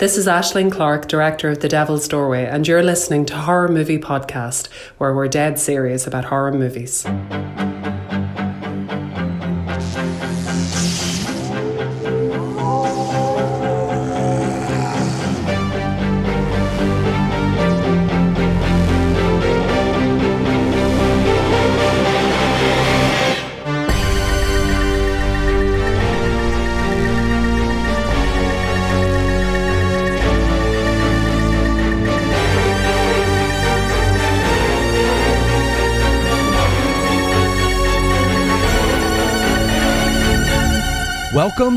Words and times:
This 0.00 0.18
is 0.18 0.26
Aislinn 0.26 0.72
Clarke, 0.72 1.06
director 1.06 1.50
of 1.50 1.60
The 1.60 1.68
Devil's 1.68 2.08
Doorway, 2.08 2.46
and 2.46 2.66
you're 2.66 2.82
listening 2.82 3.24
to 3.26 3.36
Horror 3.36 3.68
Movie 3.68 3.96
Podcast, 3.96 4.66
where 4.98 5.14
we're 5.14 5.28
dead 5.28 5.56
serious 5.56 6.04
about 6.04 6.24
horror 6.24 6.50
movies. 6.50 7.06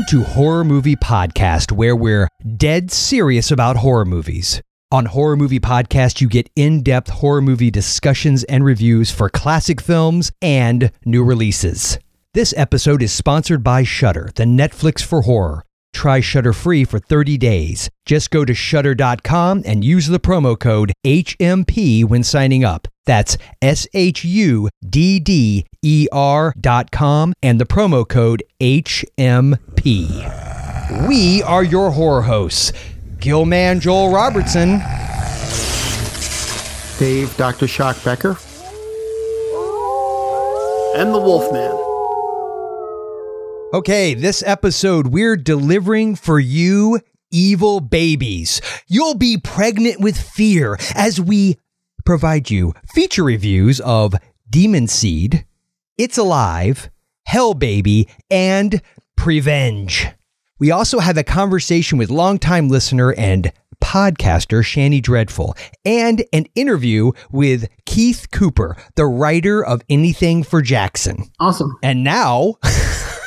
To 0.08 0.22
Horror 0.22 0.64
Movie 0.64 0.96
Podcast, 0.96 1.70
where 1.70 1.94
we're 1.94 2.30
dead 2.56 2.90
serious 2.90 3.50
about 3.50 3.76
horror 3.76 4.06
movies. 4.06 4.62
On 4.90 5.04
Horror 5.04 5.36
Movie 5.36 5.60
Podcast, 5.60 6.22
you 6.22 6.28
get 6.28 6.48
in 6.56 6.82
depth 6.82 7.10
horror 7.10 7.42
movie 7.42 7.70
discussions 7.70 8.42
and 8.44 8.64
reviews 8.64 9.10
for 9.10 9.28
classic 9.28 9.82
films 9.82 10.32
and 10.40 10.92
new 11.04 11.22
releases. 11.22 11.98
This 12.32 12.54
episode 12.56 13.02
is 13.02 13.12
sponsored 13.12 13.62
by 13.62 13.82
Shudder, 13.82 14.30
the 14.34 14.44
Netflix 14.44 15.02
for 15.02 15.20
horror. 15.20 15.66
Try 15.92 16.20
Shudder 16.20 16.52
free 16.52 16.84
for 16.84 16.98
30 16.98 17.38
days. 17.38 17.90
Just 18.06 18.30
go 18.30 18.44
to 18.44 18.54
shudder.com 18.54 19.62
and 19.64 19.84
use 19.84 20.06
the 20.06 20.20
promo 20.20 20.58
code 20.58 20.92
HMP 21.04 22.04
when 22.04 22.22
signing 22.22 22.64
up. 22.64 22.86
That's 23.06 23.36
S 23.62 23.86
H 23.94 24.24
U 24.24 24.68
D 24.86 25.18
D 25.18 25.64
E 25.82 26.06
R 26.12 26.54
dot 26.60 26.90
com 26.90 27.32
and 27.42 27.58
the 27.60 27.64
promo 27.64 28.06
code 28.06 28.42
HMP. 28.60 29.58
We 31.08 31.42
are 31.42 31.64
your 31.64 31.90
horror 31.90 32.22
hosts, 32.22 32.72
Gilman 33.18 33.80
Joel 33.80 34.10
Robertson. 34.12 34.80
Dave, 36.98 37.34
Dr. 37.36 37.66
Shock 37.68 38.02
Becker. 38.04 38.36
and 40.96 41.14
the 41.14 41.20
Wolfman. 41.20 41.87
Okay, 43.70 44.14
this 44.14 44.42
episode, 44.46 45.08
we're 45.08 45.36
delivering 45.36 46.16
for 46.16 46.40
you 46.40 47.00
evil 47.30 47.80
babies. 47.80 48.62
You'll 48.86 49.14
be 49.18 49.36
pregnant 49.36 50.00
with 50.00 50.18
fear 50.18 50.78
as 50.94 51.20
we 51.20 51.58
provide 52.06 52.48
you 52.50 52.72
feature 52.90 53.24
reviews 53.24 53.78
of 53.80 54.14
Demon 54.48 54.88
Seed, 54.88 55.44
It's 55.98 56.16
Alive, 56.16 56.88
Hell 57.26 57.52
Baby, 57.52 58.08
and 58.30 58.80
Prevenge. 59.18 60.06
We 60.58 60.70
also 60.70 61.00
have 61.00 61.18
a 61.18 61.22
conversation 61.22 61.98
with 61.98 62.08
longtime 62.08 62.70
listener 62.70 63.12
and 63.18 63.52
podcaster 63.84 64.62
Shani 64.62 65.02
Dreadful 65.02 65.54
and 65.84 66.24
an 66.32 66.46
interview 66.54 67.12
with 67.30 67.68
Keith 67.84 68.28
Cooper, 68.32 68.78
the 68.94 69.04
writer 69.04 69.62
of 69.62 69.82
Anything 69.90 70.42
for 70.42 70.62
Jackson. 70.62 71.30
Awesome. 71.38 71.76
And 71.82 72.02
now 72.02 72.54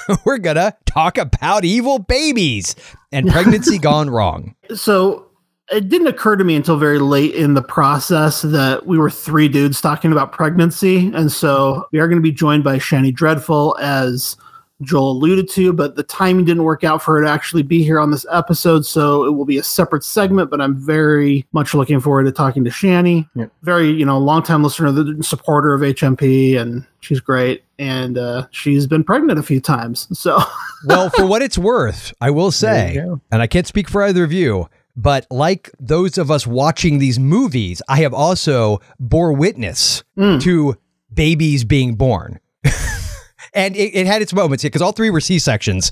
we're 0.26 0.38
gonna 0.38 0.76
talk 0.86 1.18
about 1.18 1.66
evil 1.66 2.00
babies 2.00 2.76
and 3.12 3.30
pregnancy 3.30 3.78
gone 3.80 4.10
wrong. 4.10 4.56
So 4.76 5.28
it 5.72 5.88
didn't 5.90 6.08
occur 6.08 6.36
to 6.36 6.44
me 6.44 6.56
until 6.56 6.78
very 6.78 7.00
late 7.00 7.34
in 7.34 7.54
the 7.54 7.62
process 7.62 8.42
that 8.42 8.86
we 8.86 8.98
were 8.98 9.10
three 9.10 9.48
dudes 9.48 9.80
talking 9.80 10.12
about 10.12 10.34
pregnancy. 10.34 11.12
And 11.14 11.32
so 11.32 11.88
we 11.92 12.00
are 12.00 12.08
going 12.08 12.18
to 12.18 12.24
be 12.24 12.32
joined 12.32 12.64
by 12.64 12.78
Shani 12.78 13.14
Dreadful, 13.14 13.78
as 13.80 14.36
Joel 14.82 15.12
alluded 15.12 15.50
to, 15.52 15.74
but 15.74 15.96
the 15.96 16.04
timing 16.04 16.46
didn't 16.46 16.64
work 16.64 16.84
out 16.84 17.02
for 17.02 17.16
her 17.16 17.24
to 17.24 17.30
actually 17.30 17.64
be 17.64 17.84
here 17.84 18.00
on 18.00 18.12
this 18.12 18.26
episode. 18.32 18.86
So 18.86 19.26
it 19.26 19.32
will 19.32 19.46
be 19.46 19.58
a 19.58 19.64
separate 19.64 20.04
segment, 20.04 20.50
but 20.50 20.60
I'm 20.62 20.76
very 20.76 21.46
much 21.52 21.74
looking 21.74 22.00
forward 22.00 22.24
to 22.24 22.32
talking 22.32 22.64
to 22.64 22.70
Shani. 22.70 23.30
Yep. 23.36 23.52
Very, 23.64 23.90
you 23.90 24.06
know, 24.06 24.18
longtime 24.18 24.64
listener, 24.64 24.92
the 24.92 25.24
supporter 25.24 25.74
of 25.74 25.82
HMP, 25.82 26.58
and 26.60 26.86
she's 27.02 27.20
great. 27.20 27.64
And 27.80 28.18
uh, 28.18 28.48
she's 28.52 28.88
been 28.88 29.04
pregnant 29.04 29.40
a 29.40 29.44
few 29.44 29.60
times. 29.62 30.08
So 30.20 30.40
Well, 30.86 31.10
for 31.10 31.26
what 31.26 31.42
it's 31.42 31.58
worth, 31.58 32.14
I 32.22 32.30
will 32.32 32.52
say, 32.52 32.94
There 32.94 33.04
you 33.04 33.10
go. 33.12 33.22
and 33.32 33.42
I 33.42 33.48
can't 33.48 33.68
speak 33.68 33.90
for 33.90 34.04
either 34.04 34.24
of 34.24 34.32
you, 34.32 34.68
but 34.96 35.26
like 35.32 35.72
those 35.80 36.18
of 36.18 36.30
us 36.32 36.46
watching 36.46 36.98
these 37.00 37.18
movies, 37.20 37.82
I 37.88 37.98
have 38.02 38.14
also 38.14 38.82
bore 39.00 39.32
witness 39.34 40.04
to 40.18 40.78
babies 41.14 41.64
being 41.64 41.96
born. 41.96 42.40
And 43.54 43.76
it, 43.76 43.94
it 43.96 44.08
had 44.08 44.22
its 44.22 44.34
moments 44.34 44.64
because 44.64 44.82
all 44.82 44.92
three 44.92 45.10
were 45.10 45.22
C 45.22 45.40
sections. 45.40 45.92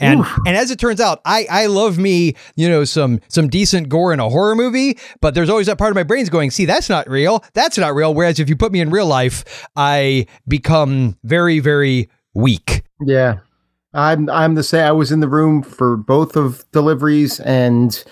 And 0.00 0.24
and 0.46 0.56
as 0.56 0.70
it 0.70 0.78
turns 0.78 1.00
out, 1.00 1.20
I 1.24 1.46
I 1.50 1.66
love 1.66 1.98
me, 1.98 2.34
you 2.54 2.68
know, 2.68 2.84
some 2.84 3.20
some 3.28 3.48
decent 3.48 3.88
gore 3.88 4.12
in 4.12 4.20
a 4.20 4.28
horror 4.28 4.54
movie, 4.54 4.96
but 5.20 5.34
there's 5.34 5.50
always 5.50 5.66
that 5.66 5.76
part 5.76 5.90
of 5.90 5.96
my 5.96 6.04
brain's 6.04 6.28
going, 6.30 6.52
see, 6.52 6.66
that's 6.66 6.88
not 6.88 7.08
real. 7.10 7.42
That's 7.54 7.76
not 7.78 7.94
real. 7.96 8.14
Whereas 8.14 8.38
if 8.38 8.48
you 8.48 8.54
put 8.56 8.70
me 8.70 8.80
in 8.80 8.90
real 8.90 9.06
life, 9.06 9.66
I 9.74 10.26
become 10.46 11.18
very, 11.24 11.58
very 11.58 12.08
weak. 12.34 12.82
Yeah. 13.04 13.38
I'm 13.94 14.30
I'm 14.30 14.54
the 14.54 14.62
same. 14.62 14.84
I 14.84 14.92
was 14.92 15.10
in 15.10 15.18
the 15.18 15.28
room 15.28 15.62
for 15.64 15.96
both 15.96 16.36
of 16.36 16.64
deliveries 16.70 17.40
and 17.40 18.04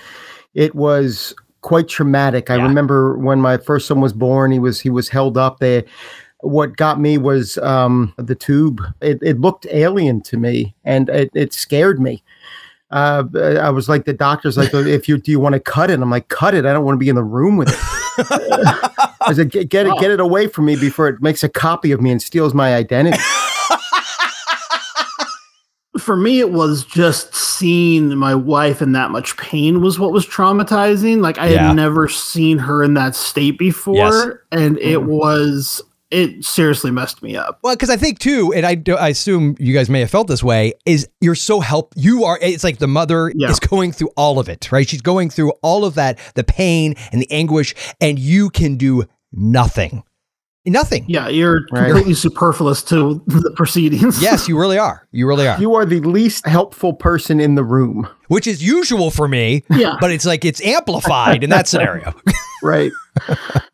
it 0.54 0.74
was 0.74 1.34
quite 1.60 1.86
traumatic. 1.86 2.50
I 2.50 2.56
Yeah. 2.56 2.62
remember 2.64 3.16
when 3.18 3.40
my 3.40 3.58
first 3.58 3.86
son 3.86 4.00
was 4.00 4.12
born, 4.12 4.50
he 4.50 4.58
was 4.58 4.80
he 4.80 4.90
was 4.90 5.08
held 5.10 5.36
up 5.38 5.58
there. 5.60 5.84
What 6.46 6.76
got 6.76 7.00
me 7.00 7.18
was 7.18 7.58
um, 7.58 8.12
the 8.16 8.34
tube. 8.34 8.80
It, 9.00 9.18
it 9.22 9.40
looked 9.40 9.66
alien 9.70 10.20
to 10.22 10.36
me, 10.36 10.74
and 10.84 11.08
it, 11.08 11.30
it 11.34 11.52
scared 11.52 12.00
me. 12.00 12.22
Uh, 12.90 13.24
I 13.60 13.70
was 13.70 13.88
like, 13.88 14.04
the 14.04 14.12
doctor's 14.12 14.56
like, 14.56 14.72
if 14.72 15.08
you 15.08 15.18
do 15.18 15.30
you 15.32 15.40
want 15.40 15.54
to 15.54 15.60
cut 15.60 15.90
it? 15.90 16.00
I'm 16.00 16.10
like, 16.10 16.28
cut 16.28 16.54
it. 16.54 16.64
I 16.64 16.72
don't 16.72 16.84
want 16.84 16.94
to 16.94 17.00
be 17.00 17.08
in 17.08 17.16
the 17.16 17.24
room 17.24 17.56
with 17.56 17.68
it. 17.68 17.74
I 19.28 19.32
said, 19.34 19.50
get, 19.50 19.68
get 19.68 19.86
it, 19.86 19.92
get 19.98 20.12
it 20.12 20.20
away 20.20 20.46
from 20.46 20.66
me 20.66 20.76
before 20.76 21.08
it 21.08 21.20
makes 21.20 21.42
a 21.42 21.48
copy 21.48 21.90
of 21.90 22.00
me 22.00 22.12
and 22.12 22.22
steals 22.22 22.54
my 22.54 22.76
identity. 22.76 23.18
for 25.98 26.16
me 26.16 26.40
it 26.40 26.52
was 26.52 26.84
just 26.84 27.34
seeing 27.34 28.14
my 28.16 28.34
wife 28.34 28.82
in 28.82 28.92
that 28.92 29.10
much 29.10 29.36
pain 29.38 29.80
was 29.80 29.98
what 29.98 30.12
was 30.12 30.26
traumatizing 30.26 31.20
like 31.22 31.38
i 31.38 31.48
Yeah. 31.48 31.68
had 31.68 31.76
never 31.76 32.06
seen 32.06 32.58
her 32.58 32.82
in 32.82 32.92
that 32.94 33.16
state 33.16 33.58
before 33.58 33.94
Yes. 33.96 34.26
and 34.52 34.78
it 34.78 35.04
was 35.04 35.82
it 36.10 36.44
seriously 36.44 36.90
messed 36.90 37.22
me 37.22 37.36
up 37.36 37.58
Well, 37.62 37.74
because 37.74 37.90
I 37.90 37.96
think 37.96 38.18
too, 38.20 38.52
and 38.54 38.64
I, 38.64 38.74
do, 38.76 38.96
I 38.96 39.08
assume 39.08 39.56
you 39.58 39.74
guys 39.74 39.90
may 39.90 40.00
have 40.00 40.10
felt 40.10 40.28
this 40.28 40.42
way, 40.42 40.72
is 40.84 41.08
you're 41.20 41.34
so 41.34 41.60
help. 41.60 41.92
You 41.96 42.24
are. 42.24 42.38
It's 42.40 42.62
like 42.64 42.78
the 42.78 42.86
mother 42.86 43.32
Yeah. 43.34 43.50
is 43.50 43.58
going 43.60 43.92
through 43.92 44.10
all 44.16 44.38
of 44.38 44.48
it, 44.48 44.70
right? 44.70 44.88
She's 44.88 45.02
going 45.02 45.30
through 45.30 45.50
all 45.62 45.84
of 45.84 45.94
that, 45.96 46.18
the 46.34 46.44
pain 46.44 46.94
and 47.12 47.20
the 47.22 47.30
anguish, 47.30 47.74
and 48.00 48.18
you 48.18 48.50
can 48.50 48.76
do 48.76 49.04
nothing. 49.32 50.02
Nothing. 50.68 51.04
yeah 51.06 51.28
you're 51.28 51.60
Right. 51.70 51.84
completely 51.86 52.14
superfluous 52.14 52.82
to 52.84 53.22
the 53.28 53.52
proceedings 53.54 54.20
Yes, 54.20 54.48
you 54.48 54.58
really 54.58 54.78
are. 54.78 55.06
You 55.12 55.28
really 55.28 55.46
are. 55.46 55.60
You 55.60 55.76
are 55.76 55.84
the 55.86 56.00
least 56.00 56.44
helpful 56.44 56.92
person 56.92 57.38
in 57.38 57.54
the 57.54 57.62
room. 57.62 58.08
Which 58.26 58.48
is 58.48 58.64
usual 58.64 59.12
for 59.12 59.28
me, 59.28 59.62
yeah 59.70 59.94
but 60.00 60.10
it's 60.10 60.26
like 60.26 60.44
it's 60.44 60.60
amplified 60.62 61.44
in 61.44 61.50
that 61.50 61.68
scenario. 61.68 62.12
Right. 62.62 62.90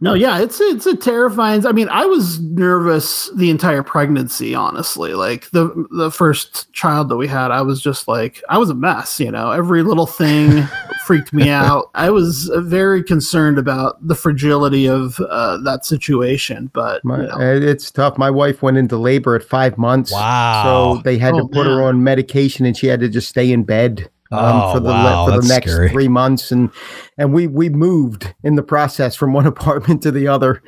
No 0.00 0.14
yeah 0.14 0.40
it's 0.40 0.60
it's 0.60 0.86
a 0.86 0.96
terrifying 0.96 1.66
i 1.66 1.72
mean 1.72 1.88
i 1.90 2.04
was 2.04 2.40
nervous 2.40 3.30
the 3.36 3.50
entire 3.50 3.82
pregnancy 3.82 4.54
honestly 4.54 5.14
like 5.14 5.50
the 5.50 5.86
the 5.90 6.10
first 6.10 6.72
child 6.72 7.08
that 7.08 7.16
we 7.16 7.26
had 7.26 7.50
i 7.50 7.60
was 7.60 7.80
just 7.80 8.08
like 8.08 8.42
i 8.48 8.56
was 8.58 8.70
a 8.70 8.74
mess 8.74 9.18
you 9.20 9.30
know 9.30 9.50
every 9.50 9.82
little 9.82 10.06
thing 10.06 10.62
freaked 11.06 11.32
me 11.32 11.48
out 11.50 11.90
i 11.94 12.08
was 12.10 12.48
uh, 12.50 12.60
very 12.60 13.02
concerned 13.02 13.58
about 13.58 13.96
the 14.06 14.14
fragility 14.14 14.86
of 14.88 15.18
uh, 15.28 15.56
that 15.58 15.84
situation 15.84 16.70
but 16.72 17.04
My, 17.04 17.22
you 17.22 17.26
know, 17.28 17.34
uh, 17.34 17.60
It's 17.72 17.90
tough. 17.90 18.16
My 18.18 18.30
wife 18.30 18.62
went 18.62 18.76
into 18.76 18.96
labor 18.96 19.34
at 19.34 19.42
five 19.42 19.76
months. 19.78 20.12
Wow. 20.12 20.94
So 20.96 21.02
they 21.02 21.18
had 21.18 21.34
to 21.34 21.42
Oh, 21.42 21.48
put 21.48 21.66
her 21.66 21.82
on 21.82 22.02
medication 22.04 22.64
and 22.66 22.76
she 22.76 22.86
had 22.86 23.00
to 23.00 23.08
just 23.08 23.28
stay 23.28 23.50
in 23.52 23.64
bed. 23.64 24.08
Um, 24.32 24.62
Oh, 24.62 24.72
for 24.74 24.80
the 24.80 24.88
wow, 24.90 25.26
for 25.26 25.40
the 25.40 25.46
next 25.48 25.70
scary. 25.72 25.88
three 25.90 26.08
months, 26.08 26.50
and 26.50 26.70
and 27.18 27.32
we 27.32 27.46
we 27.46 27.68
moved 27.68 28.34
in 28.42 28.56
the 28.56 28.62
process 28.62 29.14
from 29.16 29.32
one 29.40 29.46
apartment 29.46 30.02
to 30.02 30.10
the 30.10 30.26
other 30.28 30.62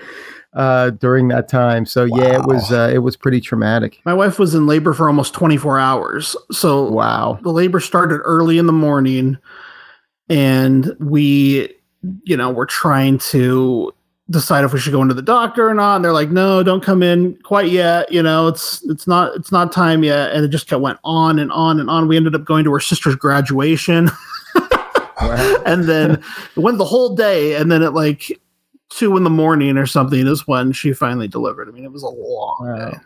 uh, 0.55 0.91
during 0.91 1.29
that 1.29 1.49
time. 1.49 1.85
So 1.87 2.05
yeah, 2.05 2.35
it 2.41 2.47
was 2.47 2.71
uh, 2.73 2.91
it 2.93 2.99
was 2.99 3.17
pretty 3.17 3.41
traumatic. 3.41 3.99
my 4.05 4.15
wife 4.15 4.39
was 4.39 4.55
in 4.55 4.67
labor 4.67 4.93
for 4.93 5.09
almost 5.09 5.35
24 5.35 5.79
hours 5.79 6.37
so 6.53 6.91
Wow. 6.91 7.39
the 7.43 7.51
labor 7.51 7.81
started 7.81 8.21
early 8.25 8.59
in 8.59 8.67
the 8.67 8.73
morning 8.73 9.37
and 10.29 10.95
we 11.01 11.75
you 12.25 12.37
know 12.37 12.51
were 12.51 12.67
trying 12.67 13.19
to 13.19 13.93
decide 14.31 14.65
if 14.65 14.73
we 14.73 14.79
should 14.81 14.93
go 14.93 15.03
into 15.03 15.13
the 15.15 15.21
doctor 15.21 15.69
or 15.69 15.75
not 15.75 15.97
and 15.97 16.05
they're 16.05 16.13
like 16.13 16.31
no 16.31 16.63
don't 16.63 16.83
come 16.83 17.03
in 17.03 17.37
quite 17.43 17.71
yet 17.71 18.11
you 18.11 18.23
know 18.23 18.49
it's 18.49 18.83
it's 18.85 19.07
not 19.07 19.35
it's 19.37 19.53
not 19.53 19.71
time 19.71 20.03
yet 20.03 20.33
and 20.33 20.43
it 20.45 20.49
just 20.49 20.67
kept 20.67 20.81
went 20.81 20.99
on 21.05 21.39
and 21.39 21.53
on 21.53 21.79
and 21.79 21.91
on 21.91 22.09
we 22.09 22.17
ended 22.17 22.35
up 22.35 22.43
going 22.45 22.65
to 22.65 22.73
her 22.73 22.81
sister's 22.81 23.15
graduation. 23.17 24.11
Wow. 25.21 25.63
and 25.67 25.85
then 25.85 26.13
it 26.57 26.59
went 26.59 26.79
the 26.79 26.85
whole 26.85 27.15
day, 27.15 27.55
and 27.55 27.71
then 27.71 27.83
at 27.83 27.95
like 27.95 28.41
two 28.91 29.17
in 29.17 29.25
the 29.25 29.31
morning 29.31 29.77
or 29.79 29.87
something 29.87 30.27
is 30.27 30.47
when 30.47 30.73
she 30.73 30.93
finally 30.93 31.29
delivered. 31.29 31.69
I 31.69 31.73
mean, 31.73 31.85
it 31.85 31.93
was 31.93 32.03
a 32.03 32.09
long 32.09 32.57
Wow. 32.61 32.91
day. 32.91 32.97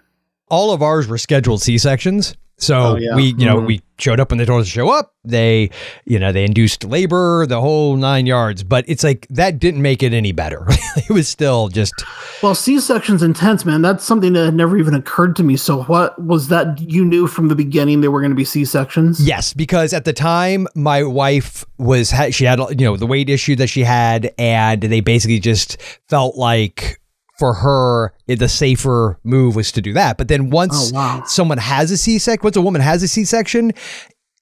all 0.48 0.72
of 0.72 0.82
ours 0.82 1.06
were 1.06 1.18
scheduled 1.18 1.60
C 1.62 1.78
sections. 1.78 2.34
So 2.60 2.76
Oh, 2.76 2.96
yeah. 2.96 3.14
we, 3.14 3.34
you 3.38 3.46
know, 3.46 3.58
Mhm. 3.58 3.66
we 3.66 3.80
showed 3.98 4.18
up 4.20 4.30
when 4.30 4.38
they 4.38 4.44
told 4.44 4.60
us 4.62 4.66
to 4.66 4.72
show 4.72 4.88
up. 4.90 5.12
They, 5.24 5.70
you 6.06 6.18
know, 6.18 6.32
they 6.32 6.44
induced 6.44 6.82
labor, 6.84 7.46
the 7.46 7.60
whole 7.60 7.96
nine 7.96 8.26
yards. 8.26 8.64
But 8.64 8.84
it's 8.88 9.04
like 9.04 9.26
that 9.30 9.58
didn't 9.60 9.80
make 9.82 10.02
it 10.02 10.12
any 10.12 10.32
better. 10.32 10.66
it 10.96 11.10
was 11.10 11.28
still 11.28 11.68
just 11.68 11.94
Well, 12.42 12.54
C 12.56 12.80
section's 12.80 13.22
intense, 13.22 13.64
man. 13.64 13.80
That's 13.82 14.04
something 14.04 14.32
that 14.32 14.44
had 14.44 14.54
never 14.54 14.76
even 14.76 14.94
occurred 14.94 15.36
to 15.36 15.42
me. 15.44 15.56
So, 15.56 15.82
what 15.84 16.20
was 16.22 16.48
that 16.48 16.80
you 16.80 17.04
knew 17.04 17.26
from 17.28 17.46
the 17.48 17.54
beginning 17.56 18.00
there 18.00 18.10
were 18.10 18.20
going 18.20 18.30
to 18.32 18.36
be 18.36 18.44
C 18.44 18.64
sections? 18.64 19.20
yes, 19.24 19.52
because 19.54 19.92
at 19.92 20.04
the 20.04 20.12
time 20.12 20.66
my 20.74 21.02
wife 21.04 21.64
was 21.78 22.10
ha- 22.10 22.30
she 22.30 22.44
had 22.44 22.58
you 22.70 22.84
know 22.86 22.96
the 22.96 23.06
weight 23.06 23.30
issue 23.30 23.54
that 23.56 23.68
she 23.68 23.84
had, 23.84 24.32
and 24.36 24.82
they 24.82 25.00
basically 25.00 25.38
just 25.38 25.76
felt 26.08 26.36
like 26.36 27.00
for 27.38 27.54
her 27.54 28.12
eh, 28.28 28.34
the 28.34 28.48
safer 28.48 29.18
move 29.24 29.54
was 29.56 29.70
to 29.72 29.80
do 29.80 29.92
that. 29.92 30.18
But 30.18 30.28
then 30.28 30.50
once 30.50 30.90
Oh, 30.92 30.94
wow. 30.94 31.22
someone 31.26 31.58
has 31.58 31.90
a 31.90 31.96
C 31.96 32.18
section, 32.18 32.44
once 32.44 32.56
a 32.56 32.60
woman 32.60 32.80
has 32.80 33.02
a 33.02 33.08
C 33.08 33.24
section, 33.24 33.72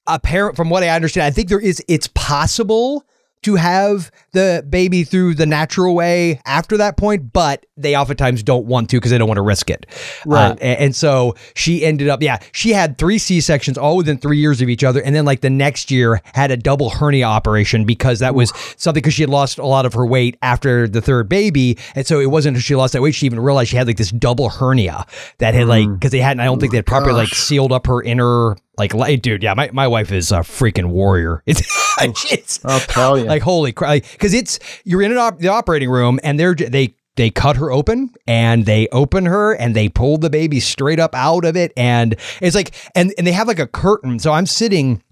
apparent 0.06 0.56
from 0.56 0.70
what 0.70 0.82
I 0.82 0.88
understand, 0.90 1.26
I 1.26 1.30
think 1.30 1.48
there 1.48 1.60
is 1.60 1.82
it's 1.88 2.08
possible 2.14 3.04
to 3.42 3.56
have 3.56 4.10
the 4.32 4.64
baby 4.68 5.04
through 5.04 5.34
the 5.34 5.46
natural 5.46 5.94
way 5.94 6.40
after 6.46 6.76
that 6.78 6.96
point, 6.96 7.32
but 7.32 7.65
they 7.76 7.94
oftentimes 7.96 8.42
don't 8.42 8.66
want 8.66 8.88
to 8.90 8.96
because 8.96 9.10
they 9.10 9.18
don't 9.18 9.28
want 9.28 9.36
to 9.38 9.42
risk 9.42 9.68
it. 9.70 9.86
Right. 10.24 10.52
Uh, 10.52 10.56
a- 10.60 10.80
and, 10.80 10.96
so 10.96 11.34
she 11.54 11.84
ended 11.84 12.08
up, 12.08 12.22
yeah, 12.22 12.38
she 12.52 12.72
had 12.72 12.96
three 12.98 13.18
C 13.18 13.40
sections 13.40 13.76
all 13.76 13.96
within 13.96 14.16
three 14.18 14.38
years 14.38 14.62
of 14.62 14.68
each 14.68 14.82
other. 14.82 15.02
And 15.02 15.14
then, 15.14 15.24
like, 15.24 15.42
the 15.42 15.50
next 15.50 15.90
year 15.90 16.22
had 16.34 16.50
a 16.50 16.56
double 16.56 16.90
hernia 16.90 17.26
operation 17.26 17.84
because 17.84 18.20
that 18.20 18.34
was 18.34 18.52
something 18.76 19.00
because 19.02 19.14
she 19.14 19.22
had 19.22 19.30
lost 19.30 19.58
a 19.58 19.66
lot 19.66 19.84
of 19.86 19.92
her 19.94 20.06
weight 20.06 20.38
after 20.42 20.88
the 20.88 21.02
third 21.02 21.28
baby. 21.28 21.76
And 21.94 22.06
so 22.06 22.18
it 22.20 22.30
wasn't 22.30 22.56
until 22.56 22.62
she 22.64 22.74
lost 22.76 22.94
that 22.94 23.02
weight 23.02 23.14
she 23.14 23.26
even 23.26 23.40
realized 23.40 23.70
she 23.70 23.76
had 23.76 23.86
like 23.86 23.98
this 23.98 24.10
double 24.10 24.48
hernia 24.48 25.04
that 25.38 25.54
had, 25.54 25.68
like, 25.68 25.88
because 25.92 26.12
they 26.12 26.20
hadn't, 26.20 26.40
I 26.40 26.46
don't 26.46 26.58
think 26.60 26.72
they 26.72 26.78
had 26.78 26.86
properly, 26.86 27.12
like, 27.14 27.28
sealed 27.28 27.72
up 27.72 27.86
her 27.88 28.02
inner, 28.02 28.56
like, 28.78 28.94
li- 28.94 29.16
dude, 29.16 29.42
yeah, 29.42 29.52
my, 29.54 29.70
my 29.72 29.86
wife 29.86 30.12
is 30.12 30.32
a 30.32 30.36
freaking 30.38 30.86
warrior. 30.86 31.42
It's, 31.98 32.30
it's 32.30 32.62
I'll 32.62 32.78
tell 32.78 33.16
you. 33.18 33.24
like 33.24 33.40
holy 33.40 33.72
crap 33.72 34.02
because 34.02 34.34
it's 34.34 34.58
you're 34.84 35.00
in 35.00 35.12
an 35.12 35.16
op- 35.16 35.38
the 35.38 35.48
operating 35.48 35.88
room 35.88 36.20
and 36.22 36.38
they're 36.38 36.54
they 36.54 36.94
they 37.16 37.30
cut 37.30 37.56
her 37.56 37.70
open 37.70 38.14
and 38.26 38.66
they 38.66 38.88
open 38.92 39.26
her 39.26 39.54
and 39.54 39.74
they 39.74 39.88
pull 39.88 40.18
the 40.18 40.30
baby 40.30 40.60
straight 40.60 41.00
up 41.00 41.14
out 41.14 41.44
of 41.44 41.56
it. 41.56 41.72
And 41.76 42.16
it's 42.40 42.54
like 42.54 42.74
and 42.94 43.12
and 43.18 43.26
they 43.26 43.32
have 43.32 43.48
like 43.48 43.58
a 43.58 43.66
curtain. 43.66 44.18
So 44.18 44.32
i'm 44.32 44.46
sitting 44.46 45.02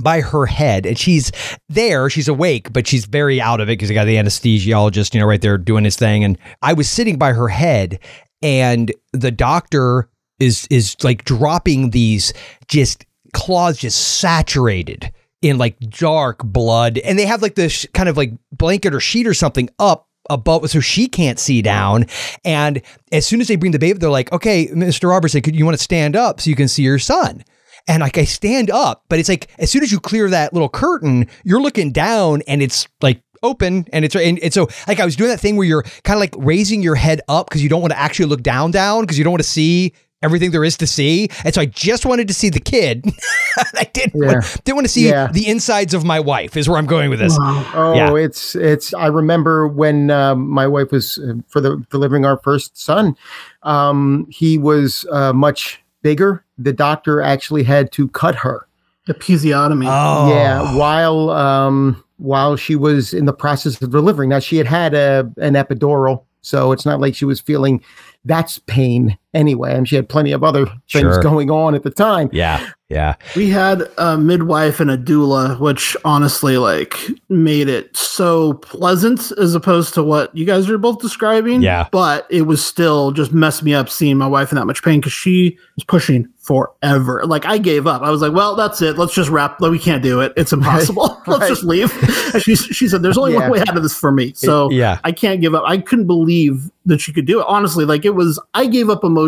by 0.00 0.20
her 0.20 0.46
head 0.46 0.86
and 0.86 0.98
she's 0.98 1.30
there. 1.68 2.10
She's 2.10 2.28
awake 2.28 2.72
but 2.72 2.86
she's 2.86 3.04
very 3.04 3.40
out 3.40 3.60
of 3.60 3.68
it 3.68 3.72
because 3.72 3.88
they 3.88 3.94
got 3.94 4.06
the 4.06 4.16
anesthesiologist 4.16 5.14
you 5.14 5.20
know 5.20 5.26
right 5.26 5.40
there 5.40 5.58
doing 5.58 5.84
his 5.84 5.96
thing. 5.96 6.24
And 6.24 6.38
i 6.62 6.72
was 6.72 6.88
sitting 6.88 7.18
by 7.18 7.32
her 7.32 7.48
head 7.48 7.98
and 8.42 8.92
the 9.12 9.30
doctor 9.30 10.08
is 10.38 10.66
is 10.70 10.96
like 11.04 11.24
dropping 11.24 11.90
these 11.90 12.32
just 12.66 13.06
claws 13.32 13.78
just 13.78 14.18
saturated 14.18 15.12
in 15.42 15.58
like 15.58 15.78
dark 15.80 16.42
blood. 16.44 16.98
And 16.98 17.18
they 17.18 17.26
have 17.26 17.42
like 17.42 17.56
this 17.56 17.86
kind 17.92 18.08
of 18.08 18.16
like 18.16 18.32
blanket 18.52 18.94
or 18.94 19.00
sheet 19.00 19.26
or 19.26 19.34
something 19.34 19.68
up 19.78 20.08
above 20.32 20.68
so 20.70 20.80
she 20.80 21.08
can't 21.08 21.38
see 21.38 21.62
down. 21.62 22.06
And 22.44 22.82
as 23.10 23.26
soon 23.26 23.40
as 23.40 23.48
they 23.48 23.56
bring 23.56 23.72
the 23.72 23.78
baby 23.78 23.98
they're 23.98 24.10
like 24.10 24.32
okay 24.32 24.66
mr 24.68 25.08
robertson 25.08 25.42
could 25.42 25.56
you 25.56 25.64
want 25.64 25.76
to 25.76 25.82
stand 25.82 26.16
up 26.16 26.40
so 26.40 26.50
you 26.50 26.56
can 26.56 26.68
see 26.68 26.82
your 26.82 26.98
son? 26.98 27.44
And 27.88 28.00
like 28.00 28.16
I 28.16 28.24
stand 28.24 28.70
up, 28.70 29.04
but 29.08 29.18
it's 29.18 29.28
like 29.28 29.48
as 29.58 29.70
soon 29.70 29.82
as 29.82 29.90
you 29.90 29.98
clear 29.98 30.30
that 30.30 30.52
little 30.52 30.68
curtain, 30.68 31.26
you're 31.42 31.60
looking 31.60 31.90
down 31.90 32.42
and 32.46 32.62
it's 32.62 32.86
like 33.00 33.22
open 33.42 33.86
and 33.92 34.04
it's 34.04 34.14
and, 34.14 34.38
and 34.38 34.54
so 34.54 34.68
like 34.86 35.00
I 35.00 35.04
was 35.04 35.16
doing 35.16 35.30
that 35.30 35.40
thing 35.40 35.56
where 35.56 35.66
you're 35.66 35.82
kind 36.04 36.16
of 36.16 36.20
like 36.20 36.34
raising 36.38 36.82
your 36.82 36.94
head 36.94 37.20
up 37.28 37.48
because 37.48 37.62
you 37.62 37.68
don't 37.68 37.80
want 37.80 37.92
to 37.92 37.98
actually 37.98 38.26
look 38.26 38.42
down 38.42 38.70
down 38.70 39.02
because 39.02 39.18
you 39.18 39.24
don't 39.24 39.32
want 39.32 39.42
to 39.42 39.48
see 39.48 39.94
everything 40.22 40.50
there 40.50 40.64
is 40.64 40.76
to 40.78 40.86
see. 40.86 41.28
And 41.44 41.54
so 41.54 41.60
I 41.60 41.66
just 41.66 42.06
wanted 42.06 42.28
to 42.28 42.34
see 42.34 42.48
the 42.48 42.60
kid. 42.60 43.04
I 43.74 43.84
didn't 43.92 44.20
Yeah. 44.22 44.32
want, 44.34 44.64
didn't 44.64 44.76
want 44.76 44.84
to 44.86 44.92
see 44.92 45.08
Yeah. 45.08 45.28
the 45.32 45.48
insides 45.48 45.94
of 45.94 46.04
my 46.04 46.20
wife 46.20 46.56
is 46.56 46.68
where 46.68 46.78
I'm 46.78 46.86
going 46.86 47.10
with 47.10 47.18
this. 47.18 47.36
Wow. 47.38 47.70
Oh, 47.74 47.94
Yeah. 47.94 48.14
it's 48.14 48.54
it's. 48.54 48.94
I 48.94 49.06
remember 49.06 49.66
when 49.68 50.10
um, 50.10 50.48
my 50.48 50.66
wife 50.66 50.90
was 50.92 51.18
uh, 51.18 51.34
for 51.48 51.60
the 51.60 51.84
delivering 51.90 52.24
our 52.24 52.38
first 52.38 52.78
son. 52.78 53.16
Um, 53.62 54.26
he 54.30 54.58
was 54.58 55.06
uh, 55.10 55.32
much 55.32 55.82
bigger. 56.02 56.44
The 56.58 56.72
doctor 56.72 57.20
actually 57.20 57.62
had 57.64 57.92
to 57.92 58.08
cut 58.08 58.36
her. 58.36 58.66
Episiotomy. 59.08 59.86
Oh. 59.88 60.28
Yeah, 60.28 60.76
while 60.76 61.30
um, 61.30 62.02
while 62.18 62.56
she 62.56 62.76
was 62.76 63.12
in 63.12 63.24
the 63.26 63.32
process 63.32 63.80
of 63.82 63.90
delivering. 63.90 64.30
Now 64.30 64.38
she 64.38 64.56
had 64.56 64.66
had 64.68 64.94
a 64.94 65.30
an 65.38 65.54
epidural, 65.54 66.22
so 66.42 66.70
it's 66.72 66.86
not 66.86 67.00
like 67.00 67.14
she 67.16 67.24
was 67.24 67.40
feeling 67.40 67.82
that's 68.24 68.58
pain 68.60 69.18
anyway. 69.34 69.74
And 69.74 69.88
she 69.88 69.96
had 69.96 70.08
plenty 70.08 70.32
of 70.32 70.42
other 70.44 70.66
things 70.66 71.14
Sure. 71.14 71.22
going 71.22 71.50
on 71.50 71.74
at 71.74 71.82
the 71.82 71.90
time. 71.90 72.28
Yeah. 72.32 72.66
Yeah. 72.88 73.14
We 73.36 73.48
had 73.48 73.88
a 73.96 74.18
midwife 74.18 74.78
and 74.78 74.90
a 74.90 74.98
doula, 74.98 75.58
which 75.58 75.96
honestly, 76.04 76.58
like, 76.58 76.94
made 77.30 77.66
it 77.68 77.96
so 77.96 78.52
pleasant 78.54 79.32
as 79.38 79.54
opposed 79.54 79.94
to 79.94 80.02
what 80.02 80.36
you 80.36 80.44
guys 80.44 80.68
are 80.68 80.76
both 80.76 80.98
describing. 81.00 81.62
Yeah. 81.62 81.88
But 81.90 82.26
it 82.28 82.42
was 82.42 82.62
still 82.62 83.10
just 83.12 83.32
messed 83.32 83.62
me 83.62 83.72
up 83.72 83.88
seeing 83.88 84.18
my 84.18 84.26
wife 84.26 84.52
in 84.52 84.56
that 84.56 84.66
much 84.66 84.82
pain 84.82 85.00
because 85.00 85.14
she 85.14 85.56
was 85.76 85.84
pushing 85.84 86.28
forever. 86.36 87.22
Like, 87.24 87.46
I 87.46 87.56
gave 87.56 87.86
up. 87.86 88.02
I 88.02 88.10
was 88.10 88.20
like, 88.20 88.32
well, 88.34 88.54
that's 88.56 88.82
it. 88.82 88.98
Let's 88.98 89.14
just 89.14 89.30
wrap. 89.30 89.58
Like, 89.60 89.70
we 89.70 89.78
can't 89.78 90.02
do 90.02 90.20
it. 90.20 90.34
It's 90.36 90.52
impossible. 90.52 91.18
Let's 91.26 91.40
Right. 91.40 91.48
just 91.48 91.64
leave. 91.64 92.34
And 92.34 92.42
she, 92.42 92.56
she 92.56 92.88
said, 92.88 93.02
there's 93.02 93.16
only 93.16 93.32
Yeah. 93.32 93.38
one 93.48 93.50
way 93.52 93.60
out 93.60 93.74
of 93.76 93.82
this 93.82 93.98
for 93.98 94.12
me. 94.12 94.34
So 94.34 94.70
yeah. 94.70 94.98
I 95.02 95.12
can't 95.12 95.40
give 95.40 95.54
up. 95.54 95.62
I 95.66 95.78
couldn't 95.78 96.06
believe 96.08 96.70
that 96.84 97.00
she 97.00 97.12
could 97.12 97.26
do 97.26 97.40
it. 97.40 97.46
Honestly, 97.48 97.86
like 97.86 98.04
it 98.04 98.14
was, 98.16 98.38
I 98.52 98.66
gave 98.66 98.90
up 98.90 99.02
emotionally 99.04 99.21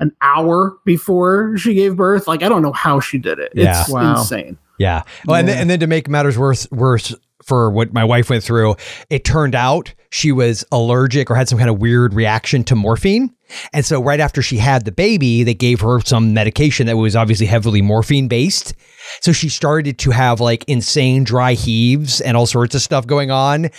an 0.00 0.12
hour 0.20 0.76
before 0.84 1.56
she 1.56 1.74
gave 1.74 1.96
birth. 1.96 2.26
Like, 2.26 2.42
I 2.42 2.48
don't 2.48 2.62
know 2.62 2.72
how 2.72 3.00
she 3.00 3.18
did 3.18 3.38
it. 3.38 3.52
Yeah. 3.54 3.80
It's 3.82 3.88
Wow. 3.90 4.18
insane. 4.18 4.58
Yeah. 4.78 5.02
Well, 5.26 5.36
and, 5.36 5.48
then, 5.48 5.58
and 5.58 5.70
then 5.70 5.80
to 5.80 5.86
make 5.86 6.08
matters 6.08 6.36
worse, 6.38 6.66
worse 6.72 7.14
for 7.44 7.70
what 7.70 7.92
my 7.92 8.04
wife 8.04 8.30
went 8.30 8.42
through, 8.42 8.76
it 9.10 9.24
turned 9.24 9.54
out 9.54 9.94
she 10.10 10.30
was 10.32 10.64
allergic 10.72 11.30
or 11.30 11.34
had 11.34 11.48
some 11.48 11.58
kind 11.58 11.70
of 11.70 11.78
weird 11.78 12.14
reaction 12.14 12.64
to 12.64 12.74
morphine. 12.76 13.32
And 13.72 13.84
so 13.84 14.02
right 14.02 14.20
after 14.20 14.42
she 14.42 14.56
had 14.58 14.84
the 14.84 14.92
baby, 14.92 15.42
they 15.42 15.54
gave 15.54 15.80
her 15.80 16.00
some 16.00 16.32
medication 16.34 16.86
that 16.86 16.96
was 16.96 17.14
obviously 17.16 17.46
heavily 17.46 17.80
morphine 17.82 18.26
based. 18.28 18.74
So 19.20 19.32
she 19.32 19.48
started 19.48 19.98
to 20.00 20.10
have 20.10 20.40
like 20.40 20.64
insane 20.68 21.24
dry 21.24 21.54
heaves 21.54 22.20
and 22.20 22.36
all 22.36 22.46
sorts 22.46 22.74
of 22.74 22.82
stuff 22.82 23.06
going 23.06 23.30
on. 23.30 23.70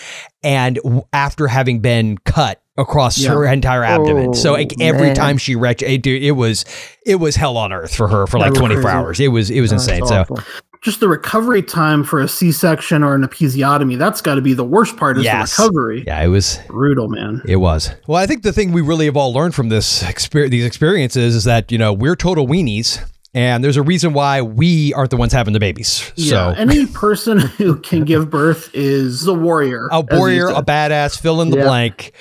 And 0.43 0.75
w- 0.83 1.03
after 1.13 1.47
having 1.47 1.79
been 1.79 2.17
cut 2.19 2.61
across 2.77 3.17
Yeah. 3.19 3.31
her 3.31 3.45
entire 3.45 3.83
abdomen. 3.83 4.33
so 4.33 4.51
Oh, 4.51 4.53
like 4.53 4.73
every 4.79 5.07
man. 5.07 5.15
time 5.15 5.37
she 5.37 5.55
retch, 5.55 5.81
it, 5.83 6.01
dude, 6.01 6.23
it 6.23 6.31
was, 6.31 6.65
it 7.05 7.15
was 7.15 7.35
hell 7.35 7.57
on 7.57 7.71
earth 7.71 7.95
for 7.95 8.07
her 8.07 8.25
for 8.27 8.39
like 8.39 8.53
24 8.53 8.81
crazy. 8.83 8.95
hours. 8.97 9.19
It 9.19 9.27
was, 9.29 9.49
it 9.51 9.61
was 9.61 9.69
That's 9.71 9.83
insane. 9.87 10.05
So. 10.07 10.25
Just 10.81 10.99
the 10.99 11.07
recovery 11.07 11.61
time 11.63 12.03
for 12.03 12.19
a 12.19 12.27
C 12.27 12.51
section 12.51 13.03
or 13.03 13.15
an 13.15 13.21
episiotomy, 13.21 13.97
that's 13.97 14.19
got 14.21 14.35
to 14.35 14.41
be 14.41 14.53
the 14.53 14.65
worst 14.65 14.97
part 14.97 15.17
is 15.17 15.23
Yes. 15.23 15.55
the 15.55 15.63
recovery. 15.63 16.03
yeah, 16.05 16.21
it 16.21 16.27
was, 16.27 16.59
Brutal, 16.67 17.07
man. 17.07 17.41
It 17.45 17.55
was. 17.57 17.89
Well, 18.05 18.17
I 18.21 18.25
think 18.25 18.43
the 18.43 18.51
thing 18.51 18.73
we 18.73 18.81
really 18.81 19.05
have 19.05 19.15
all 19.15 19.31
learned 19.33 19.55
from 19.55 19.69
this 19.69 20.03
exper- 20.03 20.49
these 20.49 20.65
experiences 20.65 21.35
is 21.35 21.43
that 21.45 21.71
you 21.71 21.77
know 21.77 21.93
we're 21.93 22.17
total 22.17 22.45
weenies, 22.47 22.99
and 23.33 23.63
there's 23.63 23.77
a 23.77 23.81
reason 23.81 24.11
why 24.11 24.41
we 24.41 24.93
aren't 24.93 25.09
the 25.11 25.15
ones 25.15 25.31
having 25.31 25.53
the 25.53 25.59
babies. 25.61 26.11
Yeah. 26.17 26.53
So 26.53 26.59
Any 26.59 26.85
person 26.87 27.39
who 27.57 27.77
can 27.77 28.03
give 28.03 28.29
birth 28.29 28.69
is 28.73 29.25
a 29.25 29.33
warrior. 29.33 29.87
a 29.89 30.01
warrior, 30.01 30.47
a 30.49 30.61
badass, 30.61 31.17
fill 31.17 31.39
in 31.41 31.49
the 31.49 31.59
Yeah. 31.59 31.63
blank, 31.63 32.11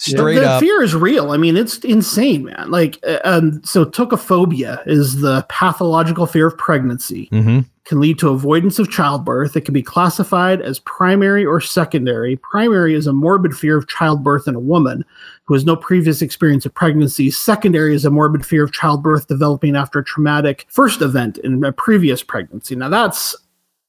straight 0.00 0.36
the 0.36 0.48
up. 0.48 0.60
fear 0.60 0.82
is 0.82 0.94
real. 0.94 1.30
I 1.30 1.36
mean, 1.36 1.56
it's 1.56 1.78
insane, 1.78 2.44
man. 2.44 2.70
Like, 2.70 2.98
uh, 3.06 3.18
um, 3.24 3.62
so 3.64 3.84
tocophobia 3.84 4.86
is 4.86 5.20
the 5.20 5.44
pathological 5.48 6.26
fear 6.26 6.46
of 6.46 6.56
pregnancy. 6.56 7.28
hmm 7.30 7.60
Can 7.84 8.00
lead 8.00 8.18
to 8.20 8.30
avoidance 8.30 8.78
of 8.78 8.90
childbirth. 8.90 9.56
It 9.56 9.62
can 9.62 9.74
be 9.74 9.82
classified 9.82 10.62
as 10.62 10.78
primary 10.78 11.44
or 11.44 11.60
secondary. 11.60 12.36
Primary 12.36 12.94
is 12.94 13.06
a 13.06 13.12
morbid 13.12 13.54
fear 13.54 13.76
of 13.76 13.88
childbirth 13.88 14.48
in 14.48 14.54
a 14.54 14.60
woman 14.60 15.04
who 15.44 15.54
has 15.54 15.66
no 15.66 15.76
previous 15.76 16.22
experience 16.22 16.64
of 16.64 16.72
pregnancy. 16.72 17.30
Secondary 17.30 17.94
is 17.94 18.06
a 18.06 18.10
morbid 18.10 18.46
fear 18.46 18.64
of 18.64 18.72
childbirth 18.72 19.26
developing 19.28 19.76
after 19.76 19.98
a 19.98 20.04
traumatic 20.04 20.66
first 20.70 21.02
event 21.02 21.36
in 21.38 21.62
a 21.62 21.72
previous 21.72 22.22
pregnancy. 22.22 22.74
Now, 22.74 22.88
that's 22.88 23.36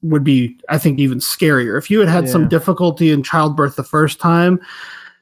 would 0.04 0.24
be, 0.24 0.58
I 0.68 0.78
think, 0.78 1.00
even 1.00 1.20
scarier. 1.20 1.78
If 1.78 1.92
you 1.92 2.00
had 2.00 2.10
had 2.10 2.28
some 2.28 2.50
difficulty 2.50 3.12
in 3.12 3.22
childbirth 3.22 3.76
the 3.76 3.84
first 3.84 4.20
time, 4.20 4.60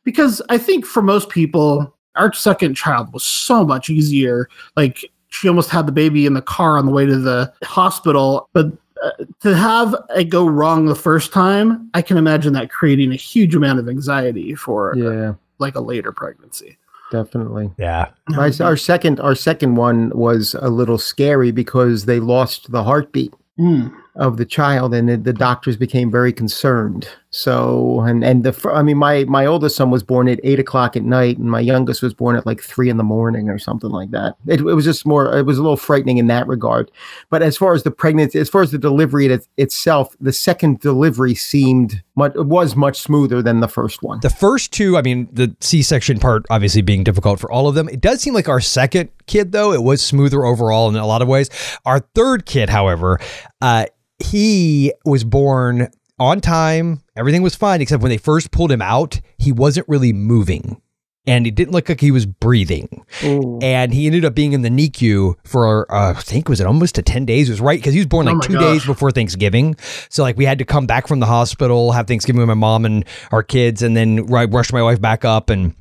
because 0.10 0.42
I 0.50 0.58
think 0.58 0.86
for 0.86 1.01
most 1.01 1.30
people, 1.30 1.96
our 2.16 2.34
second 2.34 2.75
child 2.75 3.13
was 3.13 3.24
so 3.24 3.63
much 3.63 3.89
easier. 3.89 4.50
Like 4.75 5.06
she 5.30 5.48
almost 5.48 5.70
had 5.70 5.86
the 5.86 5.92
baby 5.92 6.25
in 6.25 6.34
the 6.34 6.42
car 6.42 6.78
on 6.78 6.86
the 6.88 6.92
way 6.92 7.06
to 7.06 7.18
the 7.18 7.54
hospital, 7.63 8.50
but 8.54 8.68
uh, 9.04 9.12
to 9.42 9.56
have 9.56 9.96
it 10.16 10.25
go 10.25 10.48
wrong 10.48 10.86
the 10.88 10.96
first 10.96 11.32
time, 11.32 11.89
I 11.94 12.01
can 12.01 12.18
imagine 12.18 12.54
that 12.54 12.72
creating 12.72 13.12
a 13.12 13.16
huge 13.16 13.54
amount 13.56 13.80
of 13.80 13.88
anxiety 13.88 14.56
for 14.56 14.96
Yeah, 14.98 15.34
like 15.60 15.75
a 15.75 15.82
later 15.82 16.12
pregnancy. 16.12 16.78
definitely. 17.12 17.72
Yeah. 17.78 18.10
My, 18.30 18.51
our 18.60 18.75
second 18.75 19.20
our 19.20 19.36
second 19.36 19.75
one 19.75 20.10
was 20.10 20.56
a 20.60 20.70
little 20.70 20.98
scary 20.98 21.51
because 21.51 22.06
they 22.06 22.20
lost 22.20 22.72
the 22.72 22.84
heartbeat. 22.84 23.34
Mm. 23.60 23.92
of 24.16 24.38
the 24.38 24.46
child, 24.46 24.94
and 24.94 25.10
the, 25.10 25.18
the 25.18 25.34
doctors 25.34 25.75
became 25.75 26.10
very 26.10 26.32
concerned. 26.32 27.10
So, 27.39 28.01
and 28.01 28.22
and 28.24 28.43
the 28.43 28.72
I 28.74 28.84
mean, 28.84 28.98
my 28.98 29.24
my 29.24 29.46
oldest 29.46 29.77
son 29.77 29.91
was 29.91 30.03
born 30.03 30.27
at 30.27 30.41
eight 30.43 30.60
o'clock 30.60 30.98
at 30.98 31.03
night, 31.03 31.38
and 31.38 31.50
my 31.50 31.62
youngest 31.62 32.01
was 32.01 32.13
born 32.13 32.36
at 32.36 32.46
like 32.46 32.62
three 32.62 32.89
in 32.89 32.98
the 32.98 33.03
morning 33.03 33.48
or 33.50 33.58
something 33.58 33.89
like 33.89 34.12
that. 34.12 34.36
It, 34.46 34.60
it 34.60 34.74
was 34.74 34.84
just 34.84 35.05
more. 35.05 35.38
It 35.38 35.46
was 35.46 35.58
a 35.58 35.62
little 35.62 35.77
frightening 35.77 36.17
in 36.17 36.27
that 36.27 36.48
regard. 36.48 36.91
But 37.29 37.41
as 37.41 37.55
far 37.55 37.74
as 37.74 37.84
the 37.84 37.91
pregnancy, 37.91 38.39
as 38.39 38.50
far 38.50 38.62
as 38.62 38.72
the 38.72 38.77
delivery 38.77 39.27
it, 39.27 39.48
itself, 39.55 40.17
the 40.19 40.34
second 40.34 40.81
delivery 40.81 41.34
seemed 41.34 42.03
much 42.15 42.34
was 42.36 42.75
much 42.75 43.00
smoother 43.00 43.41
than 43.41 43.62
the 43.62 43.69
first 43.69 44.03
one. 44.03 44.19
The 44.19 44.29
first 44.29 44.74
two, 44.74 44.98
I 44.98 45.01
mean, 45.01 45.29
the 45.31 45.55
C 45.62 45.81
section 45.81 46.19
part 46.19 46.46
obviously 46.50 46.81
being 46.81 47.05
difficult 47.05 47.39
for 47.39 47.50
all 47.50 47.69
of 47.69 47.75
them. 47.75 47.88
It 47.88 48.01
does 48.01 48.22
seem 48.22 48.34
like 48.34 48.50
our 48.50 48.60
second 48.60 49.12
kid, 49.27 49.53
though, 49.53 49.72
it 49.72 49.81
was 49.81 50.01
smoother 50.01 50.43
overall 50.43 50.89
in 50.89 50.96
a 50.98 51.08
lot 51.08 51.22
of 51.22 51.29
ways. 51.29 51.50
Our 51.86 52.00
third 52.15 52.46
kid, 52.46 52.69
however, 52.69 53.19
uh, 53.62 53.86
he 54.19 54.91
was 55.05 55.24
born 55.24 55.89
on 56.20 56.42
time. 56.42 57.02
Everything 57.16 57.42
was 57.42 57.56
fine, 57.56 57.82
except 57.82 58.02
when 58.04 58.10
they 58.10 58.18
first 58.18 58.52
pulled 58.52 58.72
him 58.72 58.82
out, 58.82 59.20
he 59.38 59.52
wasn't 59.52 59.88
really 59.90 60.14
moving. 60.14 60.82
And 61.28 61.46
he 61.46 61.52
didn't 61.52 61.74
look 61.74 61.88
like 61.90 62.00
he 62.02 62.10
was 62.12 62.26
breathing. 62.26 63.06
And 63.22 63.94
he 63.94 64.08
ended 64.08 64.26
up 64.26 64.34
being 64.34 64.54
in 64.54 64.64
the 64.64 64.70
NICU 64.70 65.36
for, 65.44 65.92
uh, 65.94 66.12
I 66.18 66.22
think, 66.22 66.50
was 66.50 66.60
it 66.60 66.66
almost 66.66 66.96
to 66.96 67.04
10 67.04 67.26
days? 67.26 67.50
It 67.50 67.52
was 67.52 67.62
right 67.62 67.78
because 67.78 67.94
he 67.94 68.00
was 68.00 68.08
born 68.08 68.28
Oh 68.28 68.32
like 68.32 68.38
my 68.40 68.48
two 68.48 68.54
gosh. 68.54 68.62
days 68.64 68.86
before 68.86 69.12
Thanksgiving. 69.12 69.76
So, 70.10 70.24
like, 70.24 70.38
we 70.38 70.46
had 70.46 70.58
to 70.58 70.66
come 70.66 70.88
back 70.88 71.08
from 71.08 71.20
the 71.20 71.28
hospital, 71.28 71.92
have 71.92 72.08
Thanksgiving 72.08 72.40
with 72.40 72.48
my 72.48 72.56
mom 72.56 72.84
and 72.86 73.06
our 73.32 73.44
kids, 73.44 73.84
and 73.84 73.96
then 73.96 74.26
ru- 74.26 74.48
rush 74.48 74.72
my 74.74 74.82
wife 74.82 75.00
back 75.02 75.24
up. 75.24 75.52
And 75.52 75.76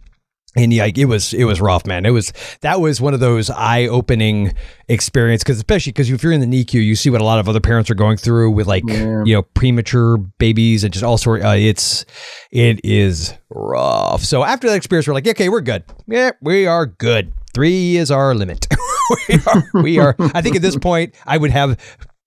and 0.56 0.72
yeah, 0.72 0.88
it 0.94 1.04
was 1.04 1.32
it 1.34 1.44
was 1.44 1.60
rough, 1.60 1.86
man. 1.86 2.04
It 2.06 2.10
was 2.10 2.32
that 2.62 2.80
was 2.80 3.00
one 3.00 3.14
of 3.14 3.20
those 3.20 3.50
eye 3.50 3.86
opening 3.86 4.54
experience 4.88 5.42
because 5.42 5.56
especially 5.58 5.92
because 5.92 6.10
if 6.10 6.22
you're 6.22 6.32
in 6.32 6.40
the 6.40 6.46
NICU, 6.46 6.74
you 6.84 6.96
see 6.96 7.10
what 7.10 7.20
a 7.20 7.24
lot 7.24 7.38
of 7.38 7.48
other 7.48 7.60
parents 7.60 7.90
are 7.90 7.94
going 7.94 8.16
through 8.16 8.50
with 8.52 8.66
like 8.66 8.82
Yeah. 8.86 9.22
you 9.24 9.34
know 9.34 9.42
premature 9.42 10.16
babies 10.16 10.84
and 10.84 10.92
just 10.92 11.04
all 11.04 11.18
sort. 11.18 11.42
Uh, 11.44 11.50
it's 11.56 12.04
it 12.50 12.80
is 12.84 13.34
rough. 13.50 14.22
So 14.24 14.42
after 14.42 14.68
that 14.68 14.76
experience, 14.76 15.06
we're 15.06 15.14
like, 15.14 15.28
okay, 15.28 15.48
we're 15.48 15.60
good. 15.60 15.84
Yeah, 16.06 16.30
we 16.40 16.66
are 16.66 16.86
good. 16.86 17.32
Three 17.54 17.96
is 17.96 18.10
our 18.10 18.34
limit. 18.34 18.66
we 19.28 19.38
are. 19.46 19.82
We 19.82 19.98
are. 19.98 20.16
I 20.34 20.42
think 20.42 20.56
at 20.56 20.62
this 20.62 20.76
point, 20.76 21.14
I 21.26 21.36
would 21.38 21.50
have. 21.50 21.78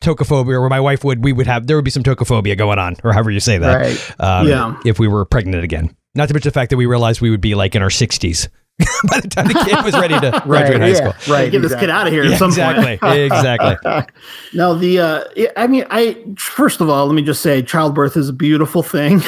Tocophobia, 0.01 0.59
or 0.59 0.67
my 0.67 0.79
wife 0.79 1.03
would, 1.03 1.23
we 1.23 1.31
would 1.31 1.45
have, 1.45 1.67
there 1.67 1.75
would 1.75 1.85
be 1.85 1.91
some 1.91 2.01
tocophobia 2.01 2.57
going 2.57 2.79
on, 2.79 2.95
or 3.03 3.13
however 3.13 3.29
you 3.29 3.39
say 3.39 3.59
that. 3.59 3.75
Right. 3.75 4.15
Um, 4.19 4.47
Yeah. 4.47 4.75
If 4.83 4.97
we 4.97 5.07
were 5.07 5.25
pregnant 5.25 5.63
again. 5.63 5.95
Not 6.15 6.27
to 6.27 6.33
mention 6.33 6.49
the 6.49 6.53
fact 6.53 6.69
that 6.71 6.77
we 6.77 6.85
realized 6.85 7.21
we 7.21 7.29
would 7.29 7.41
be 7.41 7.55
like 7.55 7.75
in 7.75 7.81
our 7.81 7.89
60s 7.89 8.47
by 9.09 9.19
the 9.19 9.27
time 9.27 9.47
the 9.47 9.53
kid 9.53 9.83
was 9.85 9.93
ready 9.93 10.19
to 10.19 10.41
graduate 10.45 10.81
high 10.81 10.87
yeah, 10.87 11.11
school. 11.11 11.33
Right. 11.33 11.51
Get 11.51 11.61
this 11.61 11.75
kid 11.75 11.89
out 11.89 12.07
of 12.07 12.13
here 12.13 12.23
at 12.23 12.37
some 12.37 12.49
exactly. 12.49 12.97
point. 12.97 13.19
exactly. 13.19 13.77
No, 14.53 14.75
the 14.75 14.99
uh, 14.99 15.23
I 15.55 15.67
mean, 15.67 15.85
I 15.89 16.17
first 16.37 16.81
of 16.81 16.89
all, 16.89 17.05
let 17.05 17.13
me 17.13 17.21
just 17.21 17.41
say, 17.41 17.61
childbirth 17.61 18.17
is 18.17 18.29
a 18.29 18.33
beautiful 18.33 18.83
thing. 18.83 19.21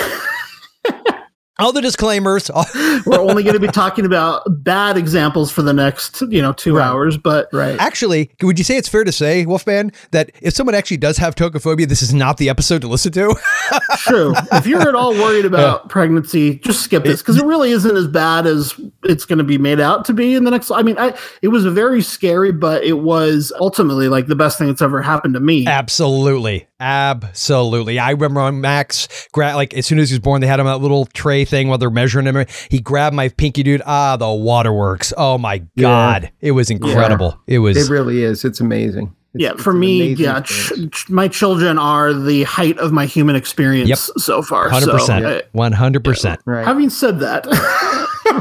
All 1.59 1.71
the 1.71 1.81
disclaimers. 1.81 2.49
We're 3.05 3.21
only 3.21 3.43
going 3.43 3.53
to 3.53 3.59
be 3.59 3.67
talking 3.67 4.05
about 4.05 4.41
bad 4.63 4.97
examples 4.97 5.51
for 5.51 5.61
the 5.61 5.73
next, 5.73 6.21
you 6.21 6.41
know, 6.41 6.51
two 6.51 6.79
hours. 6.79 7.15
But 7.15 7.47
Right. 7.53 7.79
Actually, 7.79 8.31
would 8.41 8.57
you 8.57 8.63
say 8.65 8.75
it's 8.77 8.89
fair 8.89 9.03
to 9.03 9.11
say, 9.11 9.45
Wolfman, 9.45 9.91
that 10.11 10.31
if 10.41 10.55
someone 10.55 10.73
actually 10.73 10.97
does 10.97 11.17
have 11.17 11.35
tocophobia, 11.35 11.87
this 11.87 12.01
is 12.01 12.11
not 12.11 12.37
the 12.37 12.49
episode 12.49 12.81
to 12.81 12.87
listen 12.87 13.11
to? 13.11 13.35
true, 13.97 14.33
if 14.51 14.65
you're 14.65 14.81
at 14.81 14.95
all 14.95 15.11
worried 15.13 15.45
about 15.45 15.89
pregnancy, 15.89 16.55
just 16.59 16.81
skip 16.81 17.03
this 17.03 17.21
because 17.21 17.37
it 17.37 17.45
really 17.45 17.69
isn't 17.71 17.95
as 17.95 18.07
bad 18.07 18.47
as 18.47 18.73
it's 19.03 19.25
going 19.25 19.37
to 19.37 19.43
be 19.43 19.59
made 19.59 19.79
out 19.79 20.05
to 20.05 20.13
be 20.13 20.33
in 20.33 20.45
the 20.45 20.51
next. 20.51 20.71
I 20.71 20.81
mean, 20.81 20.97
I 20.97 21.15
it 21.43 21.49
was 21.49 21.65
very 21.65 22.01
scary, 22.01 22.51
but 22.51 22.83
it 22.83 22.99
was 22.99 23.53
ultimately 23.59 24.07
like 24.07 24.25
the 24.25 24.35
best 24.35 24.57
thing 24.57 24.67
that's 24.67 24.81
ever 24.81 25.03
happened 25.03 25.35
to 25.35 25.39
me. 25.39 25.67
Absolutely. 25.67 26.67
Absolutely. 26.79 27.97
I 27.97 28.11
remember 28.11 28.41
on 28.41 28.59
Max, 28.59 29.07
like 29.35 29.73
as 29.73 29.85
soon 29.85 29.99
as 29.99 30.09
he 30.09 30.15
was 30.15 30.19
born, 30.19 30.41
they 30.41 30.47
had 30.47 30.59
him 30.59 30.67
on 30.67 30.73
that 30.73 30.83
little 30.83 31.05
tray 31.05 31.42
thing 31.45 31.67
while 31.67 31.77
they're 31.77 31.89
measuring 31.89 32.25
him. 32.25 32.45
He 32.69 32.79
grabbed 32.79 33.15
my 33.15 33.29
pinky, 33.29 33.63
dude. 33.63 33.81
Ah, 33.85 34.17
the 34.17 34.31
waterworks. 34.31 35.13
Oh 35.17 35.37
my 35.37 35.59
God. 35.77 36.31
It 36.41 36.51
was 36.51 36.69
incredible. 36.69 37.39
It 37.47 37.59
was. 37.59 37.77
It 37.77 37.91
really 37.91 38.23
is. 38.23 38.43
It's 38.45 38.59
amazing. 38.59 39.03
It's- 39.03 39.17
yeah, 39.35 39.53
for 39.55 39.73
me, 39.73 40.13
yeah, 40.13 40.41
ch- 40.41 40.71
ch- 40.91 41.09
my 41.09 41.27
children 41.27 41.79
are 41.79 42.13
the 42.13 42.43
height 42.43 42.77
of 42.77 42.91
my 42.91 43.07
human 43.07 43.35
experience 43.35 43.89
Yep. 43.89 43.97
so 44.19 44.43
far. 44.43 44.69
Hundred 44.69 44.85
So, 44.85 44.91
percent, 44.91 45.45
one 45.53 45.71
hundred 45.71 46.03
percent. 46.03 46.39
right. 46.45 46.63
having 46.63 46.91
said 46.91 47.19
that, 47.21 47.47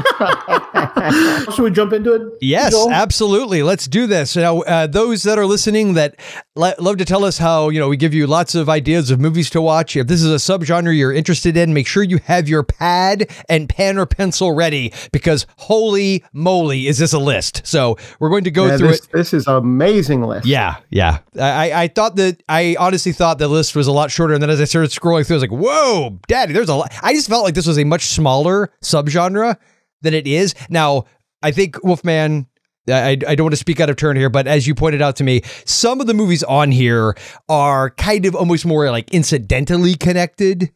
should 1.53 1.63
we 1.63 1.71
jump 1.71 1.93
into 1.93 2.13
it? 2.13 2.21
Yes, 2.41 2.71
Joel? 2.73 2.91
absolutely. 2.91 3.63
Let's 3.63 3.87
do 3.87 4.07
this. 4.07 4.35
Now, 4.35 4.61
uh, 4.61 4.87
those 4.87 5.23
that 5.23 5.37
are 5.37 5.45
listening 5.45 5.93
that 5.93 6.15
lo- 6.55 6.73
love 6.79 6.97
to 6.97 7.05
tell 7.05 7.23
us 7.25 7.37
how 7.37 7.69
you 7.69 7.79
know 7.79 7.89
we 7.89 7.97
give 7.97 8.13
you 8.13 8.27
lots 8.27 8.55
of 8.55 8.69
ideas 8.69 9.11
of 9.11 9.19
movies 9.19 9.49
to 9.51 9.61
watch. 9.61 9.95
If 9.95 10.07
this 10.07 10.21
is 10.21 10.31
a 10.31 10.35
subgenre 10.35 10.95
you're 10.97 11.13
interested 11.13 11.57
in, 11.57 11.73
make 11.73 11.87
sure 11.87 12.03
you 12.03 12.19
have 12.25 12.47
your 12.49 12.63
pad 12.63 13.29
and 13.49 13.67
pen 13.69 13.97
or 13.97 14.05
pencil 14.05 14.51
ready 14.51 14.93
because 15.11 15.45
holy 15.57 16.23
moly, 16.33 16.87
is 16.87 16.97
this 16.97 17.13
a 17.13 17.19
list? 17.19 17.61
So 17.65 17.97
we're 18.19 18.29
going 18.29 18.43
to 18.45 18.51
go 18.51 18.67
Yeah, 18.67 18.77
through 18.77 18.87
this, 18.89 18.99
it. 19.05 19.11
this 19.11 19.33
is 19.33 19.47
an 19.47 19.55
amazing 19.55 20.23
list. 20.23 20.45
Yeah, 20.45 20.77
yeah. 20.89 21.19
I, 21.39 21.71
I- 21.71 21.83
I 21.83 21.87
thought 21.89 22.15
that 22.15 22.41
I 22.47 22.75
honestly 22.79 23.11
thought 23.11 23.39
the 23.39 23.47
list 23.49 23.75
was 23.75 23.87
a 23.87 23.91
lot 23.91 24.09
shorter, 24.09 24.33
and 24.33 24.41
then 24.41 24.49
as 24.49 24.61
I 24.61 24.63
started 24.65 24.91
scrolling 24.91 25.25
through, 25.25 25.35
I 25.35 25.39
was 25.41 25.43
like, 25.43 25.59
"Whoa, 25.59 26.19
Daddy!" 26.27 26.53
There's 26.53 26.69
a 26.69 26.75
lot. 26.75 26.93
I 27.03 27.13
just 27.13 27.27
felt 27.27 27.43
like 27.43 27.55
this 27.55 27.67
was 27.67 27.77
a 27.77 27.83
much 27.83 28.05
smaller 28.05 28.71
subgenre 28.81 29.57
than 30.03 30.13
it 30.13 30.27
is 30.27 30.53
now. 30.69 31.05
I 31.41 31.51
think 31.51 31.83
Wolfman. 31.83 32.47
I, 32.89 33.11
I 33.25 33.35
don't 33.35 33.45
want 33.45 33.53
to 33.53 33.57
speak 33.57 33.79
out 33.79 33.89
of 33.89 33.95
turn 33.95 34.17
here, 34.17 34.29
but 34.29 34.45
as 34.45 34.67
you 34.67 34.75
pointed 34.75 35.01
out 35.01 35.15
to 35.15 35.23
me, 35.23 35.41
some 35.63 36.01
of 36.01 36.07
the 36.07 36.13
movies 36.13 36.43
on 36.43 36.69
here 36.69 37.15
are 37.47 37.91
kind 37.91 38.25
of 38.25 38.35
almost 38.35 38.65
more 38.65 38.91
like 38.91 39.09
incidentally 39.13 39.95
connected. 39.95 40.69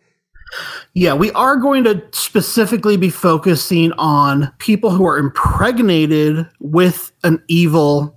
Yeah, 0.93 1.15
we 1.15 1.31
are 1.33 1.57
going 1.57 1.83
to 1.83 2.01
specifically 2.13 2.95
be 2.95 3.09
focusing 3.09 3.91
on 3.97 4.53
people 4.59 4.89
who 4.91 5.05
are 5.05 5.17
impregnated 5.17 6.47
with 6.61 7.11
an 7.25 7.43
evil 7.49 8.15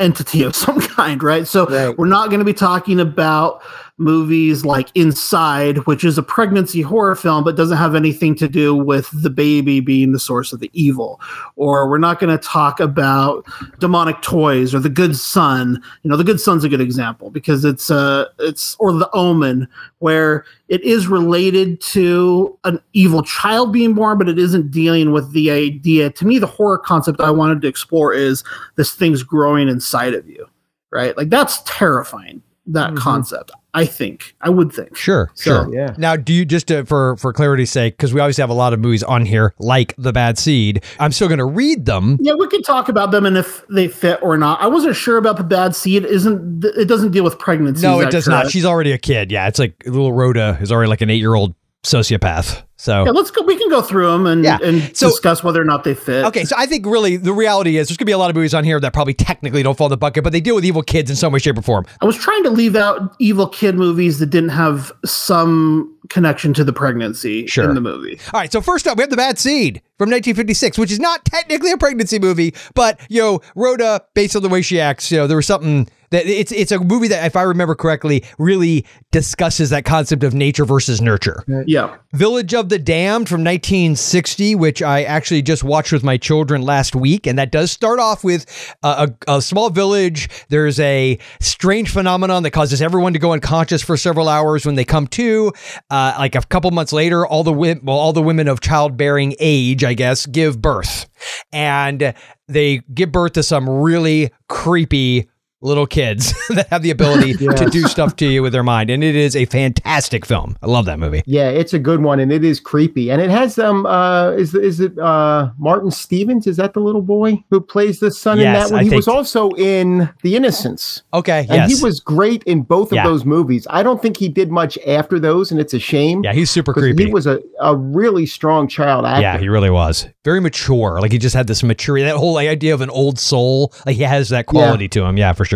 entity 0.00 0.42
of 0.42 0.56
some 0.56 0.80
kind, 0.96 1.22
right? 1.22 1.46
So 1.46 1.66
Right. 1.66 1.96
we're 1.96 2.06
not 2.06 2.30
going 2.30 2.40
to 2.40 2.44
be 2.44 2.52
talking 2.52 2.98
about 2.98 3.62
movies 3.96 4.64
like 4.64 4.88
Inside, 4.94 5.78
which 5.86 6.04
is 6.04 6.18
a 6.18 6.22
pregnancy 6.22 6.82
horror 6.82 7.14
film, 7.14 7.44
but 7.44 7.56
doesn't 7.56 7.76
have 7.76 7.94
anything 7.94 8.34
to 8.36 8.48
do 8.48 8.74
with 8.74 9.08
the 9.12 9.30
baby 9.30 9.80
being 9.80 10.12
the 10.12 10.18
source 10.18 10.52
of 10.52 10.60
the 10.60 10.70
evil. 10.72 11.20
Or 11.56 11.88
we're 11.88 11.98
not 11.98 12.18
going 12.18 12.36
to 12.36 12.44
talk 12.44 12.80
about 12.80 13.46
demonic 13.78 14.20
toys 14.22 14.74
or 14.74 14.80
the 14.80 14.88
good 14.88 15.16
son. 15.16 15.80
You 16.02 16.10
know, 16.10 16.16
the 16.16 16.24
good 16.24 16.40
son's 16.40 16.64
a 16.64 16.68
good 16.68 16.80
example 16.80 17.30
because 17.30 17.64
it's 17.64 17.90
uh 17.90 18.26
it's 18.40 18.74
or 18.80 18.92
the 18.92 19.10
omen 19.12 19.68
where 19.98 20.44
it 20.68 20.82
is 20.82 21.06
related 21.06 21.80
to 21.80 22.58
an 22.64 22.80
evil 22.94 23.22
child 23.22 23.72
being 23.72 23.94
born, 23.94 24.18
but 24.18 24.28
it 24.28 24.38
isn't 24.38 24.70
dealing 24.70 25.12
with 25.12 25.32
the 25.32 25.50
idea. 25.50 26.10
To 26.10 26.26
me, 26.26 26.38
the 26.38 26.46
horror 26.46 26.78
concept 26.78 27.20
I 27.20 27.30
wanted 27.30 27.62
to 27.62 27.68
explore 27.68 28.12
is 28.12 28.42
this 28.76 28.92
thing's 28.92 29.22
growing 29.22 29.68
inside 29.68 30.14
of 30.14 30.28
you, 30.28 30.46
right? 30.90 31.16
Like 31.16 31.30
that's 31.30 31.62
terrifying. 31.64 32.42
That 32.66 32.92
Mhm. 32.92 32.96
concept, 32.96 33.50
I 33.74 33.84
think, 33.84 34.34
I 34.40 34.48
would 34.48 34.72
think. 34.72 34.96
Sure, 34.96 35.30
So, 35.34 35.64
sure. 35.64 35.74
yeah. 35.74 35.92
Now, 35.98 36.16
do 36.16 36.32
you 36.32 36.46
just 36.46 36.72
uh, 36.72 36.84
for 36.84 37.14
for 37.18 37.30
clarity's 37.34 37.70
sake, 37.70 37.96
because 37.98 38.14
we 38.14 38.20
obviously 38.20 38.40
have 38.42 38.48
a 38.48 38.54
lot 38.54 38.72
of 38.72 38.80
movies 38.80 39.02
on 39.02 39.26
here, 39.26 39.52
like 39.58 39.94
The 39.98 40.12
Bad 40.14 40.38
Seed. 40.38 40.82
I'm 40.98 41.12
still 41.12 41.28
going 41.28 41.38
to 41.38 41.44
read 41.44 41.84
them. 41.84 42.16
Yeah, 42.22 42.32
we 42.38 42.48
could 42.48 42.64
talk 42.64 42.88
about 42.88 43.10
them 43.10 43.26
and 43.26 43.36
if 43.36 43.62
they 43.68 43.86
fit 43.88 44.18
or 44.22 44.38
not. 44.38 44.62
I 44.62 44.66
wasn't 44.66 44.96
sure 44.96 45.18
about 45.18 45.36
the 45.36 45.44
bad 45.44 45.76
seed. 45.76 46.04
Isn't 46.06 46.64
it 46.64 46.88
doesn't 46.88 47.10
deal 47.12 47.22
with 47.24 47.38
pregnancy? 47.38 47.86
No, 47.86 48.00
it 48.00 48.04
that 48.04 48.12
does 48.12 48.26
not. 48.26 48.50
She's 48.50 48.64
already 48.64 48.92
a 48.92 48.98
kid. 48.98 49.30
Yeah, 49.30 49.46
it's 49.46 49.58
like 49.58 49.74
little 49.84 50.12
Rhoda 50.12 50.58
is 50.62 50.72
already 50.72 50.88
like 50.88 51.02
an 51.02 51.10
eight 51.10 51.20
year 51.20 51.34
old 51.34 51.54
sociopath. 51.84 52.62
So 52.76 53.04
Yeah, 53.04 53.12
let's 53.12 53.30
go. 53.30 53.42
We 53.42 53.56
can 53.56 53.68
go 53.70 53.80
through 53.82 54.10
them 54.10 54.26
and, 54.26 54.42
Yeah. 54.44 54.58
and 54.62 54.90
So- 54.96 55.08
discuss 55.08 55.44
whether 55.44 55.60
or 55.60 55.64
not 55.64 55.84
they 55.84 55.94
fit. 55.94 56.24
Okay, 56.24 56.44
so 56.44 56.56
I 56.58 56.66
think 56.66 56.84
really 56.86 57.16
the 57.16 57.32
reality 57.32 57.76
is 57.76 57.86
there's 57.88 57.96
gonna 57.96 58.06
be 58.06 58.12
a 58.12 58.18
lot 58.18 58.30
of 58.30 58.36
movies 58.36 58.52
on 58.52 58.64
here 58.64 58.80
that 58.80 58.92
probably 58.92 59.14
technically 59.14 59.62
don't 59.62 59.78
fall 59.78 59.86
in 59.86 59.90
the 59.90 59.96
bucket, 59.96 60.24
but 60.24 60.32
they 60.32 60.40
deal 60.40 60.56
with 60.56 60.64
evil 60.64 60.82
kids 60.82 61.08
in 61.08 61.14
some 61.16 61.32
way, 61.32 61.38
shape, 61.38 61.56
or 61.56 61.62
form. 61.62 61.86
I 62.00 62.04
was 62.04 62.16
trying 62.16 62.42
to 62.42 62.50
leave 62.50 62.74
out 62.74 63.14
evil 63.20 63.46
kid 63.46 63.76
movies 63.76 64.18
that 64.18 64.26
didn't 64.26 64.48
have 64.50 64.90
some 65.04 65.90
connection 66.10 66.52
to 66.54 66.64
the 66.64 66.72
pregnancy 66.72 67.46
Sure. 67.46 67.64
in 67.68 67.74
the 67.74 67.80
movie. 67.80 68.18
All 68.32 68.40
right, 68.40 68.50
so 68.52 68.60
first 68.60 68.86
up, 68.88 68.98
we 68.98 69.02
have 69.02 69.10
The 69.10 69.16
Bad 69.16 69.38
Seed 69.38 69.80
from 69.98 70.10
1956, 70.10 70.78
which 70.78 70.90
is 70.90 71.00
not 71.00 71.24
technically 71.24 71.70
a 71.70 71.76
pregnancy 71.76 72.18
movie, 72.18 72.54
but 72.74 73.00
you 73.08 73.20
know, 73.20 73.40
Rhoda, 73.54 74.02
based 74.14 74.34
on 74.36 74.42
the 74.42 74.48
way 74.48 74.62
she 74.62 74.80
acts, 74.80 75.10
you 75.10 75.18
know, 75.18 75.26
there 75.26 75.36
was 75.36 75.46
something 75.46 75.88
that 76.10 76.26
it's 76.26 76.52
it's 76.52 76.72
a 76.72 76.78
movie 76.78 77.08
that, 77.08 77.26
if 77.26 77.36
I 77.36 77.42
remember 77.42 77.74
correctly, 77.74 78.24
really 78.38 78.86
discusses 79.10 79.70
that 79.70 79.84
concept 79.84 80.22
of 80.22 80.34
nature 80.34 80.64
versus 80.64 81.00
nurture. 81.00 81.44
Yeah. 81.66 81.96
Village 82.12 82.54
of 82.54 82.68
the 82.68 82.78
Damned 82.78 83.28
from 83.28 83.42
1960, 83.42 84.54
which 84.54 84.82
I 84.82 85.02
actually 85.02 85.42
just 85.42 85.64
watched 85.64 85.92
with 85.92 86.04
my 86.04 86.16
children 86.16 86.62
last 86.62 86.94
week. 86.94 87.26
And 87.26 87.38
that 87.38 87.50
does 87.50 87.70
start 87.72 87.98
off 87.98 88.22
with 88.22 88.46
a, 88.82 89.10
a, 89.28 89.36
a 89.36 89.42
small 89.42 89.70
village. 89.70 90.28
There's 90.48 90.78
a 90.78 91.18
strange 91.40 91.90
phenomenon 91.90 92.42
that 92.44 92.52
causes 92.52 92.80
everyone 92.82 93.12
to 93.12 93.18
go 93.18 93.32
unconscious 93.32 93.82
for 93.82 93.96
several 93.96 94.28
hours 94.28 94.64
when 94.66 94.74
they 94.74 94.84
come 94.84 95.06
to. 95.08 95.52
Uh, 95.90 96.14
like 96.18 96.34
a 96.34 96.42
couple 96.42 96.70
months 96.70 96.92
later, 96.92 97.26
all 97.26 97.42
the, 97.42 97.52
wi- 97.52 97.80
well, 97.82 97.96
all 97.96 98.12
the 98.12 98.22
women 98.22 98.48
of 98.48 98.60
childbearing 98.60 99.34
age, 99.38 99.83
I 99.84 99.94
guess, 99.94 100.26
give 100.26 100.60
birth. 100.60 101.06
And 101.52 102.14
they 102.48 102.78
give 102.92 103.12
birth 103.12 103.32
to 103.34 103.42
some 103.42 103.68
really 103.68 104.30
creepy 104.48 105.28
little 105.64 105.86
kids 105.86 106.32
that 106.50 106.68
have 106.68 106.82
the 106.82 106.90
ability 106.90 107.34
to 107.56 107.68
do 107.70 107.82
stuff 107.88 108.14
to 108.16 108.26
you 108.26 108.42
with 108.42 108.52
their 108.52 108.62
mind. 108.62 108.90
And 108.90 109.02
it 109.02 109.16
is 109.16 109.34
a 109.34 109.46
fantastic 109.46 110.24
film. 110.26 110.56
I 110.62 110.66
love 110.66 110.84
that 110.84 110.98
movie. 110.98 111.22
Yeah, 111.26 111.48
it's 111.48 111.72
a 111.72 111.78
good 111.78 112.02
one, 112.02 112.20
and 112.20 112.30
it 112.32 112.44
is 112.44 112.60
creepy. 112.60 113.10
And 113.10 113.20
it 113.20 113.30
has 113.30 113.58
um 113.58 113.86
uh 113.86 114.30
is 114.32 114.54
is 114.54 114.80
it 114.80 114.98
uh 114.98 115.50
Martin 115.58 115.90
Stevens? 115.90 116.46
Is 116.46 116.56
that 116.58 116.74
the 116.74 116.80
little 116.80 117.02
boy 117.02 117.42
who 117.50 117.60
plays 117.60 117.98
the 118.00 118.10
son 118.10 118.38
in 118.38 118.44
that 118.44 118.70
one? 118.70 118.80
I 118.80 118.84
he 118.84 118.94
was 118.94 119.08
also 119.08 119.50
in 119.52 120.08
The 120.22 120.36
Innocents, 120.36 121.02
Okay. 121.12 121.40
and 121.48 121.70
yes. 121.70 121.78
he 121.78 121.82
was 121.84 122.00
great 122.00 122.42
in 122.44 122.62
both 122.62 122.92
of 122.92 122.96
Yeah. 122.96 123.04
those 123.06 123.24
movies. 123.24 123.66
I 123.70 123.82
don't 123.82 124.00
think 124.02 124.16
he 124.18 124.28
did 124.28 124.50
much 124.50 124.78
after 124.86 125.18
those, 125.18 125.50
and 125.50 125.58
it's 125.60 125.72
a 125.74 125.78
shame. 125.78 126.22
yeah, 126.24 126.32
he's 126.34 126.50
super 126.50 126.72
creepy. 126.72 127.06
He 127.06 127.12
was 127.12 127.26
a, 127.26 127.40
a 127.60 127.74
really 127.74 128.26
strong 128.26 128.68
child 128.68 129.06
actor. 129.06 129.22
yeah, 129.22 129.38
he 129.38 129.48
really 129.48 129.70
was. 129.70 130.06
Very 130.24 130.40
mature. 130.40 131.00
Like 131.00 131.12
he 131.12 131.18
just 131.18 131.34
had 131.34 131.46
this 131.46 131.62
maturity, 131.62 132.04
that 132.04 132.16
whole 132.16 132.36
idea 132.38 132.74
of 132.74 132.80
an 132.82 132.90
old 132.90 133.18
soul. 133.18 133.72
Like 133.86 133.96
he 133.96 134.02
has 134.02 134.28
that 134.28 134.46
quality 134.46 134.88
to 134.88 135.04
him. 135.04 135.16
Yeah, 135.16 135.32
for 135.32 135.44
sure. 135.44 135.53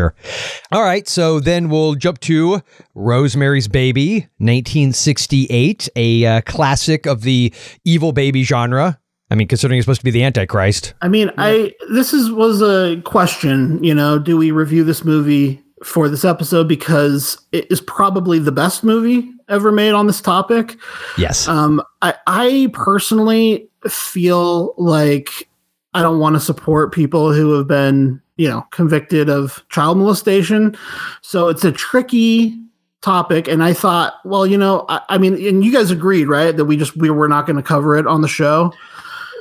All 0.72 0.82
right. 0.82 1.08
So 1.08 1.40
then 1.40 1.68
we'll 1.68 1.94
jump 1.94 2.20
to 2.20 2.62
Rosemary's 2.94 3.68
Baby, 3.68 4.28
1968, 4.38 5.88
a 5.96 6.26
uh, 6.26 6.40
classic 6.42 7.06
of 7.06 7.22
the 7.22 7.52
evil 7.84 8.12
baby 8.12 8.42
genre. 8.42 8.98
I 9.30 9.34
mean, 9.34 9.48
considering 9.48 9.78
it's 9.78 9.84
supposed 9.84 10.00
to 10.00 10.04
be 10.04 10.10
the 10.10 10.24
Antichrist. 10.24 10.94
I 11.02 11.08
mean, 11.08 11.30
I 11.36 11.74
this 11.92 12.14
is 12.14 12.32
was 12.32 12.62
a 12.62 13.00
question. 13.02 13.82
You 13.84 13.94
know, 13.94 14.18
do 14.18 14.38
we 14.38 14.50
review 14.50 14.84
this 14.84 15.04
movie 15.04 15.62
for 15.84 16.08
this 16.08 16.24
episode 16.24 16.66
because 16.66 17.38
it 17.52 17.70
is 17.70 17.80
probably 17.80 18.38
the 18.38 18.52
best 18.52 18.82
movie 18.82 19.30
ever 19.48 19.70
made 19.70 19.92
on 19.92 20.06
this 20.06 20.20
topic? 20.20 20.76
Yes. 21.16 21.46
Um, 21.46 21.82
I, 22.02 22.14
I 22.26 22.70
personally 22.72 23.68
feel 23.86 24.74
like 24.76 25.48
I 25.94 26.02
don't 26.02 26.18
want 26.18 26.36
to 26.36 26.40
support 26.40 26.92
people 26.92 27.32
who 27.32 27.52
have 27.52 27.66
been, 27.66 28.20
you 28.38 28.48
know, 28.48 28.62
convicted 28.70 29.28
of 29.28 29.62
child 29.68 29.98
molestation. 29.98 30.74
So 31.20 31.48
it's 31.48 31.64
a 31.64 31.72
tricky 31.72 32.58
topic. 33.02 33.46
And 33.46 33.62
I 33.62 33.74
thought, 33.74 34.14
well, 34.24 34.46
you 34.46 34.56
know, 34.56 34.86
I, 34.88 35.02
I 35.10 35.18
mean, 35.18 35.34
and 35.46 35.64
you 35.64 35.72
guys 35.72 35.90
agreed, 35.90 36.28
right, 36.28 36.56
that 36.56 36.64
we 36.64 36.76
just 36.76 36.96
we 36.96 37.10
were 37.10 37.28
not 37.28 37.46
going 37.46 37.56
to 37.56 37.62
cover 37.62 37.96
it 37.96 38.06
on 38.06 38.22
the 38.22 38.28
show. 38.28 38.72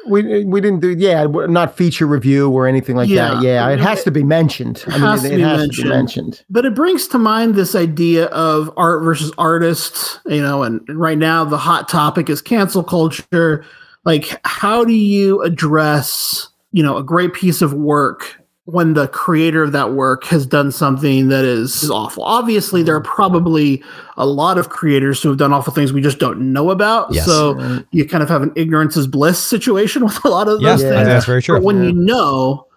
We 0.09 0.45
we 0.45 0.61
didn't 0.61 0.79
do 0.79 0.95
yeah, 0.97 1.25
not 1.25 1.75
feature 1.75 2.07
review 2.07 2.49
or 2.49 2.65
anything 2.65 2.95
like 2.95 3.09
that. 3.09 3.41
Yeah. 3.41 3.67
Yeah, 3.67 3.69
it 3.69 3.79
has 3.79 4.03
to 4.03 4.11
be 4.11 4.23
mentioned. 4.23 4.83
I 4.87 4.97
has 4.97 5.23
mean, 5.23 5.31
to 5.31 5.35
it, 5.35 5.37
be 5.37 5.43
has 5.43 5.51
to 5.51 5.59
mentioned. 5.59 5.83
be 5.83 5.89
mentioned. 5.89 6.45
But 6.49 6.65
it 6.65 6.73
brings 6.73 7.07
to 7.09 7.17
mind 7.17 7.55
this 7.55 7.75
idea 7.75 8.27
of 8.27 8.71
art 8.77 9.03
versus 9.03 9.33
artist, 9.37 10.21
you 10.25 10.41
know, 10.41 10.63
and, 10.63 10.81
and 10.87 10.99
right 10.99 11.17
now 11.17 11.43
the 11.43 11.57
hot 11.57 11.89
topic 11.89 12.29
is 12.29 12.41
cancel 12.41 12.83
culture. 12.83 13.65
Like, 14.05 14.39
how 14.45 14.85
do 14.85 14.93
you 14.93 15.41
address, 15.41 16.47
you 16.71 16.81
know, 16.81 16.95
a 16.95 17.03
great 17.03 17.33
piece 17.33 17.61
of 17.61 17.73
work 17.73 18.41
when 18.67 18.95
the 18.95 19.07
creator 19.07 19.63
of 19.63 19.71
that 19.71 19.93
work 19.93 20.25
has 20.25 20.45
done 20.45 20.73
something 20.73 21.29
that 21.29 21.45
is, 21.45 21.83
is 21.83 21.89
awful? 21.89 22.21
Obviously, 22.23 22.83
there 22.83 22.95
are 22.95 23.01
mm. 23.01 23.05
probably 23.05 23.81
a 24.17 24.25
lot 24.25 24.57
of 24.57 24.67
creators 24.67 25.23
who 25.23 25.29
have 25.29 25.37
done 25.37 25.53
awful 25.53 25.73
things 25.73 25.93
we 25.93 26.01
just 26.01 26.19
don't 26.19 26.51
know 26.51 26.69
about. 26.69 27.13
Yes. 27.13 27.25
So 27.25 27.81
you 27.91 28.05
kind 28.05 28.21
of 28.21 28.27
have 28.27 28.41
an 28.41 28.51
ignorance 28.57 28.97
is 28.97 29.07
bliss 29.07 29.41
situation 29.41 30.03
with 30.05 30.23
a 30.25 30.27
lot 30.27 30.49
of 30.49 30.61
yeah, 30.61 30.71
those 30.71 30.83
I 30.83 30.89
things. 30.89 30.95
think 30.97 31.07
that's 31.07 31.25
very 31.25 31.41
true. 31.41 31.55
But 31.55 31.63
when 31.63 31.77
Yeah. 31.77 31.89
you 31.89 31.93
know, 31.93 32.67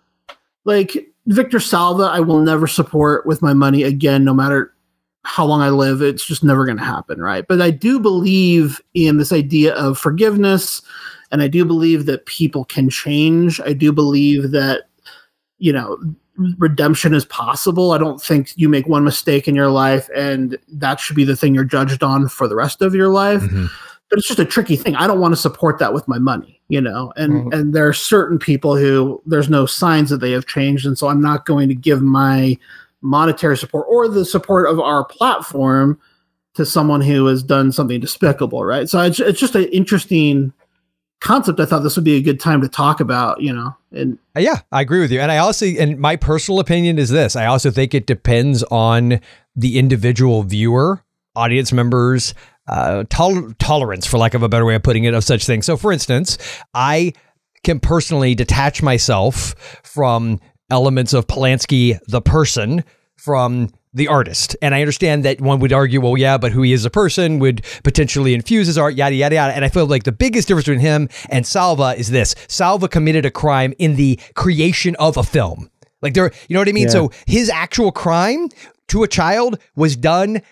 like 0.65 1.09
Victor 1.27 1.59
Salva, 1.59 2.05
I 2.05 2.21
will 2.21 2.41
never 2.41 2.69
support 2.69 3.27
with 3.27 3.43
my 3.43 3.53
money 3.53 3.83
again, 3.83 4.23
no 4.25 4.33
matter 4.33 4.73
how 5.23 5.45
long 5.45 5.61
I 5.61 5.71
live. 5.71 6.03
It's 6.03 6.25
just 6.25 6.45
never 6.45 6.65
going 6.65 6.79
to 6.79 6.85
happen, 6.85 7.21
right? 7.21 7.45
But 7.47 7.61
I 7.61 7.71
do 7.71 7.99
believe 7.99 8.81
in 8.95 9.19
this 9.19 9.33
idea 9.33 9.75
of 9.75 9.99
forgiveness, 9.99 10.83
and 11.33 11.43
I 11.43 11.49
do 11.49 11.65
believe 11.65 12.07
that 12.07 12.27
people 12.27 12.65
can 12.65 12.89
change. 12.89 13.61
I 13.61 13.73
do 13.73 13.93
believe 13.93 14.53
that, 14.53 14.85
you 15.61 15.73
know, 15.73 15.97
redemption 16.59 17.15
is 17.15 17.25
possible. 17.27 17.93
I 17.93 17.99
don't 17.99 18.21
think 18.21 18.53
you 18.57 18.69
make 18.69 18.89
one 18.89 19.05
mistake 19.05 19.47
in 19.47 19.55
your 19.55 19.69
life 19.71 20.09
and 20.17 20.59
that 20.73 20.99
should 20.99 21.15
be 21.15 21.25
the 21.25 21.37
thing 21.37 21.55
you're 21.55 21.65
judged 21.65 22.03
on 22.03 22.29
for 22.29 22.49
the 22.49 22.57
rest 22.57 22.81
of 22.83 22.95
your 22.95 23.09
life 23.09 23.43
Mhm. 23.43 23.69
but 24.09 24.19
it's 24.19 24.27
just 24.27 24.41
a 24.41 24.45
tricky 24.45 24.75
thing. 24.75 24.97
I 24.97 25.07
don't 25.07 25.21
want 25.21 25.33
to 25.33 25.41
support 25.41 25.79
that 25.79 25.93
with 25.95 26.09
my 26.09 26.19
money, 26.19 26.61
you 26.69 26.81
know. 26.81 27.13
And 27.17 27.33
Mhm. 27.33 27.55
and 27.55 27.75
there 27.75 27.87
are 27.87 27.93
certain 27.93 28.39
people 28.39 28.75
who 28.77 29.21
there's 29.27 29.49
no 29.51 29.67
signs 29.67 30.11
that 30.11 30.21
they 30.21 30.33
have 30.33 30.47
changed, 30.47 30.85
and 30.87 30.99
so 30.99 31.07
I'm 31.09 31.21
not 31.21 31.47
going 31.47 31.69
to 31.69 31.75
give 31.77 32.03
my 32.03 32.57
monetary 33.03 33.57
support 33.57 33.87
or 33.89 34.09
the 34.09 34.25
support 34.25 34.69
of 34.69 34.81
our 34.81 35.05
platform 35.05 35.97
to 36.55 36.67
someone 36.67 37.01
who 37.03 37.27
has 37.27 37.43
done 37.43 37.71
something 37.71 38.01
despicable, 38.01 38.65
right? 38.65 38.89
So 38.89 39.01
it's 39.01 39.21
it's 39.21 39.39
just 39.39 39.55
an 39.55 39.65
interesting 39.65 40.53
concept. 41.21 41.61
I 41.61 41.67
thought 41.67 41.83
this 41.83 41.97
would 41.97 42.05
be 42.05 42.17
a 42.17 42.23
good 42.23 42.41
time 42.41 42.61
to 42.63 42.69
talk 42.69 43.01
about, 43.01 43.41
you 43.41 43.53
know. 43.53 43.77
And 43.93 44.19
Uh, 44.37 44.41
Yeah, 44.41 44.61
I 44.73 44.81
agree 44.81 45.01
with 45.01 45.13
you. 45.13 45.21
And 45.21 45.31
I 45.31 45.39
also, 45.39 45.67
and 45.67 45.99
my 45.99 46.17
personal 46.17 46.61
opinion 46.61 46.99
is 46.99 47.11
this 47.11 47.37
I 47.37 47.47
also 47.47 47.71
think 47.71 47.95
it 47.95 48.07
depends 48.07 48.63
on 48.65 49.21
the 49.55 49.79
individual 49.79 50.43
viewer, 50.43 51.03
audience 51.37 51.73
members, 51.73 52.35
uh, 52.69 53.05
tol- 53.11 53.53
tolerance, 53.59 54.07
for 54.07 54.19
lack 54.19 54.35
of 54.35 54.43
a 54.43 54.49
better 54.49 54.65
way 54.65 54.75
of 54.75 54.83
putting 54.83 55.05
it, 55.05 55.15
of 55.15 55.25
such 55.25 55.45
things. 55.45 55.67
So, 55.67 55.77
for 55.77 55.93
instance, 55.93 56.39
I 56.73 57.13
can 57.65 57.81
personally 57.81 58.35
detach 58.35 58.83
myself 58.83 59.55
from 59.83 60.41
elements 60.71 61.13
of 61.13 61.27
Polanski, 61.27 61.99
the 62.07 62.23
person, 62.23 62.85
from 63.17 63.71
the 63.93 64.09
artist. 64.09 64.57
And 64.63 64.75
I 64.75 64.81
understand 64.81 65.25
that 65.25 65.41
one 65.41 65.59
would 65.61 65.73
argue, 65.73 66.01
well, 66.01 66.17
yeah, 66.17 66.39
but 66.39 66.53
who 66.53 66.63
he 66.63 66.73
is 66.73 66.83
as 66.83 66.87
a 66.87 66.91
person 66.91 67.39
would 67.41 67.65
potentially 67.83 68.35
infuse 68.35 68.67
his 68.67 68.79
art, 68.79 68.95
yada, 68.95 69.15
yada, 69.15 69.35
yada. 69.35 69.55
And 69.55 69.65
I 69.65 69.69
feel 69.69 69.87
like 69.87 70.05
the 70.05 70.13
biggest 70.13 70.49
difference 70.49 70.67
between 70.67 70.81
him 70.81 71.09
and 71.29 71.47
Salva 71.47 71.95
is 71.97 72.11
this 72.11 72.35
Salva 72.49 72.89
committed 72.89 73.27
a 73.27 73.31
crime 73.31 73.75
in 73.79 73.97
the 73.97 74.19
creation 74.35 74.95
of 74.97 75.17
a 75.17 75.23
film. 75.23 75.71
Like 76.03 76.15
there, 76.15 76.31
you 76.49 76.55
know 76.55 76.61
what 76.61 76.69
I 76.69 76.73
mean? 76.73 76.85
Yeah. 76.85 76.91
So 76.91 77.11
his 77.27 77.51
actual 77.51 77.93
crime 77.93 78.49
to 78.89 79.03
a 79.03 79.09
child 79.09 79.59
was 79.77 79.97
done 79.97 80.43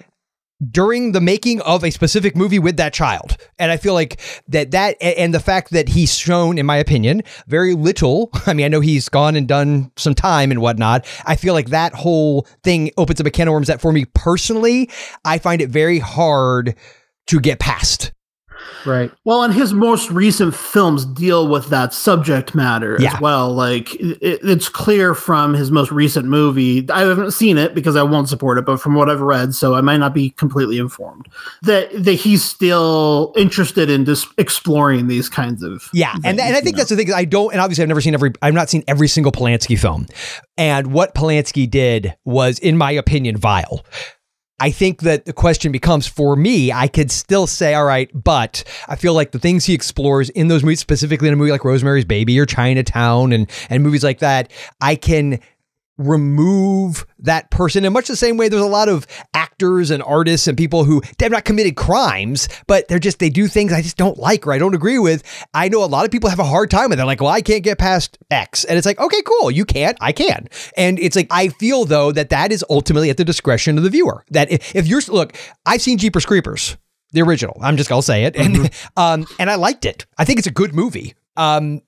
during 0.71 1.12
the 1.12 1.21
making 1.21 1.61
of 1.62 1.85
a 1.85 1.90
specific 1.90 2.37
movie 2.37 2.59
with 2.59 2.77
that 2.77 2.92
child. 2.92 3.37
And 3.59 3.71
I 3.71 3.77
feel 3.77 3.94
like 3.94 4.21
that 4.49 4.73
that 4.73 4.97
and 5.01 5.33
the 5.33 5.40
fact 5.40 5.71
that 5.71 5.88
he's 5.88 6.16
shown, 6.16 6.59
in 6.59 6.66
my 6.66 6.77
opinion, 6.77 7.23
very 7.47 7.75
little. 7.75 8.31
I 8.47 8.55
mean, 8.55 8.66
I 8.66 8.68
know 8.68 8.81
he's 8.81 9.09
gone 9.09 9.37
and 9.37 9.47
done 9.47 9.92
some 9.97 10.14
time 10.14 10.51
and 10.51 10.61
whatnot. 10.61 11.07
I 11.25 11.37
feel 11.37 11.55
like 11.55 11.71
that 11.71 11.94
whole 11.94 12.47
thing 12.62 12.90
opens 12.97 13.21
up 13.21 13.27
a 13.27 13.31
can 13.31 13.49
of 13.49 13.53
worms 13.53 13.68
that 13.68 13.81
for 13.81 13.92
me 13.92 14.05
personally, 14.07 14.90
I 15.25 15.38
find 15.38 15.62
it 15.62 15.71
very 15.71 15.99
hard 15.99 16.75
to 17.29 17.40
get 17.40 17.59
past. 17.59 18.12
Right. 18.87 19.11
Well, 19.25 19.43
and 19.43 19.53
his 19.53 19.73
most 19.73 20.11
recent 20.11 20.55
films 20.55 21.05
deal 21.05 21.49
with 21.49 21.69
that 21.69 21.93
subject 21.93 22.55
matter 22.55 22.97
Yeah. 23.01 23.15
as 23.15 23.21
well. 23.21 23.53
Like 23.53 23.95
it, 23.97 24.19
it's 24.23 24.69
clear 24.69 25.15
from 25.15 25.55
his 25.55 25.71
most 25.71 25.91
recent 25.91 26.27
movie. 26.27 26.89
I 26.91 27.01
haven't 27.01 27.33
seen 27.33 27.59
it 27.59 27.75
because 27.75 27.97
I 27.97 28.03
won't 28.03 28.29
support 28.29 28.57
it, 28.59 28.65
but 28.65 28.81
from 28.81 28.95
what 28.95 29.11
I've 29.11 29.21
read, 29.21 29.55
so 29.55 29.75
I 29.75 29.81
might 29.81 29.97
not 29.99 30.15
be 30.15 30.31
completely 30.31 30.79
informed 30.79 31.27
that 31.63 31.91
that 32.05 32.13
he's 32.15 32.43
still 32.45 33.33
interested 33.37 33.91
in 33.91 34.05
just 34.05 34.29
exploring 34.39 35.09
these 35.09 35.29
kinds 35.29 35.63
of 35.63 35.89
Yeah, 35.93 36.13
and, 36.15 36.23
things, 36.23 36.41
and 36.41 36.57
I 36.57 36.61
think 36.61 36.77
know? 36.77 36.79
that's 36.79 36.91
the 36.91 36.97
thing. 36.97 37.13
I 37.13 37.25
don't, 37.25 37.53
and 37.53 37.61
obviously 37.61 37.83
I've 37.83 37.89
never 37.89 38.01
seen 38.01 38.15
every. 38.15 38.33
I've 38.43 38.55
not 38.55 38.69
seen 38.71 38.85
every 38.87 39.09
single 39.09 39.33
Polanski 39.33 39.79
film, 39.79 40.07
and 40.57 40.93
what 40.93 41.15
Polanski 41.15 41.69
did 41.69 42.15
was, 42.25 42.59
in 42.59 42.77
my 42.79 42.93
opinion, 42.93 43.37
vile. 43.37 43.85
I 44.61 44.71
think 44.71 45.03
that 45.03 45.25
the 45.25 45.33
question 45.33 45.71
becomes 45.71 46.07
for 46.07 46.35
me, 46.35 46.73
I 46.73 46.88
could 46.88 47.11
still 47.11 47.47
say, 47.47 47.75
all 47.75 47.85
right, 47.85 48.11
but 48.12 48.64
I 48.88 48.97
feel 48.97 49.14
like 49.14 49.31
the 49.31 49.38
things 49.38 49.64
he 49.64 49.75
explores 49.75 50.31
in 50.31 50.49
those 50.49 50.64
movies, 50.64 50.81
specifically 50.81 51.29
in 51.29 51.35
a 51.35 51.37
movie 51.37 51.53
like 51.53 51.64
Rosemary's 51.64 52.05
Baby 52.05 52.38
or 52.40 52.47
Chinatown 52.47 53.33
and 53.33 53.49
and 53.71 53.83
movies 53.83 54.03
like 54.03 54.18
that, 54.18 54.51
I 54.81 54.97
can 54.97 55.40
remove 55.99 57.05
that 57.19 57.51
person. 57.51 57.85
In 57.85 57.93
much 57.93 58.07
the 58.09 58.17
same 58.17 58.37
way 58.37 58.49
there's 58.49 58.63
a 58.63 58.67
lot 58.67 58.89
of 58.89 59.07
actors 59.35 59.91
and 59.91 60.03
artists 60.03 60.47
and 60.47 60.57
people 60.57 60.85
who 60.85 61.03
they've 61.19 61.31
not 61.31 61.45
committed 61.45 61.77
crimes 61.77 62.49
but 62.67 62.87
they're 62.89 62.99
just 62.99 63.19
they 63.19 63.29
do 63.31 63.49
things 63.49 63.73
i 63.73 63.83
just 63.83 63.97
don't 63.97 64.17
like 64.19 64.47
or 64.47 64.53
i 64.53 64.59
don't 64.59 64.75
agree 64.75 64.99
with. 64.99 65.23
I 65.53 65.69
know 65.69 65.83
a 65.85 65.87
lot 65.87 66.05
of 66.05 66.11
people 66.11 66.31
have 66.31 66.39
a 66.39 66.45
hard 66.45 66.71
time 66.71 66.91
with 66.91 66.93
it. 66.93 66.97
they're 66.99 67.07
like 67.07 67.21
well 67.21 67.31
i 67.31 67.41
can't 67.41 67.65
get 67.65 67.79
past 67.79 68.17
x. 68.31 68.65
And 68.65 68.79
it's 68.79 68.87
like 68.87 69.01
okay 69.01 69.23
cool. 69.23 69.51
You 69.51 69.65
can't. 69.65 69.99
I 70.01 70.13
can. 70.13 70.49
And 70.77 70.99
it's 70.99 71.17
like 71.17 71.27
i 71.31 71.49
feel 71.49 71.85
though 71.85 72.13
that 72.13 72.31
that 72.31 72.53
is 72.53 72.65
ultimately 72.71 73.11
at 73.11 73.17
the 73.17 73.25
discretion 73.25 73.77
of 73.77 73.85
the 73.85 73.91
viewer. 73.91 74.25
That 74.31 74.51
if, 74.53 74.75
if 74.77 74.87
you're 74.87 75.03
look 75.09 75.37
i've 75.67 75.83
seen 75.83 75.99
jeepers 75.99 76.25
creepers 76.25 76.77
the 77.13 77.23
original. 77.23 77.59
I'm 77.63 77.77
just 77.77 77.89
gonna 77.89 78.03
say 78.03 78.25
it. 78.25 78.37
And 78.37 78.71
um 78.97 79.27
and 79.39 79.51
i 79.51 79.57
liked 79.57 79.85
it. 79.85 80.07
I 80.17 80.25
think 80.25 80.39
it's 80.39 80.49
a 80.49 80.53
good 80.53 80.75
movie. 80.75 81.15
Um 81.37 81.83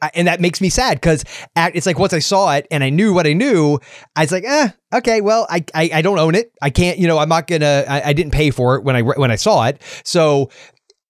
I- 0.00 0.10
and 0.14 0.28
that 0.28 0.40
makes 0.40 0.60
me 0.60 0.68
sad 0.68 0.94
because 1.00 1.24
it's 1.56 1.86
like 1.86 1.98
once 1.98 2.12
I 2.12 2.18
saw 2.20 2.54
it 2.54 2.66
and 2.70 2.84
I 2.84 2.90
knew 2.90 3.12
what 3.12 3.26
I 3.26 3.32
knew, 3.32 3.78
I 4.16 4.22
was 4.22 4.32
like, 4.32 4.44
eh, 4.44 4.68
okay, 4.94 5.20
well, 5.20 5.46
I, 5.50 5.64
I 5.74 5.90
I 5.94 6.02
don't 6.02 6.18
own 6.18 6.34
it. 6.34 6.52
I 6.62 6.70
can't, 6.70 6.98
you 6.98 7.06
know, 7.06 7.18
I'm 7.18 7.28
not 7.28 7.46
gonna. 7.46 7.84
I, 7.88 8.08
I 8.10 8.12
didn't 8.12 8.32
pay 8.32 8.50
for 8.50 8.76
it 8.76 8.84
when 8.84 8.96
I 8.96 9.02
when 9.02 9.30
I 9.30 9.36
saw 9.36 9.64
it, 9.66 9.80
so 10.04 10.50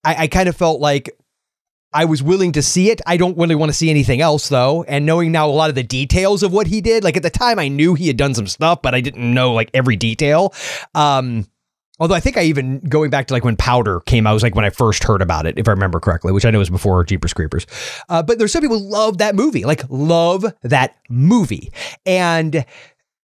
I, 0.05 0.15
I 0.25 0.27
kind 0.29 0.49
of 0.49 0.57
felt 0.57 0.81
like 0.81 1.11
I 1.93 2.05
was 2.05 2.23
willing 2.23 2.53
to 2.53 2.63
see 2.63 2.91
it. 2.91 3.01
I 3.07 3.17
don't 3.17 3.37
really 3.39 3.55
want 3.55 3.71
to 3.71 3.73
see 3.73 3.89
anything 3.91 4.21
else 4.21 4.49
though. 4.49 4.85
And 4.85 5.07
knowing 5.07 5.33
now 5.33 5.49
a 5.49 5.51
lot 5.53 5.71
of 5.71 5.75
the 5.75 5.83
details 5.83 6.43
of 6.43 6.53
what 6.53 6.67
he 6.67 6.81
did, 6.81 7.03
like 7.03 7.17
at 7.17 7.23
the 7.23 7.31
time 7.31 7.59
I 7.59 7.69
knew 7.69 7.95
he 7.95 8.09
had 8.09 8.17
done 8.19 8.35
some 8.35 8.47
stuff, 8.47 8.83
but 8.83 8.95
I 8.95 9.01
didn't 9.01 9.33
know 9.33 9.53
like 9.53 9.71
every 9.73 9.97
detail. 9.97 10.53
Um, 10.95 11.47
Although 12.01 12.15
I 12.15 12.21
think 12.21 12.37
I 12.37 12.43
even 12.43 12.81
going 12.81 13.11
back 13.11 13.27
to 13.29 13.35
like 13.35 13.45
when 13.45 13.57
Powder 13.57 14.01
came 14.01 14.27
out 14.27 14.35
was 14.35 14.43
like 14.43 14.55
when 14.55 14.65
I 14.65 14.71
first 14.71 15.05
heard 15.05 15.23
about 15.23 15.47
it, 15.47 15.59
if 15.59 15.69
I 15.69 15.73
remember 15.73 16.01
correctly, 16.01 16.33
which 16.33 16.45
I 16.45 16.51
know 16.51 16.59
was 16.59 16.71
before 16.71 17.03
Jeepers 17.05 17.33
Creepers. 17.33 17.67
Uh, 18.09 18.23
but 18.23 18.39
there's 18.39 18.53
some 18.53 18.63
people 18.63 18.79
who 18.79 18.89
love 18.89 19.19
that 19.19 19.35
movie, 19.35 19.65
like 19.65 19.83
love 19.89 20.45
that 20.63 20.97
movie, 21.09 21.73
and 22.07 22.65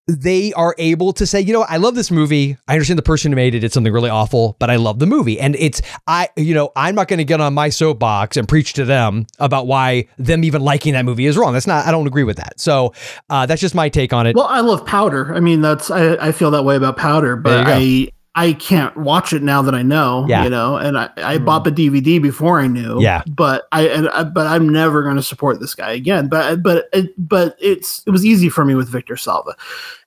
they 0.07 0.53
are 0.53 0.75
able 0.77 1.13
to 1.13 1.25
say, 1.25 1.41
you 1.41 1.51
know, 1.51 1.63
I 1.63 1.77
love 1.77 1.95
this 1.95 2.11
movie. 2.11 2.57
I 2.67 2.73
understand 2.73 2.99
the 2.99 3.03
person 3.03 3.31
who 3.31 3.35
made 3.35 3.55
it 3.55 3.61
did 3.61 3.73
something 3.73 3.91
really 3.91 4.09
awful, 4.09 4.55
but 4.59 4.69
I 4.69 4.75
love 4.75 4.99
the 4.99 5.07
movie. 5.07 5.39
And 5.39 5.55
it's 5.55 5.81
I, 6.05 6.29
you 6.35 6.53
know, 6.53 6.71
I'm 6.75 6.93
not 6.93 7.07
going 7.07 7.17
to 7.17 7.23
get 7.23 7.41
on 7.41 7.53
my 7.55 7.69
soapbox 7.69 8.37
and 8.37 8.47
preach 8.47 8.73
to 8.73 8.85
them 8.85 9.25
about 9.39 9.65
why 9.65 10.07
them 10.17 10.43
even 10.43 10.61
liking 10.61 10.93
that 10.93 11.05
movie 11.05 11.25
is 11.25 11.37
wrong. 11.37 11.53
That's 11.53 11.65
not. 11.65 11.87
I 11.87 11.91
don't 11.91 12.05
agree 12.05 12.23
with 12.23 12.37
that. 12.37 12.59
So 12.59 12.93
uh, 13.29 13.47
that's 13.47 13.61
just 13.61 13.73
my 13.73 13.89
take 13.89 14.13
on 14.13 14.27
it. 14.27 14.35
Well, 14.35 14.45
I 14.45 14.59
love 14.59 14.85
Powder. 14.85 15.33
I 15.33 15.39
mean, 15.39 15.61
that's 15.61 15.89
I, 15.89 16.15
I 16.17 16.31
feel 16.31 16.51
that 16.51 16.63
way 16.63 16.75
about 16.75 16.97
Powder, 16.97 17.35
but 17.35 17.65
I 17.65 18.09
I 18.37 18.51
can't 18.53 18.95
watch 18.97 19.31
it 19.31 19.41
now 19.41 19.61
that 19.61 19.73
I 19.73 19.81
know, 19.81 20.25
Yeah. 20.27 20.43
you 20.43 20.49
know, 20.49 20.75
and 20.75 20.97
I, 20.97 21.09
I 21.17 21.37
bought 21.37 21.63
the 21.63 21.71
DVD 21.71 22.21
before 22.21 22.59
I 22.59 22.67
knew, 22.67 23.01
Yeah. 23.01 23.23
but 23.27 23.67
I, 23.71 23.87
and 23.87 24.09
I 24.09 24.23
but 24.25 24.45
I'm 24.47 24.67
never 24.67 25.03
going 25.03 25.15
to 25.15 25.23
support 25.23 25.59
this 25.61 25.73
guy 25.73 25.91
again. 25.91 26.27
But 26.27 26.61
but 26.61 26.89
it, 26.91 27.13
but 27.17 27.55
it's 27.59 28.03
it 28.05 28.11
was 28.11 28.25
easy 28.25 28.49
for 28.49 28.65
me 28.65 28.75
with 28.75 28.89
Victor 28.89 29.15
Salva, 29.15 29.55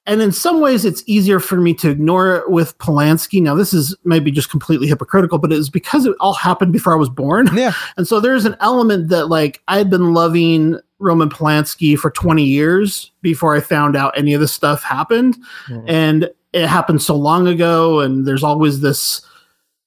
and 0.07 0.21
in 0.21 0.31
some 0.33 0.61
ways 0.61 0.85
it's 0.85 1.03
easier 1.07 1.41
for 1.41 1.57
me 1.57 1.73
to 1.75 1.89
ignore 1.89 2.37
it 2.37 2.51
with 2.51 2.77
Polanski. 2.79 3.41
Now 3.43 3.55
this 3.55 3.73
is 3.73 3.97
maybe 4.05 4.31
just 4.31 4.51
completely 4.51 4.87
hypocritical, 4.89 5.39
but 5.39 5.51
it 5.51 5.57
was 5.57 5.71
because 5.71 6.05
it 6.05 6.15
all 6.21 6.35
happened 6.35 6.73
before 6.75 6.93
I 6.93 6.97
was 6.97 7.09
born. 7.11 7.49
Yeah. 7.57 7.73
And 7.97 8.07
so 8.07 8.21
there's 8.21 8.45
an 8.45 8.57
element 8.61 9.09
that 9.09 9.29
like 9.29 9.63
I 9.69 9.79
had 9.79 9.89
been 9.91 10.13
loving 10.13 10.79
Roman 11.01 11.29
Polanski 11.31 11.97
for 11.97 12.11
20 12.11 12.43
years 12.45 13.11
before 13.23 13.55
I 13.57 13.61
found 13.61 13.97
out 13.97 14.17
any 14.19 14.35
of 14.35 14.41
this 14.41 14.53
stuff 14.53 14.83
happened. 14.83 15.39
Mhm. 15.69 15.85
And 15.89 16.31
it 16.53 16.67
happened 16.67 17.03
so 17.03 17.17
long 17.17 17.47
ago. 17.47 18.01
And 18.01 18.27
there's 18.27 18.45
always 18.45 18.81
this, 18.81 19.23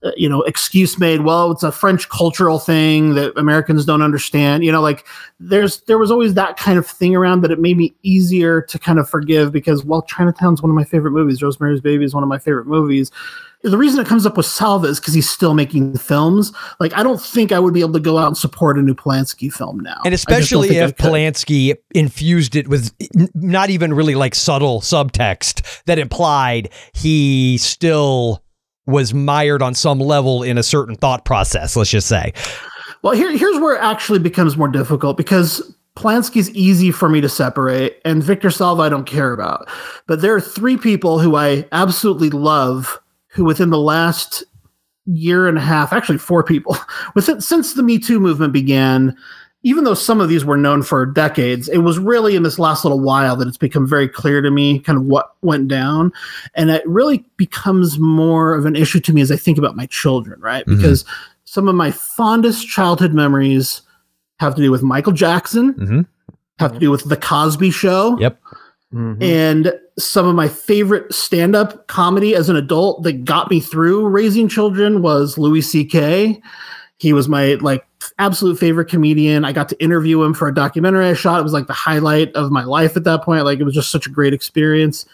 uh, 0.04 0.12
you 0.18 0.28
know, 0.28 0.42
excuse 0.44 0.98
made. 0.98 1.22
Well, 1.22 1.52
it's 1.52 1.62
a 1.62 1.72
French 1.72 2.10
cultural 2.10 2.58
thing 2.58 3.14
that 3.14 3.38
Americans 3.38 3.86
don't 3.86 4.02
understand. 4.02 4.64
You 4.64 4.72
know, 4.72 4.82
like 4.82 5.06
there's 5.40 5.82
there 5.82 6.00
was 6.00 6.10
always 6.10 6.34
that 6.34 6.58
kind 6.58 6.80
of 6.80 6.88
thing 6.88 7.16
around 7.16 7.42
that 7.42 7.52
it 7.52 7.60
made 7.60 7.78
me 7.78 7.94
easier 8.02 8.62
to 8.64 8.80
kind 8.80 8.98
of 8.98 9.08
forgive 9.08 9.52
because 9.52 9.86
well, 9.86 10.02
Chinatown's 10.02 10.62
one 10.62 10.72
of 10.72 10.76
my 10.76 10.84
favorite 10.84 11.12
movies. 11.12 11.44
Rosemary's 11.44 11.82
Baby 11.82 12.04
is 12.04 12.16
one 12.16 12.24
of 12.24 12.30
my 12.30 12.40
favorite 12.40 12.66
movies. 12.66 13.12
The 13.64 13.78
reason 13.78 14.00
it 14.00 14.08
comes 14.08 14.26
up 14.26 14.38
with 14.38 14.48
Salva 14.48 14.88
is 14.88 15.00
because 15.00 15.14
he's 15.14 15.30
still 15.30 15.54
making 15.54 15.96
films. 15.98 16.52
Like 16.80 16.98
I 16.98 17.04
don't 17.04 17.22
think 17.22 17.52
I 17.52 17.60
would 17.60 17.76
be 17.76 17.82
able 17.82 17.94
to 17.94 18.00
go 18.00 18.18
out 18.18 18.26
and 18.26 18.38
support 18.38 18.80
a 18.80 18.82
new 18.82 18.96
Polanski 18.96 19.54
film 19.54 19.82
now. 19.82 20.02
And 20.04 20.08
I 20.08 20.10
just 20.10 20.26
don't 20.26 20.40
especially 20.40 20.78
if. 20.78 20.96
Polanski 20.96 21.76
infused 21.94 22.56
it 22.56 22.68
with 22.68 22.92
not 23.36 23.70
even 23.70 23.94
really 23.94 24.16
like 24.16 24.34
subtle 24.34 24.82
subtext 24.82 25.84
that 25.86 26.00
implied 26.00 26.70
he 26.94 27.60
still 27.60 28.44
was 28.92 29.14
mired 29.14 29.62
on 29.62 29.74
some 29.74 30.00
level 30.00 30.44
in 30.44 30.58
a 30.58 30.64
certain 30.64 30.96
thought 30.96 31.26
process, 31.26 31.76
let's 31.76 31.90
just 31.90 32.08
say. 32.08 32.34
Well, 33.02 33.14
here, 33.14 33.36
here's 33.36 33.60
where 33.60 33.76
it 33.76 33.82
actually 33.82 34.20
becomes 34.20 34.58
more 34.58 34.68
difficult 34.68 35.18
because 35.18 35.76
Polanski's 35.96 36.50
easy 36.52 36.92
for 36.92 37.10
me 37.10 37.20
to 37.22 37.30
separate, 37.30 38.00
and 38.06 38.24
Victor 38.24 38.50
Salva 38.50 38.84
I 38.84 38.90
don't 38.90 39.06
care 39.06 39.34
about. 39.34 39.68
But 40.08 40.22
there 40.22 40.36
are 40.36 40.42
three 40.42 40.78
people 40.78 41.20
who 41.20 41.36
I 41.36 41.68
absolutely 41.72 42.30
love 42.30 43.00
who, 43.28 43.44
within 43.44 43.70
the 43.70 43.80
last 43.80 44.44
year 45.06 45.48
and 45.48 45.58
a 45.58 45.62
half, 45.62 45.92
actually 45.92 46.18
four 46.18 46.44
people, 46.44 46.78
within 47.16 47.42
since 47.42 47.74
the 47.74 47.84
Me 47.84 47.98
Too 47.98 48.20
movement 48.20 48.54
began. 48.54 49.18
Even 49.64 49.84
though 49.84 49.94
some 49.94 50.20
of 50.20 50.28
these 50.28 50.44
were 50.44 50.58
known 50.58 50.82
for 50.82 51.06
decades, 51.06 51.70
it 51.70 51.80
was 51.80 52.00
really 52.00 52.36
in 52.36 52.42
this 52.44 52.58
last 52.58 52.84
little 52.84 53.00
while 53.00 53.36
that 53.36 53.48
it's 53.48 53.58
become 53.58 53.88
very 53.88 54.08
clear 54.08 54.42
to 54.42 54.50
me 54.50 54.80
kind 54.80 54.98
of 54.98 55.06
what 55.06 55.36
went 55.42 55.68
down. 55.68 56.12
And 56.56 56.72
it 56.72 56.88
really 56.88 57.24
becomes 57.38 58.00
more 58.00 58.56
of 58.56 58.66
an 58.66 58.76
issue 58.76 59.00
to 59.02 59.14
me 59.14 59.22
as 59.22 59.32
I 59.32 59.36
think 59.36 59.60
about 59.60 59.76
my 59.76 59.86
children, 59.86 60.40
right? 60.42 60.66
Mhm. 60.66 60.78
Because 60.78 61.06
some 61.46 61.68
of 61.68 61.76
my 61.76 61.92
fondest 61.92 62.68
childhood 62.68 63.14
memories 63.14 63.82
have 64.40 64.56
to 64.56 64.62
do 64.64 64.72
with 64.72 64.82
Michael 64.82 65.12
Jackson, 65.14 65.74
Mhm. 65.74 66.06
have 66.58 66.74
to 66.74 66.80
do 66.80 66.90
with 66.90 67.04
The 67.08 67.18
Cosby 67.18 67.70
Show. 67.70 68.18
Yep. 68.20 68.40
Mhm. 68.94 69.22
And 69.22 69.74
some 70.00 70.28
of 70.28 70.34
my 70.36 70.48
favorite 70.48 71.14
stand 71.14 71.56
up 71.56 71.88
comedy 71.88 72.36
as 72.36 72.50
an 72.50 72.56
adult 72.56 73.04
that 73.04 73.26
got 73.26 73.52
me 73.52 73.60
through 73.60 74.08
raising 74.08 74.48
children 74.48 75.04
was 75.04 75.38
Louis 75.38 75.62
C.K. 75.62 76.42
He 76.98 77.14
was 77.14 77.30
my 77.30 77.56
like 77.62 77.86
absolute 78.20 78.60
favorite 78.60 78.90
comedian. 78.90 79.46
I 79.46 79.52
got 79.52 79.70
to 79.70 79.84
interview 79.84 80.22
him 80.24 80.34
for 80.34 80.48
a 80.48 80.54
documentary 80.54 81.08
I 81.08 81.14
shot. 81.14 81.40
It 81.40 81.44
was 81.44 81.54
like 81.54 81.68
the 81.68 81.74
highlight 81.74 82.34
of 82.36 82.52
my 82.52 82.64
life 82.64 82.98
at 82.98 83.04
that 83.04 83.24
point. 83.24 83.46
Like 83.46 83.60
it 83.60 83.64
was 83.64 83.74
just 83.74 83.92
such 83.92 84.08
a 84.08 84.12
great 84.12 84.34
experience. 84.34 85.06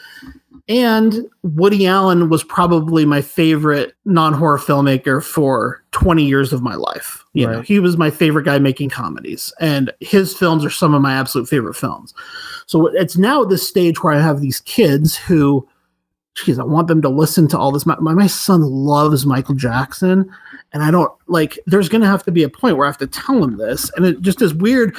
And 0.69 1.25
Woody 1.43 1.87
Allen 1.87 2.27
was 2.27 2.43
probably 2.43 3.05
my 3.05 3.21
favorite 3.21 3.95
non-horror 4.03 4.57
filmmaker 4.57 5.23
for 5.23 5.81
20 5.91 6.25
years 6.25 6.51
of 6.51 6.61
my 6.61 6.75
life. 6.75 7.23
You 7.31 7.47
know, 7.47 7.61
he 7.61 7.79
was 7.79 7.95
my 7.95 8.09
favorite 8.09 8.43
guy 8.43 8.59
making 8.59 8.89
comedies, 8.89 9.53
and 9.61 9.93
his 10.01 10.35
films 10.35 10.65
are 10.65 10.69
some 10.69 10.93
of 10.93 11.01
my 11.01 11.13
absolute 11.13 11.47
favorite 11.47 11.75
films. 11.75 12.13
So 12.65 12.87
it's 12.87 13.15
now 13.15 13.43
at 13.43 13.49
this 13.49 13.65
stage 13.65 14.03
where 14.03 14.13
I 14.13 14.19
have 14.19 14.41
these 14.41 14.59
kids 14.61 15.15
who, 15.15 15.65
geez, 16.37 16.59
I 16.59 16.63
want 16.63 16.87
them 16.87 17.01
to 17.01 17.09
listen 17.09 17.47
to 17.49 17.57
all 17.57 17.71
this. 17.71 17.85
My, 17.85 17.95
my, 17.99 18.27
son 18.27 18.61
loves 18.61 19.25
Michael 19.25 19.55
Jackson, 19.55 20.29
and 20.71 20.83
I 20.83 20.91
don't 20.91 21.11
like. 21.27 21.57
There's 21.65 21.89
going 21.89 22.01
to 22.01 22.07
have 22.07 22.23
to 22.25 22.31
be 22.31 22.43
a 22.43 22.49
point 22.49 22.77
where 22.77 22.85
I 22.85 22.89
have 22.89 22.97
to 22.99 23.07
tell 23.07 23.43
him 23.43 23.57
this, 23.57 23.91
and 23.95 24.05
it 24.05 24.21
just 24.21 24.41
is 24.41 24.53
weird. 24.53 24.95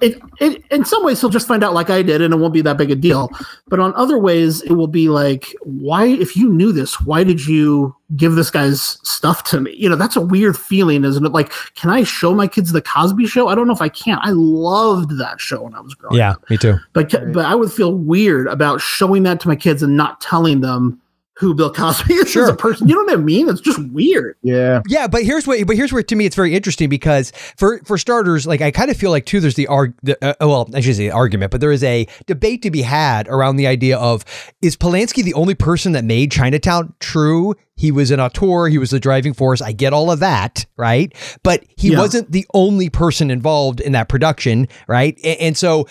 It, 0.00 0.20
it, 0.38 0.62
in 0.70 0.84
some 0.84 1.04
ways, 1.04 1.20
he'll 1.20 1.30
just 1.30 1.48
find 1.48 1.64
out 1.64 1.72
like 1.72 1.88
I 1.88 2.02
did, 2.02 2.20
and 2.20 2.34
it 2.34 2.36
won't 2.36 2.52
be 2.52 2.60
that 2.62 2.76
big 2.76 2.90
a 2.90 2.96
deal. 2.96 3.30
But 3.68 3.80
on 3.80 3.94
other 3.94 4.18
ways, 4.18 4.60
it 4.62 4.72
will 4.72 4.86
be 4.86 5.08
like, 5.08 5.54
why? 5.62 6.06
If 6.06 6.36
you 6.36 6.52
knew 6.52 6.72
this, 6.72 7.00
why 7.00 7.24
did 7.24 7.46
you 7.46 7.96
give 8.16 8.34
this 8.34 8.50
guy's 8.50 8.98
stuff 9.08 9.44
to 9.44 9.60
me? 9.60 9.74
You 9.76 9.88
know, 9.88 9.96
that's 9.96 10.16
a 10.16 10.20
weird 10.20 10.56
feeling, 10.58 11.04
isn't 11.04 11.24
it? 11.24 11.32
Like, 11.32 11.52
can 11.74 11.90
I 11.90 12.02
show 12.02 12.34
my 12.34 12.46
kids 12.46 12.72
the 12.72 12.82
Cosby 12.82 13.26
Show? 13.26 13.48
I 13.48 13.54
don't 13.54 13.66
know 13.66 13.72
if 13.74 13.82
I 13.82 13.88
can. 13.88 14.18
I 14.22 14.30
loved 14.30 15.18
that 15.18 15.40
show 15.40 15.62
when 15.62 15.74
I 15.74 15.80
was 15.80 15.94
growing 15.94 16.16
Yeah, 16.16 16.32
up. 16.32 16.44
Yeah, 16.48 16.54
me 16.54 16.58
too. 16.58 16.76
But 16.92 17.12
Right. 17.12 17.32
but 17.32 17.44
I 17.46 17.54
would 17.54 17.72
feel 17.72 17.94
weird 17.94 18.46
about 18.48 18.80
showing 18.80 19.22
that 19.24 19.40
to 19.40 19.48
my 19.48 19.56
kids 19.56 19.82
and 19.82 19.96
not 19.96 20.20
telling 20.20 20.60
them 20.60 21.00
who 21.40 21.54
Bill 21.54 21.72
Cosby 21.72 22.14
is 22.14 22.30
Sure. 22.30 22.44
as 22.44 22.50
a 22.50 22.54
person. 22.54 22.86
You 22.86 22.94
know 22.94 23.02
what 23.04 23.12
I 23.14 23.16
mean? 23.22 23.48
It's 23.48 23.60
just 23.60 23.78
weird. 23.90 24.36
yeah. 24.42 24.82
Yeah, 24.86 25.08
but 25.08 25.22
here's 25.24 25.46
what. 25.46 25.66
But 25.66 25.74
here's 25.74 25.92
where 25.92 26.02
to 26.02 26.14
me 26.16 26.26
it's 26.26 26.36
very 26.36 26.54
interesting 26.54 26.88
because 26.88 27.32
for 27.56 27.80
for 27.84 27.96
starters, 27.98 28.46
like 28.46 28.60
I 28.60 28.70
kind 28.70 28.90
of 28.90 28.96
feel 28.96 29.10
like 29.10 29.24
too, 29.26 29.40
there's 29.40 29.54
the 29.56 29.66
arg. 29.66 29.94
The, 30.02 30.16
uh, 30.24 30.34
well, 30.46 30.68
I 30.74 30.80
should 30.80 30.96
say 30.96 31.08
argument, 31.10 31.50
but 31.50 31.60
there 31.60 31.72
is 31.72 31.82
a 31.82 32.06
debate 32.26 32.62
to 32.62 32.70
be 32.70 32.82
had 32.82 33.26
around 33.28 33.56
the 33.56 33.66
idea 33.66 33.98
of 33.98 34.24
is 34.62 34.76
Polanski 34.76 35.24
the 35.24 35.34
only 35.34 35.54
person 35.54 35.92
that 35.92 36.04
made 36.04 36.30
Chinatown? 36.30 36.92
True, 37.00 37.54
he 37.76 37.90
was 37.90 38.10
an 38.10 38.20
auteur, 38.20 38.68
he 38.68 38.76
was 38.78 38.90
the 38.90 39.00
driving 39.00 39.32
force. 39.32 39.62
I 39.62 39.72
get 39.72 39.92
all 39.94 40.10
of 40.10 40.20
that, 40.20 40.66
right? 40.76 41.12
But 41.42 41.64
he 41.76 41.92
Yeah. 41.92 41.98
wasn't 41.98 42.30
the 42.30 42.46
only 42.52 42.90
person 42.90 43.30
involved 43.30 43.80
in 43.80 43.92
that 43.92 44.08
production, 44.10 44.68
right? 44.86 45.18
A- 45.24 45.42
and 45.42 45.56
so 45.56 45.84
d- 45.84 45.90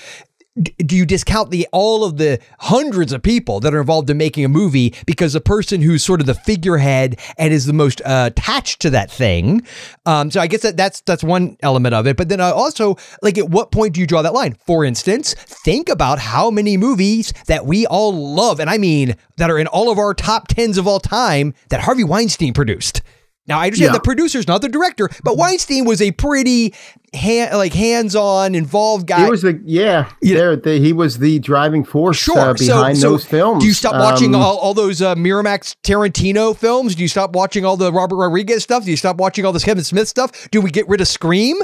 do 0.59 0.95
you 0.95 1.05
discount 1.05 1.51
the 1.51 1.67
all 1.71 2.03
of 2.03 2.17
the 2.17 2.39
hundreds 2.59 3.13
of 3.13 3.21
people 3.21 3.59
that 3.59 3.73
are 3.73 3.79
involved 3.79 4.09
in 4.09 4.17
making 4.17 4.43
a 4.45 4.49
movie 4.49 4.93
because 5.05 5.33
the 5.33 5.41
person 5.41 5.81
who's 5.81 6.03
sort 6.03 6.19
of 6.19 6.25
the 6.25 6.33
figurehead 6.33 7.19
and 7.37 7.53
is 7.53 7.65
the 7.65 7.73
most 7.73 8.01
uh, 8.01 8.25
attached 8.27 8.81
to 8.81 8.89
that 8.89 9.09
thing? 9.09 9.65
Um, 10.05 10.31
so 10.31 10.39
I 10.39 10.47
guess 10.47 10.61
that 10.61 10.77
that's 10.77 11.01
that's 11.01 11.23
one 11.23 11.57
element 11.61 11.95
of 11.95 12.07
it. 12.07 12.17
But 12.17 12.29
then 12.29 12.41
uh, 12.41 12.51
also, 12.51 12.97
like, 13.21 13.37
at 13.37 13.49
what 13.49 13.71
point 13.71 13.93
do 13.93 14.01
you 14.01 14.07
draw 14.07 14.21
that 14.21 14.33
line? 14.33 14.57
For 14.65 14.83
instance, 14.83 15.33
think 15.33 15.89
about 15.89 16.19
how 16.19 16.49
many 16.49 16.77
movies 16.77 17.33
that 17.47 17.65
we 17.65 17.85
all 17.85 18.13
love, 18.13 18.59
and 18.59 18.69
I 18.69 18.77
mean 18.77 19.15
that 19.37 19.49
are 19.49 19.59
in 19.59 19.67
all 19.67 19.91
of 19.91 19.97
our 19.97 20.13
top 20.13 20.47
tens 20.47 20.77
of 20.77 20.87
all 20.87 20.99
time 20.99 21.53
that 21.69 21.81
Harvey 21.81 22.03
Weinstein 22.03 22.53
produced. 22.53 23.01
Now 23.49 23.59
I 23.59 23.65
understand 23.65 23.89
Yeah. 23.89 23.93
the 23.97 23.99
producer's 24.01 24.47
not 24.47 24.61
the 24.61 24.69
director, 24.69 25.09
but 25.23 25.35
Weinstein 25.37 25.83
was 25.85 26.01
a 26.01 26.11
pretty 26.11 26.73
hand, 27.13 27.57
like 27.57 27.73
hands-on, 27.73 28.53
involved 28.55 29.07
guy. 29.07 29.25
He 29.25 29.29
was 29.29 29.41
the 29.41 29.59
yeah. 29.65 30.09
There, 30.21 30.55
the, 30.55 30.77
he 30.79 30.93
was 30.93 31.17
the 31.17 31.39
driving 31.39 31.83
force 31.83 32.17
Sure. 32.17 32.37
uh, 32.39 32.53
behind 32.53 32.97
so, 32.97 33.01
so 33.01 33.09
those 33.11 33.25
films. 33.25 33.63
Do 33.63 33.67
you 33.67 33.73
stop 33.73 33.95
watching 33.95 34.35
Um, 34.35 34.41
all, 34.41 34.57
all 34.59 34.73
those 34.73 35.01
uh, 35.01 35.15
Miramax 35.15 35.75
Tarantino 35.83 36.55
films? 36.55 36.95
Do 36.95 37.01
you 37.01 37.07
stop 37.09 37.33
watching 37.35 37.65
all 37.65 37.75
the 37.75 37.91
Robert 37.91 38.15
Rodriguez 38.17 38.63
stuff? 38.63 38.85
Do 38.85 38.91
you 38.91 38.97
stop 38.97 39.17
watching 39.17 39.43
all 39.45 39.51
this 39.51 39.65
Kevin 39.65 39.83
Smith 39.83 40.07
stuff? 40.07 40.49
Do 40.51 40.61
we 40.61 40.69
get 40.71 40.87
rid 40.87 41.01
of 41.01 41.07
Scream? 41.07 41.57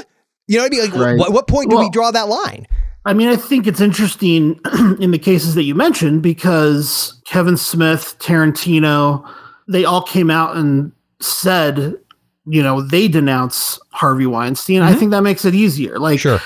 You 0.48 0.58
know 0.58 0.64
what 0.64 0.72
I 0.72 0.76
mean? 0.76 0.90
Like, 0.90 1.00
Right. 1.00 1.18
what, 1.18 1.32
what 1.32 1.46
point 1.48 1.70
do 1.70 1.78
we 1.78 1.88
draw 1.90 2.10
that 2.10 2.28
line? 2.28 2.66
I 3.04 3.14
mean, 3.14 3.28
I 3.28 3.36
think 3.36 3.68
it's 3.68 3.80
interesting 3.80 4.58
in 5.00 5.12
the 5.12 5.18
cases 5.18 5.54
that 5.54 5.62
you 5.62 5.76
mentioned 5.76 6.22
because 6.22 7.20
Kevin 7.24 7.56
Smith, 7.56 8.16
Tarantino, 8.18 9.24
they 9.68 9.84
all 9.84 10.02
came 10.02 10.30
out 10.30 10.56
and 10.56 10.90
said, 11.20 11.94
you 12.46 12.62
know, 12.62 12.80
they 12.80 13.08
denounce 13.08 13.78
Harvey 13.92 14.26
Weinstein. 14.26 14.82
I 14.82 14.92
Mhm. 14.94 14.98
think 14.98 15.10
that 15.12 15.22
makes 15.22 15.44
it 15.44 15.54
easier. 15.54 15.98
Like, 15.98 16.20
Sure. 16.20 16.40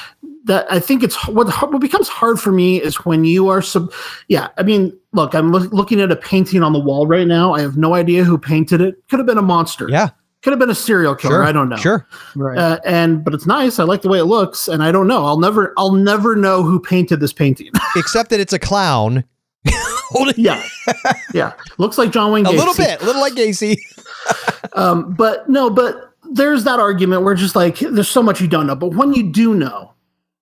that 0.47 0.67
I 0.73 0.79
think 0.81 1.03
it's 1.03 1.15
what 1.29 1.49
what 1.71 1.81
becomes 1.81 2.09
hard 2.09 2.41
for 2.41 2.51
me 2.53 2.81
is 2.81 2.97
when 3.05 3.25
you 3.25 3.49
are 3.49 3.61
sub. 3.61 3.93
Yeah, 4.29 4.49
I 4.57 4.63
mean, 4.63 4.93
look, 5.13 5.35
I'm 5.35 5.53
loo- 5.53 5.69
looking 5.71 6.01
at 6.01 6.11
a 6.11 6.17
painting 6.17 6.63
on 6.63 6.73
the 6.73 6.79
wall 6.81 7.07
right 7.07 7.27
now. 7.27 7.53
I 7.55 7.61
have 7.61 7.77
no 7.77 7.95
idea 7.95 8.25
who 8.25 8.39
painted 8.39 8.81
it. 8.81 8.95
Could 9.11 9.19
have 9.19 9.27
been 9.27 9.37
a 9.39 9.43
monster. 9.43 9.87
Yeah. 9.91 10.09
Could 10.43 10.53
have 10.53 10.59
been 10.59 10.71
a 10.71 10.75
serial 10.75 11.15
killer. 11.15 11.35
Sure. 11.35 11.45
I 11.45 11.53
don't 11.53 11.69
know. 11.69 11.77
Sure. 11.77 12.07
right. 12.35 12.57
Uh, 12.57 12.79
and 12.87 13.23
but 13.23 13.35
it's 13.35 13.45
nice. 13.45 13.79
I 13.79 13.85
like 13.85 14.01
the 14.01 14.09
way 14.09 14.19
it 14.19 14.25
looks, 14.25 14.67
and 14.69 14.83
I 14.83 14.91
don't 14.91 15.07
know. 15.07 15.27
I'll 15.27 15.39
never. 15.39 15.75
I'll 15.77 15.93
never 15.93 16.35
know 16.35 16.63
who 16.63 16.81
painted 16.81 17.21
this 17.21 17.35
painting. 17.35 17.69
Except 17.97 18.31
that 18.31 18.41
it's 18.41 18.55
a 18.55 18.59
clown. 18.59 19.25
Yeah, 20.37 20.61
yeah. 21.33 21.53
Looks 21.79 21.97
like 21.97 22.11
John 22.11 22.33
Wayne. 22.33 22.45
a 22.45 22.51
little 22.51 22.75
bit, 22.75 23.01
a 23.01 23.05
little 23.05 23.21
like 23.21 23.35
Gacy. 23.35 23.77
Um, 24.75 25.15
but 25.15 25.49
no, 25.49 25.71
but 25.71 26.15
there's 26.33 26.65
that 26.65 26.79
argument 26.79 27.23
where 27.23 27.35
just 27.35 27.57
like 27.57 27.79
there's 27.79 28.09
so 28.09 28.23
much 28.23 28.41
you 28.41 28.49
don't 28.49 28.67
know. 28.67 28.77
But 28.77 28.95
when 28.95 29.13
you 29.15 29.31
do 29.31 29.55
know, 29.55 29.93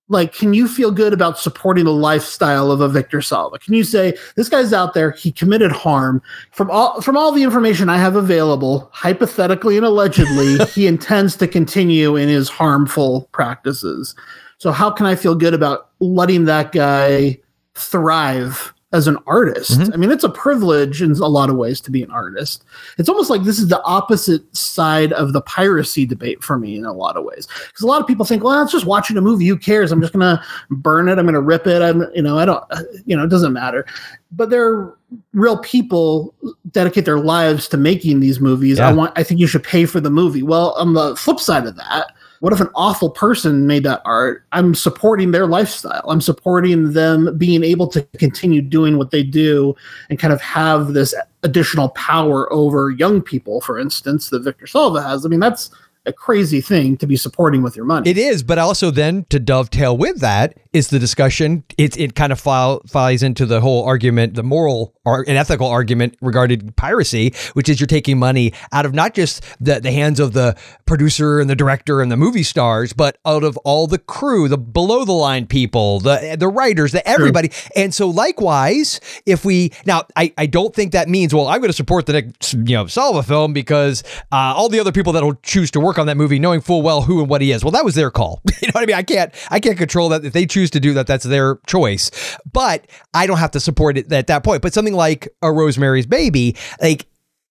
like 0.07 0.33
can 0.33 0.53
you 0.53 0.67
feel 0.67 0.91
good 0.91 1.13
about 1.13 1.39
supporting 1.39 1.85
the 1.85 1.93
lifestyle 1.93 2.71
of 2.71 2.81
a 2.81 2.89
Victor 2.89 3.21
Salva? 3.21 3.59
Can 3.59 3.73
you 3.73 3.83
say 3.83 4.17
this 4.35 4.49
guy's 4.49 4.73
out 4.73 4.93
there, 4.93 5.11
he 5.11 5.31
committed 5.31 5.71
harm 5.71 6.21
from 6.51 6.69
all 6.71 7.01
from 7.01 7.17
all 7.17 7.31
the 7.31 7.43
information 7.43 7.89
I 7.89 7.97
have 7.97 8.15
available, 8.15 8.89
hypothetically 8.93 9.77
and 9.77 9.85
allegedly, 9.85 10.63
he 10.73 10.87
intends 10.87 11.35
to 11.37 11.47
continue 11.47 12.15
in 12.15 12.29
his 12.29 12.49
harmful 12.49 13.29
practices. 13.31 14.15
So 14.57 14.71
how 14.71 14.91
can 14.91 15.05
I 15.05 15.15
feel 15.15 15.35
good 15.35 15.53
about 15.53 15.89
letting 15.99 16.45
that 16.45 16.71
guy 16.71 17.39
thrive 17.75 18.73
as 18.91 19.07
an 19.07 19.17
artist. 19.27 19.77
Mm-hmm. 19.77 19.93
I 19.93 19.97
mean, 19.97 20.11
it's 20.11 20.23
a 20.23 20.29
privilege 20.29 21.01
in 21.01 21.11
a 21.11 21.27
lot 21.27 21.51
of 21.51 21.55
ways 21.55 21.79
to 21.81 21.91
be 21.91 22.01
an 22.01 22.09
artist. 22.09 22.63
It's 22.97 23.07
almost 23.07 23.29
like 23.29 23.43
this 23.43 23.59
is 23.59 23.67
the 23.67 23.81
opposite 23.83 24.55
side 24.55 25.13
of 25.13 25.33
the 25.33 25.41
piracy 25.41 26.07
debate 26.07 26.43
for 26.43 26.57
me 26.57 26.75
in 26.75 26.85
a 26.85 26.93
lot 26.93 27.15
of 27.15 27.23
ways. 27.23 27.47
Because 27.67 27.83
a 27.83 27.87
lot 27.87 28.01
of 28.01 28.07
people 28.07 28.25
think, 28.25 28.43
well, 28.43 28.63
it's 28.63 28.71
just 28.71 28.87
watching 28.87 29.15
a 29.15 29.21
movie. 29.21 29.45
Who 29.45 29.57
cares? 29.57 29.91
I'm 29.91 30.01
just 30.01 30.13
going 30.13 30.37
to 30.37 30.43
burn 30.71 31.07
it. 31.07 31.19
I'm 31.19 31.25
going 31.25 31.35
to 31.35 31.41
rip 31.41 31.67
it. 31.67 31.83
I'm, 31.83 32.03
you 32.15 32.23
know, 32.23 32.39
I 32.39 32.45
don't, 32.45 32.63
you 33.05 33.15
know, 33.15 33.23
it 33.23 33.29
doesn't 33.29 33.53
matter. 33.53 33.85
But 34.31 34.49
there 34.49 34.67
are 34.67 34.97
real 35.33 35.59
people 35.59 36.33
dedicate 36.71 37.05
their 37.05 37.19
lives 37.19 37.67
to 37.69 37.77
making 37.77 38.21
these 38.21 38.39
movies. 38.39 38.79
Yeah. 38.79 38.89
I 38.89 38.93
want, 38.93 39.13
I 39.15 39.21
think 39.21 39.39
you 39.39 39.47
should 39.47 39.63
pay 39.63 39.85
for 39.85 39.99
the 39.99 40.09
movie. 40.09 40.41
Well, 40.41 40.73
on 40.79 40.93
the 40.93 41.15
flip 41.15 41.39
side 41.39 41.67
of 41.67 41.75
that, 41.75 42.11
what 42.39 42.53
if 42.53 42.61
an 42.61 42.69
awful 42.73 43.09
person 43.09 43.67
made 43.67 43.83
that 43.83 44.01
art? 44.05 44.45
I'm 44.51 44.73
supporting 44.73 45.31
their 45.31 45.45
lifestyle. 45.45 46.09
I'm 46.09 46.21
supporting 46.21 46.93
them 46.93 47.37
being 47.37 47.63
able 47.63 47.87
to 47.87 48.01
continue 48.17 48.61
doing 48.61 48.97
what 48.97 49.11
they 49.11 49.23
do 49.23 49.75
and 50.09 50.17
kind 50.17 50.33
of 50.33 50.41
have 50.41 50.93
this 50.93 51.13
additional 51.43 51.89
power 51.89 52.51
over 52.51 52.91
young 52.91 53.21
people, 53.21 53.61
for 53.61 53.77
instance, 53.77 54.29
that 54.29 54.43
Victor 54.43 54.67
Salva 54.67 55.01
has. 55.01 55.25
I 55.25 55.29
mean, 55.29 55.39
that's 55.39 55.71
a 56.09 56.13
crazy 56.13 56.59
thing 56.59 56.97
to 56.97 57.07
be 57.07 57.15
supporting 57.15 57.61
with 57.61 57.75
your 57.75 57.85
money. 57.85 58.09
It 58.09 58.17
is, 58.17 58.43
but 58.43 58.57
also 58.57 58.91
then 58.91 59.25
to 59.29 59.39
dovetail 59.39 59.95
with 59.95 60.19
that 60.19 60.57
is 60.73 60.89
the 60.89 60.99
discussion. 60.99 61.63
It 61.77 61.97
it 61.97 62.15
kind 62.15 62.31
of 62.31 62.39
file, 62.39 62.81
flies 62.87 63.23
into 63.23 63.45
the 63.45 63.61
whole 63.61 63.85
argument, 63.85 64.33
the 64.33 64.43
moral 64.43 64.93
or 65.05 65.21
an 65.27 65.35
ethical 65.35 65.67
argument 65.67 66.15
regarding 66.21 66.71
piracy, 66.73 67.33
which 67.53 67.69
is 67.69 67.79
you're 67.79 67.87
taking 67.87 68.19
money 68.19 68.53
out 68.71 68.85
of 68.85 68.93
not 68.93 69.13
just 69.13 69.43
the 69.59 69.79
the 69.79 69.91
hands 69.91 70.19
of 70.19 70.33
the 70.33 70.57
producer 70.85 71.39
and 71.39 71.49
the 71.49 71.55
director 71.55 72.01
and 72.01 72.11
the 72.11 72.17
movie 72.17 72.43
stars, 72.43 72.93
but 72.93 73.17
out 73.25 73.43
of 73.43 73.57
all 73.57 73.87
the 73.87 73.97
crew, 73.97 74.47
the 74.47 74.57
below 74.57 75.05
the 75.05 75.13
line 75.13 75.45
people, 75.45 75.99
the 75.99 76.35
the 76.37 76.47
writers, 76.47 76.91
the 76.91 77.07
everybody. 77.07 77.49
Sure. 77.49 77.71
And 77.75 77.93
so 77.93 78.09
likewise, 78.09 78.99
if 79.25 79.45
we 79.45 79.71
now, 79.85 80.03
I 80.15 80.33
I 80.37 80.47
don't 80.47 80.75
think 80.75 80.91
that 80.91 81.07
means 81.07 81.33
well, 81.33 81.47
I'm 81.47 81.59
going 81.59 81.69
to 81.69 81.73
support 81.73 82.05
the 82.05 82.13
next 82.13 82.53
you 82.53 82.75
know 82.75 82.87
Salva 82.87 83.23
film 83.23 83.53
because 83.53 84.03
uh, 84.31 84.53
all 84.55 84.69
the 84.69 84.79
other 84.79 84.91
people 84.91 85.13
that 85.13 85.23
will 85.23 85.35
choose 85.43 85.71
to 85.71 85.79
work 85.79 85.98
on 85.99 86.07
that 86.07 86.17
movie, 86.17 86.39
knowing 86.39 86.61
full 86.61 86.81
well 86.81 87.03
who 87.03 87.19
and 87.19 87.29
what 87.29 87.41
he 87.41 87.51
is. 87.51 87.63
Well, 87.63 87.71
that 87.71 87.85
was 87.85 87.95
their 87.95 88.11
call. 88.11 88.41
you 88.61 88.67
know 88.67 88.71
what 88.73 88.83
I 88.83 88.85
mean? 88.85 88.95
I 88.95 89.03
can't 89.03 89.33
I 89.51 89.59
can't 89.59 89.77
control 89.77 90.09
that 90.09 90.25
if 90.25 90.33
they 90.33 90.45
choose 90.45 90.71
to 90.71 90.79
do 90.79 90.93
that, 90.93 91.07
that's 91.07 91.25
their 91.25 91.59
choice. 91.67 92.09
But 92.51 92.87
I 93.13 93.27
don't 93.27 93.37
have 93.37 93.51
to 93.51 93.59
support 93.59 93.97
it 93.97 94.11
at 94.11 94.27
that 94.27 94.43
point. 94.43 94.61
But 94.61 94.73
something 94.73 94.93
like 94.93 95.27
a 95.41 95.51
Rosemary's 95.51 96.07
Baby, 96.07 96.55
like 96.81 97.05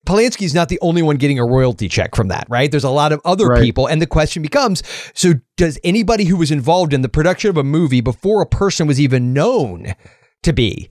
Polanski 0.07 0.43
is 0.43 0.55
not 0.55 0.71
the 0.71 0.79
only 0.81 1.03
one 1.03 1.17
getting 1.17 1.39
a 1.39 1.45
royalty 1.45 1.89
check 1.89 2.15
from 2.15 2.29
that, 2.29 2.47
right? 2.49 2.71
There's 2.71 2.85
a 2.85 2.91
lot 2.91 3.13
of 3.13 3.21
other 3.25 3.49
right. 3.49 3.63
people. 3.63 3.87
And 3.87 4.01
the 4.01 4.07
question 4.07 4.43
becomes 4.43 4.83
so, 5.15 5.35
does 5.57 5.79
anybody 5.85 6.25
who 6.25 6.37
was 6.37 6.51
involved 6.51 6.95
in 6.95 7.03
the 7.03 7.09
production 7.09 7.51
of 7.51 7.59
a 7.59 7.65
movie 7.65 8.01
before 8.01 8.41
a 8.41 8.47
person 8.47 8.87
was 8.87 8.99
even 8.99 9.35
known 9.35 9.95
to 10.45 10.53
be 10.53 10.89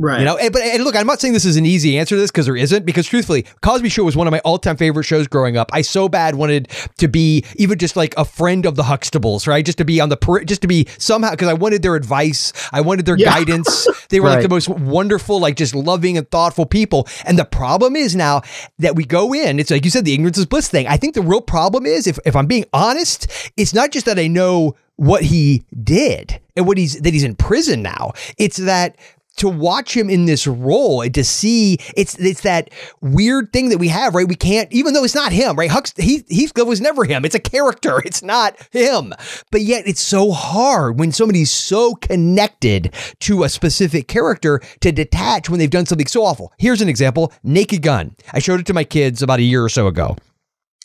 Right. 0.00 0.20
You 0.20 0.24
know, 0.24 0.38
and, 0.38 0.50
but 0.50 0.62
and 0.62 0.82
look, 0.82 0.96
I'm 0.96 1.06
not 1.06 1.20
saying 1.20 1.34
this 1.34 1.44
is 1.44 1.58
an 1.58 1.66
easy 1.66 1.98
answer 1.98 2.14
to 2.14 2.20
this 2.20 2.30
because 2.30 2.46
there 2.46 2.56
isn't. 2.56 2.86
Because 2.86 3.06
truthfully, 3.06 3.44
Cosby 3.60 3.90
Show 3.90 4.02
was 4.02 4.16
one 4.16 4.26
of 4.26 4.30
my 4.30 4.38
all-time 4.46 4.78
favorite 4.78 5.04
shows 5.04 5.28
growing 5.28 5.58
up. 5.58 5.68
I 5.74 5.82
so 5.82 6.08
bad 6.08 6.36
wanted 6.36 6.70
to 6.96 7.06
be 7.06 7.44
even 7.56 7.78
just 7.78 7.96
like 7.96 8.14
a 8.16 8.24
friend 8.24 8.64
of 8.64 8.76
the 8.76 8.84
Huxtables, 8.84 9.46
right? 9.46 9.62
Just 9.62 9.76
to 9.76 9.84
be 9.84 10.00
on 10.00 10.08
the 10.08 10.16
just 10.46 10.62
to 10.62 10.68
be 10.68 10.88
somehow 10.96 11.32
because 11.32 11.48
I 11.48 11.52
wanted 11.52 11.82
their 11.82 11.96
advice, 11.96 12.54
I 12.72 12.80
wanted 12.80 13.04
their 13.04 13.16
yeah. 13.16 13.26
guidance. 13.34 13.86
They 14.08 14.20
were 14.20 14.28
right. 14.28 14.36
like 14.36 14.42
the 14.42 14.48
most 14.48 14.70
wonderful, 14.70 15.38
like 15.38 15.56
just 15.56 15.74
loving 15.74 16.16
and 16.16 16.28
thoughtful 16.30 16.64
people. 16.64 17.06
And 17.26 17.38
the 17.38 17.44
problem 17.44 17.94
is 17.94 18.16
now 18.16 18.40
that 18.78 18.96
we 18.96 19.04
go 19.04 19.34
in, 19.34 19.60
it's 19.60 19.70
like 19.70 19.84
you 19.84 19.90
said, 19.90 20.06
the 20.06 20.14
ignorance 20.14 20.38
is 20.38 20.46
bliss 20.46 20.70
thing. 20.70 20.86
I 20.86 20.96
think 20.96 21.14
the 21.14 21.20
real 21.20 21.42
problem 21.42 21.84
is, 21.84 22.06
if 22.06 22.18
if 22.24 22.34
I'm 22.34 22.46
being 22.46 22.64
honest, 22.72 23.26
it's 23.58 23.74
not 23.74 23.90
just 23.90 24.06
that 24.06 24.18
I 24.18 24.28
know 24.28 24.76
what 24.96 25.22
he 25.22 25.62
did 25.82 26.40
and 26.56 26.66
what 26.66 26.78
he's 26.78 27.00
that 27.02 27.12
he's 27.12 27.24
in 27.24 27.34
prison 27.34 27.82
now. 27.82 28.12
It's 28.38 28.56
that 28.56 28.96
to 29.36 29.48
watch 29.48 29.96
him 29.96 30.10
in 30.10 30.26
this 30.26 30.46
role 30.46 31.02
and 31.02 31.14
to 31.14 31.24
see 31.24 31.78
it's 31.96 32.18
it's 32.18 32.42
that 32.42 32.70
weird 33.00 33.52
thing 33.52 33.70
that 33.70 33.78
we 33.78 33.88
have, 33.88 34.14
right? 34.14 34.28
We 34.28 34.34
can't, 34.34 34.70
even 34.72 34.92
though 34.92 35.04
it's 35.04 35.14
not 35.14 35.32
him, 35.32 35.56
right? 35.56 35.70
Hux, 35.70 35.98
he 36.00 36.24
Heathcliff 36.30 36.66
was 36.66 36.80
never 36.80 37.04
him. 37.04 37.24
It's 37.24 37.34
a 37.34 37.40
character. 37.40 38.00
It's 38.10 38.22
not 38.22 38.56
him. 38.72 39.12
But 39.52 39.60
yet 39.60 39.86
it's 39.86 40.00
so 40.00 40.32
hard 40.32 40.98
when 40.98 41.12
somebody's 41.12 41.50
so 41.50 41.94
connected 41.94 42.92
to 43.20 43.44
a 43.44 43.48
specific 43.48 44.08
character 44.08 44.60
to 44.80 44.90
detach 44.90 45.48
when 45.48 45.60
they've 45.60 45.70
done 45.70 45.86
something 45.86 46.08
so 46.08 46.24
awful. 46.24 46.52
Here's 46.58 46.80
an 46.80 46.88
example: 46.88 47.32
Naked 47.44 47.82
Gun. 47.82 48.16
I 48.32 48.40
showed 48.40 48.58
it 48.58 48.66
to 48.66 48.74
my 48.74 48.84
kids 48.84 49.22
about 49.22 49.38
a 49.38 49.42
year 49.42 49.64
or 49.64 49.68
so 49.68 49.86
ago. 49.86 50.16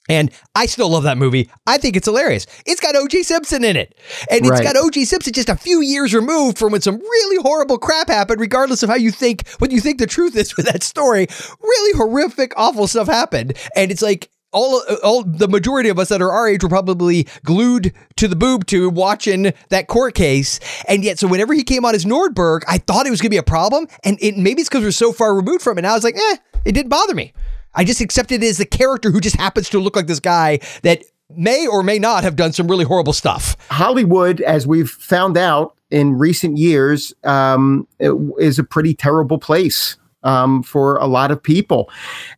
And 0.07 0.31
I 0.53 0.67
still 0.67 0.89
love 0.89 1.03
that 1.03 1.17
movie. 1.17 1.49
I 1.65 1.77
think 1.77 1.95
it's 1.95 2.05
hilarious. 2.05 2.45
It's 2.65 2.79
got 2.79 2.95
O.J. 2.95 3.23
Simpson 3.23 3.63
in 3.63 3.75
it. 3.75 3.95
And 4.29 4.41
it's 4.41 4.51
right. 4.51 4.63
got 4.63 4.77
O.J. 4.77 5.05
Simpson 5.05 5.33
just 5.33 5.49
a 5.49 5.55
few 5.55 5.81
years 5.81 6.13
removed 6.13 6.59
from 6.59 6.71
when 6.71 6.81
some 6.81 6.99
really 6.99 7.41
horrible 7.41 7.77
crap 7.77 8.07
happened, 8.07 8.39
regardless 8.39 8.83
of 8.83 8.89
how 8.89 8.95
you 8.95 9.11
think, 9.11 9.47
what 9.57 9.71
you 9.71 9.81
think 9.81 9.97
the 9.99 10.07
truth 10.07 10.35
is 10.35 10.55
with 10.57 10.67
that 10.67 10.83
story. 10.83 11.27
Really 11.61 11.97
horrific, 11.97 12.53
awful 12.55 12.87
stuff 12.87 13.07
happened. 13.07 13.57
And 13.75 13.91
it's 13.91 14.01
like, 14.01 14.29
all, 14.51 14.81
all 15.03 15.21
the 15.23 15.49
majority 15.49 15.89
of 15.89 15.99
us 15.99 16.07
that 16.09 16.21
are 16.21 16.31
our 16.31 16.47
age 16.47 16.63
were 16.63 16.69
probably 16.69 17.27
glued 17.43 17.93
to 18.15 18.27
the 18.27 18.37
boob 18.37 18.65
tube 18.65 18.95
watching 18.95 19.51
that 19.67 19.87
court 19.87 20.15
case. 20.15 20.61
And 20.87 21.03
yet, 21.03 21.19
so 21.19 21.27
whenever 21.27 21.53
he 21.53 21.61
came 21.61 21.83
on 21.83 21.93
as 21.93 22.05
Nordberg, 22.05 22.61
I 22.65 22.77
thought 22.77 23.05
it 23.05 23.09
was 23.09 23.19
going 23.19 23.27
to 23.27 23.33
be 23.33 23.37
a 23.37 23.43
problem. 23.43 23.87
And 24.05 24.17
it, 24.21 24.37
maybe 24.37 24.61
it's 24.61 24.69
because 24.69 24.83
we're 24.83 24.91
so 24.91 25.11
far 25.11 25.35
removed 25.35 25.61
from 25.61 25.77
it. 25.77 25.81
And 25.81 25.87
I 25.87 25.93
was 25.93 26.05
like, 26.05 26.15
eh, 26.15 26.37
it 26.63 26.71
didn't 26.71 26.89
bother 26.89 27.13
me. 27.13 27.33
I 27.75 27.83
just 27.83 28.01
accepted 28.01 28.43
it 28.43 28.47
as 28.47 28.57
the 28.57 28.65
character 28.65 29.11
who 29.11 29.19
just 29.19 29.35
happens 29.35 29.69
to 29.69 29.79
look 29.79 29.95
like 29.95 30.07
this 30.07 30.19
guy 30.19 30.59
that 30.83 31.03
may 31.29 31.67
or 31.67 31.83
may 31.83 31.99
not 31.99 32.23
have 32.23 32.35
done 32.35 32.53
some 32.53 32.67
really 32.67 32.85
horrible 32.85 33.13
stuff. 33.13 33.55
Hollywood, 33.69 34.41
as 34.41 34.65
we've 34.67 34.89
found 34.89 35.37
out 35.37 35.75
in 35.91 36.17
recent 36.17 36.57
years, 36.57 37.13
um, 37.23 37.87
is 37.99 38.59
a 38.59 38.63
pretty 38.63 38.93
terrible 38.93 39.37
place 39.37 39.97
um, 40.23 40.63
for 40.63 40.97
a 40.97 41.05
lot 41.05 41.31
of 41.31 41.41
people, 41.41 41.89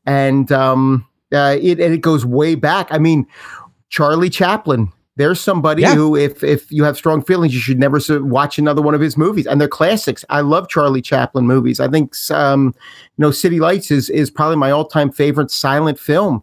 and 0.06 0.52
um, 0.52 1.08
uh, 1.34 1.56
it 1.60 1.80
and 1.80 1.94
it 1.94 2.02
goes 2.02 2.26
way 2.26 2.56
back. 2.56 2.88
I 2.92 2.98
mean, 2.98 3.26
Charlie 3.90 4.30
Chaplin 4.30 4.92
there's 5.18 5.42
somebody 5.42 5.82
yeah. 5.82 5.96
who, 5.96 6.16
if 6.16 6.44
if 6.44 6.72
you 6.72 6.84
have 6.84 6.96
strong 6.96 7.24
feelings, 7.24 7.54
you 7.54 7.60
should 7.60 7.80
never 7.80 8.00
watch 8.24 8.58
another 8.58 8.82
one 8.82 8.94
of 8.94 9.02
his 9.02 9.18
movies, 9.18 9.48
and 9.48 9.60
they're 9.60 9.68
classics. 9.68 10.24
I 10.30 10.42
love 10.42 10.70
Charlie 10.70 11.02
Chaplin 11.02 11.46
movies. 11.46 11.80
I 11.80 11.88
think, 11.88 12.14
um, 12.32 12.74
you 13.18 13.22
know, 13.22 13.32
City 13.32 13.60
Lights 13.60 13.92
is 13.92 14.10
is 14.12 14.30
probably 14.30 14.58
my 14.58 14.72
all 14.72 14.86
time 14.86 15.12
favorite 15.12 15.52
silent 15.52 16.00
film. 16.00 16.42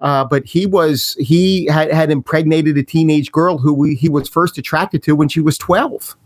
Uh, 0.00 0.24
but 0.24 0.44
he 0.44 0.66
was 0.66 1.16
he 1.20 1.66
had 1.66 1.92
had 1.92 2.10
impregnated 2.10 2.76
a 2.76 2.82
teenage 2.82 3.30
girl 3.30 3.58
who 3.58 3.72
we, 3.72 3.94
he 3.94 4.08
was 4.08 4.28
first 4.28 4.58
attracted 4.58 5.02
to 5.02 5.14
when 5.14 5.28
she 5.28 5.40
was 5.40 5.56
twelve. 5.56 6.16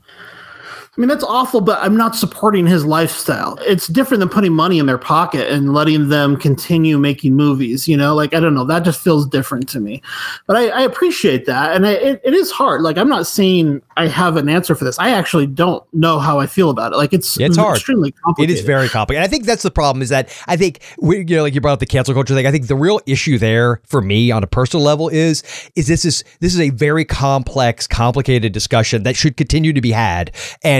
I 0.99 1.01
mean, 1.01 1.07
that's 1.07 1.23
awful, 1.23 1.61
but 1.61 1.81
I'm 1.81 1.97
not 1.97 2.17
supporting 2.17 2.67
his 2.67 2.85
lifestyle. 2.85 3.57
It's 3.61 3.87
different 3.87 4.19
than 4.19 4.29
putting 4.29 4.53
money 4.53 4.81
in 4.81 4.87
their 4.87 4.99
pocket 4.99 5.49
and 5.49 5.73
letting 5.73 6.09
them 6.09 6.37
continue 6.37 6.99
making 6.99 7.37
movies. 7.37 7.87
You 7.87 7.97
know, 7.97 8.17
like, 8.17 8.35
I 8.35 8.41
don't 8.41 8.53
know, 8.53 8.65
that 8.65 8.81
just 8.81 9.01
feels 9.01 9.25
different 9.25 9.69
to 9.69 9.79
me. 9.79 10.03
But 10.49 10.57
I, 10.57 10.69
I 10.71 10.81
appreciate 10.81 11.47
that. 11.47 11.77
And 11.77 11.87
I, 11.87 11.93
it, 11.93 12.21
it 12.25 12.35
is 12.35 12.51
hard. 12.51 12.83
Like, 12.83 12.99
I'm 12.99 13.09
not 13.09 13.29
saying 13.29 13.81
I 13.97 14.09
have 14.09 14.37
an 14.37 14.49
answer 14.49 14.75
for 14.75 14.85
this. 14.85 14.99
I 14.99 15.11
actually 15.11 15.47
don't 15.47 15.85
know 15.95 16.19
how 16.19 16.41
I 16.41 16.49
feel 16.49 16.69
about 16.69 16.93
it. 16.93 16.97
Like, 16.97 17.13
it's, 17.13 17.39
it's 17.39 17.57
hard. 17.57 17.77
extremely 17.77 18.11
complicated. 18.11 18.57
It 18.57 18.59
is 18.59 18.67
very 18.67 18.89
complicated. 18.89 19.25
I 19.25 19.29
think 19.29 19.45
that's 19.45 19.63
the 19.63 19.71
problem 19.71 20.03
is 20.03 20.09
that 20.09 20.37
I 20.49 20.57
think, 20.57 20.81
we, 21.01 21.19
you 21.19 21.37
know, 21.37 21.43
like 21.43 21.55
you 21.55 21.61
brought 21.61 21.75
up 21.75 21.79
the 21.79 21.87
cancel 21.87 22.13
culture 22.13 22.35
thing. 22.35 22.45
I 22.45 22.51
think 22.51 22.67
the 22.67 22.75
real 22.75 23.01
issue 23.07 23.39
there 23.39 23.81
for 23.85 24.01
me 24.01 24.33
on 24.33 24.43
a 24.43 24.49
personal 24.49 24.85
level 24.85 25.09
is, 25.09 25.45
is 25.77 25.87
this 25.87 26.05
is, 26.05 26.25
this 26.41 26.55
is 26.55 26.61
a 26.61 26.71
very 26.71 27.05
complex, 27.05 27.87
complicated 27.87 28.53
discussion 28.53 29.05
that 29.05 29.15
should 29.15 29.37
continue 29.37 29.73
to 29.73 29.81
be 29.81 29.93
had. 29.93 30.33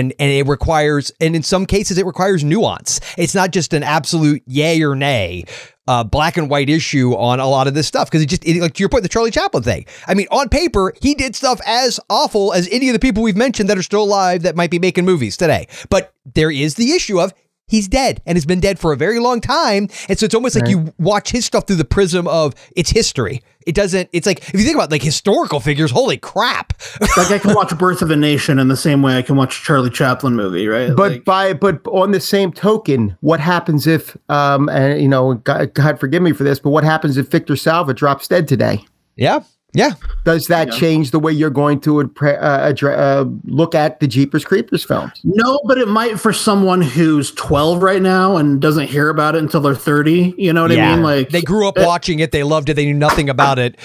And 0.09 0.29
and 0.29 0.31
it 0.31 0.49
requires 0.49 1.11
and 1.19 1.35
in 1.35 1.43
some 1.43 1.65
cases 1.65 1.97
it 1.97 2.05
requires 2.05 2.43
nuance. 2.43 2.99
It's 3.17 3.35
not 3.35 3.51
just 3.51 3.73
an 3.73 3.83
absolute 3.83 4.43
yay 4.45 4.81
or 4.81 4.95
nay. 4.95 5.45
Uh, 5.87 6.03
black 6.03 6.37
and 6.37 6.51
white 6.51 6.69
issue 6.69 7.13
on 7.13 7.39
a 7.39 7.47
lot 7.47 7.65
of 7.65 7.73
this 7.73 7.87
stuff 7.87 8.07
because 8.07 8.21
it 8.21 8.27
just 8.27 8.45
it, 8.45 8.61
like 8.61 8.75
to 8.75 8.83
your 8.83 8.89
point 8.89 9.01
the 9.01 9.09
Charlie 9.09 9.31
Chaplin 9.31 9.63
thing. 9.63 9.87
I 10.05 10.13
mean, 10.13 10.27
on 10.29 10.47
paper 10.47 10.93
he 11.01 11.15
did 11.15 11.35
stuff 11.35 11.59
as 11.65 11.99
awful 12.09 12.53
as 12.53 12.69
any 12.71 12.89
of 12.89 12.93
the 12.93 12.99
people 12.99 13.23
we've 13.23 13.35
mentioned 13.35 13.69
that 13.69 13.77
are 13.77 13.83
still 13.83 14.03
alive 14.03 14.43
that 14.43 14.55
might 14.55 14.69
be 14.69 14.77
making 14.77 15.05
movies 15.05 15.35
today. 15.35 15.67
But 15.89 16.13
there 16.35 16.51
is 16.51 16.75
the 16.75 16.91
issue 16.91 17.19
of 17.19 17.33
he's 17.69 17.87
dead 17.87 18.21
and 18.25 18.35
has 18.35 18.45
been 18.45 18.59
dead 18.59 18.79
for 18.79 18.91
a 18.91 18.97
very 18.97 19.19
long 19.19 19.39
time. 19.39 19.87
And 20.09 20.19
so 20.19 20.25
it's 20.25 20.35
almost 20.35 20.55
right. 20.55 20.65
like 20.65 20.71
you 20.71 20.93
watch 20.97 21.31
his 21.31 21.45
stuff 21.45 21.67
through 21.67 21.77
the 21.77 21.85
prism 21.85 22.27
of 22.27 22.55
its 22.75 22.89
history. 22.89 23.41
It 23.65 23.75
doesn't, 23.75 24.09
it's 24.13 24.25
like, 24.25 24.39
if 24.49 24.55
you 24.55 24.61
think 24.61 24.75
about 24.75 24.89
like 24.89 25.03
historical 25.03 25.59
figures, 25.59 25.91
holy 25.91 26.17
crap. 26.17 26.73
like 27.17 27.29
I 27.29 27.37
can 27.37 27.53
watch 27.53 27.77
Birth 27.77 28.01
of 28.01 28.09
a 28.09 28.15
Nation 28.15 28.57
in 28.57 28.67
the 28.67 28.77
same 28.77 29.01
way 29.01 29.17
I 29.17 29.21
can 29.21 29.35
watch 29.35 29.63
Charlie 29.63 29.89
Chaplin 29.89 30.35
movie, 30.35 30.67
right? 30.67 30.95
But 30.95 31.11
like, 31.11 31.25
by, 31.25 31.53
but 31.53 31.85
on 31.87 32.11
the 32.11 32.19
same 32.19 32.51
token, 32.51 33.17
what 33.21 33.39
happens 33.39 33.85
if, 33.85 34.17
um, 34.29 34.69
and 34.69 35.01
you 35.01 35.07
know, 35.07 35.35
God, 35.35 35.73
God 35.73 35.99
forgive 35.99 36.23
me 36.23 36.31
for 36.31 36.43
this, 36.43 36.59
but 36.59 36.71
what 36.71 36.83
happens 36.83 37.17
if 37.17 37.27
Victor 37.27 37.55
Salva 37.55 37.93
drops 37.93 38.27
dead 38.27 38.47
today? 38.47 38.83
Yeah. 39.15 39.43
Yeah. 39.73 39.91
Does 40.25 40.47
that 40.47 40.69
Yeah. 40.69 40.79
change 40.79 41.11
the 41.11 41.19
way 41.19 41.31
you're 41.31 41.49
going 41.51 41.79
to 41.81 42.03
appre- 42.03 42.41
uh, 42.41 42.59
addre- 42.71 42.97
uh, 42.97 43.25
look 43.45 43.75
at 43.75 43.99
the 43.99 44.07
Jeepers 44.07 44.43
Creepers 44.43 44.83
films? 44.83 45.11
No, 45.23 45.59
but 45.67 45.77
it 45.77 45.87
might 45.87 46.19
for 46.19 46.33
someone 46.33 46.81
who's 46.81 47.31
12 47.31 47.83
right 47.83 48.01
now 48.01 48.37
and 48.37 48.59
doesn't 48.59 48.87
hear 48.87 49.09
about 49.09 49.35
it 49.35 49.43
until 49.43 49.61
they're 49.61 49.75
30. 49.75 50.33
You 50.37 50.53
know 50.53 50.63
what 50.63 50.71
I 50.71 50.75
mean? 50.95 51.03
Like 51.03 51.29
they 51.29 51.41
grew 51.41 51.67
up 51.67 51.77
uh, 51.77 51.83
watching 51.85 52.19
it, 52.19 52.31
they 52.31 52.43
loved 52.43 52.69
it, 52.69 52.73
they 52.73 52.85
knew 52.85 52.93
nothing 52.95 53.29
about 53.29 53.59
it, 53.59 53.75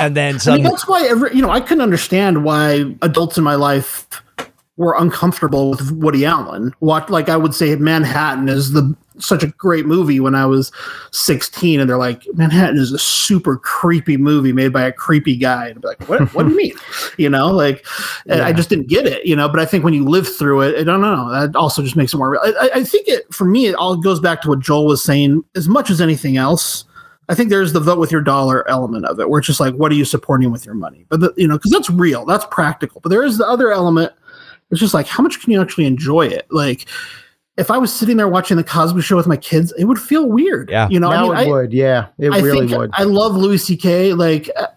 and 0.00 0.16
then 0.16 0.28
I 0.28 0.32
mean, 0.32 0.40
suddenly, 0.40 0.70
that's 0.70 0.86
why 0.86 1.06
every, 1.08 1.34
you 1.34 1.42
know 1.42 1.50
I 1.50 1.60
couldn't 1.60 1.82
understand 1.82 2.44
why 2.44 2.94
adults 3.02 3.36
in 3.36 3.42
my 3.44 3.56
life 3.56 4.06
were 4.78 4.94
uncomfortable 4.98 5.70
with 5.70 5.90
Woody 5.92 6.24
Allen. 6.24 6.72
What 6.78 7.10
like 7.10 7.28
I 7.28 7.36
would 7.36 7.54
say 7.54 7.76
Manhattan 7.76 8.48
is 8.48 8.72
the 8.72 8.96
such 9.18 9.42
a 9.42 9.48
great 9.48 9.84
movie 9.84 10.18
when 10.20 10.34
I 10.34 10.46
was 10.46 10.72
16 11.10 11.78
and 11.78 11.88
they're 11.88 11.98
like 11.98 12.26
Manhattan 12.32 12.78
is 12.78 12.92
a 12.92 12.98
super 12.98 13.58
creepy 13.58 14.16
movie 14.16 14.52
made 14.52 14.72
by 14.72 14.82
a 14.82 14.90
creepy 14.92 15.36
guy 15.36 15.66
and 15.68 15.76
I'd 15.76 15.82
be 15.82 15.88
like 15.88 16.08
what 16.08 16.34
what 16.34 16.44
do 16.44 16.50
you 16.52 16.56
mean? 16.56 16.72
You 17.18 17.28
know, 17.28 17.48
like 17.50 17.84
and 18.26 18.40
I 18.40 18.52
just 18.54 18.70
didn't 18.70 18.88
get 18.88 19.06
it, 19.06 19.26
you 19.26 19.36
know, 19.36 19.48
but 19.48 19.60
I 19.60 19.66
think 19.66 19.84
when 19.84 19.92
you 19.94 20.04
live 20.04 20.26
through 20.26 20.62
it, 20.62 20.78
I 20.78 20.84
don't 20.84 21.02
know, 21.02 21.30
that 21.30 21.54
also 21.54 21.82
just 21.82 21.94
makes 21.96 22.14
it 22.14 22.16
more 22.16 22.30
real. 22.30 22.40
I, 22.42 22.52
I- 22.60 22.70
I 22.76 22.84
think 22.84 23.06
it 23.08 23.32
for 23.32 23.44
me 23.44 23.66
it 23.66 23.74
all 23.74 23.96
goes 23.96 24.20
back 24.20 24.40
to 24.42 24.48
what 24.48 24.60
Joel 24.60 24.86
was 24.86 25.04
saying 25.04 25.44
as 25.54 25.68
much 25.68 25.90
as 25.90 26.00
anything 26.00 26.36
else. 26.38 26.84
I 27.28 27.34
think 27.34 27.50
there's 27.50 27.72
the 27.72 27.80
vote 27.80 27.98
with 27.98 28.10
your 28.10 28.20
dollar 28.22 28.68
element 28.68 29.04
of 29.06 29.20
it, 29.20 29.28
where 29.30 29.38
it's 29.38 29.46
just 29.46 29.60
like, 29.60 29.74
what 29.74 29.92
are 29.92 29.94
you 29.94 30.04
supporting 30.04 30.50
with 30.50 30.66
your 30.66 30.74
money? 30.74 31.06
But 31.08 31.20
the, 31.20 31.32
you 31.36 31.46
know, 31.46 31.56
because 31.56 31.70
that's 31.70 31.88
real, 31.88 32.24
that's 32.26 32.44
practical. 32.50 33.00
But 33.00 33.10
there 33.10 33.22
is 33.22 33.38
the 33.38 33.46
other 33.46 33.70
element. 33.70 34.12
It's 34.72 34.80
just 34.80 34.94
like, 34.94 35.06
how 35.06 35.22
much 35.22 35.40
can 35.40 35.52
you 35.52 35.62
actually 35.62 35.84
enjoy 35.84 36.26
it? 36.26 36.46
Like, 36.50 36.86
if 37.56 37.70
I 37.70 37.78
was 37.78 37.92
sitting 37.92 38.16
there 38.16 38.28
watching 38.28 38.56
the 38.56 38.64
Cosby 38.64 39.02
Show 39.02 39.16
with 39.16 39.26
my 39.26 39.36
kids, 39.36 39.72
it 39.78 39.84
would 39.84 39.98
feel 39.98 40.28
weird. 40.28 40.70
Yeah. 40.70 40.88
you 40.88 40.98
know, 40.98 41.10
now 41.10 41.16
I 41.16 41.22
mean, 41.22 41.32
it 41.32 41.48
I, 41.48 41.52
would, 41.52 41.72
yeah, 41.72 42.06
it 42.18 42.32
I 42.32 42.40
really 42.40 42.74
would. 42.74 42.90
I 42.94 43.04
love 43.04 43.36
Louis 43.36 43.58
C.K. 43.58 44.14
Like 44.14 44.50
uh, 44.56 44.68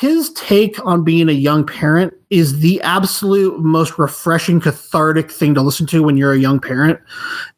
his 0.00 0.32
take 0.32 0.84
on 0.86 1.04
being 1.04 1.28
a 1.28 1.32
young 1.32 1.66
parent 1.66 2.14
is 2.30 2.60
the 2.60 2.80
absolute 2.80 3.60
most 3.60 3.98
refreshing, 3.98 4.58
cathartic 4.58 5.30
thing 5.30 5.54
to 5.54 5.60
listen 5.60 5.86
to 5.88 6.02
when 6.02 6.16
you're 6.16 6.32
a 6.32 6.38
young 6.38 6.58
parent, 6.58 6.98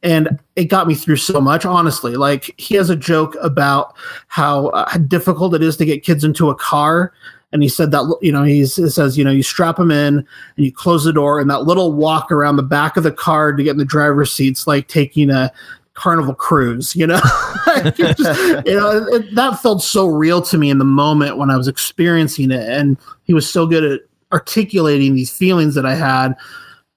and 0.03 0.41
it 0.57 0.65
got 0.65 0.89
me 0.89 0.97
through 0.97 1.17
so 1.17 1.41
much. 1.41 1.65
Honestly, 1.65 2.17
like 2.17 2.53
he 2.59 2.75
has 2.75 2.91
a 2.91 2.97
joke 2.97 3.37
about 3.41 3.95
how, 4.27 4.67
uh, 4.69 4.89
how 4.91 4.99
difficult 4.99 5.55
it 5.55 5.63
is 5.63 5.77
to 5.77 5.85
get 5.85 6.03
kids 6.03 6.25
into 6.25 6.51
a 6.51 6.55
car. 6.57 7.13
And 7.55 7.63
he 7.63 7.69
said 7.71 7.93
that 7.93 8.19
you 8.21 8.31
know 8.33 8.43
he's, 8.43 8.77
he 8.77 8.89
says 8.91 9.17
you 9.17 9.25
know 9.25 9.31
you 9.31 9.43
strap 9.43 9.79
him 9.79 9.91
in 9.91 10.19
and 10.19 10.27
you 10.57 10.73
close 10.73 11.05
the 11.05 11.13
door 11.13 11.41
and 11.41 11.49
that 11.49 11.63
little 11.63 11.93
walk 11.93 12.31
around 12.31 12.57
the 12.57 12.63
back 12.63 12.97
of 12.99 13.05
the 13.05 13.13
car 13.13 13.53
to 13.53 13.63
get 13.63 13.71
in 13.71 13.79
the 13.79 13.85
driver's 13.85 14.33
seats 14.33 14.67
like 14.67 14.89
taking 14.89 15.31
a 15.31 15.51
carnival 15.95 16.35
cruise 16.35 16.97
you 16.97 17.07
know? 17.07 17.21
Just- 17.95 18.67
you 18.67 18.75
know 18.75 19.07
it, 19.13 19.35
that 19.37 19.61
felt 19.63 19.83
so 19.83 20.07
real 20.07 20.43
to 20.43 20.59
me 20.59 20.69
in 20.69 20.79
the 20.79 20.85
moment 20.85 21.39
when 21.39 21.49
i 21.49 21.57
was 21.57 21.69
experiencing 21.69 22.51
it. 22.51 22.69
And 22.69 22.99
he 23.23 23.33
was 23.33 23.49
so 23.49 23.67
good 23.67 23.85
at 23.85 24.01
articulating 24.33 25.15
these 25.15 25.31
feelings 25.31 25.77
that 25.77 25.87
i 25.87 25.95
had. 25.95 26.35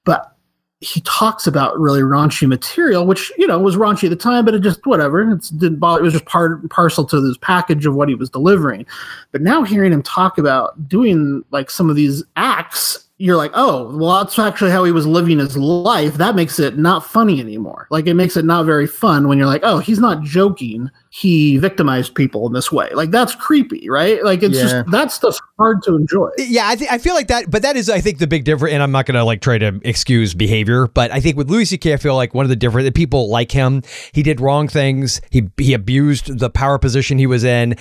But 0.06 0.36
he 0.79 1.01
talks 1.01 1.47
about 1.47 1.79
really 1.79 2.01
raunchy 2.01 2.47
material 2.47 3.07
which 3.07 3.31
you 3.37 3.47
know 3.47 3.57
was 3.57 3.75
raunchy 3.75 4.03
at 4.03 4.09
the 4.11 4.15
time 4.15 4.45
but 4.45 4.53
it 4.53 4.59
just 4.59 4.85
whatever 4.85 5.21
it 5.31 5.51
didn't 5.57 5.79
bother 5.79 6.01
it 6.01 6.03
was 6.03 6.13
just 6.13 6.25
part 6.25 6.69
parcel 6.69 7.03
to 7.03 7.19
this 7.19 7.37
package 7.37 7.85
of 7.85 7.95
what 7.95 8.09
he 8.09 8.15
was 8.15 8.29
delivering. 8.29 8.85
But 9.31 9.41
now 9.41 9.63
hearing 9.63 9.91
him 9.91 10.03
talk 10.03 10.37
about 10.37 10.87
doing 10.87 11.43
like 11.51 11.71
some 11.71 11.89
of 11.89 11.95
these 11.95 12.23
acts 12.35 13.07
you're 13.19 13.36
like, 13.36 13.51
oh, 13.56 13.97
well, 13.97 14.23
that's 14.23 14.38
actually 14.38 14.69
how 14.69 14.84
he 14.84 14.91
was 14.91 15.08
living 15.08 15.39
his 15.39 15.58
life. 15.58 16.15
That 16.15 16.36
makes 16.36 16.60
it 16.60 16.77
not 16.77 17.03
funny 17.03 17.39
anymore. 17.39 17.88
Like, 17.89 18.06
it 18.06 18.13
makes 18.13 18.38
it 18.38 18.45
not 18.45 18.65
very 18.67 18.86
fun 18.86 19.27
when 19.27 19.39
you're 19.39 19.47
like, 19.47 19.62
oh, 19.63 19.80
he's 19.80 19.97
not 19.99 20.21
joking. 20.21 20.91
He 21.10 21.58
victimized 21.58 22.13
people 22.13 22.45
in 22.45 22.53
this 22.53 22.71
way. 22.71 22.89
Like, 22.93 23.10
that's 23.10 23.34
creepy, 23.34 23.89
right? 23.89 24.23
Like, 24.23 24.43
it's 24.43 24.56
Yeah. 24.58 24.63
just 24.63 24.91
that 24.91 25.12
stuff's 25.12 25.41
hard 25.58 25.82
to 25.84 25.95
enjoy. 25.95 26.30
Yeah, 26.38 26.67
I, 26.67 26.75
th- 26.75 26.91
I 26.91 26.99
feel 26.99 27.15
like 27.15 27.27
that, 27.30 27.49
but 27.49 27.63
that 27.63 27.75
is, 27.75 27.89
I 27.89 28.01
think, 28.01 28.19
the 28.19 28.27
big 28.27 28.43
difference. 28.43 28.73
And 28.73 28.84
I'm 28.84 28.91
not 28.91 29.08
going 29.08 29.15
to 29.15 29.23
like 29.23 29.41
try 29.41 29.58
to 29.58 29.80
excuse 29.84 30.36
behavior, 30.36 30.86
but 30.86 31.12
I 31.12 31.19
think 31.19 31.38
with 31.38 31.49
Louis 31.49 31.65
C.K., 31.65 31.93
I 31.93 31.97
feel 31.97 32.15
like 32.15 32.36
one 32.36 32.45
of 32.45 32.49
the 32.49 32.56
different 32.56 32.86
the 32.86 32.91
people 32.91 33.30
like 33.30 33.51
him. 33.51 33.82
He 34.13 34.21
did 34.21 34.39
wrong 34.39 34.67
things. 34.67 35.21
He 35.32 35.49
he 35.58 35.73
abused 35.73 36.38
the 36.38 36.51
power 36.51 36.77
position 36.77 37.17
he 37.17 37.25
was 37.25 37.43
in. 37.43 37.75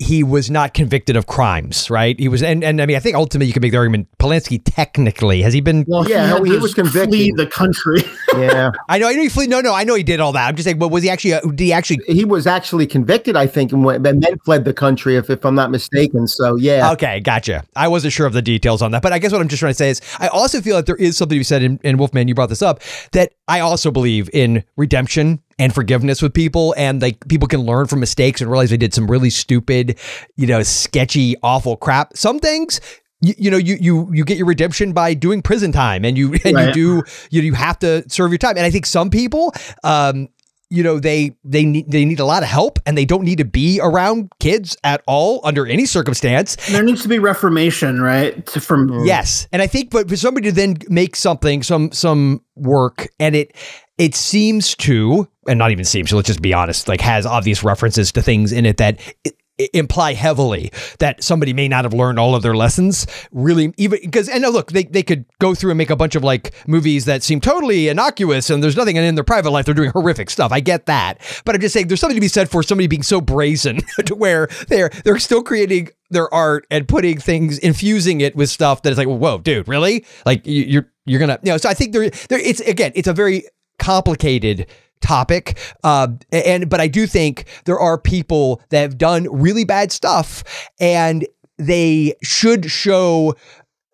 He 0.00 0.22
was 0.22 0.48
not 0.48 0.74
convicted 0.74 1.16
of 1.16 1.26
crimes, 1.26 1.90
right? 1.90 2.18
He 2.18 2.28
was, 2.28 2.40
and, 2.40 2.62
and 2.62 2.80
I 2.80 2.86
mean, 2.86 2.96
I 2.96 3.00
think 3.00 3.16
ultimately 3.16 3.48
you 3.48 3.52
can 3.52 3.62
make 3.62 3.72
the 3.72 3.78
argument. 3.78 4.06
Polanski 4.18 4.60
technically 4.64 5.42
has 5.42 5.52
he 5.52 5.60
been? 5.60 5.84
Well, 5.88 6.08
Yeah, 6.08 6.24
he, 6.24 6.32
had 6.34 6.46
he 6.46 6.56
was 6.58 6.72
convicted. 6.72 7.10
Flee 7.10 7.32
the 7.32 7.48
country. 7.48 8.02
yeah, 8.40 8.70
I 8.88 8.98
know, 8.98 9.08
I 9.08 9.14
know 9.14 9.22
he 9.22 9.28
flee. 9.28 9.48
No, 9.48 9.60
no, 9.60 9.74
I 9.74 9.82
know 9.82 9.96
he 9.96 10.04
did 10.04 10.20
all 10.20 10.30
that. 10.32 10.46
I'm 10.46 10.54
just 10.54 10.66
saying, 10.66 10.78
but 10.78 10.88
was 10.88 11.02
he 11.02 11.10
actually? 11.10 11.34
Uh, 11.34 11.40
did 11.40 11.60
he 11.60 11.72
actually? 11.72 11.98
he 12.06 12.24
was 12.24 12.46
actually 12.46 12.86
convicted, 12.86 13.34
I 13.34 13.48
think, 13.48 13.72
and, 13.72 13.84
went, 13.84 14.06
and 14.06 14.22
then 14.22 14.38
fled 14.44 14.64
the 14.64 14.72
country, 14.72 15.16
if, 15.16 15.30
if 15.30 15.44
I'm 15.44 15.56
not 15.56 15.72
mistaken. 15.72 16.28
So 16.28 16.54
yeah, 16.54 16.92
Okay, 16.92 17.18
gotcha. 17.18 17.64
I 17.74 17.88
wasn't 17.88 18.12
sure 18.12 18.26
of 18.26 18.32
the 18.34 18.42
details 18.42 18.82
on 18.82 18.92
that, 18.92 19.02
but 19.02 19.12
I 19.12 19.18
guess 19.18 19.32
what 19.32 19.40
I'm 19.40 19.48
just 19.48 19.58
trying 19.58 19.70
to 19.70 19.78
say 19.78 19.90
is 19.90 20.00
I 20.20 20.28
also 20.28 20.60
feel 20.60 20.76
that 20.76 20.86
there 20.86 20.96
is 20.96 21.16
something 21.16 21.36
you 21.36 21.42
said 21.42 21.62
in, 21.62 21.80
in 21.82 21.98
Wolfman, 21.98 22.28
you 22.28 22.36
brought 22.36 22.50
this 22.50 22.62
up, 22.62 22.80
that 23.12 23.32
I 23.48 23.60
also 23.60 23.90
believe 23.90 24.30
in 24.32 24.62
redemption 24.76 25.42
and 25.58 25.74
forgiveness 25.74 26.22
with 26.22 26.32
people 26.32 26.74
and 26.76 27.02
like 27.02 27.26
people 27.28 27.48
can 27.48 27.60
learn 27.60 27.86
from 27.86 28.00
mistakes 28.00 28.40
and 28.40 28.50
realize 28.50 28.70
they 28.70 28.76
did 28.76 28.94
some 28.94 29.10
really 29.10 29.30
stupid, 29.30 29.98
you 30.36 30.46
know, 30.46 30.62
sketchy, 30.62 31.36
awful 31.42 31.76
crap. 31.76 32.16
Some 32.16 32.38
things 32.38 32.80
you, 33.20 33.34
you 33.36 33.50
know 33.50 33.56
you 33.56 33.76
you 33.80 34.08
you 34.12 34.24
get 34.24 34.36
your 34.36 34.46
redemption 34.46 34.92
by 34.92 35.14
doing 35.14 35.42
prison 35.42 35.72
time 35.72 36.04
and 36.04 36.16
you 36.16 36.34
and 36.44 36.58
you 36.58 36.72
do 36.72 37.02
you 37.30 37.42
you 37.42 37.54
have 37.54 37.78
to 37.80 38.08
serve 38.08 38.30
your 38.30 38.38
time 38.38 38.56
and 38.56 38.64
I 38.64 38.70
think 38.70 38.86
some 38.86 39.10
people 39.10 39.52
um 39.82 40.28
you 40.70 40.82
know 40.82 41.00
they 41.00 41.36
they 41.44 41.64
need 41.64 41.90
they 41.90 42.04
need 42.04 42.20
a 42.20 42.24
lot 42.24 42.42
of 42.42 42.48
help 42.48 42.78
and 42.86 42.96
they 42.96 43.04
don't 43.04 43.24
need 43.24 43.38
to 43.38 43.44
be 43.44 43.80
around 43.82 44.30
kids 44.38 44.76
at 44.84 45.02
all 45.06 45.40
under 45.44 45.66
any 45.66 45.86
circumstance 45.86 46.56
there 46.70 46.82
needs 46.82 47.02
to 47.02 47.08
be 47.08 47.18
reformation, 47.18 48.00
right? 48.00 48.44
To, 48.46 48.60
from 48.60 49.04
Yes, 49.04 49.48
and 49.52 49.62
I 49.62 49.66
think, 49.66 49.90
but 49.90 50.08
for 50.08 50.16
somebody 50.16 50.48
to 50.48 50.52
then 50.54 50.76
make 50.88 51.16
something, 51.16 51.62
some 51.62 51.90
some 51.92 52.42
work, 52.54 53.08
and 53.18 53.34
it 53.34 53.56
it 53.98 54.14
seems 54.14 54.74
to, 54.76 55.28
and 55.46 55.58
not 55.58 55.70
even 55.72 55.84
seems, 55.84 56.10
so 56.10 56.16
let's 56.16 56.28
just 56.28 56.40
be 56.42 56.54
honest, 56.54 56.88
like 56.88 57.00
has 57.00 57.26
obvious 57.26 57.62
references 57.64 58.12
to 58.12 58.22
things 58.22 58.52
in 58.52 58.64
it 58.66 58.76
that. 58.78 58.98
i- 59.26 59.30
i- 59.60 59.68
imply 59.74 60.14
heavily 60.14 60.70
that 61.00 61.20
somebody 61.20 61.52
may 61.52 61.66
not 61.66 61.84
have 61.84 61.92
learned 61.92 62.16
all 62.16 62.36
of 62.36 62.42
their 62.44 62.54
lessons 62.54 63.08
really 63.32 63.74
even 63.76 63.98
because 64.02 64.28
and 64.28 64.42
look 64.44 64.70
they, 64.70 64.84
they 64.84 65.02
could 65.02 65.24
go 65.40 65.52
through 65.52 65.72
and 65.72 65.78
make 65.78 65.90
a 65.90 65.96
bunch 65.96 66.14
of 66.14 66.22
like 66.22 66.54
movies 66.68 67.06
that 67.06 67.24
seem 67.24 67.40
totally 67.40 67.88
innocuous 67.88 68.50
and 68.50 68.62
there's 68.62 68.76
nothing 68.76 68.96
and 68.96 69.04
in 69.04 69.16
their 69.16 69.24
private 69.24 69.50
life 69.50 69.64
they're 69.64 69.74
doing 69.74 69.90
horrific 69.90 70.30
stuff 70.30 70.52
i 70.52 70.60
get 70.60 70.86
that 70.86 71.18
but 71.44 71.56
i'm 71.56 71.60
just 71.60 71.72
saying 71.72 71.88
there's 71.88 71.98
something 71.98 72.14
to 72.14 72.20
be 72.20 72.28
said 72.28 72.48
for 72.48 72.62
somebody 72.62 72.86
being 72.86 73.02
so 73.02 73.20
brazen 73.20 73.80
to 74.06 74.14
where 74.14 74.46
they're 74.68 74.90
they're 75.04 75.18
still 75.18 75.42
creating 75.42 75.88
their 76.10 76.32
art 76.32 76.64
and 76.70 76.86
putting 76.86 77.18
things 77.18 77.58
infusing 77.58 78.20
it 78.20 78.36
with 78.36 78.48
stuff 78.48 78.82
that 78.82 78.92
is 78.92 78.96
like 78.98 79.08
whoa 79.08 79.38
dude 79.38 79.66
really 79.66 80.06
like 80.24 80.46
you, 80.46 80.62
you're 80.62 80.88
you're 81.04 81.18
gonna 81.18 81.36
you 81.42 81.50
know 81.50 81.56
so 81.56 81.68
i 81.68 81.74
think 81.74 81.92
there 81.92 82.08
there 82.28 82.38
it's 82.38 82.60
again 82.60 82.92
it's 82.94 83.08
a 83.08 83.12
very 83.12 83.42
complicated 83.78 84.66
topic 85.00 85.56
uh, 85.84 86.08
and 86.32 86.68
but 86.68 86.80
i 86.80 86.88
do 86.88 87.06
think 87.06 87.44
there 87.64 87.78
are 87.78 87.96
people 87.98 88.60
that 88.70 88.80
have 88.80 88.98
done 88.98 89.28
really 89.30 89.64
bad 89.64 89.92
stuff 89.92 90.42
and 90.80 91.26
they 91.56 92.14
should 92.22 92.70
show 92.70 93.34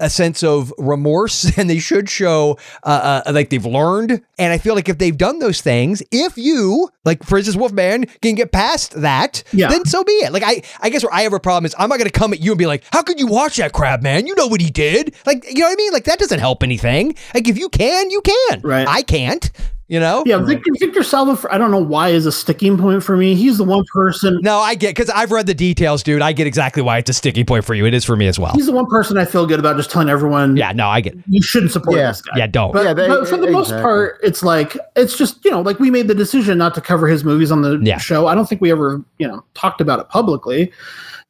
a 0.04 0.10
sense 0.10 0.42
of 0.42 0.72
remorse 0.78 1.38
and 1.58 1.68
they 1.70 1.78
should 1.78 2.08
show 2.08 2.58
uh, 2.84 3.22
uh, 3.26 3.32
like 3.32 3.48
they've 3.50 3.64
learned. 3.66 4.22
And 4.38 4.52
i 4.52 4.58
feel 4.58 4.74
like 4.74 4.88
if 4.88 4.98
they've 4.98 5.16
done 5.16 5.38
those 5.38 5.60
things 5.60 6.02
if 6.10 6.36
you 6.36 6.88
like 7.04 7.22
for 7.24 7.38
instance 7.38 7.56
wolfman 7.56 8.04
can 8.22 8.34
get 8.34 8.52
past 8.52 9.00
that 9.00 9.42
Yeah. 9.52 9.68
then 9.68 9.84
so 9.84 10.04
be 10.04 10.12
it. 10.24 10.32
Like 10.32 10.42
i 10.44 10.62
i 10.80 10.88
guess 10.90 11.02
where 11.04 11.14
i 11.14 11.22
have 11.22 11.32
a 11.32 11.40
problem 11.40 11.64
is 11.66 11.74
i'm 11.78 11.88
not 11.88 11.98
going 11.98 12.10
to 12.10 12.18
come 12.20 12.32
at 12.32 12.40
you 12.40 12.52
and 12.52 12.58
be 12.58 12.66
like 12.66 12.84
how 12.92 13.02
could 13.02 13.18
you 13.18 13.26
watch 13.26 13.56
that 13.56 13.72
crap 13.72 14.02
man? 14.02 14.26
You 14.26 14.34
know 14.36 14.46
what 14.46 14.60
he 14.60 14.70
did. 14.70 15.14
Like 15.26 15.44
you 15.48 15.60
know 15.60 15.66
what 15.66 15.72
i 15.72 15.76
mean? 15.76 15.92
Like 15.92 16.04
that 16.04 16.18
doesn't 16.18 16.40
help 16.40 16.62
anything. 16.62 17.14
Like 17.34 17.48
if 17.48 17.56
you 17.58 17.68
can 17.68 18.10
you 18.10 18.20
can. 18.20 18.60
Right. 18.62 18.86
i 18.88 19.02
can't 19.02 19.50
you 19.94 20.00
know 20.00 20.22
Yeah, 20.26 20.38
Victor, 20.38 20.70
Victor 20.80 21.02
Salva, 21.02 21.46
I 21.50 21.56
don't 21.56 21.70
know 21.70 21.78
why, 21.82 22.08
is 22.08 22.26
a 22.26 22.32
sticking 22.32 22.76
point 22.76 23.02
for 23.02 23.16
me. 23.16 23.34
He's 23.34 23.56
the 23.58 23.64
one 23.64 23.84
person. 23.94 24.38
no 24.42 24.58
i 24.58 24.74
get 24.74 24.90
because 24.90 25.08
i've 25.10 25.30
read 25.30 25.46
the 25.46 25.54
details 25.54 26.02
dude 26.02 26.20
i 26.20 26.32
get 26.32 26.46
exactly 26.46 26.82
why 26.82 26.98
it's 26.98 27.08
a 27.10 27.12
sticky 27.12 27.44
point 27.44 27.64
for 27.64 27.74
you 27.74 27.86
it 27.86 27.94
is 27.94 28.04
for 28.04 28.16
me 28.16 28.26
as 28.26 28.38
well 28.38 28.52
He's 28.54 28.66
the 28.66 28.72
one 28.72 28.86
person 28.86 29.16
I 29.16 29.24
feel 29.24 29.46
good 29.46 29.58
about 29.60 29.76
just 29.76 29.90
telling 29.90 30.08
everyone, 30.08 30.56
yeah 30.56 30.72
no 30.72 30.88
i 30.88 31.00
get 31.00 31.14
you 31.28 31.40
shouldn't 31.40 31.72
support 31.72 31.96
Yeah. 31.96 32.08
this 32.08 32.20
guy. 32.22 32.32
yeah 32.38 32.46
don't 32.48 32.72
But, 32.72 32.84
Yeah, 32.84 32.92
they- 32.94 33.08
but 33.08 33.28
for 33.28 33.36
the 33.36 33.50
most 33.50 33.70
part, 33.70 34.18
it's 34.22 34.42
like 34.42 34.76
it's 34.96 35.16
just 35.16 35.44
you 35.44 35.50
know 35.50 35.60
like 35.60 35.78
we 35.78 35.90
made 35.90 36.08
the 36.08 36.14
decision 36.14 36.58
not 36.58 36.74
to 36.74 36.80
cover 36.80 37.06
his 37.06 37.22
movies 37.24 37.50
on 37.52 37.62
the 37.62 37.78
Yeah. 37.82 37.98
show. 37.98 38.26
I 38.26 38.34
don't 38.34 38.48
think 38.48 38.60
we 38.60 38.70
ever 38.70 39.00
you 39.18 39.28
know 39.28 39.44
talked 39.54 39.80
about 39.80 40.00
it 40.00 40.08
publicly, 40.08 40.72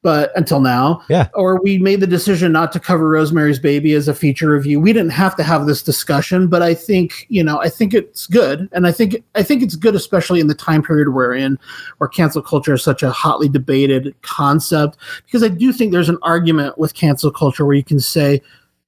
but 0.05 0.31
until 0.37 0.61
now, 0.61 1.03
Yeah. 1.09 1.29
Or 1.35 1.61
we 1.61 1.79
made 1.79 2.01
the 2.01 2.07
decision 2.07 2.53
not 2.53 2.71
to 2.73 2.79
cover 2.79 3.09
Rosemary's 3.09 3.59
Baby 3.59 3.95
as 3.95 4.07
a 4.07 4.15
feature 4.15 4.51
review. 4.51 4.79
We 4.79 4.93
didn't 4.93 5.13
have 5.13 5.35
to 5.37 5.43
have 5.43 5.67
this 5.67 5.83
discussion, 5.83 6.47
but 6.47 6.63
I 6.63 6.75
think 6.75 7.27
you 7.31 7.43
know 7.43 7.59
I 7.59 7.69
think 7.71 7.95
it's 7.95 8.27
good, 8.27 8.69
and 8.73 8.87
I 8.87 8.93
think 8.93 9.25
I 9.35 9.43
think 9.43 9.63
it's 9.63 9.75
good, 9.75 9.95
especially 9.97 10.39
in 10.41 10.47
the 10.47 10.55
time 10.55 10.83
period 10.83 11.09
we're 11.09 11.35
in, 11.35 11.59
where 11.99 12.09
cancel 12.09 12.43
culture 12.43 12.75
is 12.75 12.85
such 12.85 13.03
a 13.03 13.11
hotly 13.11 13.49
debated 13.49 14.15
concept. 14.23 14.99
Because 15.25 15.43
I 15.43 15.49
do 15.49 15.73
think 15.73 15.91
there's 15.91 16.11
an 16.11 16.19
argument 16.23 16.77
with 16.79 16.95
cancel 16.95 17.31
culture 17.31 17.65
where 17.65 17.75
you 17.75 17.85
can 17.85 17.99
say 17.99 18.43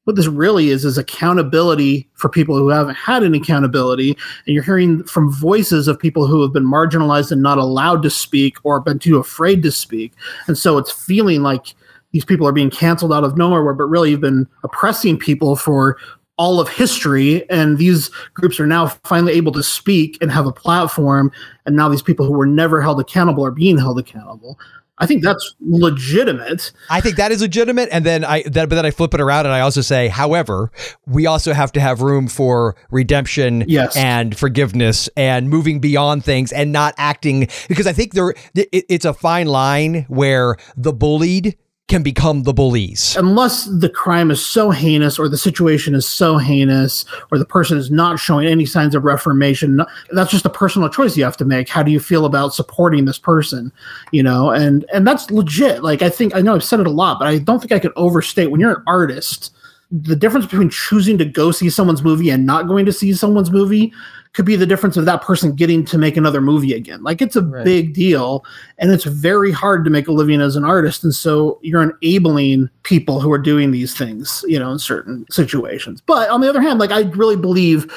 what 0.06 0.14
this 0.14 0.28
really 0.28 0.68
is 0.68 0.84
is 0.84 0.96
accountability 0.96 2.08
for 2.14 2.28
people 2.28 2.56
who 2.56 2.68
haven't 2.68 2.94
had 2.94 3.24
any 3.24 3.38
accountability. 3.38 4.10
And 4.46 4.54
you're 4.54 4.62
hearing 4.62 5.02
from 5.02 5.32
voices 5.32 5.88
of 5.88 5.98
people 5.98 6.28
who 6.28 6.42
have 6.42 6.52
been 6.52 6.64
marginalized 6.64 7.32
and 7.32 7.42
not 7.42 7.58
allowed 7.58 8.04
to 8.04 8.10
speak 8.10 8.56
or 8.62 8.78
been 8.78 9.00
too 9.00 9.18
afraid 9.18 9.64
to 9.64 9.72
speak. 9.72 10.12
And 10.46 10.56
so 10.56 10.78
it's 10.78 10.92
feeling 10.92 11.42
like 11.42 11.74
these 12.12 12.24
people 12.24 12.46
are 12.46 12.52
being 12.52 12.70
canceled 12.70 13.12
out 13.12 13.24
of 13.24 13.36
nowhere, 13.36 13.74
but 13.74 13.86
really 13.86 14.10
you've 14.10 14.20
been 14.20 14.46
oppressing 14.62 15.18
people 15.18 15.56
for 15.56 15.98
all 16.38 16.60
of 16.60 16.68
history. 16.68 17.48
And 17.50 17.76
these 17.76 18.08
groups 18.32 18.60
are 18.60 18.66
now 18.66 18.86
finally 18.86 19.32
able 19.32 19.50
to 19.52 19.62
speak 19.62 20.18
and 20.20 20.30
have 20.30 20.46
a 20.46 20.52
platform. 20.52 21.32
And 21.64 21.74
now 21.74 21.88
these 21.88 22.00
people 22.02 22.26
who 22.26 22.32
were 22.32 22.46
never 22.46 22.80
held 22.80 23.00
accountable 23.00 23.44
are 23.44 23.50
being 23.50 23.76
held 23.76 23.98
accountable 23.98 24.56
I 24.98 25.06
think 25.06 25.22
that's 25.22 25.54
legitimate. 25.60 26.72
I 26.88 27.02
think 27.02 27.16
that 27.16 27.30
is 27.30 27.42
legitimate, 27.42 27.90
and 27.92 28.04
then 28.04 28.24
I 28.24 28.42
that, 28.44 28.68
but 28.68 28.76
then 28.76 28.86
I 28.86 28.90
flip 28.90 29.12
it 29.12 29.20
around 29.20 29.44
and 29.44 29.54
I 29.54 29.60
also 29.60 29.82
say, 29.82 30.08
however, 30.08 30.70
we 31.06 31.26
also 31.26 31.52
have 31.52 31.70
to 31.72 31.80
have 31.80 32.00
room 32.00 32.28
for 32.28 32.76
redemption 32.90 33.64
yes. 33.68 33.94
and 33.94 34.36
forgiveness 34.36 35.10
and 35.16 35.50
moving 35.50 35.80
beyond 35.80 36.24
things 36.24 36.50
and 36.50 36.72
not 36.72 36.94
acting 36.96 37.48
because 37.68 37.86
I 37.86 37.92
think 37.92 38.14
there 38.14 38.30
it, 38.54 38.68
it's 38.72 39.04
a 39.04 39.12
fine 39.12 39.48
line 39.48 40.06
where 40.08 40.56
the 40.76 40.94
bullied 40.94 41.56
can 41.88 42.02
become 42.02 42.42
the 42.42 42.52
bullies. 42.52 43.14
Unless 43.16 43.66
the 43.66 43.88
crime 43.88 44.30
is 44.30 44.44
so 44.44 44.70
heinous 44.70 45.18
or 45.18 45.28
the 45.28 45.38
situation 45.38 45.94
is 45.94 46.06
so 46.06 46.36
heinous 46.36 47.04
or 47.30 47.38
the 47.38 47.44
person 47.44 47.78
is 47.78 47.90
not 47.90 48.18
showing 48.18 48.46
any 48.46 48.66
signs 48.66 48.94
of 48.94 49.04
reformation, 49.04 49.80
that's 50.10 50.32
just 50.32 50.44
a 50.44 50.50
personal 50.50 50.88
choice 50.88 51.16
you 51.16 51.22
have 51.22 51.36
to 51.36 51.44
make. 51.44 51.68
How 51.68 51.84
do 51.84 51.92
you 51.92 52.00
feel 52.00 52.24
about 52.24 52.54
supporting 52.54 53.04
this 53.04 53.18
person? 53.18 53.72
You 54.10 54.24
know, 54.24 54.50
and 54.50 54.84
and 54.92 55.06
that's 55.06 55.30
legit. 55.30 55.84
Like 55.84 56.02
I 56.02 56.10
think 56.10 56.34
I 56.34 56.40
know 56.40 56.56
I've 56.56 56.64
said 56.64 56.80
it 56.80 56.88
a 56.88 56.90
lot, 56.90 57.20
but 57.20 57.28
I 57.28 57.38
don't 57.38 57.60
think 57.60 57.72
I 57.72 57.78
could 57.78 57.92
overstate 57.94 58.50
when 58.50 58.60
you're 58.60 58.78
an 58.78 58.84
artist, 58.88 59.52
the 59.92 60.16
difference 60.16 60.46
between 60.46 60.70
choosing 60.70 61.18
to 61.18 61.24
go 61.24 61.52
see 61.52 61.70
someone's 61.70 62.02
movie 62.02 62.30
and 62.30 62.44
not 62.44 62.66
going 62.66 62.84
to 62.86 62.92
see 62.92 63.12
someone's 63.12 63.52
movie 63.52 63.92
could 64.36 64.44
be 64.44 64.54
the 64.54 64.66
difference 64.66 64.98
of 64.98 65.06
that 65.06 65.22
person 65.22 65.54
getting 65.54 65.82
to 65.82 65.96
make 65.96 66.14
another 66.14 66.42
movie 66.42 66.74
again. 66.74 67.02
Like 67.02 67.22
it's 67.22 67.36
a 67.36 67.42
right. 67.42 67.64
big 67.64 67.94
deal 67.94 68.44
and 68.76 68.90
it's 68.90 69.04
very 69.04 69.50
hard 69.50 69.82
to 69.86 69.90
make 69.90 70.08
a 70.08 70.12
living 70.12 70.42
as 70.42 70.56
an 70.56 70.64
artist. 70.64 71.02
And 71.02 71.14
so 71.14 71.58
you're 71.62 71.96
enabling 72.02 72.68
people 72.82 73.18
who 73.18 73.32
are 73.32 73.38
doing 73.38 73.70
these 73.70 73.96
things, 73.96 74.44
you 74.46 74.58
know, 74.58 74.70
in 74.70 74.78
certain 74.78 75.24
situations. 75.30 76.02
But 76.02 76.28
on 76.28 76.42
the 76.42 76.50
other 76.50 76.60
hand, 76.60 76.78
like 76.78 76.90
I 76.90 77.04
really 77.16 77.36
believe 77.36 77.90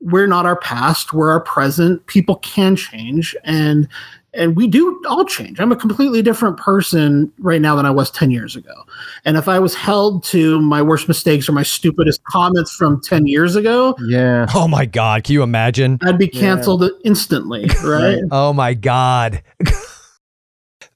we're 0.00 0.28
not 0.28 0.46
our 0.46 0.60
past, 0.60 1.12
we're 1.12 1.32
our 1.32 1.40
present. 1.40 2.06
People 2.06 2.36
can 2.36 2.76
change 2.76 3.34
and 3.42 3.88
and 4.34 4.56
we 4.56 4.66
do 4.66 5.00
all 5.08 5.24
change. 5.24 5.60
I'm 5.60 5.72
a 5.72 5.76
completely 5.76 6.22
different 6.22 6.56
person 6.56 7.32
right 7.38 7.60
now 7.60 7.76
than 7.76 7.86
I 7.86 7.90
was 7.90 8.10
10 8.10 8.30
years 8.30 8.56
ago. 8.56 8.84
And 9.24 9.36
if 9.36 9.48
I 9.48 9.58
was 9.58 9.74
held 9.74 10.24
to 10.24 10.60
my 10.60 10.82
worst 10.82 11.08
mistakes 11.08 11.48
or 11.48 11.52
my 11.52 11.62
stupidest 11.62 12.22
comments 12.24 12.74
from 12.74 13.00
10 13.00 13.26
years 13.26 13.56
ago, 13.56 13.96
yeah. 14.06 14.46
Oh 14.54 14.68
my 14.68 14.86
god, 14.86 15.24
can 15.24 15.34
you 15.34 15.42
imagine? 15.42 15.98
I'd 16.02 16.18
be 16.18 16.28
canceled 16.28 16.82
yeah. 16.82 16.88
instantly, 17.04 17.66
right? 17.84 18.20
oh 18.30 18.52
my 18.52 18.74
god. 18.74 19.42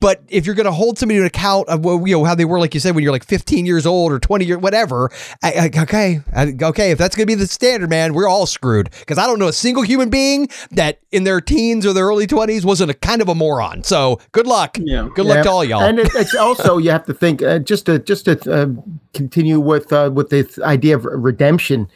But 0.01 0.23
if 0.29 0.47
you're 0.47 0.55
going 0.55 0.67
to 0.67 0.73
hold 0.73 0.99
somebody 0.99 1.19
to 1.19 1.27
account 1.27 1.69
of 1.69 1.85
you 2.07 2.17
know 2.17 2.25
how 2.25 2.35
they 2.35 2.45
were, 2.45 2.61
like 2.61 2.73
you 2.75 2.81
said, 2.81 2.95
when 2.95 3.03
you're 3.03 3.13
like 3.13 3.25
15 3.25 3.67
years 3.67 3.85
old 3.85 4.13
or 4.13 4.21
20 4.21 4.45
years, 4.45 4.59
whatever, 4.59 5.11
I, 5.43 5.71
I, 5.75 5.81
okay, 5.83 6.21
I, 6.35 6.55
okay, 6.63 6.93
if 6.93 6.99
that's 6.99 7.17
going 7.17 7.27
to 7.27 7.31
be 7.31 7.35
the 7.35 7.47
standard, 7.47 7.91
man, 7.91 8.15
we're 8.15 8.29
all 8.29 8.47
screwed. 8.47 8.91
Because 9.01 9.19
I 9.19 9.27
don't 9.27 9.41
know 9.41 9.49
a 9.49 9.53
single 9.53 9.83
human 9.83 10.09
being 10.09 10.49
that 10.71 11.01
in 11.11 11.25
their 11.25 11.41
teens 11.41 11.85
or 11.85 11.93
their 11.93 12.07
early 12.07 12.27
20s 12.27 12.65
wasn't 12.65 12.91
a 12.91 12.95
kind 12.95 13.21
of 13.21 13.29
a 13.29 13.35
moron. 13.35 13.83
So 13.83 14.21
good 14.33 14.47
luck. 14.47 14.79
Yeah. 14.81 15.09
Good 15.15 15.27
luck 15.27 15.43
to 15.43 15.51
all 15.51 15.65
y'all. 15.65 15.83
And 15.83 15.99
it, 15.99 16.11
it's 16.15 16.35
also 16.35 16.79
you 16.79 16.91
have 16.91 17.07
to 17.07 17.15
think 17.15 17.43
uh, 17.43 17.59
just 17.59 17.87
to 17.87 17.99
just 17.99 18.27
to 18.27 18.53
uh, 18.53 18.69
continue 19.15 19.59
with 19.59 19.93
uh, 19.93 20.11
with 20.13 20.31
this 20.31 20.59
idea 20.61 20.97
of 20.97 21.05
redemption. 21.05 21.89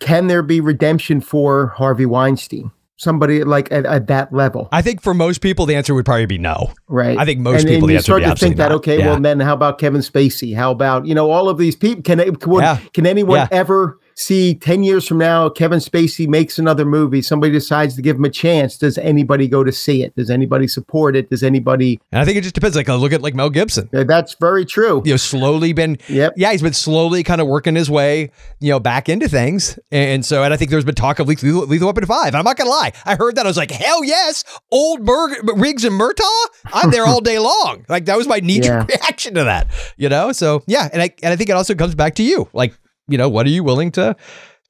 Can 0.00 0.28
there 0.28 0.42
be 0.42 0.60
redemption 0.60 1.20
for 1.20 1.68
Harvey 1.68 2.06
Weinstein? 2.06 2.70
Somebody 2.96 3.44
like 3.44 3.70
at, 3.72 3.86
at, 3.86 4.06
that 4.08 4.32
level? 4.32 4.68
I 4.72 4.82
think 4.82 5.02
for 5.02 5.14
most 5.14 5.40
people, 5.40 5.66
the 5.66 5.74
answer 5.74 5.94
would 5.94 6.04
probably 6.04 6.26
be 6.26 6.38
no. 6.38 6.72
Right. 6.88 7.18
I 7.18 7.24
think 7.24 7.40
most 7.40 7.62
and, 7.62 7.68
people 7.68 7.88
and 7.88 7.94
you 7.94 8.00
start 8.00 8.22
to 8.22 8.34
think 8.36 8.56
that 8.56 8.68
not. 8.68 8.76
okay, 8.76 8.98
yeah. 8.98 9.06
well 9.06 9.20
then 9.20 9.40
how 9.40 9.54
about 9.54 9.78
Kevin 9.78 10.00
Spacey? 10.00 10.54
How 10.54 10.70
about 10.70 11.06
you 11.06 11.14
know 11.14 11.30
all 11.30 11.48
of 11.48 11.58
these 11.58 11.76
people? 11.76 12.02
Can 12.02 12.18
can, 12.36 12.52
yeah. 12.54 12.78
can 12.92 13.06
anyone 13.06 13.38
yeah. 13.38 13.48
ever 13.50 13.98
see 14.14 14.54
10 14.54 14.82
years 14.82 15.06
from 15.06 15.18
now 15.18 15.48
Kevin 15.48 15.78
Spacey 15.78 16.26
makes 16.26 16.58
another 16.58 16.84
movie, 16.84 17.22
somebody 17.22 17.52
decides 17.52 17.96
to 17.96 18.02
give 18.02 18.16
him 18.16 18.24
a 18.24 18.30
chance, 18.30 18.76
does 18.76 18.98
anybody 18.98 19.48
go 19.48 19.64
to 19.64 19.72
see 19.72 20.02
it? 20.02 20.14
Does 20.16 20.30
anybody 20.30 20.68
support 20.68 21.16
it? 21.16 21.30
Does 21.30 21.42
anybody 21.42 22.00
And 22.12 22.20
I 22.20 22.24
think 22.24 22.38
it 22.38 22.42
just 22.42 22.54
depends. 22.54 22.76
Like 22.76 22.88
I 22.88 22.94
look 22.94 23.12
at 23.12 23.22
like 23.22 23.34
Mel 23.34 23.50
Gibson. 23.50 23.88
That's 23.92 24.34
very 24.34 24.64
true. 24.64 25.02
You 25.04 25.12
know, 25.12 25.16
slowly 25.16 25.72
been 25.72 25.98
yep. 26.08 26.34
yeah, 26.36 26.52
he's 26.52 26.62
been 26.62 26.72
slowly 26.72 27.22
kind 27.22 27.40
of 27.40 27.46
working 27.46 27.74
his 27.74 27.90
way, 27.90 28.30
you 28.60 28.70
know, 28.70 28.80
back 28.80 29.08
into 29.08 29.28
things. 29.28 29.78
And 29.90 30.24
so 30.24 30.42
and 30.42 30.52
I 30.52 30.56
think 30.56 30.70
there's 30.70 30.84
been 30.84 30.94
talk 30.94 31.18
of 31.18 31.28
Lethal, 31.28 31.66
Lethal 31.66 31.88
Weapon 31.88 32.06
5. 32.06 32.26
And 32.28 32.36
I'm 32.36 32.44
not 32.44 32.56
gonna 32.56 32.70
lie. 32.70 32.92
I 33.04 33.16
heard 33.16 33.36
that 33.36 33.46
I 33.46 33.48
was 33.48 33.56
like, 33.56 33.70
hell 33.70 34.04
yes, 34.04 34.44
old 34.70 35.04
Berg, 35.04 35.38
Riggs 35.58 35.84
and 35.84 35.98
Murtaugh. 35.98 36.46
I'm 36.72 36.90
there 36.90 37.06
all 37.06 37.20
day 37.20 37.38
long. 37.38 37.84
Like 37.88 38.04
that 38.06 38.16
was 38.16 38.26
my 38.26 38.40
knee 38.40 38.60
jerk 38.60 38.88
yeah. 38.88 38.96
reaction 39.00 39.34
to 39.34 39.44
that. 39.44 39.68
You 39.96 40.08
know? 40.08 40.32
So 40.32 40.62
yeah, 40.66 40.88
and 40.92 41.02
I 41.02 41.10
and 41.22 41.32
I 41.32 41.36
think 41.36 41.50
it 41.50 41.54
also 41.54 41.74
comes 41.74 41.94
back 41.94 42.14
to 42.16 42.22
you. 42.22 42.48
Like, 42.52 42.74
you 43.08 43.18
know, 43.18 43.28
what 43.28 43.46
are 43.46 43.50
you 43.50 43.64
willing 43.64 43.90
to 43.92 44.16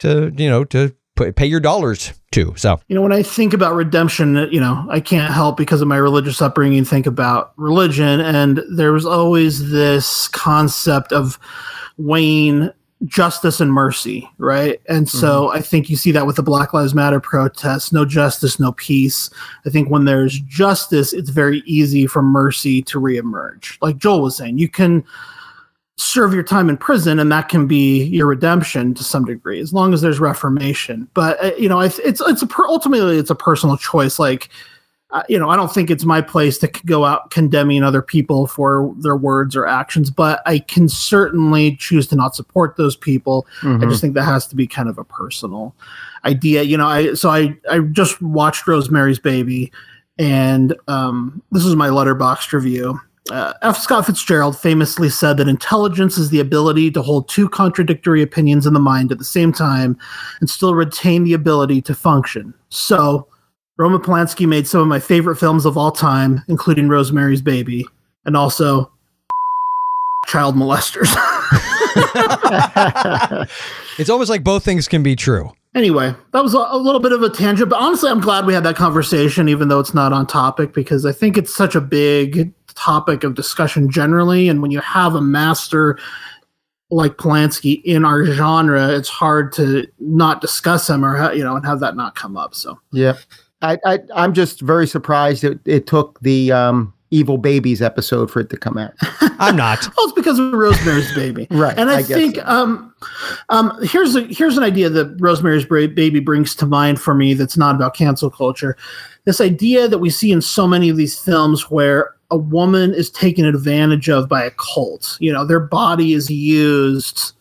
to 0.00 0.32
you 0.36 0.48
know 0.48 0.64
to 0.64 0.94
put, 1.16 1.36
pay 1.36 1.46
your 1.46 1.60
dollars 1.60 2.12
to. 2.32 2.54
So 2.56 2.80
you 2.88 2.94
know, 2.94 3.02
when 3.02 3.12
I 3.12 3.22
think 3.22 3.52
about 3.52 3.74
redemption, 3.74 4.48
you 4.50 4.60
know, 4.60 4.86
I 4.90 5.00
can't 5.00 5.32
help 5.32 5.56
because 5.56 5.80
of 5.80 5.88
my 5.88 5.96
religious 5.96 6.42
upbringing 6.42 6.84
think 6.84 7.06
about 7.06 7.52
religion, 7.56 8.20
and 8.20 8.60
there 8.70 8.92
was 8.92 9.06
always 9.06 9.70
this 9.70 10.28
concept 10.28 11.12
of 11.12 11.38
weighing 11.96 12.70
justice 13.04 13.60
and 13.60 13.72
mercy, 13.72 14.28
right? 14.38 14.80
And 14.88 15.08
so 15.08 15.46
mm-hmm. 15.46 15.58
I 15.58 15.60
think 15.60 15.90
you 15.90 15.96
see 15.96 16.10
that 16.12 16.26
with 16.26 16.36
the 16.36 16.42
Black 16.42 16.72
Lives 16.72 16.94
Matter 16.94 17.20
protests 17.20 17.92
no 17.92 18.04
justice, 18.04 18.58
no 18.58 18.72
peace. 18.72 19.28
I 19.66 19.70
think 19.70 19.90
when 19.90 20.06
there's 20.06 20.40
justice, 20.40 21.12
it's 21.12 21.30
very 21.30 21.62
easy 21.66 22.06
for 22.06 22.22
mercy 22.22 22.82
to 22.82 23.00
reemerge. 23.00 23.76
Like 23.82 23.98
Joel 23.98 24.22
was 24.22 24.36
saying, 24.36 24.58
you 24.58 24.68
can 24.68 25.04
serve 25.96 26.34
your 26.34 26.42
time 26.42 26.68
in 26.68 26.76
prison 26.76 27.20
and 27.20 27.30
that 27.30 27.48
can 27.48 27.66
be 27.66 28.04
your 28.04 28.26
redemption 28.26 28.94
to 28.94 29.04
some 29.04 29.24
degree 29.24 29.60
as 29.60 29.72
long 29.72 29.94
as 29.94 30.00
there's 30.00 30.18
reformation. 30.18 31.08
But 31.14 31.42
uh, 31.42 31.54
you 31.56 31.68
know 31.68 31.80
it's 31.80 31.98
it's, 32.00 32.20
it's 32.22 32.42
a 32.42 32.46
per, 32.46 32.66
ultimately 32.66 33.18
it's 33.18 33.30
a 33.30 33.34
personal 33.34 33.76
choice. 33.76 34.18
Like 34.18 34.48
uh, 35.14 35.22
you 35.28 35.38
know 35.38 35.48
i 35.48 35.54
don't 35.54 35.72
think 35.72 35.90
it's 35.90 36.04
my 36.04 36.20
place 36.20 36.58
to 36.58 36.66
go 36.86 37.04
out 37.04 37.30
condemning 37.30 37.84
other 37.84 38.02
people 38.02 38.48
for 38.48 38.92
their 38.98 39.14
words 39.14 39.54
or 39.54 39.64
actions 39.64 40.10
but 40.10 40.42
i 40.44 40.58
can 40.58 40.88
certainly 40.88 41.76
choose 41.76 42.08
to 42.08 42.16
not 42.16 42.34
support 42.34 42.76
those 42.76 42.96
people. 42.96 43.46
Mm-hmm. 43.60 43.84
i 43.84 43.86
just 43.86 44.00
think 44.00 44.14
that 44.14 44.24
has 44.24 44.46
to 44.48 44.56
be 44.56 44.66
kind 44.66 44.88
of 44.88 44.98
a 44.98 45.04
personal 45.04 45.74
idea. 46.24 46.62
You 46.62 46.76
know 46.76 46.88
i 46.88 47.14
so 47.14 47.30
i 47.30 47.56
i 47.70 47.78
just 47.78 48.20
watched 48.20 48.66
rosemary's 48.66 49.20
baby 49.20 49.70
and 50.18 50.74
um 50.88 51.40
this 51.52 51.64
is 51.64 51.76
my 51.76 51.88
Letterboxd 51.88 52.52
review 52.52 53.00
uh, 53.30 53.54
F. 53.62 53.78
Scott 53.78 54.06
Fitzgerald 54.06 54.58
famously 54.58 55.08
said 55.08 55.38
that 55.38 55.48
intelligence 55.48 56.18
is 56.18 56.30
the 56.30 56.40
ability 56.40 56.90
to 56.90 57.00
hold 57.00 57.28
two 57.28 57.48
contradictory 57.48 58.22
opinions 58.22 58.66
in 58.66 58.74
the 58.74 58.80
mind 58.80 59.10
at 59.10 59.18
the 59.18 59.24
same 59.24 59.52
time 59.52 59.96
and 60.40 60.50
still 60.50 60.74
retain 60.74 61.24
the 61.24 61.32
ability 61.32 61.80
to 61.82 61.94
function. 61.94 62.52
So, 62.68 63.26
Roman 63.76 64.00
Polanski 64.00 64.46
made 64.46 64.68
some 64.68 64.82
of 64.82 64.88
my 64.88 65.00
favorite 65.00 65.36
films 65.36 65.64
of 65.64 65.76
all 65.76 65.90
time, 65.90 66.42
including 66.48 66.88
Rosemary's 66.88 67.42
Baby, 67.42 67.86
and 68.24 68.36
also 68.36 68.92
child 70.26 70.54
molesters. 70.54 71.12
it's 73.98 74.10
almost 74.10 74.30
like 74.30 74.44
both 74.44 74.64
things 74.64 74.86
can 74.86 75.02
be 75.02 75.16
true. 75.16 75.50
Anyway, 75.74 76.14
that 76.32 76.42
was 76.42 76.54
a, 76.54 76.76
little 76.76 77.00
bit 77.00 77.10
of 77.10 77.22
a 77.22 77.28
tangent, 77.28 77.68
but 77.68 77.80
honestly, 77.80 78.08
I'm 78.08 78.20
glad 78.20 78.46
we 78.46 78.54
had 78.54 78.62
that 78.62 78.76
conversation, 78.76 79.48
even 79.48 79.66
though 79.66 79.80
it's 79.80 79.92
not 79.92 80.12
on 80.12 80.24
topic, 80.24 80.72
because 80.72 81.04
I 81.04 81.10
think 81.10 81.36
it's 81.36 81.52
such 81.52 81.74
a 81.74 81.80
big 81.80 82.52
topic 82.74 83.24
of 83.24 83.34
discussion 83.34 83.90
generally. 83.90 84.48
And 84.48 84.62
when 84.62 84.70
you 84.70 84.78
have 84.80 85.16
a 85.16 85.20
master 85.20 85.98
like 86.90 87.16
Polanski 87.16 87.82
in 87.82 88.04
our 88.04 88.24
genre, 88.24 88.88
it's 88.88 89.08
hard 89.08 89.52
to 89.54 89.86
not 89.98 90.40
discuss 90.40 90.88
him 90.88 91.04
or 91.04 91.32
you 91.32 91.42
know 91.42 91.56
and 91.56 91.66
have 91.66 91.80
that 91.80 91.96
not 91.96 92.14
come 92.14 92.36
up. 92.36 92.54
So 92.54 92.78
yeah, 92.92 93.16
I, 93.60 93.78
I 93.84 94.24
am 94.24 94.32
just 94.32 94.60
very 94.60 94.86
surprised 94.86 95.42
that 95.42 95.66
it 95.66 95.86
took 95.88 96.20
the 96.20 96.52
um, 96.52 96.94
Evil 97.14 97.38
Babies 97.38 97.80
episode 97.80 98.30
for 98.30 98.40
it 98.40 98.50
to 98.50 98.56
come 98.56 98.76
out. 98.76 98.92
I'm 99.38 99.56
not. 99.56 99.82
well, 99.96 100.06
it's 100.06 100.12
because 100.12 100.38
of 100.38 100.52
Rosemary's 100.52 101.14
Baby, 101.14 101.46
right? 101.50 101.78
And 101.78 101.90
I, 101.90 101.98
I 101.98 102.02
think 102.02 102.36
so. 102.36 102.42
um, 102.44 102.94
um, 103.48 103.78
here's 103.82 104.16
a 104.16 104.22
here's 104.22 104.56
an 104.56 104.64
idea 104.64 104.90
that 104.90 105.16
Rosemary's 105.20 105.64
Baby 105.66 106.20
brings 106.20 106.54
to 106.56 106.66
mind 106.66 107.00
for 107.00 107.14
me. 107.14 107.34
That's 107.34 107.56
not 107.56 107.74
about 107.74 107.94
cancel 107.94 108.30
culture. 108.30 108.76
This 109.24 109.40
idea 109.40 109.88
that 109.88 109.98
we 109.98 110.10
see 110.10 110.32
in 110.32 110.42
so 110.42 110.66
many 110.66 110.88
of 110.88 110.96
these 110.96 111.18
films 111.18 111.70
where 111.70 112.14
a 112.30 112.36
woman 112.36 112.92
is 112.92 113.10
taken 113.10 113.44
advantage 113.44 114.08
of 114.08 114.28
by 114.28 114.42
a 114.44 114.50
cult. 114.50 115.16
You 115.20 115.32
know, 115.32 115.44
their 115.44 115.60
body 115.60 116.12
is 116.14 116.30
used 116.30 117.32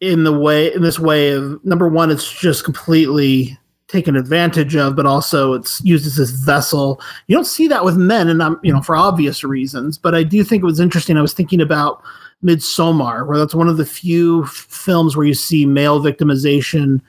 in 0.00 0.24
the 0.24 0.32
way 0.32 0.72
in 0.74 0.82
this 0.82 0.98
way 0.98 1.30
of 1.30 1.64
number 1.64 1.88
one, 1.88 2.10
it's 2.10 2.30
just 2.32 2.64
completely 2.64 3.58
taken 3.88 4.16
advantage 4.16 4.74
of, 4.74 4.96
but 4.96 5.06
also 5.06 5.52
it's 5.52 5.80
used 5.84 6.06
as 6.06 6.16
this 6.16 6.30
vessel. 6.30 7.00
You 7.28 7.36
don't 7.36 7.44
see 7.44 7.68
that 7.68 7.84
with 7.84 7.96
men, 7.96 8.28
and 8.28 8.42
I'm 8.42 8.58
you 8.62 8.72
know 8.72 8.82
for 8.82 8.96
obvious 8.96 9.44
reasons. 9.44 9.98
But 9.98 10.14
I 10.14 10.22
do 10.22 10.42
think 10.44 10.62
it 10.62 10.66
was 10.66 10.80
interesting. 10.80 11.16
I 11.16 11.22
was 11.22 11.34
thinking 11.34 11.60
about 11.60 12.02
Midsommar, 12.44 13.26
where 13.26 13.38
that's 13.38 13.54
one 13.54 13.68
of 13.68 13.76
the 13.76 13.86
few 13.86 14.44
f- 14.44 14.50
films 14.50 15.16
where 15.16 15.26
you 15.26 15.34
see 15.34 15.66
male 15.66 16.00
victimization 16.00 17.00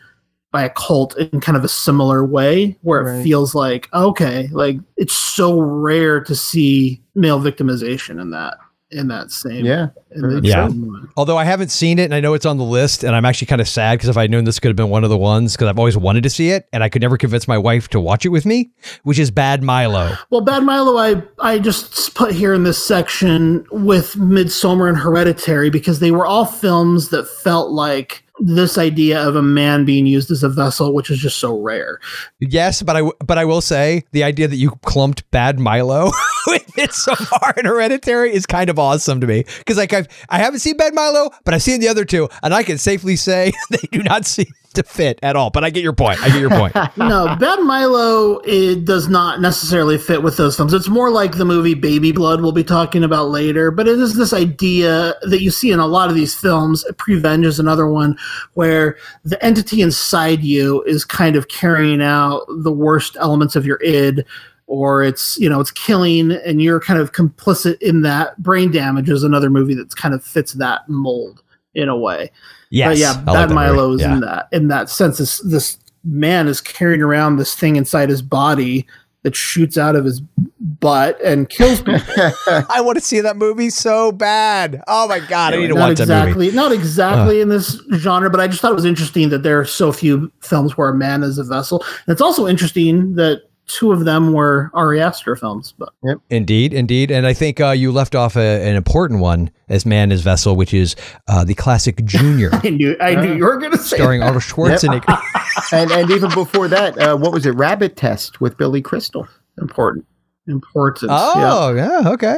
by 0.51 0.63
a 0.63 0.69
cult 0.69 1.17
in 1.17 1.41
kind 1.41 1.57
of 1.57 1.63
a 1.63 1.69
similar 1.69 2.25
way 2.25 2.77
where 2.81 3.03
right. 3.03 3.19
it 3.19 3.23
feels 3.23 3.53
like 3.53 3.93
okay 3.93 4.47
like 4.53 4.77
it's 4.95 5.13
so 5.13 5.59
rare 5.59 6.21
to 6.21 6.35
see 6.35 7.01
male 7.15 7.39
victimization 7.39 8.21
in 8.21 8.31
that 8.31 8.57
in 8.89 9.09
that 9.09 9.31
same 9.31 9.65
Yeah. 9.65 9.87
in 10.15 10.21
that 10.21 10.43
Yeah. 10.45 10.67
same. 10.67 11.09
Although 11.17 11.37
I 11.37 11.43
haven't 11.43 11.71
seen 11.71 11.99
it 11.99 12.03
and 12.05 12.13
I 12.13 12.19
know 12.21 12.33
it's 12.33 12.45
on 12.45 12.57
the 12.57 12.63
list, 12.63 13.03
and 13.03 13.15
I'm 13.15 13.25
actually 13.25 13.47
kind 13.47 13.59
of 13.59 13.67
sad 13.67 13.97
because 13.97 14.07
if 14.09 14.15
I'd 14.17 14.31
known 14.31 14.45
this 14.45 14.59
could 14.59 14.69
have 14.69 14.75
been 14.77 14.89
one 14.89 15.03
of 15.03 15.09
the 15.09 15.17
ones, 15.17 15.53
because 15.53 15.67
I've 15.67 15.77
always 15.79 15.97
wanted 15.97 16.23
to 16.23 16.29
see 16.29 16.51
it 16.51 16.67
and 16.71 16.83
I 16.83 16.89
could 16.89 17.01
never 17.01 17.17
convince 17.17 17.47
my 17.47 17.57
wife 17.57 17.89
to 17.89 17.99
watch 17.99 18.25
it 18.25 18.29
with 18.29 18.45
me, 18.45 18.71
which 19.03 19.19
is 19.19 19.29
Bad 19.31 19.61
Milo. 19.63 20.13
Well, 20.29 20.41
Bad 20.41 20.63
Milo, 20.63 20.97
I 20.97 21.21
I 21.39 21.59
just 21.59 22.15
put 22.15 22.31
here 22.33 22.53
in 22.53 22.63
this 22.63 22.81
section 22.81 23.65
with 23.71 24.13
Midsommar 24.15 24.87
and 24.87 24.97
Hereditary 24.97 25.69
because 25.69 25.99
they 25.99 26.11
were 26.11 26.25
all 26.25 26.45
films 26.45 27.09
that 27.09 27.27
felt 27.27 27.71
like 27.71 28.23
this 28.39 28.77
idea 28.77 29.21
of 29.21 29.35
a 29.35 29.41
man 29.41 29.85
being 29.85 30.05
used 30.05 30.31
as 30.31 30.43
a 30.43 30.49
vessel, 30.49 30.93
which 30.93 31.09
is 31.09 31.19
just 31.19 31.37
so 31.37 31.59
rare. 31.59 31.99
Yes, 32.39 32.81
but 32.81 32.95
I 32.95 33.09
but 33.25 33.37
I 33.37 33.45
will 33.45 33.61
say 33.61 34.03
the 34.11 34.23
idea 34.23 34.47
that 34.47 34.57
you 34.57 34.71
clumped 34.85 35.29
Bad 35.31 35.59
Milo 35.59 36.11
with 36.47 36.65
Midsommar 36.77 37.57
and 37.57 37.67
Hereditary 37.67 38.33
is 38.33 38.45
kind 38.45 38.69
of 38.69 38.79
awesome 38.79 39.21
to 39.21 39.27
me 39.27 39.45
because 39.59 39.77
like 39.77 39.93
I've 39.93 40.07
I 40.29 40.39
haven't 40.39 40.59
seen 40.59 40.77
Bad 40.77 40.93
Milo, 40.93 41.29
but 41.45 41.53
I've 41.53 41.63
seen 41.63 41.79
the 41.79 41.87
other 41.87 42.05
two, 42.05 42.29
and 42.43 42.53
I 42.53 42.63
can 42.63 42.77
safely 42.77 43.15
say 43.15 43.51
they 43.69 43.87
do 43.91 44.03
not 44.03 44.25
seem 44.25 44.47
to 44.77 44.83
fit 44.83 45.19
at 45.21 45.35
all. 45.35 45.49
But 45.49 45.63
I 45.63 45.69
get 45.69 45.83
your 45.83 45.93
point. 45.93 46.21
I 46.23 46.29
get 46.29 46.39
your 46.39 46.49
point. 46.49 46.73
no, 46.97 47.35
Bad 47.39 47.59
Milo 47.61 48.39
it 48.45 48.85
does 48.85 49.07
not 49.07 49.41
necessarily 49.41 49.97
fit 49.97 50.23
with 50.23 50.37
those 50.37 50.55
films. 50.55 50.73
It's 50.73 50.87
more 50.87 51.11
like 51.11 51.37
the 51.37 51.45
movie 51.45 51.73
Baby 51.73 52.11
Blood 52.11 52.41
we'll 52.41 52.51
be 52.51 52.63
talking 52.63 53.03
about 53.03 53.29
later, 53.29 53.69
but 53.71 53.87
it 53.87 53.99
is 53.99 54.15
this 54.15 54.33
idea 54.33 55.15
that 55.23 55.41
you 55.41 55.51
see 55.51 55.71
in 55.71 55.79
a 55.79 55.87
lot 55.87 56.09
of 56.09 56.15
these 56.15 56.33
films. 56.33 56.85
Prevenge 56.97 57.45
is 57.45 57.59
another 57.59 57.87
one 57.87 58.17
where 58.53 58.97
the 59.23 59.43
entity 59.43 59.81
inside 59.81 60.43
you 60.43 60.83
is 60.83 61.03
kind 61.05 61.35
of 61.35 61.47
carrying 61.47 62.01
out 62.01 62.45
the 62.47 62.71
worst 62.71 63.17
elements 63.19 63.55
of 63.55 63.65
your 63.65 63.79
id 63.83 64.25
or 64.67 65.01
it's 65.01 65.39
you 65.39 65.49
know 65.49 65.59
it's 65.59 65.71
killing 65.71 66.31
and 66.31 66.61
you're 66.61 66.79
kind 66.79 66.99
of 66.99 67.13
complicit 67.13 67.81
in 67.81 68.01
that 68.01 68.37
brain 68.41 68.71
damage 68.71 69.09
is 69.09 69.23
another 69.23 69.49
movie 69.49 69.73
that 69.73 69.95
kind 69.95 70.13
of 70.13 70.23
fits 70.23 70.53
that 70.53 70.87
mold 70.87 71.41
in 71.77 71.87
a 71.89 71.95
way 71.97 72.29
Yes, 72.69 72.89
but 72.89 72.97
yeah, 72.97 73.31
I 73.31 73.45
that 73.47 73.53
Milo 73.55 73.91
movie. 73.91 74.03
is 74.03 74.07
Yeah. 74.07 74.13
in 74.15 74.19
that 74.21 74.47
in 74.51 74.67
that 74.67 74.89
sense. 74.89 75.17
This 75.19 75.39
this 75.39 75.77
man 76.03 76.49
is 76.49 76.59
carrying 76.59 77.01
around 77.01 77.37
this 77.37 77.55
thing 77.55 77.77
inside 77.77 78.09
his 78.09 78.21
body 78.21 78.85
that 79.23 79.35
shoots 79.35 79.77
out 79.77 79.95
of 79.95 80.03
his 80.05 80.21
butt 80.59 81.17
and 81.23 81.47
kills 81.49 81.81
people. 81.81 81.99
I 82.69 82.81
want 82.81 82.97
to 82.97 83.03
see 83.03 83.19
that 83.21 83.37
movie 83.37 83.69
so 83.69 84.11
bad. 84.11 84.81
Oh 84.87 85.07
my 85.07 85.19
god, 85.19 85.53
I 85.53 85.57
need 85.57 85.67
to 85.67 85.73
not 85.75 85.89
watch 85.89 85.97
that 85.99 86.35
movie. 86.35 86.51
not 86.51 86.71
exactly 86.73 87.39
in 87.41 87.47
this 87.49 87.81
genre, 87.95 88.29
but 88.29 88.39
I 88.41 88.47
just 88.47 88.61
thought 88.61 88.71
it 88.71 88.75
was 88.75 88.85
interesting 88.85 89.29
that 89.29 89.43
there 89.43 89.59
are 89.59 89.65
so 89.65 89.91
few 89.93 90.29
films 90.41 90.77
where 90.77 90.89
a 90.89 90.93
man 90.95 91.23
is 91.23 91.37
a 91.37 91.43
vessel. 91.45 91.81
And 92.05 92.13
it's 92.13 92.21
also 92.21 92.47
interesting 92.47 93.15
that 93.15 93.43
two 93.67 93.91
of 93.91 94.05
them 94.05 94.33
were 94.33 94.71
Ari 94.73 95.01
Aster 95.01 95.35
films. 95.35 95.73
But 95.77 95.93
yep. 96.03 96.17
Indeed, 96.29 96.73
indeed, 96.73 97.11
and 97.11 97.27
I 97.27 97.33
think 97.33 97.59
uh, 97.59 97.71
you 97.71 97.91
left 97.91 98.15
off 98.15 98.35
a, 98.35 98.67
an 98.67 98.75
important 98.75 99.19
one 99.19 99.51
as 99.69 99.85
Man 99.85 100.11
is 100.11 100.21
Vessel, 100.21 100.55
which 100.55 100.73
is 100.73 100.95
uh, 101.27 101.43
the 101.43 101.53
classic 101.53 102.03
Junior, 102.05 102.49
I 102.63 102.69
knew 102.69 102.95
I 102.99 103.15
knew 103.15 103.35
you 103.35 103.43
were 103.43 103.57
going 103.57 103.73
to 103.73 103.77
say 103.77 103.97
starring 103.97 104.21
that. 104.21 104.27
Arnold 104.27 104.43
Schwarzenegger. 104.43 105.21
and 105.71 105.91
and 105.91 106.09
even 106.09 106.31
before 106.33 106.67
that, 106.69 106.97
uh, 106.97 107.15
what 107.15 107.31
was 107.31 107.45
it? 107.45 107.51
Rabbit 107.51 107.95
Test 107.95 108.41
with 108.41 108.57
Billy 108.57 108.81
Crystal. 108.81 109.27
important. 109.61 110.05
Important. 110.47 111.11
yeah. 111.11 111.17
Oh, 111.35 111.73
yeah, 111.73 112.09
okay. 112.11 112.37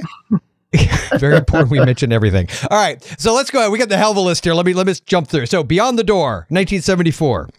Very 1.17 1.37
important. 1.37 1.69
We 1.69 1.79
mentioned 1.79 2.13
everything. 2.13 2.47
All 2.69 2.77
right, 2.77 3.03
so 3.17 3.33
let's 3.33 3.51
go. 3.51 3.59
ahead. 3.59 3.71
We 3.71 3.77
got 3.77 3.89
the 3.89 3.97
hell 3.97 4.11
of 4.11 4.17
a 4.17 4.21
list 4.21 4.43
here. 4.43 4.53
Let 4.53 4.65
me 4.65 4.73
let 4.73 4.87
me 4.87 4.93
jump 5.05 5.27
through. 5.27 5.47
So, 5.47 5.63
Beyond 5.63 5.97
the 5.97 6.03
Door, 6.03 6.47
1974. 6.49 7.49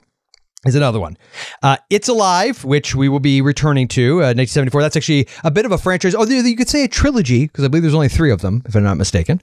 Is 0.67 0.75
another 0.75 1.01
one. 1.01 1.17
Uh, 1.63 1.79
it's 1.89 2.07
Alive, 2.07 2.65
which 2.67 2.95
we 2.95 3.09
will 3.09 3.19
be 3.21 3.41
returning 3.41 3.89
to, 3.89 4.17
uh, 4.17 4.37
1974. 4.37 4.83
That's 4.83 4.97
actually 4.97 5.27
a 5.43 5.51
bit 5.51 5.65
of 5.65 5.73
a 5.73 5.79
franchise. 5.79 6.15
Oh, 6.15 6.27
you 6.27 6.55
could 6.55 6.69
say 6.69 6.85
a 6.85 6.89
trilogy, 6.89 7.47
because 7.47 7.65
I 7.65 7.69
believe 7.69 7.83
there's 7.83 7.95
only 7.95 8.11
three 8.11 8.31
of 8.31 8.43
them, 8.43 8.63
if 8.67 8.75
I'm 8.75 8.83
not 8.83 8.99
mistaken. 8.99 9.41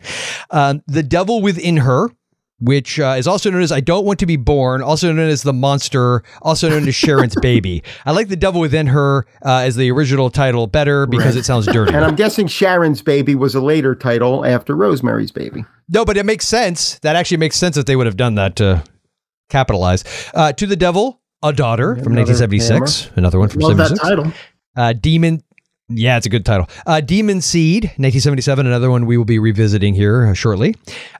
Um, 0.52 0.84
the 0.86 1.02
Devil 1.02 1.42
Within 1.42 1.78
Her, 1.78 2.10
which 2.60 3.00
uh, 3.00 3.16
is 3.18 3.28
also 3.28 3.50
known 3.50 3.64
as 3.64 3.72
I 3.72 3.80
Don't 3.80 4.06
Want 4.06 4.20
to 4.20 4.28
Be 4.28 4.36
Born, 4.36 4.84
also 4.84 5.12
known 5.12 5.28
as 5.28 5.42
The 5.42 5.54
Monster, 5.54 6.22
also 6.44 6.70
known 6.70 6.88
as 6.88 6.94
Sharon's 6.94 7.36
Baby. 7.42 7.82
I 8.06 8.12
like 8.12 8.28
The 8.28 8.36
Devil 8.36 8.62
Within 8.62 8.86
Her 8.86 9.26
uh, 9.44 9.64
as 9.66 9.76
the 9.76 9.90
original 9.90 10.30
title 10.30 10.68
better 10.68 11.08
because 11.08 11.36
it 11.36 11.46
sounds 11.46 11.66
dirty. 11.66 11.96
And 11.96 12.06
I'm 12.06 12.16
guessing 12.16 12.46
Sharon's 12.46 13.02
Baby 13.02 13.34
was 13.34 13.56
a 13.56 13.62
later 13.62 13.96
title 13.96 14.46
after 14.46 14.76
Rosemary's 14.76 15.32
Baby. 15.32 15.66
No, 15.90 16.06
but 16.06 16.16
it 16.16 16.28
makes 16.28 16.48
sense. 16.48 17.00
That 17.00 17.16
actually 17.16 17.38
makes 17.38 17.56
sense 17.58 17.76
that 17.76 17.88
they 17.88 17.96
would 17.96 18.06
have 18.06 18.18
done 18.18 18.36
that 18.36 18.56
to 18.58 18.84
capitalize. 19.50 20.04
Uh, 20.34 20.54
to 20.54 20.66
the 20.66 20.76
Devil, 20.76 21.22
A 21.44 21.54
Daughter 21.54 21.96
from 21.96 22.14
Another 22.14 22.32
1976. 22.34 23.18
Another 23.18 23.40
one 23.40 23.50
from 23.50 23.62
Love 23.62 23.78
that 23.78 23.98
title. 24.00 24.32
Uh, 24.76 24.94
Demon. 24.94 25.44
Yeah, 25.90 26.18
it's 26.18 26.26
a 26.26 26.30
good 26.30 26.46
title. 26.46 26.68
Uh, 26.86 27.00
Demon 27.00 27.40
Seed, 27.40 27.86
1977, 27.86 28.66
another 28.68 28.92
one 28.92 29.06
we 29.06 29.16
will 29.16 29.24
be 29.24 29.40
revisiting 29.40 29.94
here 29.94 30.28
uh, 30.28 30.34
shortly. 30.34 30.76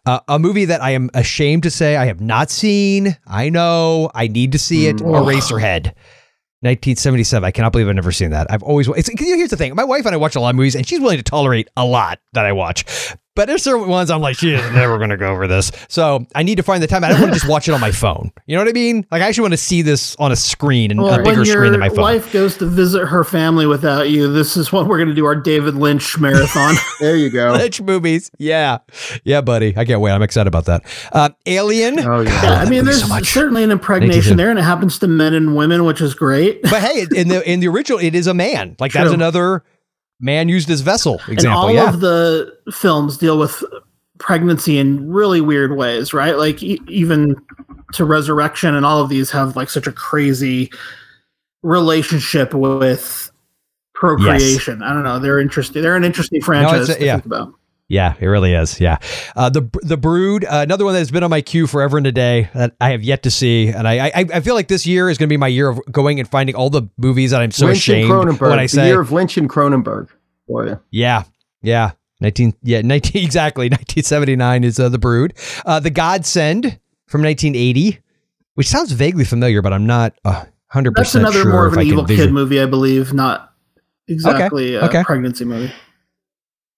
Uh, 0.06 0.20
a 0.28 0.38
movie 0.38 0.66
that 0.66 0.84
I 0.84 0.92
am 0.92 1.10
ashamed 1.14 1.64
to 1.64 1.72
say 1.72 1.96
I 1.96 2.06
have 2.08 2.20
not 2.20 2.52
seen. 2.52 3.16
I 3.26 3.48
know 3.48 4.12
I 4.14 4.28
need 4.28 4.52
to 4.52 4.60
see 4.60 4.88
it. 4.88 4.98
Eraserhead. 4.98 5.94
1977. 6.62 7.46
I 7.46 7.52
cannot 7.52 7.72
believe 7.72 7.88
I've 7.88 7.96
never 7.96 8.12
seen 8.12 8.32
that. 8.32 8.48
I've 8.50 8.64
always. 8.64 8.88
It's, 8.90 9.10
here's 9.18 9.52
the 9.52 9.58
thing. 9.58 9.76
My 9.76 9.84
wife 9.84 10.06
and 10.06 10.14
I 10.14 10.18
watch 10.18 10.36
a 10.36 10.40
lot 10.40 10.50
of 10.50 10.56
movies, 10.56 10.76
and 10.76 10.88
she's 10.88 11.00
willing 11.00 11.18
to 11.18 11.24
tolerate 11.24 11.70
a 11.78 11.86
lot 11.86 12.20
that 12.34 12.46
I 12.46 12.52
watch. 12.52 12.84
But 13.38 13.48
there's 13.48 13.62
certain 13.62 13.88
ones 13.88 14.10
I'm 14.10 14.20
like, 14.20 14.36
she 14.36 14.52
is 14.56 14.72
never 14.72 14.98
going 14.98 15.12
to 15.12 15.16
go 15.18 15.28
over 15.28 15.48
this. 15.48 15.72
So 15.90 16.26
I 16.34 16.42
need 16.42 16.56
to 16.56 16.64
find 16.64 16.82
the 16.82 16.88
time. 16.88 17.04
I 17.04 17.10
don't 17.10 17.22
want 17.22 17.34
to 17.34 17.40
just 17.40 17.48
watch 17.48 17.70
it 17.70 17.72
on 17.72 17.80
my 17.80 17.92
phone. 17.92 18.32
You 18.48 18.58
know 18.58 18.64
what 18.64 18.70
I 18.70 18.74
mean? 18.74 19.06
Like 19.12 19.22
I 19.22 19.28
actually 19.28 19.44
want 19.44 19.54
to 19.54 19.58
see 19.58 19.84
this 19.84 20.16
on 20.16 20.32
a 20.32 20.36
screen 20.36 20.90
and 20.90 21.00
Well, 21.00 21.14
a 21.14 21.18
bigger 21.20 21.38
when 21.38 21.46
your 21.46 21.58
screen 21.58 21.72
than 21.74 21.80
my 21.80 21.90
phone. 21.90 21.94
If 21.94 21.98
your 21.98 22.04
wife 22.04 22.34
goes 22.34 22.58
to 22.58 22.66
visit 22.66 23.06
her 23.06 23.24
family 23.24 23.68
without 23.68 24.10
you, 24.10 24.34
this 24.34 24.58
is 24.58 24.72
what 24.74 24.88
we're 24.88 24.98
going 24.98 25.10
to 25.10 25.14
do 25.14 25.28
our 25.28 25.36
David 25.36 25.76
Lynch 25.76 26.18
marathon. 26.18 26.76
There 27.00 27.16
you 27.16 27.30
go. 27.30 27.52
Lynch 27.58 27.80
movies. 27.80 28.32
Yeah. 28.40 28.80
Yeah, 29.24 29.42
buddy. 29.42 29.78
I 29.78 29.86
can't 29.86 30.02
wait. 30.02 30.14
I'm 30.14 30.24
excited 30.24 30.48
about 30.48 30.66
that. 30.66 30.84
Uh, 31.12 31.30
Alien. 31.46 32.00
Oh 32.00 32.22
yeah. 32.22 32.42
Yeah, 32.42 32.54
I 32.56 32.68
mean, 32.68 32.86
there's 32.86 33.08
so 33.08 33.20
certainly 33.22 33.64
an 33.64 33.70
impregnation 33.70 34.36
there, 34.36 34.50
and 34.50 34.58
it 34.58 34.64
happens 34.64 34.98
to 35.00 35.08
men 35.08 35.36
and 35.36 35.56
women, 35.56 35.86
which 35.86 36.02
is 36.02 36.16
great. 36.16 36.64
But 36.64 36.82
hey, 36.82 37.06
in 37.16 37.28
the 37.28 37.48
in 37.48 37.60
the 37.60 37.68
original, 37.68 38.00
it 38.00 38.16
is 38.16 38.26
a 38.26 38.34
man. 38.34 38.76
Like 38.80 38.94
that's 38.94 39.12
another 39.12 39.64
man 40.20 40.50
used 40.50 40.70
as 40.70 40.82
vessel 40.82 41.22
and 41.28 41.46
all 41.46 41.72
yeah. 41.72 41.90
of 41.90 42.00
the 42.00 42.58
films 42.72 43.18
deal 43.18 43.38
with 43.38 43.64
pregnancy 44.18 44.78
in 44.78 45.10
really 45.10 45.42
weird 45.42 45.76
ways, 45.76 46.14
right? 46.14 46.38
Like 46.38 46.62
e- 46.64 46.80
even 46.88 47.36
to 47.94 48.06
Resurrection, 48.06 48.76
and 48.76 48.86
all 48.86 49.02
of 49.02 49.10
these 49.10 49.32
have 49.32 49.56
like 49.56 49.70
such 49.70 49.88
a 49.88 49.92
crazy 49.92 50.72
relationship 51.64 52.54
with 52.54 53.32
procreation. 53.94 54.82
I 54.84 54.94
don't 54.94 55.04
know. 55.04 55.20
They're 55.20 55.40
interesting. 55.40 55.82
They're 55.82 55.96
an 55.96 56.04
interesting 56.04 56.42
franchise 56.42 56.90
a- 56.90 56.96
to 56.96 57.06
yeah. 57.06 57.16
think 57.16 57.26
about. 57.26 57.54
Yeah, 57.90 58.16
it 58.20 58.26
really 58.26 58.54
is. 58.54 58.82
Yeah, 58.82 58.98
uh, 59.36 59.50
the 59.50 59.70
the 59.82 59.96
Brood, 59.96 60.44
uh, 60.44 60.60
another 60.62 60.84
one 60.84 60.94
that's 60.94 61.10
been 61.10 61.24
on 61.24 61.30
my 61.30 61.42
queue 61.42 61.68
forever 61.68 61.98
and 61.98 62.06
a 62.06 62.12
day 62.12 62.50
that 62.54 62.76
I 62.82 62.90
have 62.92 63.02
yet 63.02 63.24
to 63.24 63.32
see, 63.32 63.70
and 63.70 63.88
I 63.88 64.08
I, 64.08 64.26
I 64.34 64.40
feel 64.42 64.56
like 64.56 64.68
this 64.68 64.86
year 64.86 65.10
is 65.10 65.18
going 65.18 65.28
to 65.30 65.32
be 65.32 65.38
my 65.38 65.48
year 65.48 65.70
of 65.70 65.80
going 65.90 66.20
and 66.20 66.28
finding 66.30 66.54
all 66.56 66.70
the 66.70 66.84
movies 66.98 67.32
that 67.32 67.42
I'm 67.42 67.52
so 67.52 67.68
Lynch 67.68 67.78
ashamed 67.78 68.12
and 68.12 68.38
Cronenberg. 68.38 68.50
when 68.50 68.60
I 68.60 68.68
the 68.68 68.86
year 68.88 69.00
of 69.00 69.14
Lynch 69.14 69.38
and 69.38 69.50
Cronenberg. 69.50 70.10
Boy. 70.50 70.78
yeah 70.92 71.24
yeah 71.62 71.92
nineteen 72.22 72.54
yeah 72.64 72.82
nineteen 72.84 73.24
exactly 73.24 73.70
nineteen 73.70 74.04
seventy 74.04 74.36
nine 74.36 74.66
is 74.66 74.80
uh, 74.80 74.90
the 74.90 75.00
Brood, 75.00 75.34
uh, 75.66 75.80
the 75.80 75.90
Godsend 75.90 76.80
from 77.06 77.22
nineteen 77.22 77.56
eighty, 77.56 78.00
which 78.56 78.68
sounds 78.68 78.92
vaguely 78.92 79.24
familiar, 79.24 79.62
but 79.62 79.72
I'm 79.72 79.86
not 79.86 80.14
hundred 80.68 80.94
percent. 80.94 80.96
That's 80.96 80.96
percent 80.96 81.22
another 81.24 81.42
sure 81.44 81.52
more 81.52 81.68
of 81.68 81.74
an 81.74 81.84
evil 81.84 82.04
kid 82.06 82.18
vision- 82.18 82.34
movie, 82.34 82.60
I 82.60 82.66
believe, 82.66 83.14
not 83.14 83.54
exactly 84.10 84.76
a 84.76 84.86
okay. 84.86 85.04
pregnancy 85.06 85.46
movie. 85.46 85.72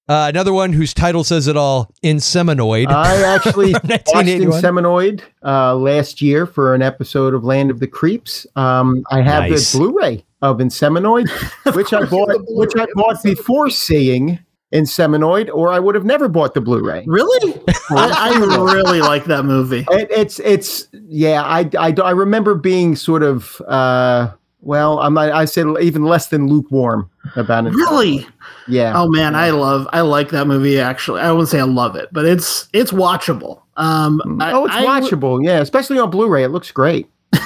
Uh, 0.09 0.25
another 0.27 0.51
one 0.51 0.73
whose 0.73 0.91
title 0.91 1.23
says 1.23 1.47
it 1.47 1.55
all, 1.55 1.93
Inseminoid. 2.03 2.87
I 2.89 3.21
actually 3.35 3.73
watched 3.73 4.07
1981. 4.07 4.61
Inseminoid 4.61 5.21
uh, 5.45 5.75
last 5.75 6.19
year 6.19 6.47
for 6.47 6.73
an 6.73 6.81
episode 6.81 7.35
of 7.35 7.43
Land 7.43 7.69
of 7.69 7.79
the 7.79 7.85
Creeps. 7.85 8.47
Um, 8.55 9.03
I 9.11 9.21
have 9.21 9.43
Nice. 9.49 9.71
the 9.71 9.77
Blu-ray 9.77 10.25
of 10.41 10.57
Inseminoid, 10.57 11.29
which 11.75 11.93
I 11.93 11.99
course 11.99 12.11
you 12.11 12.25
have 12.27 12.37
bought, 12.39 12.45
which 12.57 12.71
I 12.75 12.87
bought 12.95 13.21
before 13.21 13.69
seeing 13.69 14.39
Inseminoid, 14.73 15.51
or 15.53 15.71
I 15.71 15.77
would 15.77 15.93
have 15.93 16.05
never 16.05 16.27
bought 16.27 16.55
the 16.55 16.61
Blu-ray. 16.61 17.03
Really? 17.05 17.61
I, 17.91 18.31
I 18.33 18.63
really 18.63 19.01
like 19.01 19.25
that 19.25 19.43
movie. 19.43 19.85
It, 19.91 20.09
it's 20.09 20.39
it's 20.39 20.87
yeah. 20.91 21.43
I, 21.43 21.69
I 21.77 21.93
I 22.03 22.11
remember 22.11 22.55
being 22.55 22.95
sort 22.95 23.21
of 23.21 23.61
uh, 23.67 24.31
well. 24.61 24.99
I'm 24.99 25.13
not, 25.13 25.31
I 25.31 25.45
said 25.45 25.65
even 25.81 26.03
less 26.03 26.27
than 26.27 26.47
lukewarm 26.47 27.09
about 27.35 27.65
it. 27.67 27.73
Really? 27.73 28.27
Yeah. 28.67 28.93
Oh 28.95 29.07
man, 29.09 29.35
I 29.35 29.49
love 29.51 29.87
I 29.93 30.01
like 30.01 30.29
that 30.29 30.45
movie 30.47 30.79
actually. 30.79 31.21
I 31.21 31.31
wouldn't 31.31 31.49
say 31.49 31.59
I 31.59 31.63
love 31.63 31.95
it, 31.95 32.09
but 32.11 32.25
it's 32.25 32.67
it's 32.73 32.91
watchable. 32.91 33.61
Um 33.77 34.21
oh, 34.41 34.65
it's 34.65 34.75
I 34.75 34.81
w- 34.83 35.09
watchable. 35.09 35.43
Yeah, 35.43 35.59
especially 35.59 35.99
on 35.99 36.09
Blu-ray. 36.09 36.43
It 36.43 36.49
looks 36.49 36.71
great. 36.71 37.09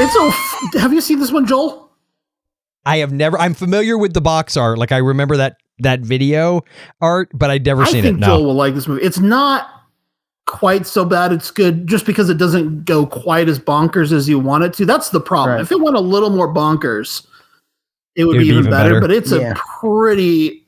It's 0.00 0.14
a 0.74 0.78
Have 0.78 0.92
you 0.92 1.00
seen 1.00 1.18
this 1.18 1.32
one, 1.32 1.44
Joel? 1.46 1.90
I 2.86 2.98
have 2.98 3.12
never. 3.12 3.36
I'm 3.38 3.52
familiar 3.52 3.98
with 3.98 4.14
the 4.14 4.20
box 4.20 4.56
art. 4.56 4.78
Like 4.78 4.92
I 4.92 4.98
remember 4.98 5.36
that 5.38 5.56
that 5.80 6.00
video 6.00 6.62
art, 7.00 7.30
but 7.34 7.50
I'd 7.50 7.66
never 7.66 7.82
I 7.82 7.86
seen 7.86 8.02
think 8.02 8.16
it. 8.18 8.20
No. 8.20 8.26
Joel 8.28 8.44
will 8.44 8.54
like 8.54 8.74
this 8.74 8.86
movie. 8.86 9.02
It's 9.02 9.18
not 9.18 9.68
quite 10.48 10.86
so 10.86 11.04
bad. 11.04 11.32
It's 11.32 11.50
good 11.52 11.86
just 11.86 12.04
because 12.06 12.28
it 12.30 12.38
doesn't 12.38 12.84
go 12.84 13.06
quite 13.06 13.48
as 13.48 13.60
bonkers 13.60 14.10
as 14.10 14.28
you 14.28 14.40
want 14.40 14.64
it 14.64 14.72
to. 14.74 14.84
That's 14.86 15.10
the 15.10 15.20
problem. 15.20 15.56
Right. 15.56 15.60
If 15.62 15.70
it 15.70 15.80
went 15.80 15.94
a 15.96 16.00
little 16.00 16.30
more 16.30 16.52
bonkers, 16.52 17.24
it 18.16 18.24
would, 18.24 18.34
It 18.34 18.38
would 18.38 18.44
be, 18.44 18.48
even, 18.48 18.70
better, 18.70 19.00
But 19.00 19.12
it's 19.12 19.30
Yeah. 19.30 19.52
a 19.52 19.54
pretty 19.80 20.66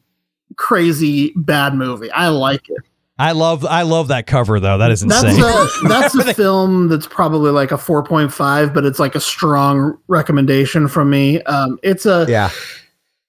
crazy 0.57 1.33
bad 1.35 1.75
movie. 1.75 2.11
I 2.13 2.29
like 2.29 2.69
it. 2.69 2.77
I 3.19 3.33
love 3.33 3.67
I 3.67 3.83
love 3.83 4.09
that 4.09 4.27
cover 4.27 4.59
though. 4.61 4.79
That 4.79 4.91
is 4.91 5.01
That's 5.03 5.25
insane. 5.25 5.43
a 5.43 5.89
that's 5.89 6.15
a 6.15 6.33
film 6.35 6.89
that's 6.89 7.07
probably 7.07 7.51
like 7.51 7.71
a 7.71 7.77
4.5, 7.77 8.73
but 8.73 8.85
it's 8.87 8.99
like 8.99 9.15
a 9.15 9.21
strong 9.21 9.99
recommendation 10.09 10.89
from 10.89 11.11
me. 11.11 11.43
Um, 11.43 11.79
it's 11.83 12.07
a 12.07 12.25
Yeah. 12.29 12.49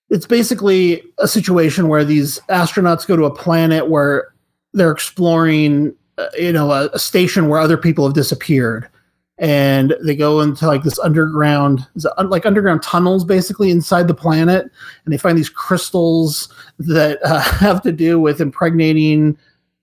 it's 0.10 0.26
basically 0.26 1.04
a 1.18 1.28
situation 1.28 1.88
where 1.89 2.06
these 2.06 2.39
astronauts 2.49 3.06
go 3.06 3.18
to 3.18 3.26
a 3.26 3.36
planet 3.36 3.89
where 3.89 4.34
they're 4.74 4.91
exploring 4.91 5.93
you 6.38 6.51
know 6.53 6.72
a, 6.72 6.88
a 6.93 6.99
station 6.99 7.47
where 7.47 7.59
other 7.59 7.78
people 7.78 8.05
have 8.05 8.13
disappeared 8.13 8.88
and 9.38 9.95
they 10.03 10.15
go 10.15 10.41
into 10.41 10.67
like 10.67 10.84
this 10.84 10.99
underground 10.99 11.86
is 11.95 12.05
it 12.05 12.11
un- 12.17 12.30
like 12.30 12.45
underground 12.45 12.84
tunnels 12.84 13.24
basically 13.26 13.72
inside 13.72 14.07
the 14.07 14.13
planet 14.13 14.69
and 15.05 15.13
they 15.13 15.17
find 15.17 15.38
these 15.38 15.49
crystals 15.49 16.53
that 16.80 17.19
uh, 17.24 17.39
have 17.59 17.82
to 17.82 17.91
do 17.91 18.19
with 18.19 18.39
impregnating 18.41 19.38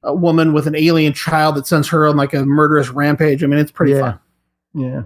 a 0.05 0.15
woman 0.15 0.53
with 0.53 0.67
an 0.69 0.77
alien 0.77 1.13
child 1.13 1.57
that 1.57 1.67
sends 1.67 1.89
her 1.89 2.07
on 2.07 2.17
like 2.17 2.35
a 2.35 2.45
murderous 2.45 2.89
rampage 2.91 3.43
i 3.43 3.47
mean 3.47 3.59
it's 3.59 3.73
pretty 3.73 3.93
Yeah. 3.93 4.01
fun 4.01 4.19
Yeah. 4.75 5.03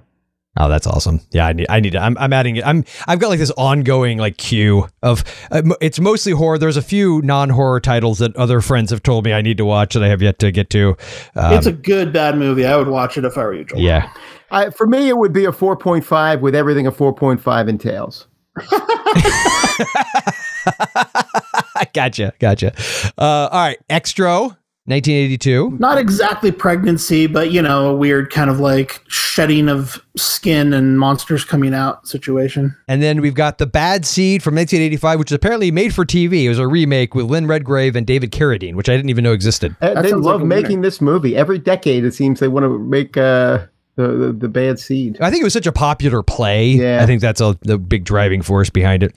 Oh, 0.58 0.68
that's 0.68 0.86
awesome. 0.86 1.20
Yeah, 1.30 1.46
I 1.46 1.52
need. 1.54 1.66
I 1.70 1.80
need. 1.80 1.92
To, 1.92 1.98
I'm. 1.98 2.16
I'm 2.18 2.32
adding 2.32 2.56
it. 2.56 2.66
I'm. 2.66 2.84
I've 3.08 3.18
got 3.18 3.28
like 3.28 3.38
this 3.38 3.50
ongoing 3.52 4.18
like 4.18 4.36
queue 4.36 4.86
of. 5.02 5.24
Uh, 5.50 5.62
it's 5.80 5.98
mostly 5.98 6.32
horror. 6.32 6.58
There's 6.58 6.76
a 6.76 6.82
few 6.82 7.22
non-horror 7.22 7.80
titles 7.80 8.18
that 8.18 8.36
other 8.36 8.60
friends 8.60 8.90
have 8.90 9.02
told 9.02 9.24
me 9.24 9.32
I 9.32 9.40
need 9.40 9.56
to 9.56 9.64
watch 9.64 9.94
that 9.94 10.02
I 10.02 10.08
have 10.08 10.20
yet 10.20 10.38
to 10.40 10.52
get 10.52 10.68
to. 10.70 10.90
Um, 11.36 11.54
it's 11.54 11.66
a 11.66 11.72
good 11.72 12.12
bad 12.12 12.36
movie 12.36 12.66
i 12.66 12.76
would 12.76 12.88
watch 12.88 13.16
it 13.16 13.24
if 13.24 13.38
i 13.38 13.44
were 13.44 13.54
you 13.54 13.64
Joel. 13.64 13.80
yeah. 13.80 14.12
I, 14.50 14.68
for 14.68 14.86
me, 14.86 15.08
it 15.08 15.16
would 15.16 15.32
be 15.32 15.46
a 15.46 15.52
4.5 15.52 16.40
with 16.42 16.54
everything 16.54 16.86
a 16.86 16.92
4.5 16.92 17.68
entails. 17.68 18.26
gotcha. 21.94 22.34
Gotcha. 22.38 22.74
Uh, 23.16 23.48
all 23.50 23.64
right. 23.64 23.78
Extro. 23.88 24.58
1982. 24.86 25.78
not 25.78 25.96
exactly 25.96 26.50
pregnancy, 26.50 27.28
but 27.28 27.52
you 27.52 27.62
know, 27.62 27.90
a 27.90 27.96
weird 27.96 28.30
kind 28.30 28.50
of 28.50 28.58
like 28.58 29.00
shedding 29.08 29.68
of 29.68 30.04
skin 30.16 30.72
and 30.72 30.98
monsters 30.98 31.44
coming 31.44 31.72
out 31.72 32.06
situation. 32.06 32.76
And 32.88 33.00
then 33.00 33.20
we've 33.20 33.34
got 33.34 33.58
The 33.58 33.66
Bad 33.66 34.04
Seed 34.04 34.42
from 34.42 34.56
1985, 34.56 35.18
which 35.20 35.30
is 35.30 35.36
apparently 35.36 35.70
made 35.70 35.94
for 35.94 36.04
TV. 36.04 36.44
It 36.44 36.48
was 36.48 36.58
a 36.58 36.66
remake 36.66 37.14
with 37.14 37.26
Lynn 37.26 37.46
Redgrave 37.46 37.94
and 37.94 38.06
David 38.06 38.32
Carradine, 38.32 38.74
which 38.74 38.88
I 38.88 38.96
didn't 38.96 39.10
even 39.10 39.22
know 39.22 39.32
existed. 39.32 39.76
Uh, 39.80 40.02
they 40.02 40.12
love 40.12 40.40
like 40.40 40.42
a 40.42 40.46
making 40.46 40.80
this 40.80 41.00
movie. 41.00 41.36
Every 41.36 41.58
decade, 41.58 42.04
it 42.04 42.14
seems 42.14 42.40
they 42.40 42.48
want 42.48 42.64
to 42.64 42.78
make 42.78 43.16
uh, 43.16 43.66
the, 43.96 44.08
the 44.08 44.32
the 44.32 44.48
bad 44.48 44.78
seed. 44.78 45.18
I 45.20 45.30
think 45.30 45.42
it 45.42 45.44
was 45.44 45.52
such 45.52 45.66
a 45.66 45.72
popular 45.72 46.22
play. 46.22 46.70
Yeah. 46.70 47.02
I 47.02 47.06
think 47.06 47.20
that's 47.20 47.40
a, 47.40 47.58
the 47.62 47.78
big 47.78 48.04
driving 48.04 48.42
force 48.42 48.70
behind 48.70 49.02
it. 49.02 49.14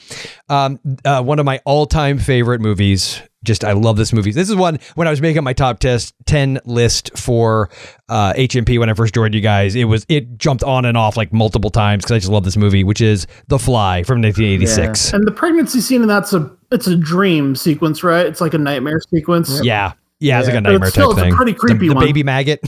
Um, 0.49 0.79
uh, 1.05 1.21
one 1.23 1.39
of 1.39 1.45
my 1.45 1.61
all-time 1.65 2.17
favorite 2.19 2.61
movies. 2.61 3.21
Just 3.43 3.63
I 3.63 3.73
love 3.73 3.95
this 3.95 4.11
movie. 4.11 4.31
This 4.31 4.49
is 4.49 4.55
one 4.55 4.79
when 4.95 5.07
I 5.07 5.11
was 5.11 5.21
making 5.21 5.43
my 5.43 5.53
top 5.53 5.77
test 5.77 6.15
ten 6.25 6.59
list 6.65 7.15
for 7.15 7.69
uh, 8.09 8.33
HMP 8.33 8.79
when 8.79 8.89
I 8.89 8.93
first 8.95 9.13
joined 9.13 9.35
you 9.35 9.41
guys. 9.41 9.75
It 9.75 9.83
was 9.83 10.03
it 10.09 10.39
jumped 10.39 10.63
on 10.63 10.83
and 10.83 10.97
off 10.97 11.15
like 11.15 11.31
multiple 11.31 11.69
times 11.69 12.03
because 12.03 12.11
I 12.15 12.17
just 12.17 12.31
love 12.31 12.43
this 12.43 12.57
movie, 12.57 12.83
which 12.83 13.01
is 13.01 13.27
The 13.47 13.59
Fly 13.59 14.01
from 14.01 14.19
1986. 14.23 15.13
And 15.13 15.27
the 15.27 15.31
pregnancy 15.31 15.79
scene 15.79 16.01
in 16.01 16.07
that's 16.07 16.33
a 16.33 16.51
it's 16.71 16.87
a 16.87 16.95
dream 16.95 17.55
sequence, 17.55 18.03
right? 18.03 18.25
It's 18.25 18.41
like 18.41 18.55
a 18.55 18.57
nightmare 18.57 18.99
sequence. 19.13 19.61
Yeah. 19.63 19.93
Yeah, 20.19 20.39
it's 20.39 20.47
like 20.47 20.55
a 20.57 20.61
But 20.61 20.69
nightmare 20.71 20.87
it's 20.87 20.95
still- 20.95 21.09
type 21.13 21.17
it's 21.17 21.21
a 21.21 21.25
thing. 21.25 21.35
pretty 21.35 21.53
creepy 21.53 21.79
the, 21.81 21.89
the 21.89 21.95
one. 21.95 22.05
baby 22.05 22.23
maggot. 22.23 22.61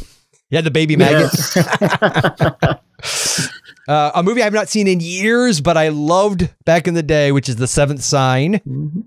Yeah, 0.49 0.61
the 0.61 0.71
baby 0.71 0.95
Yeah. 0.95 1.27
Uh, 3.87 4.11
a 4.15 4.21
movie 4.21 4.43
I've 4.43 4.53
not 4.53 4.67
seen 4.67 4.85
in 4.85 4.99
years, 4.99 5.61
but 5.61 5.77
I 5.77 5.87
loved 5.89 6.53
back 6.65 6.89
in 6.89 6.93
the 6.93 7.03
day, 7.03 7.31
which 7.31 7.47
is 7.47 7.55
The 7.55 7.67
Seventh 7.67 8.03
Sign. 8.03 8.59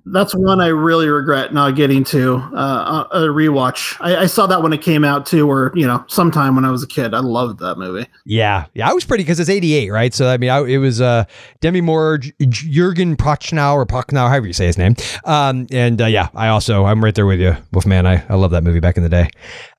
That's 0.06 0.34
one 0.34 0.58
I 0.62 0.68
really 0.68 1.06
regret 1.08 1.52
not 1.52 1.76
getting 1.76 2.02
to. 2.04 2.36
Uh, 2.36 3.04
a 3.12 3.18
rewatch. 3.24 3.98
I, 4.00 4.22
I 4.22 4.26
saw 4.26 4.46
that 4.46 4.62
when 4.62 4.72
it 4.72 4.80
came 4.80 5.04
out 5.04 5.26
too, 5.26 5.50
or 5.50 5.70
you 5.74 5.86
know, 5.86 6.02
sometime 6.08 6.54
when 6.54 6.64
I 6.64 6.70
was 6.70 6.82
a 6.82 6.86
kid. 6.86 7.12
I 7.12 7.18
loved 7.18 7.58
that 7.58 7.76
movie. 7.76 8.06
Yeah, 8.24 8.66
yeah, 8.72 8.88
I 8.88 8.94
was 8.94 9.04
pretty 9.04 9.22
because 9.24 9.38
it's 9.38 9.50
'88, 9.50 9.90
right? 9.90 10.14
So 10.14 10.28
I 10.28 10.38
mean, 10.38 10.48
I, 10.48 10.62
it 10.62 10.78
was 10.78 11.02
uh, 11.02 11.24
Demi 11.60 11.82
Moore, 11.82 12.16
J- 12.16 12.32
J- 12.40 12.70
Jurgen 12.70 13.16
Prochnow 13.18 13.74
or 13.74 13.84
Prochnow, 13.84 14.28
however 14.28 14.46
you 14.46 14.54
say 14.54 14.64
his 14.64 14.78
name. 14.78 14.96
Um, 15.24 15.66
and 15.70 16.00
uh, 16.00 16.06
yeah, 16.06 16.28
I 16.34 16.48
also 16.48 16.86
I'm 16.86 17.04
right 17.04 17.14
there 17.14 17.26
with 17.26 17.40
you, 17.40 17.54
Wolfman. 17.72 18.06
I, 18.06 18.24
I 18.30 18.36
love 18.36 18.52
that 18.52 18.64
movie 18.64 18.80
back 18.80 18.96
in 18.96 19.02
the 19.02 19.10
day. 19.10 19.28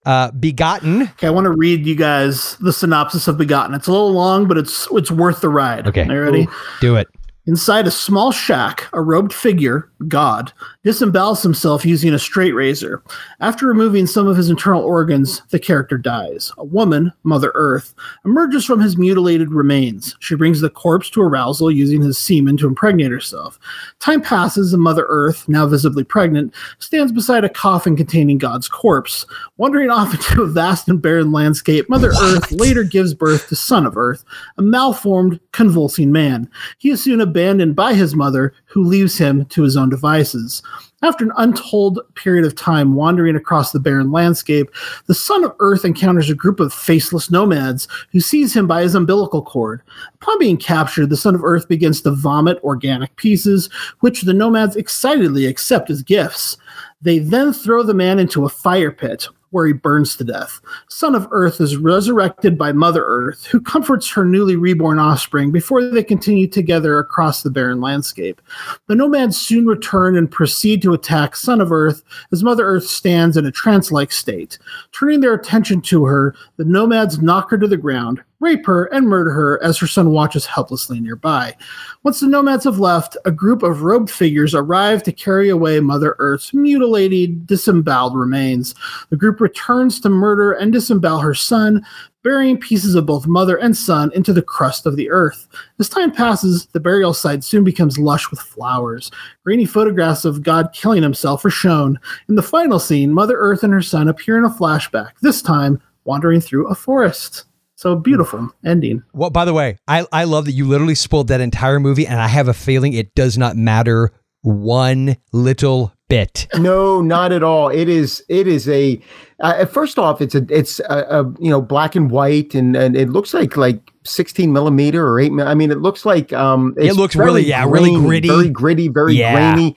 Uh, 0.04 0.32
Begotten. 0.32 1.04
Okay, 1.04 1.28
I 1.28 1.30
want 1.30 1.45
to 1.45 1.52
read 1.52 1.86
you 1.86 1.95
guys 1.95 2.56
the 2.58 2.74
synopsis 2.74 3.28
of 3.28 3.38
Begotten. 3.38 3.76
It's 3.76 3.88
a 3.88 3.91
little 3.91 4.12
long, 4.12 4.47
but 4.47 4.58
it's 4.58 4.88
it's 4.91 5.12
worth 5.12 5.41
the 5.41 5.49
ride. 5.49 5.88
Okay. 5.88 6.08
Are 6.08 6.14
you 6.14 6.22
ready? 6.22 6.47
Do 6.80 6.95
it. 6.95 7.08
Inside 7.48 7.88
a 7.88 7.92
small 7.92 8.32
shack, 8.32 8.88
a 8.94 9.02
robed 9.02 9.34
figure, 9.34 9.89
God, 10.08 10.54
disembowels 10.86 11.42
himself 11.42 11.84
using 11.84 12.14
a 12.14 12.20
straight 12.20 12.52
razor. 12.52 13.02
After 13.39 13.66
removing 13.66 14.06
some 14.06 14.28
of 14.28 14.38
his 14.38 14.52
internal 14.52 14.84
organs, 14.84 15.42
the 15.50 15.58
character 15.58 15.98
dies. 15.98 16.52
A 16.60 16.64
woman, 16.64 17.12
Mother 17.24 17.52
Earth, 17.56 17.96
emerges 18.26 18.64
from 18.64 18.80
his 18.80 18.96
mutilated 18.96 19.52
remains. 19.52 20.16
She 20.20 20.36
brings 20.36 20.62
the 20.62 20.70
corpse 20.70 21.10
to 21.12 21.22
arousal 21.22 21.72
using 21.72 22.04
his 22.04 22.20
semen 22.20 22.58
to 22.58 22.68
impregnate 22.68 23.10
herself. 23.10 23.60
Time 24.00 24.22
passes, 24.22 24.72
and 24.72 24.84
Mother 24.84 25.08
Earth, 25.10 25.50
now 25.50 25.66
visibly 25.66 26.04
pregnant, 26.04 26.54
stands 26.78 27.12
beside 27.12 27.44
a 27.44 27.50
coffin 27.50 27.96
containing 27.96 28.38
God's 28.38 28.68
corpse. 28.68 29.26
Wandering 29.58 29.89
off 29.89 30.14
into 30.14 30.44
a 30.44 30.48
vast 30.48 30.88
and 30.89 31.02
barren 31.02 31.32
landscape, 31.32 31.89
Mother 31.89 32.12
Earth 32.22 32.52
later 32.52 32.84
gives 32.84 33.16
birth 33.16 33.50
to 33.50 33.56
Son 33.56 33.88
of 33.88 33.98
Earth, 33.98 34.24
a 34.60 34.62
malformed, 34.62 35.39
convulsing 35.54 36.12
man. 36.12 36.48
He 36.78 36.92
is 36.92 37.04
soon 37.04 37.31
abandoned 37.32 37.76
by 37.76 37.94
his 37.94 38.14
mother, 38.14 38.54
who 38.66 38.84
leaves 38.84 39.18
him 39.18 39.46
to 39.46 39.64
his 39.64 39.78
own 39.78 39.90
devices. 39.90 40.62
After 41.04 41.26
an 41.26 41.32
untold 41.38 42.00
period 42.14 42.46
of 42.46 42.56
time 42.56 42.94
wandering 42.94 43.36
across 43.36 43.72
the 43.72 43.80
barren 43.80 44.12
landscape, 44.12 44.70
the 45.08 45.16
son 45.16 45.44
of 45.44 45.56
Earth 45.60 45.84
encounters 45.84 46.30
a 46.30 46.36
group 46.36 46.60
of 46.60 46.74
faceless 46.74 47.32
nomads 47.32 47.88
who 48.12 48.20
seize 48.20 48.56
him 48.56 48.68
by 48.68 48.84
his 48.84 48.94
umbilical 48.94 49.42
cord. 49.42 49.82
Upon 50.16 50.38
being 50.38 50.58
captured, 50.58 51.10
the 51.10 51.18
son 51.18 51.34
of 51.34 51.44
Earth 51.44 51.68
begins 51.68 52.02
to 52.02 52.12
vomit 52.12 52.64
organic 52.64 53.16
pieces, 53.16 53.68
which 54.02 54.22
the 54.22 54.34
nomads 54.34 54.76
excitedly 54.76 55.48
accept 55.48 55.90
as 55.90 56.04
gifts. 56.04 56.58
They 57.02 57.18
then 57.18 57.52
throw 57.52 57.82
the 57.82 57.96
man 57.96 58.20
into 58.20 58.46
a 58.46 58.50
fire 58.50 58.92
pit, 58.92 59.28
where 59.52 59.68
he 59.68 59.74
burns 59.74 60.16
to 60.16 60.24
death. 60.24 60.60
Son 60.89 61.14
of 61.14 61.28
Earth 61.32 61.62
is 61.62 61.78
resurrected 61.78 62.58
by 62.58 62.72
Mother 62.72 63.04
Earth, 63.06 63.45
who 63.45 63.62
comforts 63.62 64.10
her 64.12 64.26
newly 64.26 64.56
reborn 64.56 64.99
offspring 64.99 65.52
before 65.52 65.84
they 65.84 66.04
continue 66.04 66.47
together 66.47 66.97
across 66.97 67.43
the 67.43 67.49
barren 67.49 67.80
landscape. 67.80 68.41
The 68.88 68.95
nomads 68.95 69.38
soon 69.38 69.68
return 69.68 70.18
and 70.18 70.32
proceed 70.32 70.82
to 70.82 70.93
attack 70.93 71.36
Son 71.36 71.62
of 71.62 71.72
Earth 71.72 72.04
as 72.32 72.43
Mother 72.43 72.66
Earth 72.66 72.88
stands 72.88 73.38
in 73.38 73.45
a 73.45 73.52
trance 73.52 73.91
like 73.91 74.12
state. 74.12 74.58
Turning 74.91 75.20
their 75.20 75.34
attention 75.34 75.82
to 75.82 76.06
her, 76.06 76.36
the 76.58 76.66
nomads 76.66 77.22
knock 77.22 77.52
her 77.52 77.58
to 77.58 77.68
the 77.68 77.78
ground, 77.78 78.24
rape 78.42 78.66
her, 78.66 78.86
and 78.86 79.08
murder 79.08 79.32
her 79.32 79.64
as 79.64 79.78
her 79.78 79.88
son 79.88 80.10
watches 80.10 80.46
helplessly 80.46 81.00
nearby. 81.00 81.56
Once 82.04 82.20
the 82.20 82.28
nomads 82.28 82.66
have 82.66 82.80
left, 82.80 83.16
a 83.24 83.32
group 83.32 83.64
of 83.64 83.84
robed 83.84 84.10
figures 84.10 84.54
arrive 84.54 85.04
to 85.04 85.12
carry 85.12 85.48
away 85.48 85.80
Mother 85.80 86.16
Earth's 86.20 86.54
mutilated, 86.54 87.48
disemboweled 87.48 88.16
remains. 88.16 88.76
The 89.10 89.18
group 89.18 89.39
returns 89.39 90.02
to 90.02 90.10
murder 90.10 90.52
and 90.52 90.74
disembowel 90.74 91.20
her 91.20 91.36
son, 91.36 91.86
burying 92.24 92.58
pieces 92.58 92.96
of 92.96 93.06
both 93.06 93.28
mother 93.28 93.58
and 93.58 93.76
son 93.76 94.12
into 94.14 94.34
the 94.34 94.42
crust 94.42 94.86
of 94.86 94.96
the 94.96 95.10
earth. 95.10 95.48
As 95.80 95.89
time 95.89 96.12
passes, 96.12 96.68
the 96.68 96.80
burial 96.80 97.14
site 97.14 97.44
soon 97.44 97.64
becomes 97.64 97.98
lush 97.98 98.30
with 98.30 98.39
flowers. 98.39 99.12
Grainy 99.44 99.66
photographs 99.66 100.26
of 100.26 100.44
God 100.44 100.70
killing 100.74 101.04
himself 101.04 101.44
are 101.46 101.50
shown. 101.50 102.00
In 102.30 102.36
the 102.36 102.44
final 102.44 102.80
scene, 102.80 103.12
Mother 103.12 103.38
Earth 103.38 103.64
and 103.64 103.74
her 103.74 103.82
son 103.82 104.08
appear 104.08 104.38
in 104.38 104.46
a 104.46 104.50
flashback, 104.50 105.12
this 105.22 105.42
time 105.42 105.82
wandering 106.04 106.42
through 106.42 106.68
a 106.68 106.76
forest. 106.76 107.46
So 107.82 107.96
beautiful 107.96 108.52
ending. 108.64 109.02
Well, 109.12 109.32
by 109.32 109.44
the 109.44 109.56
way, 109.56 109.76
I, 109.88 110.06
I 110.12 110.26
love 110.26 110.46
that 110.46 110.52
you 110.52 110.68
literally 110.68 110.94
spoiled 110.94 111.30
that 111.30 111.42
entire 111.42 111.80
movie, 111.80 112.06
and 112.06 112.22
I 112.22 112.28
have 112.28 112.48
a 112.48 112.54
feeling 112.54 112.94
it 112.94 113.16
does 113.16 113.40
not 113.40 113.56
matter 113.56 114.12
one 114.44 115.18
little 115.34 115.92
bit. 116.08 116.48
No, 116.60 117.02
not 117.02 117.32
at 117.32 117.42
all. 117.42 117.70
It 117.70 117.90
is. 117.90 118.24
It 118.30 118.48
is 118.48 118.70
a. 118.70 119.02
Uh, 119.40 119.66
first 119.66 119.98
off, 119.98 120.22
it's 120.22 120.36
a. 120.36 120.46
It's 120.52 120.80
a, 120.82 121.08
a 121.10 121.24
you 121.40 121.50
know 121.50 121.60
black 121.60 121.96
and 121.96 122.12
white, 122.12 122.54
and, 122.54 122.76
and 122.76 122.96
it 122.96 123.10
looks 123.10 123.34
like 123.34 123.58
like 123.58 123.92
sixteen 124.04 124.54
millimeter 124.54 125.08
or 125.08 125.20
eight. 125.20 125.32
I 125.42 125.56
mean, 125.56 125.72
it 125.72 125.80
looks 125.80 126.06
like 126.06 126.32
um. 126.34 126.76
It 126.78 126.94
looks 126.94 127.16
really- 127.16 127.46
yeah, 127.46 127.66
really 127.68 127.96
gritty. 127.96 128.28
very 128.28 128.50
gritty, 128.50 128.90
very 128.90 129.16
Yeah. 129.16 129.54
grainy. 129.56 129.76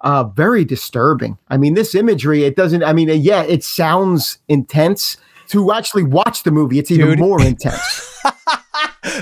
Uh, 0.00 0.24
very 0.24 0.64
disturbing. 0.64 1.38
I 1.50 1.56
mean, 1.56 1.74
this 1.74 1.94
imagery. 1.94 2.42
It 2.42 2.56
doesn't. 2.56 2.82
I 2.82 2.92
mean, 2.92 3.08
yeah, 3.22 3.42
it 3.44 3.62
sounds 3.62 4.38
intense. 4.48 5.18
To 5.48 5.72
actually 5.72 6.04
watch 6.04 6.42
the 6.42 6.50
movie, 6.50 6.78
it's 6.78 6.90
even 6.90 7.10
Dude. 7.10 7.18
more 7.18 7.40
intense. 7.42 8.20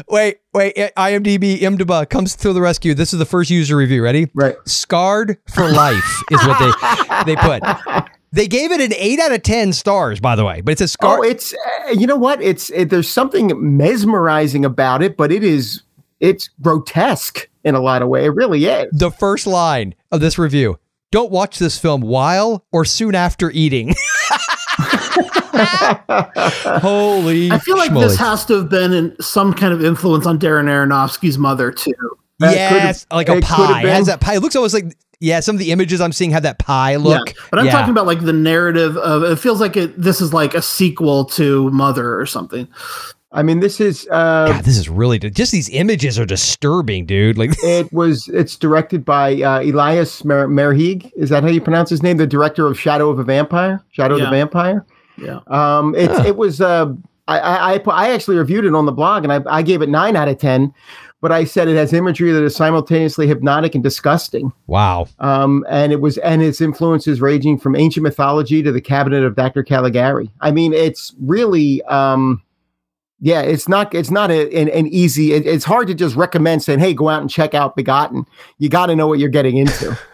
Wait, 0.09 0.39
wait. 0.55 0.75
IMDb, 0.97 1.59
IMDb 1.59 2.09
comes 2.09 2.37
to 2.37 2.53
the 2.53 2.61
rescue. 2.61 2.95
This 2.95 3.13
is 3.13 3.19
the 3.19 3.25
first 3.27 3.51
user 3.51 3.77
review. 3.77 4.03
Ready? 4.03 4.29
Right. 4.35 4.55
Scarred 4.65 5.39
for 5.53 5.71
life 5.71 6.23
is 6.31 6.41
what 6.47 6.59
they 6.59 7.35
they 7.35 7.37
put. 7.37 7.63
They 8.33 8.47
gave 8.47 8.71
it 8.73 8.81
an 8.81 8.95
eight 8.97 9.19
out 9.21 9.33
of 9.33 9.43
ten 9.43 9.73
stars, 9.73 10.21
by 10.21 10.37
the 10.37 10.45
way. 10.45 10.61
But 10.63 10.73
it 10.73 10.79
says 10.79 10.97
Oh, 11.03 11.23
it's 11.23 11.53
uh, 11.53 11.91
you 11.91 12.07
know 12.07 12.17
what? 12.17 12.41
It's 12.41 12.71
it, 12.71 12.91
there's 12.91 13.09
something 13.11 13.53
mesmerizing 13.77 14.65
about 14.65 15.03
it, 15.03 15.17
but 15.17 15.33
it 15.33 15.43
is 15.45 15.83
it's 16.21 16.49
grotesque 16.63 17.49
in 17.65 17.75
a 17.75 17.81
lot 17.81 18.03
of 18.03 18.09
way. 18.09 18.25
It 18.27 18.35
really 18.35 18.65
is. 18.65 18.89
the 18.93 19.11
first 19.11 19.47
line 19.47 19.95
of 20.11 20.21
this 20.21 20.39
review. 20.39 20.79
don't 21.11 21.31
watch 21.33 21.59
this 21.59 21.79
film 21.79 22.01
while 22.01 22.65
or 22.73 22.85
soon 22.85 23.15
after 23.15 23.51
eating. 23.51 23.95
Holy 26.81 27.51
I 27.51 27.59
feel 27.59 27.77
like 27.77 27.91
schmoly. 27.91 28.01
this 28.03 28.17
has 28.17 28.45
to 28.47 28.55
have 28.59 28.69
been 28.69 28.93
in 28.93 29.17
some 29.21 29.53
kind 29.53 29.73
of 29.73 29.85
influence 29.85 30.27
on 30.27 30.39
Darren 30.39 30.65
Aronofsky's 30.65 31.39
mother 31.39 31.71
too. 31.71 31.93
That 32.39 32.55
yes, 32.55 33.07
like 33.13 33.29
a 33.29 33.37
it 33.37 33.45
Pi. 33.45 33.81
Has 33.83 34.07
that 34.07 34.21
Pi. 34.21 34.35
It 34.37 34.41
looks 34.41 34.57
almost 34.57 34.75
like 34.75 34.97
yeah. 35.21 35.39
Some 35.41 35.55
of 35.57 35.61
the 35.61 35.71
images 35.71 36.01
I'm 36.01 36.13
seeing 36.13 36.31
have 36.33 36.43
that 36.43 36.59
Pi 36.59 36.97
look. 36.97 37.29
Yeah, 37.29 37.35
but 37.51 37.59
I'm 37.61 37.67
Yeah. 37.67 37.73
talking 37.73 37.91
about 37.91 38.07
like 38.07 38.21
the 38.21 38.33
narrative 38.33 38.97
of 38.97 39.23
it 39.23 39.37
feels 39.39 39.61
like 39.61 39.77
it 39.77 40.01
this 40.01 40.21
is 40.21 40.33
like 40.33 40.55
a 40.55 40.63
sequel 40.63 41.25
to 41.27 41.71
Mother 41.71 42.19
or 42.19 42.27
something. 42.27 42.67
I 43.35 43.43
mean, 43.43 43.61
this 43.61 43.81
is 43.81 44.07
uh, 44.11 44.47
God, 44.49 44.65
this 44.65 44.77
is 44.77 44.89
really 44.89 45.19
just 45.19 45.53
these 45.53 45.69
images 45.71 46.19
are 46.19 46.27
disturbing, 46.27 47.07
dude. 47.07 47.39
Like 47.39 47.51
it 47.63 47.93
was 47.93 48.29
it's 48.29 48.57
directed 48.57 49.05
by 49.05 49.41
uh, 49.43 49.61
Elias 49.63 50.25
Mer- 50.25 50.49
Merhig. 50.49 51.11
Is 51.17 51.31
that 51.31 51.43
how 51.43 51.49
you 51.49 51.61
pronounce 51.61 51.91
his 51.91 52.03
name? 52.03 52.17
The 52.19 52.27
director 52.27 52.67
of 52.67 52.79
Shadow 52.79 53.09
of 53.11 53.19
a 53.19 53.25
Vampire, 53.25 53.83
Shadow 53.91 54.15
of 54.15 54.21
Yeah. 54.21 54.27
the 54.27 54.31
Vampire. 54.31 54.85
Yeah. 55.17 55.41
Um, 55.47 55.95
it 55.95 56.11
it 56.27 56.37
was. 56.37 56.61
Uh, 56.61 56.93
I, 57.29 57.39
I 57.39 57.73
I 57.75 57.81
I 57.87 58.11
actually 58.11 58.37
reviewed 58.37 58.65
it 58.65 58.75
on 58.75 58.85
the 58.87 58.93
blog, 58.93 59.25
and 59.25 59.33
I 59.33 59.41
I 59.49 59.63
gave 59.63 59.81
it 59.83 59.89
nine 59.89 60.17
out 60.17 60.29
of 60.29 60.39
ten. 60.39 60.75
But 61.21 61.31
I 61.31 61.45
said 61.45 61.69
it 61.69 61.77
has 61.77 61.93
imagery 61.93 62.33
that 62.33 62.43
is 62.43 62.57
simultaneously 62.57 63.29
hypnotic 63.29 63.77
and 63.77 63.85
disgusting. 63.85 64.53
wow. 64.67 65.07
Um, 65.21 65.65
and 65.71 65.93
it 65.93 66.01
was 66.01 66.19
and 66.19 66.43
its 66.43 66.61
influences 66.61 67.21
ranging 67.21 67.59
from 67.61 67.77
ancient 67.77 68.03
mythology 68.03 68.61
to 68.65 68.73
the 68.73 68.81
cabinet 68.81 69.23
of 69.23 69.37
Dr. 69.37 69.63
Caligari. 69.63 70.29
I 70.41 70.51
mean, 70.51 70.73
it's 70.73 71.15
really 71.21 71.81
um, 71.85 72.43
yeah, 73.25 73.41
it's 73.41 73.69
not 73.69 73.95
it's 73.95 74.11
not 74.11 74.33
a, 74.33 74.53
an, 74.53 74.69
an 74.71 74.89
easy. 74.89 75.33
It, 75.33 75.47
it's 75.47 75.65
hard 75.65 75.87
to 75.87 75.95
just 75.95 76.17
recommend 76.17 76.65
saying, 76.65 76.81
"Hey, 76.81 76.93
go 76.93 77.09
out 77.09 77.21
and 77.21 77.31
check 77.31 77.55
out 77.55 77.77
Begotten." 77.77 78.27
You 78.59 78.69
got 78.69 78.87
to 78.87 78.97
know 78.97 79.07
what 79.07 79.21
you're 79.21 79.31
getting 79.31 79.57
into. 79.57 79.97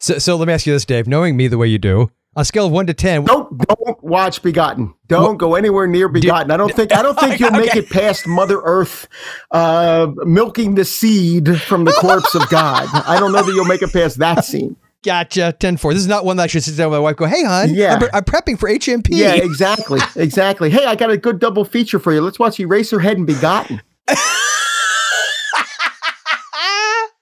So 0.00 0.18
so 0.18 0.36
let 0.36 0.48
me 0.48 0.52
ask 0.52 0.66
you 0.66 0.74
this, 0.74 0.84
Dave. 0.84 1.08
Knowing 1.08 1.34
me 1.34 1.48
the 1.48 1.56
way 1.56 1.66
you 1.66 1.78
do, 1.78 2.10
on 2.36 2.42
a 2.42 2.44
scale 2.44 2.66
of 2.66 2.72
one 2.72 2.86
to 2.88 2.92
ten, 2.92 3.24
don't 3.24 3.56
don't 3.66 4.04
watch 4.04 4.42
Begotten. 4.42 4.92
Don't 5.06 5.38
go 5.38 5.54
anywhere 5.54 5.86
near 5.86 6.10
Begotten. 6.10 6.50
I 6.50 6.58
don't 6.58 6.74
think 6.74 6.94
I 6.94 7.00
don't 7.00 7.18
think 7.18 7.40
you'll 7.40 7.52
make 7.52 7.74
it 7.74 7.88
past 7.88 8.26
Mother 8.26 8.60
Earth 8.62 9.08
uh, 9.50 10.08
milking 10.26 10.74
the 10.74 10.84
seed 10.84 11.58
from 11.62 11.84
the 11.84 11.92
corpse 11.92 12.34
of 12.34 12.46
God. 12.50 12.86
I 13.06 13.18
don't 13.18 13.32
know 13.32 13.42
that 13.42 13.54
you'll 13.54 13.64
make 13.64 13.80
it 13.80 13.94
past 13.94 14.18
that 14.18 14.44
scene. 14.44 14.76
Gotcha. 15.04 15.54
10-4. 15.58 15.92
This 15.92 16.00
is 16.00 16.06
not 16.08 16.24
one 16.24 16.36
that 16.38 16.44
I 16.44 16.46
should 16.46 16.62
sit 16.64 16.76
down 16.76 16.90
with 16.90 16.98
my 16.98 17.00
wife. 17.00 17.10
and 17.12 17.18
Go, 17.18 17.26
hey, 17.26 17.44
hon. 17.44 17.74
Yeah. 17.74 17.94
I'm, 17.94 17.98
pre- 18.00 18.10
I'm 18.12 18.24
prepping 18.24 18.58
for 18.58 18.68
HMP. 18.68 19.08
Yeah, 19.10 19.34
exactly, 19.34 20.00
exactly. 20.16 20.70
Hey, 20.70 20.84
I 20.86 20.94
got 20.94 21.10
a 21.10 21.16
good 21.16 21.38
double 21.38 21.64
feature 21.64 21.98
for 21.98 22.12
you. 22.12 22.20
Let's 22.20 22.38
watch 22.38 22.56
Eraserhead 22.58 23.12
and 23.16 23.26
Begotten. 23.26 23.82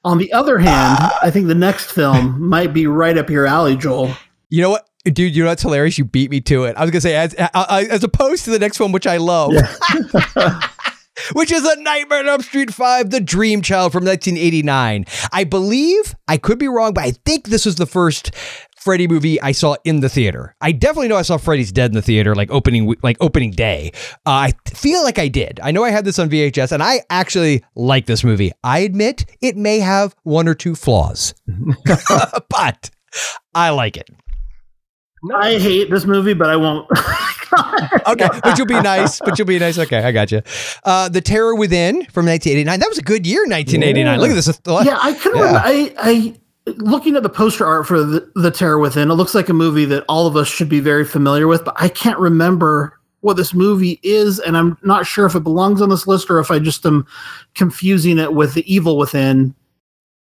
On 0.02 0.16
the 0.16 0.32
other 0.32 0.58
hand, 0.58 0.98
I 1.22 1.30
think 1.30 1.46
the 1.48 1.54
next 1.54 1.90
film 1.90 2.48
might 2.48 2.72
be 2.72 2.86
right 2.86 3.18
up 3.18 3.28
your 3.28 3.44
alley, 3.46 3.76
Joel. 3.76 4.14
You 4.48 4.62
know 4.62 4.70
what, 4.70 4.88
dude? 5.04 5.36
You 5.36 5.42
know 5.42 5.50
what's 5.50 5.60
hilarious? 5.60 5.98
You 5.98 6.06
beat 6.06 6.30
me 6.30 6.40
to 6.42 6.64
it. 6.64 6.74
I 6.78 6.82
was 6.82 6.90
gonna 6.90 7.02
say 7.02 7.14
as 7.16 7.34
as 7.34 8.02
opposed 8.02 8.44
to 8.46 8.50
the 8.50 8.58
next 8.58 8.80
one, 8.80 8.92
which 8.92 9.06
I 9.06 9.18
love, 9.18 9.52
which 11.32 11.50
is 11.52 11.64
a 11.64 11.80
Nightmare 11.80 12.28
on 12.30 12.42
Street 12.42 12.72
Five: 12.72 13.10
The 13.10 13.20
Dream 13.20 13.62
Child 13.62 13.92
from 13.92 14.04
1989. 14.04 15.04
I 15.32 15.44
believe 15.44 16.14
I 16.28 16.36
could 16.36 16.58
be 16.58 16.68
wrong, 16.68 16.94
but 16.94 17.04
I 17.04 17.12
think 17.24 17.48
this 17.48 17.66
was 17.66 17.76
the 17.76 17.86
first 17.86 18.34
Freddy 18.80 19.06
movie 19.06 19.40
I 19.42 19.52
saw 19.52 19.76
in 19.84 20.00
the 20.00 20.08
theater. 20.08 20.56
I 20.60 20.72
definitely 20.72 21.08
know 21.08 21.16
I 21.16 21.22
saw 21.22 21.36
Freddy's 21.36 21.70
Dead 21.70 21.90
in 21.90 21.94
the 21.94 22.02
theater, 22.02 22.34
like 22.34 22.50
opening 22.50 22.94
like 23.02 23.18
opening 23.20 23.50
day. 23.50 23.92
Uh, 24.26 24.30
I 24.30 24.52
feel 24.72 25.02
like 25.02 25.18
I 25.18 25.28
did. 25.28 25.60
I 25.62 25.70
know 25.70 25.84
I 25.84 25.90
had 25.90 26.06
this 26.06 26.18
on 26.18 26.30
VHS, 26.30 26.72
and 26.72 26.82
I 26.82 27.02
actually 27.10 27.62
like 27.74 28.06
this 28.06 28.24
movie. 28.24 28.52
I 28.64 28.80
admit 28.80 29.26
it 29.42 29.56
may 29.56 29.80
have 29.80 30.14
one 30.22 30.48
or 30.48 30.54
two 30.54 30.74
flaws, 30.74 31.34
but 32.48 32.90
I 33.54 33.70
like 33.70 33.98
it. 33.98 34.08
I 35.34 35.58
hate 35.58 35.90
this 35.90 36.04
movie, 36.06 36.34
but 36.34 36.48
I 36.48 36.56
won't. 36.56 36.88
Okay, 38.06 38.28
but 38.44 38.56
you'll 38.56 38.66
be 38.66 38.80
nice. 38.80 39.18
But 39.18 39.36
you'll 39.38 39.46
be 39.46 39.58
nice. 39.58 39.76
Okay, 39.76 39.98
I 39.98 40.12
got 40.12 40.30
you. 40.30 40.40
Uh, 40.84 41.08
the 41.08 41.20
Terror 41.20 41.54
Within 41.56 41.94
from 42.06 42.24
1989. 42.26 42.78
That 42.78 42.88
was 42.88 42.98
a 42.98 43.02
good 43.02 43.26
year, 43.26 43.40
1989. 43.42 44.20
Look 44.20 44.30
at 44.30 44.34
this. 44.34 44.60
yeah, 44.86 44.98
I 45.02 45.12
couldn't 45.14 45.38
Yeah. 45.38 45.44
remember. 45.46 45.62
I, 45.64 45.94
I 45.98 46.34
looking 46.76 47.16
at 47.16 47.24
the 47.24 47.28
poster 47.28 47.66
art 47.66 47.86
for 47.88 48.04
the, 48.04 48.30
the 48.36 48.52
Terror 48.52 48.78
Within. 48.78 49.10
It 49.10 49.14
looks 49.14 49.34
like 49.34 49.48
a 49.48 49.52
movie 49.52 49.84
that 49.86 50.04
all 50.08 50.28
of 50.28 50.36
us 50.36 50.46
should 50.46 50.68
be 50.68 50.78
very 50.78 51.04
familiar 51.04 51.48
with, 51.48 51.64
but 51.64 51.74
I 51.76 51.88
can't 51.88 52.18
remember 52.20 52.96
what 53.20 53.36
this 53.36 53.52
movie 53.52 53.98
is, 54.04 54.38
and 54.38 54.56
I'm 54.56 54.78
not 54.82 55.04
sure 55.06 55.26
if 55.26 55.34
it 55.34 55.40
belongs 55.42 55.82
on 55.82 55.88
this 55.90 56.06
list 56.06 56.30
or 56.30 56.38
if 56.38 56.50
I 56.52 56.58
just 56.60 56.86
am 56.86 57.04
confusing 57.56 58.18
it 58.18 58.32
with 58.32 58.54
the 58.54 58.72
Evil 58.72 58.96
Within. 58.96 59.54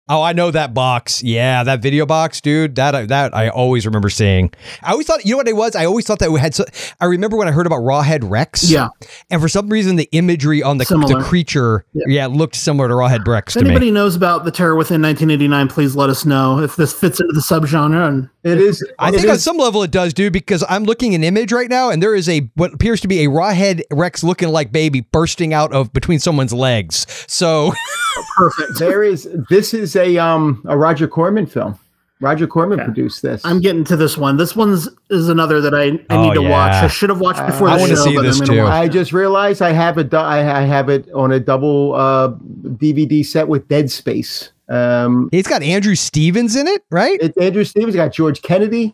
Oh, 0.10 0.22
I 0.24 0.34
know 0.34 0.49
that 0.51 0.74
box. 0.74 1.22
Yeah, 1.22 1.64
that 1.64 1.82
video 1.82 2.05
box, 2.05 2.41
dude. 2.41 2.76
That 2.76 2.95
I- 2.95 3.05
that 3.05 3.36
I 3.36 3.49
always 3.49 3.86
remember 3.86 4.10
seeing. 4.10 4.51
I 4.82 4.91
always 4.91 5.05
thought, 5.05 5.24
you 5.26 5.32
know 5.34 5.38
what 5.38 5.47
it 5.47 5.55
was? 5.55 5.76
I 5.76 5.86
always 5.86 6.05
thought 6.07 6.18
that 6.20 6.32
we 6.32 6.39
had. 6.39 6.55
So, 6.55 6.66
I 6.99 7.05
remember 7.05 7.38
when 7.38 7.47
I 7.47 7.51
heard 7.51 7.68
about 7.68 7.82
Rawhead 7.82 8.28
Rex. 8.30 8.70
Yeah. 8.70 8.88
and 9.30 9.39
for 9.41 9.47
some 9.47 9.70
reason, 9.70 9.95
the 9.97 10.10
imagery 10.12 10.64
on 10.64 10.80
the, 10.80 10.86
the 10.86 11.24
creature, 11.24 11.86
yeah. 11.93 12.03
Yeah. 12.07 12.26
looked 12.28 12.55
similar 12.55 12.88
to 12.88 12.93
Rawhead 12.95 13.28
Rex 13.28 13.55
If 13.55 13.60
to 13.60 13.66
me. 13.66 13.70
anybody 13.72 13.91
knows 13.91 14.16
about 14.16 14.45
the 14.45 14.51
Terror 14.51 14.76
Within 14.76 15.01
1989, 15.01 15.68
please 15.68 15.95
let 15.95 16.10
us 16.10 16.26
know 16.26 16.60
if 16.60 16.76
this 16.76 16.91
fits 16.91 17.20
into 17.20 17.34
the 17.34 17.41
subgenre. 17.41 18.07
And 18.07 18.30
It 18.43 18.57
is. 18.60 18.84
I 18.97 19.10
it 19.10 19.16
think 19.16 19.30
on 19.30 19.38
some 19.38 19.57
level 19.57 19.84
it 19.84 19.91
does, 19.91 20.14
dude, 20.14 20.34
because 20.34 20.64
I'm 20.68 20.86
looking 20.86 21.14
an 21.14 21.24
image 21.24 21.51
right 21.51 21.70
now, 21.70 21.89
and 21.91 22.01
there 22.01 22.16
is 22.16 22.28
a 22.28 22.49
what 22.55 22.74
appears 22.74 22.99
to 23.01 23.07
be 23.07 23.26
a 23.26 23.28
rawhead 23.28 23.82
Rex 23.91 24.24
looking 24.24 24.49
like 24.49 24.72
baby 24.72 25.01
bursting 25.01 25.53
out 25.53 25.72
of 25.74 25.93
between 25.93 26.20
someone's 26.20 26.53
legs. 26.53 27.05
So 27.28 27.74
perfect. 28.38 28.80
there 28.80 29.03
is. 29.03 29.28
This 29.49 29.74
is 29.74 29.95
a 30.00 30.18
um 30.18 30.64
a 30.68 30.76
Roger 30.78 31.08
Corman 31.08 31.45
film. 31.45 31.78
Roger 32.22 32.47
Corman 32.47 32.80
Okay. 32.82 32.86
produced 32.86 33.22
this. 33.22 33.41
I'm 33.45 33.62
getting 33.62 33.86
to 33.86 33.95
this 33.95 34.18
one. 34.18 34.36
This 34.36 34.54
one's 34.54 34.89
is 35.10 35.30
another 35.30 35.62
that 35.62 35.74
I, 35.74 35.84
I 35.84 36.18
Oh, 36.18 36.24
need 36.24 36.34
to 36.34 36.41
watch. 36.41 36.74
I 36.74 36.88
should 36.88 37.10
have 37.10 37.22
watched 37.22 37.45
before 37.45 37.70
I 37.70 37.76
the 37.76 37.82
wanna 37.82 37.95
show, 37.95 38.04
see 38.04 38.16
but 38.16 38.24
this 38.24 38.41
I'm 38.41 38.47
too. 38.47 38.58
watch 38.64 38.74
I 38.74 38.88
just 38.89 39.14
realized 39.14 39.62
I 39.62 39.72
have 39.72 39.97
it. 39.97 40.14
I, 40.14 40.39
I 40.39 40.62
have 40.64 40.89
it 40.89 41.10
on 41.14 41.32
a 41.32 41.39
double 41.39 41.93
uh, 41.95 42.30
DVD 42.32 43.26
set 43.26 43.47
with 43.47 43.70
Dead 43.70 43.89
Space. 43.89 44.52
Um, 44.68 45.30
it's 45.32 45.47
got 45.47 45.64
Andrew 45.64 45.95
Stevens 45.95 46.56
in 46.58 46.68
it, 46.68 46.84
right? 46.91 47.18
it's 47.22 47.38
Andrew 47.38 47.64
Stevens 47.64 47.95
got 47.95 48.12
George 48.12 48.41
Kennedy. 48.41 48.93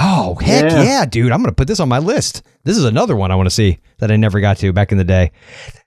Oh 0.00 0.36
heck 0.40 0.70
Yeah. 0.70 0.82
yeah. 0.82 1.04
dude! 1.06 1.32
I'm 1.32 1.42
gonna 1.42 1.52
put 1.52 1.66
this 1.68 1.80
on 1.80 1.88
my 1.88 1.98
list. 1.98 2.42
This 2.64 2.76
is 2.76 2.84
another 2.84 3.16
one 3.16 3.30
I 3.30 3.34
want 3.34 3.46
to 3.48 3.54
see 3.54 3.78
that 3.98 4.10
I 4.12 4.16
never 4.16 4.40
got 4.40 4.58
to 4.58 4.72
back 4.72 4.92
in 4.92 4.98
the 4.98 5.04
day. 5.04 5.32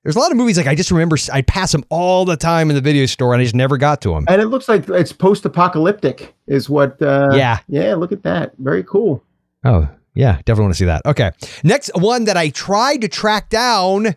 There's 0.04 0.16
a 0.16 0.20
lot 0.20 0.32
of 0.32 0.38
movies 0.38 0.58
like 0.58 0.68
I 0.68 0.76
just 0.76 0.92
remember 0.92 1.16
I'd 1.32 1.48
pass 1.48 1.72
them 1.72 1.84
all 1.90 2.26
the 2.26 2.36
time 2.36 2.70
in 2.70 2.76
the 2.76 2.82
video 2.82 3.06
store, 3.06 3.34
and 3.34 3.40
I 3.42 3.44
just 3.46 3.56
never 3.56 3.78
got 3.78 4.02
to 4.02 4.14
them. 4.14 4.26
And 4.28 4.42
it 4.42 4.48
looks 4.48 4.68
like 4.68 4.90
it's 4.90 5.14
post-apocalyptic, 5.14 6.34
is 6.48 6.70
what? 6.70 7.02
Uh, 7.02 7.30
Yeah. 7.34 7.60
yeah. 7.68 7.96
Look 7.96 8.12
at 8.12 8.24
that. 8.24 8.54
Very 8.58 8.84
cool. 8.84 9.24
Oh, 9.64 9.88
yeah, 10.16 10.38
definitely 10.46 10.64
want 10.64 10.74
to 10.74 10.78
see 10.80 10.86
that. 10.86 11.06
Okay. 11.06 11.32
Next 11.64 11.92
one 11.96 12.26
that 12.26 12.36
I 12.36 12.50
tried 12.50 13.02
to 13.02 13.08
track 13.08 13.50
down 13.50 14.16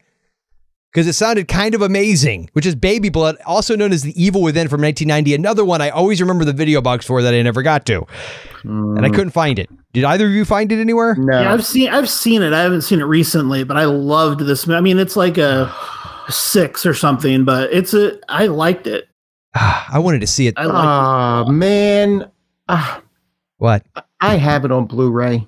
because 0.94 1.08
it 1.08 1.14
sounded 1.14 1.48
kind 1.48 1.74
of 1.74 1.82
amazing, 1.82 2.48
which 2.52 2.64
is 2.64 2.76
Baby 2.76 3.08
Blood, 3.08 3.36
also 3.44 3.74
known 3.74 3.90
as 3.92 4.02
The 4.02 4.22
Evil 4.22 4.42
Within 4.42 4.68
from 4.68 4.80
1990. 4.80 5.34
Another 5.34 5.64
one 5.64 5.82
I 5.82 5.90
always 5.90 6.20
remember 6.20 6.44
the 6.44 6.52
video 6.52 6.80
box 6.80 7.04
for 7.04 7.20
that 7.20 7.34
I 7.34 7.42
never 7.42 7.62
got 7.62 7.84
to. 7.86 8.06
And 8.62 9.04
I 9.04 9.10
couldn't 9.10 9.30
find 9.30 9.58
it. 9.58 9.68
Did 9.92 10.04
either 10.04 10.26
of 10.26 10.32
you 10.32 10.44
find 10.44 10.70
it 10.70 10.80
anywhere? 10.80 11.16
No. 11.18 11.40
Yeah, 11.40 11.52
I've 11.52 11.66
seen 11.66 11.88
I've 11.90 12.08
seen 12.08 12.42
it. 12.42 12.52
I 12.52 12.60
haven't 12.62 12.82
seen 12.82 13.00
it 13.00 13.04
recently, 13.04 13.64
but 13.64 13.76
I 13.76 13.86
loved 13.86 14.40
this. 14.40 14.68
I 14.68 14.80
mean, 14.80 15.00
it's 15.00 15.16
like 15.16 15.36
a 15.36 15.74
six 16.28 16.86
or 16.86 16.94
something, 16.94 17.44
but 17.44 17.72
it's 17.72 17.92
a 17.92 18.18
I 18.28 18.46
liked 18.46 18.86
it. 18.86 19.08
I 19.54 19.98
wanted 19.98 20.20
to 20.20 20.28
see 20.28 20.46
it. 20.46 20.54
I 20.56 20.64
liked 20.66 20.76
Ah 20.78 21.44
man, 21.50 22.30
Ah, 22.68 23.02
What? 23.58 23.84
I 24.20 24.36
have 24.36 24.64
it 24.64 24.70
on 24.70 24.86
Blu-ray. 24.86 25.46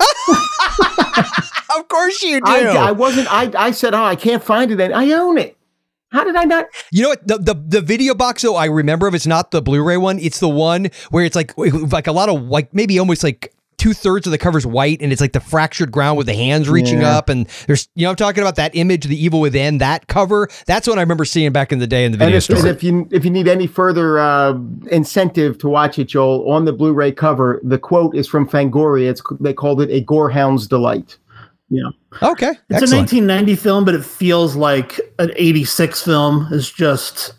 Of 1.78 1.88
course 1.88 2.22
you 2.22 2.40
do. 2.40 2.50
I, 2.50 2.88
I 2.88 2.92
wasn't. 2.92 3.32
I 3.32 3.50
I 3.56 3.70
said, 3.70 3.94
oh, 3.94 4.02
I 4.04 4.16
can't 4.16 4.42
find 4.42 4.70
it. 4.70 4.80
And 4.80 4.94
I 4.94 5.12
own 5.12 5.38
it. 5.38 5.56
How 6.10 6.24
did 6.24 6.36
I 6.36 6.44
not? 6.44 6.66
You 6.90 7.02
know 7.02 7.08
what? 7.10 7.26
The, 7.26 7.38
the 7.38 7.54
the 7.54 7.80
video 7.82 8.14
box 8.14 8.42
though, 8.42 8.56
I 8.56 8.64
remember 8.66 9.06
if 9.08 9.14
it's 9.14 9.26
not 9.26 9.50
the 9.50 9.60
Blu-ray 9.60 9.98
one, 9.98 10.18
it's 10.18 10.40
the 10.40 10.48
one 10.48 10.88
where 11.10 11.24
it's 11.24 11.36
like 11.36 11.52
like 11.56 12.06
a 12.06 12.12
lot 12.12 12.28
of 12.28 12.42
like 12.44 12.72
maybe 12.72 12.98
almost 12.98 13.22
like 13.22 13.52
two 13.76 13.92
thirds 13.92 14.26
of 14.26 14.32
the 14.32 14.38
cover's 14.38 14.66
white 14.66 15.00
and 15.00 15.12
it's 15.12 15.20
like 15.20 15.32
the 15.32 15.38
fractured 15.40 15.92
ground 15.92 16.18
with 16.18 16.26
the 16.26 16.34
hands 16.34 16.68
reaching 16.68 17.00
Yeah. 17.00 17.16
up 17.16 17.28
and 17.28 17.46
there's 17.68 17.88
you 17.94 18.02
know 18.04 18.10
I'm 18.10 18.16
talking 18.16 18.42
about 18.42 18.56
that 18.56 18.74
image, 18.74 19.04
the 19.04 19.22
evil 19.22 19.40
within 19.40 19.78
that 19.78 20.08
cover. 20.08 20.48
That's 20.66 20.88
what 20.88 20.98
I 20.98 21.02
remember 21.02 21.24
seeing 21.24 21.52
back 21.52 21.70
in 21.72 21.78
the 21.78 21.86
day 21.86 22.04
in 22.04 22.10
the 22.12 22.16
And 22.16 22.20
video 22.32 22.38
if, 22.38 22.44
store. 22.44 22.56
and 22.56 22.66
if 22.68 22.82
you 22.82 23.06
if 23.12 23.24
you 23.24 23.30
need 23.30 23.46
any 23.46 23.66
further 23.68 24.18
uh, 24.18 24.58
incentive 24.90 25.58
to 25.58 25.68
watch 25.68 25.98
it, 25.98 26.08
Joel, 26.08 26.50
on 26.50 26.64
the 26.64 26.72
Blu-ray 26.72 27.12
cover, 27.12 27.60
the 27.62 27.78
quote 27.78 28.16
is 28.16 28.26
from 28.26 28.48
Fangoria. 28.48 29.10
It's 29.10 29.22
they 29.38 29.52
called 29.52 29.80
it 29.82 29.90
a 29.90 30.02
gorehound's 30.04 30.66
delight. 30.66 31.18
Okay, 31.72 32.50
It's 32.70 32.82
excellent. 32.82 32.92
a 33.12 33.16
1990 33.20 33.56
film, 33.56 33.84
but 33.84 33.94
it 33.94 34.04
feels 34.04 34.56
like 34.56 35.00
an 35.18 35.30
86 35.36 36.02
film. 36.02 36.48
Is 36.52 36.70
just 36.70 37.34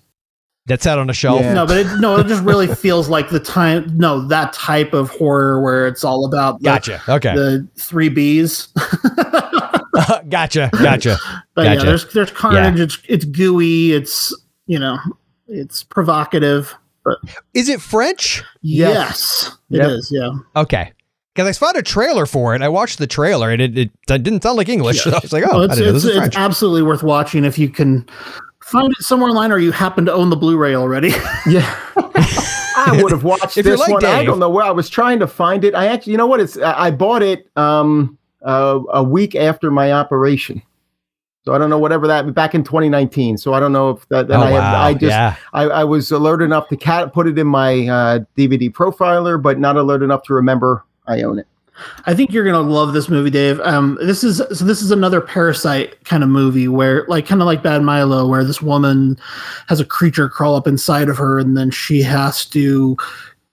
That's 0.68 0.86
out 0.88 1.00
on 1.00 1.10
a 1.10 1.14
shelf. 1.14 1.42
Yeah. 1.42 1.54
no, 1.54 1.66
but 1.66 1.78
it, 1.78 2.00
no, 2.00 2.18
it 2.18 2.28
just 2.28 2.44
really 2.44 2.68
feels 2.76 3.10
like 3.10 3.30
the 3.30 3.40
time. 3.40 3.86
No, 3.98 4.28
that 4.28 4.54
type 4.54 4.94
of 4.94 5.10
horror 5.10 5.62
where 5.62 5.88
it's 5.88 6.04
all 6.04 6.26
about 6.26 6.60
the, 6.60 6.66
Gotcha. 6.66 7.02
Okay. 7.10 7.34
the 7.36 7.68
three 7.76 8.10
Bs. 8.10 8.70
gotcha. 10.30 10.70
Gotcha. 10.74 11.18
But 11.56 11.64
Gotcha. 11.66 11.80
yeah, 11.80 11.86
there's 11.86 12.14
there's 12.14 12.32
carnage. 12.32 12.80
It's 12.80 12.98
it's 13.10 13.26
gooey. 13.26 13.92
It's 13.92 14.34
you 14.68 14.80
know, 14.80 14.98
it's 15.50 15.84
provocative. 15.84 16.74
But 17.04 17.18
Is 17.54 17.68
it 17.68 17.82
French? 17.82 18.44
yes, 18.62 19.52
it 19.70 19.78
Yep. 19.78 19.90
is. 19.90 20.10
Yeah. 20.14 20.32
Okay. 20.56 20.94
Because 21.34 21.48
I 21.48 21.60
found 21.60 21.78
a 21.78 21.84
trailer 21.84 22.26
for 22.26 22.56
it. 22.56 22.62
I 22.62 22.70
watched 22.70 22.98
the 23.00 23.08
trailer 23.08 23.52
and 23.52 23.62
it, 23.62 23.78
it 23.78 23.92
didn't 24.06 24.44
sound 24.44 24.58
like 24.58 24.70
English. 24.70 25.04
So 25.04 25.12
I 25.14 25.20
was 25.22 25.32
like, 25.32 25.44
oh, 25.46 25.60
Well, 25.60 25.62
I 25.62 25.66
it's, 25.66 25.76
didn't 25.76 25.92
know 25.92 25.96
it's, 25.98 26.06
this 26.06 26.28
it's 26.28 26.38
absolutely 26.38 26.82
worth 26.82 27.04
watching 27.04 27.46
if 27.46 27.58
you 27.58 27.70
can 27.70 28.08
find 28.62 28.92
it 28.92 29.04
somewhere 29.04 29.30
online 29.30 29.52
or 29.52 29.58
you 29.58 29.72
happen 29.72 30.06
to 30.06 30.14
own 30.14 30.30
the 30.30 30.36
Blu-ray 30.36 30.76
already. 30.76 31.12
Yeah. 31.48 31.80
I 32.82 33.02
would 33.02 33.12
have 33.12 33.24
watched 33.24 33.58
If 33.58 33.66
this 33.66 33.80
like 33.80 33.92
one. 33.92 34.06
I 34.06 34.24
don't 34.24 34.40
know 34.40 34.50
where 34.50 34.64
I 34.64 34.72
was 34.72 34.90
trying 34.90 35.20
to 35.20 35.28
find 35.28 35.66
it. 35.66 35.76
I 35.76 35.88
actually, 35.88 36.12
you 36.14 36.18
know 36.18 36.28
what? 36.28 36.40
It's 36.40 36.58
I 36.58 36.86
I 36.86 36.92
bought 36.92 37.22
it 37.22 37.50
um 37.58 38.18
uh, 38.42 38.80
a 38.92 39.04
week 39.04 39.36
after 39.36 39.70
my 39.70 39.92
operation. 39.92 40.62
So 41.44 41.54
I 41.54 41.58
don't 41.58 41.70
know 41.70 41.80
whatever 41.80 42.08
that 42.08 42.34
back 42.34 42.56
in 42.56 42.64
2019. 42.64 43.38
So 43.38 43.54
I 43.54 43.60
don't 43.60 43.74
know 43.74 43.90
if 43.92 44.08
that. 44.10 44.28
that 44.28 44.40
oh, 44.40 44.44
I, 44.44 44.52
wow. 44.52 44.82
I 44.82 44.94
just 44.94 45.12
yeah. 45.12 45.36
I, 45.52 45.64
I 45.64 45.84
was 45.84 46.12
alert 46.12 46.42
enough 46.42 46.70
to 46.70 46.78
cat 46.78 47.12
put 47.12 47.28
it 47.28 47.38
in 47.38 47.48
my 47.48 47.88
uh, 47.88 48.20
DVD 48.38 48.72
profiler, 48.72 49.42
but 49.42 49.60
not 49.60 49.76
alert 49.76 50.02
enough 50.02 50.24
to 50.24 50.34
remember 50.34 50.86
I 51.10 51.24
own 51.24 51.40
it. 51.40 51.48
I 52.06 52.14
think 52.14 52.32
you're 52.34 52.44
gonna 52.44 52.60
love 52.62 52.92
this 52.94 53.08
movie, 53.10 53.30
Dave. 53.30 53.60
Um, 53.62 53.98
this 54.02 54.22
is 54.24 54.38
so 54.38 54.66
this 54.66 54.82
is 54.82 54.92
another 54.92 55.22
parasite 55.22 56.04
kind 56.04 56.24
of 56.24 56.30
movie 56.30 56.68
where, 56.68 57.06
like, 57.08 57.26
kind 57.26 57.42
of 57.42 57.46
like 57.46 57.64
Bad 57.64 57.84
Milo, 57.84 58.28
where 58.28 58.44
this 58.44 58.62
woman 58.62 59.18
has 59.68 59.80
a 59.80 59.86
creature 59.86 60.28
crawl 60.28 60.56
up 60.56 60.68
inside 60.68 61.08
of 61.10 61.18
her, 61.18 61.40
and 61.40 61.56
then 61.58 61.72
she 61.72 62.02
has 62.02 62.46
to 62.48 62.98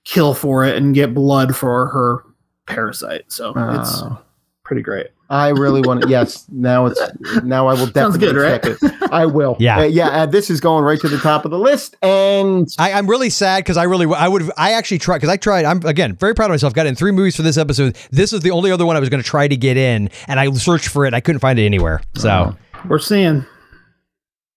kill 0.05 0.35
for 0.35 0.65
it 0.65 0.77
and 0.77 0.95
get 0.95 1.15
blood 1.15 1.55
for 1.57 1.87
her 1.87 2.25
parasite. 2.67 3.25
So 3.29 3.51
it's 3.81 4.03
Oh. 4.03 4.19
pretty 4.65 4.83
great. 4.83 5.09
I 5.29 5.49
really 5.49 5.81
want 5.81 6.03
to. 6.03 6.09
Yes, 6.09 6.47
now 6.51 6.87
it's 6.87 7.01
now 7.43 7.67
I 7.67 7.75
will 7.75 7.87
definitely 7.93 8.19
good, 8.21 8.37
right? 8.37 8.63
check 8.63 8.79
it. 8.81 9.13
I 9.13 9.27
will. 9.27 9.57
Yeah. 9.67 9.79
Uh, 9.81 9.83
yeah. 9.85 10.09
Uh, 10.09 10.27
this 10.27 10.51
is 10.51 10.61
going 10.61 10.85
right 10.85 11.01
to 11.01 11.09
the 11.09 11.19
top 11.19 11.45
of 11.45 11.51
the 11.51 11.59
list, 11.59 11.97
and 12.03 12.69
I, 12.79 12.93
I'm 12.93 13.09
really 13.09 13.31
sad 13.31 13.65
because 13.65 13.77
I 13.77 13.85
really, 13.85 14.07
I 14.15 14.29
would, 14.29 14.51
I 14.57 14.73
actually 14.73 14.99
tried 14.99 15.17
because 15.19 15.31
I 15.31 15.37
tried. 15.37 15.65
I'm 15.65 15.85
again 15.85 16.15
very 16.15 16.35
proud 16.35 16.47
of 16.47 16.51
myself. 16.53 16.75
Got 16.75 16.87
in 16.87 16.95
three 16.95 17.11
movies 17.13 17.35
for 17.35 17.43
this 17.43 17.57
episode. 17.57 17.97
This 18.11 18.33
is 18.33 18.41
the 18.41 18.51
only 18.51 18.71
other 18.71 18.87
one 18.87 18.97
I 18.97 19.01
was 19.01 19.09
going 19.09 19.23
to 19.23 19.29
try 19.29 19.49
to 19.49 19.57
get 19.57 19.77
in, 19.77 20.11
and 20.29 20.39
I 20.39 20.51
searched 20.53 20.89
for 20.89 21.07
it. 21.07 21.15
I 21.15 21.21
couldn't 21.21 21.41
find 21.41 21.59
it 21.59 21.65
anywhere. 21.65 22.03
So 22.17 22.55
We're 22.89 22.99
seeing 22.99 23.45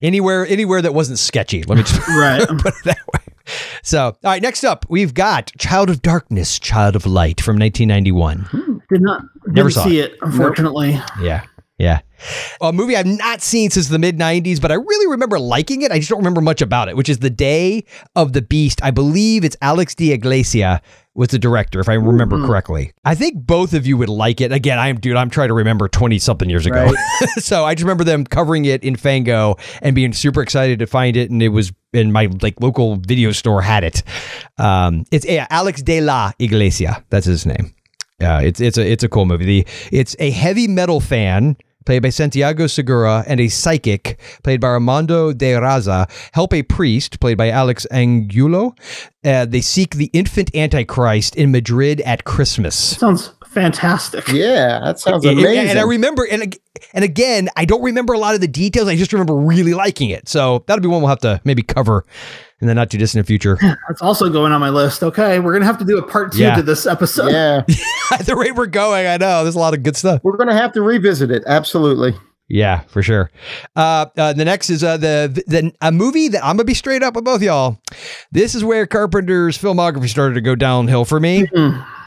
anywhere, 0.01 0.45
anywhere 0.45 0.81
that 0.81 0.93
wasn't 0.93 1.19
sketchy. 1.19 1.63
Let 1.63 1.77
me 1.77 1.83
just 1.83 2.07
right. 2.09 2.47
put 2.59 2.73
it 2.75 2.83
that 2.85 3.07
way. 3.13 3.33
So, 3.81 4.03
all 4.03 4.15
right, 4.23 4.41
next 4.41 4.63
up, 4.63 4.85
we've 4.89 5.13
got 5.13 5.51
Child 5.57 5.89
of 5.89 6.01
Darkness, 6.01 6.59
Child 6.59 6.95
of 6.95 7.05
Light 7.05 7.41
from 7.41 7.57
1991. 7.57 8.39
Hmm, 8.51 8.77
did 8.89 9.01
not 9.01 9.23
Never 9.47 9.53
never 9.53 9.69
saw 9.71 9.83
see 9.85 9.99
it, 9.99 10.15
unfortunately. 10.21 10.99
Yeah. 11.21 11.45
Yeah. 11.79 12.01
A 12.61 12.73
movie 12.73 12.97
I've 12.97 13.05
not 13.05 13.41
seen 13.41 13.69
since 13.69 13.87
the 13.87 13.97
mid 13.97 14.19
90s, 14.19 14.61
but 14.61 14.69
I 14.69 14.75
really 14.75 15.07
remember 15.07 15.39
liking 15.39 15.81
it. 15.81 15.93
I 15.93 15.97
just 15.97 16.09
don't 16.09 16.19
remember 16.19 16.41
much 16.41 16.61
about 16.61 16.89
it, 16.89 16.97
which 16.97 17.07
is 17.07 17.19
The 17.19 17.29
Day 17.29 17.85
of 18.17 18.33
the 18.33 18.41
Beast. 18.41 18.83
I 18.83 18.91
believe 18.91 19.45
it's 19.45 19.55
Alex 19.61 19.95
de 19.95 20.11
Iglesia 20.11 20.81
was 21.19 21.27
the 21.27 21.37
director, 21.37 21.81
if 21.81 21.89
I 21.89 21.95
remember 21.95 22.37
correctly. 22.47 22.93
I 23.03 23.13
think 23.13 23.45
both 23.45 23.73
of 23.73 23.85
you 23.85 23.97
would 23.97 24.07
like 24.07 24.39
it. 24.39 24.53
Again, 24.53 24.79
I 24.79 24.87
am, 24.87 24.99
dude, 25.01 25.17
I'm 25.17 25.29
trying 25.29 25.49
to 25.49 25.53
remember 25.53 25.89
20 25.89 26.17
something 26.17 26.49
years 26.49 26.65
ago. 26.65 26.93
so 27.39 27.65
I 27.65 27.75
just 27.75 27.83
remember 27.83 28.05
them 28.05 28.23
covering 28.23 28.63
it 28.63 28.85
in 28.85 28.95
Fango 28.95 29.57
and 29.81 29.93
being 29.93 30.13
super 30.13 30.41
excited 30.41 30.79
to 30.79 30.87
find 30.87 31.17
it. 31.17 31.29
And 31.29 31.43
it 31.43 31.49
was 31.49 31.73
in 31.91 32.13
my 32.13 32.29
like 32.41 32.61
local 32.61 32.95
video 32.95 33.33
store 33.33 33.61
had 33.61 33.83
it. 33.83 34.01
Um, 34.57 35.03
it's 35.11 35.25
yeah, 35.25 35.45
Alex 35.49 35.81
de 35.81 35.99
la 35.99 36.31
Iglesia. 36.39 37.03
That's 37.09 37.25
his 37.25 37.45
name. 37.45 37.75
Uh, 38.21 38.39
it's 38.41 38.61
it's 38.61 38.77
a 38.77 38.89
it's 38.89 39.03
a 39.03 39.09
cool 39.09 39.25
movie. 39.25 39.45
The, 39.45 39.67
it's 39.91 40.15
a 40.19 40.31
heavy 40.31 40.67
metal 40.67 41.01
fan 41.01 41.57
played 41.85 42.03
by 42.03 42.09
Santiago 42.09 42.67
Segura 42.67 43.23
and 43.25 43.39
a 43.39 43.47
psychic 43.47 44.19
played 44.43 44.61
by 44.61 44.67
Armando 44.67 45.33
De 45.33 45.53
Razza 45.53 46.07
help 46.33 46.53
a 46.53 46.61
priest 46.61 47.19
played 47.19 47.37
by 47.37 47.49
Alex 47.49 47.87
Angulo. 47.89 48.75
Uh, 49.23 49.45
they 49.45 49.61
seek 49.61 49.95
the 49.95 50.09
infant 50.13 50.55
Antichrist 50.55 51.35
in 51.35 51.51
Madrid 51.51 51.99
at 52.01 52.23
Christmas. 52.23 52.75
Sounds 52.97 53.33
fantastic. 53.47 54.27
yeah, 54.29 54.79
that 54.79 54.97
sounds 54.99 55.25
amazing. 55.25 55.69
And 55.69 55.77
I 55.79 55.83
remember, 55.83 56.25
and 56.29 56.55
and 56.93 57.03
again, 57.03 57.49
I 57.57 57.65
don't 57.65 57.81
remember 57.81 58.13
a 58.13 58.17
lot 58.17 58.35
of 58.35 58.41
the 58.41 58.47
details. 58.47 58.87
I 58.87 58.95
just 58.95 59.11
remember 59.11 59.35
really 59.35 59.73
liking 59.73 60.09
it. 60.09 60.29
So 60.29 60.63
that'll 60.67 60.81
be 60.81 60.87
one 60.87 61.01
we'll 61.01 61.09
have 61.09 61.19
to 61.19 61.41
maybe 61.43 61.63
cover 61.63 62.05
in 62.61 62.67
the 62.67 62.73
not 62.75 62.89
too 62.91 62.97
distant 62.97 63.27
future. 63.27 63.57
That's 63.89 64.01
also 64.01 64.29
going 64.29 64.53
on 64.53 64.61
my 64.61 64.69
list. 64.69 65.03
Okay, 65.03 65.39
we're 65.39 65.51
gonna 65.53 65.65
have 65.65 65.79
to 65.79 65.85
do 65.85 65.97
a 65.97 66.03
part 66.07 66.31
two 66.31 66.39
Yeah. 66.39 66.55
to 66.55 66.63
this 66.63 66.85
episode. 66.85 67.31
yeah, 67.31 67.63
At 68.11 68.25
the 68.25 68.37
rate 68.37 68.55
we're 68.55 68.67
going, 68.67 69.05
I 69.05 69.17
know 69.17 69.43
there's 69.43 69.55
a 69.55 69.59
lot 69.59 69.73
of 69.73 69.83
good 69.83 69.97
stuff. 69.97 70.21
we're 70.23 70.37
gonna 70.37 70.55
have 70.55 70.71
to 70.73 70.81
revisit 70.81 71.29
it. 71.29 71.43
Absolutely. 71.45 72.15
Yeah, 72.49 72.79
for 72.87 73.03
sure. 73.03 73.29
Uh, 73.75 74.07
uh, 74.17 74.33
the 74.33 74.43
next 74.43 74.71
is 74.71 74.83
uh, 74.83 74.97
the 74.97 75.43
the 75.45 75.71
a 75.81 75.91
movie 75.91 76.29
that 76.29 76.43
I'm 76.43 76.57
gonna 76.57 76.65
be 76.65 76.73
straight 76.73 77.03
up 77.03 77.15
with 77.15 77.23
both 77.23 77.43
y'all. 77.43 77.79
This 78.31 78.55
is 78.55 78.63
where 78.63 78.87
Carpenter's 78.87 79.55
filmography 79.57 80.09
started 80.09 80.33
to 80.33 80.41
go 80.41 80.55
downhill 80.55 81.05
for 81.05 81.19
me, 81.19 81.47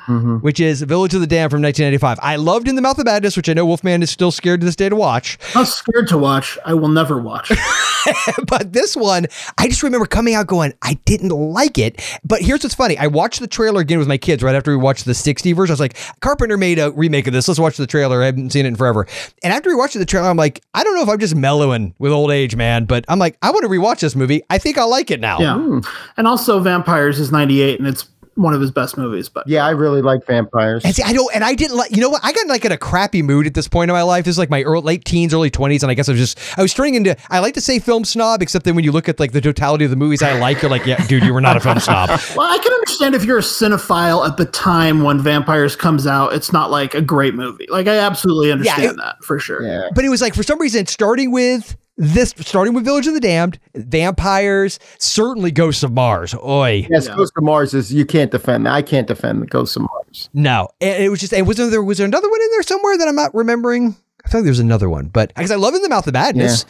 Mm-hmm. 0.06 0.36
which 0.38 0.58
is 0.58 0.82
Village 0.82 1.14
of 1.14 1.20
the 1.20 1.26
Damned 1.26 1.50
from 1.50 1.62
1995. 1.62 2.18
I 2.22 2.36
loved 2.36 2.68
In 2.68 2.74
the 2.74 2.82
Mouth 2.82 2.98
of 2.98 3.06
Madness, 3.06 3.36
which 3.36 3.48
I 3.48 3.52
know 3.52 3.64
Wolfman 3.64 4.02
is 4.02 4.10
still 4.10 4.32
scared 4.32 4.60
to 4.60 4.66
this 4.66 4.74
day 4.74 4.88
to 4.88 4.96
watch. 4.96 5.38
I'm 5.54 5.64
scared 5.64 6.08
to 6.08 6.18
watch. 6.18 6.58
I 6.64 6.74
will 6.74 6.88
never 6.88 7.20
watch. 7.20 7.52
but 8.46 8.72
this 8.72 8.96
one, 8.96 9.26
I 9.58 9.68
just 9.68 9.82
remember 9.82 10.06
coming 10.06 10.34
out 10.34 10.46
going, 10.46 10.72
I 10.82 10.94
didn't 11.04 11.30
like 11.30 11.78
it. 11.78 12.02
But 12.24 12.40
here's 12.40 12.62
what's 12.62 12.74
funny: 12.74 12.98
I 12.98 13.06
watched 13.06 13.40
the 13.40 13.46
trailer 13.46 13.80
again 13.80 13.98
with 13.98 14.08
my 14.08 14.18
kids 14.18 14.42
right 14.42 14.54
after 14.54 14.70
we 14.72 14.76
watched 14.76 15.04
the 15.04 15.14
60 15.14 15.52
version. 15.52 15.72
I 15.72 15.74
was 15.74 15.80
like, 15.80 15.96
Carpenter 16.20 16.56
made 16.56 16.78
a 16.78 16.90
remake 16.92 17.26
of 17.26 17.32
this. 17.32 17.46
Let's 17.48 17.60
watch 17.60 17.76
the 17.76 17.86
trailer. 17.86 18.22
I 18.22 18.26
haven't 18.26 18.50
seen 18.50 18.66
it 18.66 18.68
in 18.68 18.76
forever. 18.76 19.06
And 19.42 19.52
after 19.52 19.70
we 19.70 19.76
watched 19.76 19.94
the 19.94 20.04
trailer, 20.04 20.28
I'm 20.28 20.36
like, 20.36 20.62
I 20.74 20.84
don't 20.84 20.94
know 20.96 21.02
if 21.02 21.08
I'm 21.08 21.18
just 21.18 21.34
mellowing 21.34 21.94
with 21.98 22.12
old 22.12 22.30
age, 22.30 22.56
man. 22.56 22.84
But 22.84 23.04
I'm 23.08 23.18
like, 23.18 23.38
I 23.42 23.50
want 23.50 23.62
to 23.62 23.68
rewatch 23.68 24.00
this 24.00 24.16
movie. 24.16 24.42
I 24.50 24.58
think 24.58 24.78
I'll 24.78 24.90
like 24.90 25.10
it 25.10 25.20
now. 25.20 25.38
Yeah. 25.38 25.58
Hmm. 25.58 25.80
And 26.16 26.26
also 26.26 26.60
Vampires 26.60 27.18
is 27.18 27.30
98 27.30 27.78
and 27.78 27.88
it's 27.88 28.08
one 28.34 28.54
of 28.54 28.60
his 28.60 28.70
best 28.70 28.96
movies, 28.96 29.28
but 29.28 29.46
Yeah, 29.46 29.66
I 29.66 29.70
really 29.70 30.02
like 30.02 30.26
vampires. 30.26 30.84
And 30.84 30.94
see, 30.94 31.02
I 31.02 31.12
don't, 31.12 31.34
and 31.34 31.44
I 31.44 31.54
didn't 31.54 31.76
like. 31.76 31.90
You 31.90 31.98
know 32.00 32.08
what? 32.10 32.24
I 32.24 32.32
got 32.32 32.46
like 32.46 32.64
in 32.64 32.72
a 32.72 32.78
crappy 32.78 33.22
mood 33.22 33.46
at 33.46 33.54
this 33.54 33.68
point 33.68 33.90
in 33.90 33.94
my 33.94 34.02
life. 34.02 34.24
This 34.24 34.32
is 34.34 34.38
like 34.38 34.50
my 34.50 34.62
early, 34.62 34.82
late 34.82 35.04
teens, 35.04 35.34
early 35.34 35.50
twenties, 35.50 35.82
and 35.82 35.90
I 35.90 35.94
guess 35.94 36.08
I 36.08 36.12
was 36.12 36.20
just, 36.20 36.58
I 36.58 36.62
was 36.62 36.72
turning 36.74 36.94
into. 36.94 37.16
I 37.30 37.40
like 37.40 37.54
to 37.54 37.60
say 37.60 37.78
film 37.78 38.04
snob, 38.04 38.42
except 38.42 38.64
then 38.64 38.74
when 38.74 38.84
you 38.84 38.92
look 38.92 39.08
at 39.08 39.20
like 39.20 39.32
the 39.32 39.40
totality 39.40 39.84
of 39.84 39.90
the 39.90 39.96
movies 39.96 40.22
I 40.22 40.38
like, 40.38 40.62
you're 40.62 40.70
like, 40.70 40.86
yeah, 40.86 41.04
dude, 41.06 41.24
you 41.24 41.34
were 41.34 41.40
not 41.40 41.56
a 41.56 41.60
film 41.60 41.78
snob. 41.80 42.08
well, 42.36 42.50
I 42.50 42.58
can 42.58 42.72
understand 42.72 43.14
if 43.14 43.24
you're 43.24 43.38
a 43.38 43.42
cinephile 43.42 44.26
at 44.26 44.36
the 44.36 44.46
time 44.46 45.02
when 45.02 45.20
Vampires 45.20 45.76
comes 45.76 46.06
out, 46.06 46.32
it's 46.32 46.52
not 46.52 46.70
like 46.70 46.94
a 46.94 47.02
great 47.02 47.34
movie. 47.34 47.66
Like 47.68 47.86
I 47.86 47.98
absolutely 47.98 48.50
understand 48.52 48.82
it- 48.84 48.96
that 48.96 49.22
for 49.22 49.38
sure. 49.38 49.62
yeah. 49.62 49.88
but 49.94 50.04
it 50.04 50.08
was 50.08 50.22
like 50.22 50.34
for 50.34 50.42
some 50.42 50.58
reason 50.60 50.86
starting 50.86 51.30
with 51.32 51.76
this 51.96 52.34
starting 52.38 52.74
with 52.74 52.84
village 52.84 53.06
of 53.06 53.14
the 53.14 53.20
damned 53.20 53.58
vampires 53.74 54.78
certainly 54.98 55.50
ghosts 55.50 55.82
of 55.82 55.92
mars. 55.92 56.34
Oi 56.34 56.86
Yes, 56.90 57.06
Ghost 57.08 57.32
of 57.36 57.44
Mars 57.44 57.74
is 57.74 57.92
you 57.92 58.04
can't 58.06 58.30
defend. 58.30 58.66
I 58.68 58.82
can't 58.82 59.06
defend 59.06 59.42
the 59.42 59.46
Ghost 59.46 59.76
of 59.76 59.82
Mars. 59.82 60.28
no. 60.32 60.68
And 60.80 61.02
it 61.02 61.08
was 61.10 61.20
just 61.20 61.32
and 61.34 61.46
was 61.46 61.56
there 61.58 61.82
was 61.82 61.98
there 61.98 62.06
another 62.06 62.28
one 62.30 62.40
in 62.40 62.48
there 62.52 62.62
somewhere 62.62 62.96
that 62.98 63.08
i'm 63.08 63.14
not 63.14 63.34
remembering? 63.34 63.94
I 64.24 64.28
feel 64.28 64.40
like 64.40 64.44
there's 64.44 64.58
another 64.58 64.88
one 64.88 65.08
but 65.08 65.34
because 65.34 65.50
i 65.50 65.56
love 65.56 65.74
in 65.74 65.82
the 65.82 65.88
mouth 65.88 66.06
of 66.06 66.14
madness. 66.14 66.64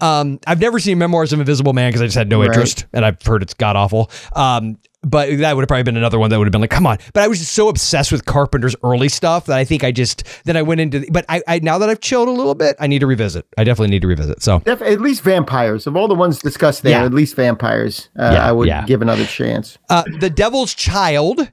Um 0.00 0.38
i've 0.46 0.60
never 0.60 0.78
seen 0.78 0.98
memoirs 0.98 1.32
of 1.32 1.40
invisible 1.40 1.72
man 1.72 1.90
because 1.90 2.02
i 2.02 2.06
just 2.06 2.16
had 2.16 2.28
no 2.28 2.38
Right. 2.40 2.46
interest 2.46 2.86
and 2.92 3.04
i've 3.04 3.20
heard 3.22 3.42
it's 3.42 3.54
god 3.54 3.76
awful 3.76 4.10
um 4.34 4.78
but 5.02 5.38
that 5.38 5.56
would 5.56 5.62
have 5.62 5.68
probably 5.68 5.82
been 5.82 5.96
another 5.96 6.18
one 6.18 6.28
that 6.30 6.38
would 6.38 6.46
have 6.46 6.52
been 6.52 6.60
like, 6.60 6.70
come 6.70 6.86
on. 6.86 6.98
But 7.14 7.22
I 7.22 7.28
was 7.28 7.38
just 7.38 7.52
so 7.52 7.68
obsessed 7.68 8.12
with 8.12 8.26
Carpenter's 8.26 8.76
early 8.84 9.08
stuff 9.08 9.46
that 9.46 9.56
I 9.58 9.64
think 9.64 9.82
I 9.82 9.92
just 9.92 10.24
then 10.44 10.56
I 10.56 10.62
went 10.62 10.80
into. 10.80 11.06
But 11.10 11.24
I, 11.28 11.42
I 11.48 11.58
now 11.60 11.78
that 11.78 11.88
I've 11.88 12.00
chilled 12.00 12.28
a 12.28 12.32
little 12.32 12.54
bit, 12.54 12.76
I 12.78 12.86
need 12.86 12.98
to 13.00 13.06
revisit. 13.06 13.46
I 13.56 13.64
definitely 13.64 13.90
need 13.90 14.02
to 14.02 14.08
revisit. 14.08 14.42
So 14.42 14.58
Def- 14.60 14.82
at 14.82 15.00
least 15.00 15.22
vampires. 15.22 15.86
Of 15.86 15.96
all 15.96 16.08
the 16.08 16.14
ones 16.14 16.38
discussed 16.40 16.82
there, 16.82 16.92
Yeah. 17.00 17.04
at 17.04 17.14
least 17.14 17.34
vampires. 17.36 18.08
Uh, 18.18 18.30
Yeah, 18.34 18.46
I 18.48 18.52
would 18.52 18.68
yeah. 18.68 18.84
give 18.86 19.00
another 19.02 19.24
chance. 19.24 19.78
Uh, 19.88 20.02
the 20.20 20.28
Devil's 20.30 20.74
Child 20.74 21.50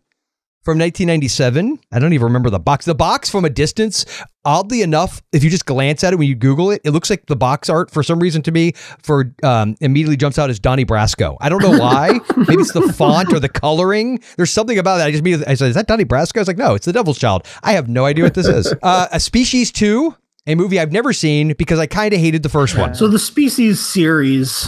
from 0.67 0.79
1997. 0.79 1.79
I 1.93 1.99
don't 1.99 2.11
even 2.11 2.25
remember 2.25 2.49
the 2.49 2.59
box. 2.59 2.83
The 2.83 2.93
box 2.93 3.29
from 3.29 3.45
a 3.45 3.49
distance, 3.49 4.05
oddly 4.43 4.81
enough, 4.81 5.23
if 5.31 5.41
you 5.41 5.49
just 5.49 5.65
glance 5.65 6.03
at 6.03 6.11
it 6.11 6.17
when 6.17 6.27
you 6.27 6.35
Google 6.35 6.71
it, 6.71 6.81
it 6.83 6.91
looks 6.91 7.09
like 7.09 7.25
the 7.27 7.37
box 7.37 7.69
art 7.69 7.89
for 7.89 8.03
some 8.03 8.19
reason 8.19 8.41
to 8.41 8.51
me 8.51 8.73
for 9.01 9.33
um, 9.43 9.77
immediately 9.79 10.17
jumps 10.17 10.37
out 10.37 10.49
as 10.49 10.59
Donnie 10.59 10.83
Brasco. 10.83 11.37
I 11.39 11.47
don't 11.47 11.61
know 11.61 11.77
why. 11.79 12.19
Maybe 12.35 12.61
it's 12.61 12.73
the 12.73 12.81
font 12.81 13.31
or 13.31 13.39
the 13.39 13.47
coloring. 13.47 14.19
There's 14.35 14.51
something 14.51 14.77
about 14.77 14.97
that. 14.97 15.07
I 15.07 15.11
just 15.11 15.23
mean 15.23 15.41
I 15.47 15.53
said, 15.53 15.69
is 15.69 15.75
that 15.75 15.87
Donnie 15.87 16.03
Brasco? 16.03 16.35
I 16.35 16.41
was 16.41 16.49
like, 16.49 16.57
no, 16.57 16.75
it's 16.75 16.85
the 16.85 16.91
Devil's 16.91 17.17
Child. 17.17 17.45
I 17.63 17.71
have 17.71 17.87
no 17.87 18.03
idea 18.03 18.25
what 18.25 18.33
this 18.33 18.47
is. 18.47 18.73
Uh, 18.83 19.07
a 19.13 19.21
Species 19.21 19.71
Two. 19.71 20.15
A 20.47 20.55
movie 20.55 20.81
I've 20.81 20.91
never 20.91 21.13
seen 21.13 21.53
because 21.57 21.79
I 21.79 21.87
kind 21.87 22.13
of 22.13 22.19
hated 22.19 22.43
the 22.43 22.49
first 22.49 22.77
one. 22.77 22.93
So 22.93 23.07
the 23.07 23.19
Species 23.19 23.85
series, 23.85 24.67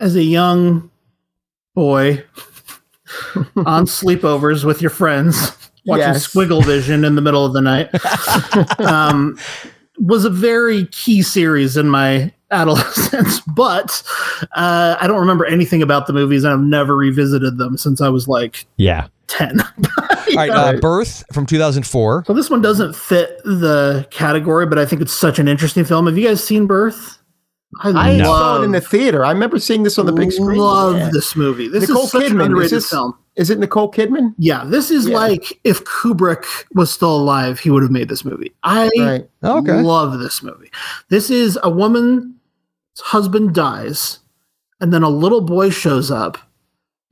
as 0.00 0.16
a 0.16 0.22
young 0.24 0.90
boy 1.74 2.24
on 3.66 3.86
sleepovers 3.86 4.64
with 4.64 4.80
your 4.82 4.90
friends, 4.90 5.36
watching 5.86 6.02
Yes. 6.06 6.26
Squiggle 6.28 6.64
Vision 6.64 7.04
in 7.04 7.14
the 7.14 7.22
middle 7.22 7.44
of 7.44 7.52
the 7.52 7.60
night, 7.60 7.88
um, 8.80 9.38
was 9.98 10.24
a 10.24 10.30
very 10.30 10.86
key 10.86 11.22
series 11.22 11.76
in 11.76 11.88
my 11.88 12.32
adolescence. 12.50 13.40
But 13.54 14.02
uh, 14.56 14.96
I 15.00 15.06
don't 15.06 15.20
remember 15.20 15.44
anything 15.44 15.82
about 15.82 16.06
the 16.06 16.12
movies, 16.12 16.44
and 16.44 16.52
I've 16.52 16.60
never 16.60 16.96
revisited 16.96 17.58
them 17.58 17.76
since 17.76 18.00
I 18.00 18.08
was 18.08 18.26
like 18.28 18.66
Yeah. 18.76 19.08
ten. 19.26 19.60
All 19.60 20.36
right. 20.36 20.50
Uh, 20.50 20.74
Birth 20.80 21.24
from 21.32 21.44
2004. 21.46 22.24
So 22.26 22.32
this 22.32 22.48
one 22.48 22.62
doesn't 22.62 22.94
fit 22.96 23.38
the 23.44 24.06
category, 24.10 24.64
but 24.66 24.78
I 24.78 24.86
think 24.86 25.02
it's 25.02 25.12
such 25.12 25.38
an 25.38 25.48
interesting 25.48 25.84
film. 25.84 26.06
Have 26.06 26.16
you 26.16 26.26
guys 26.26 26.42
seen 26.42 26.66
Birth? 26.66 27.18
I, 27.82 27.90
I 27.90 28.16
No. 28.16 28.24
saw 28.24 28.60
it 28.60 28.64
in 28.64 28.72
the 28.72 28.80
theater. 28.80 29.24
I 29.24 29.30
remember 29.30 29.58
seeing 29.60 29.84
this 29.84 29.98
on 29.98 30.06
the 30.06 30.12
big 30.12 30.32
screen. 30.32 30.58
Love 30.58 30.96
Yeah. 30.96 31.10
this 31.12 31.36
movie. 31.36 31.68
This 31.68 31.88
Nicole 31.88 32.04
is 32.04 32.10
such 32.10 32.30
an 32.30 32.36
Kidman, 32.38 32.64
is 32.64 32.70
this- 32.72 32.90
film. 32.90 33.14
Is 33.36 33.48
it 33.48 33.58
Nicole 33.60 33.90
Kidman? 33.90 34.34
Yeah, 34.38 34.64
this 34.66 34.90
is 34.90 35.08
Yeah. 35.08 35.16
like 35.16 35.60
if 35.62 35.84
Kubrick 35.84 36.44
was 36.74 36.90
still 36.90 37.14
alive, 37.16 37.60
he 37.60 37.70
would 37.70 37.82
have 37.82 37.92
made 37.92 38.08
this 38.08 38.24
movie. 38.24 38.52
I 38.64 38.90
Right. 38.98 39.30
Oh, 39.44 39.58
okay. 39.58 39.80
love 39.80 40.18
this 40.18 40.42
movie. 40.42 40.70
This 41.10 41.30
is 41.30 41.56
a 41.62 41.70
woman's 41.70 42.26
husband 42.98 43.54
dies, 43.54 44.18
and 44.80 44.92
then 44.92 45.02
a 45.04 45.08
little 45.08 45.40
boy 45.40 45.70
shows 45.70 46.10
up, 46.10 46.38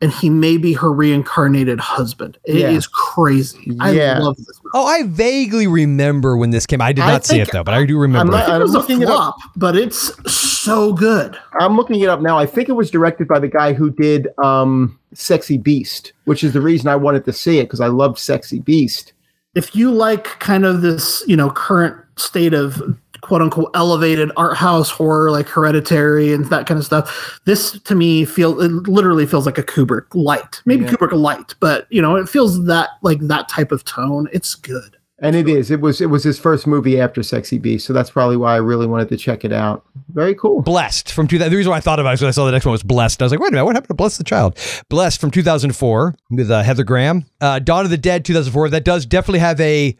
and 0.00 0.12
he 0.12 0.30
may 0.30 0.56
be 0.56 0.72
her 0.74 0.92
reincarnated 0.92 1.80
husband. 1.80 2.38
It 2.44 2.56
is 2.56 2.84
Yeah. 2.84 2.90
crazy. 2.92 3.76
I 3.80 3.90
Yeah. 3.90 4.18
love 4.20 4.36
this 4.36 4.46
movie. 4.62 4.70
Oh, 4.74 4.86
I 4.86 5.02
vaguely 5.04 5.66
remember 5.66 6.36
when 6.36 6.50
this 6.50 6.66
came. 6.66 6.80
I 6.80 6.92
did 6.92 7.04
I 7.04 7.12
not 7.12 7.24
see 7.26 7.40
it 7.40 7.50
though, 7.52 7.64
but 7.64 7.74
I 7.74 7.84
do 7.84 7.98
remember. 7.98 8.20
I'm 8.20 8.26
remember. 8.28 8.48
not- 8.52 8.56
it. 8.56 8.60
It 8.60 8.62
was 8.64 8.74
a 8.74 8.78
looking 8.78 9.02
it 9.02 9.08
up. 9.08 9.36
but 9.56 9.76
it's 9.76 10.12
so 10.32 10.92
good. 10.92 11.36
I'm 11.60 11.76
looking 11.76 12.00
it 12.00 12.08
up 12.08 12.20
now. 12.20 12.38
I 12.38 12.46
think 12.46 12.68
it 12.68 12.72
was 12.72 12.90
directed 12.90 13.26
by 13.26 13.38
the 13.40 13.48
guy 13.48 13.72
who 13.72 13.90
did 13.90 14.28
um, 14.42 14.96
Sexy 15.14 15.58
Beast, 15.58 16.12
which 16.26 16.44
is 16.44 16.52
the 16.52 16.60
reason 16.60 16.88
I 16.88 16.96
wanted 16.96 17.24
to 17.24 17.32
see 17.32 17.58
it 17.58 17.64
because 17.64 17.80
I 17.80 17.88
loved 17.88 18.18
Sexy 18.18 18.60
Beast. 18.60 19.12
if 19.54 19.74
you 19.74 19.90
like 19.90 20.24
kind 20.38 20.64
of 20.64 20.82
this, 20.82 21.24
you 21.26 21.36
know, 21.36 21.50
current 21.50 21.96
state 22.16 22.54
of 22.54 22.80
quote 23.20 23.42
unquote 23.42 23.70
elevated 23.74 24.30
art 24.36 24.56
house 24.56 24.90
horror 24.90 25.30
like 25.30 25.48
hereditary 25.48 26.32
and 26.32 26.44
that 26.46 26.66
kind 26.66 26.78
of 26.78 26.84
stuff, 26.86 27.40
this 27.44 27.72
to 27.80 27.94
me 27.94 28.24
feel 28.24 28.60
it 28.60 28.70
literally 28.88 29.26
feels 29.26 29.46
like 29.46 29.58
a 29.58 29.62
Kubrick 29.62 30.06
light. 30.14 30.62
Maybe 30.66 30.84
Yeah. 30.84 30.90
Kubrick 30.92 31.12
light, 31.12 31.54
but 31.60 31.86
you 31.90 32.02
know, 32.02 32.16
it 32.16 32.28
feels 32.28 32.64
that 32.66 32.90
like 33.02 33.20
that 33.22 33.48
type 33.48 33.72
of 33.72 33.84
tone. 33.84 34.28
It's 34.32 34.54
good. 34.54 34.96
And 35.20 35.34
it 35.34 35.48
is. 35.48 35.72
It 35.72 35.80
was. 35.80 36.00
It 36.00 36.10
was 36.10 36.22
his 36.22 36.38
first 36.38 36.64
movie 36.64 37.00
after 37.00 37.24
Sexy 37.24 37.58
Beast, 37.58 37.84
so 37.88 37.92
that's 37.92 38.08
probably 38.08 38.36
why 38.36 38.52
I 38.54 38.58
really 38.58 38.86
wanted 38.86 39.08
to 39.08 39.16
check 39.16 39.44
it 39.44 39.52
out. 39.52 39.84
Very 40.10 40.32
cool. 40.32 40.62
Blessed 40.62 41.10
from 41.10 41.26
2000. 41.26 41.50
The 41.50 41.56
reason 41.56 41.70
why 41.70 41.78
I 41.78 41.80
thought 41.80 41.98
about 41.98 42.10
it 42.10 42.12
was 42.12 42.20
when 42.20 42.28
I 42.28 42.30
saw 42.30 42.44
the 42.46 42.52
next 42.52 42.64
one 42.66 42.70
was 42.70 42.84
Blessed. 42.84 43.20
I 43.20 43.24
was 43.24 43.32
like, 43.32 43.40
wait 43.40 43.48
a 43.48 43.50
minute, 43.50 43.64
what 43.64 43.74
happened 43.74 43.88
to 43.88 43.94
Bless 43.94 44.16
the 44.16 44.22
Child? 44.22 44.56
Blessed 44.88 45.20
from 45.20 45.32
2004 45.32 46.14
with 46.30 46.48
uh, 46.52 46.62
Heather 46.62 46.84
Graham. 46.84 47.24
Uh, 47.40 47.58
Dawn 47.58 47.84
of 47.84 47.90
the 47.90 47.98
Dead 47.98 48.24
2004. 48.24 48.68
That 48.68 48.84
does 48.84 49.06
definitely 49.06 49.40
have 49.40 49.60
a 49.60 49.96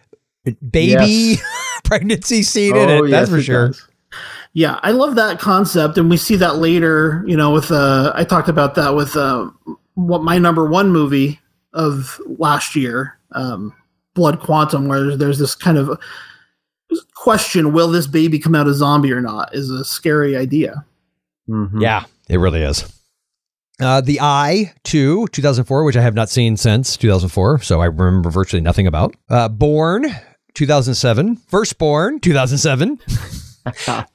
baby 0.71 1.37
pregnancy 1.85 2.43
scene 2.43 2.77
in 2.77 2.89
it. 2.89 3.01
that's 3.03 3.11
yes, 3.11 3.29
for 3.29 3.39
it 3.39 3.43
sure. 3.43 3.67
does. 3.69 3.89
Yeah, 4.55 4.81
I 4.83 4.93
love 4.93 5.15
that 5.17 5.39
concept, 5.39 5.99
and 5.99 6.09
we 6.11 6.17
see 6.17 6.37
that 6.37 6.57
later. 6.57 7.23
You 7.27 7.37
know, 7.37 7.51
with 7.53 7.71
uh, 7.71 8.13
I 8.15 8.25
talked 8.25 8.49
about 8.49 8.75
that 8.77 8.95
with 8.95 9.17
uh, 9.17 9.51
what 9.95 10.23
my 10.23 10.39
number 10.39 10.67
one 10.69 10.91
movie 10.91 11.39
of 11.75 12.21
last 12.39 12.75
year, 12.75 13.19
um, 13.33 13.75
Blood 14.15 14.41
Quantum, 14.41 14.89
where 14.89 15.01
there's, 15.05 15.19
there's 15.19 15.39
this 15.39 15.55
kind 15.55 15.79
of 15.79 15.99
question: 17.15 17.73
Will 17.73 17.89
this 17.91 18.07
baby 18.07 18.39
come 18.39 18.55
out 18.55 18.67
a 18.67 18.75
zombie 18.75 19.13
or 19.13 19.21
not? 19.21 19.55
Is 19.55 19.71
a 19.71 19.85
scary 19.85 20.37
idea. 20.37 20.85
Mhm. 21.49 21.81
Yeah, 21.81 22.05
it 22.29 22.39
really 22.39 22.63
is. 22.63 22.91
Uh, 23.81 24.01
the 24.01 24.21
Eye 24.21 24.73
2, 24.85 25.29
2004, 25.29 25.85
which 25.85 25.97
I 25.97 26.03
have 26.03 26.15
not 26.15 26.29
seen 26.29 26.57
since 26.57 26.97
2004, 26.97 27.61
so 27.61 27.81
I 27.81 27.85
remember 27.85 28.29
virtually 28.29 28.61
nothing 28.61 28.89
about. 28.89 29.15
Uh, 29.31 29.49
Born, 29.49 30.07
2007. 30.59 31.37
Firstborn, 31.37 32.21
2007. 32.21 33.01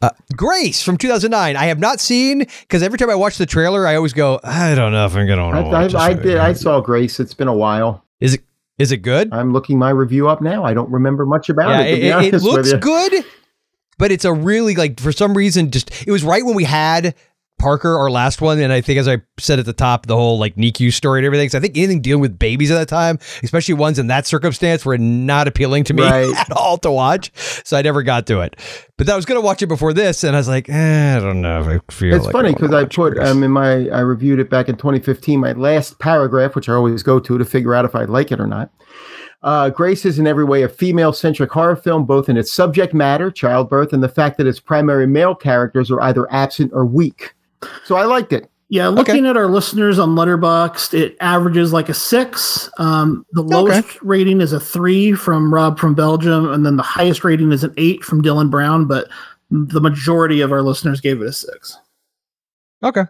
Uh, 0.02 0.10
Grace 0.36 0.82
from 0.82 0.98
2009. 0.98 1.56
I 1.56 1.66
have 1.66 1.78
not 1.78 2.00
seen 2.00 2.40
because 2.40 2.82
every 2.82 2.98
time 2.98 3.12
I 3.12 3.14
watch 3.14 3.38
the 3.38 3.46
trailer, 3.46 3.86
I 3.86 3.96
always 3.96 4.12
go, 4.12 4.40
I 4.44 4.74
don't 4.74 4.92
know 4.92 5.06
if 5.06 5.16
I'm 5.16 5.28
gonna 5.28 5.44
I, 5.44 5.46
want 5.46 5.58
to 5.58 5.72
watch 5.72 5.92
this 5.92 6.02
I, 6.02 6.08
I 6.08 6.14
did. 6.14 6.38
I 6.38 6.54
saw 6.54 6.82
Grace. 6.82 7.20
It's 7.20 7.36
been 7.36 7.48
a 7.48 7.54
while. 7.54 8.04
Is 8.20 8.34
it 8.34 8.42
is 8.80 8.92
it 8.92 9.04
good? 9.04 9.32
I'm 9.32 9.54
looking 9.54 9.78
my 9.78 9.92
review 9.92 10.28
up 10.28 10.42
now. 10.42 10.64
I 10.64 10.74
don't 10.74 10.90
remember 10.90 11.28
much 11.28 11.50
about 11.50 11.70
yeah, 11.70 11.82
it. 11.82 12.04
It, 12.04 12.34
it- 12.34 12.42
looks 12.42 12.74
good, 12.74 13.14
but 14.00 14.12
it's 14.12 14.26
a 14.26 14.34
really 14.34 14.74
like 14.74 15.00
for 15.00 15.12
some 15.12 15.38
reason 15.38 15.70
just 15.70 15.92
it 16.08 16.12
was 16.12 16.24
right 16.24 16.44
when 16.44 16.56
we 16.56 16.64
had 16.64 17.14
Parker, 17.64 17.98
our 17.98 18.12
last 18.12 18.42
one, 18.42 18.60
and 18.60 18.74
I 18.74 18.82
think 18.82 19.00
as 19.00 19.08
I 19.08 19.22
said 19.40 19.58
at 19.58 19.66
the 19.66 19.72
top, 19.72 20.06
the 20.06 20.18
whole 20.18 20.38
like 20.38 20.58
NICU 20.58 20.92
story 20.92 21.20
and 21.22 21.26
everything. 21.26 21.48
So 21.48 21.58
I 21.58 21.62
think 21.62 21.78
anything 21.78 22.02
dealing 22.02 22.20
with 22.20 22.38
babies 22.38 22.70
at 22.72 22.76
that 22.76 22.90
time, 22.90 23.20
especially 23.42 23.76
ones 23.76 23.98
in 23.98 24.08
that 24.08 24.28
circumstance, 24.28 24.86
were 24.86 24.98
not 24.98 25.48
appealing 25.48 25.86
to 25.86 25.94
me 25.94 26.04
Right. 26.04 26.36
at 26.38 26.52
all 26.52 26.78
to 26.80 26.92
watch. 26.92 27.32
So 27.66 27.78
I 27.78 27.82
never 27.82 28.04
got 28.04 28.28
to 28.28 28.42
it. 28.42 28.58
But 28.98 29.10
I 29.10 29.16
was 29.16 29.24
going 29.26 29.40
to 29.40 29.46
watch 29.46 29.62
it 29.62 29.68
before 29.68 29.94
this, 29.94 30.26
and 30.26 30.36
I 30.36 30.40
was 30.40 30.50
like, 30.50 30.68
eh, 30.68 31.16
I 31.16 31.20
don't 31.22 31.42
know 31.42 31.62
if 31.62 31.68
I 31.68 31.94
feel. 31.94 32.16
It's 32.16 32.26
like 32.26 32.34
funny 32.34 32.54
because 32.54 32.74
I 32.74 32.84
watch 32.84 32.96
put 32.96 33.18
um 33.20 33.44
in 33.44 33.52
my 33.52 33.88
I 33.90 34.02
reviewed 34.02 34.40
it 34.40 34.50
back 34.50 34.68
in 34.68 34.76
2015. 34.76 35.40
My 35.40 35.54
last 35.54 36.00
paragraph, 36.00 36.56
which 36.56 36.68
I 36.68 36.74
always 36.74 37.02
go 37.02 37.18
to 37.22 37.38
to 37.38 37.46
figure 37.46 37.74
out 37.74 37.86
if 37.86 37.96
I 37.96 38.04
like 38.04 38.34
it 38.34 38.42
or 38.42 38.48
not. 38.48 38.72
Uh, 39.42 39.70
Grace 39.70 40.06
is 40.06 40.20
in 40.20 40.28
every 40.28 40.44
way 40.46 40.64
a 40.64 40.70
female-centric 40.70 41.52
horror 41.52 41.76
film, 41.76 42.06
both 42.06 42.28
in 42.30 42.36
its 42.38 42.52
subject 42.52 42.94
matter, 42.94 43.32
childbirth, 43.32 43.92
and 43.94 44.02
the 44.04 44.10
fact 44.10 44.38
that 44.38 44.48
its 44.48 44.60
primary 44.60 45.08
male 45.08 45.36
characters 45.36 45.90
are 45.92 46.02
either 46.02 46.30
absent 46.32 46.72
or 46.74 46.86
weak. 46.86 47.34
So 47.86 47.96
I 47.96 48.06
liked 48.06 48.34
it. 48.34 48.50
Yeah, 48.70 48.88
looking 48.88 49.28
at 49.28 49.38
our 49.38 49.48
listeners 49.48 50.00
on 50.00 50.16
Letterboxd, 50.16 50.96
it 50.96 51.16
averages 51.20 51.72
like 51.74 51.90
a 51.90 51.94
six. 51.94 52.72
Um, 52.80 53.24
the 53.34 53.44
lowest 53.44 54.02
rating 54.02 54.42
is 54.42 54.52
a 54.52 54.60
three 54.60 55.14
from 55.14 55.54
Rob 55.54 55.78
from 55.78 55.94
Belgium, 55.94 56.52
and 56.52 56.66
then 56.66 56.78
the 56.78 56.84
highest 56.84 57.24
rating 57.24 57.52
is 57.52 57.64
an 57.64 57.74
eight 57.78 58.04
from 58.04 58.24
Dylan 58.24 58.50
Brown. 58.50 58.86
But 58.86 59.10
the 59.52 59.80
majority 59.80 60.42
of 60.42 60.52
our 60.52 60.64
listeners 60.64 61.02
gave 61.02 61.22
it 61.22 61.28
a 61.28 61.34
six. 61.34 61.78
Okay. 62.82 63.04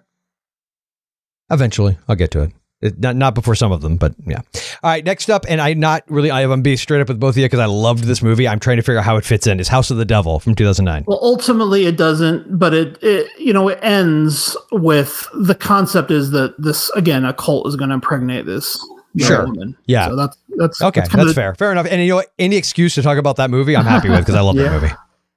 Eventually, 1.50 1.98
I'll 2.10 2.16
get 2.16 2.32
to 2.32 2.42
it. 2.44 2.52
Not 2.98 3.16
not 3.16 3.34
before 3.36 3.56
some 3.56 3.72
of 3.72 3.82
them, 3.82 3.96
but 3.98 4.14
yeah. 4.26 4.42
All 4.84 4.90
right, 4.92 5.04
next 5.06 5.30
up, 5.30 5.46
and 5.48 5.62
I 5.62 5.74
not 5.74 6.04
really. 6.10 6.30
I, 6.32 6.44
I'm 6.44 6.62
being 6.62 6.78
straight 6.78 7.00
up 7.02 7.08
with 7.08 7.20
both 7.20 7.36
of 7.36 7.38
you 7.38 7.46
because 7.46 7.60
I 7.60 7.66
loved 7.66 8.04
this 8.04 8.22
movie. 8.22 8.48
I'm 8.48 8.60
trying 8.60 8.78
to 8.78 8.84
figure 8.84 9.00
out 9.00 9.06
how 9.06 9.16
it 9.18 9.24
fits 9.24 9.48
in. 9.48 9.60
Is 9.60 9.68
House 9.70 9.90
of 9.92 9.98
the 9.98 10.06
Devil 10.06 10.40
from 10.40 10.54
2009? 10.56 11.06
Well, 11.08 11.20
ultimately, 11.22 11.86
it 11.86 11.96
doesn't, 11.98 12.60
but 12.60 12.74
it, 12.74 12.98
it 13.02 13.30
you 13.40 13.54
know, 13.54 13.70
it 13.70 13.80
ends 13.82 14.58
with 14.72 15.28
the 15.34 15.56
concept 15.56 16.12
is 16.12 16.32
that 16.32 16.56
this 16.62 16.90
again, 16.92 17.24
a 17.26 17.34
cult 17.34 17.68
is 17.68 17.76
going 17.76 17.90
to 17.90 17.96
impregnate 17.96 18.46
this 18.46 18.78
Sure. 19.18 19.46
woman. 19.46 19.78
Yeah. 19.86 20.08
so 20.10 20.16
that's 20.16 20.38
that's 20.58 20.82
Okay, 20.82 21.02
that's 21.02 21.16
that's 21.16 21.34
fair. 21.34 21.54
Fair 21.56 21.72
enough. 21.72 21.86
And 21.90 22.02
you 22.02 22.10
know 22.10 22.16
what? 22.16 22.34
Any 22.40 22.56
excuse 22.58 22.96
to 22.96 23.02
talk 23.04 23.18
about 23.18 23.36
that 23.38 23.50
movie, 23.52 23.78
I'm 23.78 23.86
happy 23.86 24.10
with 24.10 24.20
because 24.20 24.36
I 24.36 24.42
love 24.42 24.56
Yeah. 24.58 24.64
that 24.70 24.82
movie. 24.82 24.94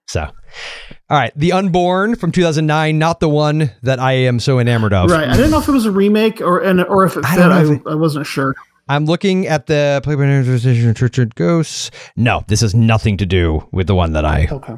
So, 0.06 0.30
all 1.08 1.16
right, 1.16 1.32
The 1.36 1.52
Unborn 1.52 2.16
from 2.16 2.32
2009, 2.32 2.98
not 2.98 3.20
the 3.20 3.28
one 3.28 3.70
that 3.82 4.00
I 4.00 4.12
am 4.12 4.40
so 4.40 4.58
enamored 4.58 4.92
of. 4.92 5.10
Right, 5.10 5.28
I 5.28 5.36
didn't 5.36 5.52
know 5.52 5.60
if 5.60 5.68
it 5.68 5.72
was 5.72 5.86
a 5.86 5.90
remake 5.92 6.40
or 6.40 6.60
and 6.60 6.82
or 6.84 7.04
if 7.04 7.16
it 7.16 7.24
I 7.24 7.34
fit. 7.36 7.44
I, 7.44 7.74
if 7.74 7.86
I, 7.86 7.94
wasn't 7.94 8.26
sure. 8.26 8.56
I'm 8.88 9.04
looking 9.06 9.46
at 9.46 9.66
the 9.66 10.00
Playboy 10.02 10.24
Richard 11.00 11.34
Ghosts. 11.36 11.90
No, 12.16 12.44
this 12.48 12.60
has 12.60 12.74
nothing 12.74 13.16
to 13.18 13.26
do 13.26 13.68
with 13.72 13.86
the 13.86 13.94
one 13.94 14.12
that 14.14 14.24
I 14.24 14.48
Okay. 14.50 14.74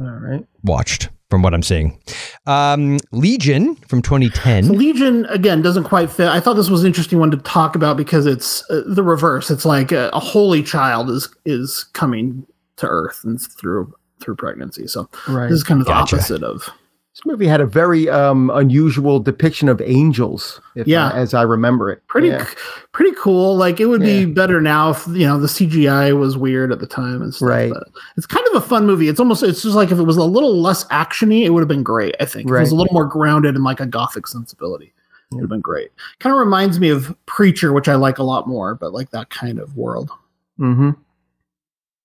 All 0.00 0.06
right. 0.06 0.44
watched 0.62 1.08
from 1.30 1.40
what 1.40 1.54
I'm 1.54 1.62
seeing. 1.62 1.98
Um, 2.46 2.98
Legion 3.10 3.76
from 3.76 4.02
2010. 4.02 4.64
So 4.64 4.72
Legion 4.74 5.24
again 5.26 5.62
doesn't 5.62 5.84
quite 5.84 6.10
fit. 6.10 6.28
I 6.28 6.40
thought 6.40 6.54
this 6.54 6.68
was 6.68 6.82
an 6.82 6.88
interesting 6.88 7.18
one 7.18 7.30
to 7.30 7.38
talk 7.38 7.74
about 7.76 7.96
because 7.96 8.26
it's 8.26 8.62
uh, 8.70 8.82
the 8.86 9.02
reverse. 9.02 9.50
It's 9.50 9.64
like 9.64 9.92
a, 9.92 10.10
a 10.12 10.20
holy 10.20 10.62
child 10.62 11.08
is 11.08 11.34
is 11.46 11.84
coming 11.94 12.46
to 12.76 12.86
Earth 12.86 13.20
and 13.24 13.40
through 13.40 13.94
through 14.22 14.36
pregnancy. 14.36 14.86
So 14.86 15.08
Right. 15.28 15.48
this 15.48 15.56
is 15.56 15.64
kind 15.64 15.80
of 15.80 15.86
Gotcha. 15.86 16.16
the 16.16 16.20
opposite 16.22 16.42
of 16.42 16.70
This 17.14 17.26
movie 17.26 17.46
had 17.46 17.60
a 17.60 17.66
very 17.66 18.08
um, 18.08 18.50
unusual 18.54 19.20
depiction 19.20 19.68
of 19.68 19.82
angels, 19.82 20.62
if 20.76 20.86
Yeah. 20.88 21.08
I- 21.10 21.18
as 21.18 21.34
I 21.34 21.42
remember 21.42 21.90
it. 21.90 22.00
pretty 22.08 22.28
Yeah. 22.28 22.46
pretty 22.92 23.12
cool. 23.20 23.54
Like 23.54 23.80
it 23.80 23.84
would 23.86 24.00
be 24.00 24.24
better 24.24 24.62
now 24.62 24.88
if 24.92 25.06
you 25.08 25.26
know 25.26 25.38
the 25.38 25.46
CGI 25.46 26.12
was 26.18 26.38
weird 26.38 26.72
at 26.72 26.78
the 26.80 26.86
time 26.86 27.20
and 27.20 27.34
stuff. 27.34 27.50
Right. 27.50 27.70
But 27.70 27.84
it's 28.16 28.24
kind 28.26 28.46
of 28.48 28.54
a 28.62 28.66
fun 28.66 28.86
movie. 28.86 29.08
It's 29.08 29.20
almost 29.20 29.42
it's 29.42 29.60
just 29.62 29.74
like 29.76 29.92
if 29.92 29.98
it 29.98 30.04
was 30.04 30.16
a 30.16 30.24
little 30.24 30.58
less 30.62 30.84
actiony, 30.86 31.44
it 31.44 31.50
would 31.50 31.60
have 31.60 31.68
been 31.68 31.82
great. 31.82 32.14
I 32.18 32.24
think 32.24 32.48
if 32.48 32.56
it 32.56 32.60
was 32.60 32.72
a 32.72 32.76
little 32.76 32.94
more 32.94 33.04
grounded 33.04 33.56
in 33.56 33.62
like 33.62 33.80
a 33.80 33.86
gothic 33.86 34.26
sensibility. 34.26 34.94
It 35.30 35.34
would 35.34 35.42
have 35.42 35.50
been 35.50 35.60
great. 35.60 35.90
Kind 36.18 36.34
of 36.34 36.38
reminds 36.40 36.80
me 36.80 36.88
of 36.88 37.14
Preacher, 37.26 37.74
which 37.74 37.88
I 37.88 37.94
like 37.96 38.18
a 38.18 38.22
lot 38.22 38.48
more, 38.48 38.74
but 38.74 38.94
like 38.94 39.10
that 39.10 39.28
kind 39.28 39.58
of 39.58 39.76
world. 39.76 40.10
Mm-hmm. 40.58 40.90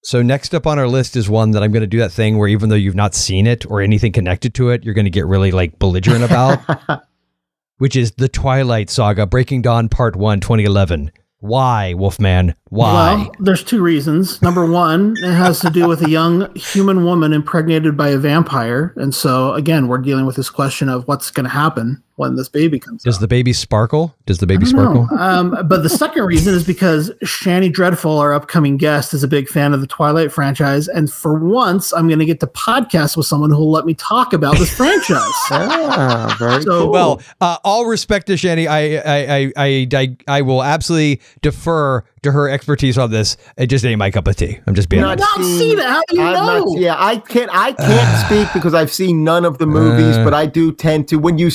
So 0.04 0.22
next 0.22 0.54
up 0.54 0.68
on 0.68 0.80
our 0.80 0.88
list 0.88 1.16
is 1.16 1.30
one 1.30 1.52
that 1.52 1.64
I'm 1.64 1.72
going 1.72 1.82
to 1.82 1.88
do 1.88 2.00
that 2.00 2.12
thing 2.12 2.38
where 2.38 2.48
even 2.48 2.70
though 2.70 2.76
you've 2.76 2.96
not 2.96 3.16
seen 3.16 3.48
it 3.48 3.66
or 3.70 3.82
anything 3.82 4.12
connected 4.12 4.54
to 4.56 4.70
it, 4.70 4.84
you're 4.84 4.94
going 4.94 5.06
to 5.06 5.12
get 5.12 5.26
really 5.26 5.52
like 5.52 5.80
belligerent 5.80 6.24
about, 6.24 6.60
which 7.78 7.96
is 7.96 8.12
the 8.14 8.30
Twilight 8.30 8.90
Saga: 8.90 9.26
Breaking 9.26 9.62
Dawn 9.62 9.90
Part 9.90 10.16
One, 10.16 10.40
2011. 10.40 11.12
Why, 11.40 11.94
Wolfman? 11.94 12.56
Why? 12.70 13.16
Well, 13.16 13.32
there's 13.40 13.64
two 13.64 13.82
reasons. 13.82 14.42
Number 14.42 14.66
one, 14.66 15.16
it 15.18 15.34
has 15.34 15.60
to 15.60 15.70
do 15.70 15.88
with 15.88 16.02
a 16.02 16.10
young 16.10 16.56
human 16.56 17.04
woman 17.04 17.32
impregnated 17.32 17.96
by 17.96 18.10
a 18.10 18.18
vampire, 18.18 18.94
and 18.96 19.14
so 19.14 19.54
again, 19.54 19.88
we're 19.88 20.00
dealing 20.00 20.26
with 20.26 20.36
this 20.36 20.50
question 20.50 20.90
of 20.90 21.08
what's 21.08 21.32
going 21.32 21.44
to 21.44 21.52
happen 21.52 22.04
when 22.18 22.36
this 22.36 22.50
baby 22.50 22.80
comes. 22.80 23.02
Does 23.04 23.16
out. 23.18 23.22
the 23.22 23.28
baby 23.28 23.54
sparkle? 23.54 24.14
Does 24.26 24.40
the 24.40 24.46
baby 24.46 24.66
I 24.68 24.72
don't 24.72 24.94
know. 24.96 25.06
sparkle? 25.06 25.18
Um, 25.20 25.68
but 25.68 25.82
the 25.84 25.90
second 25.90 26.26
reason 26.26 26.54
is 26.54 26.64
because 26.66 27.10
Shani 27.24 27.72
Dreadful, 27.72 28.18
our 28.20 28.34
upcoming 28.34 28.76
guest, 28.78 29.14
is 29.14 29.24
a 29.24 29.28
big 29.28 29.48
fan 29.48 29.74
of 29.74 29.82
the 29.82 29.88
Twilight 29.88 30.32
franchise, 30.32 30.88
and 30.88 31.12
for 31.12 31.34
once, 31.36 31.94
I'm 31.94 32.08
going 32.08 32.20
to 32.20 32.26
get 32.26 32.40
to 32.42 32.48
podcast 32.48 33.16
with 33.16 33.26
someone 33.26 33.50
who 33.52 33.58
will 33.58 33.72
let 33.72 33.86
me 33.86 33.94
talk 33.94 34.34
about 34.34 34.58
this 34.58 34.72
franchise. 34.76 35.24
Ah, 35.52 36.36
very 36.38 36.62
So- 36.64 36.84
cool. 36.84 36.92
Well, 36.92 37.22
uh, 37.42 37.58
all 37.64 37.86
respect 37.86 38.28
to 38.28 38.34
Shani, 38.34 38.68
I, 38.68 38.98
I, 38.98 39.36
I, 39.38 39.54
I, 39.56 39.88
I, 39.94 40.18
I 40.28 40.42
will 40.42 40.64
absolutely 40.64 41.22
defer 41.42 42.04
to 42.28 42.32
her 42.34 42.50
expertise 42.50 42.98
on 42.98 43.12
this, 43.12 43.36
it 43.58 43.68
just 43.68 43.84
ain't 43.86 44.00
my 44.00 44.12
cup 44.12 44.28
of 44.28 44.36
tea. 44.36 44.60
I'm 44.68 44.76
just 44.76 44.88
being 44.90 45.02
Not 45.02 45.20
honest. 45.20 45.38
Not 45.40 45.46
seen 45.60 45.80
it. 45.80 45.86
How 45.86 46.02
do 46.08 46.16
you 46.16 46.22
I've 46.24 46.34
know? 46.36 46.60
not- 46.66 46.80
yeah, 46.80 46.96
I 46.98 47.18
can't. 47.18 47.50
I 47.54 47.74
can't 47.74 48.26
speak 48.28 48.54
because 48.54 48.74
I've 48.74 48.92
seen 48.92 49.24
none 49.24 49.44
of 49.46 49.58
the 49.58 49.66
movies, 49.66 50.18
Uh. 50.18 50.24
but 50.24 50.34
I 50.34 50.46
do 50.46 50.72
tend 50.72 51.08
to. 51.10 51.18
When 51.18 51.38
you, 51.38 51.50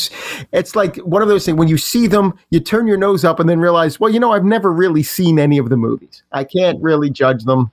it's 0.52 0.74
like 0.76 0.96
one 0.98 1.22
of 1.22 1.28
those 1.28 1.44
things. 1.46 1.56
When 1.56 1.68
you 1.68 1.78
see 1.78 2.06
them, 2.06 2.34
you 2.50 2.60
turn 2.60 2.86
your 2.86 2.96
nose 2.98 3.24
up 3.24 3.38
and 3.40 3.48
then 3.48 3.60
realize, 3.60 3.98
well, 4.00 4.10
you 4.12 4.20
know, 4.20 4.32
I've 4.32 4.44
never 4.44 4.72
really 4.72 5.02
seen 5.02 5.38
any 5.38 5.58
of 5.58 5.68
the 5.70 5.76
movies. 5.76 6.22
I 6.32 6.44
can't 6.44 6.82
really 6.82 7.10
judge 7.10 7.44
them. 7.44 7.70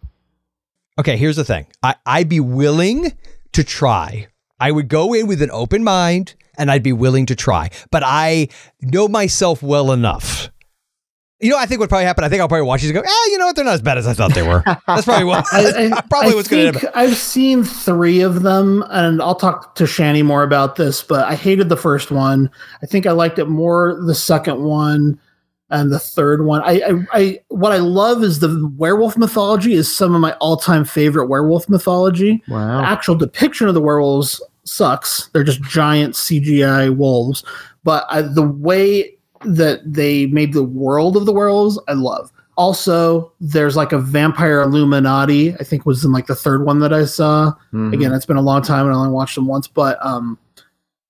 Okay, 0.99 1.17
here's 1.17 1.37
the 1.37 1.45
thing. 1.45 1.65
I, 1.81 1.95
I'd 2.05 2.29
be 2.29 2.39
willing 2.41 3.13
to 3.53 3.63
try. 3.63 4.27
I 4.59 4.71
would 4.71 4.89
go 4.89 5.13
in 5.13 5.27
with 5.27 5.41
an 5.41 5.49
open 5.51 5.83
mind 5.83 6.35
and 6.57 6.69
I'd 6.69 6.83
be 6.83 6.91
willing 6.91 7.25
to 7.27 7.35
try. 7.35 7.69
But 7.89 8.03
I 8.05 8.49
know 8.81 9.07
myself 9.07 9.63
well 9.63 9.93
enough. 9.93 10.49
You 11.41 11.49
know, 11.49 11.57
I 11.57 11.65
think 11.65 11.79
what 11.79 11.87
probably 11.87 12.05
happened. 12.05 12.25
I 12.25 12.29
think 12.29 12.41
I'll 12.41 12.49
probably 12.49 12.67
watch 12.67 12.81
these 12.81 12.89
and 12.89 13.01
go, 13.01 13.03
ah, 13.07 13.25
you 13.27 13.37
know 13.37 13.45
what? 13.45 13.55
They're 13.55 13.63
not 13.63 13.75
as 13.75 13.81
bad 13.81 13.97
as 13.97 14.05
I 14.05 14.13
thought 14.13 14.33
they 14.33 14.41
were. 14.41 14.61
That's 14.87 15.05
probably 15.05 15.23
what. 15.23 15.45
I, 15.53 15.87
I, 15.87 16.01
probably 16.01 16.33
I 16.33 16.35
what's 16.35 16.49
going 16.49 16.73
to 16.73 16.79
happen. 16.79 16.91
I've 16.95 17.15
seen 17.15 17.63
three 17.63 18.19
of 18.19 18.43
them, 18.43 18.83
and 18.89 19.21
I'll 19.21 19.35
talk 19.35 19.75
to 19.75 19.85
Shani 19.85 20.23
more 20.23 20.43
about 20.43 20.75
this. 20.75 21.01
But 21.01 21.25
I 21.27 21.35
hated 21.35 21.69
the 21.69 21.77
first 21.77 22.11
one. 22.11 22.49
I 22.83 22.87
think 22.87 23.05
I 23.05 23.11
liked 23.11 23.39
it 23.39 23.45
more 23.45 23.97
the 24.05 24.15
second 24.15 24.61
one 24.61 25.17
and 25.69 25.91
the 25.91 25.99
third 25.99 26.45
one. 26.45 26.61
I, 26.63 26.81
I, 26.81 27.07
I 27.13 27.39
what 27.49 27.71
I 27.71 27.77
love 27.77 28.23
is 28.23 28.39
the 28.39 28.69
werewolf 28.77 29.17
mythology 29.17 29.73
is 29.73 29.95
some 29.95 30.13
of 30.15 30.21
my 30.21 30.33
all 30.33 30.57
time 30.57 30.83
favorite 30.83 31.27
werewolf 31.27 31.69
mythology. 31.69 32.43
Wow. 32.49 32.81
The 32.81 32.87
actual 32.87 33.15
depiction 33.15 33.67
of 33.67 33.75
the 33.75 33.81
werewolves 33.81 34.41
sucks. 34.65 35.29
They're 35.29 35.43
just 35.43 35.61
giant 35.61 36.15
CGI 36.15 36.95
wolves. 36.95 37.43
But 37.83 38.05
I, 38.09 38.23
the 38.23 38.43
way 38.43 39.15
that 39.45 39.81
they 39.85 40.25
made 40.27 40.53
the 40.53 40.63
world 40.63 41.15
of 41.17 41.25
the 41.25 41.33
werewolves, 41.33 41.79
I 41.87 41.93
love. 41.93 42.31
Also, 42.57 43.31
there's 43.39 43.77
like 43.77 43.93
a 43.93 43.99
vampire 43.99 44.61
Illuminati. 44.61 45.53
I 45.55 45.63
think 45.63 45.85
was 45.85 46.03
in 46.03 46.11
like 46.11 46.27
the 46.27 46.35
third 46.35 46.65
one 46.65 46.79
that 46.79 46.91
I 46.93 47.05
saw. 47.05 47.53
Mhm. 47.73 47.93
Again, 47.93 48.13
it's 48.13 48.25
been 48.25 48.35
a 48.37 48.41
long 48.41 48.61
time 48.61 48.85
and 48.85 48.93
I 48.93 48.97
only 48.97 49.11
watched 49.11 49.35
them 49.35 49.47
once, 49.47 49.65
but 49.67 49.97
um, 50.05 50.37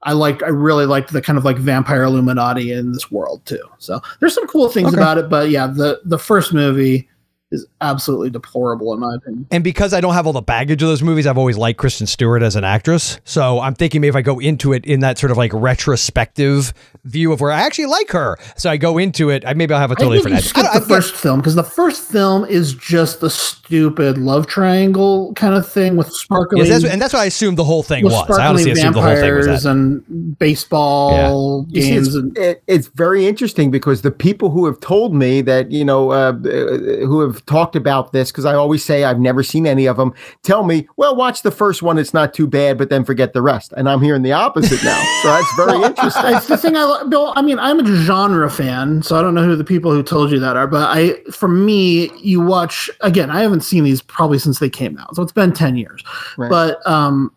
I 0.04 0.14
liked. 0.14 0.44
I 0.44 0.50
really 0.50 0.86
liked 0.86 1.12
the 1.12 1.22
kind 1.24 1.38
of 1.40 1.46
like 1.46 1.58
vampire 1.58 2.04
Illuminati 2.04 2.72
in 2.72 2.92
this 2.92 3.10
world 3.12 3.42
too. 3.46 3.62
So 3.80 4.00
there's 4.20 4.36
some 4.36 4.46
cool 4.48 4.70
things 4.70 4.90
Okay. 4.94 4.98
about 4.98 5.18
it, 5.18 5.28
but 5.30 5.50
yeah, 5.50 5.66
the 5.68 6.00
the 6.06 6.20
first 6.20 6.54
movie 6.54 7.10
is 7.52 7.66
absolutely 7.82 8.30
deplorable 8.30 8.94
in 8.94 9.00
my 9.00 9.16
opinion. 9.16 9.48
And 9.50 9.64
because 9.64 9.92
I 9.94 10.02
don't 10.02 10.14
have 10.14 10.28
all 10.28 10.34
the 10.34 10.42
baggage 10.42 10.84
of 10.84 10.88
those 10.90 11.02
movies, 11.02 11.26
I've 11.26 11.38
always 11.38 11.58
liked 11.58 11.80
Kristen 11.80 12.06
Stewart 12.06 12.44
as 12.44 12.56
an 12.56 12.64
actress. 12.64 13.20
So 13.24 13.60
I'm 13.60 13.74
thinking 13.74 14.02
maybe 14.02 14.10
if 14.10 14.16
I 14.16 14.22
go 14.22 14.38
into 14.40 14.72
it 14.74 14.86
in 14.86 15.00
that 15.00 15.18
sort 15.18 15.32
of 15.32 15.38
like 15.38 15.52
retrospective 15.54 16.74
view 17.06 17.32
of 17.32 17.42
where 17.42 17.52
I 17.52 17.62
actually 17.62 17.88
like 17.88 18.12
her, 18.12 18.38
so 18.56 18.70
I 18.70 18.78
go 18.78 18.98
into 19.00 19.30
it, 19.32 19.44
I 19.48 19.54
maybe 19.56 19.74
I'll 19.74 19.80
have 19.80 19.90
a 19.92 19.96
totally 19.96 20.20
I 20.20 20.22
think 20.22 20.36
different. 20.36 20.56
you 20.56 20.62
edge. 20.62 20.66
I 20.66 20.70
skip 20.70 20.74
don't- 20.74 20.88
the 20.88 20.94
I- 20.94 20.98
first 20.98 21.16
film 21.16 21.40
because 21.40 21.56
the 21.56 21.64
first 21.64 22.04
film 22.04 22.46
is 22.46 22.74
just 22.76 23.20
the 23.22 23.30
stupid 23.30 24.18
love 24.20 24.46
triangle 24.48 25.34
kind 25.36 25.56
of 25.56 25.68
thing 25.68 25.96
with 25.96 26.12
sparkling. 26.12 26.64
Yes, 26.66 26.82
that's, 26.82 26.94
and 26.94 27.02
that's 27.02 27.14
what 27.14 27.22
I 27.22 27.26
assumed 27.26 27.58
the 27.58 27.64
whole 27.64 27.84
thing 27.84 28.04
was. 28.04 28.14
I 28.14 28.48
honestly 28.48 28.72
assumed 28.72 28.96
the 28.96 29.02
whole 29.02 29.16
thing 29.16 29.34
was 29.36 29.46
vampires 29.48 29.64
that. 29.64 29.70
and 29.72 30.38
baseball 30.38 31.66
You 31.70 31.82
see, 31.82 31.90
games 31.92 32.08
it's, 32.08 32.16
and 32.16 32.38
it, 32.38 32.64
it's 32.68 32.88
very 32.88 33.26
interesting 33.28 33.72
because 33.72 34.02
the 34.02 34.12
people 34.12 34.50
who 34.50 34.66
have 34.66 34.80
told 34.80 35.14
me 35.16 35.42
that 35.42 35.72
you 35.72 35.86
know 35.86 36.12
uh, 36.12 36.32
uh, 36.32 37.06
who 37.06 37.22
have 37.22 37.39
talked 37.46 37.76
about 37.76 38.12
this 38.12 38.32
because 38.32 38.46
I 38.46 38.56
always 38.56 38.84
say 38.84 39.04
I've 39.04 39.20
never 39.20 39.44
seen 39.44 39.66
any 39.66 39.86
of 39.86 39.98
them 39.98 40.14
tell 40.44 40.64
me 40.64 40.88
well 40.98 41.16
watch 41.16 41.42
the 41.42 41.52
first 41.52 41.82
one 41.82 41.98
it's 41.98 42.14
not 42.14 42.34
too 42.34 42.48
bad 42.48 42.78
but 42.78 42.90
then 42.90 43.04
forget 43.06 43.34
the 43.34 43.42
rest 43.42 43.74
and 43.78 43.90
I'm 43.90 44.02
hearing 44.02 44.22
the 44.22 44.34
opposite 44.34 44.84
now 44.84 45.02
so 45.22 45.28
that's 45.30 45.56
very 45.56 45.84
interesting 45.84 46.36
It's 46.36 46.48
the 46.48 46.58
thing 46.58 46.76
I 46.76 47.04
Bill. 47.10 47.34
I 47.36 47.42
mean, 47.42 47.60
I'm 47.60 47.80
a 47.80 47.86
genre 47.86 48.50
fan, 48.50 49.02
so 49.04 49.18
I 49.18 49.22
don't 49.22 49.34
know 49.34 49.44
who 49.44 49.56
the 49.56 49.64
people 49.64 49.92
who 49.92 50.04
told 50.04 50.32
you 50.32 50.40
that 50.40 50.56
are. 50.56 50.68
But 50.68 50.90
I, 50.90 51.16
for 51.32 51.48
me, 51.48 52.12
you 52.18 52.42
watch 52.42 52.90
again. 53.02 53.30
I 53.30 53.42
haven't 53.42 53.62
seen 53.62 53.84
these 53.84 54.02
probably 54.02 54.40
since 54.40 54.60
they 54.60 54.70
came 54.70 54.98
out, 54.98 55.16
so 55.16 55.22
it's 55.22 55.32
been 55.32 55.54
ten 55.54 55.76
years. 55.76 56.04
Right. 56.38 56.50
But 56.50 56.86
um, 56.88 57.32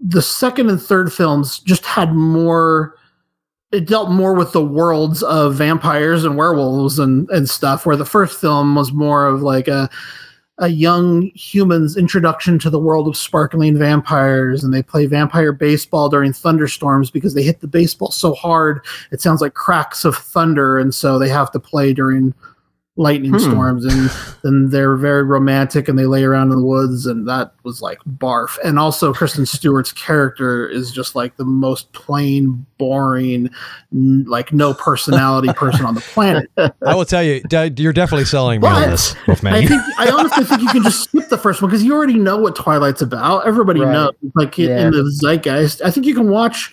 the 0.00 0.22
second 0.22 0.70
and 0.70 0.80
third 0.80 1.12
films 1.12 1.58
just 1.60 1.84
had 1.84 2.14
more. 2.14 2.94
It 3.72 3.86
dealt 3.86 4.10
more 4.10 4.34
with 4.34 4.52
the 4.52 4.64
worlds 4.64 5.22
of 5.24 5.54
vampires 5.54 6.24
and 6.24 6.36
werewolves 6.36 6.98
and 6.98 7.28
and 7.30 7.48
stuff. 7.48 7.84
Where 7.84 7.96
the 7.96 8.04
first 8.04 8.40
film 8.40 8.74
was 8.74 8.92
more 8.92 9.26
of 9.26 9.42
like 9.42 9.68
a 9.68 9.90
a 10.58 10.68
young 10.68 11.30
human's 11.34 11.96
introduction 11.96 12.58
to 12.58 12.70
the 12.70 12.78
world 12.78 13.06
of 13.06 13.16
sparkling 13.16 13.78
vampires 13.78 14.64
and 14.64 14.72
they 14.72 14.82
play 14.82 15.04
vampire 15.04 15.52
baseball 15.52 16.08
during 16.08 16.32
thunderstorms 16.32 17.10
because 17.10 17.34
they 17.34 17.42
hit 17.42 17.60
the 17.60 17.68
baseball 17.68 18.10
so 18.10 18.32
hard 18.32 18.80
it 19.10 19.20
sounds 19.20 19.42
like 19.42 19.52
cracks 19.52 20.02
of 20.04 20.16
thunder 20.16 20.78
and 20.78 20.94
so 20.94 21.18
they 21.18 21.28
have 21.28 21.50
to 21.50 21.60
play 21.60 21.92
during 21.92 22.32
lightning 22.98 23.32
Hmm. 23.32 23.38
storms 23.38 23.84
and 23.84 24.10
then 24.42 24.70
they're 24.70 24.96
very 24.96 25.22
romantic 25.22 25.86
and 25.86 25.98
they 25.98 26.06
lay 26.06 26.24
around 26.24 26.50
in 26.50 26.56
the 26.56 26.64
woods 26.64 27.04
and 27.04 27.28
that 27.28 27.52
was 27.62 27.82
like 27.82 27.98
barf 28.18 28.56
and 28.64 28.78
also 28.78 29.12
kristen 29.12 29.44
stewart's 29.44 29.92
character 29.92 30.66
is 30.66 30.90
just 30.90 31.14
like 31.14 31.36
the 31.36 31.44
most 31.44 31.92
plain 31.92 32.64
boring 32.78 33.50
n- 33.92 34.24
like 34.26 34.50
no 34.52 34.72
personality 34.72 35.52
person 35.52 35.84
on 35.84 35.94
the 35.94 36.00
planet 36.00 36.50
I 36.86 36.94
will 36.94 37.04
tell 37.04 37.22
you, 37.22 37.42
de- 37.42 37.70
you're 37.76 37.92
definitely 37.92 38.24
selling 38.24 38.60
me 38.62 38.68
on 38.68 38.88
this, 38.90 39.14
Wolfman. 39.26 39.52
I 39.54 39.66
think 39.66 39.82
I 39.98 40.10
honestly 40.10 40.44
think 40.44 40.62
you 40.62 40.68
can 40.68 40.82
just 40.82 41.04
skip 41.10 41.28
the 41.28 41.36
first 41.38 41.60
one 41.60 41.70
because 41.70 41.82
you 41.84 41.92
already 41.94 42.14
know 42.14 42.36
what 42.38 42.56
Twilight's 42.56 43.02
about. 43.02 43.46
Everybody 43.46 43.80
Right. 43.80 43.92
knows, 43.92 44.12
like 44.34 44.58
in- 44.58 44.68
Yeah. 44.70 44.86
in 44.86 44.90
the 44.92 45.02
zeitgeist. 45.22 45.82
I 45.84 45.90
think 45.90 46.06
you 46.06 46.14
can 46.14 46.28
watch. 46.30 46.72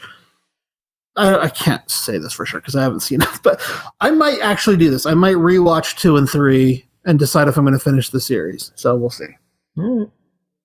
I, 1.15 1.37
I 1.37 1.49
can't 1.49 1.87
say 1.89 2.17
this 2.17 2.33
for 2.33 2.45
sure 2.45 2.59
because 2.59 2.75
I 2.75 2.81
haven't 2.83 3.01
seen 3.01 3.21
it, 3.21 3.27
but 3.43 3.61
I 4.01 4.11
might 4.11 4.39
actually 4.41 4.77
do 4.77 4.89
this. 4.89 5.05
I 5.05 5.13
might 5.13 5.35
rewatch 5.35 5.97
two 5.99 6.17
and 6.17 6.29
three 6.29 6.85
and 7.05 7.19
decide 7.19 7.47
if 7.47 7.57
I'm 7.57 7.65
going 7.65 7.77
to 7.77 7.83
finish 7.83 8.09
the 8.09 8.19
series. 8.21 8.71
So 8.75 8.95
we'll 8.95 9.09
see. 9.09 9.25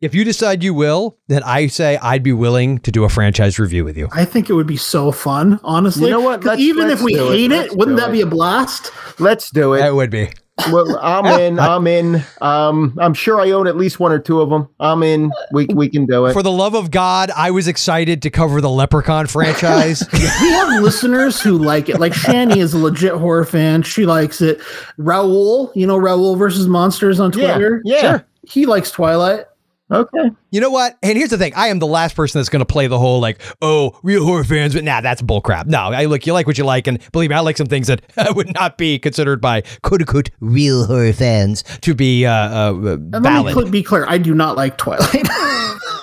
if 0.00 0.14
you 0.14 0.24
decide 0.24 0.62
you 0.62 0.72
will, 0.72 1.18
then 1.26 1.42
I 1.42 1.66
say 1.66 1.98
I'd 2.00 2.22
be 2.22 2.32
willing 2.32 2.78
to 2.78 2.92
do 2.92 3.04
a 3.04 3.08
franchise 3.08 3.58
review 3.58 3.84
with 3.84 3.96
you. 3.96 4.08
I 4.12 4.24
think 4.24 4.48
it 4.48 4.52
would 4.54 4.66
be 4.66 4.76
so 4.76 5.10
fun, 5.12 5.58
honestly. 5.64 6.04
You 6.04 6.10
know 6.10 6.20
what? 6.20 6.44
Let's- 6.44 6.60
even 6.60 6.88
let's 6.88 7.00
if 7.00 7.04
we 7.04 7.14
do 7.14 7.32
it. 7.32 7.36
hate 7.36 7.52
it, 7.52 7.76
wouldn't 7.76 7.96
that 7.98 8.10
it. 8.10 8.12
be 8.12 8.20
a 8.20 8.26
blast? 8.26 8.92
let's 9.20 9.50
do 9.50 9.74
it 9.74 9.80
That 9.80 9.94
would 9.94 10.10
be. 10.10 10.30
Well 10.72 10.98
I'm 11.00 11.26
in 11.40 11.58
I'm 11.58 11.86
in 11.86 12.22
um 12.40 12.96
I'm 13.00 13.14
sure 13.14 13.40
I 13.40 13.50
own 13.52 13.66
at 13.66 13.76
least 13.76 14.00
one 14.00 14.12
or 14.12 14.18
two 14.18 14.40
of 14.40 14.50
them 14.50 14.68
I'm 14.80 15.02
in 15.02 15.30
we 15.52 15.66
we 15.66 15.88
can 15.88 16.06
do 16.06 16.26
it 16.26 16.32
For 16.32 16.42
the 16.42 16.50
love 16.50 16.74
of 16.74 16.90
God, 16.90 17.30
I 17.34 17.50
was 17.50 17.68
excited 17.68 18.22
to 18.22 18.30
cover 18.30 18.60
the 18.60 18.70
Leprechaun 18.70 19.26
franchise. 19.28 20.02
we 20.12 20.18
have 20.20 20.82
listeners 20.82 21.40
who 21.40 21.58
like 21.58 21.88
it. 21.88 21.98
Like 22.00 22.12
Shani 22.12 22.56
is 22.56 22.74
a 22.74 22.78
legit 22.78 23.14
horror 23.14 23.44
fan. 23.44 23.82
She 23.82 24.04
likes 24.06 24.40
it. 24.40 24.58
Raul, 24.98 25.70
you 25.74 25.86
know 25.86 25.98
Raul 25.98 26.36
versus 26.36 26.66
Monsters 26.66 27.20
on 27.20 27.32
Yeah, 27.32 27.54
Twitter. 27.54 27.82
yeah. 27.84 28.00
Sure. 28.00 28.26
He 28.42 28.66
likes 28.66 28.90
Twilight. 28.90 29.44
Okay 29.90 30.30
You 30.50 30.60
know 30.60 30.70
what? 30.70 30.96
And 31.02 31.16
here's 31.16 31.30
the 31.30 31.38
thing: 31.38 31.52
I 31.56 31.68
am 31.68 31.78
the 31.78 31.86
last 31.86 32.14
person 32.16 32.38
that's 32.38 32.48
going 32.48 32.60
to 32.60 32.66
play 32.66 32.86
the 32.86 32.98
whole 32.98 33.20
like, 33.20 33.40
"Oh, 33.62 33.98
real 34.02 34.24
horror 34.24 34.44
fans," 34.44 34.74
but 34.74 34.84
nah, 34.84 35.00
that's 35.00 35.22
bullcrap. 35.22 35.66
No, 35.66 35.78
I 35.78 36.04
look, 36.06 36.26
you 36.26 36.32
like 36.32 36.46
what 36.46 36.58
you 36.58 36.64
like, 36.64 36.86
and 36.86 36.98
believe 37.12 37.30
me, 37.30 37.36
I 37.36 37.40
like 37.40 37.56
some 37.56 37.66
things 37.66 37.86
that 37.88 38.02
would 38.36 38.52
not 38.54 38.78
be 38.78 38.98
considered 38.98 39.40
by 39.40 39.62
quote 39.82 40.00
unquote 40.02 40.30
real 40.40 40.86
horror 40.86 41.12
fans 41.12 41.62
to 41.82 41.94
be 41.94 42.26
uh, 42.26 42.32
uh, 42.32 42.70
And 42.74 43.12
let 43.12 43.44
me 43.44 43.52
cl- 43.52 43.70
be 43.70 43.82
clear, 43.82 44.06
I 44.08 44.18
do 44.18 44.34
not 44.34 44.56
like 44.56 44.76
Twilight. 44.78 45.26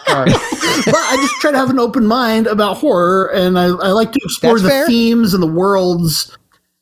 but 0.08 0.96
I 0.96 1.18
just 1.20 1.36
try 1.42 1.52
to 1.52 1.58
have 1.58 1.70
an 1.70 1.80
open 1.80 2.06
mind 2.06 2.48
about 2.48 2.78
horror 2.78 3.32
and 3.34 3.58
I, 3.58 3.66
I 3.66 3.90
like 3.90 4.12
to 4.14 4.20
explore 4.24 4.54
That's 4.54 4.64
the 4.64 4.70
fair. 4.70 4.88
themes 4.88 5.34
and 5.34 5.42
the 5.44 5.48
worlds. 5.48 6.38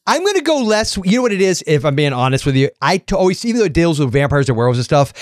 I'm 0.05 0.21
going 0.21 0.35
to 0.35 0.41
go 0.41 0.59
less. 0.59 0.97
You 0.97 1.17
know 1.17 1.21
what 1.21 1.31
it 1.31 1.41
is? 1.41 1.63
If 1.65 1.85
I'm 1.85 1.95
being 1.95 2.11
honest 2.11 2.45
with 2.45 2.55
you, 2.57 2.69
I 2.81 2.97
t- 2.97 3.15
always, 3.15 3.45
even 3.45 3.59
though 3.59 3.65
it 3.65 3.73
deals 3.73 3.99
with 3.99 4.11
vampires 4.11 4.49
and 4.49 4.57
werewolves 4.57 4.77
and 4.77 4.83
stuff, 4.83 5.13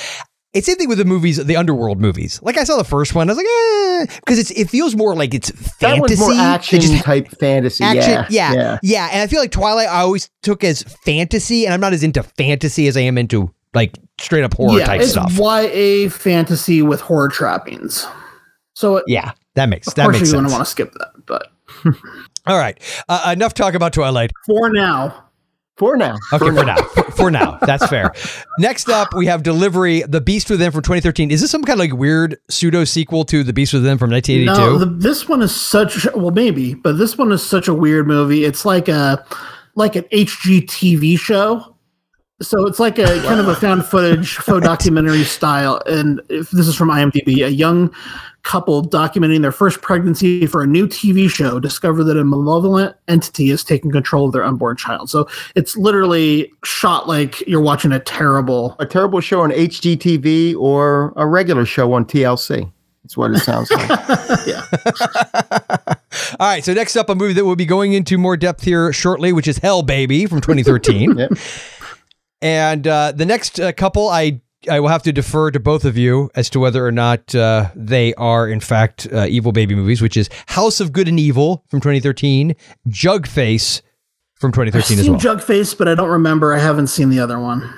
it's 0.53 0.67
same 0.67 0.75
thing 0.77 0.89
with 0.89 0.97
the 0.97 1.05
movies, 1.05 1.37
the 1.37 1.55
underworld 1.55 1.99
movies. 2.01 2.39
Like 2.43 2.57
I 2.57 2.63
saw 2.65 2.77
the 2.77 2.83
first 2.83 3.15
one, 3.15 3.29
I 3.29 3.33
was 3.33 3.37
like, 3.37 3.45
eh, 4.11 4.17
because 4.19 4.37
it's 4.39 4.51
it 4.51 4.69
feels 4.69 4.95
more 4.95 5.15
like 5.15 5.33
it's 5.33 5.49
that 5.51 5.97
fantasy. 5.97 6.01
was 6.01 6.19
more 6.19 6.33
action 6.33 6.81
just- 6.81 7.03
type 7.03 7.29
fantasy 7.39 7.83
action, 7.83 8.25
yeah 8.29 8.51
yeah, 8.53 8.77
yeah, 8.83 9.09
And 9.11 9.21
I 9.21 9.27
feel 9.27 9.39
like 9.39 9.51
Twilight, 9.51 9.87
I 9.87 10.01
always 10.01 10.29
took 10.43 10.63
as 10.63 10.83
fantasy, 11.05 11.65
and 11.65 11.73
I'm 11.73 11.79
not 11.79 11.93
as 11.93 12.03
into 12.03 12.23
fantasy 12.23 12.87
as 12.87 12.97
I 12.97 13.01
am 13.01 13.17
into 13.17 13.53
like 13.73 13.97
straight 14.19 14.43
up 14.43 14.53
horror 14.53 14.79
yeah, 14.79 14.85
type 14.85 15.01
it's 15.01 15.11
stuff. 15.11 15.31
YA 15.37 16.09
fantasy 16.09 16.81
with 16.81 16.99
horror 17.01 17.29
trappings. 17.29 18.05
So 18.73 18.97
it, 18.97 19.05
yeah, 19.07 19.31
that 19.55 19.69
makes 19.69 19.87
of 19.87 19.95
that 19.95 20.03
course 20.03 20.17
makes 20.19 20.31
you're 20.31 20.41
going 20.41 20.49
sense. 20.49 20.53
to 20.53 20.57
want 20.57 20.65
to 20.65 20.71
skip 20.71 20.93
that. 20.93 21.25
But 21.25 21.47
All 22.47 22.57
right, 22.57 22.77
uh, 23.07 23.31
enough 23.33 23.53
talk 23.53 23.73
about 23.75 23.93
Twilight. 23.93 24.31
for 24.45 24.69
now, 24.69 25.23
for 25.77 25.97
now 25.97 26.17
Okay, 26.33 26.45
for 26.45 26.63
now. 26.63 26.75
For 27.15 27.31
now. 27.31 27.57
That's 27.61 27.85
fair. 27.87 28.11
Next 28.59 28.87
up, 28.89 29.13
we 29.15 29.25
have 29.25 29.43
Delivery, 29.43 30.01
The 30.07 30.21
Beast 30.21 30.49
Within 30.49 30.71
from 30.71 30.81
2013. 30.81 31.31
Is 31.31 31.41
this 31.41 31.51
some 31.51 31.63
kind 31.63 31.79
of 31.79 31.85
like 31.89 31.97
weird 31.97 32.37
pseudo 32.49 32.83
sequel 32.83 33.25
to 33.25 33.43
The 33.43 33.53
Beast 33.53 33.73
Within 33.73 33.97
from 33.97 34.11
1982? 34.11 34.61
No, 34.61 34.77
the, 34.77 34.85
this 34.85 35.27
one 35.27 35.41
is 35.41 35.55
such 35.55 36.05
well, 36.13 36.31
maybe, 36.31 36.73
but 36.73 36.97
this 36.97 37.17
one 37.17 37.31
is 37.31 37.41
such 37.45 37.67
a 37.67 37.73
weird 37.73 38.07
movie. 38.07 38.45
It's 38.45 38.65
like 38.65 38.87
a 38.87 39.25
like 39.75 39.95
an 39.95 40.03
HGTV 40.11 41.17
show. 41.17 41.70
So 42.41 42.65
it's 42.65 42.79
like 42.79 42.97
a 42.97 43.21
kind 43.23 43.39
of 43.39 43.47
a 43.47 43.55
found 43.55 43.85
footage 43.85 44.35
faux 44.35 44.65
documentary 44.65 45.23
style. 45.23 45.81
And 45.85 46.21
if 46.29 46.49
this 46.51 46.67
is 46.67 46.75
from 46.75 46.89
IMDb, 46.89 47.45
a 47.45 47.51
young 47.51 47.93
couple 48.43 48.83
documenting 48.83 49.41
their 49.41 49.51
first 49.51 49.81
pregnancy 49.81 50.47
for 50.47 50.63
a 50.63 50.67
new 50.67 50.87
TV 50.87 51.29
show 51.29 51.59
discover 51.59 52.03
that 52.03 52.17
a 52.17 52.23
malevolent 52.23 52.95
entity 53.07 53.51
is 53.51 53.63
taking 53.63 53.91
control 53.91 54.25
of 54.25 54.33
their 54.33 54.43
unborn 54.43 54.77
child. 54.77 55.09
So 55.09 55.27
it's 55.55 55.77
literally 55.77 56.51
shot 56.63 57.07
like 57.07 57.41
you're 57.47 57.61
watching 57.61 57.91
a 57.91 57.99
terrible. 57.99 58.75
A 58.79 58.85
terrible 58.85 59.21
show 59.21 59.41
on 59.41 59.51
HGTV 59.51 60.55
or 60.55 61.13
a 61.15 61.27
regular 61.27 61.65
show 61.65 61.93
on 61.93 62.05
TLC. 62.05 62.71
That's 63.03 63.17
what 63.17 63.31
it 63.31 63.39
sounds 63.39 63.69
like. 63.71 63.89
yeah. 64.47 64.65
All 66.39 66.47
right. 66.47 66.63
So 66.63 66.73
next 66.73 66.95
up, 66.95 67.09
a 67.09 67.15
movie 67.15 67.33
that 67.33 67.45
we'll 67.45 67.55
be 67.55 67.65
going 67.65 67.93
into 67.93 68.17
more 68.17 68.37
depth 68.37 68.63
here 68.63 68.93
shortly, 68.93 69.33
which 69.33 69.47
is 69.47 69.57
Hell 69.57 69.81
Baby 69.81 70.27
from 70.27 70.39
2013. 70.39 71.17
Yep. 71.17 71.31
And 72.41 72.87
uh, 72.87 73.11
the 73.11 73.25
next 73.25 73.59
uh, 73.59 73.71
couple, 73.71 74.09
I 74.09 74.41
I 74.69 74.79
will 74.79 74.89
have 74.89 75.03
to 75.03 75.11
defer 75.11 75.49
to 75.51 75.59
both 75.59 75.85
of 75.85 75.97
you 75.97 76.29
as 76.35 76.49
to 76.51 76.59
whether 76.59 76.85
or 76.85 76.91
not 76.91 77.33
uh, 77.33 77.71
they 77.75 78.13
are 78.15 78.47
in 78.47 78.59
fact 78.59 79.07
uh, 79.11 79.25
evil 79.27 79.51
baby 79.51 79.73
movies, 79.73 80.01
which 80.01 80.15
is 80.17 80.29
House 80.47 80.79
of 80.79 80.91
Good 80.93 81.07
and 81.07 81.19
Evil 81.19 81.63
from 81.69 81.79
2013, 81.81 82.55
Jugface 82.87 83.81
from 84.35 84.51
2013 84.51 84.99
as 84.99 85.05
seen 85.05 85.13
well. 85.13 85.19
Jugface, 85.21 85.75
but 85.77 85.87
I 85.87 85.95
don't 85.95 86.09
remember. 86.09 86.53
I 86.53 86.59
haven't 86.59 86.87
seen 86.87 87.09
the 87.09 87.19
other 87.19 87.39
one. 87.39 87.73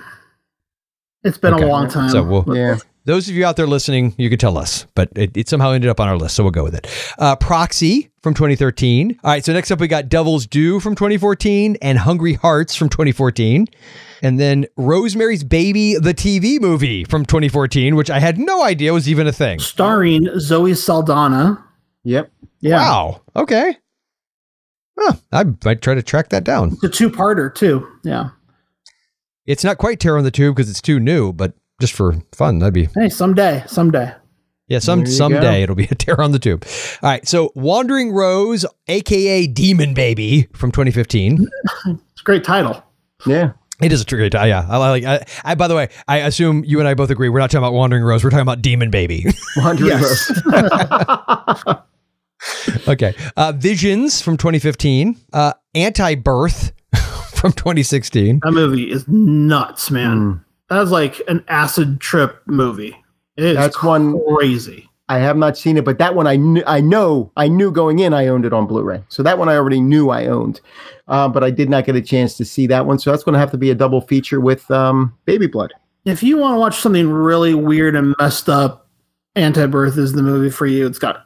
It's 1.24 1.38
been 1.38 1.54
Okay. 1.54 1.64
a 1.64 1.68
long 1.68 1.90
time. 1.90 2.10
So 2.10 2.22
we'll, 2.24 2.46
Yeah. 2.58 2.78
those 3.06 3.30
of 3.30 3.36
you 3.36 3.46
out 3.46 3.56
there 3.56 3.68
listening, 3.68 4.14
you 4.18 4.30
could 4.30 4.40
tell 4.42 4.58
us, 4.58 4.86
but 4.94 5.10
it, 5.16 5.36
it 5.38 5.48
somehow 5.48 5.72
ended 5.72 5.90
up 5.90 6.02
on 6.02 6.10
our 6.10 6.18
list, 6.18 6.36
so 6.36 6.44
we'll 6.44 6.52
go 6.52 6.64
with 6.66 6.76
it. 6.76 6.86
Uh, 7.18 7.36
Proxy 7.38 8.10
from 8.22 8.34
2013. 8.34 9.20
All 9.24 9.32
right, 9.32 9.44
so 9.44 9.54
next 9.54 9.72
up 9.72 9.80
we 9.80 9.88
got 9.88 10.10
Devil's 10.10 10.46
Due 10.48 10.82
from 10.82 10.96
2014 10.96 11.78
and 11.82 11.98
Hungry 11.98 12.34
Hearts 12.34 12.76
from 12.76 12.90
2014. 12.90 13.68
And 14.24 14.40
then 14.40 14.66
Rosemary's 14.78 15.44
Baby, 15.44 15.96
the 15.96 16.14
TV 16.14 16.60
movie 16.60 17.04
from 17.04 17.26
2014, 17.26 17.96
which 17.96 18.10
I 18.10 18.20
had 18.20 18.40
no 18.40 18.64
idea 18.64 18.94
was 18.94 19.08
even 19.10 19.28
a 19.28 19.34
thing. 19.34 19.60
Starring 19.60 20.28
Zoe 20.40 20.74
Saldana. 20.74 21.64
Yep. 22.06 22.32
Yeah. 22.62 22.78
Wow. 22.78 23.22
Okay. 23.36 23.78
Huh, 24.98 25.14
I 25.32 25.44
might 25.66 25.82
try 25.82 25.94
to 25.96 26.02
track 26.02 26.30
that 26.30 26.44
down. 26.46 26.72
It's 26.74 26.84
a 26.84 26.90
two 26.90 27.10
parter, 27.10 27.54
too. 27.54 27.86
Yeah. 28.04 28.30
It's 29.46 29.64
not 29.64 29.78
quite 29.78 30.00
Terror 30.00 30.18
on 30.18 30.24
the 30.24 30.32
Tube 30.32 30.56
because 30.56 30.70
it's 30.70 30.82
too 30.82 31.00
new, 31.00 31.34
but 31.34 31.54
just 31.82 31.94
for 31.94 32.16
fun, 32.32 32.60
that'd 32.60 32.74
be 32.74 32.88
Hey, 32.96 33.10
someday, 33.10 33.64
someday. 33.68 34.14
Yeah, 34.68 34.80
some 34.80 35.06
someday 35.06 35.60
go. 35.60 35.64
it'll 35.64 35.76
be 35.76 35.90
a 35.92 35.96
tear 35.96 36.22
on 36.22 36.32
the 36.32 36.40
tube. 36.40 36.64
All 37.02 37.10
right, 37.10 37.28
so 37.28 37.52
Wandering 37.54 38.14
Rose, 38.14 38.66
aka 38.88 39.46
Demon 39.48 39.94
Baby, 39.94 40.48
from 40.56 40.72
2015. 40.72 41.46
It's 41.86 42.22
a 42.22 42.24
great 42.24 42.46
title. 42.46 42.82
Yeah. 43.28 43.52
It 43.82 43.92
is 43.92 44.04
a 44.04 44.06
great, 44.06 44.36
uh, 44.36 44.44
yeah. 44.44 44.66
I 44.70 44.78
like. 44.78 45.04
I, 45.04 45.26
I, 45.44 45.56
by 45.56 45.68
the 45.68 45.74
way, 45.76 45.90
I 46.08 46.18
assume 46.20 46.64
you 46.64 46.78
and 46.80 46.88
I 46.88 46.94
both 46.94 47.10
agree 47.10 47.28
we're 47.30 47.40
not 47.40 47.50
talking 47.50 47.64
about 47.64 47.74
Wandering 47.74 48.04
Rose. 48.04 48.24
We're 48.24 48.30
talking 48.30 48.44
about 48.44 48.62
Demon 48.62 48.92
Baby. 48.92 49.26
Wandering 49.58 50.00
Rose. 50.00 50.32
okay, 52.88 53.16
uh, 53.36 53.52
Visions 53.56 54.22
from 54.22 54.38
2015. 54.38 55.18
Uh, 55.34 55.54
Anti 55.76 56.16
Birth 56.16 56.72
from 57.34 57.52
2016. 57.54 58.42
That 58.44 58.52
movie 58.52 58.92
is 58.92 59.08
nuts, 59.08 59.90
man. 59.90 60.44
That 60.70 60.80
was 60.80 60.92
like 60.92 61.22
an 61.28 61.44
acid 61.48 62.00
trip 62.00 62.42
movie. 62.46 62.96
It 63.38 63.44
is 63.44 63.58
That's 63.58 63.82
one- 63.84 64.20
crazy. 64.36 64.90
I 65.10 65.20
have 65.20 65.36
not 65.36 65.58
seen 65.58 65.78
it, 65.78 65.84
but 65.84 65.98
that 65.98 66.16
one 66.16 66.28
I 66.28 66.38
knew, 66.38 66.64
I 66.66 66.80
know 66.80 67.32
I 67.36 67.48
knew 67.48 67.72
going 67.72 68.00
in 68.00 68.14
I 68.14 68.28
owned 68.28 68.46
it 68.46 68.54
on 68.54 68.66
Blu-ray. 68.66 69.04
So 69.10 69.22
that 69.24 69.38
one 69.38 69.50
I 69.50 69.56
already 69.56 69.82
knew 69.82 70.10
I 70.10 70.28
owned, 70.28 70.62
uh, 71.08 71.28
but 71.28 71.44
I 71.44 71.52
did 71.52 71.70
not 71.70 71.86
get 71.86 71.96
a 71.96 72.02
chance 72.02 72.38
to 72.38 72.46
see 72.46 72.68
that 72.68 72.86
one. 72.86 73.00
So 73.00 73.12
that's 73.12 73.24
going 73.24 73.34
to 73.34 73.40
have 73.40 73.52
to 73.52 73.58
be 73.58 73.70
a 73.70 73.76
double 73.76 74.02
feature 74.02 74.40
with 74.40 74.70
um, 74.72 75.14
Baby 75.26 75.48
Blood. 75.48 75.74
If 76.06 76.24
you 76.24 76.38
want 76.38 76.56
to 76.56 76.60
watch 76.60 76.78
something 76.78 77.10
really 77.10 77.54
weird 77.54 77.96
and 77.96 78.16
messed 78.20 78.50
up, 78.50 78.88
Anti 79.36 79.66
Birth 79.68 79.98
is 79.98 80.14
the 80.14 80.24
movie 80.24 80.50
for 80.50 80.66
you. 80.68 80.86
It's 80.86 81.00
got 81.00 81.26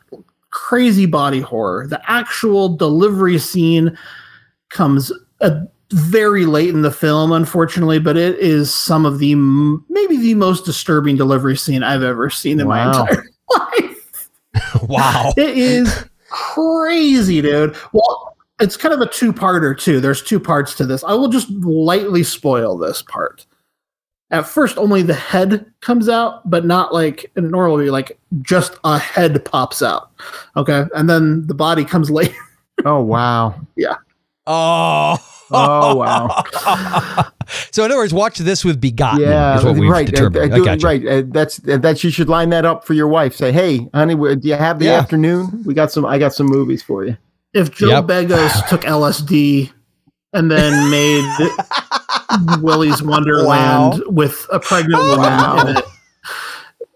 crazy 0.49 1.05
body 1.05 1.41
horror. 1.41 1.87
The 1.87 2.01
actual 2.09 2.75
delivery 2.75 3.37
scene 3.37 3.97
comes 4.69 5.11
uh 5.41 5.61
very 5.91 6.45
late 6.45 6.69
in 6.69 6.81
the 6.81 6.91
film, 6.91 7.31
unfortunately, 7.31 7.99
but 7.99 8.17
it 8.17 8.37
is 8.39 8.73
some 8.73 9.05
of 9.05 9.19
the 9.19 9.35
maybe 9.35 10.17
the 10.17 10.33
most 10.33 10.65
disturbing 10.65 11.15
delivery 11.15 11.55
scene 11.55 11.83
I've 11.83 12.03
ever 12.03 12.29
seen 12.29 12.59
in 12.59 12.67
Wow. 12.67 12.91
my 12.91 13.01
entire 13.01 13.23
life. 13.49 14.30
wow. 14.84 15.34
It 15.38 15.57
is 15.57 16.06
crazy, 16.30 17.41
dude. 17.41 17.76
Well, 17.94 18.38
it's 18.60 18.78
kind 18.78 18.94
of 18.94 19.02
a 19.02 19.07
two-parter 19.07 19.78
too. 19.78 19.99
There's 19.99 20.24
two 20.24 20.40
parts 20.40 20.74
to 20.76 20.86
this. 20.86 21.03
I 21.03 21.14
will 21.14 21.30
just 21.30 21.49
lightly 21.49 22.24
spoil 22.24 22.78
this 22.78 23.02
part. 23.02 23.45
At 24.30 24.45
first, 24.45 24.78
only 24.78 25.03
the 25.03 25.14
head 25.14 25.65
comes 25.80 26.10
out, 26.10 26.49
but 26.49 26.65
not 26.65 26.94
like 26.94 27.32
in 27.38 27.45
a 27.45 27.49
normal 27.49 27.78
movie, 27.78 27.90
like 27.90 28.19
just 28.41 28.76
a 28.84 28.99
head 28.99 29.44
pops 29.45 29.82
out. 29.82 30.11
Okay, 30.57 30.84
and 30.95 31.10
then 31.10 31.48
the 31.48 31.53
body 31.53 31.86
comes 31.86 32.11
later. 32.11 32.36
Oh 32.84 33.02
wow! 33.02 33.56
Yeah. 33.78 33.95
Oh. 34.45 35.18
Oh 35.52 35.95
wow! 35.95 36.44
so 37.72 37.86
in 37.86 37.91
other 37.91 37.99
words, 37.99 38.14
watch 38.14 38.38
this 38.40 38.65
with 38.65 38.82
Begotten. 38.82 39.22
Yeah, 39.22 39.57
is 39.57 39.64
what 39.64 39.76
we've 39.76 39.90
right. 39.90 40.07
uh, 40.07 40.11
determined. 40.11 40.52
uh, 40.52 40.56
I 40.56 40.60
do- 40.60 40.65
gotcha. 40.65 40.86
right. 40.86 41.07
Uh, 41.07 41.24
that's 41.28 41.60
uh, 41.68 41.78
that. 41.78 42.03
You 42.03 42.10
should 42.10 42.28
line 42.30 42.49
that 42.49 42.65
up 42.65 42.86
for 42.86 42.94
your 42.94 43.07
wife. 43.07 43.36
Say, 43.36 43.52
hey, 43.52 43.88
honey, 43.94 44.15
do 44.15 44.40
you 44.48 44.56
have 44.56 44.80
the 44.80 44.86
Yeah. 44.86 44.94
afternoon? 44.99 45.64
We 45.65 45.74
got 45.74 45.91
some. 45.91 46.06
I 46.06 46.18
got 46.18 46.34
some 46.34 46.48
movies 46.48 46.84
for 46.84 47.06
you. 47.06 47.18
If 47.53 47.72
Joe 47.72 47.88
Yep. 47.90 48.06
Begos 48.06 48.68
took 48.69 48.82
LSD 48.82 49.72
and 50.34 50.52
then 50.52 50.91
made 50.91 51.49
Willy's 52.61 53.02
Wonderland 53.02 54.03
with 54.07 54.45
a 54.52 54.60
pregnant 54.60 55.02
woman 55.02 55.18
Wow. 55.19 55.61
in 55.68 55.78
it, 55.78 55.86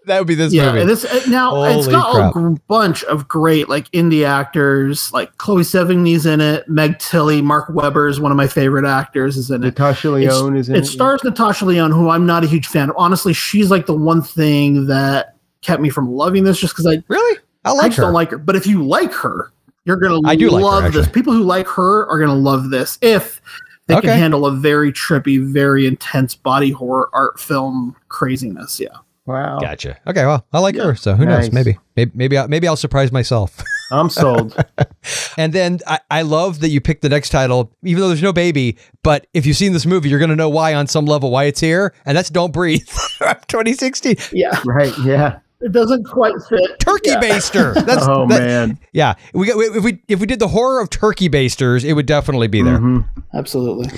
That 0.06 0.18
would 0.18 0.26
be 0.26 0.34
this 0.34 0.52
yeah, 0.52 0.66
movie. 0.66 0.80
and 0.80 0.90
this 0.90 1.04
uh, 1.04 1.22
now 1.28 1.62
it's 1.64 1.86
got 1.86 2.12
crap. 2.14 2.30
a 2.30 2.32
gr- 2.32 2.54
bunch 2.66 3.04
of 3.04 3.28
great 3.28 3.68
like 3.68 3.88
indie 3.92 4.26
actors, 4.26 5.12
like 5.12 5.36
Chloe 5.38 5.62
Sevigny's 5.62 6.26
in 6.26 6.40
it, 6.40 6.68
Meg 6.68 6.98
Tilly, 6.98 7.40
Mark 7.40 7.68
Webber 7.70 8.08
is 8.08 8.18
one 8.18 8.32
of 8.32 8.36
my 8.36 8.48
favorite 8.48 8.84
actors, 8.84 9.36
is 9.36 9.50
in 9.50 9.62
it. 9.62 9.66
Natasha 9.66 10.10
Lyonne 10.10 10.56
is 10.56 10.68
in 10.68 10.74
It 10.76 10.86
stars 10.86 11.22
Natasha 11.22 11.64
Lyonne, 11.64 11.92
who 11.92 12.08
I'm 12.08 12.26
not 12.26 12.42
a 12.42 12.48
huge 12.48 12.66
fan 12.66 12.90
of. 12.90 12.96
Honestly, 12.98 13.32
she's 13.32 13.70
like 13.70 13.86
the 13.86 13.94
one 13.96 14.22
thing 14.22 14.86
that 14.86 15.36
kept 15.60 15.80
me 15.80 15.88
from 15.88 16.10
loving 16.10 16.42
this, 16.44 16.58
just 16.58 16.74
because 16.74 16.86
I, 16.86 17.02
really? 17.08 17.38
I 17.64 17.70
I 17.72 17.86
just 17.88 17.98
her. 17.98 18.02
don't 18.04 18.12
like 18.12 18.30
her. 18.32 18.38
But 18.38 18.56
if 18.56 18.66
you 18.66 18.82
like 18.84 19.12
her, 19.12 19.52
you're 19.84 19.96
gonna 19.98 20.20
I 20.26 20.34
do 20.34 20.50
like 20.50 20.60
her, 20.60 20.64
love 20.64 20.92
this. 20.92 21.08
People 21.08 21.32
who 21.32 21.44
like 21.44 21.68
her 21.68 22.06
are 22.08 22.18
gonna 22.18 22.34
love 22.34 22.70
this 22.70 22.98
if 23.02 23.40
they 23.86 23.94
Okay. 23.94 24.08
can 24.08 24.18
handle 24.18 24.46
a 24.46 24.52
very 24.52 24.92
trippy, 24.92 25.44
very 25.44 25.86
intense 25.86 26.34
body 26.34 26.70
horror 26.70 27.08
art 27.12 27.38
film 27.38 27.94
craziness. 28.08 28.80
Yeah. 28.80 28.88
Wow. 29.32 29.58
Gotcha. 29.60 29.98
Okay, 30.06 30.24
well, 30.26 30.46
I 30.52 30.58
like 30.60 30.76
her, 30.76 30.94
so 30.94 31.14
who 31.14 31.24
knows? 31.26 31.50
Maybe, 31.52 31.78
maybe, 31.96 32.12
maybe, 32.14 32.36
I'll, 32.38 32.48
maybe 32.48 32.68
I'll 32.68 32.76
surprise 32.76 33.10
myself. 33.10 33.62
I'm 33.92 34.08
sold. 34.08 34.56
and 35.36 35.52
then 35.52 35.80
I, 35.86 35.98
I 36.10 36.22
love 36.22 36.60
that 36.60 36.68
you 36.70 36.80
picked 36.80 37.02
the 37.02 37.08
next 37.08 37.28
title, 37.30 37.70
even 37.82 38.00
though 38.00 38.08
there's 38.08 38.22
no 38.22 38.32
baby. 38.32 38.76
But 39.02 39.26
if 39.34 39.44
you've 39.46 39.56
seen 39.56 39.72
this 39.72 39.84
movie, 39.86 40.08
you're 40.08 40.18
going 40.18 40.30
to 40.30 40.36
know 40.36 40.48
why 40.48 40.74
on 40.74 40.86
some 40.86 41.04
level 41.06 41.30
why 41.30 41.44
it's 41.44 41.60
here, 41.60 41.92
and 42.06 42.16
that's 42.16 42.30
"Don't 42.30 42.52
Breathe" 42.52 42.86
2016. 43.48 44.16
Yeah. 44.32 44.60
right. 44.64 44.92
Yeah. 45.04 45.38
It 45.60 45.70
doesn't 45.72 46.04
quite 46.04 46.34
fit. 46.48 46.80
Turkey 46.80 47.10
Yeah. 47.10 47.20
baster. 47.20 47.74
That's 47.86 48.04
Oh 48.08 48.26
that- 48.28 48.40
man. 48.40 48.78
Yeah, 48.92 49.14
we 49.32 49.46
got 49.46 49.60
if 49.60 49.84
we 49.84 50.02
if 50.08 50.18
we 50.18 50.26
did 50.26 50.40
the 50.40 50.48
horror 50.48 50.80
of 50.80 50.90
turkey 50.90 51.28
basters, 51.28 51.84
it 51.84 51.92
would 51.92 52.06
definitely 52.06 52.48
be 52.48 52.62
there. 52.62 52.78
Mhm. 52.78 53.04
Absolutely. 53.32 53.90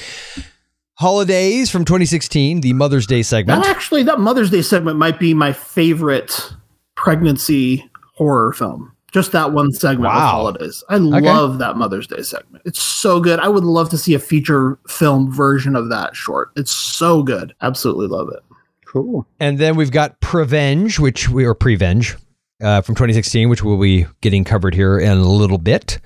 Holidays 0.97 1.71
from 1.71 1.85
2016, 1.85 2.61
the 2.61 2.73
Mother's 2.73 3.07
Day 3.07 3.23
segment. 3.23 3.63
That 3.63 3.69
actually, 3.75 4.03
that 4.05 4.21
Mother's 4.21 4.51
Day 4.51 4.63
segment 4.63 4.97
might 4.97 5.19
be 5.19 5.35
my 5.35 5.53
favorite 5.53 6.53
pregnancy 6.95 7.91
horror 8.15 8.53
film. 8.53 8.93
Just 9.13 9.33
that 9.33 9.53
one 9.53 9.71
segment 9.73 10.07
of 10.13 10.17
Wow. 10.17 10.31
holidays. 10.31 10.83
I 10.89 10.97
love 10.97 11.59
that 11.59 11.77
Mother's 11.77 12.07
Day 12.09 12.23
segment. 12.23 12.63
It's 12.65 12.83
so 12.83 13.21
good. 13.21 13.39
I 13.39 13.49
would 13.49 13.63
love 13.65 13.89
to 13.91 13.99
see 13.99 14.15
a 14.15 14.19
feature 14.19 14.79
film 14.89 15.33
version 15.33 15.77
of 15.77 15.89
that 15.91 16.17
short. 16.17 16.51
It's 16.57 16.73
so 16.73 17.23
good. 17.23 17.55
Absolutely 17.61 18.09
love 18.09 18.29
it. 18.33 18.41
Cool. 18.87 19.27
And 19.41 19.59
then 19.59 19.77
we've 19.77 19.91
got 19.93 20.21
Prevenge, 20.21 20.99
which 20.99 21.29
we 21.29 21.45
are 21.45 21.55
Prevenge 21.55 22.17
uh, 22.63 22.81
from 22.81 22.95
2016, 22.97 23.49
which 23.49 23.63
we'll 23.63 23.81
be 23.81 24.07
getting 24.21 24.43
covered 24.45 24.75
here 24.75 24.99
in 24.99 25.11
a 25.11 25.15
little 25.29 25.59
bit. 25.59 25.99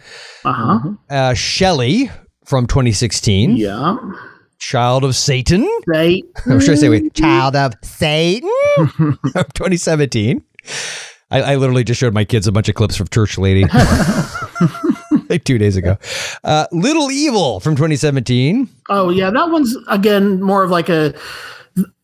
Uh 0.44 0.52
huh. 0.52 0.90
Uh, 1.08 1.34
Shelley 1.34 2.10
from 2.44 2.66
2016, 2.66 3.56
Yeah. 3.56 3.96
Child 4.58 5.04
of 5.04 5.14
Satan. 5.16 5.68
They. 5.86 6.22
Or 6.46 6.60
should 6.60 6.72
I 6.72 6.74
say, 6.74 6.88
wait, 6.88 7.14
Child 7.14 7.56
of 7.56 7.74
Satan 7.82 8.50
from 8.76 9.18
2017. 9.32 10.42
I, 11.30 11.42
I 11.42 11.56
literally 11.56 11.84
just 11.84 12.00
showed 12.00 12.14
my 12.14 12.24
kids 12.24 12.46
a 12.46 12.52
bunch 12.52 12.68
of 12.68 12.74
clips 12.74 12.96
from 12.96 13.08
Church 13.08 13.36
Lady 13.36 13.64
like 15.28 15.44
two 15.44 15.58
days 15.58 15.76
ago. 15.76 15.98
Uh, 16.42 16.66
Little 16.72 17.10
Evil 17.10 17.60
from 17.60 17.76
2017. 17.76 18.68
Oh 18.88 19.10
yeah, 19.10 19.30
that 19.30 19.50
one's 19.50 19.76
again 19.88 20.42
more 20.42 20.62
of 20.62 20.70
like 20.70 20.88
a. 20.88 21.14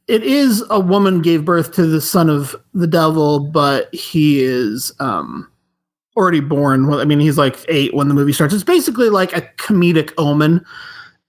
It 0.07 0.23
is 0.23 0.63
a 0.69 0.79
woman 0.79 1.23
gave 1.23 1.47
birth 1.47 1.73
to 1.75 1.87
the 1.87 2.03
son 2.03 2.29
of 2.29 2.55
the 2.75 2.87
devil, 2.87 3.41
but 3.41 3.93
he 3.95 4.43
is 4.43 4.93
um 5.01 5.51
already 6.17 6.41
born. 6.41 6.87
Well, 6.87 7.01
I 7.01 7.05
mean, 7.05 7.21
he's 7.21 7.39
like 7.39 7.59
eight 7.69 7.95
when 7.95 8.09
the 8.09 8.15
movie 8.15 8.33
starts. 8.33 8.53
It's 8.53 8.63
basically 8.63 9.09
like 9.09 9.35
a 9.35 9.41
comedic 9.57 10.13
omen, 10.19 10.65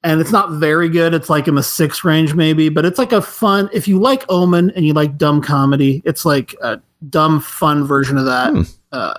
and 0.06 0.22
it's 0.22 0.32
not 0.32 0.52
very 0.52 0.88
good. 0.88 1.14
It's 1.14 1.30
like 1.30 1.48
in 1.50 1.56
the 1.56 1.64
six 1.64 2.06
range 2.06 2.34
maybe, 2.36 2.70
but 2.70 2.86
it's 2.86 2.98
like 3.00 3.12
a 3.12 3.22
fun. 3.22 3.70
If 3.74 3.88
you 3.88 4.00
like 4.00 4.24
Omen 4.30 4.70
and 4.72 4.86
you 4.86 4.94
like 4.94 5.18
dumb 5.18 5.42
comedy, 5.42 6.02
it's 6.06 6.24
like 6.24 6.56
a 6.62 6.80
dumb 7.10 7.42
fun 7.42 7.84
version 7.86 8.18
of 8.18 8.26
that. 8.26 8.52
Hmm. 8.54 8.62
Uh, 8.94 9.14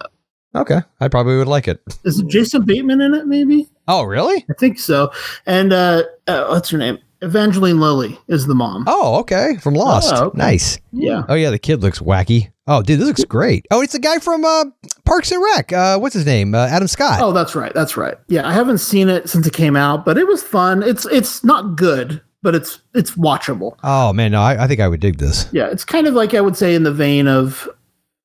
Okay, 0.55 0.81
I 1.01 1.09
probably 1.09 1.37
would 1.37 1.49
like 1.49 1.69
it. 1.69 1.83
is 2.05 2.23
Jason 2.29 2.65
Bateman 2.65 3.03
in 3.03 3.13
it? 3.13 3.27
Maybe 3.27 3.69
Oh, 3.89 4.05
really? 4.05 4.43
I 4.49 4.55
think 4.59 4.79
so. 4.79 5.13
And 5.45 5.71
uh, 5.75 6.05
uh 6.27 6.47
what's 6.47 6.71
her 6.71 6.79
name? 6.79 6.99
Evangeline 7.21 7.79
Lilly 7.79 8.19
is 8.29 8.47
the 8.47 8.55
mom. 8.55 8.85
Oh, 8.87 9.17
okay. 9.21 9.57
From 9.57 9.75
Lost. 9.75 10.15
Oh, 10.15 10.27
okay. 10.29 10.39
Nice. 10.39 10.79
Yeah. 10.93 11.25
Oh 11.29 11.35
yeah, 11.35 11.51
the 11.51 11.59
kid 11.59 11.83
looks 11.83 11.99
wacky. 11.99 12.51
Oh, 12.69 12.83
dude, 12.83 12.99
this 12.99 13.07
looks 13.07 13.25
great. 13.25 13.65
Oh, 13.71 13.81
it's 13.81 13.93
the 13.93 14.01
guy 14.01 14.19
from 14.19 14.45
uh, 14.45 14.65
Parks 15.05 15.31
and 15.31 15.43
Rec. 15.43 15.73
Uh, 15.73 15.99
what's 15.99 16.15
his 16.15 16.27
name? 16.27 16.53
Uh, 16.55 16.67
Adam 16.67 16.89
Scott. 16.89 17.21
Oh, 17.23 17.33
that's 17.33 17.55
right. 17.55 17.73
That's 17.73 17.97
right. 17.97 18.17
Yeah, 18.29 18.47
I 18.47 18.53
haven't 18.53 18.79
seen 18.79 19.09
it 19.09 19.29
since 19.29 19.47
it 19.47 19.53
came 19.53 19.77
out, 19.77 20.05
but 20.05 20.19
it 20.19 20.27
was 20.27 20.43
fun. 20.43 20.83
It's 20.83 21.07
it's 21.07 21.45
not 21.45 21.77
good, 21.77 22.21
but 22.43 22.57
it's 22.57 22.81
it's 22.93 23.13
watchable. 23.13 23.77
Oh 23.85 24.13
man, 24.13 24.33
no, 24.33 24.41
I, 24.41 24.65
I 24.65 24.67
think 24.67 24.81
I 24.81 24.89
would 24.89 25.01
dig 25.01 25.19
this. 25.19 25.49
Yeah, 25.53 25.69
it's 25.69 25.85
kind 25.85 26.09
of 26.09 26.15
like 26.15 26.35
I 26.35 26.41
would 26.41 26.57
say 26.57 26.75
in 26.75 26.83
the 26.83 26.93
vein 26.93 27.29
of 27.29 27.69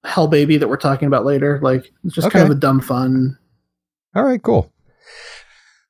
Hell 0.05 0.27
Baby 0.27 0.57
that 0.57 0.67
we're 0.67 0.77
talking 0.77 1.07
about 1.07 1.23
later. 1.23 1.59
Like 1.61 1.91
it's 2.03 2.15
just 2.15 2.31
kind 2.31 2.45
of 2.45 2.51
a 2.51 2.59
dumb 2.59 2.81
fun. 2.81 3.37
All 4.15 4.23
right, 4.23 4.41
cool. 4.41 4.71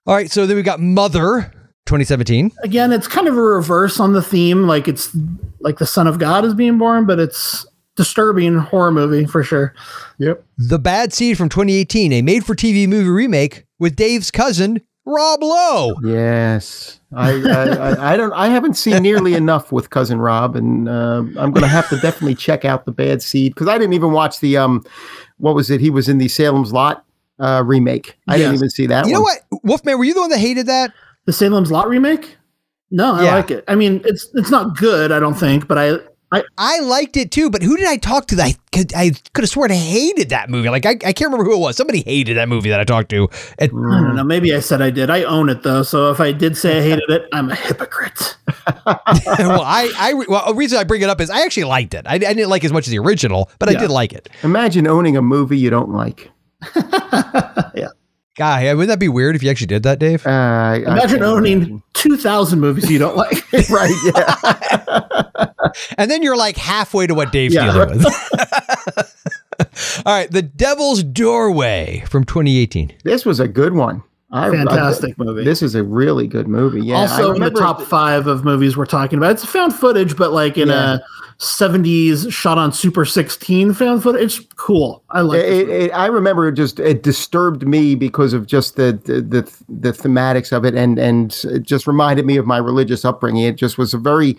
All 0.05 0.15
right, 0.15 0.29
so 0.29 0.45
then 0.45 0.57
we 0.57 0.63
got 0.63 0.81
Mother, 0.81 1.51
2017. 1.85 2.51
Again, 2.63 2.91
it's 2.91 3.07
kind 3.07 3.27
of 3.29 3.37
a 3.37 3.41
reverse 3.41 3.99
on 3.99 4.11
the 4.11 4.21
theme. 4.21 4.63
Like 4.67 4.89
it's 4.89 5.15
like 5.61 5.77
the 5.77 5.85
Son 5.85 6.05
of 6.07 6.19
God 6.19 6.43
is 6.43 6.53
being 6.53 6.77
born, 6.77 7.05
but 7.05 7.17
it's 7.17 7.65
disturbing 7.95 8.57
horror 8.57 8.91
movie 8.91 9.25
for 9.25 9.43
sure. 9.43 9.73
Yep. 10.17 10.43
The 10.57 10.79
Bad 10.79 11.13
Seed 11.13 11.37
from 11.37 11.49
2018, 11.49 12.13
a 12.13 12.21
made-for-TV 12.21 12.87
movie 12.87 13.09
remake 13.09 13.65
with 13.79 13.95
Dave's 13.95 14.31
cousin 14.31 14.81
Rob 15.05 15.41
Lowe. 15.41 15.95
Yes. 16.03 16.99
I, 17.13 17.31
I, 17.31 17.63
I, 17.69 18.13
I 18.13 18.17
don't. 18.17 18.31
I 18.33 18.47
haven't 18.47 18.75
seen 18.75 19.01
nearly 19.03 19.33
enough 19.43 19.71
with 19.71 19.89
cousin 19.89 20.19
Rob, 20.19 20.55
and 20.55 20.87
uh, 20.87 21.23
I'm 21.37 21.51
going 21.51 21.61
to 21.61 21.67
have 21.67 21.89
to 21.89 21.97
definitely 21.99 22.35
check 22.35 22.63
out 22.65 22.85
the 22.85 22.91
Bad 22.91 23.21
Seed 23.21 23.53
because 23.53 23.67
I 23.67 23.77
didn't 23.77 23.93
even 23.93 24.11
watch 24.13 24.39
the 24.39 24.57
um, 24.57 24.85
what 25.37 25.55
was 25.55 25.69
it? 25.69 25.81
He 25.81 25.89
was 25.89 26.07
in 26.07 26.19
the 26.19 26.27
Salem's 26.29 26.71
Lot 26.71 27.03
uh, 27.39 27.63
remake. 27.65 28.17
I 28.27 28.37
didn't 28.37 28.53
even 28.53 28.69
see 28.69 28.85
that. 28.87 29.07
You 29.07 29.13
know 29.13 29.21
one. 29.21 29.35
what, 29.49 29.61
Wolfman? 29.63 29.97
Were 29.97 30.05
you 30.05 30.13
the 30.13 30.21
one 30.21 30.29
that 30.29 30.37
hated 30.39 30.67
that? 30.67 30.93
The 31.25 31.33
Salem's 31.33 31.71
Lot 31.71 31.89
remake? 31.89 32.37
No, 32.91 33.15
I 33.15 33.23
Yeah. 33.23 33.35
like 33.35 33.51
it. 33.51 33.63
I 33.67 33.75
mean, 33.75 34.01
it's 34.05 34.29
it's 34.35 34.51
not 34.51 34.77
good, 34.77 35.11
I 35.11 35.19
don't 35.19 35.33
think, 35.35 35.67
but 35.67 35.77
I 35.77 35.97
I 36.31 36.43
I 36.57 36.79
liked 36.79 37.17
it 37.17 37.31
too, 37.31 37.49
but 37.49 37.61
who 37.61 37.75
did 37.75 37.87
I 37.87 37.97
talk 37.97 38.27
to 38.27 38.35
that 38.35 38.45
I 38.45 38.55
could 38.71 38.93
I 38.93 39.11
could 39.33 39.43
have 39.43 39.49
sworn 39.49 39.71
I 39.71 39.75
hated 39.75 40.29
that 40.29 40.49
movie? 40.49 40.69
Like 40.69 40.85
I, 40.85 40.91
I 40.91 41.13
can't 41.13 41.31
remember 41.31 41.43
who 41.43 41.55
it 41.55 41.59
was. 41.59 41.75
Somebody 41.75 42.01
hated 42.01 42.37
that 42.37 42.47
movie 42.47 42.69
that 42.69 42.79
I 42.79 42.83
talked 42.83 43.09
to. 43.09 43.27
And 43.59 43.71
I 43.71 44.01
don't 44.01 44.15
know. 44.15 44.23
Maybe 44.23 44.55
I 44.55 44.59
said 44.59 44.81
I 44.81 44.89
did. 44.91 45.09
I 45.09 45.23
own 45.23 45.49
it 45.49 45.63
though. 45.63 45.83
So 45.83 46.09
if 46.11 46.19
I 46.21 46.31
did 46.31 46.55
say 46.55 46.79
I 46.79 46.81
hated 46.81 47.09
it, 47.09 47.27
I'm 47.33 47.49
a 47.49 47.55
hypocrite. 47.55 48.37
well, 48.85 49.61
I, 49.61 49.91
I 49.97 50.13
well, 50.27 50.45
the 50.47 50.55
reason 50.55 50.77
I 50.79 50.83
bring 50.83 51.01
it 51.01 51.09
up 51.09 51.19
is 51.19 51.29
I 51.29 51.41
actually 51.41 51.65
liked 51.65 51.93
it. 51.93 52.05
I, 52.07 52.15
I 52.15 52.17
didn't 52.17 52.49
like 52.49 52.63
it 52.63 52.67
as 52.67 52.73
much 52.73 52.87
as 52.87 52.91
the 52.91 52.99
original, 52.99 53.51
but 53.59 53.69
I 53.69 53.73
did 53.73 53.89
like 53.89 54.13
it. 54.13 54.29
Imagine 54.43 54.87
owning 54.87 55.17
a 55.17 55.21
movie 55.21 55.57
you 55.57 55.69
don't 55.69 55.89
like. 55.91 56.31
Guy, 58.37 58.73
wouldn't 58.73 58.89
that 58.89 58.99
be 58.99 59.09
weird 59.09 59.35
if 59.35 59.43
you 59.43 59.49
actually 59.49 59.67
did 59.67 59.83
that, 59.83 59.99
Dave? 59.99 60.25
Uh, 60.25 60.29
I- 60.29 60.33
I 60.33 60.75
Imagine 60.77 61.09
can't 61.09 61.21
owning 61.23 61.53
imagine. 61.57 61.83
2,000 61.93 62.59
movies 62.59 62.89
you 62.89 62.97
don't 62.97 63.17
like. 63.17 63.43
right? 63.69 63.93
Yeah. 64.15 65.45
And 65.97 66.09
then 66.09 66.23
you're 66.23 66.37
like 66.37 66.57
halfway 66.57 67.07
to 67.07 67.15
what 67.15 67.31
Dave's 67.31 67.53
Yeah. 67.55 67.71
dealing 67.71 67.97
with. 67.97 68.05
All 70.05 70.13
right, 70.15 70.31
The 70.31 70.41
Devil's 70.41 71.03
Doorway 71.03 72.03
from 72.09 72.23
2018. 72.23 72.93
this 73.03 73.25
was 73.25 73.39
a 73.39 73.47
good 73.47 73.73
one. 73.73 74.01
I, 74.31 74.49
Fantastic 74.49 75.15
I- 75.19 75.23
movie. 75.23 75.43
This 75.43 75.61
is 75.61 75.75
a 75.75 75.83
really 75.83 76.25
good 76.25 76.47
movie. 76.47 76.81
Yeah. 76.81 76.99
I 76.99 77.01
also, 77.01 77.33
in 77.33 77.41
the 77.41 77.51
top 77.51 77.81
five 77.81 78.27
of 78.27 78.45
movies 78.45 78.77
we're 78.77 78.85
talking 78.85 79.17
about, 79.19 79.31
it's 79.31 79.45
found 79.45 79.75
footage, 79.75 80.15
but 80.15 80.31
like 80.31 80.57
in 80.57 80.69
Yeah. 80.69 80.95
a 80.95 80.99
70s 81.41 82.31
shot 82.31 82.59
on 82.59 82.71
Super 82.71 83.03
16 83.03 83.73
found 83.73 84.03
footage. 84.03 84.37
It's 84.39 84.47
cool. 84.57 85.03
I 85.09 85.21
like 85.21 85.39
It, 85.39 85.69
it, 85.69 85.91
I 85.91 86.05
remember 86.05 86.47
it 86.47 86.53
just 86.53 86.79
it 86.79 87.01
disturbed 87.01 87.67
me 87.67 87.95
because 87.95 88.33
of 88.33 88.45
just 88.45 88.75
the 88.75 88.93
the 89.05 89.21
the, 89.21 89.63
the 89.67 89.91
thematics 89.91 90.51
of 90.55 90.65
it, 90.65 90.75
and 90.75 90.99
and 90.99 91.35
it 91.45 91.63
just 91.63 91.87
reminded 91.87 92.27
me 92.27 92.37
of 92.37 92.45
my 92.45 92.57
religious 92.57 93.03
upbringing. 93.03 93.43
It 93.43 93.55
just 93.55 93.79
was 93.79 93.93
a 93.95 93.97
very 93.97 94.37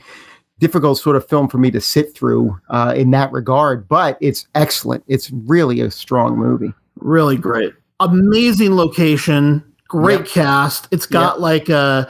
difficult 0.61 0.97
sort 0.97 1.17
of 1.17 1.29
film 1.29 1.49
for 1.49 1.59
me 1.59 1.73
to 1.73 1.81
sit 1.81 2.15
through 2.15 2.57
uh, 2.71 2.95
in 2.97 3.11
that 3.11 3.33
regard, 3.33 3.89
but 3.89 4.17
it's 4.21 4.47
excellent. 4.55 5.03
It's 5.09 5.29
really 5.33 5.81
a 5.81 5.91
strong 5.91 6.37
movie. 6.39 6.73
Really 7.01 7.37
great. 7.37 7.75
Amazing 7.99 8.77
location. 8.77 9.65
Great 9.89 10.21
Yep. 10.21 10.29
cast. 10.29 10.89
It's 10.93 11.05
got 11.07 11.41
like 11.41 11.69
a, 11.69 12.09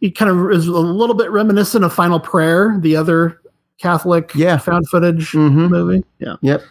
it 0.00 0.16
kind 0.16 0.30
of 0.30 0.50
is 0.50 0.66
a 0.66 0.72
little 0.72 1.14
bit 1.14 1.30
reminiscent 1.30 1.84
of 1.84 1.92
Final 1.92 2.18
Prayer, 2.18 2.76
the 2.80 2.96
other 2.96 3.38
Catholic 3.80 4.32
Yeah. 4.34 4.58
found 4.58 4.88
footage 4.88 5.32
Mhm. 5.32 5.70
movie. 5.70 6.04
Yeah. 6.18 6.36
Yep. 6.42 6.62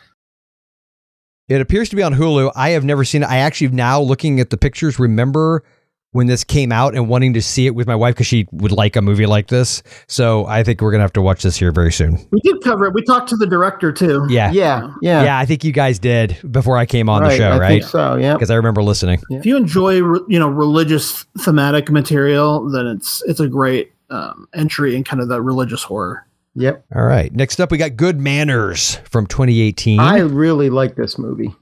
It 1.47 1.61
appears 1.61 1.89
to 1.89 1.95
be 1.95 2.03
on 2.03 2.13
Hulu. 2.13 2.51
I 2.55 2.69
have 2.71 2.83
never 2.85 3.03
seen 3.03 3.23
it. 3.23 3.29
I 3.29 3.37
actually 3.37 3.69
now 3.69 3.99
looking 3.99 4.39
at 4.39 4.51
the 4.51 4.57
pictures 4.57 4.99
remember 4.99 5.63
when 6.11 6.25
this 6.27 6.43
came 6.43 6.71
out 6.71 6.95
and 6.95 7.07
wanting 7.07 7.33
to 7.33 7.41
see 7.41 7.67
it 7.67 7.75
with 7.75 7.85
my 7.87 7.95
wife 7.95 8.15
because 8.15 8.25
she 8.27 8.47
would 8.51 8.71
like 8.71 8.95
a 8.95 9.01
movie 9.01 9.25
like 9.27 9.47
this. 9.47 9.81
So 10.07 10.45
I 10.47 10.63
think 10.63 10.81
we're 10.81 10.91
gonna 10.91 11.03
have 11.03 11.13
to 11.13 11.21
watch 11.21 11.41
this 11.43 11.55
here 11.57 11.71
very 11.71 11.91
soon. 11.91 12.19
We 12.31 12.39
did 12.41 12.61
cover 12.63 12.85
it. 12.85 12.93
We 12.93 13.03
talked 13.03 13.29
to 13.29 13.35
the 13.35 13.45
director 13.47 13.91
too. 13.91 14.25
Yeah. 14.29 14.51
Yeah. 14.51 14.89
Yeah. 15.01 15.23
Yeah, 15.23 15.37
I 15.39 15.45
think 15.45 15.63
you 15.63 15.71
guys 15.71 15.97
did 15.99 16.37
before 16.51 16.77
I 16.77 16.85
came 16.87 17.09
on 17.09 17.23
the 17.23 17.35
show, 17.35 17.49
I 17.51 17.59
right? 17.59 17.69
think 17.69 17.83
so. 17.83 18.15
Yeah. 18.15 18.33
Because 18.33 18.49
I 18.51 18.55
remember 18.55 18.81
listening. 18.83 19.19
If 19.31 19.45
you 19.45 19.55
enjoy, 19.57 19.93
you 20.27 20.39
know, 20.39 20.49
religious 20.49 21.25
thematic 21.39 21.89
material, 21.91 22.67
then 22.69 22.85
it's 22.87 23.23
it's 23.27 23.39
a 23.39 23.47
great 23.47 23.91
um, 24.11 24.47
entry 24.55 24.95
in 24.95 25.03
kind 25.03 25.21
of 25.21 25.27
the 25.29 25.39
religious 25.41 25.83
horror. 25.83 26.25
Yep. 26.59 26.85
All 26.93 27.03
right. 27.03 27.33
Next 27.33 27.59
up, 27.61 27.71
we 27.71 27.77
got 27.77 27.95
Good 27.95 28.19
Manners 28.19 28.95
from 29.05 29.25
2018. 29.27 29.97
I 29.99 30.19
really 30.19 30.69
like 30.69 30.95
this 30.95 31.17
movie. 31.17 31.55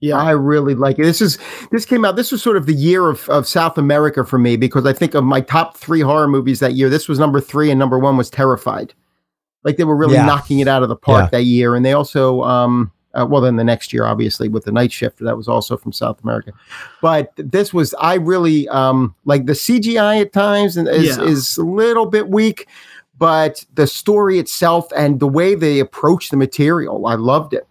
Yeah. 0.00 0.16
I 0.18 0.32
really 0.32 0.74
like 0.74 0.98
it. 0.98 1.04
This 1.04 1.20
is 1.22 1.38
this 1.70 1.86
came 1.86 2.04
out. 2.04 2.16
This 2.16 2.32
was 2.32 2.42
sort 2.42 2.56
of 2.56 2.66
the 2.66 2.74
year 2.74 3.08
of, 3.08 3.28
of 3.30 3.46
South 3.46 3.78
America 3.78 4.24
for 4.24 4.38
me 4.38 4.56
because 4.56 4.84
I 4.84 4.92
think 4.92 5.14
of 5.14 5.22
my 5.24 5.40
top 5.40 5.76
three 5.76 6.00
horror 6.00 6.26
movies 6.28 6.58
that 6.60 6.74
year. 6.74 6.90
This 6.90 7.08
was 7.08 7.18
number 7.20 7.40
three, 7.40 7.70
and 7.70 7.78
number 7.78 7.98
one 8.00 8.16
was 8.16 8.28
Terrified. 8.28 8.92
Like 9.62 9.76
they 9.76 9.84
were 9.84 9.96
really 9.96 10.14
Yeah. 10.14 10.26
knocking 10.26 10.58
it 10.58 10.68
out 10.68 10.82
of 10.82 10.88
the 10.88 10.96
park 10.96 11.26
Yeah. 11.32 11.38
that 11.38 11.44
year, 11.44 11.74
and 11.76 11.84
they 11.84 11.92
also, 11.92 12.42
um, 12.42 12.90
uh, 13.14 13.24
well, 13.28 13.40
then 13.40 13.56
the 13.56 13.64
next 13.64 13.92
year, 13.92 14.04
obviously, 14.04 14.48
with 14.48 14.64
the 14.64 14.72
Night 14.72 14.92
Shift, 14.92 15.20
that 15.20 15.36
was 15.36 15.48
also 15.48 15.76
from 15.76 15.92
South 15.92 16.22
America. 16.22 16.52
But 17.00 17.32
this 17.36 17.72
was, 17.72 17.94
I 17.98 18.14
really 18.14 18.68
um, 18.68 19.14
like 19.24 19.46
the 19.46 19.54
CGI 19.54 20.20
at 20.20 20.32
times, 20.32 20.76
and 20.76 20.88
is 20.88 21.16
Yeah. 21.16 21.24
is 21.24 21.56
a 21.56 21.64
little 21.64 22.06
bit 22.06 22.28
weak, 22.28 22.66
but 23.18 23.64
the 23.74 23.86
story 23.86 24.38
itself 24.38 24.88
and 24.96 25.20
the 25.20 25.26
way 25.28 25.54
they 25.54 25.78
approach 25.80 26.28
the 26.30 26.36
material, 26.36 27.06
I 27.06 27.14
loved 27.14 27.52
it. 27.54 27.66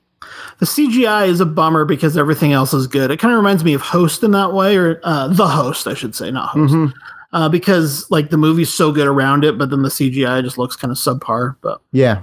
The 0.60 0.66
CGI 0.66 1.28
is 1.28 1.40
a 1.40 1.46
bummer 1.46 1.86
because 1.86 2.18
everything 2.18 2.54
else 2.54 2.74
is 2.74 2.88
good. 2.88 3.12
It 3.12 3.20
kind 3.20 3.34
of 3.34 3.38
reminds 3.38 3.64
me 3.64 3.74
of 3.74 3.82
Host 3.82 4.24
in 4.24 4.32
that 4.32 4.54
way, 4.54 4.76
or 4.78 5.00
uh, 5.04 5.28
The 5.28 5.48
Host, 5.48 5.86
I 5.88 5.94
should 5.94 6.16
say, 6.16 6.32
not 6.32 6.50
Host, 6.50 6.74
Mhm. 6.74 6.94
uh, 7.34 7.50
because 7.50 8.10
like 8.10 8.30
the 8.30 8.38
movie's 8.38 8.74
so 8.74 8.92
good 8.92 9.08
around 9.08 9.44
it, 9.44 9.58
but 9.58 9.70
then 9.70 9.82
the 9.84 9.90
CGI 9.90 10.42
just 10.44 10.58
looks 10.58 10.76
kind 10.76 10.92
of 10.92 10.98
subpar. 10.98 11.56
But 11.62 11.82
Yeah, 11.92 12.22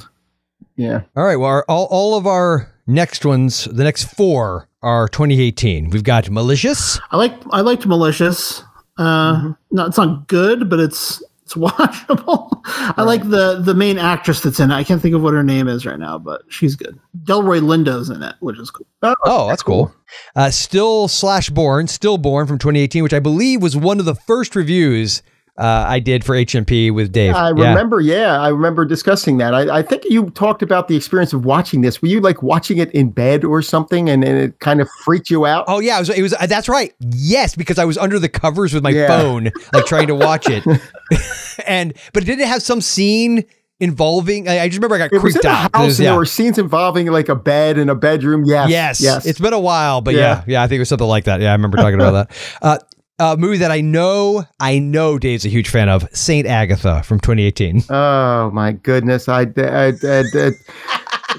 yeah. 0.76 1.02
All 1.16 1.24
right. 1.24 1.36
Well, 1.36 1.48
our, 1.50 1.64
all, 1.68 1.86
all 1.90 2.16
of 2.16 2.26
our 2.26 2.72
next 2.86 3.24
ones, 3.24 3.64
the 3.66 3.84
next 3.84 4.04
four 4.04 4.68
are 4.82 5.06
2018. 5.08 5.90
We've 5.90 6.02
got 6.02 6.28
Malicious. 6.28 6.98
I 7.12 7.16
like 7.18 7.34
I 7.50 7.60
liked 7.60 7.86
Malicious. 7.86 8.64
Uh, 8.98 9.52
No, 9.70 9.86
it's 9.86 9.96
not 9.98 10.26
good, 10.28 10.68
but 10.68 10.80
it's 10.80 11.22
it's 11.42 11.54
watchable. 11.54 12.60
I 12.64 13.02
like 13.02 13.28
the 13.28 13.60
the 13.60 13.74
main 13.74 13.98
actress 13.98 14.40
that's 14.40 14.60
in 14.60 14.70
it. 14.70 14.74
I 14.74 14.84
can't 14.84 15.02
think 15.02 15.14
of 15.14 15.22
what 15.22 15.34
her 15.34 15.42
name 15.42 15.68
is 15.68 15.84
right 15.84 15.98
now, 15.98 16.18
but 16.18 16.42
she's 16.48 16.76
good. 16.76 16.98
Delroy 17.24 17.60
Lindo's 17.60 18.10
in 18.10 18.22
it, 18.22 18.36
which 18.40 18.58
is 18.58 18.70
cool. 18.70 18.86
Oh, 19.02 19.48
that's 19.48 19.62
cool. 19.62 19.94
Uh, 20.36 20.50
Still 20.50 21.08
slash 21.08 21.50
Born, 21.50 21.86
still 21.88 22.18
born 22.18 22.46
from 22.46 22.58
2018, 22.58 23.02
which 23.02 23.14
I 23.14 23.20
believe 23.20 23.62
was 23.62 23.76
one 23.76 23.98
of 23.98 24.04
the 24.04 24.14
first 24.14 24.54
reviews 24.54 25.22
uh, 25.58 25.84
I 25.86 26.00
did 26.00 26.24
for 26.24 26.34
HMP 26.34 26.92
with 26.94 27.12
Dave. 27.12 27.34
I 27.34 27.50
remember, 27.50 28.00
yeah. 28.00 28.40
I 28.40 28.48
remember 28.48 28.84
discussing 28.86 29.36
that. 29.38 29.54
I, 29.54 29.78
I 29.78 29.82
think 29.82 30.02
you 30.06 30.30
talked 30.30 30.62
about 30.62 30.88
the 30.88 30.96
experience 30.96 31.32
of 31.34 31.44
watching 31.44 31.82
this. 31.82 32.00
Were 32.00 32.08
you 32.08 32.20
like 32.20 32.42
watching 32.42 32.78
it 32.78 32.90
in 32.92 33.10
bed 33.10 33.44
or 33.44 33.60
something, 33.60 34.08
and, 34.08 34.24
and 34.24 34.38
it 34.38 34.58
kind 34.60 34.80
of 34.80 34.88
freaked 35.04 35.28
you 35.28 35.44
out? 35.44 35.64
Oh 35.68 35.78
yeah, 35.78 35.96
it 35.96 36.00
was, 36.00 36.08
it 36.10 36.22
was. 36.22 36.32
uh, 36.34 36.46
That's 36.46 36.68
right. 36.70 36.94
Yes, 37.00 37.54
because 37.54 37.78
I 37.78 37.84
was 37.84 37.98
under 37.98 38.18
the 38.18 38.30
covers 38.30 38.72
with 38.72 38.82
my 38.82 38.90
Yeah. 38.90 39.08
phone, 39.08 39.50
like 39.74 39.84
trying 39.84 40.06
to 40.06 40.14
watch 40.14 40.46
it, 40.48 40.64
and 41.66 41.92
but 42.12 42.24
did 42.24 42.40
it 42.40 42.48
have 42.48 42.62
some 42.62 42.80
scene 42.80 43.44
involving? 43.78 44.48
I, 44.48 44.60
I 44.60 44.68
just 44.68 44.78
remember 44.78 44.94
I 44.94 44.98
got 44.98 45.12
it 45.12 45.22
was 45.22 45.34
in 45.34 45.40
creeped 45.42 45.44
out. 45.44 45.74
house, 45.74 45.84
was- 45.86 46.00
yeah. 46.00 46.10
there 46.10 46.16
were 46.18 46.24
scenes 46.24 46.56
involving 46.58 47.08
like 47.08 47.28
a 47.28 47.34
bed 47.36 47.76
and 47.78 47.90
a 47.90 47.94
bedroom. 47.94 48.44
Yes, 48.46 48.70
Yes, 48.70 49.00
yes. 49.02 49.26
It's 49.26 49.40
been 49.40 49.52
a 49.52 49.60
while, 49.60 50.00
but 50.00 50.14
yeah, 50.14 50.20
Yeah. 50.20 50.44
yeah, 50.46 50.62
I 50.62 50.66
think 50.68 50.76
it 50.76 50.80
was 50.80 50.88
something 50.88 51.06
like 51.06 51.24
that. 51.24 51.40
Yeah, 51.40 51.50
I 51.50 51.52
remember 51.52 51.76
talking 51.76 52.00
about 52.00 52.12
that. 52.30 52.36
Uh, 52.62 52.78
a 53.18 53.36
movie 53.36 53.58
that 53.58 53.70
I 53.70 53.80
know, 53.80 54.44
I 54.60 54.78
know 54.78 55.18
Dave's 55.18 55.44
a 55.44 55.48
huge 55.48 55.68
fan 55.68 55.88
of, 55.88 56.08
Saint 56.12 56.46
Agatha 56.46 57.02
from 57.04 57.20
2018. 57.20 57.84
oh 57.90 58.50
my 58.52 58.72
goodness! 58.72 59.28
I, 59.28 59.42
I, 59.56 59.92
I, 60.02 60.22
I 60.34 60.50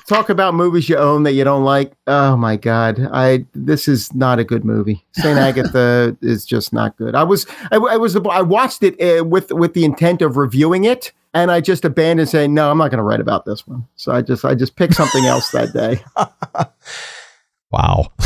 talk 0.08 0.30
about 0.30 0.54
movies 0.54 0.90
you 0.90 0.98
own 0.98 1.24
that 1.24 1.34
you 1.34 1.44
don't 1.44 1.64
like. 1.64 1.94
Oh 2.08 2.36
my 2.38 2.56
god, 2.56 3.00
I 3.12 3.46
this 3.54 3.88
is 3.88 4.14
not 4.14 4.40
a 4.40 4.44
good 4.44 4.66
movie. 4.66 5.06
Saint 5.14 5.38
Agatha 5.40 6.18
is 6.22 6.46
just 6.46 6.74
not 6.74 6.98
good. 6.98 7.16
I 7.16 7.24
was 7.24 7.46
I, 7.72 7.78
I 7.78 7.98
was 7.98 8.16
I 8.16 8.42
watched 8.42 8.84
it 8.84 9.00
uh, 9.02 9.24
with 9.24 9.52
with 9.52 9.74
the 9.74 9.86
intent 9.86 10.22
of 10.22 10.38
reviewing 10.38 10.86
it, 10.86 11.12
and 11.34 11.52
I 11.52 11.62
just 11.62 11.86
abandoned 11.86 12.30
saying 12.30 12.54
no, 12.54 12.72
I'm 12.72 12.78
not 12.78 12.92
going 12.92 12.98
to 12.98 13.04
write 13.04 13.22
about 13.22 13.46
this 13.46 13.68
one. 13.68 13.88
So 13.96 14.12
I 14.12 14.22
just 14.22 14.46
I 14.46 14.56
just 14.56 14.76
picked 14.76 14.96
something 14.96 15.26
else 15.26 15.52
that 15.52 15.74
day. 15.74 16.04
wow. 17.72 18.12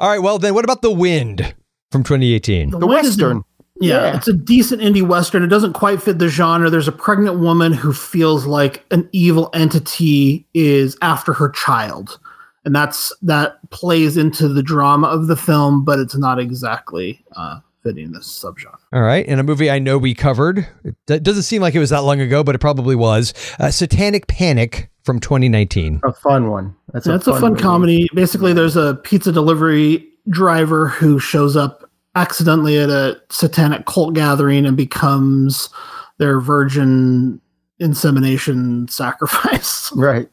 All 0.00 0.08
right. 0.08 0.22
Well, 0.22 0.38
then, 0.38 0.54
what 0.54 0.64
about 0.64 0.82
The 0.82 0.90
Wind 0.90 1.54
from 1.92 2.02
2018? 2.02 2.70
The, 2.70 2.78
the 2.78 2.86
Western. 2.86 3.44
Yeah, 3.80 4.02
yeah, 4.04 4.16
it's 4.16 4.28
a 4.28 4.32
decent 4.32 4.80
indie 4.80 5.02
western. 5.02 5.42
It 5.42 5.48
doesn't 5.48 5.72
quite 5.72 6.00
fit 6.00 6.18
the 6.18 6.28
genre. 6.28 6.70
There's 6.70 6.88
a 6.88 6.92
pregnant 6.92 7.40
woman 7.40 7.72
who 7.72 7.92
feels 7.92 8.46
like 8.46 8.84
an 8.92 9.08
evil 9.12 9.50
entity 9.54 10.46
is 10.54 10.96
after 11.02 11.32
her 11.32 11.48
child. 11.50 12.20
And 12.64 12.76
that's 12.76 13.12
that 13.22 13.58
plays 13.70 14.16
into 14.16 14.46
the 14.46 14.62
drama 14.62 15.08
of 15.08 15.26
the 15.26 15.36
film, 15.36 15.84
but 15.84 15.98
it's 15.98 16.16
not 16.16 16.38
exactly 16.38 17.24
uh, 17.34 17.58
fitting 17.82 18.12
this 18.12 18.28
subgenre. 18.28 18.76
All 18.92 19.02
right, 19.02 19.26
and 19.26 19.40
a 19.40 19.42
movie 19.42 19.68
I 19.68 19.80
know 19.80 19.98
we 19.98 20.14
covered. 20.14 20.68
It 20.84 21.22
doesn't 21.24 21.42
seem 21.42 21.60
like 21.60 21.74
it 21.74 21.80
was 21.80 21.90
that 21.90 22.04
long 22.04 22.20
ago, 22.20 22.44
but 22.44 22.54
it 22.54 22.60
probably 22.60 22.94
was. 22.94 23.34
Uh, 23.58 23.72
Satanic 23.72 24.28
Panic 24.28 24.90
from 25.02 25.18
2019. 25.18 26.02
A 26.04 26.12
fun 26.12 26.50
one. 26.50 26.76
That's, 26.92 27.06
That's 27.06 27.26
a 27.26 27.32
fun, 27.32 27.38
a 27.38 27.40
fun 27.40 27.56
comedy. 27.56 28.08
Basically, 28.14 28.52
there's 28.52 28.76
a 28.76 28.94
pizza 29.02 29.32
delivery 29.32 30.06
driver 30.28 30.86
who 30.86 31.18
shows 31.18 31.56
up 31.56 31.81
accidentally 32.14 32.78
at 32.78 32.90
a 32.90 33.20
satanic 33.30 33.86
cult 33.86 34.14
gathering 34.14 34.66
and 34.66 34.76
becomes 34.76 35.70
their 36.18 36.40
virgin 36.40 37.40
insemination 37.78 38.88
sacrifice. 38.88 39.90
Right. 39.94 40.28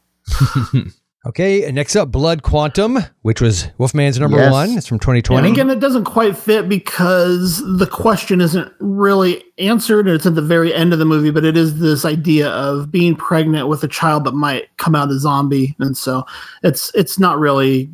okay, 1.26 1.70
next 1.72 1.96
up, 1.96 2.12
Blood 2.12 2.42
Quantum, 2.42 2.98
which 3.22 3.40
was 3.40 3.68
Wolfman's 3.78 4.20
number 4.20 4.36
yes. 4.36 4.52
one. 4.52 4.70
It's 4.76 4.86
from 4.86 4.98
2020. 4.98 5.48
And 5.48 5.56
again, 5.56 5.70
it 5.70 5.80
doesn't 5.80 6.04
quite 6.04 6.36
fit 6.36 6.68
because 6.68 7.62
the 7.78 7.86
question 7.86 8.40
isn't 8.40 8.72
really 8.78 9.42
answered. 9.58 10.06
and 10.06 10.14
It's 10.14 10.26
at 10.26 10.34
the 10.34 10.42
very 10.42 10.72
end 10.72 10.92
of 10.92 10.98
the 10.98 11.04
movie, 11.04 11.30
but 11.30 11.44
it 11.44 11.56
is 11.56 11.80
this 11.80 12.04
idea 12.04 12.50
of 12.50 12.92
being 12.92 13.16
pregnant 13.16 13.68
with 13.68 13.82
a 13.82 13.88
child 13.88 14.24
that 14.24 14.32
might 14.32 14.76
come 14.76 14.94
out 14.94 15.10
a 15.10 15.18
zombie, 15.18 15.74
and 15.80 15.96
so 15.96 16.24
it's 16.62 16.94
it's 16.94 17.18
not 17.18 17.38
really 17.38 17.90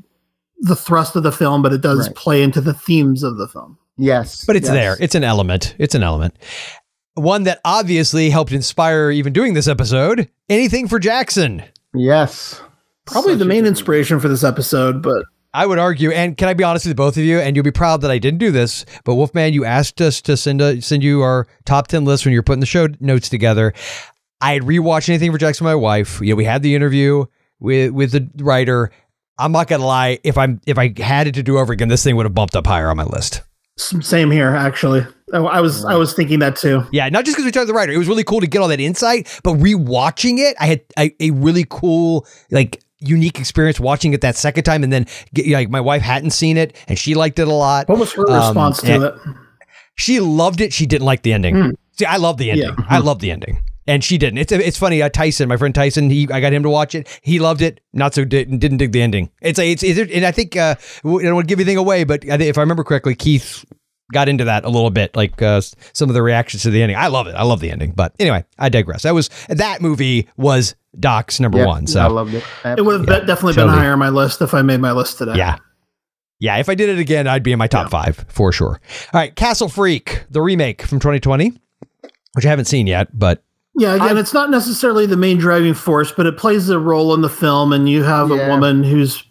the 0.61 0.77
thrust 0.77 1.17
of 1.17 1.23
the 1.23 1.33
film, 1.33 1.63
but 1.63 1.73
it 1.73 1.81
does 1.81 2.09
right. 2.09 2.17
play 2.17 2.43
into 2.43 2.61
the 2.61 2.75
themes 2.75 3.23
of 3.23 3.37
the 3.37 3.49
film. 3.49 3.79
Yes. 3.97 4.45
But 4.45 4.57
it's 4.57 4.67
yes. 4.67 4.75
there. 4.75 4.97
It's 5.01 5.15
an 5.15 5.25
element. 5.25 5.75
It's 5.79 5.95
an 5.95 6.03
element. 6.03 6.35
One 7.15 7.45
that 7.45 7.61
obviously 7.65 8.31
helped 8.31 8.53
inspire 8.53 9.11
even 9.11 9.33
doing 9.33 9.55
this 9.55 9.69
episode. 9.69 10.29
Anything 10.49 10.87
for 10.89 10.99
Jackson. 10.99 11.65
Yes. 11.95 12.61
Probably 13.07 13.33
Such 13.33 13.39
the 13.39 13.45
main 13.47 13.67
inspiration 13.67 14.21
for 14.21 14.29
this 14.29 14.45
episode, 14.45 15.03
but 15.03 15.25
I 15.55 15.65
would 15.65 15.79
argue, 15.79 16.11
and 16.11 16.37
can 16.37 16.49
I 16.49 16.55
be 16.55 16.65
honest 16.65 16.87
with 16.87 16.97
both 16.99 17.17
of 17.17 17.23
you? 17.23 17.39
And 17.39 17.57
you'll 17.57 17.65
be 17.65 17.71
proud 17.71 18.03
that 18.03 18.11
I 18.11 18.19
didn't 18.19 18.41
do 18.41 18.51
this. 18.51 18.85
But 19.05 19.15
Wolfman, 19.15 19.55
you 19.55 19.65
asked 19.65 20.03
us 20.03 20.21
to 20.23 20.37
send 20.37 20.61
a, 20.61 20.83
send 20.83 21.03
you 21.03 21.23
our 21.23 21.47
top 21.65 21.89
ten 21.89 22.05
list 22.05 22.27
when 22.27 22.35
you're 22.35 22.43
putting 22.43 22.61
the 22.61 22.67
show 22.67 22.89
notes 23.01 23.31
together. 23.31 23.73
I 24.43 24.53
had 24.53 24.63
rewatched 24.63 25.09
anything 25.09 25.33
for 25.33 25.39
Jackson, 25.39 25.65
my 25.65 25.75
wife. 25.75 26.21
You 26.21 26.31
know, 26.31 26.37
we 26.37 26.45
had 26.45 26.63
the 26.63 26.75
interview 26.75 27.25
with 27.59 27.93
with 27.93 28.13
the 28.13 28.29
writer. 28.45 28.91
I'm 29.39 29.53
not 29.53 29.69
gonna 29.69 29.87
lie. 29.87 30.19
If 30.25 30.39
I'm 30.39 30.61
if 30.67 30.79
I 30.79 30.95
had 30.97 31.27
it 31.27 31.35
to 31.35 31.43
do 31.43 31.59
over 31.59 31.73
again, 31.73 31.89
this 31.89 32.03
thing 32.03 32.17
would 32.17 32.27
have 32.27 32.35
bumped 32.35 32.57
up 32.57 32.67
higher 32.67 32.89
on 32.89 32.97
my 32.97 33.05
list. 33.05 33.43
Same 33.79 34.31
here, 34.31 34.55
actually. 34.55 35.07
I 35.33 35.61
was 35.61 35.85
I 35.85 35.97
was 35.97 36.15
thinking 36.15 36.39
that 36.39 36.57
too. 36.57 36.85
Yeah, 36.93 37.09
not 37.09 37.25
just 37.25 37.37
because 37.37 37.45
we 37.45 37.51
talked 37.51 37.65
to 37.65 37.73
the 37.73 37.75
writer. 37.75 37.93
It 37.93 37.99
was 37.99 38.09
really 38.09 38.25
cool 38.25 38.41
to 38.41 38.47
get 38.47 38.61
all 38.61 38.69
that 38.69 38.81
insight, 38.81 39.41
but 39.43 39.57
rewatching 39.57 40.39
it, 40.39 40.57
I 40.59 40.67
had 40.67 40.81
a, 40.99 41.15
a 41.21 41.31
really 41.33 41.67
cool 41.69 42.27
like 42.51 42.83
unique 43.01 43.39
experience 43.39 43.79
watching 43.79 44.15
it 44.15 44.23
that 44.23 44.37
second 44.37 44.65
time, 44.65 44.83
and 44.83 44.93
then 44.93 45.07
get, 45.35 45.47
like 45.49 45.69
my 45.69 45.81
wife 45.81 46.01
hadn't 46.01 46.31
seen 46.31 46.57
it 46.57 46.77
and 46.89 46.99
she 46.99 47.15
liked 47.15 47.39
it 47.39 47.49
a 47.49 47.53
lot. 47.53 47.89
What 47.89 47.99
was 47.99 48.13
her 48.15 48.29
um, 48.31 48.37
response 48.37 48.81
to 48.83 49.07
it? 49.09 49.15
She 49.97 50.21
loved 50.21 50.61
it. 50.61 50.73
She 50.73 50.87
didn't 50.87 51.07
like 51.07 51.23
the 51.23 51.33
ending. 51.33 51.55
Mm. 51.55 51.75
See, 51.93 52.07
I 52.07 52.17
love 52.17 52.39
the 52.39 52.51
ending. 52.51 52.69
Yeah. 52.69 52.87
I 52.89 52.99
love 52.99 53.19
the 53.19 53.31
ending 53.31 53.61
and 53.87 54.03
she 54.03 54.19
didn't. 54.19 54.39
It's 54.39 54.53
it's 54.53 54.79
funny. 54.79 55.03
Uh, 55.03 55.09
Tyson, 55.09 55.49
my 55.49 55.57
friend 55.57 55.75
Tyson, 55.75 56.11
he 56.11 56.29
I 56.31 56.41
got 56.41 56.53
him 56.53 56.63
to 56.63 56.71
watch 56.71 56.95
it. 56.95 57.09
He 57.23 57.39
loved 57.39 57.63
it. 57.63 57.81
Not 57.93 58.15
so 58.15 58.25
didn't 58.25 58.59
didn't 58.59 58.79
dig 58.79 58.93
the 58.93 59.03
ending. 59.03 59.31
It's 59.41 59.59
a 59.59 59.71
it's, 59.71 59.83
it's 59.83 60.13
and 60.13 60.25
I 60.25 60.33
think 60.33 60.57
uh, 60.57 60.75
I 60.79 61.03
don't 61.03 61.35
want 61.35 61.49
to 61.49 61.53
give 61.53 61.59
anything 61.59 61.79
away, 61.79 62.05
but 62.05 62.25
I 62.25 62.37
think 62.37 62.49
if 62.49 62.59
I 62.59 62.61
remember 62.61 62.85
correctly, 62.85 63.15
Keith 63.15 63.65
got 64.13 64.29
into 64.29 64.45
that 64.45 64.65
a 64.65 64.69
little 64.69 64.91
bit, 64.91 65.17
like 65.17 65.41
uh, 65.43 65.61
some 65.93 66.09
of 66.09 66.15
the 66.15 66.23
reactions 66.23 66.63
to 66.63 66.71
the 66.71 66.83
ending. 66.83 66.97
I 66.97 67.09
love 67.09 67.27
it. 67.27 67.35
I 67.35 67.43
love 67.43 67.61
the 67.61 67.71
ending. 67.71 67.93
But 67.93 68.15
anyway, 68.19 68.45
I 68.59 68.69
digress. 68.69 69.03
That 69.03 69.15
was 69.15 69.31
that 69.49 69.81
movie 69.81 70.29
was 70.37 70.75
Doc's 70.99 71.41
number 71.41 71.59
yeah, 71.59 71.67
one. 71.67 71.87
So 71.87 72.01
I 72.01 72.07
loved 72.07 72.35
it. 72.35 72.45
Absolutely. 72.65 72.81
It 72.81 72.87
would 72.87 73.09
have 73.09 73.21
yeah, 73.21 73.27
definitely 73.27 73.55
been 73.55 73.69
higher 73.69 73.93
on 73.93 73.99
my 73.99 74.09
list 74.09 74.41
if 74.43 74.55
I 74.55 74.63
made 74.63 74.81
my 74.81 74.93
list 74.93 75.19
today. 75.19 75.37
Yeah. 75.37 75.59
Yeah, 76.39 76.59
if 76.59 76.69
I 76.69 76.75
did 76.75 76.91
it 76.91 76.99
again, 76.99 77.27
I'd 77.27 77.43
be 77.43 77.53
in 77.53 77.59
my 77.59 77.67
top 77.67 77.87
yeah. 77.87 78.03
five 78.03 78.27
for 78.29 78.53
sure. 78.53 78.79
All 79.15 79.21
right, 79.21 79.35
Castle 79.35 79.71
Freak, 79.71 80.25
the 80.29 80.43
remake 80.43 80.83
from 80.83 80.99
2020, 81.01 81.51
which 82.35 82.45
I 82.45 82.51
haven't 82.51 82.67
seen 82.67 82.87
yet, 82.87 83.09
but 83.19 83.43
yeah, 83.79 83.95
again, 83.95 84.17
I, 84.17 84.21
it's 84.21 84.33
not 84.33 84.51
necessarily 84.51 85.07
the 85.07 85.17
main 85.17 85.39
driving 85.39 85.75
force, 85.75 86.13
but 86.13 86.27
it 86.27 86.37
plays 86.37 86.69
a 86.69 86.79
role 86.79 87.15
in 87.15 87.21
the 87.21 87.29
film, 87.29 87.73
and 87.73 87.89
you 87.89 88.03
have 88.03 88.31
yeah. 88.31 88.37
a 88.37 88.49
woman 88.49 88.83
whose 88.83 89.23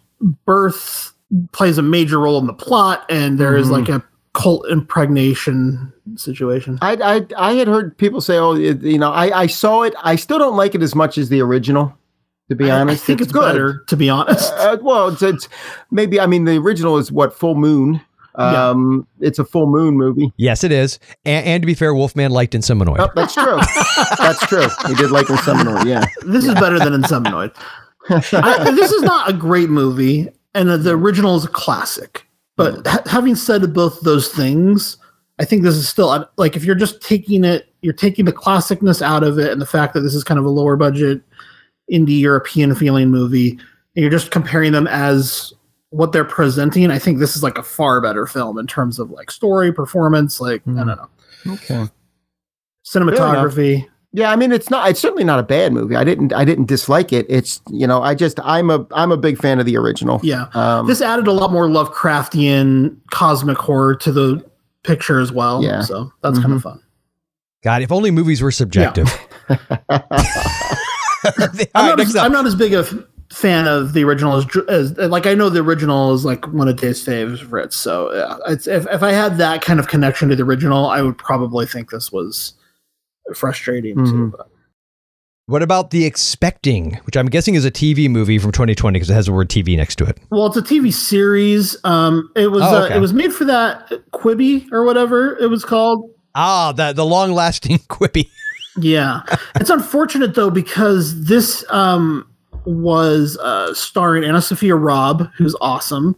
birth 0.44 1.12
plays 1.52 1.78
a 1.78 1.82
major 1.82 2.20
role 2.20 2.38
in 2.38 2.46
the 2.46 2.54
plot, 2.54 3.04
and 3.08 3.38
there 3.38 3.52
mm-hmm. 3.52 3.62
is 3.62 3.70
like 3.70 3.88
a 3.88 4.04
cult 4.34 4.68
impregnation 4.70 5.92
situation. 6.14 6.78
I, 6.82 6.96
I 7.02 7.50
I 7.50 7.52
had 7.54 7.66
heard 7.68 7.96
people 7.98 8.20
say, 8.20 8.36
"Oh, 8.36 8.54
it, 8.54 8.82
you 8.82 8.98
know, 8.98 9.10
I 9.10 9.42
I 9.42 9.46
saw 9.46 9.82
it. 9.82 9.94
I 10.02 10.16
still 10.16 10.38
don't 10.38 10.56
like 10.56 10.74
it 10.74 10.82
as 10.82 10.94
much 10.94 11.18
as 11.18 11.28
the 11.28 11.40
original." 11.40 11.96
To 12.48 12.54
be 12.54 12.70
honest, 12.70 13.02
I 13.02 13.06
think 13.06 13.20
it's, 13.20 13.30
it's 13.30 13.38
better. 13.38 13.82
To 13.88 13.96
be 13.96 14.08
honest, 14.08 14.52
uh, 14.54 14.78
well, 14.80 15.08
it's, 15.08 15.22
it's 15.22 15.48
maybe. 15.90 16.20
I 16.20 16.26
mean, 16.26 16.44
the 16.44 16.58
original 16.58 16.96
is 16.98 17.10
what 17.10 17.34
Full 17.34 17.56
Moon. 17.56 18.00
Um, 18.36 19.06
yeah. 19.18 19.28
it's 19.28 19.38
a 19.38 19.44
full 19.44 19.66
moon 19.66 19.96
movie. 19.96 20.32
Yes, 20.36 20.62
it 20.62 20.72
is. 20.72 20.98
And, 21.24 21.46
and 21.46 21.62
to 21.62 21.66
be 21.66 21.74
fair, 21.74 21.94
Wolfman 21.94 22.30
liked 22.30 22.52
Inseminoid. 22.52 22.98
Oh, 22.98 23.10
that's 23.14 23.34
true. 23.34 23.58
that's 24.18 24.46
true. 24.46 24.66
He 24.86 24.94
did 24.94 25.10
like 25.10 25.26
Inseminoid. 25.26 25.86
Yeah. 25.86 26.04
This 26.26 26.44
is 26.44 26.54
better 26.54 26.78
than 26.78 27.00
Inseminoid. 27.00 27.54
I, 28.10 28.70
this 28.72 28.92
is 28.92 29.02
not 29.02 29.28
a 29.28 29.32
great 29.32 29.70
movie, 29.70 30.28
and 30.54 30.68
the 30.68 30.90
original 30.90 31.36
is 31.36 31.44
a 31.44 31.48
classic. 31.48 32.26
But 32.56 32.86
ha- 32.86 33.02
having 33.06 33.34
said 33.34 33.72
both 33.74 34.00
those 34.02 34.28
things, 34.28 34.96
I 35.38 35.44
think 35.44 35.62
this 35.62 35.74
is 35.74 35.88
still 35.88 36.28
like 36.36 36.56
if 36.56 36.64
you're 36.64 36.74
just 36.74 37.02
taking 37.02 37.44
it, 37.44 37.72
you're 37.82 37.92
taking 37.92 38.24
the 38.24 38.32
classicness 38.32 39.02
out 39.02 39.22
of 39.22 39.38
it, 39.38 39.50
and 39.50 39.60
the 39.60 39.66
fact 39.66 39.94
that 39.94 40.00
this 40.00 40.14
is 40.14 40.24
kind 40.24 40.38
of 40.38 40.44
a 40.44 40.50
lower 40.50 40.76
budget 40.76 41.22
indie 41.92 42.20
European 42.20 42.74
feeling 42.74 43.10
movie, 43.10 43.50
and 43.50 44.02
you're 44.02 44.10
just 44.10 44.30
comparing 44.30 44.72
them 44.72 44.86
as 44.86 45.52
what 45.96 46.12
they're 46.12 46.24
presenting. 46.24 46.90
I 46.90 46.98
think 46.98 47.18
this 47.18 47.36
is 47.36 47.42
like 47.42 47.58
a 47.58 47.62
far 47.62 48.00
better 48.00 48.26
film 48.26 48.58
in 48.58 48.66
terms 48.66 48.98
of 48.98 49.10
like 49.10 49.30
story, 49.30 49.72
performance, 49.72 50.40
like 50.40 50.64
mm. 50.64 50.78
I 50.78 50.82
hmm. 50.82 50.88
don't 50.88 50.96
know. 50.96 51.52
Okay. 51.54 51.90
Cinematography. 52.86 53.88
Yeah, 54.12 54.30
I 54.30 54.36
mean 54.36 54.52
it's 54.52 54.70
not 54.70 54.88
it's 54.88 55.00
certainly 55.00 55.24
not 55.24 55.38
a 55.38 55.42
bad 55.42 55.72
movie. 55.72 55.96
I 55.96 56.04
didn't 56.04 56.32
I 56.32 56.44
didn't 56.44 56.66
dislike 56.66 57.12
it. 57.12 57.26
It's 57.28 57.60
you 57.70 57.86
know, 57.86 58.02
I 58.02 58.14
just 58.14 58.38
I'm 58.42 58.70
a 58.70 58.86
I'm 58.92 59.12
a 59.12 59.16
big 59.16 59.38
fan 59.38 59.58
of 59.58 59.66
the 59.66 59.76
original. 59.76 60.20
Yeah. 60.22 60.46
Um, 60.54 60.86
this 60.86 61.02
added 61.02 61.26
a 61.26 61.32
lot 61.32 61.52
more 61.52 61.66
Lovecraftian 61.66 62.96
cosmic 63.10 63.58
horror 63.58 63.94
to 63.96 64.12
the 64.12 64.44
picture 64.84 65.20
as 65.20 65.32
well. 65.32 65.62
Yeah. 65.62 65.82
So 65.82 66.12
that's 66.22 66.38
mm-hmm. 66.38 66.42
kind 66.42 66.54
of 66.54 66.62
fun. 66.62 66.82
God, 67.62 67.82
if 67.82 67.90
only 67.90 68.10
movies 68.10 68.40
were 68.40 68.52
subjective. 68.52 69.08
Yeah. 69.50 69.56
I'm, 71.74 71.86
not 71.86 72.00
as, 72.00 72.16
I'm, 72.16 72.32
not 72.32 72.46
as, 72.46 72.54
big 72.54 72.72
a 72.72 72.84
fan 73.32 73.66
of 73.66 73.92
the 73.92 74.04
original 74.04 74.36
as, 74.36 74.46
as, 74.68 74.96
like 74.96 75.26
I 75.26 75.34
know 75.34 75.48
the 75.48 75.60
original 75.60 76.14
is 76.14 76.24
like 76.24 76.46
one 76.52 76.68
of 76.68 76.76
Dave's 76.76 77.02
favorites. 77.02 77.76
So 77.76 78.12
yeah, 78.14 78.36
it's, 78.48 78.66
if 78.66 78.86
if 78.90 79.02
I 79.02 79.12
had 79.12 79.38
that 79.38 79.62
kind 79.62 79.80
of 79.80 79.88
connection 79.88 80.28
to 80.28 80.36
the 80.36 80.42
original, 80.42 80.86
I 80.86 81.02
would 81.02 81.18
probably 81.18 81.66
think 81.66 81.90
this 81.90 82.12
was 82.12 82.54
frustrating 83.34 83.96
mm-hmm. 83.96 84.10
too. 84.10 84.34
But. 84.36 84.48
What 85.48 85.62
about 85.62 85.92
The 85.92 86.04
Expecting, 86.04 86.94
which 87.04 87.16
I'm 87.16 87.26
guessing 87.26 87.54
is 87.54 87.64
a 87.64 87.70
TV 87.70 88.10
movie 88.10 88.38
from 88.38 88.50
2020 88.50 88.96
because 88.96 89.10
it 89.10 89.14
has 89.14 89.26
the 89.26 89.32
word 89.32 89.48
TV 89.48 89.76
next 89.76 89.94
to 89.96 90.04
it? 90.04 90.18
Well, 90.30 90.46
it's 90.46 90.56
a 90.56 90.62
TV 90.62 90.92
series. 90.92 91.76
Um, 91.84 92.28
it 92.34 92.48
was 92.48 92.62
oh, 92.64 92.82
okay. 92.82 92.94
uh, 92.94 92.96
it 92.96 93.00
was 93.00 93.12
made 93.12 93.32
for 93.32 93.44
that 93.44 93.88
Quibi 94.10 94.66
or 94.72 94.84
whatever 94.84 95.36
it 95.38 95.48
was 95.48 95.64
called. 95.64 96.10
Ah, 96.34 96.72
the 96.72 96.92
the 96.92 97.04
long 97.04 97.32
lasting 97.32 97.78
Quibi. 97.88 98.28
yeah, 98.76 99.20
it's 99.54 99.70
unfortunate 99.70 100.34
though 100.34 100.50
because 100.50 101.26
this 101.26 101.64
um, 101.70 102.28
was 102.66 103.38
uh, 103.38 103.72
starring 103.74 104.24
Anna 104.24 104.42
Sophia 104.42 104.74
Robb, 104.74 105.30
who's 105.36 105.56
awesome, 105.60 106.16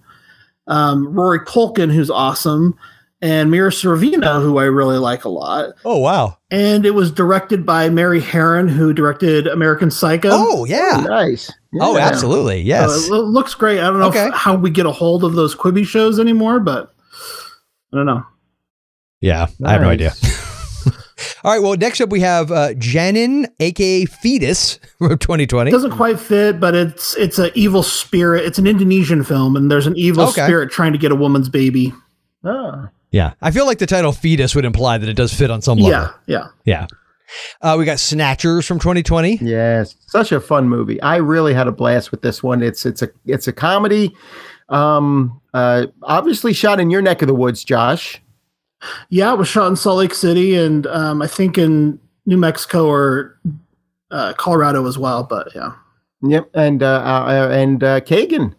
um, 0.66 1.08
Rory 1.08 1.40
Culkin, 1.40 1.92
who's 1.92 2.10
awesome, 2.10 2.76
and 3.20 3.50
Mira 3.50 3.70
Sorvino, 3.70 4.42
who 4.42 4.58
I 4.58 4.64
really 4.64 4.98
like 4.98 5.24
a 5.24 5.28
lot. 5.28 5.74
Oh 5.84 5.98
wow! 5.98 6.38
And 6.50 6.86
it 6.86 6.92
was 6.92 7.10
directed 7.10 7.66
by 7.66 7.88
Mary 7.88 8.20
Harron, 8.20 8.68
who 8.68 8.92
directed 8.92 9.46
American 9.46 9.90
Psycho. 9.90 10.30
Oh 10.32 10.64
yeah, 10.64 11.02
oh, 11.04 11.08
nice. 11.08 11.52
Yeah. 11.72 11.80
Oh, 11.82 11.98
absolutely, 11.98 12.60
yes. 12.62 13.10
Uh, 13.10 13.16
it 13.16 13.24
looks 13.24 13.54
great. 13.54 13.80
I 13.80 13.84
don't 13.84 13.98
know 13.98 14.08
okay. 14.08 14.28
if, 14.28 14.34
how 14.34 14.56
we 14.56 14.70
get 14.70 14.86
a 14.86 14.92
hold 14.92 15.24
of 15.24 15.34
those 15.34 15.54
Quibi 15.54 15.86
shows 15.86 16.18
anymore, 16.18 16.60
but 16.60 16.94
I 17.92 17.96
don't 17.96 18.06
know. 18.06 18.24
Yeah, 19.20 19.48
nice. 19.58 19.68
I 19.68 19.72
have 19.72 19.82
no 19.82 19.90
idea. 19.90 20.12
All 21.48 21.54
right. 21.54 21.62
Well, 21.62 21.76
next 21.78 22.02
up 22.02 22.10
we 22.10 22.20
have 22.20 22.52
uh, 22.52 22.74
Janin, 22.74 23.46
aka 23.58 24.04
Fetus, 24.04 24.78
from 24.98 25.16
2020. 25.16 25.70
It 25.70 25.72
doesn't 25.72 25.92
quite 25.92 26.20
fit, 26.20 26.60
but 26.60 26.74
it's 26.74 27.16
it's 27.16 27.38
an 27.38 27.50
evil 27.54 27.82
spirit. 27.82 28.44
It's 28.44 28.58
an 28.58 28.66
Indonesian 28.66 29.24
film, 29.24 29.56
and 29.56 29.70
there's 29.70 29.86
an 29.86 29.96
evil 29.96 30.24
Okay. 30.24 30.44
spirit 30.44 30.70
trying 30.70 30.92
to 30.92 30.98
get 30.98 31.10
a 31.10 31.14
woman's 31.14 31.48
baby. 31.48 31.94
Ah. 32.44 32.90
Yeah, 33.12 33.32
I 33.40 33.50
feel 33.50 33.64
like 33.64 33.78
the 33.78 33.86
title 33.86 34.12
Fetus 34.12 34.54
would 34.54 34.66
imply 34.66 34.98
that 34.98 35.08
it 35.08 35.14
does 35.14 35.32
fit 35.32 35.50
on 35.50 35.62
some 35.62 35.78
level. 35.78 36.12
Yeah, 36.26 36.48
yeah. 36.66 36.86
Yeah. 36.86 36.86
Uh, 37.62 37.76
we 37.78 37.86
got 37.86 37.98
Snatchers 37.98 38.66
from 38.66 38.78
2020. 38.78 39.38
Yes, 39.40 39.96
such 40.06 40.32
a 40.32 40.40
fun 40.40 40.68
movie. 40.68 41.00
I 41.00 41.16
really 41.16 41.54
had 41.54 41.66
a 41.66 41.72
blast 41.72 42.10
with 42.10 42.20
this 42.20 42.42
one. 42.42 42.62
It's 42.62 42.84
it's 42.84 43.00
a 43.00 43.08
it's 43.24 43.48
a 43.48 43.54
comedy. 43.54 44.14
Um, 44.68 45.40
uh, 45.54 45.86
obviously 46.02 46.52
shot 46.52 46.78
in 46.78 46.90
your 46.90 47.00
neck 47.00 47.22
of 47.22 47.28
the 47.28 47.34
woods, 47.34 47.64
Josh. 47.64 48.20
Yeah, 49.10 49.32
it 49.32 49.38
was 49.38 49.48
shot 49.48 49.68
in 49.68 49.76
Salt 49.76 49.98
Lake 49.98 50.14
City 50.14 50.54
and 50.54 50.86
um, 50.86 51.22
I 51.22 51.26
think 51.26 51.58
in 51.58 51.98
New 52.26 52.36
Mexico 52.36 52.86
or 52.86 53.38
uh, 54.10 54.34
Colorado 54.34 54.86
as 54.86 54.98
well. 54.98 55.24
But 55.24 55.54
yeah, 55.54 55.72
Yep, 56.22 56.50
and 56.54 56.82
uh, 56.82 57.02
uh 57.04 57.48
and 57.52 57.82
uh, 57.82 58.00
Kagan 58.00 58.54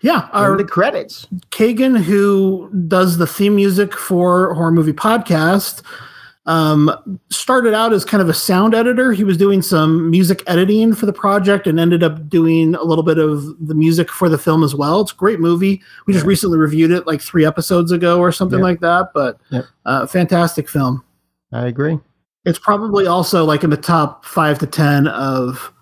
yeah. 0.00 0.28
Our 0.32 0.56
the 0.56 0.64
credits. 0.64 1.26
Kagan, 1.50 2.02
who 2.02 2.70
does 2.88 3.18
the 3.18 3.26
theme 3.26 3.56
music 3.56 3.94
for 3.94 4.54
Horror 4.54 4.72
Movie 4.72 4.92
Podcast, 4.92 5.82
um, 6.46 7.20
started 7.30 7.74
out 7.74 7.92
as 7.92 8.04
kind 8.04 8.22
of 8.22 8.28
a 8.28 8.34
sound 8.34 8.74
editor. 8.74 9.12
He 9.12 9.24
was 9.24 9.36
doing 9.36 9.62
some 9.62 10.10
music 10.10 10.42
editing 10.46 10.94
for 10.94 11.06
the 11.06 11.12
project 11.12 11.66
and 11.66 11.78
ended 11.78 12.02
up 12.02 12.28
doing 12.28 12.74
a 12.74 12.82
little 12.82 13.04
bit 13.04 13.18
of 13.18 13.44
the 13.64 13.74
music 13.74 14.10
for 14.10 14.28
the 14.28 14.38
film 14.38 14.64
as 14.64 14.74
well. 14.74 15.00
It's 15.02 15.12
a 15.12 15.16
great 15.16 15.38
movie. 15.40 15.82
We 16.06 16.14
just 16.14 16.24
recently 16.26 16.58
reviewed 16.58 16.90
it 16.90 17.06
like 17.06 17.20
three 17.20 17.44
episodes 17.44 17.92
ago 17.92 18.18
or 18.18 18.32
something 18.32 18.58
Yep. 18.58 18.64
like 18.64 18.80
that. 18.80 19.10
But 19.14 19.38
Yep. 19.50 19.64
uh, 19.84 20.06
fantastic 20.06 20.68
film. 20.68 21.04
I 21.52 21.66
agree. 21.66 21.98
It's 22.46 22.58
probably 22.58 23.06
also 23.06 23.44
like 23.44 23.62
in 23.62 23.70
the 23.70 23.76
top 23.76 24.24
five 24.24 24.58
to 24.60 24.66
ten 24.66 25.06
of 25.08 25.72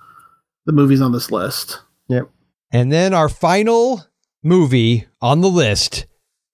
the 0.66 0.72
movies 0.72 1.01
on 1.01 1.12
this 1.12 1.30
list. 1.30 1.80
Yep. 2.09 2.28
And 2.72 2.90
then 2.93 3.14
our 3.14 3.28
final 3.28 4.05
movie 4.43 5.06
on 5.22 5.40
the 5.40 5.48
list 5.48 6.06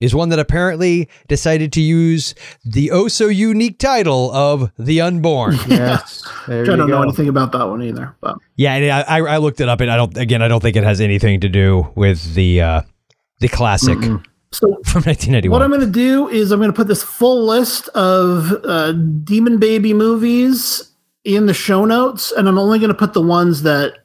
is 0.05 0.15
one 0.15 0.29
that 0.29 0.39
apparently 0.39 1.09
decided 1.29 1.73
to 1.73 1.81
use 1.81 2.35
the 2.65 2.91
oh 2.91 3.09
so 3.09 3.27
unique 3.29 3.79
title 3.79 4.31
of 4.33 4.71
The 4.79 5.01
Unborn. 5.01 5.57
Yes. 5.69 6.23
There 6.47 6.61
Which 6.61 6.69
I 6.69 6.77
don't 6.77 6.89
know 6.89 7.03
anything 7.03 7.29
about 7.29 7.53
that 7.53 7.65
one 7.65 7.83
either. 7.83 8.15
But 8.21 8.37
yeah, 8.57 8.75
and 8.75 8.93
I, 8.93 9.19
I 9.19 9.21
I 9.35 9.37
looked 9.39 9.61
it 9.61 9.69
up, 9.69 9.81
and 9.81 9.91
I 9.91 9.97
don't. 9.97 10.17
Again, 10.17 10.43
I 10.43 10.49
don't 10.49 10.61
think 10.61 10.77
it 10.77 10.85
has 10.85 11.01
anything 11.01 11.41
to 11.41 11.49
do 11.49 11.91
with 11.95 12.35
the 12.35 12.61
uh, 12.61 12.83
the 13.41 13.49
classic 13.49 13.99
Mm-mm. 13.99 14.25
so 14.53 14.67
from 14.85 15.03
1991. 15.03 15.51
What 15.51 15.63
I'm 15.63 15.71
going 15.71 15.81
to 15.81 15.87
do 15.87 16.29
is 16.29 16.53
I'm 16.53 16.61
going 16.61 16.71
to 16.71 16.77
put 16.77 16.87
this 16.89 17.03
full 17.03 17.45
list 17.45 17.89
of 17.89 18.53
uh, 18.65 18.93
Demon 18.93 19.59
Baby 19.59 19.95
movies 19.95 20.93
in 21.25 21.47
the 21.47 21.55
show 21.55 21.85
notes, 21.85 22.33
and 22.33 22.49
I'm 22.49 22.59
only 22.59 22.79
going 22.79 22.89
to 22.89 22.95
put 22.95 23.15
the 23.15 23.23
ones 23.23 23.63
that 23.63 24.05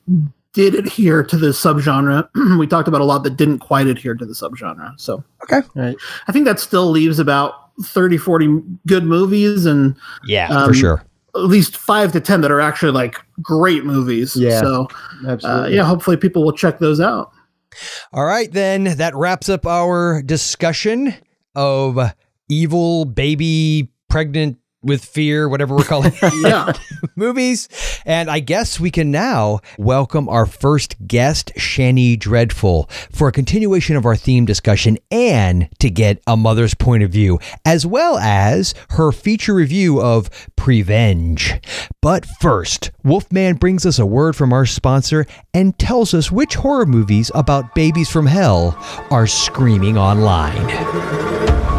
did 0.54 0.74
adhere 0.76 1.24
to 1.24 1.38
the 1.38 1.48
subgenre. 1.48 2.28
we 2.60 2.66
talked 2.68 2.88
about 2.88 3.02
a 3.02 3.06
lot 3.06 3.24
that 3.24 3.38
didn't 3.38 3.60
quite 3.60 3.88
adhere 3.88 4.16
to 4.16 4.26
the 4.26 4.34
subgenre. 4.34 5.00
So 5.00 5.24
okay, 5.44 5.62
Right. 5.76 5.96
I 6.28 6.32
think 6.32 6.46
that 6.46 6.60
still 6.60 6.90
leaves 6.90 7.20
about 7.20 7.54
30, 7.84 8.18
40 8.18 8.62
good 8.88 9.04
movies 9.06 9.66
and 9.66 9.96
yeah, 10.26 10.48
um, 10.50 10.68
for 10.68 10.74
sure. 10.74 11.04
at 11.36 11.42
least 11.44 11.78
five 11.78 12.12
to 12.14 12.20
10 12.20 12.42
that 12.42 12.52
are 12.52 12.60
actually 12.62 12.92
like 12.92 13.16
great 13.42 13.86
movies. 13.86 14.36
Yeah. 14.36 14.60
So 14.60 14.88
uh, 15.26 15.30
Absolutely. 15.30 15.76
yeah, 15.76 15.84
hopefully 15.84 16.18
people 16.18 16.44
will 16.44 16.52
check 16.54 16.80
those 16.80 17.00
out. 17.00 17.32
All 18.12 18.26
right, 18.26 18.52
then 18.52 18.86
that 18.98 19.16
wraps 19.16 19.48
up 19.48 19.66
our 19.68 20.22
discussion 20.24 21.14
of 21.56 22.00
evil 22.50 23.06
baby 23.06 23.92
pregnant 24.10 24.58
with 24.82 25.04
fear, 25.04 25.50
whatever 25.50 25.76
we're 25.76 25.84
calling 25.84 26.14
it. 26.22 26.34
Yeah. 26.44 26.74
movies. 27.16 27.68
And 28.06 28.30
I 28.30 28.40
guess 28.40 28.80
we 28.80 28.92
can 28.92 29.12
now 29.12 29.60
welcome 29.78 30.30
our 30.30 30.46
first 30.46 30.96
guest, 31.06 31.52
Shani 31.58 32.18
Dreadful, 32.18 32.90
for 33.12 33.28
a 33.28 33.32
continuation 33.32 33.96
of 33.96 34.06
our 34.06 34.16
theme 34.16 34.46
discussion 34.46 34.98
and 35.12 35.70
to 35.80 35.90
get 35.90 36.22
a 36.26 36.38
mother's 36.38 36.74
point 36.74 37.04
of 37.04 37.12
view, 37.12 37.40
as 37.66 37.86
well 37.86 38.18
as 38.18 38.74
her 38.92 39.12
feature 39.12 39.54
review 39.54 40.02
of 40.02 40.30
Prevenge. 40.56 41.54
But 42.02 42.26
first, 42.26 42.92
Wolfman 43.04 43.56
brings 43.58 43.86
us 43.86 44.00
a 44.00 44.06
word 44.06 44.36
from 44.36 44.54
our 44.54 44.66
sponsor 44.66 45.26
and 45.54 45.78
tells 45.78 46.14
us 46.14 46.32
which 46.32 46.56
horror 46.56 46.86
movies 46.86 47.32
about 47.36 47.76
babies 47.76 48.10
from 48.10 48.26
hell 48.26 48.78
are 49.12 49.28
screaming 49.28 49.98
online. 49.98 51.79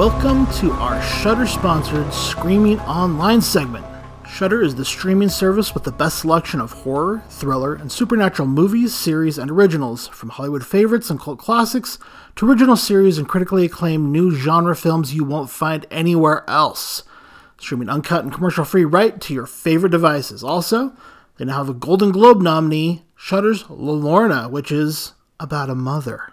Welcome 0.00 0.46
to 0.60 0.72
our 0.72 1.02
Shudder 1.02 1.46
sponsored 1.46 2.10
Screaming 2.10 2.80
Online 2.80 3.42
segment. 3.42 3.84
Shudder 4.26 4.62
is 4.62 4.74
the 4.74 4.82
streaming 4.82 5.28
service 5.28 5.74
with 5.74 5.84
the 5.84 5.92
best 5.92 6.20
selection 6.20 6.58
of 6.58 6.72
horror, 6.72 7.22
thriller, 7.28 7.74
and 7.74 7.92
supernatural 7.92 8.48
movies, 8.48 8.94
series, 8.94 9.36
and 9.36 9.50
originals, 9.50 10.08
from 10.08 10.30
Hollywood 10.30 10.64
favorites 10.64 11.10
and 11.10 11.20
cult 11.20 11.38
classics 11.38 11.98
to 12.36 12.48
original 12.48 12.76
series 12.76 13.18
and 13.18 13.28
critically 13.28 13.66
acclaimed 13.66 14.10
new 14.10 14.34
genre 14.34 14.74
films 14.74 15.12
you 15.14 15.22
won't 15.22 15.50
find 15.50 15.84
anywhere 15.90 16.48
else. 16.48 17.02
Streaming 17.58 17.90
uncut 17.90 18.24
and 18.24 18.32
commercial 18.32 18.64
free 18.64 18.86
right 18.86 19.20
to 19.20 19.34
your 19.34 19.44
favorite 19.44 19.92
devices. 19.92 20.42
Also, 20.42 20.94
they 21.36 21.44
now 21.44 21.58
have 21.58 21.68
a 21.68 21.74
Golden 21.74 22.10
Globe 22.10 22.40
nominee, 22.40 23.04
Shudder's 23.16 23.64
Llorona, 23.64 24.50
which 24.50 24.72
is 24.72 25.12
about 25.38 25.68
a 25.68 25.74
mother 25.74 26.32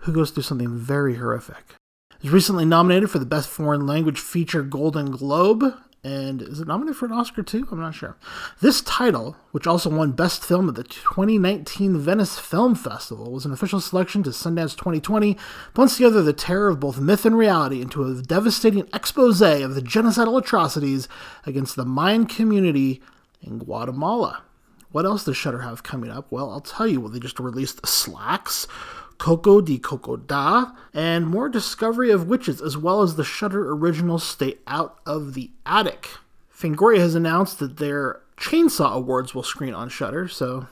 who 0.00 0.12
goes 0.12 0.30
through 0.30 0.42
something 0.42 0.76
very 0.76 1.14
horrific 1.14 1.76
was 2.22 2.32
recently 2.32 2.64
nominated 2.64 3.10
for 3.10 3.18
the 3.18 3.26
Best 3.26 3.48
Foreign 3.48 3.86
Language 3.86 4.20
Feature 4.20 4.62
Golden 4.62 5.10
Globe. 5.10 5.74
And 6.04 6.42
is 6.42 6.60
it 6.60 6.66
nominated 6.66 6.96
for 6.96 7.06
an 7.06 7.12
Oscar 7.12 7.42
too? 7.42 7.66
I'm 7.70 7.80
not 7.80 7.94
sure. 7.94 8.16
This 8.60 8.80
title, 8.80 9.36
which 9.52 9.66
also 9.66 9.88
won 9.88 10.12
Best 10.12 10.44
Film 10.44 10.68
at 10.68 10.74
the 10.74 10.82
2019 10.82 11.98
Venice 11.98 12.38
Film 12.38 12.74
Festival, 12.74 13.30
was 13.30 13.44
an 13.44 13.52
official 13.52 13.80
selection 13.80 14.22
to 14.24 14.30
Sundance 14.30 14.76
2020, 14.76 15.36
blends 15.74 15.96
together 15.96 16.22
the 16.22 16.32
terror 16.32 16.68
of 16.68 16.80
both 16.80 17.00
myth 17.00 17.24
and 17.24 17.36
reality 17.36 17.80
into 17.80 18.04
a 18.04 18.20
devastating 18.20 18.88
expose 18.92 19.40
of 19.40 19.74
the 19.74 19.82
genocidal 19.82 20.38
atrocities 20.38 21.08
against 21.46 21.76
the 21.76 21.84
Mayan 21.84 22.26
community 22.26 23.00
in 23.40 23.58
Guatemala. 23.58 24.42
What 24.90 25.06
else 25.06 25.24
does 25.24 25.36
Shudder 25.36 25.60
have 25.60 25.82
coming 25.82 26.10
up? 26.10 26.26
Well, 26.30 26.50
I'll 26.50 26.60
tell 26.60 26.86
you. 26.86 27.00
Well, 27.00 27.10
they 27.10 27.18
just 27.18 27.40
released 27.40 27.80
Slaxx, 27.82 28.66
Koko-di 29.22 29.78
Koko-da, 29.78 30.72
and 30.92 31.28
more 31.28 31.48
discovery 31.48 32.10
of 32.10 32.26
witches, 32.26 32.60
as 32.60 32.76
well 32.76 33.02
as 33.02 33.14
the 33.14 33.22
Shudder 33.22 33.72
originals 33.72 34.24
Stay 34.24 34.56
Out 34.66 34.98
of 35.06 35.34
the 35.34 35.52
Attic. 35.64 36.08
Fangoria 36.52 36.98
has 36.98 37.14
announced 37.14 37.60
that 37.60 37.76
their 37.76 38.20
Chainsaw 38.36 38.94
Awards 38.94 39.32
will 39.32 39.44
screen 39.44 39.74
on 39.74 39.88
Shudder, 39.88 40.26
so 40.26 40.66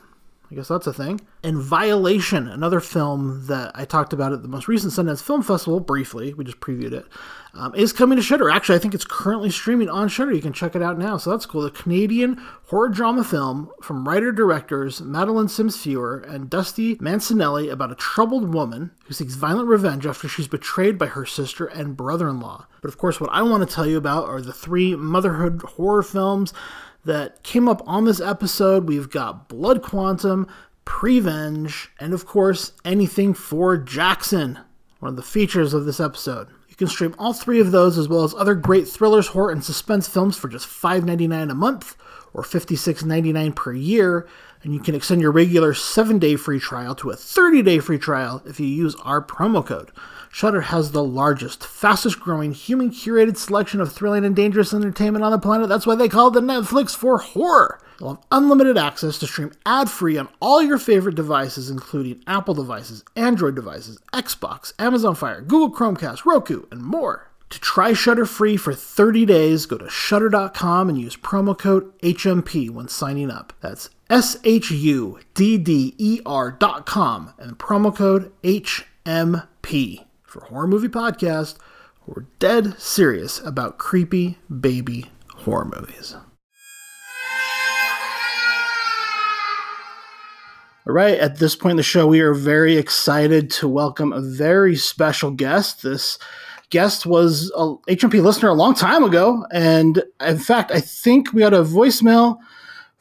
I 0.51 0.56
guess 0.56 0.66
that's 0.66 0.89
a 0.89 0.93
thing. 0.93 1.20
And 1.44 1.59
Violation, 1.59 2.48
another 2.48 2.81
film 2.81 3.47
that 3.47 3.70
I 3.77 3.85
talked 3.85 4.12
about 4.12 4.32
at 4.32 4.43
the 4.43 4.48
most 4.48 4.66
recent 4.66 4.93
Sundance 4.93 5.22
Film 5.22 5.44
Festival 5.44 5.78
briefly, 5.78 6.35
we 6.35 6.43
just 6.43 6.59
previewed 6.59 6.90
it, 6.93 7.06
um, 7.55 7.74
is 7.74 7.93
coming 7.93 8.16
to 8.16 8.22
Shudder. 8.22 8.51
Actually, 8.51 8.77
I 8.77 8.78
think 8.78 8.94
it's 8.94 9.05
currently 9.05 9.51
streaming 9.51 9.89
on 9.89 10.09
Shudder. 10.09 10.32
You 10.32 10.43
can 10.43 10.52
check 10.52 10.77
it 10.77 10.82
out 10.82 10.98
now, 10.98 11.16
so 11.16 11.31
that's 11.31 11.47
cool. 11.47 11.62
The 11.62 11.70
Canadian 11.70 12.40
horror 12.66 12.89
drama 12.89 13.24
film 13.24 13.70
from 13.82 14.06
writer 14.06 14.32
directors 14.32 15.01
Madeleine 15.01 15.48
Sims 15.48 15.77
Fewer 15.77 16.18
and 16.18 16.48
Dusty 16.48 16.97
Mancinelli 16.97 17.70
about 17.70 17.93
a 17.93 17.97
troubled 17.97 18.55
woman 18.55 18.93
who 19.06 19.14
seeks 19.14 19.35
violent 19.35 19.68
revenge 19.68 20.06
after 20.06 20.28
she's 20.28 20.48
betrayed 20.48 20.98
by 20.98 21.06
her 21.06 21.27
sister 21.27 21.66
and 21.66 21.97
brother 21.97 22.28
in 22.28 22.40
law. 22.40 22.66
But 22.82 22.89
of 22.89 22.98
course, 22.98 23.20
what 23.20 23.31
I 23.32 23.43
want 23.43 23.68
to 23.68 23.74
tell 23.74 23.86
you 23.86 23.97
about 23.97 24.28
are 24.28 24.40
the 24.40 24.52
three 24.52 24.94
motherhood 24.94 25.62
horror 25.62 26.02
films 26.02 26.52
that 27.05 27.43
came 27.43 27.68
up 27.68 27.82
on 27.86 28.05
this 28.05 28.20
episode. 28.20 28.86
We've 28.86 29.10
got 29.10 29.48
Blood 29.48 29.82
Quantum, 29.82 30.47
Prevenge, 30.85 31.90
and 31.98 32.12
of 32.12 32.27
course, 32.27 32.72
anything 32.85 33.35
for 33.35 33.77
Jackson, 33.77 34.59
one 34.98 35.10
of 35.10 35.16
the 35.16 35.22
features 35.22 35.72
of 35.74 35.85
this 35.85 36.01
episode. 36.01 36.48
You 36.81 36.86
can 36.86 36.94
stream 36.94 37.15
all 37.19 37.35
three 37.35 37.61
of 37.61 37.73
those 37.73 37.98
as 37.98 38.09
well 38.09 38.24
as 38.24 38.32
other 38.32 38.55
great 38.55 38.89
thrillers, 38.89 39.27
horror, 39.27 39.51
and 39.51 39.62
suspense 39.62 40.09
films 40.09 40.39
for 40.39 40.48
just 40.48 40.66
$5.99 40.66 41.51
a 41.51 41.55
month 41.55 41.94
or 42.32 42.43
$56.99 42.43 43.55
per 43.55 43.74
year. 43.74 44.27
And 44.62 44.73
you 44.73 44.81
can 44.81 44.94
extend 44.94 45.20
your 45.20 45.31
regular 45.31 45.74
7 45.74 46.19
day 46.19 46.36
free 46.36 46.59
trial 46.59 46.94
to 46.94 47.11
a 47.11 47.16
30 47.16 47.61
day 47.61 47.81
free 47.81 47.98
trial 47.98 48.43
if 48.47 48.59
you 48.59 48.66
use 48.66 48.94
our 49.02 49.20
promo 49.20 49.65
code. 49.65 49.90
Shudder 50.32 50.61
has 50.62 50.93
the 50.93 51.02
largest, 51.02 51.66
fastest 51.66 52.20
growing, 52.20 52.52
human 52.52 52.90
curated 52.90 53.36
selection 53.36 53.81
of 53.81 53.93
thrilling 53.93 54.24
and 54.24 54.35
dangerous 54.35 54.73
entertainment 54.73 55.24
on 55.24 55.32
the 55.32 55.39
planet. 55.40 55.69
That's 55.69 55.86
why 55.86 55.97
they 55.97 56.09
call 56.09 56.28
it 56.28 56.35
the 56.35 56.40
Netflix 56.40 56.94
for 56.94 57.19
horror. 57.19 57.81
You'll 57.98 58.15
have 58.15 58.24
unlimited 58.31 58.78
access 58.78 59.19
to 59.19 59.27
stream 59.27 59.51
ad 59.66 59.90
free 59.90 60.16
on 60.16 60.28
all 60.40 60.62
your 60.62 60.78
favorite 60.78 61.16
devices, 61.16 61.69
including 61.69 62.23
Apple 62.28 62.55
devices, 62.55 63.05
Android 63.16 63.57
devices, 63.57 63.98
Xbox, 64.12 64.73
Amazon 64.78 65.16
Fire, 65.16 65.40
Google 65.40 65.73
Chromecast, 65.73 66.24
Roku, 66.24 66.62
and 66.70 66.81
more. 66.81 67.28
To 67.51 67.59
try 67.59 67.93
Shudder 67.93 68.24
free 68.24 68.57
for 68.57 68.73
30 68.73 69.27
days, 69.27 69.66
go 69.66 69.78
to 69.78 69.90
shudder.com 69.90 70.89
and 70.89 70.98
use 70.98 71.16
promo 71.16 71.59
code 71.59 71.93
HMP 71.98 72.70
when 72.70 72.86
signing 72.86 73.32
up. 73.32 73.52
That's 73.61 73.90
S 74.09 74.39
H 74.44 74.70
U 74.70 75.19
D 75.35 75.59
D 75.59 75.94
E 75.98 76.20
R 76.24 76.52
dot 76.52 76.86
com 76.86 77.35
and 77.36 77.59
promo 77.59 77.94
code 77.94 78.32
HMP 78.44 80.05
for 80.31 80.44
Horror 80.44 80.69
Movie 80.69 80.89
Podcast. 80.89 81.57
We're 82.07 82.27
dead 82.39 82.81
serious 82.81 83.40
about 83.40 83.78
creepy 83.78 84.39
baby 84.61 85.11
horror 85.28 85.65
movies. 85.65 86.15
All 90.86 90.94
right, 90.94 91.19
at 91.19 91.39
this 91.39 91.57
point 91.57 91.73
in 91.73 91.77
the 91.77 91.82
show, 91.82 92.07
we 92.07 92.20
are 92.20 92.32
very 92.32 92.77
excited 92.77 93.51
to 93.51 93.69
welcome 93.69 94.12
a 94.12 94.20
very 94.20 94.77
special 94.77 95.32
guest. 95.32 95.82
This 95.82 96.19
guest 96.70 97.07
was 97.07 97.51
a 97.57 97.74
HMP 97.93 98.23
listener 98.23 98.51
a 98.51 98.55
long 98.55 98.74
time 98.74 99.02
ago, 99.02 99.44
and 99.52 100.02
in 100.20 100.39
fact, 100.39 100.70
I 100.70 100.81
think 100.81 101.32
we 101.32 101.40
got 101.40 101.55
a 101.55 101.65
voicemail 101.65 102.39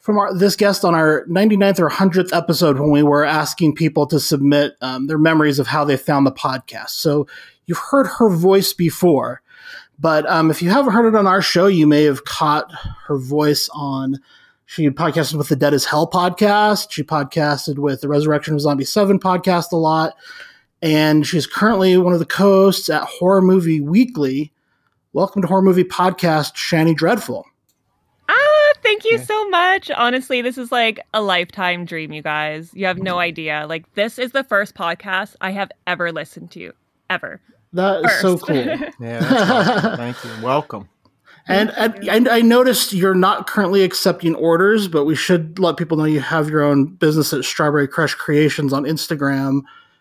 from 0.00 0.18
our, 0.18 0.34
this 0.34 0.56
guest 0.56 0.84
on 0.84 0.94
our 0.94 1.24
99th 1.26 1.78
or 1.78 1.88
100th 1.88 2.34
episode 2.34 2.78
when 2.80 2.90
we 2.90 3.02
were 3.02 3.24
asking 3.24 3.74
people 3.74 4.06
to 4.06 4.18
submit 4.18 4.72
um, 4.80 5.06
their 5.06 5.18
memories 5.18 5.58
of 5.58 5.66
how 5.66 5.84
they 5.84 5.96
found 5.96 6.26
the 6.26 6.32
podcast. 6.32 6.90
So 6.90 7.26
you've 7.66 7.78
heard 7.78 8.06
her 8.18 8.30
voice 8.30 8.72
before, 8.72 9.42
but 9.98 10.28
um, 10.28 10.50
if 10.50 10.62
you 10.62 10.70
haven't 10.70 10.94
heard 10.94 11.06
it 11.06 11.14
on 11.14 11.26
our 11.26 11.42
show, 11.42 11.66
you 11.66 11.86
may 11.86 12.04
have 12.04 12.24
caught 12.24 12.72
her 13.06 13.18
voice 13.18 13.68
on 13.74 14.18
she 14.70 14.88
podcasted 14.88 15.34
with 15.34 15.48
the 15.48 15.56
Dead 15.56 15.74
as 15.74 15.84
Hell 15.84 16.08
podcast. 16.08 16.92
She 16.92 17.02
podcasted 17.02 17.80
with 17.80 18.02
the 18.02 18.08
Resurrection 18.08 18.54
of 18.54 18.60
Zombie 18.60 18.84
7 18.84 19.18
podcast 19.18 19.72
a 19.72 19.76
lot. 19.76 20.14
And 20.80 21.26
she's 21.26 21.44
currently 21.44 21.96
one 21.96 22.12
of 22.12 22.20
the 22.20 22.24
co 22.24 22.66
hosts 22.66 22.88
at 22.88 23.02
Horror 23.02 23.42
Movie 23.42 23.80
Weekly. 23.80 24.52
Welcome 25.12 25.42
to 25.42 25.48
Horror 25.48 25.62
Movie 25.62 25.82
Podcast, 25.82 26.54
Shani 26.54 26.94
Dreadful. 26.94 27.49
Thank 28.90 29.04
you 29.04 29.18
so 29.18 29.48
much. 29.50 29.88
Honestly, 29.92 30.42
this 30.42 30.58
is 30.58 30.72
like 30.72 30.98
a 31.14 31.22
lifetime 31.22 31.84
dream, 31.84 32.12
you 32.12 32.22
guys. 32.22 32.72
You 32.74 32.86
have 32.86 32.98
no 32.98 33.12
mm-hmm. 33.12 33.20
idea. 33.20 33.66
Like, 33.68 33.94
this 33.94 34.18
is 34.18 34.32
the 34.32 34.42
first 34.42 34.74
podcast 34.74 35.36
I 35.40 35.52
have 35.52 35.70
ever 35.86 36.10
listened 36.10 36.50
to, 36.52 36.72
ever. 37.08 37.40
That 37.72 38.04
is 38.04 38.20
so 38.20 38.36
cool. 38.36 38.56
Yeah, 39.00 39.20
awesome. 39.22 39.96
thank 39.96 40.24
you. 40.24 40.30
Welcome. 40.44 40.88
And, 41.46 41.70
and, 41.76 42.08
and 42.08 42.28
I 42.28 42.40
noticed 42.40 42.92
you're 42.92 43.14
not 43.14 43.46
currently 43.46 43.84
accepting 43.84 44.34
orders, 44.34 44.88
but 44.88 45.04
we 45.04 45.14
should 45.14 45.60
let 45.60 45.76
people 45.76 45.96
know 45.96 46.04
you 46.04 46.18
have 46.18 46.50
your 46.50 46.62
own 46.62 46.86
business 46.86 47.32
at 47.32 47.44
Strawberry 47.44 47.86
Crush 47.86 48.14
Creations 48.14 48.72
on 48.72 48.82
Instagram, 48.82 49.60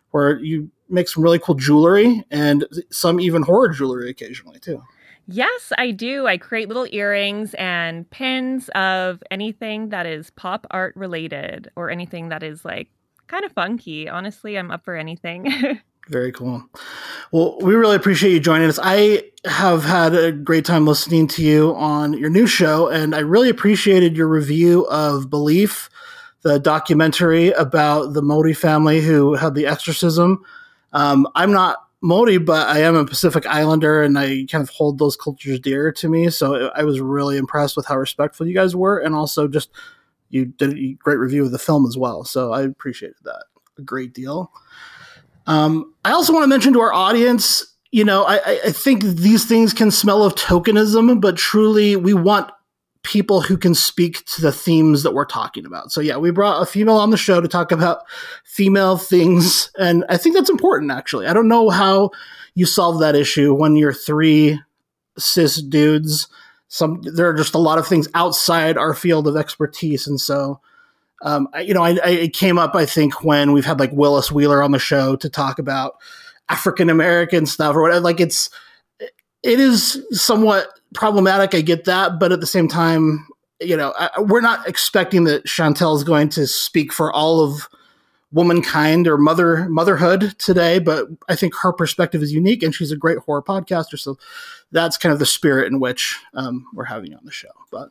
where 0.10 0.40
you 0.40 0.72
make 0.90 1.08
some 1.08 1.22
really 1.22 1.38
cool 1.38 1.54
jewelry 1.54 2.24
and 2.32 2.66
some 2.90 3.20
even 3.20 3.44
horror 3.44 3.70
jewelry 3.70 4.10
occasionally 4.10 4.58
too. 4.58 4.82
Yes, 5.32 5.72
I 5.78 5.92
do. 5.92 6.26
I 6.26 6.38
create 6.38 6.68
little 6.70 6.88
earrings 6.90 7.54
and 7.54 8.10
pins 8.10 8.68
of 8.70 9.22
anything 9.30 9.90
that 9.90 10.08
is 10.08 10.32
pop 10.32 10.66
art 10.72 10.96
related 10.96 11.70
or 11.76 11.92
anything 11.92 12.30
that 12.30 12.42
is 12.42 12.66
like 12.66 12.90
kind 13.28 13.46
of 13.46 13.52
funky. 13.52 14.10
Honestly, 14.10 14.58
I'm 14.58 14.72
up 14.72 14.84
for 14.84 14.96
anything. 14.96 15.54
Very 16.10 16.32
cool. 16.32 16.68
Well, 17.32 17.60
we 17.62 17.76
really 17.76 17.96
appreciate 17.96 18.32
you 18.32 18.40
joining 18.40 18.70
us. 18.70 18.80
I 18.82 19.22
have 19.46 19.84
had 19.84 20.16
a 20.16 20.32
great 20.32 20.66
time 20.66 20.88
listening 20.88 21.28
to 21.28 21.44
you 21.44 21.76
on 21.76 22.14
your 22.14 22.32
new 22.32 22.48
show, 22.48 22.88
and 22.88 23.14
I 23.14 23.20
really 23.20 23.50
appreciated 23.50 24.18
your 24.18 24.28
review 24.28 24.88
of 24.88 25.30
Belief, 25.30 25.92
the 26.42 26.58
documentary 26.58 27.52
about 27.52 28.14
the 28.14 28.24
Modi 28.24 28.54
family 28.54 29.02
who 29.02 29.36
had 29.36 29.54
the 29.54 29.68
exorcism. 29.68 30.44
Um, 30.92 31.28
I'm 31.36 31.52
not 31.52 31.89
Moody, 32.02 32.38
but 32.38 32.68
I 32.68 32.80
am 32.80 32.96
a 32.96 33.06
Pacific 33.06 33.46
Islander, 33.46 34.02
and 34.02 34.18
I 34.18 34.46
kind 34.50 34.62
of 34.62 34.70
hold 34.70 35.00
those 35.00 35.18
cultures 35.18 35.60
dear 35.60 35.92
to 35.94 36.08
me. 36.08 36.30
So 36.30 36.70
I 36.70 36.84
was 36.84 37.02
really 37.02 37.38
impressed 37.38 37.76
with 37.76 37.86
how 37.86 37.98
respectful 37.98 38.48
you 38.48 38.54
guys 38.54 38.76
were, 38.76 39.00
and 39.00 39.14
also 39.14 39.48
just 39.48 39.70
you 40.30 40.46
did 40.46 40.78
a 40.78 40.94
great 40.94 41.18
review 41.18 41.44
of 41.44 41.52
the 41.52 41.60
film 41.60 41.86
as 41.86 41.98
well. 41.98 42.24
So 42.24 42.54
I 42.54 42.62
appreciated 42.62 43.18
that 43.24 43.46
a 43.78 43.82
great 43.82 44.14
deal. 44.14 44.52
Um, 45.48 45.94
I 46.06 46.12
also 46.12 46.32
want 46.32 46.44
to 46.44 46.48
mention 46.48 46.74
to 46.74 46.82
our 46.82 46.94
audience, 46.94 47.66
you 47.92 48.06
know, 48.06 48.24
I, 48.24 48.60
I 48.66 48.72
think 48.72 49.04
these 49.04 49.46
things 49.46 49.74
can 49.74 49.90
smell 49.90 50.24
of 50.24 50.36
tokenism, 50.36 51.20
but 51.20 51.38
truly 51.38 51.96
we 51.96 52.14
want 52.14 52.52
people 53.04 53.42
who 53.42 53.58
can 53.58 53.74
speak 53.74 54.26
to 54.26 54.42
the 54.42 54.52
themes 54.52 55.04
that 55.04 55.14
we're 55.14 55.26
talking 55.26 55.66
about. 55.66 55.92
So 55.92 56.02
yeah, 56.02 56.18
we 56.18 56.32
brought 56.32 56.62
a 56.62 56.66
female 56.66 56.98
on 56.98 57.12
the 57.12 57.18
show 57.18 57.40
to 57.40 57.48
talk 57.48 57.72
about 57.72 58.04
female 58.44 58.98
things, 58.98 59.72
and 59.80 60.06
I 60.10 60.18
think 60.18 60.36
that's 60.36 60.50
important. 60.50 60.92
Actually, 60.92 61.28
I 61.28 61.34
don't 61.34 61.48
know 61.48 61.70
how 61.70 62.12
you 62.56 62.66
solve 62.66 63.00
that 63.00 63.16
issue 63.16 63.54
when 63.54 63.76
you're 63.76 63.94
three 63.94 64.60
cis 65.18 65.62
dudes. 65.62 66.28
Some 66.68 67.02
there 67.04 67.28
are 67.30 67.34
just 67.34 67.56
a 67.56 67.60
lot 67.60 67.80
of 67.80 67.88
things 67.88 68.08
outside 68.14 68.78
our 68.78 68.94
field 68.94 69.28
of 69.28 69.38
expertise, 69.38 70.06
and 70.08 70.20
so 70.20 70.60
um, 71.22 71.50
I, 71.54 71.62
you 71.62 71.74
know, 71.74 71.84
I, 71.84 71.98
I, 72.04 72.10
it 72.10 72.34
came 72.34 72.58
up, 72.58 72.76
I 72.76 72.86
think, 72.86 73.24
when 73.24 73.52
we've 73.52 73.66
had 73.66 73.80
like 73.80 73.92
Willis 73.92 74.32
Wheeler 74.32 74.64
on 74.64 74.72
the 74.72 74.80
show 74.80 75.16
to 75.18 75.30
talk 75.30 75.60
about 75.60 75.96
African 76.48 76.90
American 76.90 77.46
stuff 77.46 77.76
or 77.76 77.82
whatever. 77.82 78.00
Like 78.00 78.20
it's, 78.20 78.50
it 79.44 79.60
is 79.60 80.02
somewhat 80.12 80.79
problematic. 80.94 81.54
I 81.54 81.62
get 81.62 81.86
that, 81.86 82.20
but 82.20 82.32
at 82.32 82.40
the 82.40 82.48
same 82.48 82.68
time, 82.68 83.28
you 83.60 83.76
know, 83.76 83.94
I, 83.98 84.22
we're 84.22 84.42
not 84.42 84.68
expecting 84.68 85.26
that 85.26 85.46
Chantel 85.46 85.96
is 85.96 86.04
going 86.04 86.30
to 86.30 86.48
speak 86.48 86.94
for 86.94 87.12
all 87.12 87.42
of 87.42 87.68
womankind 88.32 89.08
or 89.08 89.18
mother 89.18 89.68
motherhood 89.70 90.36
today, 90.38 90.80
but 90.80 91.08
I 91.28 91.36
think 91.36 91.56
her 91.56 91.74
perspective 91.74 92.22
is 92.22 92.32
unique, 92.32 92.64
and 92.64 92.74
she's 92.74 92.92
a 92.92 92.98
great 92.98 93.18
horror 93.20 93.42
podcaster. 93.42 93.98
So 93.98 94.18
that's 94.72 94.98
kind 94.98 95.12
of 95.12 95.20
the 95.20 95.26
spirit 95.26 95.72
in 95.72 95.80
which 95.80 96.18
um, 96.36 96.66
we're 96.74 96.86
having 96.86 97.14
on 97.14 97.26
the 97.26 97.32
show. 97.32 97.50
But 97.72 97.90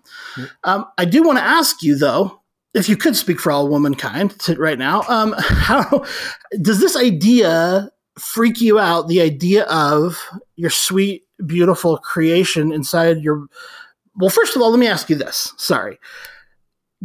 um, 0.64 0.86
I 0.96 1.04
do 1.04 1.22
want 1.22 1.38
to 1.38 1.44
ask 1.44 1.82
you 1.82 1.96
though 1.96 2.40
if 2.74 2.88
you 2.88 2.96
could 2.96 3.16
speak 3.16 3.40
for 3.40 3.50
all 3.50 3.68
womankind 3.68 4.38
to, 4.40 4.54
right 4.56 4.78
now, 4.78 5.02
um, 5.08 5.34
how 5.38 6.04
does 6.60 6.80
this 6.80 6.96
idea 6.96 7.90
freak 8.18 8.60
you 8.60 8.78
out? 8.78 9.08
The 9.08 9.20
idea 9.20 9.64
of 9.64 10.22
your 10.56 10.70
sweet, 10.70 11.24
beautiful 11.46 11.98
creation 11.98 12.72
inside 12.72 13.18
your. 13.18 13.46
Well, 14.16 14.30
first 14.30 14.56
of 14.56 14.62
all, 14.62 14.70
let 14.70 14.80
me 14.80 14.88
ask 14.88 15.08
you 15.08 15.16
this. 15.16 15.52
Sorry. 15.56 15.98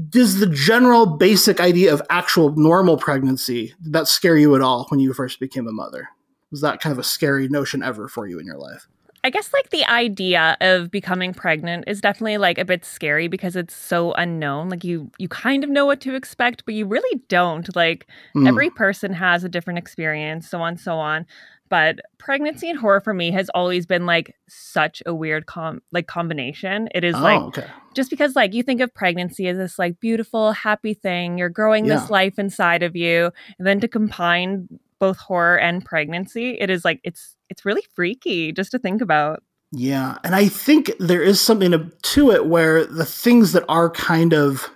Does 0.10 0.40
the 0.40 0.48
general 0.48 1.06
basic 1.06 1.60
idea 1.60 1.94
of 1.94 2.02
actual 2.10 2.56
normal 2.56 2.98
pregnancy 2.98 3.76
did 3.84 3.94
that 3.94 4.08
scare 4.08 4.38
you 4.38 4.56
at 4.56 4.62
all 4.62 4.86
when 4.90 5.00
you 5.00 5.14
first 5.14 5.40
became 5.40 5.68
a 5.68 5.72
mother? 5.72 6.10
Was 6.50 6.62
that 6.62 6.80
kind 6.82 6.92
of 6.92 7.00
a 7.00 7.04
scary 7.04 7.48
notion 7.48 7.84
ever 7.84 8.08
for 8.08 8.28
you 8.28 8.40
in 8.40 8.46
your 8.46 8.58
life? 8.58 8.88
I 9.26 9.30
guess 9.30 9.54
like 9.54 9.70
the 9.70 9.86
idea 9.86 10.58
of 10.60 10.92
becoming 10.92 11.34
pregnant 11.34 11.86
is 11.88 12.02
definitely 12.02 12.38
like 12.38 12.58
a 12.58 12.66
bit 12.66 12.84
scary 12.84 13.30
because 13.30 13.56
it's 13.56 13.74
so 13.74 14.12
unknown. 14.14 14.68
Like 14.68 14.84
you 14.84 15.10
you 15.18 15.30
kind 15.30 15.64
of 15.64 15.70
know 15.70 15.86
what 15.86 16.02
to 16.02 16.14
expect, 16.14 16.66
but 16.66 16.74
you 16.74 16.86
really 16.86 17.22
don't. 17.30 17.74
Like 17.74 18.08
mm. 18.36 18.46
every 18.48 18.70
person 18.70 19.14
has 19.14 19.46
a 19.46 19.50
different 19.50 19.80
experience, 19.80 20.50
so 20.50 20.62
on 20.62 20.76
so 20.76 20.96
on. 20.96 21.26
But 21.74 22.02
pregnancy 22.20 22.70
and 22.70 22.78
horror 22.78 23.02
for 23.02 23.16
me 23.16 23.32
has 23.32 23.50
always 23.50 23.88
been 23.88 24.06
like 24.06 24.36
such 24.48 25.02
a 25.08 25.16
weird 25.16 25.48
com 25.48 25.82
like 25.92 26.06
combination. 26.06 26.88
It 26.94 27.04
is 27.04 27.16
oh, 27.16 27.20
like 27.20 27.42
okay. 27.42 27.66
just 27.96 28.12
because 28.12 28.36
like 28.36 28.54
you 28.54 28.62
think 28.62 28.80
of 28.80 28.94
pregnancy 28.94 29.48
as 29.48 29.58
this 29.58 29.80
like 29.80 30.00
beautiful, 30.00 30.52
happy 30.52 30.94
thing, 30.94 31.40
you're 31.40 31.50
growing 31.50 31.86
yeah. 31.86 31.96
this 31.96 32.12
life 32.12 32.38
inside 32.38 32.84
of 32.84 32.96
you, 32.96 33.32
and 33.58 33.66
then 33.66 33.80
to 33.80 33.88
combine 33.88 34.68
both 35.00 35.18
horror 35.18 35.58
and 35.58 35.84
pregnancy, 35.84 36.60
it 36.60 36.70
is 36.70 36.86
like 36.86 37.00
it's 37.04 37.36
it's 37.50 37.66
really 37.66 37.82
freaky 37.96 38.52
just 38.52 38.70
to 38.70 38.78
think 38.78 39.02
about. 39.02 39.42
Yeah, 39.72 40.20
and 40.24 40.36
I 40.36 40.50
think 40.50 40.92
there 41.00 41.24
is 41.24 41.42
something 41.42 41.92
to 42.04 42.32
it 42.32 42.46
where 42.46 42.86
the 42.86 43.04
things 43.04 43.54
that 43.54 43.66
are 43.68 43.90
kind 43.90 44.36
of 44.36 44.70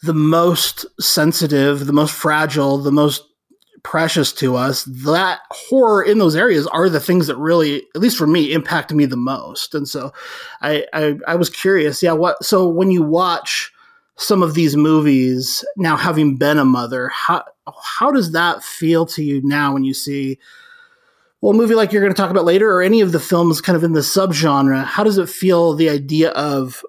the 0.00 0.14
most 0.14 0.86
sensitive, 0.98 1.84
the 1.84 1.92
most 1.92 2.14
fragile, 2.14 2.78
the 2.78 2.90
most 2.90 3.22
precious 3.86 4.32
to 4.32 4.56
us, 4.56 4.82
that 4.82 5.38
horror 5.52 6.02
in 6.02 6.18
those 6.18 6.34
areas 6.34 6.66
are 6.66 6.88
the 6.88 6.98
things 6.98 7.28
that 7.28 7.36
really, 7.36 7.86
at 7.94 8.00
least 8.00 8.18
for 8.18 8.26
me, 8.26 8.52
impact 8.52 8.92
me 8.92 9.06
the 9.06 9.16
most. 9.16 9.76
And 9.76 9.88
so 9.88 10.12
I, 10.60 10.84
I, 10.92 11.16
I 11.28 11.36
was 11.36 11.48
curious, 11.48 12.02
yeah, 12.02 12.10
what 12.10 12.42
so 12.42 12.66
when 12.66 12.90
you 12.90 13.04
watch 13.04 13.72
some 14.16 14.42
of 14.42 14.54
these 14.54 14.76
movies 14.76 15.64
now 15.76 15.96
having 15.96 16.36
been 16.36 16.58
a 16.58 16.64
mother, 16.64 17.06
how 17.10 17.44
how 17.80 18.10
does 18.10 18.32
that 18.32 18.64
feel 18.64 19.06
to 19.06 19.22
you 19.22 19.40
now 19.44 19.72
when 19.72 19.84
you 19.84 19.94
see 19.94 20.36
well, 21.40 21.52
a 21.52 21.56
movie 21.56 21.76
like 21.76 21.92
you're 21.92 22.02
going 22.02 22.12
to 22.12 22.20
talk 22.20 22.32
about 22.32 22.44
later, 22.44 22.68
or 22.72 22.82
any 22.82 23.02
of 23.02 23.12
the 23.12 23.20
films 23.20 23.60
kind 23.60 23.76
of 23.76 23.84
in 23.84 23.92
the 23.92 24.00
subgenre, 24.00 24.84
how 24.84 25.04
does 25.04 25.18
it 25.18 25.28
feel 25.28 25.74
the 25.74 25.90
idea 25.90 26.30
of 26.30 26.84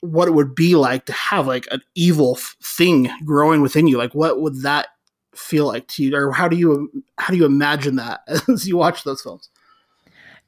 what 0.00 0.28
it 0.28 0.34
would 0.34 0.54
be 0.54 0.76
like 0.76 1.06
to 1.06 1.12
have 1.12 1.48
like 1.48 1.66
an 1.72 1.82
evil 1.96 2.36
thing 2.62 3.10
growing 3.24 3.62
within 3.62 3.88
you? 3.88 3.98
Like, 3.98 4.14
what 4.14 4.40
would 4.40 4.62
that 4.62 4.88
feel 5.34 5.66
like 5.66 5.86
to 5.88 6.04
you, 6.04 6.16
or 6.16 6.32
how 6.32 6.48
do 6.48 6.56
you 6.56 6.90
how 7.18 7.32
do 7.32 7.36
you 7.36 7.44
imagine 7.44 7.96
that 7.96 8.20
as 8.48 8.66
you 8.66 8.76
watch 8.76 9.04
those 9.04 9.22
films? 9.22 9.48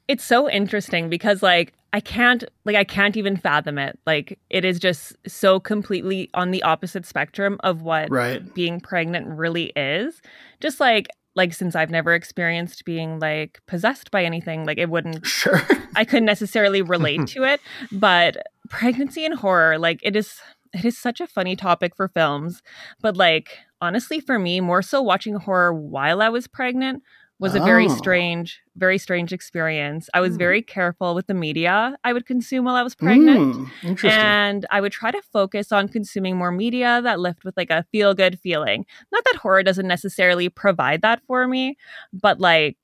It's 0.07 0.23
so 0.23 0.49
interesting 0.49 1.09
because 1.09 1.41
like 1.41 1.73
I 1.93 1.99
can't 1.99 2.43
like 2.65 2.75
I 2.75 2.83
can't 2.83 3.15
even 3.15 3.37
fathom 3.37 3.77
it. 3.77 3.99
Like 4.05 4.39
it 4.49 4.65
is 4.65 4.79
just 4.79 5.15
so 5.27 5.59
completely 5.59 6.29
on 6.33 6.51
the 6.51 6.63
opposite 6.63 7.05
spectrum 7.05 7.57
of 7.63 7.83
what 7.83 8.09
right. 8.09 8.53
being 8.53 8.79
pregnant 8.79 9.27
really 9.27 9.71
is. 9.75 10.21
Just 10.59 10.79
like 10.79 11.07
like 11.35 11.53
since 11.53 11.75
I've 11.75 11.91
never 11.91 12.13
experienced 12.13 12.83
being 12.83 13.19
like 13.19 13.61
possessed 13.67 14.11
by 14.11 14.23
anything, 14.23 14.65
like 14.65 14.79
it 14.79 14.89
wouldn't 14.89 15.25
sure 15.25 15.61
I 15.95 16.03
couldn't 16.03 16.25
necessarily 16.25 16.81
relate 16.81 17.27
to 17.27 17.43
it. 17.43 17.61
But 17.91 18.37
pregnancy 18.69 19.25
and 19.25 19.35
horror, 19.35 19.77
like 19.77 19.99
it 20.01 20.15
is 20.15 20.39
it 20.73 20.85
is 20.85 20.97
such 20.97 21.21
a 21.21 21.27
funny 21.27 21.55
topic 21.55 21.95
for 21.95 22.07
films, 22.07 22.63
but 23.01 23.15
like 23.15 23.59
honestly 23.83 24.19
for 24.19 24.39
me, 24.39 24.61
more 24.61 24.81
so 24.81 25.01
watching 25.01 25.35
horror 25.35 25.73
while 25.73 26.21
I 26.21 26.29
was 26.29 26.47
pregnant 26.47 27.03
was 27.39 27.53
a 27.55 27.59
very 27.59 27.85
Oh. 27.85 27.95
strange, 27.95 28.61
very 28.77 28.97
strange 28.97 29.33
experience. 29.33 30.09
I 30.13 30.21
was 30.21 30.37
very 30.37 30.61
careful 30.61 31.13
with 31.13 31.27
the 31.27 31.33
media 31.33 31.97
I 32.03 32.13
would 32.13 32.25
consume 32.25 32.63
while 32.65 32.75
I 32.75 32.83
was 32.83 32.95
pregnant. 32.95 33.57
Mm, 33.57 33.71
interesting. 33.83 34.21
And 34.23 34.65
I 34.71 34.79
would 34.79 34.93
try 34.93 35.11
to 35.11 35.21
focus 35.33 35.71
on 35.73 35.89
consuming 35.89 36.37
more 36.37 36.51
media 36.51 37.01
that 37.03 37.19
left 37.19 37.43
with 37.43 37.57
like 37.57 37.69
a 37.71 37.85
feel 37.91 38.13
good 38.13 38.39
feeling. 38.39 38.85
Not 39.11 39.25
that 39.25 39.35
horror 39.35 39.63
doesn't 39.63 39.87
necessarily 39.87 40.47
provide 40.47 41.01
that 41.01 41.21
for 41.27 41.45
me, 41.47 41.75
but 42.13 42.39
like 42.39 42.77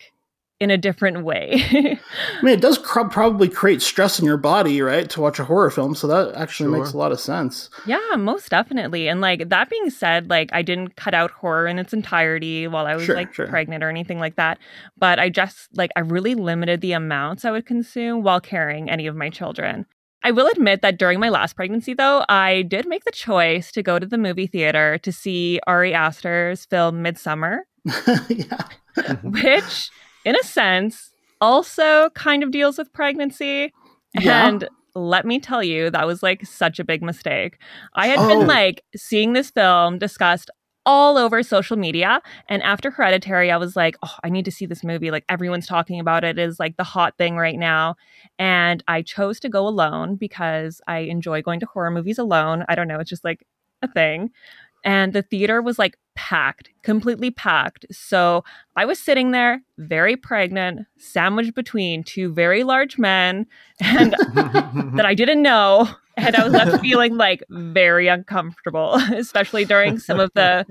in 0.60 0.70
a 0.72 0.78
different 0.78 1.24
way. 1.24 1.54
I 1.72 2.42
mean, 2.44 2.54
it 2.54 2.62
does 2.62 2.78
cr- 2.78 3.06
probably 3.08 3.48
create 3.48 3.82
stress 3.82 4.20
in 4.20 4.26
your 4.26 4.38
body, 4.38 4.82
right, 4.82 5.10
to 5.12 5.22
watch 5.22 5.40
a 5.40 5.46
horror 5.46 5.70
film. 5.70 5.96
So 5.96 6.06
that 6.08 6.36
actually 6.36 6.78
makes 6.78 6.92
a 6.94 6.98
lot 6.98 7.12
of 7.14 7.20
sense. 7.20 7.70
yeah, 7.86 8.16
most 8.18 8.50
definitely. 8.50 9.08
And 9.08 9.22
like 9.22 9.48
that 9.50 9.70
being 9.70 9.90
said, 9.90 10.30
like 10.30 10.50
I 10.52 10.62
didn't 10.62 10.96
cut 10.98 11.14
out 11.14 11.32
horror 11.32 11.66
in 11.68 11.80
its 11.80 11.94
entirety 11.94 12.68
while 12.68 12.86
I 12.86 12.96
was 12.96 13.06
Sure, 13.06 13.16
like 13.16 13.34
sure. 13.34 13.48
pregnant 13.48 13.84
or 13.84 13.90
anything 13.90 14.20
like 14.20 14.36
that. 14.36 14.60
But 14.98 15.18
I 15.20 15.30
just 15.30 15.70
like 15.74 15.92
I 15.96 16.02
really 16.02 16.36
limited 16.36 16.82
the 16.82 16.92
amounts 16.92 17.46
I 17.46 17.52
would 17.52 17.66
consume 17.66 18.24
while 18.24 18.42
carrying 18.42 18.90
any 18.90 19.08
of 19.08 19.16
my 19.16 19.30
children. 19.30 19.86
I 20.22 20.32
will 20.32 20.48
admit 20.48 20.82
that 20.82 20.98
during 21.00 21.22
my 21.22 21.30
last 21.30 21.56
pregnancy, 21.56 21.94
though, 21.94 22.26
I 22.28 22.64
did 22.64 22.86
make 22.86 23.06
the 23.06 23.12
choice 23.12 23.72
to 23.72 23.82
go 23.82 23.98
to 23.98 24.06
the 24.06 24.18
movie 24.18 24.48
theater 24.48 24.98
to 25.04 25.12
see 25.14 25.62
Ari 25.66 25.94
Aster's 25.94 26.66
film 26.66 27.02
Midsommar, 27.02 27.60
yeah. 28.28 28.68
which, 29.24 29.90
in 30.26 30.36
a 30.36 30.44
sense, 30.44 31.14
also 31.42 32.10
kind 32.12 32.44
of 32.44 32.52
deals 32.52 32.78
with 32.78 32.92
pregnancy. 32.94 33.74
Yeah. 34.20 34.48
And 34.48 34.68
let 34.96 35.26
me 35.26 35.40
tell 35.40 35.64
you, 35.64 35.90
that 35.92 36.08
was 36.08 36.24
like 36.24 36.46
such 36.46 36.80
a 36.80 36.84
big 36.84 37.02
mistake. 37.02 37.58
I 37.96 38.08
had 38.08 38.20
Oh. 38.20 38.28
been 38.28 38.48
like 38.48 38.84
seeing 38.96 39.34
this 39.34 39.52
film 39.52 40.00
discussed 40.00 40.50
all 40.86 41.18
over 41.18 41.44
social 41.44 41.78
media. 41.78 42.22
And 42.48 42.64
after 42.64 42.90
Hereditary, 42.90 43.52
I 43.52 43.58
was 43.58 43.76
like, 43.76 43.96
oh, 44.04 44.16
I 44.24 44.30
need 44.30 44.46
to 44.46 44.52
see 44.52 44.66
this 44.66 44.84
movie. 44.84 45.12
Like 45.12 45.26
everyone's 45.30 45.68
talking 45.68 46.00
about 46.00 46.24
it 46.24 46.40
is 46.40 46.60
like 46.60 46.78
the 46.78 46.84
hot 46.84 47.16
thing 47.18 47.36
right 47.36 47.60
now. 47.60 47.96
And 48.40 48.84
I 48.88 49.04
chose 49.04 49.40
to 49.42 49.50
go 49.50 49.68
alone 49.68 50.16
because 50.16 50.82
I 50.88 51.00
enjoy 51.00 51.42
going 51.44 51.60
to 51.60 51.68
horror 51.68 51.92
movies 51.92 52.18
alone. 52.18 52.66
I 52.68 52.76
don't 52.76 52.88
know, 52.88 53.00
it's 53.00 53.10
just 53.10 53.24
like 53.24 53.46
a 53.84 53.88
thing. 53.92 54.32
And 54.84 55.14
the 55.14 55.22
theater 55.22 55.62
was 55.62 55.78
like 55.78 55.98
packed, 56.16 56.70
completely 56.84 57.32
packed. 57.32 57.86
So 57.92 58.44
I 58.76 58.86
was 58.86 59.00
sitting 59.00 59.32
there, 59.32 59.62
very 59.78 60.16
pregnant, 60.16 60.86
sandwiched 60.98 61.56
between 61.56 62.04
two 62.04 62.34
very 62.34 62.64
large 62.64 62.98
men, 62.98 63.46
and 63.82 64.12
that 64.34 65.06
I 65.06 65.14
didn't 65.14 65.42
know. 65.42 65.90
And 66.18 66.36
I 66.36 66.44
was 66.44 66.54
left 66.54 66.82
feeling 66.82 67.16
like 67.16 67.44
very 67.50 68.08
uncomfortable, 68.08 68.96
especially 69.14 69.66
during 69.66 69.98
some 69.98 70.20
of 70.20 70.32
the 70.36 70.66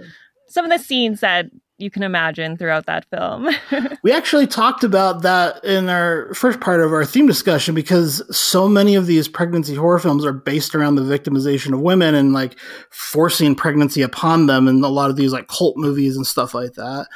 some 0.48 0.64
of 0.64 0.70
the 0.70 0.82
scenes 0.82 1.20
that 1.20 1.46
you 1.78 1.90
can 1.90 2.02
imagine 2.02 2.56
throughout 2.56 2.86
that 2.86 3.06
film. 3.06 3.48
We 4.02 4.12
actually 4.12 4.46
talked 4.46 4.84
about 4.84 5.22
that 5.22 5.64
in 5.64 5.88
our 5.88 6.32
first 6.34 6.60
part 6.60 6.80
of 6.80 6.92
our 6.92 7.04
theme 7.04 7.26
discussion 7.26 7.74
because 7.74 8.22
so 8.36 8.68
many 8.68 8.94
of 8.94 9.06
these 9.06 9.28
pregnancy 9.28 9.74
horror 9.74 9.98
films 9.98 10.24
are 10.24 10.32
based 10.32 10.74
around 10.74 10.94
the 10.94 11.02
victimization 11.02 11.72
of 11.72 11.80
women 11.80 12.14
and 12.14 12.32
like 12.32 12.58
forcing 12.90 13.54
pregnancy 13.54 14.02
upon 14.02 14.46
them 14.46 14.68
and 14.68 14.84
a 14.84 14.88
lot 14.88 15.10
of 15.10 15.16
these 15.16 15.32
like 15.32 15.48
cult 15.48 15.76
movies 15.76 16.16
and 16.16 16.26
stuff 16.26 16.54
like 16.54 16.74
that. 16.74 17.08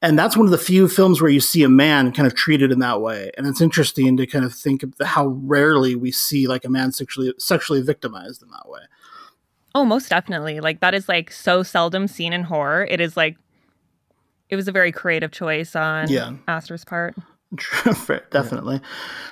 And 0.00 0.18
that's 0.18 0.36
one 0.36 0.46
of 0.46 0.52
the 0.52 0.58
few 0.58 0.86
films 0.86 1.20
where 1.20 1.30
you 1.30 1.40
see 1.40 1.64
a 1.64 1.68
man 1.68 2.12
kind 2.12 2.26
of 2.26 2.34
treated 2.34 2.70
in 2.70 2.78
that 2.78 3.00
way. 3.00 3.32
And 3.36 3.46
it's 3.46 3.60
interesting 3.60 4.16
to 4.16 4.26
kind 4.26 4.44
of 4.44 4.54
think 4.54 4.84
of 4.84 4.94
how 5.02 5.26
rarely 5.26 5.96
we 5.96 6.12
see 6.12 6.46
like 6.46 6.64
a 6.64 6.70
man 6.70 6.92
sexually 6.92 7.34
sexually 7.38 7.82
victimized 7.82 8.42
in 8.42 8.50
that 8.50 8.68
way. 8.68 8.80
oh, 9.74 9.84
most 9.84 10.08
definitely. 10.08 10.60
Like 10.60 10.80
that 10.80 10.94
is 10.94 11.08
like 11.08 11.32
so 11.32 11.62
seldom 11.62 12.06
seen 12.06 12.32
in 12.32 12.44
horror. 12.44 12.86
It 12.88 13.00
is 13.00 13.16
like 13.16 13.36
it 14.50 14.56
was 14.56 14.68
a 14.68 14.72
very 14.72 14.92
creative 14.92 15.30
choice 15.30 15.76
on 15.76 16.08
Yeah. 16.10 16.32
Aster's 16.46 16.84
part. 16.84 17.14
Definitely. 18.30 18.80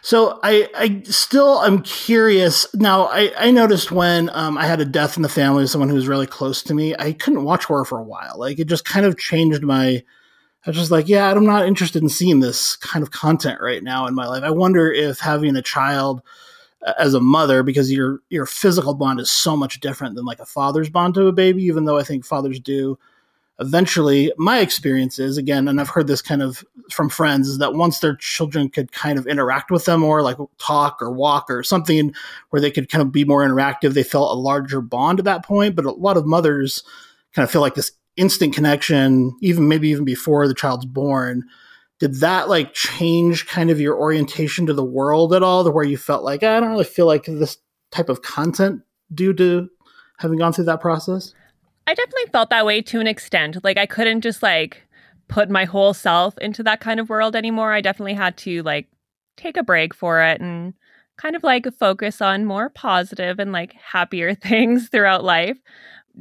So 0.01 0.40
I, 0.43 0.68
I 0.74 1.02
still 1.05 1.59
I'm 1.59 1.82
curious. 1.82 2.66
Now 2.74 3.06
I, 3.09 3.32
I 3.38 3.51
noticed 3.51 3.93
when 3.93 4.30
um, 4.32 4.56
I 4.56 4.64
had 4.66 4.80
a 4.80 4.86
death 4.86 5.16
in 5.16 5.22
the 5.22 5.28
family 5.28 5.64
of 5.64 5.70
someone 5.70 5.90
who 5.90 5.94
was 5.97 6.09
really 6.09 6.26
close 6.26 6.62
to 6.64 6.74
me, 6.74 6.94
I 6.98 7.12
couldn't 7.12 7.44
watch 7.44 7.64
horror 7.64 7.84
for 7.84 7.98
a 7.98 8.05
while. 8.05 8.34
Like 8.38 8.59
it 8.59 8.68
just 8.68 8.84
kind 8.86 9.05
of 9.05 9.18
changed 9.18 9.62
my. 9.62 10.02
I 10.64 10.70
was 10.70 10.76
just 10.76 10.90
like, 10.90 11.09
yeah, 11.09 11.30
I'm 11.30 11.47
not 11.47 11.66
interested 11.66 12.02
in 12.02 12.09
seeing 12.09 12.40
this 12.40 12.74
kind 12.74 13.02
of 13.02 13.12
content 13.12 13.60
right 13.60 13.84
now 13.84 14.06
in 14.06 14.14
my 14.16 14.26
life. 14.26 14.43
I 14.43 14.51
wonder 14.51 14.90
if 14.90 15.20
having 15.20 15.55
a 15.55 15.62
child 15.62 16.22
uh, 16.84 16.94
as 16.98 17.14
a 17.14 17.20
mother, 17.20 17.62
because 17.62 17.93
your 17.93 18.20
your 18.30 18.47
physical 18.47 18.94
bond 18.94 19.20
is 19.20 19.30
so 19.30 19.56
much 19.56 19.78
different 19.80 20.16
than 20.16 20.24
like 20.24 20.40
a 20.40 20.47
father's 20.47 20.88
bond 20.88 21.14
to 21.14 21.26
a 21.26 21.32
baby. 21.32 21.64
Even 21.64 21.84
though 21.84 21.98
I 21.98 22.02
think 22.02 22.24
fathers 22.24 22.59
do 22.59 22.98
eventually 23.59 24.33
my 24.37 24.59
experience 24.59 25.19
is 25.19 25.39
again 25.39 25.66
and 25.66 25.81
i've 25.81 25.89
heard 25.89 26.07
this 26.07 26.20
kind 26.20 26.43
of 26.43 26.62
from 26.91 27.09
friends 27.09 27.49
is 27.49 27.57
that 27.57 27.73
once 27.73 28.01
their 28.01 28.15
children 28.16 28.69
could 28.69 28.93
kind 28.93 29.19
of 29.19 29.27
interact 29.27 29.70
with 29.70 29.87
them 29.87 30.05
or 30.05 30.20
like 30.20 30.37
talk 30.59 31.01
or 31.01 31.11
walk 31.11 31.47
or 31.49 31.62
something 31.62 32.12
where 32.51 32.61
they 32.61 32.70
could 32.70 32.91
kind 32.91 33.01
of 33.01 33.11
be 33.11 33.24
more 33.24 33.43
interactive 33.43 33.95
they 33.95 34.03
felt 34.03 34.31
a 34.31 34.41
larger 34.41 34.81
bond 34.81 35.19
at 35.19 35.24
that 35.24 35.45
point. 35.45 35.74
But 35.74 35.85
a 35.85 35.91
lot 35.91 36.16
of 36.16 36.27
mothers 36.27 36.83
kind 37.35 37.45
of 37.45 37.51
feel 37.51 37.61
like 37.61 37.74
this 37.74 37.93
instant 38.16 38.55
connection 38.55 39.37
even 39.43 39.69
maybe 39.69 39.89
even 39.89 40.05
before 40.05 40.49
the 40.49 40.55
child's 40.55 40.87
born. 40.87 41.45
Did 41.99 42.16
that 42.16 42.49
like 42.49 42.74
change 42.74 43.47
kind 43.47 43.70
of 43.70 43.81
your 43.81 43.99
orientation 43.99 44.66
to 44.66 44.74
the 44.74 44.85
world 44.85 45.35
at 45.35 45.43
all 45.43 45.65
to 45.65 45.70
where 45.70 45.85
you 45.85 45.97
felt 45.97 46.24
like 46.24 46.43
ah, 46.43 46.57
i 46.57 46.61
don't 46.61 46.70
really 46.70 46.85
feel 46.85 47.07
like 47.07 47.24
this 47.24 47.59
type 47.91 48.09
of 48.09 48.23
content 48.23 48.83
due 49.15 49.33
to 49.33 49.69
having 50.19 50.39
gone 50.39 50.53
through 50.53 50.65
that 50.65 50.81
process 50.81 51.35
I 51.86 51.94
definitely 51.94 52.30
felt 52.32 52.50
that 52.50 52.66
way 52.66 52.82
to 52.82 53.00
an 53.00 53.06
extent. 53.06 53.62
Like 53.62 53.78
I 53.78 53.86
couldn't 53.86 54.22
just 54.22 54.42
like 54.42 54.82
put 55.28 55.50
my 55.50 55.64
whole 55.64 55.94
self 55.94 56.36
into 56.38 56.62
that 56.64 56.80
kind 56.80 57.00
of 57.00 57.08
world 57.08 57.36
anymore. 57.36 57.72
I 57.72 57.80
definitely 57.80 58.14
had 58.14 58.36
to 58.38 58.62
like 58.62 58.88
take 59.36 59.56
a 59.56 59.62
break 59.62 59.94
for 59.94 60.22
it 60.22 60.40
and 60.40 60.74
kind 61.16 61.36
of 61.36 61.42
like 61.42 61.66
focus 61.78 62.20
on 62.20 62.44
more 62.44 62.68
positive 62.70 63.38
and 63.38 63.52
like 63.52 63.74
happier 63.74 64.34
things 64.34 64.88
throughout 64.88 65.24
life 65.24 65.58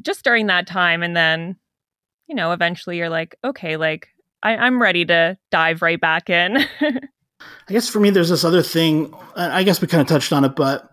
just 0.01 0.23
during 0.23 0.47
that 0.47 0.67
time. 0.67 1.03
And 1.03 1.15
then, 1.15 1.55
you 2.27 2.35
know, 2.35 2.51
eventually 2.51 2.97
you're 2.97 3.09
like, 3.09 3.35
okay, 3.43 3.77
like 3.77 4.09
I, 4.43 4.55
I'm 4.55 4.81
ready 4.81 5.05
to 5.05 5.37
dive 5.51 5.81
right 5.81 5.99
back 5.99 6.29
in. 6.29 6.57
I 7.67 7.73
guess 7.73 7.89
for 7.89 7.99
me, 7.99 8.09
there's 8.09 8.29
this 8.29 8.43
other 8.43 8.61
thing. 8.61 9.13
I 9.35 9.63
guess 9.63 9.81
we 9.81 9.87
kind 9.87 10.01
of 10.01 10.07
touched 10.07 10.31
on 10.31 10.45
it, 10.45 10.55
but 10.55 10.89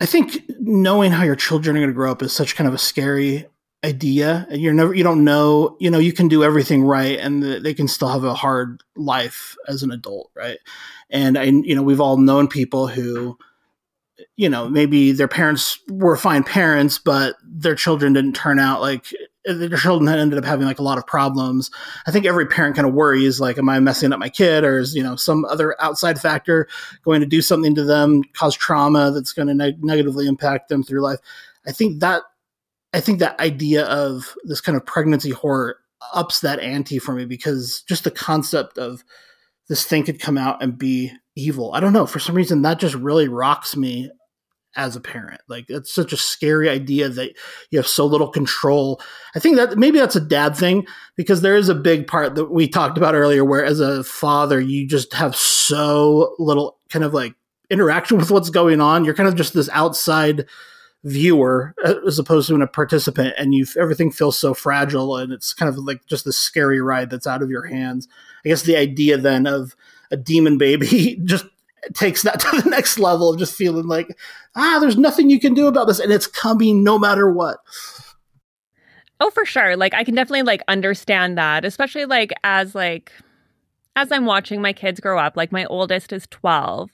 I 0.00 0.06
think 0.06 0.42
knowing 0.60 1.12
how 1.12 1.24
your 1.24 1.36
children 1.36 1.76
are 1.76 1.80
going 1.80 1.90
to 1.90 1.94
grow 1.94 2.10
up 2.10 2.22
is 2.22 2.32
such 2.32 2.56
kind 2.56 2.68
of 2.68 2.74
a 2.74 2.78
scary 2.78 3.46
idea. 3.84 4.46
And 4.50 4.60
You're 4.60 4.72
never, 4.72 4.94
you 4.94 5.02
don't 5.04 5.24
know, 5.24 5.76
you 5.80 5.90
know, 5.90 5.98
you 5.98 6.12
can 6.12 6.28
do 6.28 6.44
everything 6.44 6.84
right, 6.84 7.18
and 7.18 7.42
th- 7.42 7.62
they 7.62 7.74
can 7.74 7.88
still 7.88 8.08
have 8.08 8.24
a 8.24 8.34
hard 8.34 8.82
life 8.96 9.56
as 9.66 9.82
an 9.82 9.90
adult, 9.90 10.30
right? 10.34 10.58
And 11.10 11.36
I, 11.36 11.44
you 11.44 11.74
know, 11.74 11.82
we've 11.82 12.00
all 12.00 12.16
known 12.16 12.48
people 12.48 12.86
who, 12.86 13.36
you 14.36 14.48
know, 14.48 14.68
maybe 14.68 15.12
their 15.12 15.28
parents 15.28 15.78
were 15.88 16.16
fine 16.16 16.44
parents, 16.44 16.98
but 16.98 17.36
their 17.44 17.74
children 17.74 18.12
didn't 18.12 18.34
turn 18.34 18.58
out 18.58 18.80
like 18.80 19.12
eh, 19.46 19.52
their 19.52 19.76
children 19.76 20.08
ended 20.08 20.38
up 20.38 20.44
having 20.44 20.66
like 20.66 20.78
a 20.78 20.84
lot 20.84 20.98
of 20.98 21.06
problems. 21.06 21.70
I 22.06 22.12
think 22.12 22.24
every 22.24 22.46
parent 22.46 22.76
kind 22.76 22.86
of 22.86 22.94
worries, 22.94 23.40
like, 23.40 23.58
am 23.58 23.68
I 23.68 23.80
messing 23.80 24.12
up 24.12 24.20
my 24.20 24.28
kid, 24.28 24.64
or 24.64 24.78
is 24.78 24.94
you 24.94 25.02
know 25.02 25.16
some 25.16 25.44
other 25.46 25.74
outside 25.80 26.20
factor 26.20 26.68
going 27.04 27.20
to 27.20 27.26
do 27.26 27.42
something 27.42 27.74
to 27.74 27.84
them, 27.84 28.22
cause 28.32 28.54
trauma 28.56 29.10
that's 29.10 29.32
going 29.32 29.48
to 29.48 29.54
neg- 29.54 29.84
negatively 29.84 30.28
impact 30.28 30.68
them 30.68 30.84
through 30.84 31.02
life? 31.02 31.18
I 31.66 31.72
think 31.72 32.00
that 32.00 32.22
I 32.92 33.00
think 33.00 33.18
that 33.18 33.40
idea 33.40 33.84
of 33.86 34.34
this 34.44 34.60
kind 34.60 34.76
of 34.76 34.84
pregnancy 34.84 35.30
horror 35.30 35.78
ups 36.12 36.40
that 36.40 36.60
ante 36.60 36.98
for 36.98 37.14
me 37.14 37.24
because 37.24 37.82
just 37.88 38.04
the 38.04 38.10
concept 38.10 38.76
of 38.78 39.04
this 39.68 39.84
thing 39.84 40.04
could 40.04 40.20
come 40.20 40.36
out 40.36 40.62
and 40.62 40.76
be 40.76 41.12
evil. 41.36 41.72
I 41.72 41.80
don't 41.80 41.92
know. 41.92 42.06
For 42.06 42.18
some 42.18 42.34
reason, 42.34 42.62
that 42.62 42.78
just 42.78 42.94
really 42.94 43.28
rocks 43.28 43.76
me 43.76 44.10
as 44.76 44.96
a 44.96 45.00
parent. 45.00 45.40
Like 45.48 45.66
it's 45.68 45.94
such 45.94 46.12
a 46.12 46.16
scary 46.16 46.68
idea 46.68 47.08
that 47.08 47.34
you 47.70 47.78
have 47.78 47.86
so 47.86 48.06
little 48.06 48.28
control. 48.28 49.00
I 49.34 49.38
think 49.38 49.56
that 49.56 49.78
maybe 49.78 49.98
that's 49.98 50.16
a 50.16 50.20
dad 50.20 50.56
thing 50.56 50.86
because 51.16 51.42
there 51.42 51.56
is 51.56 51.68
a 51.68 51.74
big 51.74 52.06
part 52.06 52.34
that 52.34 52.46
we 52.46 52.68
talked 52.68 52.96
about 52.96 53.14
earlier 53.14 53.44
where 53.44 53.64
as 53.64 53.80
a 53.80 54.04
father 54.04 54.60
you 54.60 54.86
just 54.86 55.12
have 55.14 55.36
so 55.36 56.34
little 56.38 56.78
kind 56.88 57.04
of 57.04 57.12
like 57.12 57.34
interaction 57.70 58.16
with 58.16 58.30
what's 58.30 58.50
going 58.50 58.80
on. 58.80 59.04
You're 59.04 59.14
kind 59.14 59.28
of 59.28 59.36
just 59.36 59.54
this 59.54 59.68
outside 59.72 60.46
viewer 61.04 61.74
uh, 61.84 61.94
as 62.06 62.18
opposed 62.18 62.48
to 62.48 62.54
a 62.54 62.66
participant 62.66 63.34
and 63.36 63.54
you 63.54 63.66
everything 63.76 64.10
feels 64.10 64.38
so 64.38 64.54
fragile 64.54 65.16
and 65.16 65.32
it's 65.32 65.52
kind 65.52 65.68
of 65.68 65.76
like 65.78 66.06
just 66.06 66.24
this 66.24 66.38
scary 66.38 66.80
ride 66.80 67.10
that's 67.10 67.26
out 67.26 67.42
of 67.42 67.50
your 67.50 67.66
hands. 67.66 68.06
I 68.44 68.48
guess 68.48 68.62
the 68.62 68.76
idea 68.76 69.16
then 69.18 69.46
of 69.46 69.74
a 70.10 70.16
demon 70.16 70.58
baby 70.58 71.20
just 71.24 71.46
takes 71.94 72.22
that 72.22 72.40
to 72.40 72.62
the 72.62 72.70
next 72.70 72.98
level 72.98 73.30
of 73.30 73.38
just 73.38 73.56
feeling 73.56 73.86
like 73.88 74.16
ah 74.54 74.78
there's 74.80 74.96
nothing 74.96 75.28
you 75.28 75.40
can 75.40 75.54
do 75.54 75.66
about 75.66 75.88
this 75.88 75.98
and 75.98 76.12
it's 76.12 76.28
coming 76.28 76.84
no 76.84 76.98
matter 76.98 77.30
what 77.32 77.58
Oh, 79.24 79.30
for 79.30 79.44
sure. 79.44 79.76
Like 79.76 79.94
I 79.94 80.02
can 80.02 80.16
definitely 80.16 80.42
like 80.42 80.62
understand 80.66 81.38
that, 81.38 81.64
especially 81.64 82.06
like 82.06 82.32
as 82.42 82.74
like 82.74 83.12
as 83.94 84.10
I'm 84.10 84.26
watching 84.26 84.60
my 84.60 84.72
kids 84.72 84.98
grow 84.98 85.16
up. 85.16 85.36
Like 85.36 85.52
my 85.52 85.64
oldest 85.66 86.12
is 86.12 86.26
12 86.28 86.90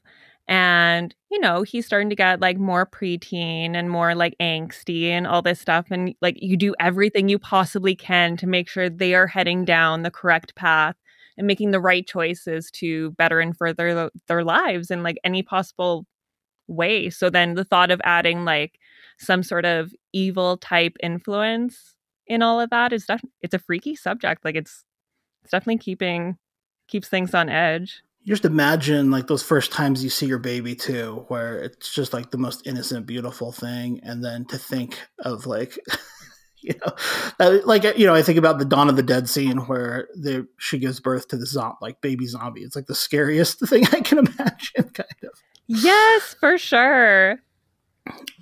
And, 0.49 1.15
you 1.31 1.39
know, 1.39 1.63
he's 1.63 1.85
starting 1.85 2.09
to 2.09 2.17
get 2.17 2.41
like 2.41 2.57
more 2.57 2.87
preteen 2.87 3.75
and 3.75 3.91
more 3.91 4.15
like 4.15 4.35
angsty 4.41 5.09
and 5.09 5.27
all 5.27 5.43
this 5.43 5.61
stuff. 5.61 5.87
And 5.91 6.15
like 6.23 6.37
you 6.41 6.57
do 6.57 6.75
everything 6.81 7.29
you 7.29 7.39
possibly 7.39 7.95
can 7.95 8.37
to 8.39 8.47
make 8.47 8.69
sure 8.69 8.89
they 8.89 9.15
are 9.15 9.27
heading 9.27 9.67
down 9.67 10.03
the 10.03 10.11
correct 10.11 10.55
path 10.55 10.97
and 11.37 11.47
making 11.47 11.71
the 11.71 11.81
right 11.81 12.07
choices 12.07 12.71
to 12.73 13.11
better 13.13 13.41
and 13.41 13.57
further 13.57 13.95
the, 13.95 14.11
their 14.27 14.43
lives 14.43 14.91
in 14.91 15.03
like 15.03 15.19
any 15.23 15.43
possible 15.43 16.07
way. 16.67 17.11
So 17.11 17.29
then 17.29 17.55
the 17.55 17.65
thought 17.65 17.91
of 17.91 18.01
adding 18.05 18.47
like 18.47 18.79
some 19.19 19.43
sort 19.43 19.67
of 19.67 19.93
evil 20.15 20.57
type 20.57 20.97
influence 21.03 21.95
in 22.27 22.43
all 22.43 22.61
of 22.61 22.71
that 22.71 22.93
is 22.93 23.05
definitely 23.07 23.35
it's 23.43 23.55
a 23.55 23.59
freaky 23.59 23.95
subject. 23.97 24.45
Like 24.45 24.55
it's 24.55 24.85
it's 25.43 25.53
definitely 25.53 25.79
keeping 25.79 26.37
keeps 26.89 27.09
things 27.09 27.35
on 27.35 27.49
edge. 27.49 28.03
You 28.29 28.35
just 28.35 28.45
imagine 28.45 29.11
like 29.11 29.27
those 29.27 29.43
first 29.43 29.73
times 29.73 30.05
you 30.05 30.11
see 30.11 30.27
your 30.27 30.39
baby 30.39 30.75
too, 30.75 31.25
where 31.29 31.61
it's 31.61 31.91
just 31.91 32.13
like 32.13 32.31
the 32.31 32.37
most 32.37 32.67
innocent, 32.67 33.07
beautiful 33.07 33.53
thing, 33.53 34.01
and 34.03 34.23
then 34.23 34.45
to 34.49 34.59
think 34.59 34.99
of 35.21 35.47
like 35.47 35.79
you 36.61 36.75
know, 36.85 37.61
like 37.65 37.85
you 37.97 38.05
know, 38.05 38.15
I 38.15 38.21
think 38.21 38.37
about 38.37 38.59
the 38.59 38.67
Dawn 38.67 38.91
of 38.91 38.97
the 38.97 39.03
Dead 39.03 39.31
scene 39.31 39.61
where 39.61 40.09
the, 40.15 40.47
she 40.59 40.79
gives 40.79 41.01
birth 41.01 41.29
to 41.29 41.39
the 41.39 41.47
zombie, 41.47 41.79
like 41.81 42.03
baby 42.03 42.27
zombie. 42.27 42.61
It's 42.61 42.77
like 42.77 42.85
the 42.85 42.95
scariest 42.95 43.61
thing 43.67 43.87
I 43.87 44.01
can 44.01 44.19
imagine, 44.19 44.91
kind 44.93 45.09
of. 45.23 45.31
Yes, 45.67 46.37
for 46.39 46.59
sure. 46.59 47.39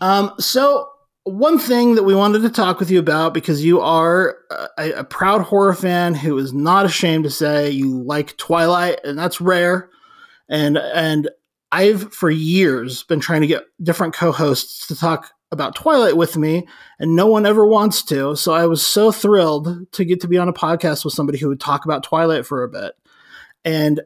Um, 0.00 0.32
so 0.40 0.90
one 1.26 1.58
thing 1.58 1.96
that 1.96 2.04
we 2.04 2.14
wanted 2.14 2.42
to 2.42 2.50
talk 2.50 2.78
with 2.78 2.88
you 2.88 3.00
about 3.00 3.34
because 3.34 3.64
you 3.64 3.80
are 3.80 4.38
a, 4.78 4.92
a, 4.92 5.04
proud 5.04 5.42
horror 5.42 5.74
fan 5.74 6.14
who 6.14 6.38
is 6.38 6.52
not 6.52 6.86
ashamed 6.86 7.24
to 7.24 7.30
say 7.30 7.68
you 7.68 8.00
like 8.04 8.36
Twilight, 8.36 9.00
and 9.02 9.18
that's 9.18 9.40
rare. 9.40 9.90
And 10.48 10.78
and 10.78 11.28
I've 11.72 12.14
for 12.14 12.30
years 12.30 13.02
been 13.02 13.18
trying 13.18 13.40
to 13.40 13.48
get 13.48 13.64
different 13.82 14.14
co-hosts 14.14 14.86
to 14.86 14.94
talk 14.94 15.32
about 15.50 15.74
Twilight 15.74 16.16
with 16.16 16.36
me, 16.36 16.64
and 17.00 17.16
no 17.16 17.26
one 17.26 17.44
ever 17.44 17.66
wants 17.66 18.04
to. 18.04 18.36
So 18.36 18.54
I 18.54 18.66
was 18.66 18.86
so 18.86 19.10
thrilled 19.10 19.90
to 19.92 20.04
get 20.04 20.20
to 20.20 20.28
be 20.28 20.38
on 20.38 20.48
a 20.48 20.52
podcast 20.52 21.04
with 21.04 21.14
somebody 21.14 21.38
who 21.38 21.48
would 21.48 21.60
talk 21.60 21.84
about 21.84 22.04
Twilight 22.04 22.46
for 22.46 22.62
a 22.62 22.68
bit. 22.68 22.92
And 23.64 24.00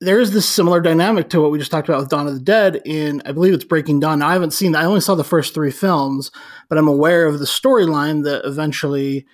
there 0.00 0.20
is 0.20 0.32
this 0.32 0.48
similar 0.48 0.80
dynamic 0.80 1.30
to 1.30 1.40
what 1.40 1.50
we 1.50 1.58
just 1.58 1.70
talked 1.70 1.88
about 1.88 2.00
with 2.00 2.10
Dawn 2.10 2.26
of 2.26 2.34
the 2.34 2.40
Dead 2.40 2.82
in, 2.84 3.22
I 3.24 3.32
believe 3.32 3.54
it's 3.54 3.64
Breaking 3.64 3.98
Dawn. 3.98 4.22
I 4.22 4.34
haven't 4.34 4.52
seen, 4.52 4.74
I 4.74 4.84
only 4.84 5.00
saw 5.00 5.14
the 5.14 5.24
first 5.24 5.54
three 5.54 5.70
films, 5.70 6.30
but 6.68 6.76
I'm 6.76 6.88
aware 6.88 7.26
of 7.26 7.38
the 7.38 7.46
storyline 7.46 8.24
that 8.24 8.44
eventually 8.44 9.26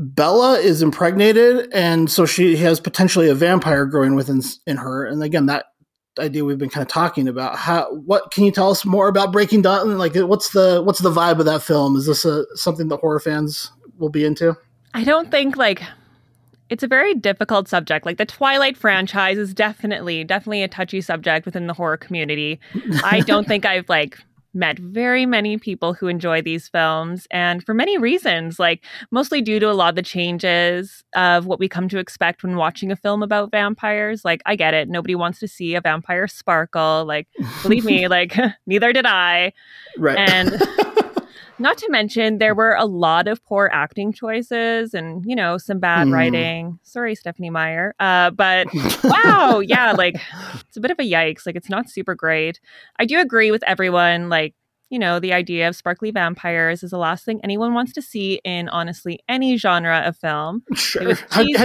Bella 0.00 0.60
is 0.60 0.80
impregnated, 0.80 1.68
and 1.72 2.08
so 2.08 2.24
she 2.24 2.56
has 2.58 2.78
potentially 2.78 3.28
a 3.28 3.34
vampire 3.34 3.84
growing 3.84 4.14
within 4.14 4.42
in 4.64 4.76
her. 4.76 5.04
And 5.04 5.24
again, 5.24 5.46
that 5.46 5.66
idea 6.20 6.44
we've 6.44 6.56
been 6.56 6.68
kind 6.68 6.82
of 6.82 6.88
talking 6.88 7.26
about. 7.26 7.56
How, 7.56 7.92
what 7.92 8.30
can 8.30 8.44
you 8.44 8.52
tell 8.52 8.70
us 8.70 8.84
more 8.84 9.08
about 9.08 9.32
Breaking 9.32 9.60
Dawn? 9.60 9.98
Like, 9.98 10.14
what's 10.14 10.50
the 10.50 10.82
what's 10.82 11.00
the 11.00 11.10
vibe 11.10 11.40
of 11.40 11.46
that 11.46 11.62
film? 11.62 11.96
Is 11.96 12.06
this 12.06 12.24
a 12.24 12.44
something 12.56 12.86
that 12.88 12.98
horror 12.98 13.18
fans 13.18 13.72
will 13.98 14.08
be 14.08 14.24
into? 14.24 14.56
I 14.94 15.02
don't 15.02 15.32
think 15.32 15.56
like 15.56 15.82
it's 16.70 16.82
a 16.82 16.88
very 16.88 17.14
difficult 17.14 17.68
subject. 17.68 18.04
Like 18.06 18.18
the 18.18 18.26
Twilight 18.26 18.76
franchise 18.76 19.38
is 19.38 19.54
definitely, 19.54 20.24
definitely 20.24 20.62
a 20.62 20.68
touchy 20.68 21.00
subject 21.00 21.46
within 21.46 21.66
the 21.66 21.74
horror 21.74 21.96
community. 21.96 22.60
I 23.04 23.20
don't 23.20 23.46
think 23.46 23.64
I've 23.64 23.88
like 23.88 24.18
met 24.54 24.78
very 24.78 25.26
many 25.26 25.58
people 25.58 25.92
who 25.92 26.08
enjoy 26.08 26.40
these 26.40 26.68
films 26.68 27.26
and 27.30 27.62
for 27.64 27.74
many 27.74 27.98
reasons 27.98 28.58
like 28.58 28.82
mostly 29.10 29.42
due 29.42 29.60
to 29.60 29.70
a 29.70 29.72
lot 29.72 29.90
of 29.90 29.94
the 29.94 30.02
changes 30.02 31.04
of 31.14 31.46
what 31.46 31.58
we 31.58 31.68
come 31.68 31.88
to 31.88 31.98
expect 31.98 32.42
when 32.42 32.56
watching 32.56 32.90
a 32.90 32.96
film 32.96 33.22
about 33.22 33.50
vampires. 33.50 34.24
Like 34.24 34.40
i 34.46 34.56
get 34.56 34.74
it. 34.74 34.88
Nobody 34.88 35.14
wants 35.14 35.38
to 35.40 35.48
see 35.48 35.74
a 35.74 35.80
vampire 35.80 36.26
sparkle. 36.26 37.04
Like 37.06 37.28
believe 37.62 37.84
me 37.84 38.08
like 38.08 38.34
neither 38.66 38.92
did 38.92 39.06
i. 39.06 39.52
Right. 39.96 40.18
And 40.18 40.60
Not 41.58 41.76
to 41.78 41.90
mention, 41.90 42.38
there 42.38 42.54
were 42.54 42.74
a 42.74 42.84
lot 42.84 43.26
of 43.26 43.44
poor 43.44 43.68
acting 43.72 44.12
choices 44.12 44.94
and, 44.94 45.24
you 45.26 45.34
know, 45.34 45.58
some 45.58 45.80
bad 45.80 46.06
mm. 46.06 46.12
writing. 46.12 46.78
Sorry, 46.82 47.14
Stephenie 47.14 47.50
Meyer. 47.50 47.94
Uh, 47.98 48.30
but 48.30 48.68
wow, 49.04 49.60
yeah, 49.60 49.92
like 49.92 50.16
it's 50.60 50.76
a 50.76 50.80
bit 50.80 50.90
of 50.90 50.98
a 50.98 51.02
yikes. 51.02 51.46
Like 51.46 51.56
it's 51.56 51.68
not 51.68 51.90
super 51.90 52.14
great. 52.14 52.60
I 52.98 53.04
do 53.04 53.18
agree 53.18 53.50
with 53.50 53.64
everyone. 53.64 54.28
Like, 54.28 54.54
you 54.90 54.98
know, 54.98 55.20
the 55.20 55.32
idea 55.32 55.68
of 55.68 55.76
sparkly 55.76 56.10
vampires 56.10 56.82
is 56.82 56.92
the 56.92 56.98
last 56.98 57.24
thing 57.24 57.40
anyone 57.42 57.74
wants 57.74 57.92
to 57.92 58.02
see 58.02 58.40
in 58.44 58.68
honestly 58.70 59.20
any 59.28 59.56
genre 59.56 59.98
of 59.98 60.16
film. 60.16 60.62
Sure. 60.74 61.14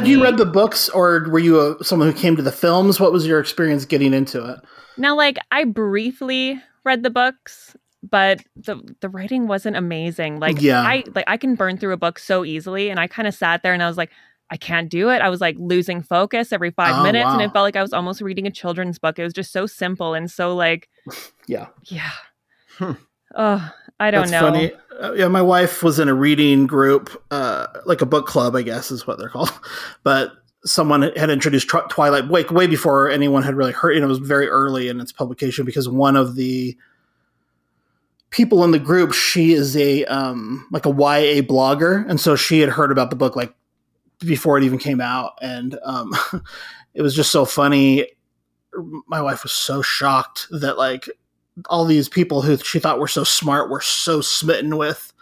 You 0.03 0.23
read 0.23 0.37
the 0.37 0.45
books 0.45 0.89
or 0.89 1.29
were 1.29 1.39
you 1.39 1.59
a, 1.59 1.83
someone 1.83 2.11
who 2.11 2.17
came 2.17 2.35
to 2.35 2.41
the 2.41 2.51
films? 2.51 2.99
What 2.99 3.13
was 3.13 3.25
your 3.25 3.39
experience 3.39 3.85
getting 3.85 4.13
into 4.13 4.43
it? 4.43 4.59
Now, 4.97 5.15
like, 5.15 5.37
I 5.51 5.63
briefly 5.63 6.61
read 6.83 7.03
the 7.03 7.09
books 7.09 7.75
but 8.09 8.43
the 8.55 8.81
the 8.99 9.09
writing 9.09 9.47
wasn't 9.47 9.77
amazing. 9.77 10.39
Like 10.39 10.61
yeah. 10.61 10.81
I 10.81 11.03
like 11.15 11.25
I 11.27 11.37
can 11.37 11.55
burn 11.55 11.77
through 11.77 11.93
a 11.93 11.97
book 11.97 12.19
so 12.19 12.43
easily 12.43 12.89
and 12.89 12.99
I 12.99 13.07
kind 13.07 13.27
of 13.27 13.33
sat 13.33 13.63
there 13.63 13.73
and 13.73 13.81
I 13.81 13.87
was 13.87 13.97
like 13.97 14.11
I 14.49 14.57
can't 14.57 14.89
do 14.89 15.09
it. 15.09 15.21
I 15.21 15.29
was 15.29 15.41
like 15.41 15.55
losing 15.57 16.03
focus 16.03 16.51
every 16.51 16.69
5 16.69 16.95
oh, 16.95 17.03
minutes 17.03 17.25
wow. 17.25 17.33
and 17.33 17.41
it 17.41 17.53
felt 17.53 17.63
like 17.63 17.77
I 17.77 17.81
was 17.81 17.93
almost 17.93 18.21
reading 18.21 18.45
a 18.45 18.51
children's 18.51 18.99
book. 18.99 19.17
It 19.17 19.23
was 19.23 19.33
just 19.33 19.51
so 19.51 19.65
simple 19.65 20.13
and 20.13 20.29
so 20.29 20.53
like 20.55 20.89
yeah. 21.47 21.67
Yeah. 21.85 22.11
Hmm. 22.77 22.93
Oh, 23.35 23.71
I 23.99 24.11
don't 24.11 24.29
That's 24.29 24.31
know. 24.31 24.51
Funny. 24.51 24.71
Uh, 25.01 25.13
yeah, 25.13 25.27
my 25.27 25.41
wife 25.41 25.81
was 25.81 25.97
in 25.97 26.07
a 26.07 26.13
reading 26.13 26.67
group, 26.67 27.09
uh, 27.31 27.65
like 27.85 28.01
a 28.01 28.05
book 28.05 28.27
club, 28.27 28.55
I 28.55 28.61
guess 28.61 28.91
is 28.91 29.07
what 29.07 29.17
they're 29.17 29.29
called. 29.29 29.51
But 30.03 30.33
someone 30.65 31.01
had 31.15 31.29
introduced 31.29 31.69
Twilight 31.89 32.27
way, 32.27 32.43
way 32.43 32.67
before 32.67 33.09
anyone 33.09 33.43
had 33.43 33.55
really 33.55 33.71
heard. 33.71 33.93
You 33.93 34.01
know, 34.01 34.05
it 34.05 34.09
was 34.09 34.19
very 34.19 34.47
early 34.47 34.87
in 34.87 34.99
its 34.99 35.11
publication 35.11 35.65
because 35.65 35.89
one 35.89 36.15
of 36.15 36.35
the 36.35 36.77
people 38.33 38.63
in 38.63 38.71
the 38.71 38.79
group, 38.79 39.13
she 39.13 39.53
is 39.53 39.77
a 39.77 40.03
um, 40.05 40.67
like 40.71 40.85
a 40.85 40.89
YA 40.89 41.41
blogger, 41.41 42.05
and 42.09 42.19
so 42.19 42.35
she 42.35 42.59
had 42.59 42.69
heard 42.69 42.91
about 42.91 43.09
the 43.09 43.15
book 43.15 43.37
like 43.37 43.53
before 44.19 44.57
it 44.57 44.65
even 44.65 44.79
came 44.79 44.99
out, 44.99 45.33
and 45.41 45.77
um, 45.83 46.13
it 46.93 47.01
was 47.01 47.15
just 47.15 47.31
so 47.31 47.45
funny. 47.45 48.07
My 49.07 49.21
wife 49.21 49.43
was 49.43 49.51
so 49.53 49.81
shocked 49.81 50.47
that 50.51 50.77
like 50.77 51.07
all 51.69 51.85
these 51.85 52.09
people 52.09 52.41
who 52.41 52.57
she 52.57 52.79
thought 52.79 52.99
were 52.99 53.07
so 53.07 53.23
smart 53.23 53.69
were 53.69 53.81
so 53.81 54.19
smitten 54.19 54.77
with 54.77 55.12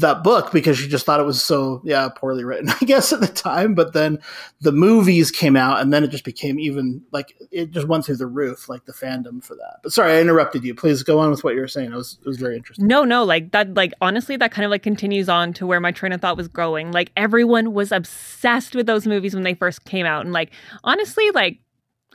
that 0.00 0.24
book 0.24 0.50
because 0.52 0.78
she 0.78 0.88
just 0.88 1.04
thought 1.04 1.20
it 1.20 1.26
was 1.26 1.42
so 1.44 1.82
yeah 1.84 2.08
poorly 2.08 2.44
written 2.44 2.70
i 2.80 2.84
guess 2.86 3.12
at 3.12 3.20
the 3.20 3.26
time. 3.26 3.74
But 3.74 3.92
then 3.92 4.18
the 4.60 4.72
movies 4.72 5.30
came 5.30 5.54
out 5.54 5.80
and 5.80 5.92
then 5.92 6.02
it 6.02 6.08
just 6.08 6.24
became 6.24 6.58
even 6.58 7.02
like 7.12 7.36
it 7.50 7.70
just 7.72 7.86
went 7.86 8.06
through 8.06 8.16
the 8.16 8.26
roof 8.26 8.70
like 8.70 8.86
the 8.86 8.92
fandom 8.92 9.44
for 9.44 9.54
that. 9.54 9.80
But 9.82 9.92
sorry 9.92 10.14
i 10.14 10.20
interrupted 10.20 10.64
you. 10.64 10.74
Please 10.74 11.02
go 11.02 11.18
on 11.18 11.30
with 11.30 11.44
what 11.44 11.54
you 11.54 11.60
were 11.60 11.68
saying. 11.68 11.92
It 11.92 11.96
was 11.96 12.18
it 12.20 12.26
was 12.26 12.38
very 12.38 12.56
interesting. 12.56 12.86
No 12.86 13.04
no 13.04 13.22
like 13.22 13.52
that 13.52 13.74
like 13.74 13.92
honestly 14.00 14.36
that 14.38 14.50
kind 14.50 14.64
of 14.64 14.70
like 14.70 14.82
continues 14.82 15.28
on 15.28 15.52
to 15.54 15.66
where 15.66 15.80
my 15.80 15.92
train 15.92 16.12
of 16.12 16.22
thought 16.22 16.38
was 16.38 16.48
going 16.48 16.90
like 16.92 17.12
everyone 17.16 17.74
was 17.74 17.92
obsessed 17.92 18.74
with 18.74 18.86
those 18.86 19.06
movies 19.06 19.34
when 19.34 19.44
they 19.44 19.54
first 19.54 19.84
came 19.84 20.06
out. 20.06 20.24
And 20.24 20.32
like 20.32 20.52
honestly 20.84 21.30
like 21.32 21.58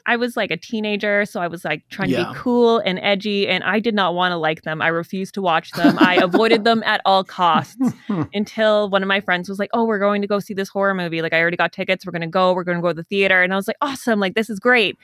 I 0.07 0.15
was 0.15 0.37
like 0.37 0.51
a 0.51 0.57
teenager, 0.57 1.25
so 1.25 1.41
I 1.41 1.47
was 1.47 1.65
like 1.65 1.83
trying 1.89 2.09
yeah. 2.09 2.23
to 2.23 2.31
be 2.31 2.39
cool 2.39 2.79
and 2.79 2.97
edgy, 2.99 3.45
and 3.45 3.61
I 3.61 3.81
did 3.81 3.93
not 3.93 4.15
want 4.15 4.31
to 4.31 4.37
like 4.37 4.61
them. 4.61 4.81
I 4.81 4.87
refused 4.87 5.33
to 5.33 5.41
watch 5.41 5.71
them. 5.71 5.97
I 5.99 6.15
avoided 6.23 6.63
them 6.63 6.81
at 6.83 7.01
all 7.03 7.25
costs 7.25 7.75
until 8.33 8.89
one 8.89 9.03
of 9.03 9.07
my 9.07 9.19
friends 9.19 9.49
was 9.49 9.59
like, 9.59 9.69
"Oh, 9.73 9.83
we're 9.83 9.99
going 9.99 10.21
to 10.21 10.27
go 10.27 10.39
see 10.39 10.53
this 10.53 10.69
horror 10.69 10.93
movie. 10.93 11.21
Like, 11.21 11.33
I 11.33 11.41
already 11.41 11.57
got 11.57 11.73
tickets. 11.73 12.05
We're 12.05 12.13
going 12.13 12.21
to 12.21 12.27
go. 12.27 12.53
We're 12.53 12.63
going 12.63 12.77
to 12.77 12.81
go 12.81 12.87
to 12.87 12.93
the 12.93 13.03
theater." 13.03 13.43
And 13.43 13.51
I 13.51 13.57
was 13.57 13.67
like, 13.67 13.75
"Awesome! 13.81 14.21
Like, 14.21 14.33
this 14.33 14.49
is 14.49 14.59
great." 14.59 14.97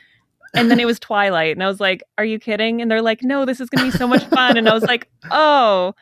And 0.56 0.72
then 0.72 0.80
it 0.80 0.86
was 0.86 1.00
Twilight, 1.00 1.52
and 1.52 1.64
I 1.64 1.68
was 1.68 1.82
like, 1.82 2.02
"Are 2.18 2.26
you 2.26 2.40
kidding?" 2.40 2.82
And 2.82 2.90
they're 2.90 3.02
like, 3.02 3.24
"No, 3.24 3.44
this 3.44 3.60
is 3.60 3.70
going 3.70 3.86
to 3.86 3.92
be 3.92 3.98
so 3.98 4.08
much 4.08 4.24
fun." 4.26 4.56
And 4.56 4.70
I 4.70 4.74
was 4.74 4.84
like, 4.84 5.10
"Oh." 5.32 5.94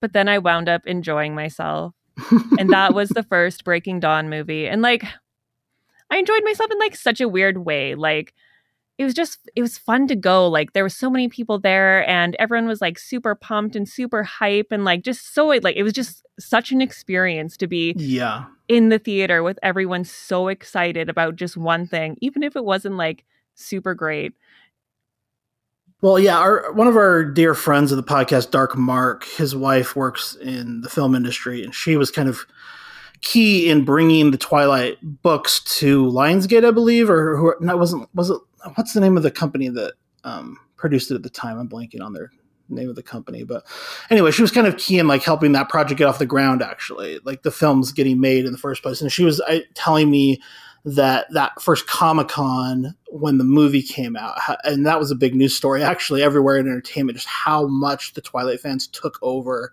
But 0.00 0.14
then 0.14 0.28
I 0.28 0.38
wound 0.38 0.70
up 0.70 0.86
enjoying 0.86 1.34
myself. 1.34 1.92
and 2.58 2.70
that 2.70 2.94
was 2.94 3.10
the 3.10 3.22
first 3.22 3.64
Breaking 3.64 4.00
Dawn 4.00 4.30
movie. 4.30 4.66
And 4.66 4.80
like 4.80 5.04
I 6.10 6.18
enjoyed 6.18 6.44
myself 6.44 6.70
in 6.70 6.78
like 6.78 6.96
such 6.96 7.20
a 7.20 7.28
weird 7.28 7.58
way. 7.58 7.94
Like 7.94 8.32
it 8.98 9.04
was 9.04 9.14
just 9.14 9.48
it 9.54 9.62
was 9.62 9.76
fun 9.76 10.06
to 10.08 10.16
go 10.16 10.48
like 10.48 10.72
there 10.72 10.82
were 10.82 10.88
so 10.88 11.10
many 11.10 11.28
people 11.28 11.58
there 11.58 12.08
and 12.08 12.34
everyone 12.38 12.66
was 12.66 12.80
like 12.80 12.98
super 12.98 13.34
pumped 13.34 13.76
and 13.76 13.88
super 13.88 14.22
hype 14.22 14.68
and 14.70 14.84
like 14.84 15.02
just 15.02 15.34
so 15.34 15.48
like 15.48 15.76
it 15.76 15.82
was 15.82 15.92
just 15.92 16.24
such 16.38 16.72
an 16.72 16.80
experience 16.80 17.56
to 17.56 17.66
be 17.66 17.94
yeah. 17.96 18.44
in 18.68 18.88
the 18.88 18.98
theater 18.98 19.42
with 19.42 19.58
everyone 19.62 20.04
so 20.04 20.48
excited 20.48 21.08
about 21.08 21.36
just 21.36 21.56
one 21.56 21.86
thing 21.86 22.16
even 22.20 22.42
if 22.42 22.56
it 22.56 22.64
wasn't 22.64 22.96
like 22.96 23.24
super 23.54 23.94
great. 23.94 24.32
Well 26.00 26.18
yeah 26.18 26.38
our 26.38 26.72
one 26.72 26.86
of 26.86 26.96
our 26.96 27.24
dear 27.24 27.54
friends 27.54 27.92
of 27.92 27.96
the 27.96 28.02
podcast 28.02 28.50
dark 28.50 28.76
mark 28.76 29.24
his 29.24 29.54
wife 29.54 29.96
works 29.96 30.34
in 30.36 30.80
the 30.82 30.90
film 30.90 31.14
industry 31.14 31.62
and 31.62 31.74
she 31.74 31.96
was 31.96 32.10
kind 32.10 32.28
of 32.28 32.46
key 33.22 33.70
in 33.70 33.84
bringing 33.84 34.30
the 34.30 34.36
twilight 34.36 34.98
books 35.02 35.60
to 35.60 36.04
lionsgate 36.04 36.66
i 36.66 36.70
believe 36.70 37.08
or 37.08 37.34
who 37.36 37.54
no, 37.60 37.74
wasn't 37.74 38.06
was 38.14 38.28
it 38.28 38.38
what's 38.74 38.92
the 38.92 39.00
name 39.00 39.16
of 39.16 39.22
the 39.22 39.30
company 39.30 39.68
that 39.68 39.94
um, 40.24 40.58
produced 40.76 41.10
it 41.10 41.14
at 41.14 41.22
the 41.22 41.30
time? 41.30 41.58
I'm 41.58 41.68
blanking 41.68 42.02
on 42.02 42.12
their 42.12 42.30
name 42.68 42.88
of 42.88 42.96
the 42.96 43.02
company, 43.02 43.44
but 43.44 43.64
anyway, 44.10 44.30
she 44.30 44.42
was 44.42 44.50
kind 44.50 44.66
of 44.66 44.76
key 44.76 44.98
in 44.98 45.06
like 45.06 45.22
helping 45.22 45.52
that 45.52 45.68
project 45.68 45.98
get 45.98 46.08
off 46.08 46.18
the 46.18 46.26
ground. 46.26 46.62
Actually, 46.62 47.20
like 47.24 47.42
the 47.42 47.50
film's 47.50 47.92
getting 47.92 48.20
made 48.20 48.44
in 48.44 48.52
the 48.52 48.58
first 48.58 48.82
place, 48.82 49.00
and 49.00 49.12
she 49.12 49.24
was 49.24 49.40
I, 49.46 49.62
telling 49.74 50.10
me 50.10 50.40
that 50.84 51.26
that 51.32 51.60
first 51.60 51.86
Comic 51.86 52.28
Con 52.28 52.94
when 53.08 53.38
the 53.38 53.44
movie 53.44 53.82
came 53.82 54.16
out, 54.16 54.38
and 54.64 54.86
that 54.86 54.98
was 54.98 55.10
a 55.10 55.16
big 55.16 55.34
news 55.34 55.54
story 55.54 55.82
actually 55.82 56.22
everywhere 56.22 56.56
in 56.56 56.66
entertainment, 56.66 57.16
just 57.16 57.28
how 57.28 57.66
much 57.66 58.14
the 58.14 58.20
Twilight 58.20 58.60
fans 58.60 58.86
took 58.86 59.18
over 59.22 59.72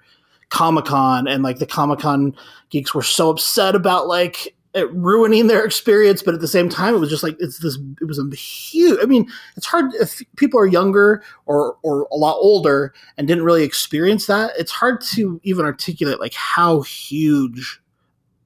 Comic 0.49 0.85
Con, 0.85 1.27
and 1.27 1.43
like 1.43 1.59
the 1.59 1.65
Comic 1.65 1.99
Con 1.99 2.35
geeks 2.69 2.93
were 2.93 3.03
so 3.03 3.29
upset 3.29 3.75
about 3.75 4.07
like 4.07 4.55
ruining 4.91 5.47
their 5.47 5.63
experience, 5.63 6.23
but 6.23 6.33
at 6.33 6.41
the 6.41 6.47
same 6.47 6.69
time, 6.69 6.95
it 6.95 6.99
was 6.99 7.09
just 7.09 7.23
like 7.23 7.35
it's 7.39 7.59
this. 7.59 7.77
It 8.01 8.05
was 8.05 8.19
a 8.19 8.35
huge. 8.35 8.99
I 9.01 9.05
mean, 9.05 9.29
it's 9.55 9.65
hard 9.65 9.93
if 9.95 10.21
people 10.35 10.59
are 10.59 10.65
younger 10.65 11.23
or 11.45 11.77
or 11.83 12.07
a 12.11 12.15
lot 12.15 12.37
older 12.39 12.93
and 13.17 13.27
didn't 13.27 13.43
really 13.43 13.63
experience 13.63 14.25
that. 14.27 14.51
It's 14.57 14.71
hard 14.71 15.01
to 15.13 15.39
even 15.43 15.65
articulate 15.65 16.19
like 16.19 16.33
how 16.33 16.81
huge 16.81 17.81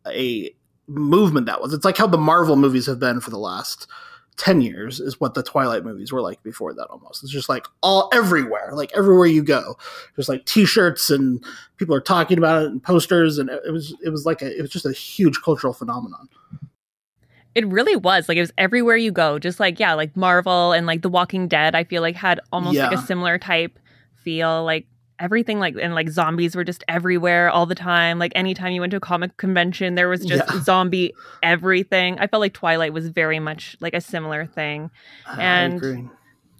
a 0.07 0.53
movement 0.87 1.45
that 1.45 1.61
was. 1.61 1.73
It's 1.73 1.85
like 1.85 1.97
how 1.97 2.07
the 2.07 2.17
Marvel 2.17 2.55
movies 2.55 2.85
have 2.87 2.99
been 2.99 3.19
for 3.21 3.29
the 3.29 3.39
last 3.39 3.87
10 4.37 4.61
years 4.61 4.99
is 4.99 5.19
what 5.19 5.33
the 5.33 5.41
Twilight 5.43 5.83
movies 5.83 6.11
were 6.11 6.21
like 6.21 6.41
before 6.43 6.73
that 6.73 6.87
almost. 6.87 7.23
It's 7.23 7.31
just 7.31 7.49
like 7.49 7.65
all 7.81 8.09
everywhere, 8.13 8.69
like 8.73 8.91
everywhere 8.95 9.25
you 9.25 9.43
go. 9.43 9.77
There's 10.15 10.29
like 10.29 10.45
t-shirts 10.45 11.09
and 11.09 11.43
people 11.77 11.95
are 11.95 12.01
talking 12.01 12.37
about 12.37 12.61
it 12.61 12.71
and 12.71 12.81
posters 12.81 13.39
and 13.39 13.49
it 13.49 13.71
was 13.71 13.95
it 14.03 14.09
was 14.09 14.25
like 14.25 14.41
a 14.41 14.57
it 14.57 14.61
was 14.61 14.69
just 14.69 14.85
a 14.85 14.91
huge 14.91 15.41
cultural 15.43 15.73
phenomenon. 15.73 16.29
It 17.55 17.67
really 17.67 17.95
was. 17.95 18.29
Like 18.29 18.37
it 18.37 18.41
was 18.41 18.53
everywhere 18.59 18.95
you 18.95 19.11
go. 19.11 19.39
Just 19.39 19.59
like 19.59 19.79
yeah, 19.79 19.95
like 19.95 20.15
Marvel 20.15 20.71
and 20.71 20.85
like 20.85 21.01
The 21.01 21.09
Walking 21.09 21.47
Dead 21.47 21.73
I 21.73 21.83
feel 21.83 22.03
like 22.03 22.15
had 22.15 22.39
almost 22.51 22.75
yeah. 22.75 22.89
like 22.89 22.99
a 22.99 23.01
similar 23.01 23.39
type 23.39 23.79
feel 24.23 24.63
like 24.63 24.85
everything 25.19 25.59
like 25.59 25.75
and 25.81 25.95
like 25.95 26.09
zombies 26.09 26.55
were 26.55 26.63
just 26.63 26.83
everywhere 26.87 27.49
all 27.49 27.65
the 27.65 27.75
time. 27.75 28.19
Like 28.19 28.31
anytime 28.35 28.71
you 28.73 28.81
went 28.81 28.91
to 28.91 28.97
a 28.97 29.01
comic 29.01 29.37
convention 29.37 29.95
there 29.95 30.09
was 30.09 30.25
just 30.25 30.43
yeah. 30.51 30.61
zombie 30.61 31.13
everything. 31.43 32.19
I 32.19 32.27
felt 32.27 32.41
like 32.41 32.53
twilight 32.53 32.93
was 32.93 33.09
very 33.09 33.39
much 33.39 33.75
like 33.79 33.93
a 33.93 34.01
similar 34.01 34.45
thing. 34.45 34.89
And 35.27 36.09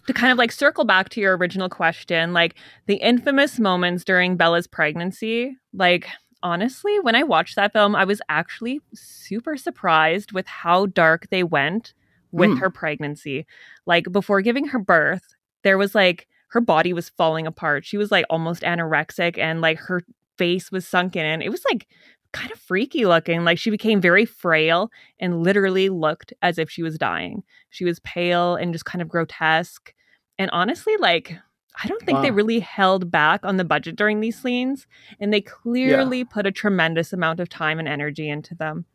to 0.07 0.13
kind 0.13 0.31
of 0.31 0.37
like 0.37 0.51
circle 0.51 0.85
back 0.85 1.09
to 1.09 1.19
your 1.19 1.35
original 1.35 1.67
question 1.67 2.31
like 2.31 2.55
the 2.85 2.95
infamous 2.95 3.59
moments 3.59 4.05
during 4.05 4.37
bella's 4.37 4.65
pregnancy 4.65 5.57
like 5.73 6.07
honestly 6.41 6.97
when 7.01 7.13
i 7.13 7.23
watched 7.23 7.57
that 7.57 7.73
film 7.73 7.93
i 7.93 8.05
was 8.05 8.21
actually 8.29 8.79
super 8.93 9.57
surprised 9.57 10.31
with 10.31 10.47
how 10.47 10.85
dark 10.85 11.27
they 11.29 11.43
went 11.43 11.93
with 12.31 12.51
mm. 12.51 12.59
her 12.59 12.69
pregnancy. 12.69 13.45
Like 13.85 14.11
before 14.11 14.41
giving 14.41 14.67
her 14.67 14.79
birth 14.79 15.23
there 15.63 15.77
was 15.77 15.95
like 15.95 16.27
her 16.49 16.61
body 16.61 16.93
was 16.93 17.09
falling 17.09 17.47
apart. 17.47 17.85
She 17.85 17.97
was 17.97 18.11
like 18.11 18.25
almost 18.29 18.63
anorexic 18.63 19.37
and 19.37 19.61
like 19.61 19.79
her 19.79 20.01
face 20.37 20.71
was 20.71 20.87
sunken 20.87 21.25
in. 21.25 21.41
It 21.41 21.49
was 21.49 21.63
like 21.69 21.87
kind 22.31 22.51
of 22.51 22.59
freaky 22.59 23.05
looking. 23.05 23.43
Like 23.43 23.57
she 23.57 23.69
became 23.69 23.99
very 24.01 24.25
frail 24.25 24.89
and 25.19 25.43
literally 25.43 25.89
looked 25.89 26.33
as 26.41 26.57
if 26.57 26.69
she 26.69 26.83
was 26.83 26.97
dying. 26.97 27.43
She 27.69 27.85
was 27.85 27.99
pale 27.99 28.55
and 28.55 28.73
just 28.73 28.85
kind 28.85 29.01
of 29.01 29.09
grotesque. 29.09 29.93
And 30.37 30.49
honestly, 30.51 30.95
like 30.97 31.37
I 31.83 31.87
don't 31.87 32.01
think 32.03 32.17
wow. 32.17 32.21
they 32.23 32.31
really 32.31 32.59
held 32.59 33.11
back 33.11 33.45
on 33.45 33.57
the 33.57 33.65
budget 33.65 33.95
during 33.95 34.19
these 34.19 34.41
scenes. 34.41 34.87
And 35.19 35.33
they 35.33 35.41
clearly 35.41 36.19
yeah. 36.19 36.25
put 36.29 36.47
a 36.47 36.51
tremendous 36.51 37.13
amount 37.13 37.39
of 37.39 37.49
time 37.49 37.79
and 37.79 37.87
energy 37.87 38.29
into 38.29 38.55
them. 38.55 38.85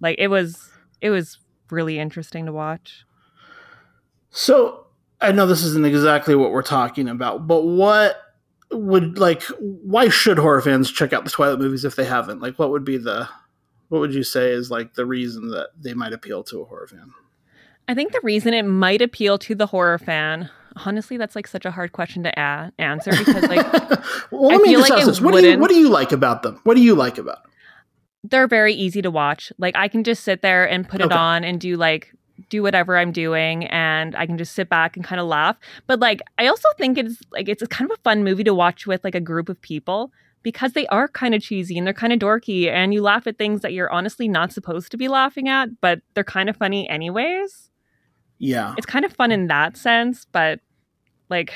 Like 0.00 0.16
it 0.18 0.28
was 0.28 0.70
it 1.00 1.10
was 1.10 1.38
really 1.70 1.98
interesting 1.98 2.46
to 2.46 2.52
watch. 2.52 3.04
So 4.30 4.86
I 5.20 5.32
know 5.32 5.46
this 5.46 5.64
isn't 5.64 5.86
exactly 5.86 6.34
what 6.34 6.50
we're 6.50 6.62
talking 6.62 7.08
about, 7.08 7.46
but 7.46 7.62
what 7.62 8.20
would 8.72 9.18
like 9.18 9.42
why 9.58 10.08
should 10.08 10.38
horror 10.38 10.62
fans 10.62 10.90
check 10.90 11.12
out 11.12 11.24
the 11.24 11.30
Twilight 11.30 11.58
movies 11.58 11.84
if 11.84 11.96
they 11.96 12.04
haven't? 12.04 12.40
Like 12.40 12.58
what 12.58 12.70
would 12.70 12.84
be 12.84 12.96
the 12.96 13.28
what 13.88 14.00
would 14.00 14.14
you 14.14 14.22
say 14.22 14.50
is 14.52 14.70
like 14.70 14.94
the 14.94 15.04
reason 15.04 15.50
that 15.50 15.70
they 15.78 15.94
might 15.94 16.12
appeal 16.12 16.42
to 16.44 16.62
a 16.62 16.64
horror 16.64 16.86
fan? 16.86 17.12
I 17.88 17.94
think 17.94 18.12
the 18.12 18.20
reason 18.22 18.54
it 18.54 18.62
might 18.64 19.02
appeal 19.02 19.36
to 19.38 19.54
the 19.54 19.66
horror 19.66 19.98
fan, 19.98 20.48
honestly, 20.86 21.16
that's 21.16 21.34
like 21.34 21.48
such 21.48 21.64
a 21.64 21.72
hard 21.72 21.92
question 21.92 22.22
to 22.22 22.40
a- 22.40 22.72
answer 22.78 23.10
because 23.10 23.42
like 23.48 23.72
well, 24.30 24.42
let 24.42 24.62
me 24.62 24.72
just 24.72 24.88
like 24.88 25.00
ask 25.00 25.08
this. 25.08 25.20
What 25.20 25.34
do 25.34 25.46
you 25.46 25.58
what 25.58 25.68
do 25.68 25.76
you 25.76 25.88
like 25.88 26.12
about 26.12 26.42
them? 26.42 26.60
What 26.62 26.76
do 26.76 26.82
you 26.82 26.94
like 26.94 27.18
about 27.18 27.42
them? 27.42 27.52
They're 28.22 28.46
very 28.46 28.74
easy 28.74 29.02
to 29.02 29.10
watch. 29.10 29.52
Like 29.58 29.74
I 29.76 29.88
can 29.88 30.04
just 30.04 30.22
sit 30.22 30.40
there 30.40 30.68
and 30.68 30.88
put 30.88 31.00
okay. 31.00 31.12
it 31.12 31.18
on 31.18 31.42
and 31.42 31.60
do 31.60 31.76
like 31.76 32.14
do 32.48 32.62
whatever 32.62 32.96
I'm 32.96 33.12
doing 33.12 33.66
and 33.66 34.16
I 34.16 34.26
can 34.26 34.38
just 34.38 34.54
sit 34.54 34.68
back 34.68 34.96
and 34.96 35.04
kind 35.04 35.20
of 35.20 35.26
laugh. 35.26 35.56
But 35.86 36.00
like 36.00 36.20
I 36.38 36.46
also 36.46 36.68
think 36.78 36.98
it's 36.98 37.20
like 37.30 37.48
it's 37.48 37.66
kind 37.68 37.90
of 37.90 37.98
a 37.98 38.02
fun 38.02 38.24
movie 38.24 38.44
to 38.44 38.54
watch 38.54 38.86
with 38.86 39.04
like 39.04 39.14
a 39.14 39.20
group 39.20 39.48
of 39.48 39.60
people 39.60 40.12
because 40.42 40.72
they 40.72 40.86
are 40.86 41.08
kind 41.08 41.34
of 41.34 41.42
cheesy 41.42 41.76
and 41.76 41.86
they're 41.86 41.94
kind 41.94 42.12
of 42.12 42.18
dorky 42.18 42.68
and 42.70 42.94
you 42.94 43.02
laugh 43.02 43.26
at 43.26 43.36
things 43.36 43.60
that 43.60 43.72
you're 43.72 43.92
honestly 43.92 44.28
not 44.28 44.52
supposed 44.52 44.90
to 44.90 44.96
be 44.96 45.08
laughing 45.08 45.48
at, 45.48 45.80
but 45.80 46.00
they're 46.14 46.24
kind 46.24 46.48
of 46.48 46.56
funny 46.56 46.88
anyways. 46.88 47.70
Yeah. 48.38 48.74
It's 48.78 48.86
kind 48.86 49.04
of 49.04 49.12
fun 49.12 49.32
in 49.32 49.48
that 49.48 49.76
sense, 49.76 50.26
but 50.32 50.60
like 51.28 51.52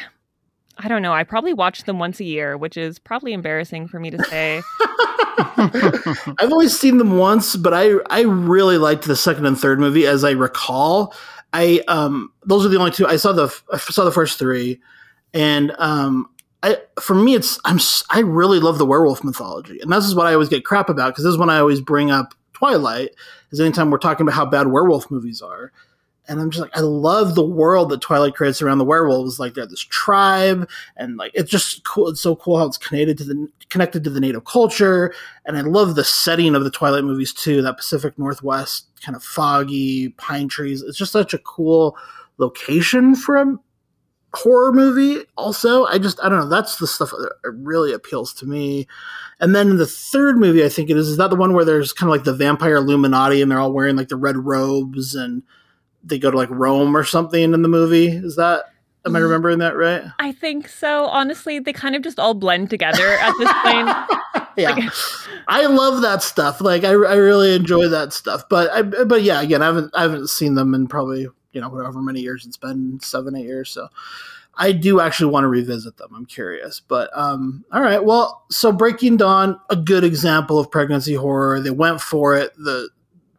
I 0.79 0.89
don't 0.89 1.03
know. 1.03 1.13
I 1.13 1.25
probably 1.25 1.53
watch 1.53 1.85
them 1.85 1.99
once 1.99 2.21
a 2.21 2.25
year, 2.25 2.57
which 2.57 2.77
is 2.77 2.99
probably 2.99 3.33
embarrassing 3.33 3.89
for 3.89 4.01
me 4.01 4.11
to 4.11 4.19
say. 4.25 4.63
I've 6.39 6.53
only 6.53 6.69
seen 6.69 6.99
them 6.99 7.17
once, 7.17 7.57
but 7.57 7.73
I 7.73 7.93
I 8.11 8.23
really 8.23 8.79
liked 8.79 9.05
the 9.05 9.17
second 9.17 9.47
and 9.47 9.59
third 9.59 9.79
movie, 9.79 10.07
as 10.07 10.25
I 10.25 10.33
recall. 10.33 11.15
I 11.53 11.83
um 11.87 12.33
those 12.45 12.67
are 12.67 12.69
the 12.69 12.79
only 12.79 12.91
two 12.91 13.07
I 13.07 13.17
saw 13.17 13.33
the 13.33 13.55
I 13.73 13.79
saw 13.79 14.05
the 14.05 14.13
first 14.13 14.39
three, 14.39 14.81
and 15.33 15.75
um 15.79 16.29
I 16.63 16.79
for 17.01 17.15
me 17.15 17.35
it's 17.35 17.59
I'm 17.65 17.79
I 18.11 18.21
really 18.21 18.59
love 18.59 18.79
the 18.79 18.87
werewolf 18.87 19.23
mythology, 19.23 19.79
and 19.81 19.93
this 19.93 20.05
is 20.05 20.15
what 20.15 20.27
I 20.27 20.33
always 20.33 20.49
get 20.49 20.65
crap 20.65 20.89
about 20.89 21.13
because 21.13 21.25
this 21.25 21.33
is 21.33 21.39
when 21.39 21.51
I 21.51 21.59
always 21.59 21.81
bring 21.81 22.11
up 22.11 22.35
Twilight. 22.53 23.11
Is 23.53 23.61
anytime 23.61 23.91
we're 23.91 23.99
talking 23.99 24.25
about 24.25 24.35
how 24.35 24.47
bad 24.47 24.67
werewolf 24.67 25.11
movies 25.11 25.41
are, 25.41 25.73
and 26.27 26.41
I'm 26.41 26.51
just 26.51 26.63
like, 26.63 26.77
I 26.77 26.81
love 26.81 27.35
the 27.35 27.45
world 27.45 27.91
that 27.91 28.01
Twilight 28.01 28.35
creates 28.35 28.63
around 28.63 28.79
the 28.79 28.85
werewolves. 28.85 29.39
Like 29.39 29.55
they're 29.55 29.67
this 29.67 29.81
tribe, 29.81 30.69
and 30.97 31.17
like 31.17 31.33
it's 31.35 31.51
just 31.51 31.85
cool. 31.85 32.09
It's 32.09 32.21
so 32.21 32.37
cool 32.37 32.59
how 32.59 32.67
it's 32.67 32.79
connected 32.79 33.19
to 33.19 33.25
the 33.25 33.49
connected 33.69 34.05
to 34.05 34.11
the 34.11 34.21
native 34.21 34.45
culture, 34.45 35.15
and 35.45 35.57
I 35.57 35.61
love 35.61 35.95
the 35.95 36.05
setting 36.05 36.55
of 36.55 36.65
the 36.65 36.71
Twilight 36.71 37.05
movies 37.05 37.33
too. 37.33 37.61
That 37.63 37.77
Pacific 37.77 38.19
Northwest 38.19 38.87
kind 39.05 39.17
of 39.17 39.23
foggy 39.23 40.11
pine 40.11 40.49
trees. 40.49 40.83
It's 40.83 40.99
just 40.99 41.13
such 41.13 41.35
a 41.35 41.39
cool 41.39 41.97
location 42.39 43.15
for 43.15 43.37
a 43.37 43.59
horror 44.33 44.73
movie. 44.73 45.25
Also, 45.37 45.85
I 45.85 45.99
just 45.99 46.19
I 46.23 46.29
don't 46.29 46.41
know. 46.41 46.49
That's 46.49 46.77
the 46.77 46.87
stuff 46.87 47.11
that 47.11 47.35
really 47.45 47.93
appeals 47.93 48.33
to 48.35 48.47
me. 48.47 48.87
And 49.41 49.55
then 49.55 49.77
the 49.77 49.87
third 49.87 50.39
movie, 50.39 50.65
I 50.65 50.69
think 50.69 50.89
it 50.89 50.97
is, 50.97 51.09
is 51.09 51.17
that 51.19 51.29
the 51.29 51.37
one 51.37 51.53
where 51.53 51.65
there's 51.65 51.93
kind 51.93 52.09
of 52.09 52.17
like 52.17 52.25
the 52.25 52.33
vampire 52.33 52.77
Illuminati, 52.77 53.43
and 53.43 53.51
they're 53.51 53.61
all 53.61 53.73
wearing 53.73 53.97
like 53.97 54.09
the 54.09 54.17
red 54.17 54.37
robes 54.37 55.15
and 55.15 55.43
they 56.05 56.19
go 56.19 56.31
to 56.31 56.37
like 56.37 56.51
Rome 56.51 56.97
or 56.97 57.05
something 57.05 57.43
in 57.43 57.63
the 57.63 57.69
movie. 57.69 58.09
Is 58.09 58.37
that 58.37 58.65
am 59.07 59.17
I 59.17 59.21
mm. 59.21 59.23
remembering 59.23 59.59
that 59.59 59.77
right? 59.77 60.03
I 60.19 60.33
think 60.33 60.69
so. 60.69 61.07
Honestly, 61.07 61.59
they 61.59 61.73
kind 61.73 61.95
of 61.97 62.03
just 62.03 62.19
all 62.19 62.35
blend 62.35 62.71
together 62.71 63.09
at 63.15 63.33
this 63.39 63.53
point. 63.63 64.49
yeah, 64.57 64.71
like, 64.71 64.93
I 65.49 65.67
love 65.67 66.03
that 66.03 66.23
stuff. 66.23 66.61
Like 66.61 66.85
I, 66.85 66.91
I 66.91 67.17
really 67.17 67.55
enjoy 67.55 67.89
that 67.89 68.13
stuff. 68.13 68.49
But 68.49 68.71
I, 68.71 68.83
but 68.83 69.23
yeah, 69.23 69.41
again, 69.41 69.63
I 69.63 69.67
haven't 69.67 69.91
I 69.95 70.03
haven't 70.03 70.29
seen 70.29 70.55
them 70.55 70.75
in 70.75 70.87
probably 70.87 71.27
you 71.53 71.61
know 71.61 71.69
whatever 71.69 72.01
many 72.01 72.21
years 72.21 72.47
it's 72.47 72.57
been 72.57 72.99
seven 73.01 73.37
eight 73.37 73.47
years. 73.47 73.71
So 73.71 73.89
I 74.57 74.73
do 74.73 75.01
actually 75.01 75.33
want 75.33 75.45
to 75.45 75.49
revisit 75.49 75.97
them. 75.97 76.11
I'm 76.15 76.27
curious. 76.27 76.81
But 76.81 77.11
um, 77.17 77.65
all 77.73 77.83
right. 77.83 78.05
Well, 78.05 78.45
so 78.51 78.73
Breaking 78.73 79.17
Dawn, 79.17 79.59
a 79.71 79.77
good 79.77 80.05
example 80.05 80.59
of 80.59 80.71
pregnancy 80.71 81.15
horror. 81.15 81.61
They 81.61 81.71
went 81.71 82.01
for 82.01 82.37
it. 82.37 82.55
The 82.57 82.89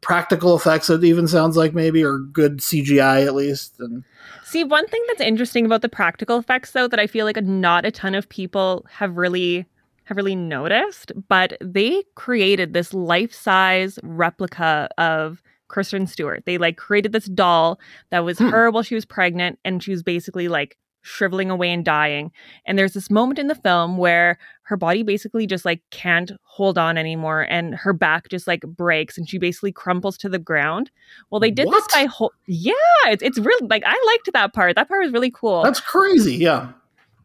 practical 0.06 0.56
effects 0.56 0.88
it 0.88 1.04
even 1.04 1.28
sounds 1.28 1.58
like 1.58 1.74
maybe 1.74 2.04
or 2.04 2.20
good 2.20 2.60
cgi 2.60 3.26
at 3.26 3.34
least 3.34 3.80
and 3.80 4.04
see 4.44 4.64
one 4.64 4.86
thing 4.88 5.04
that's 5.08 5.20
interesting 5.20 5.66
about 5.66 5.82
the 5.82 5.90
practical 5.90 6.38
effects 6.38 6.72
though 6.72 6.88
that 6.88 7.00
i 7.00 7.08
feel 7.08 7.26
like 7.26 7.42
not 7.44 7.86
a 7.86 7.92
ton 7.92 8.14
of 8.14 8.30
people 8.30 8.86
have 8.88 9.18
really 9.18 9.66
have 10.04 10.16
really 10.16 10.36
noticed 10.36 11.12
but 11.28 11.58
they 11.60 12.04
created 12.14 12.74
this 12.74 12.94
life-size 12.94 13.98
replica 14.04 14.88
of 15.00 15.42
kristen 15.68 16.06
stewart 16.06 16.44
they 16.46 16.60
like 16.60 16.78
created 16.78 17.12
this 17.12 17.26
doll 17.26 17.80
that 18.12 18.24
was 18.24 18.38
hmm. 18.38 18.50
her 18.50 18.70
while 18.70 18.84
she 18.84 18.94
was 18.94 19.06
pregnant 19.06 19.58
and 19.66 19.82
she 19.82 19.90
was 19.90 20.04
basically 20.04 20.48
like 20.48 20.78
shriveling 21.06 21.52
away 21.52 21.72
and 21.72 21.86
dying. 21.86 22.32
And 22.66 22.78
there's 22.78 22.94
this 22.94 23.12
moment 23.12 23.38
in 23.38 23.48
the 23.48 23.56
film 23.56 23.98
where 23.98 24.40
her 24.64 24.76
body 24.76 25.04
basically 25.04 25.46
just 25.46 25.64
like 25.64 25.82
can't 25.92 26.32
hold 26.44 26.78
on 26.78 26.98
anymore 26.98 27.46
and 27.48 27.76
her 27.76 27.94
back 27.94 28.28
just 28.30 28.48
like 28.48 28.62
breaks 28.62 29.18
and 29.18 29.30
she 29.30 29.38
basically 29.38 29.72
crumples 29.72 30.18
to 30.18 30.30
the 30.30 30.40
ground. 30.40 30.90
Well, 31.30 31.40
they 31.40 31.52
did 31.52 31.68
what? 31.68 31.76
this 31.76 31.94
by 31.94 32.06
whole 32.06 32.34
Yeah, 32.48 32.74
it's 33.06 33.22
it's 33.22 33.38
really 33.38 33.68
like 33.68 33.84
I 33.86 34.04
liked 34.08 34.34
that 34.34 34.54
part. 34.54 34.76
That 34.76 34.88
part 34.88 35.04
was 35.04 35.14
really 35.14 35.32
cool. 35.32 35.62
That's 35.62 35.80
crazy. 35.80 36.36
Yeah. 36.36 36.70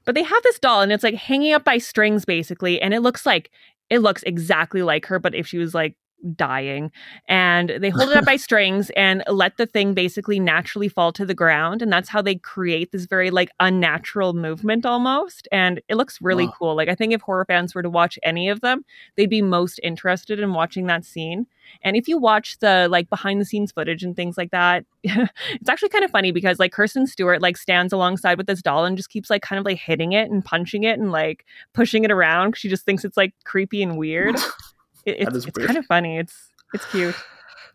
But 0.04 0.14
they 0.14 0.22
have 0.22 0.42
this 0.42 0.58
doll 0.58 0.82
and 0.82 0.92
it's 0.92 1.04
like 1.04 1.14
hanging 1.14 1.54
up 1.54 1.64
by 1.64 1.78
strings 1.78 2.26
basically 2.26 2.80
and 2.82 2.92
it 2.92 3.00
looks 3.00 3.24
like 3.24 3.50
it 3.88 4.00
looks 4.00 4.22
exactly 4.24 4.82
like 4.82 5.06
her 5.06 5.18
but 5.18 5.34
if 5.34 5.46
she 5.46 5.58
was 5.58 5.74
like 5.74 5.96
dying 6.36 6.90
and 7.28 7.70
they 7.80 7.90
hold 7.90 8.10
it 8.10 8.16
up 8.16 8.24
by 8.24 8.36
strings 8.48 8.90
and 8.96 9.22
let 9.28 9.56
the 9.56 9.66
thing 9.66 9.94
basically 9.94 10.38
naturally 10.38 10.88
fall 10.88 11.12
to 11.12 11.24
the 11.24 11.34
ground 11.34 11.82
and 11.82 11.92
that's 11.92 12.08
how 12.08 12.22
they 12.22 12.34
create 12.34 12.92
this 12.92 13.06
very 13.06 13.30
like 13.30 13.50
unnatural 13.60 14.32
movement 14.32 14.84
almost 14.84 15.48
and 15.52 15.80
it 15.88 15.96
looks 15.96 16.20
really 16.20 16.46
wow. 16.46 16.54
cool. 16.58 16.76
Like 16.76 16.88
i 16.88 16.94
think 16.94 17.12
if 17.12 17.20
horror 17.22 17.44
fans 17.44 17.74
were 17.74 17.82
to 17.82 17.90
watch 17.90 18.18
any 18.22 18.48
of 18.48 18.60
them 18.60 18.84
they'd 19.16 19.30
be 19.30 19.42
most 19.42 19.80
interested 19.82 20.38
in 20.40 20.52
watching 20.52 20.86
that 20.86 21.04
scene. 21.04 21.46
And 21.82 21.96
if 21.96 22.08
you 22.08 22.18
watch 22.18 22.58
the 22.58 22.88
like 22.90 23.08
behind 23.08 23.40
the 23.40 23.44
scenes 23.44 23.70
footage 23.70 24.02
and 24.02 24.16
things 24.16 24.36
like 24.36 24.50
that 24.50 24.84
it's 25.04 25.68
actually 25.68 25.88
kind 25.88 26.04
of 26.04 26.10
funny 26.10 26.32
because 26.32 26.58
like 26.58 26.72
kirsten 26.72 27.06
stewart 27.06 27.40
like 27.40 27.56
stands 27.56 27.92
alongside 27.92 28.38
with 28.38 28.46
this 28.46 28.62
doll 28.62 28.84
and 28.84 28.96
just 28.96 29.10
keeps 29.10 29.30
like 29.30 29.42
kind 29.42 29.58
of 29.58 29.64
like 29.64 29.78
hitting 29.78 30.12
it 30.12 30.30
and 30.30 30.44
punching 30.44 30.84
it 30.84 30.98
and 30.98 31.12
like 31.12 31.44
pushing 31.72 32.04
it 32.04 32.10
around 32.10 32.56
she 32.56 32.68
just 32.68 32.84
thinks 32.84 33.04
it's 33.04 33.16
like 33.16 33.32
creepy 33.44 33.82
and 33.82 33.96
weird 33.96 34.36
it, 35.04 35.16
it's, 35.20 35.46
it's 35.46 35.58
kind 35.58 35.76
of 35.76 35.86
funny. 35.86 36.18
It's 36.18 36.50
it's 36.74 36.84
cute. 36.86 37.14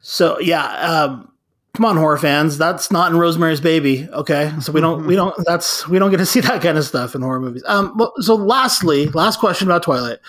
So 0.01 0.39
yeah, 0.39 0.65
um, 0.65 1.31
come 1.73 1.85
on, 1.85 1.97
horror 1.97 2.17
fans. 2.17 2.57
That's 2.57 2.91
not 2.91 3.11
in 3.11 3.17
Rosemary's 3.17 3.61
Baby. 3.61 4.07
Okay, 4.11 4.51
so 4.61 4.71
we 4.71 4.81
don't 4.81 5.05
we 5.05 5.15
don't 5.15 5.35
that's 5.45 5.87
we 5.87 5.99
don't 5.99 6.11
get 6.11 6.17
to 6.17 6.25
see 6.25 6.39
that 6.41 6.61
kind 6.61 6.77
of 6.77 6.85
stuff 6.85 7.15
in 7.15 7.21
horror 7.21 7.39
movies. 7.39 7.63
Um, 7.67 7.99
so 8.19 8.35
lastly, 8.35 9.07
last 9.09 9.39
question 9.39 9.67
about 9.67 9.83
Twilight. 9.83 10.19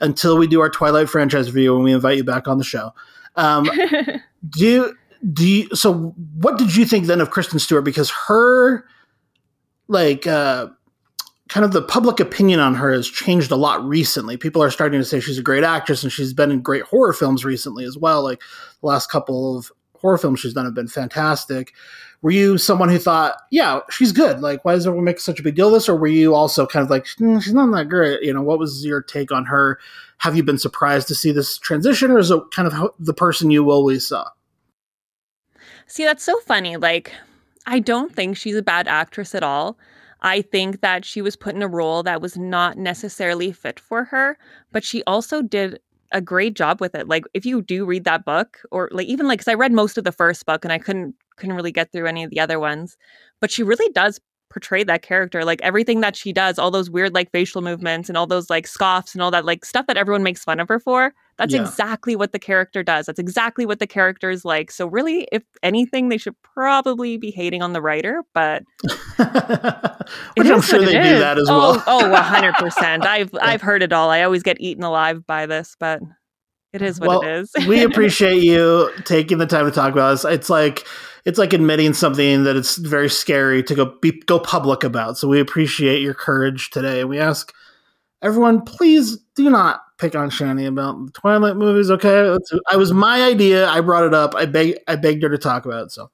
Until 0.00 0.36
we 0.36 0.48
do 0.48 0.60
our 0.60 0.68
Twilight 0.68 1.08
franchise 1.08 1.46
review 1.46 1.76
and 1.76 1.84
we 1.84 1.92
invite 1.92 2.16
you 2.16 2.24
back 2.24 2.48
on 2.48 2.58
the 2.58 2.64
show, 2.64 2.92
um, 3.36 3.70
do 4.50 4.66
you, 4.66 4.96
do 5.32 5.46
you, 5.46 5.68
so? 5.76 6.14
What 6.34 6.58
did 6.58 6.74
you 6.74 6.84
think 6.84 7.06
then 7.06 7.20
of 7.20 7.30
Kristen 7.30 7.60
Stewart? 7.60 7.84
Because 7.84 8.10
her 8.26 8.84
like 9.86 10.26
uh, 10.26 10.68
kind 11.48 11.64
of 11.64 11.72
the 11.72 11.82
public 11.82 12.20
opinion 12.20 12.60
on 12.60 12.74
her 12.74 12.92
has 12.92 13.08
changed 13.08 13.50
a 13.50 13.56
lot 13.56 13.84
recently. 13.86 14.36
People 14.36 14.62
are 14.62 14.70
starting 14.70 15.00
to 15.00 15.04
say 15.04 15.20
she's 15.20 15.38
a 15.38 15.42
great 15.42 15.64
actress 15.64 16.02
and 16.02 16.12
she's 16.12 16.32
been 16.32 16.50
in 16.50 16.62
great 16.62 16.84
horror 16.84 17.12
films 17.12 17.44
recently 17.44 17.84
as 17.84 17.98
well. 17.98 18.22
Like 18.22 18.40
the 18.80 18.86
last 18.86 19.10
couple 19.10 19.56
of 19.56 19.70
horror 19.96 20.18
films 20.18 20.40
she's 20.40 20.54
done 20.54 20.64
have 20.64 20.74
been 20.74 20.88
fantastic. 20.88 21.72
Were 22.22 22.30
you 22.30 22.56
someone 22.56 22.88
who 22.88 22.98
thought, 22.98 23.34
yeah, 23.50 23.80
she's 23.90 24.12
good? 24.12 24.40
Like, 24.40 24.64
why 24.64 24.74
does 24.74 24.86
everyone 24.86 25.04
make 25.04 25.18
such 25.18 25.40
a 25.40 25.42
big 25.42 25.56
deal 25.56 25.66
of 25.66 25.72
this? 25.74 25.88
Or 25.88 25.96
were 25.96 26.06
you 26.06 26.34
also 26.34 26.66
kind 26.66 26.84
of 26.84 26.90
like, 26.90 27.04
mm, 27.04 27.42
she's 27.42 27.52
not 27.52 27.72
that 27.72 27.88
great? 27.88 28.22
You 28.22 28.32
know, 28.32 28.42
what 28.42 28.60
was 28.60 28.84
your 28.84 29.02
take 29.02 29.32
on 29.32 29.44
her? 29.46 29.80
Have 30.18 30.36
you 30.36 30.44
been 30.44 30.58
surprised 30.58 31.08
to 31.08 31.16
see 31.16 31.32
this 31.32 31.58
transition, 31.58 32.12
or 32.12 32.18
is 32.18 32.30
it 32.30 32.40
kind 32.54 32.72
of 32.72 32.90
the 33.00 33.12
person 33.12 33.50
you 33.50 33.68
always 33.72 34.06
saw? 34.06 34.28
See, 35.88 36.04
that's 36.04 36.22
so 36.22 36.38
funny. 36.40 36.76
Like, 36.76 37.12
I 37.66 37.80
don't 37.80 38.14
think 38.14 38.36
she's 38.36 38.56
a 38.56 38.62
bad 38.62 38.86
actress 38.86 39.34
at 39.34 39.42
all. 39.42 39.76
I 40.22 40.42
think 40.42 40.80
that 40.80 41.04
she 41.04 41.20
was 41.22 41.36
put 41.36 41.54
in 41.54 41.62
a 41.62 41.68
role 41.68 42.02
that 42.04 42.22
was 42.22 42.36
not 42.38 42.78
necessarily 42.78 43.52
fit 43.52 43.80
for 43.80 44.04
her, 44.04 44.38
but 44.72 44.84
she 44.84 45.02
also 45.04 45.42
did 45.42 45.80
a 46.12 46.20
great 46.20 46.54
job 46.54 46.80
with 46.80 46.94
it. 46.94 47.08
Like 47.08 47.24
if 47.34 47.44
you 47.46 47.62
do 47.62 47.84
read 47.84 48.04
that 48.04 48.24
book 48.24 48.60
or 48.70 48.88
like 48.92 49.06
even 49.08 49.26
like 49.26 49.40
cuz 49.40 49.48
I 49.48 49.54
read 49.54 49.72
most 49.72 49.98
of 49.98 50.04
the 50.04 50.12
first 50.12 50.46
book 50.46 50.64
and 50.64 50.72
I 50.72 50.78
couldn't 50.78 51.14
couldn't 51.36 51.56
really 51.56 51.72
get 51.72 51.90
through 51.92 52.06
any 52.06 52.22
of 52.24 52.30
the 52.30 52.40
other 52.40 52.60
ones, 52.60 52.96
but 53.40 53.50
she 53.50 53.62
really 53.62 53.90
does 53.92 54.20
portray 54.52 54.84
that 54.84 55.02
character. 55.02 55.44
Like 55.44 55.60
everything 55.62 56.00
that 56.02 56.14
she 56.14 56.32
does, 56.32 56.58
all 56.58 56.70
those 56.70 56.90
weird 56.90 57.14
like 57.14 57.30
facial 57.32 57.62
movements 57.62 58.08
and 58.08 58.18
all 58.18 58.26
those 58.26 58.50
like 58.50 58.66
scoffs 58.66 59.14
and 59.14 59.22
all 59.22 59.30
that 59.30 59.44
like 59.44 59.64
stuff 59.64 59.86
that 59.86 59.96
everyone 59.96 60.22
makes 60.22 60.44
fun 60.44 60.60
of 60.60 60.68
her 60.68 60.78
for. 60.78 61.14
That's 61.38 61.54
yeah. 61.54 61.62
exactly 61.62 62.14
what 62.14 62.32
the 62.32 62.38
character 62.38 62.82
does. 62.82 63.06
That's 63.06 63.18
exactly 63.18 63.64
what 63.64 63.78
the 63.78 63.86
character 63.86 64.30
is 64.30 64.44
like. 64.44 64.70
So 64.70 64.86
really, 64.86 65.26
if 65.32 65.42
anything, 65.62 66.10
they 66.10 66.18
should 66.18 66.36
probably 66.42 67.16
be 67.16 67.30
hating 67.30 67.62
on 67.62 67.72
the 67.72 67.80
writer, 67.80 68.22
but 68.34 68.62
Which 70.36 70.48
I'm 70.48 70.60
sure 70.60 70.80
they 70.80 70.92
do 70.92 71.18
that 71.18 71.38
as 71.38 71.48
oh, 71.48 71.82
well. 71.84 71.84
oh, 71.86 72.14
100%. 72.14 73.04
I've 73.06 73.30
I've 73.40 73.62
heard 73.62 73.82
it 73.82 73.92
all. 73.92 74.10
I 74.10 74.22
always 74.22 74.42
get 74.42 74.60
eaten 74.60 74.84
alive 74.84 75.26
by 75.26 75.46
this, 75.46 75.76
but 75.80 76.00
it 76.74 76.82
is 76.82 77.00
what 77.00 77.08
well, 77.08 77.22
it 77.22 77.28
is. 77.28 77.52
we 77.66 77.82
appreciate 77.84 78.42
you 78.42 78.90
taking 79.04 79.38
the 79.38 79.46
time 79.46 79.64
to 79.64 79.70
talk 79.70 79.92
about 79.92 80.10
this. 80.10 80.24
It's 80.24 80.50
like 80.50 80.86
it's 81.24 81.38
like 81.38 81.52
admitting 81.52 81.94
something 81.94 82.44
that 82.44 82.56
it's 82.56 82.76
very 82.76 83.08
scary 83.08 83.62
to 83.62 83.74
go 83.74 83.84
be, 84.00 84.12
go 84.26 84.38
public 84.38 84.84
about. 84.84 85.18
So 85.18 85.28
we 85.28 85.40
appreciate 85.40 86.02
your 86.02 86.14
courage 86.14 86.70
today. 86.70 87.04
We 87.04 87.18
ask 87.18 87.52
everyone, 88.22 88.62
please 88.62 89.18
do 89.34 89.48
not 89.48 89.82
pick 89.98 90.16
on 90.16 90.30
Shani 90.30 90.66
about 90.66 91.06
the 91.06 91.12
Twilight 91.12 91.56
movies. 91.56 91.90
Okay, 91.90 92.36
I 92.70 92.76
was 92.76 92.92
my 92.92 93.22
idea. 93.22 93.68
I 93.68 93.80
brought 93.80 94.04
it 94.04 94.12
up. 94.12 94.34
I 94.34 94.46
beg, 94.46 94.76
I 94.88 94.96
begged 94.96 95.22
her 95.22 95.28
to 95.28 95.38
talk 95.38 95.64
about 95.64 95.86
it. 95.86 95.92
So 95.92 96.10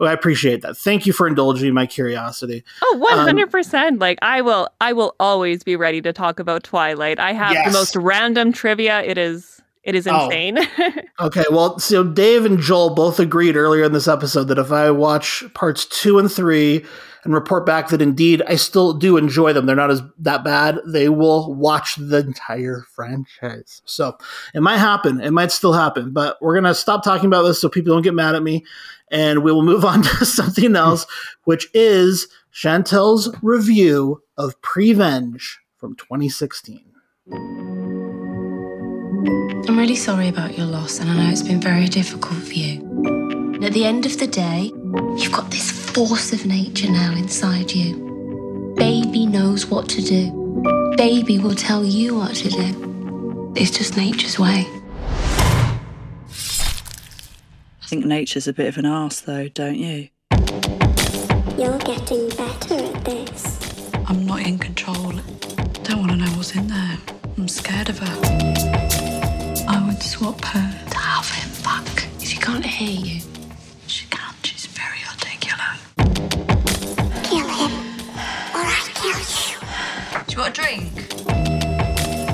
I 0.00 0.12
appreciate 0.12 0.62
that. 0.62 0.76
Thank 0.76 1.06
you 1.06 1.12
for 1.12 1.26
indulging 1.26 1.74
my 1.74 1.86
curiosity. 1.86 2.62
Oh, 2.82 2.98
one 2.98 3.18
um, 3.18 3.24
hundred 3.26 3.50
percent. 3.50 3.98
Like 3.98 4.18
I 4.22 4.42
will, 4.42 4.68
I 4.80 4.92
will 4.92 5.16
always 5.18 5.64
be 5.64 5.74
ready 5.74 6.00
to 6.02 6.12
talk 6.12 6.38
about 6.38 6.62
Twilight. 6.62 7.18
I 7.18 7.32
have 7.32 7.52
yes. 7.52 7.66
the 7.66 7.72
most 7.72 7.96
random 7.96 8.52
trivia. 8.52 9.02
It 9.02 9.18
is 9.18 9.51
it 9.82 9.94
is 9.94 10.06
oh. 10.06 10.24
insane. 10.26 10.58
Oh. 10.58 10.92
okay, 11.26 11.44
well, 11.50 11.78
so 11.78 12.04
Dave 12.04 12.44
and 12.44 12.58
Joel 12.58 12.94
both 12.94 13.18
agreed 13.18 13.56
earlier 13.56 13.84
in 13.84 13.92
this 13.92 14.08
episode 14.08 14.44
that 14.44 14.58
if 14.58 14.70
I 14.70 14.90
watch 14.90 15.44
parts 15.54 15.86
two 15.86 16.18
and 16.18 16.30
three 16.30 16.84
and 17.24 17.34
report 17.34 17.66
back 17.66 17.88
that 17.88 18.02
indeed 18.02 18.42
I 18.46 18.56
still 18.56 18.92
do 18.92 19.16
enjoy 19.16 19.52
them, 19.52 19.66
they're 19.66 19.76
not 19.76 19.90
as 19.90 20.02
that 20.18 20.44
bad. 20.44 20.78
They 20.86 21.08
will 21.08 21.54
watch 21.54 21.96
the 21.96 22.18
entire 22.18 22.84
franchise. 22.94 23.82
So 23.84 24.16
it 24.54 24.60
might 24.60 24.78
happen. 24.78 25.20
It 25.20 25.32
might 25.32 25.52
still 25.52 25.72
happen, 25.72 26.12
but 26.12 26.38
we're 26.40 26.54
gonna 26.54 26.74
stop 26.74 27.02
talking 27.02 27.26
about 27.26 27.42
this 27.42 27.60
so 27.60 27.68
people 27.68 27.92
don't 27.92 28.02
get 28.02 28.14
mad 28.14 28.34
at 28.34 28.42
me, 28.42 28.64
and 29.10 29.42
we 29.42 29.52
will 29.52 29.64
move 29.64 29.84
on 29.84 30.02
to 30.02 30.24
something 30.24 30.76
else, 30.76 31.06
which 31.44 31.66
is 31.74 32.28
Chantel's 32.52 33.34
review 33.42 34.22
of 34.36 34.60
Prevenge 34.62 35.60
from 35.76 35.96
2016. 35.96 36.84
I'm 39.68 39.78
really 39.78 39.94
sorry 39.94 40.26
about 40.28 40.58
your 40.58 40.66
loss, 40.66 40.98
and 40.98 41.08
I 41.08 41.14
know 41.16 41.30
it's 41.30 41.42
been 41.42 41.60
very 41.60 41.86
difficult 41.86 42.42
for 42.42 42.52
you. 42.52 42.80
And 43.54 43.64
at 43.64 43.72
the 43.72 43.84
end 43.84 44.04
of 44.06 44.18
the 44.18 44.26
day, 44.26 44.72
you've 45.16 45.32
got 45.32 45.52
this 45.52 45.70
force 45.70 46.32
of 46.32 46.44
nature 46.44 46.90
now 46.90 47.12
inside 47.12 47.70
you. 47.70 48.74
Baby 48.76 49.24
knows 49.24 49.66
what 49.66 49.88
to 49.90 50.02
do. 50.02 50.94
Baby 50.96 51.38
will 51.38 51.54
tell 51.54 51.84
you 51.84 52.16
what 52.16 52.34
to 52.36 52.48
do. 52.48 53.52
It's 53.56 53.70
just 53.70 53.96
nature's 53.96 54.36
way. 54.36 54.66
I 57.82 57.86
think 57.86 58.04
nature's 58.04 58.48
a 58.48 58.52
bit 58.52 58.66
of 58.66 58.78
an 58.78 58.86
ass, 58.86 59.20
though, 59.20 59.48
don't 59.48 59.76
you? 59.78 60.08
You're 61.56 61.78
getting 61.78 62.28
better 62.30 62.74
at 62.74 63.04
this. 63.04 63.92
I'm 64.06 64.26
not 64.26 64.40
in 64.40 64.58
control. 64.58 65.12
Don't 65.84 66.00
want 66.00 66.10
to 66.10 66.16
know 66.16 66.30
what's 66.32 66.56
in 66.56 66.66
there. 66.66 66.98
I'm 67.38 67.46
scared 67.46 67.88
of 67.88 68.00
her. 68.00 68.71
I 70.22 70.26
would 70.26 70.38
swap 70.38 70.44
her 70.52 70.90
to 70.90 70.98
have 70.98 71.28
him 71.30 71.62
back. 71.64 72.06
If 72.20 72.30
he 72.30 72.38
can't 72.38 72.64
hear 72.64 72.90
you, 72.90 73.20
she 73.88 74.06
can't. 74.06 74.36
She's 74.46 74.66
very 74.66 75.00
articulate. 75.10 75.80
Kill 77.24 77.48
him, 77.48 77.72
or 78.54 78.62
I 78.62 78.88
kill 78.94 79.18
you. 79.18 79.58
Do 80.26 80.32
you 80.32 80.38
want 80.38 80.58
a 80.58 80.60
drink? 80.60 80.92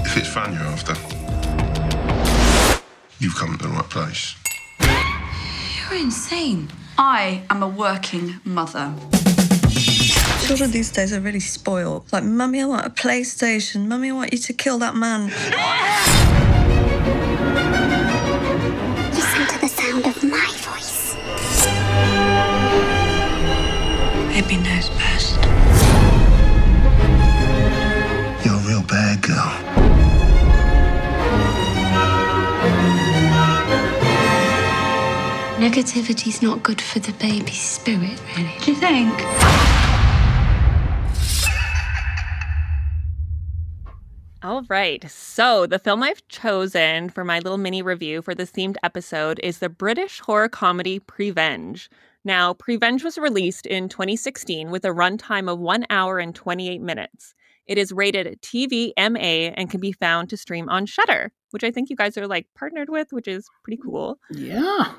If 0.04 0.16
it's 0.18 0.28
fun 0.28 0.52
you're 0.52 0.62
after, 0.64 0.94
you've 3.20 3.36
come 3.36 3.56
to 3.56 3.66
the 3.66 3.72
right 3.72 3.88
place. 3.88 4.34
You're 4.82 5.98
insane. 5.98 6.68
I 6.98 7.42
am 7.48 7.62
a 7.62 7.68
working 7.68 8.38
mother. 8.44 8.94
Children 10.42 10.72
these 10.72 10.90
days 10.90 11.14
are 11.14 11.20
really 11.20 11.40
spoiled. 11.40 12.12
Like, 12.12 12.24
Mummy, 12.24 12.60
I 12.60 12.66
want 12.66 12.86
a 12.86 12.90
PlayStation. 12.90 13.86
Mummy, 13.86 14.10
I 14.10 14.12
want 14.12 14.32
you 14.32 14.38
to 14.38 14.52
kill 14.52 14.78
that 14.78 14.94
man. 14.94 15.30
Baby 24.38 24.58
knows 24.58 24.88
best. 24.90 25.34
You're 28.44 28.54
a 28.54 28.68
real 28.68 28.84
bad 28.84 29.20
girl. 29.20 29.52
Negativity's 35.58 36.40
not 36.40 36.62
good 36.62 36.80
for 36.80 37.00
the 37.00 37.10
baby's 37.14 37.60
spirit, 37.60 38.22
really. 38.36 38.54
Do 38.60 38.70
you 38.70 38.76
think? 38.76 39.12
All 44.44 44.62
right. 44.68 45.04
So, 45.10 45.66
the 45.66 45.80
film 45.80 46.04
I've 46.04 46.26
chosen 46.28 47.08
for 47.08 47.24
my 47.24 47.40
little 47.40 47.58
mini 47.58 47.82
review 47.82 48.22
for 48.22 48.36
this 48.36 48.52
themed 48.52 48.76
episode 48.84 49.40
is 49.42 49.58
the 49.58 49.68
British 49.68 50.20
horror 50.20 50.48
comedy 50.48 51.00
Prevenge. 51.00 51.90
Now, 52.28 52.52
Prevenge 52.52 53.04
was 53.04 53.16
released 53.16 53.64
in 53.64 53.88
2016 53.88 54.70
with 54.70 54.84
a 54.84 54.88
runtime 54.88 55.50
of 55.50 55.60
1 55.60 55.86
hour 55.88 56.18
and 56.18 56.34
28 56.34 56.78
minutes. 56.82 57.34
It 57.64 57.78
is 57.78 57.90
rated 57.90 58.42
TV 58.42 58.92
MA 58.98 59.54
and 59.56 59.70
can 59.70 59.80
be 59.80 59.92
found 59.92 60.28
to 60.28 60.36
stream 60.36 60.68
on 60.68 60.84
Shudder, 60.84 61.32
which 61.52 61.64
I 61.64 61.70
think 61.70 61.88
you 61.88 61.96
guys 61.96 62.18
are 62.18 62.26
like 62.26 62.46
partnered 62.54 62.90
with, 62.90 63.14
which 63.14 63.28
is 63.28 63.48
pretty 63.64 63.78
mm, 63.78 63.86
cool. 63.86 64.18
Yeah. 64.30 64.92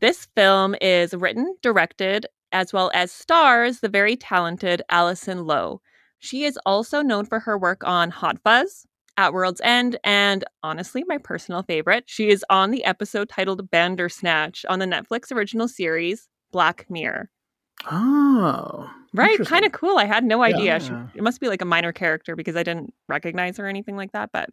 This 0.00 0.26
film 0.34 0.74
is 0.80 1.14
written, 1.14 1.54
directed, 1.62 2.26
as 2.50 2.72
well 2.72 2.90
as 2.94 3.12
stars 3.12 3.78
the 3.78 3.88
very 3.88 4.16
talented 4.16 4.82
Alison 4.88 5.46
Lowe. 5.46 5.80
She 6.18 6.42
is 6.42 6.58
also 6.66 7.00
known 7.00 7.26
for 7.26 7.38
her 7.38 7.56
work 7.56 7.84
on 7.84 8.10
Hot 8.10 8.40
Fuzz 8.42 8.88
at 9.16 9.32
World's 9.32 9.60
End. 9.62 10.00
And 10.02 10.44
honestly, 10.64 11.04
my 11.06 11.18
personal 11.18 11.62
favorite, 11.62 12.04
she 12.08 12.28
is 12.28 12.44
on 12.50 12.72
the 12.72 12.84
episode 12.84 13.28
titled 13.28 13.70
Bandersnatch 13.70 14.64
on 14.68 14.80
the 14.80 14.86
Netflix 14.86 15.30
original 15.30 15.68
series 15.68 16.28
Black 16.52 16.86
Mirror. 16.88 17.30
Oh. 17.90 18.88
Right, 19.14 19.38
kind 19.44 19.64
of 19.64 19.72
cool. 19.72 19.98
I 19.98 20.04
had 20.04 20.24
no 20.24 20.42
idea. 20.42 20.78
She, 20.80 20.90
Yeah. 20.90 21.06
it 21.14 21.22
must 21.22 21.40
be 21.40 21.48
like 21.48 21.60
a 21.60 21.66
minor 21.66 21.92
character 21.92 22.36
because 22.36 22.56
I 22.56 22.62
didn't 22.62 22.94
recognize 23.08 23.56
her 23.58 23.66
or 23.66 23.68
anything 23.68 23.96
like 23.96 24.12
that. 24.12 24.30
But, 24.32 24.48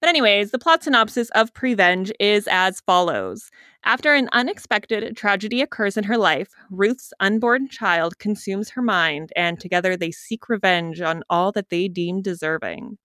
but 0.00 0.08
anyways, 0.08 0.52
the 0.52 0.58
plot 0.58 0.82
synopsis 0.84 1.28
of 1.30 1.52
Prevenge 1.52 2.10
is 2.18 2.48
as 2.50 2.80
follows: 2.80 3.50
After 3.84 4.14
an 4.14 4.30
unexpected 4.32 5.16
tragedy 5.16 5.60
occurs 5.60 5.96
in 5.98 6.04
her 6.04 6.16
life, 6.16 6.48
Ruth's 6.70 7.12
unborn 7.20 7.68
child 7.68 8.18
consumes 8.18 8.70
her 8.70 8.82
mind, 8.82 9.32
and 9.36 9.60
together 9.60 9.96
they 9.96 10.10
seek 10.12 10.48
revenge 10.48 11.00
on 11.02 11.22
all 11.28 11.52
that 11.52 11.68
they 11.68 11.88
deem 11.88 12.22
deserving. 12.22 12.96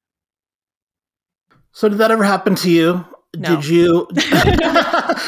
So 1.73 1.89
did 1.89 1.97
that 1.97 2.11
ever 2.11 2.23
happen 2.23 2.55
to 2.55 2.69
you? 2.71 3.05
No. 3.35 3.55
Did 3.57 3.67
you 3.67 4.07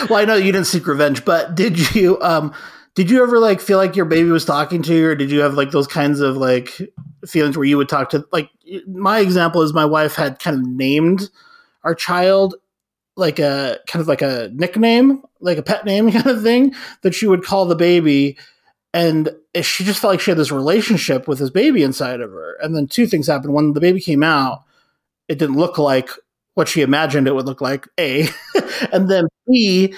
Well, 0.10 0.16
I 0.16 0.24
know 0.26 0.36
you 0.36 0.54
didn't 0.54 0.68
seek 0.68 0.88
revenge, 0.88 1.26
but 1.26 1.56
did 1.56 1.94
you 1.94 2.22
um 2.22 2.54
did 2.98 3.12
you 3.12 3.22
ever 3.22 3.38
like 3.38 3.62
feel 3.62 3.78
like 3.78 3.96
your 3.96 4.06
baby 4.06 4.32
was 4.32 4.44
talking 4.44 4.82
to 4.82 4.92
you 4.92 5.10
or 5.10 5.16
did 5.16 5.30
you 5.30 5.42
have 5.42 5.54
like 5.54 5.70
those 5.70 5.86
kinds 5.86 6.20
of 6.20 6.36
like 6.36 6.82
feelings 7.28 7.56
where 7.56 7.68
you 7.68 7.78
would 7.78 7.88
talk 7.88 8.10
to 8.10 8.26
like 8.32 8.50
my 8.88 9.20
example 9.20 9.62
is 9.62 9.72
my 9.72 9.86
wife 9.86 10.16
had 10.16 10.40
kind 10.40 10.58
of 10.58 10.66
named 10.66 11.30
our 11.84 11.94
child 11.94 12.56
like 13.16 13.38
a 13.38 13.78
kind 13.86 14.02
of 14.02 14.08
like 14.08 14.24
a 14.24 14.50
nickname, 14.52 15.22
like 15.40 15.60
a 15.60 15.64
pet 15.64 15.86
name 15.86 16.12
kind 16.12 16.26
of 16.26 16.42
thing 16.42 16.74
that 17.04 17.14
she 17.14 17.28
would 17.28 17.44
call 17.44 17.66
the 17.66 17.76
baby 17.76 18.36
and 18.96 19.30
she 19.62 19.84
just 19.84 20.00
felt 20.00 20.14
like 20.14 20.20
she 20.20 20.32
had 20.32 20.40
this 20.40 20.52
relationship 20.52 21.28
with 21.28 21.38
this 21.38 21.52
baby 21.52 21.84
inside 21.84 22.20
of 22.20 22.32
her. 22.32 22.58
And 22.62 22.76
then 22.76 22.88
two 22.88 23.06
things 23.06 23.28
happened. 23.28 23.54
When 23.54 23.74
the 23.74 23.80
baby 23.80 24.02
came 24.02 24.24
out, 24.24 24.64
it 25.28 25.38
didn't 25.38 25.58
look 25.58 25.78
like 25.78 26.10
what 26.56 26.68
she 26.68 26.82
imagined 26.82 27.28
it 27.28 27.36
would 27.36 27.46
look 27.46 27.62
like. 27.62 27.88
A, 28.00 28.28
and 28.92 29.08
then 29.08 29.28
B, 29.48 29.94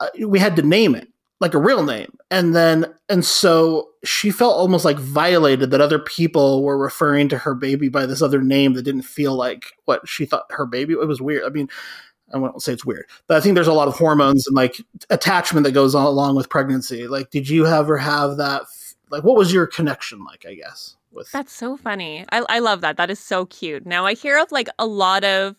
uh, 0.00 0.08
we 0.26 0.38
had 0.38 0.56
to 0.56 0.62
name 0.62 0.94
it 0.94 1.08
like 1.44 1.52
a 1.52 1.58
real 1.58 1.84
name, 1.84 2.16
and 2.30 2.56
then 2.56 2.86
and 3.10 3.22
so 3.22 3.90
she 4.02 4.30
felt 4.30 4.56
almost 4.56 4.82
like 4.82 4.96
violated 4.96 5.70
that 5.70 5.80
other 5.82 5.98
people 5.98 6.62
were 6.62 6.78
referring 6.78 7.28
to 7.28 7.36
her 7.36 7.54
baby 7.54 7.90
by 7.90 8.06
this 8.06 8.22
other 8.22 8.40
name 8.40 8.72
that 8.72 8.82
didn't 8.82 9.02
feel 9.02 9.34
like 9.34 9.66
what 9.84 10.08
she 10.08 10.24
thought 10.24 10.46
her 10.48 10.64
baby. 10.64 10.94
It 10.94 11.06
was 11.06 11.20
weird. 11.20 11.44
I 11.44 11.50
mean. 11.50 11.68
I 12.32 12.38
won't 12.38 12.62
say 12.62 12.72
it's 12.72 12.86
weird, 12.86 13.04
but 13.28 13.36
I 13.36 13.40
think 13.40 13.54
there's 13.54 13.68
a 13.68 13.72
lot 13.72 13.86
of 13.86 13.94
hormones 13.94 14.46
and 14.48 14.56
like 14.56 14.80
attachment 15.10 15.64
that 15.64 15.72
goes 15.72 15.94
on 15.94 16.06
along 16.06 16.34
with 16.34 16.48
pregnancy. 16.48 17.06
Like, 17.06 17.30
did 17.30 17.48
you 17.48 17.66
ever 17.66 17.98
have 17.98 18.38
that? 18.38 18.62
Like, 19.10 19.22
what 19.22 19.36
was 19.36 19.52
your 19.52 19.68
connection 19.68 20.24
like? 20.24 20.44
I 20.48 20.54
guess 20.54 20.96
with 21.12 21.30
That's 21.30 21.52
so 21.52 21.76
funny. 21.76 22.24
I, 22.32 22.44
I 22.48 22.58
love 22.58 22.80
that. 22.80 22.96
That 22.96 23.10
is 23.10 23.20
so 23.20 23.46
cute. 23.46 23.86
Now 23.86 24.04
I 24.04 24.14
hear 24.14 24.38
of 24.38 24.50
like 24.50 24.68
a 24.78 24.86
lot 24.86 25.22
of 25.22 25.54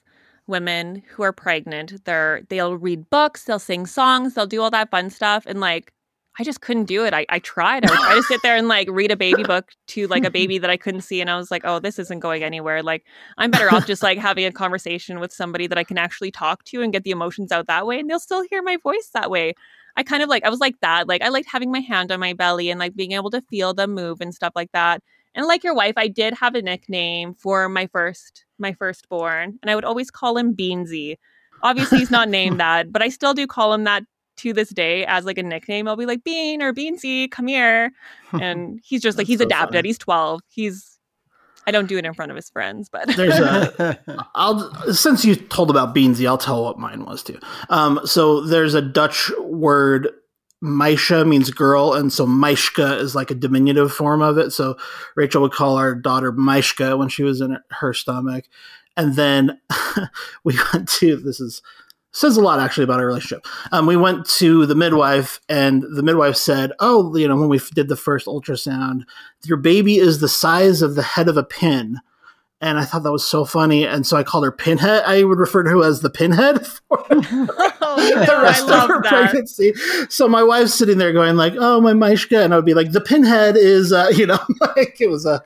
women 0.47 1.03
who 1.09 1.23
are 1.23 1.33
pregnant. 1.33 2.03
They're 2.05 2.41
they'll 2.49 2.77
read 2.77 3.09
books, 3.09 3.45
they'll 3.45 3.59
sing 3.59 3.85
songs, 3.85 4.33
they'll 4.33 4.47
do 4.47 4.61
all 4.61 4.71
that 4.71 4.91
fun 4.91 5.09
stuff, 5.09 5.43
and 5.45 5.59
like 5.59 5.91
I 6.37 6.43
just 6.43 6.59
couldn't 6.59 6.85
do 6.85 7.05
it. 7.05 7.13
I, 7.13 7.25
I 7.29 7.39
tried. 7.39 7.85
I 7.85 7.91
would 7.91 7.99
try 7.99 8.15
to 8.15 8.23
sit 8.23 8.41
there 8.43 8.57
and 8.57 8.67
like 8.67 8.89
read 8.91 9.09
a 9.11 9.15
baby 9.15 9.43
book 9.47 9.71
to 9.87 10.07
like 10.07 10.25
a 10.25 10.29
baby 10.31 10.57
that 10.57 10.69
I 10.69 10.77
couldn't 10.77 11.01
see, 11.01 11.21
and 11.21 11.29
I 11.29 11.37
was 11.37 11.49
like, 11.49 11.61
oh, 11.65 11.79
this 11.79 11.97
isn't 11.97 12.19
going 12.19 12.43
anywhere. 12.43 12.83
Like 12.83 13.05
I'm 13.37 13.51
better 13.51 13.73
off 13.73 13.87
just 13.87 14.03
like 14.03 14.17
having 14.17 14.45
a 14.45 14.51
conversation 14.51 15.19
with 15.19 15.31
somebody 15.31 15.67
that 15.67 15.77
I 15.77 15.83
can 15.83 15.97
actually 15.97 16.31
talk 16.31 16.63
to 16.65 16.81
and 16.81 16.91
get 16.91 17.03
the 17.03 17.11
emotions 17.11 17.51
out 17.51 17.67
that 17.67 17.87
way, 17.87 17.99
and 17.99 18.09
they'll 18.09 18.19
still 18.19 18.43
hear 18.49 18.61
my 18.61 18.77
voice 18.83 19.09
that 19.13 19.29
way. 19.31 19.53
I 19.97 20.03
kind 20.03 20.21
of 20.23 20.29
like 20.29 20.43
I 20.43 20.49
was 20.49 20.59
like 20.59 20.79
that. 20.81 21.07
Like 21.07 21.21
I 21.21 21.29
liked 21.29 21.49
having 21.49 21.71
my 21.71 21.79
hand 21.79 22.11
on 22.11 22.19
my 22.19 22.33
belly 22.33 22.69
and 22.69 22.79
like 22.79 22.95
being 22.95 23.13
able 23.13 23.29
to 23.31 23.41
feel 23.41 23.73
them 23.73 23.93
move 23.93 24.19
and 24.21 24.33
stuff 24.35 24.53
like 24.55 24.71
that. 24.73 25.01
And 25.35 25.45
like 25.45 25.63
your 25.63 25.75
wife, 25.75 25.93
I 25.97 26.07
did 26.07 26.33
have 26.33 26.55
a 26.55 26.61
nickname 26.61 27.35
for 27.35 27.69
my 27.69 27.87
first 27.87 28.45
my 28.57 28.73
firstborn, 28.73 29.59
and 29.61 29.69
I 29.69 29.75
would 29.75 29.85
always 29.85 30.09
call 30.09 30.37
him 30.37 30.55
Beansy. 30.55 31.17
Obviously, 31.61 31.99
he's 31.99 32.11
not 32.11 32.29
named 32.29 32.59
that, 32.61 32.91
but 32.91 33.01
I 33.01 33.09
still 33.09 33.33
do 33.33 33.45
call 33.45 33.73
him 33.73 33.83
that 33.83 34.03
to 34.37 34.53
this 34.53 34.69
day 34.69 35.05
as 35.05 35.25
like 35.25 35.37
a 35.37 35.43
nickname. 35.43 35.87
I'll 35.87 35.95
be 35.95 36.05
like 36.05 36.23
Bean 36.23 36.61
or 36.61 36.73
Beansy, 36.73 37.29
come 37.29 37.47
here, 37.47 37.91
and 38.33 38.79
he's 38.83 39.01
just 39.01 39.17
like 39.17 39.27
he's 39.27 39.39
so 39.39 39.45
adapted. 39.45 39.75
funny. 39.75 39.89
He's 39.89 39.97
twelve. 39.97 40.41
He's 40.47 40.95
I 41.67 41.71
don't 41.71 41.87
do 41.87 41.97
it 41.97 42.05
in 42.05 42.13
front 42.13 42.31
of 42.31 42.35
his 42.35 42.49
friends, 42.49 42.89
but 42.89 43.07
there's 43.15 43.39
a 43.39 43.99
I'll 44.35 44.71
since 44.93 45.25
you 45.25 45.35
told 45.35 45.69
about 45.69 45.95
Beansy, 45.95 46.27
I'll 46.27 46.37
tell 46.37 46.63
what 46.63 46.77
mine 46.77 47.05
was 47.05 47.23
too. 47.23 47.39
Um, 47.69 47.99
so 48.05 48.41
there's 48.41 48.73
a 48.73 48.81
Dutch 48.81 49.31
word. 49.39 50.09
Maisha 50.63 51.27
means 51.27 51.49
girl, 51.51 51.93
and 51.93 52.11
so 52.11 52.25
Maishka 52.25 52.99
is 52.99 53.15
like 53.15 53.29
a 53.29 53.35
diminutive 53.35 53.91
form 53.91 54.21
of 54.21 54.37
it. 54.37 54.51
So 54.51 54.77
Rachel 55.15 55.41
would 55.41 55.51
call 55.51 55.77
our 55.77 55.93
daughter 55.93 56.31
Maishka 56.31 56.97
when 56.97 57.09
she 57.09 57.23
was 57.23 57.41
in 57.41 57.57
her 57.71 57.93
stomach, 57.93 58.45
and 58.97 59.15
then 59.15 59.59
we 60.43 60.57
went 60.73 60.89
to 60.89 61.17
this 61.17 61.39
is 61.39 61.61
says 62.15 62.37
a 62.37 62.41
lot 62.41 62.61
actually 62.61 62.85
about 62.85 63.01
our 63.01 63.05
relationship. 63.05 63.45
Um, 63.73 63.85
we 63.85 63.97
went 63.97 64.25
to 64.37 64.65
the 64.65 64.75
midwife, 64.75 65.41
and 65.49 65.83
the 65.83 66.03
midwife 66.03 66.37
said, 66.37 66.71
"Oh, 66.79 67.15
you 67.15 67.27
know, 67.27 67.35
when 67.35 67.49
we 67.49 67.59
did 67.73 67.89
the 67.89 67.97
first 67.97 68.25
ultrasound, 68.25 69.01
your 69.43 69.57
baby 69.57 69.97
is 69.97 70.19
the 70.19 70.29
size 70.29 70.81
of 70.81 70.95
the 70.95 71.03
head 71.03 71.27
of 71.27 71.37
a 71.37 71.43
pin." 71.43 71.99
And 72.65 72.79
I 72.79 72.83
thought 72.83 73.03
that 73.03 73.11
was 73.11 73.27
so 73.27 73.45
funny, 73.45 73.85
and 73.85 74.07
so 74.07 74.17
I 74.17 74.23
called 74.23 74.43
her 74.43 74.51
Pinhead. 74.51 75.03
I 75.05 75.23
would 75.23 75.37
refer 75.37 75.61
to 75.61 75.69
her 75.69 75.83
as 75.85 75.99
the 76.01 76.09
Pinhead 76.09 76.65
for 76.65 77.05
oh, 77.11 77.15
the 77.19 78.25
no, 78.27 78.41
rest 78.41 78.67
of 78.67 78.87
her 78.87 79.03
that. 79.03 79.09
pregnancy. 79.09 79.73
So 80.09 80.27
my 80.27 80.41
wife's 80.41 80.73
sitting 80.73 80.97
there 80.97 81.13
going 81.13 81.35
like, 81.37 81.53
"Oh, 81.57 81.79
my 81.79 81.93
Maishka," 81.93 82.43
and 82.43 82.53
I 82.53 82.55
would 82.55 82.65
be 82.65 82.73
like, 82.73 82.91
"The 82.91 83.01
Pinhead 83.01 83.55
is," 83.55 83.93
uh, 83.93 84.11
you 84.15 84.25
know, 84.25 84.39
like 84.61 84.99
it 84.99 85.11
was 85.11 85.27
a, 85.27 85.43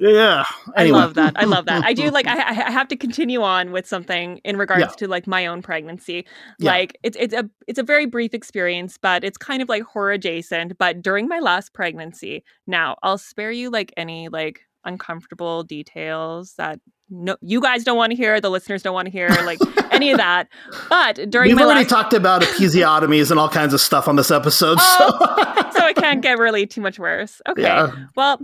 yeah. 0.00 0.44
Anyway. 0.76 0.98
I 0.98 1.00
love 1.02 1.14
that. 1.14 1.34
I 1.36 1.44
love 1.44 1.66
that. 1.66 1.84
I 1.84 1.92
do 1.92 2.10
like. 2.10 2.26
I, 2.26 2.36
I 2.36 2.66
I 2.66 2.70
have 2.72 2.88
to 2.88 2.96
continue 2.96 3.42
on 3.42 3.70
with 3.70 3.86
something 3.86 4.40
in 4.44 4.56
regards 4.56 4.80
Yeah. 4.80 4.88
to 4.98 5.06
like 5.06 5.28
my 5.28 5.46
own 5.46 5.62
pregnancy. 5.62 6.26
Yeah. 6.58 6.72
Like 6.72 6.98
it's 7.04 7.16
it's 7.20 7.32
a 7.32 7.48
it's 7.68 7.78
a 7.78 7.84
very 7.84 8.06
brief 8.06 8.34
experience, 8.34 8.98
but 8.98 9.22
it's 9.22 9.38
kind 9.38 9.62
of 9.62 9.68
like 9.68 9.84
horror 9.84 10.10
adjacent. 10.10 10.78
But 10.78 11.00
during 11.00 11.28
my 11.28 11.38
last 11.38 11.72
pregnancy, 11.74 12.42
now 12.66 12.96
I'll 13.04 13.18
spare 13.18 13.52
you 13.52 13.70
like 13.70 13.92
any 13.96 14.28
like 14.28 14.62
uncomfortable 14.84 15.62
details 15.62 16.54
that 16.54 16.80
no 17.10 17.36
you 17.40 17.60
guys 17.60 17.84
don't 17.84 17.96
want 17.96 18.10
to 18.10 18.16
hear, 18.16 18.40
the 18.40 18.50
listeners 18.50 18.82
don't 18.82 18.94
want 18.94 19.06
to 19.06 19.12
hear, 19.12 19.28
like 19.44 19.58
any 19.92 20.10
of 20.10 20.18
that. 20.18 20.48
But 20.88 21.30
during 21.30 21.48
We've 21.48 21.56
my 21.56 21.64
already 21.64 21.80
last 21.80 21.90
talked 21.90 22.12
about 22.14 22.42
episiotomies 22.42 23.30
and 23.30 23.38
all 23.40 23.48
kinds 23.48 23.74
of 23.74 23.80
stuff 23.80 24.08
on 24.08 24.16
this 24.16 24.30
episode. 24.30 24.78
Oh, 24.80 25.70
so 25.76 25.86
it 25.88 25.96
can't 25.96 26.20
get 26.20 26.38
really 26.38 26.66
too 26.66 26.80
much 26.80 26.98
worse. 26.98 27.40
Okay. 27.48 27.62
Yeah. 27.62 27.92
Well, 28.16 28.40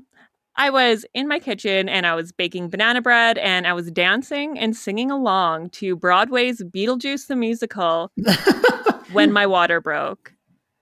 I 0.57 0.71
was 0.71 1.07
in 1.15 1.27
my 1.27 1.39
kitchen 1.39 1.89
and 1.89 2.07
I 2.07 2.15
was 2.15 2.33
baking 2.33 2.69
banana 2.71 3.01
bread 3.01 3.39
and 3.39 3.67
I 3.67 3.73
was 3.73 3.91
dancing 3.91 4.59
and 4.59 4.77
singing 4.77 5.11
along 5.11 5.71
to 5.71 5.97
Broadway's 5.97 6.61
Beetlejuice 6.63 7.29
the 7.29 7.37
musical 7.37 8.13
when 9.13 9.33
my 9.33 9.47
water 9.47 9.81
broke. 9.81 10.33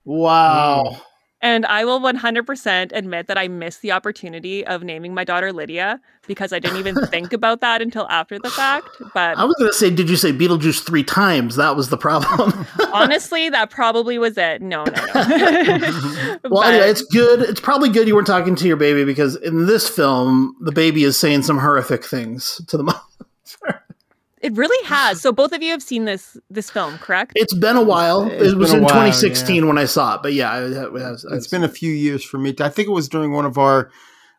so 0.04 0.12
wow. 0.12 1.00
And 1.40 1.64
I 1.66 1.84
will 1.84 2.00
100% 2.00 2.90
admit 2.92 3.28
that 3.28 3.38
I 3.38 3.46
missed 3.46 3.80
the 3.80 3.92
opportunity 3.92 4.66
of 4.66 4.82
naming 4.82 5.14
my 5.14 5.22
daughter 5.22 5.52
Lydia 5.52 6.00
because 6.26 6.52
I 6.52 6.58
didn't 6.58 6.78
even 6.78 7.06
think 7.06 7.32
about 7.32 7.60
that 7.60 7.80
until 7.80 8.08
after 8.08 8.38
the 8.40 8.50
fact. 8.50 8.88
But 9.14 9.38
I 9.38 9.44
was 9.44 9.54
going 9.56 9.70
to 9.70 9.76
say, 9.76 9.90
did 9.90 10.10
you 10.10 10.16
say 10.16 10.32
Beetlejuice 10.32 10.84
three 10.84 11.04
times? 11.04 11.54
That 11.54 11.76
was 11.76 11.90
the 11.90 11.96
problem. 11.96 12.66
honestly, 12.92 13.50
that 13.50 13.70
probably 13.70 14.18
was 14.18 14.36
it. 14.36 14.62
No, 14.62 14.82
no, 14.84 14.92
no. 14.92 15.12
well, 15.14 16.62
But- 16.62 16.66
anyway, 16.74 16.90
it's 16.90 17.02
good. 17.02 17.42
It's 17.42 17.60
probably 17.60 17.88
good 17.90 18.08
you 18.08 18.16
weren't 18.16 18.26
talking 18.26 18.56
to 18.56 18.66
your 18.66 18.76
baby 18.76 19.04
because 19.04 19.36
in 19.36 19.66
this 19.66 19.88
film, 19.88 20.56
the 20.60 20.72
baby 20.72 21.04
is 21.04 21.16
saying 21.16 21.42
some 21.42 21.58
horrific 21.58 22.04
things 22.04 22.60
to 22.66 22.76
the 22.76 22.82
mom. 22.82 23.00
It 24.48 24.56
really 24.56 24.86
has. 24.86 25.20
So 25.20 25.30
both 25.30 25.52
of 25.52 25.62
you 25.62 25.70
have 25.72 25.82
seen 25.82 26.06
this 26.06 26.38
this 26.48 26.70
film, 26.70 26.96
correct? 26.98 27.32
It's 27.36 27.52
been 27.54 27.76
a 27.76 27.82
while. 27.82 28.22
It's 28.26 28.52
it 28.52 28.56
was 28.56 28.72
in 28.72 28.80
while, 28.80 28.88
2016 28.90 29.66
when 29.68 29.76
I 29.76 29.84
saw 29.84 30.14
it, 30.14 30.22
but 30.22 30.32
yeah, 30.32 30.58
it, 30.58 30.72
it 30.72 31.00
has, 31.02 31.24
it's 31.30 31.46
been 31.48 31.64
a 31.64 31.68
few 31.68 31.92
years 31.92 32.24
for 32.24 32.38
me. 32.38 32.54
I 32.60 32.70
think 32.70 32.88
it 32.88 32.92
was 32.92 33.08
during 33.10 33.32
one 33.32 33.44
of 33.44 33.58
our 33.58 33.90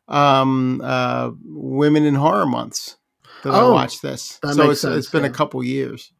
um, 0.07 0.81
uh, 0.83 1.29
women 1.45 2.05
in 2.05 2.15
horror 2.15 2.47
months 2.47 2.97
that 3.43 3.53
I 3.53 3.59
Oh, 3.61 3.73
watched 3.73 4.01
this. 4.01 4.39
that 4.41 4.55
So 4.55 4.63
makes 4.63 4.71
it's, 4.71 4.81
sense, 4.81 4.95
it's 4.95 5.09
been 5.11 5.23
yeah. 5.23 5.29
a 5.29 5.33
couple 5.33 5.63
years. 5.63 6.11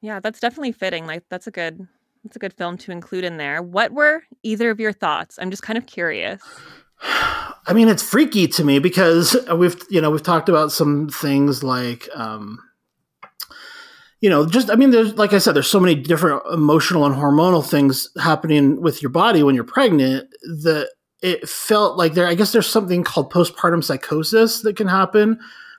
yeah, 0.00 0.18
that's 0.18 0.40
definitely 0.40 0.72
fitting. 0.72 1.06
Like 1.06 1.22
that's 1.30 1.46
a 1.46 1.52
good 1.52 1.86
that's 2.24 2.34
a 2.36 2.40
good 2.40 2.52
film 2.54 2.76
to 2.78 2.90
include 2.90 3.22
in 3.24 3.36
there. 3.36 3.62
What 3.62 3.92
were 3.92 4.24
either 4.42 4.70
of 4.70 4.80
your 4.80 4.92
thoughts? 4.92 5.38
I'm 5.40 5.50
just 5.50 5.62
kind 5.62 5.76
of 5.78 5.86
curious. 5.86 6.42
I 7.66 7.72
mean, 7.72 7.88
it's 7.88 8.02
freaky 8.02 8.46
to 8.48 8.64
me 8.64 8.78
because 8.80 9.36
we've 9.56 9.80
you 9.88 10.00
know 10.00 10.10
we've 10.10 10.22
talked 10.22 10.48
about 10.48 10.72
some 10.72 11.08
things 11.08 11.62
like 11.62 12.08
um, 12.14 12.58
you 14.24 14.30
know 14.30 14.46
just 14.46 14.70
I 14.70 14.76
mean 14.76 14.90
there's 14.90 15.12
like 15.16 15.34
I 15.34 15.38
said 15.38 15.52
there's 15.52 15.70
so 15.70 15.78
many 15.78 15.94
different 15.94 16.40
emotional 16.50 17.04
and 17.04 17.14
hormonal 17.14 17.62
things 17.62 18.08
happening 18.18 18.80
with 18.80 19.02
your 19.02 19.10
body 19.10 19.42
when 19.42 19.54
you're 19.54 19.64
pregnant 19.64 20.30
that 20.62 20.88
it 21.20 21.46
felt 21.46 21.98
like 21.98 22.14
there 22.14 22.26
I 22.26 22.34
guess 22.34 22.50
there's 22.50 22.66
something 22.66 23.04
called 23.04 23.30
postpartum 23.30 23.84
psychosis 23.84 24.62
that 24.62 24.78
can 24.78 24.88
happen 24.88 25.38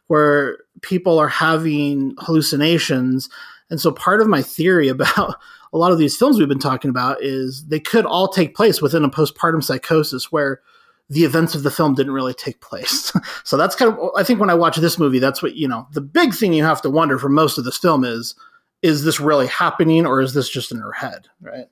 where 0.09 0.59
people 0.83 1.17
are 1.17 1.27
having 1.27 2.13
hallucinations. 2.19 3.29
And 3.71 3.81
so 3.81 3.91
part 3.91 4.21
of 4.21 4.27
my 4.27 4.43
theory 4.43 4.89
about 4.95 5.39
a 5.73 5.77
lot 5.79 5.91
of 5.91 5.97
these 5.97 6.15
films 6.15 6.37
we've 6.37 6.47
been 6.47 6.59
talking 6.59 6.91
about 6.91 7.23
is 7.23 7.65
they 7.65 7.79
could 7.79 8.05
all 8.05 8.27
take 8.27 8.55
place 8.55 8.79
within 8.79 9.03
a 9.03 9.09
postpartum 9.09 9.63
psychosis 9.63 10.31
where 10.31 10.61
the 11.09 11.23
events 11.23 11.53
of 11.55 11.63
the 11.63 11.71
film 11.71 11.93
didn't 11.93 12.13
really 12.13 12.33
take 12.33 12.61
place. 12.61 13.13
so 13.43 13.57
that's 13.57 13.75
kind 13.75 13.93
of 13.93 14.09
I 14.17 14.23
think 14.23 14.39
when 14.39 14.49
I 14.49 14.55
watch 14.55 14.77
this 14.77 14.97
movie, 14.97 15.19
that's 15.19 15.41
what 15.43 15.55
you 15.55 15.67
know. 15.67 15.87
The 15.93 16.01
big 16.01 16.33
thing 16.33 16.53
you 16.53 16.63
have 16.63 16.81
to 16.83 16.89
wonder 16.89 17.17
for 17.19 17.29
most 17.29 17.57
of 17.57 17.63
this 17.63 17.77
film 17.77 18.03
is 18.03 18.35
is 18.81 19.03
this 19.03 19.19
really 19.19 19.47
happening 19.47 20.05
or 20.05 20.21
is 20.21 20.33
this 20.33 20.49
just 20.49 20.71
in 20.71 20.77
her 20.79 20.91
head, 20.91 21.27
right? 21.41 21.65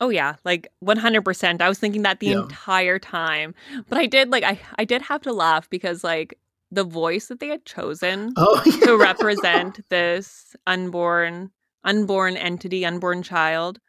Oh 0.00 0.10
yeah, 0.10 0.36
like 0.44 0.70
100%. 0.84 1.62
I 1.62 1.68
was 1.68 1.78
thinking 1.78 2.02
that 2.02 2.20
the 2.20 2.26
Yeah. 2.26 2.42
entire 2.42 2.98
time. 2.98 3.54
But 3.88 3.98
I 3.98 4.06
did 4.06 4.30
like 4.30 4.44
I 4.44 4.60
I 4.78 4.84
did 4.84 5.02
have 5.02 5.22
to 5.22 5.32
laugh 5.32 5.70
because 5.70 6.04
like 6.04 6.38
the 6.70 6.84
voice 6.84 7.26
that 7.28 7.40
they 7.40 7.48
had 7.48 7.64
chosen 7.64 8.34
Oh, 8.36 8.62
to 8.82 8.96
represent 8.98 9.80
this 9.88 10.54
unborn 10.66 11.50
unborn 11.84 12.36
entity, 12.36 12.84
unborn 12.84 13.22
child 13.22 13.80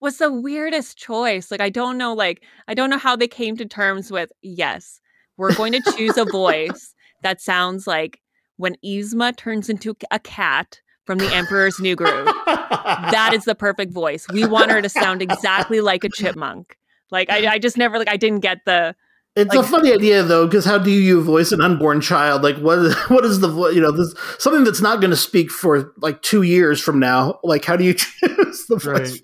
was 0.00 0.18
the 0.18 0.32
weirdest 0.32 0.98
choice. 0.98 1.50
Like 1.50 1.60
I 1.60 1.70
don't 1.70 1.98
know 1.98 2.12
like 2.14 2.42
I 2.68 2.74
don't 2.74 2.90
know 2.90 2.98
how 2.98 3.16
they 3.16 3.28
came 3.28 3.56
to 3.56 3.64
terms 3.64 4.10
with 4.10 4.30
yes, 4.42 5.00
we're 5.36 5.54
going 5.54 5.72
to 5.72 5.92
choose 5.96 6.16
a 6.16 6.24
voice 6.30 6.94
that 7.22 7.40
sounds 7.40 7.86
like 7.86 8.20
when 8.56 8.76
Yzma 8.84 9.36
turns 9.36 9.68
into 9.68 9.96
a 10.10 10.18
cat 10.18 10.80
from 11.04 11.18
the 11.18 11.32
Emperor's 11.34 11.80
New 11.80 11.96
Groove. 11.96 12.26
That 12.46 13.32
is 13.34 13.44
the 13.44 13.54
perfect 13.54 13.92
voice. 13.92 14.26
We 14.32 14.46
want 14.46 14.70
her 14.70 14.80
to 14.80 14.88
sound 14.88 15.22
exactly 15.22 15.80
like 15.80 16.04
a 16.04 16.08
chipmunk. 16.14 16.76
Like 17.10 17.30
I, 17.30 17.54
I 17.54 17.58
just 17.58 17.76
never 17.76 17.98
like 17.98 18.08
I 18.08 18.16
didn't 18.16 18.40
get 18.40 18.58
the 18.64 18.94
It's 19.36 19.52
Like- 19.54 19.66
a 19.66 19.68
funny 19.68 19.92
idea 19.92 20.22
though, 20.22 20.46
because 20.46 20.64
how 20.64 20.78
do 20.78 20.90
you 20.92 21.20
voice 21.22 21.50
an 21.50 21.60
unborn 21.60 22.00
child? 22.00 22.42
Like 22.42 22.56
what? 22.58 22.78
is- 22.78 22.94
What 23.08 23.24
is 23.24 23.40
the 23.40 23.48
you 23.74 23.80
know 23.80 23.90
this 23.90 24.14
something 24.38 24.62
that's 24.64 24.80
not 24.80 25.00
going 25.00 25.10
to 25.10 25.16
speak 25.16 25.50
for 25.50 25.92
like 25.98 26.22
two 26.22 26.42
years 26.42 26.80
from 26.80 27.00
now? 27.00 27.40
Like 27.42 27.64
how 27.64 27.76
do 27.76 27.82
you 27.84 27.94
choose 27.94 28.66
the 28.68 28.76
voice? 28.76 29.20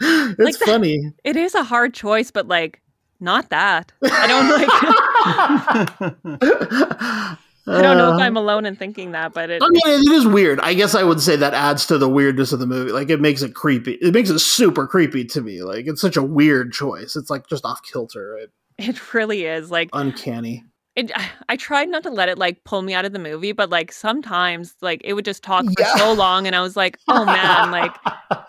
it's 0.00 0.38
Like 0.38 0.58
the- 0.58 0.66
funny. 0.66 1.12
it 1.24 1.36
is 1.36 1.54
a 1.54 1.62
hard 1.62 1.94
choice, 1.94 2.30
but 2.32 2.48
like 2.48 2.80
not 3.20 3.50
that. 3.50 3.92
I 4.02 4.26
don't 4.26 4.48
like 4.48 4.68
I 7.64 7.80
don't 7.80 7.96
know 7.96 8.14
if 8.14 8.20
Uh, 8.20 8.24
I'm 8.24 8.36
alone 8.36 8.66
in 8.66 8.74
thinking 8.74 9.12
that, 9.12 9.32
but 9.32 9.48
it 9.48 9.62
I 9.62 9.68
mean, 9.70 9.82
it 9.86 10.10
is 10.12 10.26
weird. 10.26 10.58
I 10.58 10.74
guess 10.74 10.96
I 10.96 11.04
would 11.04 11.20
say 11.20 11.36
that 11.36 11.54
adds 11.54 11.86
to 11.86 11.96
the 11.98 12.08
weirdness 12.08 12.52
of 12.52 12.58
the 12.58 12.66
movie. 12.66 12.90
Like, 12.90 13.08
it 13.08 13.20
makes 13.20 13.40
it 13.42 13.54
creepy. 13.54 13.92
It 13.92 14.12
makes 14.12 14.30
it 14.30 14.40
super 14.40 14.84
creepy 14.88 15.24
to 15.26 15.40
me. 15.40 15.62
Like, 15.62 15.86
it's 15.86 16.00
such 16.00 16.16
a 16.16 16.22
weird 16.24 16.72
choice. 16.72 17.14
It's 17.14 17.30
like 17.30 17.46
just 17.46 17.64
off 17.64 17.80
kilter, 17.84 18.34
right? 18.36 18.48
It 18.88 19.14
really 19.14 19.44
is 19.44 19.70
like 19.70 19.88
Uncanny. 19.92 20.64
it, 20.96 21.10
I 21.48 21.56
tried 21.56 21.88
not 21.88 22.02
to 22.04 22.10
let 22.10 22.28
it 22.28 22.38
like 22.38 22.64
pull 22.64 22.82
me 22.82 22.94
out 22.94 23.04
of 23.04 23.12
the 23.12 23.18
movie, 23.18 23.52
but 23.52 23.70
like 23.70 23.92
sometimes 23.92 24.74
like 24.82 25.00
it 25.04 25.14
would 25.14 25.24
just 25.24 25.42
talk 25.42 25.64
for 25.64 25.72
Yeah. 25.78 25.96
so 25.96 26.12
long 26.12 26.46
and 26.46 26.54
I 26.56 26.60
was 26.62 26.76
like, 26.76 26.98
"Oh 27.08 27.24
man, 27.24 27.70
like 27.70 27.94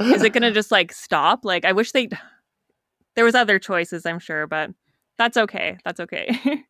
is 0.01 0.23
it 0.23 0.31
going 0.33 0.43
to 0.49 0.51
just 0.51 0.71
like 0.71 0.91
stop?" 0.93 1.45
Like 1.45 1.65
I 1.65 1.71
wish 1.71 1.91
they 1.91 2.09
there 3.15 3.25
was 3.25 3.35
other 3.35 3.59
choices, 3.59 4.05
I'm 4.05 4.19
sure, 4.19 4.47
but 4.47 4.71
that's 5.17 5.37
okay. 5.37 5.77
That's 5.85 5.99
okay. 5.99 6.37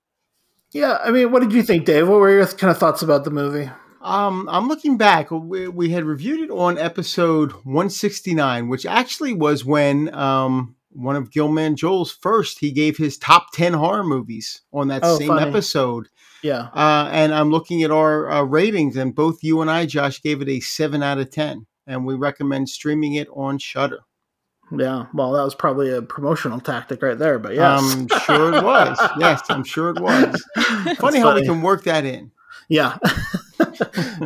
Yeah, 0.75 0.97
I 1.03 1.11
mean, 1.11 1.31
what 1.31 1.43
did 1.43 1.53
you 1.53 1.61
think, 1.61 1.85
Dave? 1.85 2.09
What 2.09 2.19
were 2.19 2.31
your 2.31 2.47
kind 2.47 2.71
of 2.71 2.79
thoughts 2.79 3.03
about 3.03 3.25
the 3.25 3.29
movie? 3.29 3.69
Um, 4.01 4.49
I'm 4.51 4.67
looking 4.67 4.97
back. 4.97 5.29
We, 5.29 5.67
we 5.67 5.91
had 5.91 6.03
reviewed 6.03 6.39
it 6.39 6.49
on 6.49 6.79
episode 6.79 7.51
169, 7.51 8.69
which 8.69 8.83
actually 8.87 9.33
was 9.33 9.63
when 9.63 10.11
um, 10.15 10.75
one 10.95 11.15
of 11.15 11.31
Gillman 11.31 11.75
Joel's 11.75 12.11
first. 12.11 12.59
He 12.59 12.71
gave 12.71 12.97
his 12.97 13.17
top 13.17 13.51
10 13.53 13.73
horror 13.73 14.03
movies 14.03 14.61
on 14.73 14.87
that 14.89 15.01
Oh, 15.03 15.17
same 15.17 15.27
funny. 15.29 15.49
episode. 15.49 16.07
Yeah. 16.41 16.69
Uh, 16.73 17.09
and 17.11 17.33
I'm 17.33 17.49
looking 17.51 17.83
at 17.83 17.91
our 17.91 18.29
uh, 18.29 18.43
ratings, 18.43 18.95
and 18.97 19.13
both 19.15 19.43
you 19.43 19.61
and 19.61 19.71
I, 19.71 19.85
Josh, 19.85 20.21
gave 20.21 20.41
it 20.41 20.49
a 20.49 20.59
seven 20.59 21.01
out 21.03 21.17
of 21.19 21.29
10. 21.31 21.65
And 21.87 22.05
we 22.05 22.15
recommend 22.15 22.69
streaming 22.69 23.15
it 23.15 23.27
on 23.33 23.57
Shudder. 23.57 23.99
Yeah. 24.75 25.05
Well, 25.13 25.33
that 25.33 25.43
was 25.43 25.53
probably 25.55 25.91
a 25.91 26.01
promotional 26.01 26.59
tactic 26.59 27.01
right 27.01 27.17
there, 27.17 27.37
but 27.37 27.53
yeah, 27.53 27.77
I'm 27.77 28.07
sure 28.25 28.53
it 28.53 28.63
was. 28.63 28.97
Yes, 29.19 29.41
I'm 29.49 29.63
sure 29.63 29.89
it 29.89 29.99
was. 29.99 30.41
Funny 30.97 31.19
how 31.19 31.35
we 31.35 31.45
can 31.45 31.61
work 31.61 31.83
that 31.83 32.05
in. 32.05 32.31
Yeah. 32.69 32.97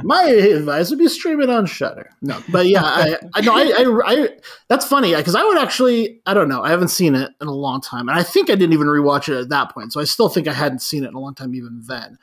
My 0.03 0.23
advice 0.23 0.89
would 0.89 0.99
be 0.99 1.07
stream 1.07 1.41
it 1.41 1.49
on 1.49 1.65
Shudder. 1.65 2.09
No, 2.21 2.41
but 2.49 2.67
yeah, 2.67 2.83
I, 2.83 3.17
I 3.33 3.41
know. 3.41 3.53
I, 3.53 3.63
I, 3.63 4.01
I, 4.05 4.29
that's 4.67 4.85
funny 4.85 5.15
because 5.15 5.35
I 5.35 5.43
would 5.43 5.57
actually. 5.57 6.21
I 6.25 6.33
don't 6.33 6.49
know. 6.49 6.63
I 6.63 6.69
haven't 6.69 6.89
seen 6.89 7.15
it 7.15 7.31
in 7.41 7.47
a 7.47 7.53
long 7.53 7.81
time, 7.81 8.09
and 8.09 8.17
I 8.17 8.23
think 8.23 8.49
I 8.49 8.55
didn't 8.55 8.73
even 8.73 8.87
rewatch 8.87 9.29
it 9.29 9.39
at 9.39 9.49
that 9.49 9.73
point. 9.73 9.93
So 9.93 10.01
I 10.01 10.05
still 10.05 10.29
think 10.29 10.47
I 10.47 10.53
hadn't 10.53 10.81
seen 10.81 11.03
it 11.03 11.09
in 11.09 11.13
a 11.13 11.19
long 11.19 11.35
time 11.35 11.55
even 11.55 11.81
then. 11.85 12.17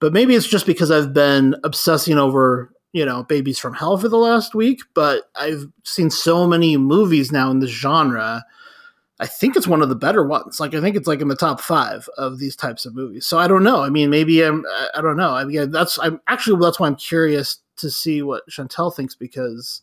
But 0.00 0.12
maybe 0.12 0.34
it's 0.34 0.46
just 0.46 0.66
because 0.66 0.90
I've 0.90 1.14
been 1.14 1.56
obsessing 1.64 2.18
over 2.18 2.72
you 2.92 3.04
know 3.04 3.22
babies 3.24 3.58
from 3.58 3.74
hell 3.74 3.96
for 3.96 4.08
the 4.08 4.18
last 4.18 4.54
week. 4.54 4.80
But 4.94 5.30
I've 5.34 5.66
seen 5.84 6.10
so 6.10 6.46
many 6.46 6.76
movies 6.76 7.32
now 7.32 7.50
in 7.50 7.60
this 7.60 7.70
genre. 7.70 8.44
I 9.20 9.26
think 9.26 9.54
it's 9.56 9.68
one 9.68 9.80
of 9.80 9.88
the 9.88 9.94
better 9.94 10.26
ones. 10.26 10.58
Like 10.58 10.74
I 10.74 10.80
think 10.80 10.96
it's 10.96 11.06
like 11.06 11.20
in 11.20 11.28
the 11.28 11.36
top 11.36 11.60
five 11.60 12.08
of 12.18 12.38
these 12.38 12.56
types 12.56 12.84
of 12.84 12.94
movies. 12.94 13.26
So 13.26 13.38
I 13.38 13.46
don't 13.46 13.62
know. 13.62 13.82
I 13.82 13.88
mean, 13.88 14.10
maybe 14.10 14.42
I'm. 14.42 14.64
I- 14.94 15.00
don't 15.00 15.16
know. 15.16 15.30
I 15.30 15.44
mean, 15.44 15.70
that's. 15.70 15.98
I'm 16.00 16.20
actually 16.26 16.60
that's 16.60 16.80
why 16.80 16.88
I'm 16.88 16.96
curious 16.96 17.58
to 17.76 17.90
see 17.90 18.22
what 18.22 18.48
Chantel 18.48 18.94
thinks 18.94 19.14
because, 19.14 19.82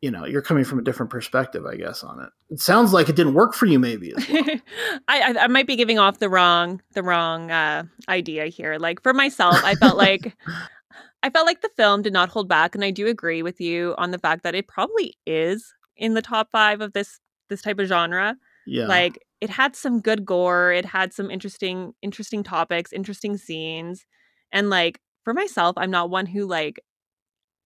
you 0.00 0.10
know, 0.10 0.24
you're 0.24 0.42
coming 0.42 0.64
from 0.64 0.78
a 0.78 0.82
different 0.82 1.10
perspective, 1.10 1.66
I 1.66 1.76
guess, 1.76 2.02
on 2.02 2.20
it. 2.20 2.30
It 2.50 2.60
sounds 2.60 2.92
like 2.92 3.08
it 3.08 3.16
didn't 3.16 3.34
work 3.34 3.54
for 3.54 3.66
you, 3.66 3.78
maybe. 3.78 4.12
well. 4.14 4.44
I, 5.08 5.20
I 5.20 5.44
I 5.44 5.46
might 5.46 5.66
be 5.66 5.76
giving 5.76 5.98
off 5.98 6.18
the 6.18 6.28
wrong 6.28 6.80
the 6.94 7.02
wrong 7.04 7.50
uh, 7.50 7.84
idea 8.08 8.46
here. 8.46 8.76
Like 8.78 9.02
for 9.02 9.12
myself, 9.14 9.56
I 9.62 9.76
felt 9.76 9.96
like 9.96 10.36
I 11.22 11.30
felt 11.30 11.46
like 11.46 11.60
the 11.60 11.70
film 11.76 12.02
did 12.02 12.12
not 12.12 12.28
hold 12.28 12.48
back, 12.48 12.74
and 12.74 12.84
I 12.84 12.90
do 12.90 13.06
agree 13.06 13.42
with 13.42 13.60
you 13.60 13.94
on 13.98 14.10
the 14.10 14.18
fact 14.18 14.42
that 14.42 14.54
it 14.56 14.66
probably 14.66 15.14
is 15.26 15.74
in 15.96 16.14
the 16.14 16.22
top 16.22 16.50
five 16.50 16.80
of 16.80 16.92
this 16.92 17.20
this 17.50 17.62
type 17.62 17.78
of 17.80 17.88
genre. 17.88 18.36
yeah. 18.66 18.86
Like 18.88 19.18
it 19.42 19.50
had 19.50 19.76
some 19.76 20.00
good 20.00 20.24
gore, 20.26 20.72
it 20.72 20.86
had 20.86 21.12
some 21.12 21.30
interesting 21.30 21.94
interesting 22.02 22.42
topics, 22.44 22.92
interesting 22.92 23.36
scenes, 23.38 24.06
and 24.52 24.70
like 24.70 25.00
for 25.24 25.34
myself, 25.34 25.74
I'm 25.78 25.90
not 25.90 26.10
one 26.10 26.26
who 26.26 26.46
like 26.46 26.80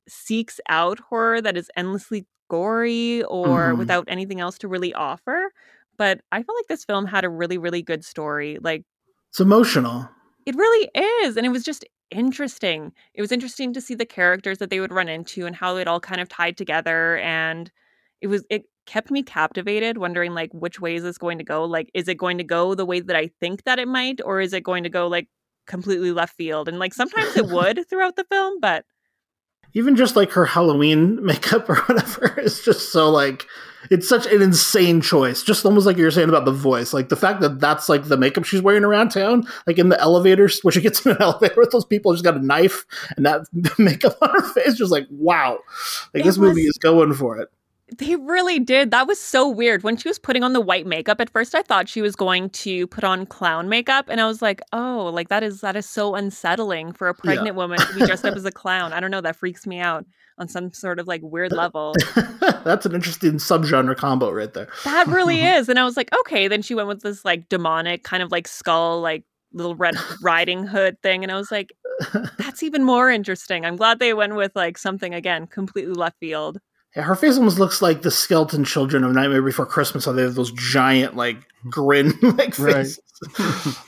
seeks 0.09 0.61
out 0.69 1.01
horror 1.01 1.41
that 1.41 1.57
is 1.57 1.71
endlessly 1.77 2.27
gory 2.51 3.23
or 3.25 3.75
Mhm. 3.75 3.79
without 3.79 4.05
anything 4.09 4.41
else 4.41 4.59
to 4.59 4.69
really 4.69 4.93
offer. 4.95 5.53
But 5.97 6.21
I 6.33 6.43
felt 6.43 6.59
like 6.59 6.67
this 6.69 6.85
film 6.85 7.07
had 7.07 7.25
a 7.25 7.31
really, 7.31 7.59
really 7.59 7.83
good 7.83 8.05
story. 8.05 8.59
Like 8.61 8.85
it's 9.31 9.41
emotional. 9.41 10.09
it 10.47 10.55
really 10.57 10.91
is. 11.25 11.37
And 11.37 11.47
it 11.47 11.51
was 11.51 11.65
just 11.65 11.85
interesting. 12.11 12.93
It 13.15 13.21
was 13.23 13.33
interesting 13.33 13.73
to 13.73 13.81
see 13.81 13.95
the 13.95 14.07
characters 14.07 14.59
that 14.59 14.71
they 14.71 14.81
would 14.81 14.93
run 14.93 15.09
into 15.09 15.47
and 15.47 15.57
how 15.57 15.77
it 15.77 15.89
all 15.89 16.01
kind 16.01 16.21
of 16.21 16.29
tied 16.29 16.57
together. 16.57 17.17
And 17.19 17.71
it 18.21 18.27
was, 18.29 18.45
it 18.51 18.65
kept 18.87 19.11
me 19.11 19.23
captivated, 19.23 19.99
wondering 19.99 20.35
like 20.35 20.53
which 20.53 20.81
way 20.81 20.97
is 20.97 21.03
this 21.03 21.19
going 21.19 21.39
to 21.39 21.45
go? 21.45 21.65
Like, 21.65 21.91
is 21.95 22.09
it 22.09 22.17
going 22.17 22.39
to 22.39 22.45
go 22.45 22.75
the 22.75 22.87
way 22.87 23.01
that 23.01 23.17
I 23.17 23.31
think 23.41 23.65
that 23.65 23.79
it 23.79 23.89
might, 23.89 24.21
or 24.25 24.41
is 24.41 24.53
it 24.53 24.63
going 24.63 24.85
to 24.85 24.91
go 24.91 25.07
like 25.07 25.29
completely 25.67 26.13
left 26.13 26.37
field? 26.37 26.69
And 26.69 26.79
like 26.79 26.95
sometimes 26.95 27.37
it 27.37 27.47
would 27.51 27.89
throughout 27.89 28.17
the 28.17 28.25
film, 28.25 28.61
but 28.61 28.85
Even 29.75 29.97
just 29.97 30.17
like 30.17 30.33
her 30.33 30.47
Halloween 30.47 31.25
makeup 31.27 31.69
or 31.69 31.77
whatever 31.77 32.39
is 32.41 32.63
just 32.63 32.93
so 32.93 33.11
like 33.11 33.47
it's 33.91 34.09
such 34.09 34.27
an 34.27 34.41
insane 34.41 35.01
choice. 35.01 35.43
Just 35.43 35.65
almost 35.65 35.87
like 35.87 35.97
you're 35.97 36.11
saying 36.11 36.29
about 36.29 36.45
the 36.45 36.53
voice, 36.53 36.93
like 36.93 37.09
the 37.09 37.17
fact 37.17 37.41
that 37.41 37.61
that's 37.61 37.89
like 37.89 38.05
the 38.05 38.17
makeup 38.17 38.45
she's 38.45 38.63
wearing 38.63 38.85
around 38.85 39.11
town, 39.11 39.47
like 39.67 39.79
in 39.79 39.89
the 39.89 40.01
elevators, 40.01 40.61
where 40.61 40.73
she 40.73 40.81
gets 40.81 41.05
in 41.05 41.13
an 41.13 41.19
elevator 41.21 41.55
with 41.59 41.71
those 41.71 41.85
people, 41.85 42.15
she's 42.15 42.23
got 42.23 42.37
a 42.37 42.45
knife 42.45 42.85
and 43.17 43.27
that 43.27 43.43
makeup 43.79 44.17
on 44.23 44.31
her 44.31 44.43
face, 44.53 44.75
just 44.75 44.93
like 44.93 45.07
wow, 45.11 45.59
like 46.15 46.23
It 46.23 46.25
this 46.25 46.39
movie 46.39 46.63
is 46.63 46.79
going 46.79 47.13
for 47.15 47.39
it. 47.39 47.51
They 47.99 48.17
really 48.17 48.59
did. 48.59 48.91
That 48.91 49.07
was 49.07 49.21
so 49.21 49.49
weird. 49.49 49.83
When 49.83 49.97
she 49.97 50.09
was 50.09 50.19
putting 50.19 50.43
on 50.43 50.53
the 50.53 50.61
white 50.61 50.87
makeup, 50.87 51.21
at 51.21 51.31
first 51.31 51.55
I 51.55 51.63
thought 51.63 51.89
she 51.89 52.03
was 52.03 52.17
going 52.17 52.51
to 52.51 52.87
put 52.87 53.05
on 53.05 53.27
clown 53.27 53.69
makeup, 53.69 54.07
and 54.09 54.21
I 54.21 54.27
was 54.27 54.41
like, 54.43 54.61
"Oh, 54.73 55.11
like 55.13 55.29
that 55.29 55.43
is 55.43 55.61
that 55.61 55.77
is 55.77 55.89
so 55.89 56.15
unsettling 56.15 56.93
for 56.93 57.09
a 57.09 57.15
pregnant 57.15 57.57
woman 57.57 57.79
to 57.79 57.95
be 57.95 58.07
dressed 58.07 58.25
up 58.25 58.37
as 58.37 58.45
a 58.45 58.53
clown." 58.53 58.93
I 58.93 59.01
don't 59.01 59.11
know. 59.11 59.21
That 59.21 59.37
freaks 59.37 59.67
me 59.67 59.79
out 59.79 60.07
on 60.39 60.49
some 60.49 60.73
sort 60.73 60.99
of 60.99 61.07
like 61.07 61.21
weird 61.23 61.53
level. 61.53 61.95
that's 62.65 62.87
an 62.87 62.95
interesting 62.95 63.35
subgenre 63.35 63.97
combo 63.97 64.31
right 64.31 64.53
there. 64.53 64.69
That 64.85 65.07
really 65.07 65.43
is. 65.45 65.69
And 65.69 65.79
I 65.79 65.85
was 65.85 65.97
like, 65.97 66.13
okay. 66.21 66.49
Then 66.49 66.63
she 66.63 66.75
went 66.75 66.89
with 66.89 67.03
this 67.03 67.25
like 67.25 67.49
demonic 67.49 68.03
kind 68.03 68.23
of 68.23 68.33
like 68.33 68.49
skull, 68.49 69.01
like 69.01 69.25
little 69.53 69.77
red 69.77 69.95
riding 70.23 70.67
hood 70.67 71.01
thing, 71.03 71.23
and 71.23 71.31
I 71.31 71.37
was 71.37 71.51
like, 71.53 71.73
that's 72.39 72.63
even 72.63 72.85
more 72.85 73.11
interesting. 73.11 73.65
I'm 73.65 73.77
glad 73.77 73.99
they 73.99 74.15
went 74.15 74.35
with 74.35 74.53
like 74.57 74.79
something 74.79 75.15
again 75.15 75.47
completely 75.47 75.95
left 75.95 76.19
field. 76.19 76.59
Yeah, 76.97 77.03
her 77.03 77.17
face 77.17 77.37
almost 77.37 77.59
looks 77.59 77.83
like 77.83 78.03
the 78.03 78.11
skeleton 78.11 78.65
children 78.65 79.03
of 79.03 79.13
Nightmare 79.13 79.43
Before 79.43 79.67
Christmas. 79.67 80.05
How 80.05 80.13
they 80.13 80.23
have 80.23 80.37
those 80.37 80.53
giant, 80.53 81.17
like 81.17 81.39
grin, 81.69 82.13
like 82.23 82.59
Right. 82.59 82.87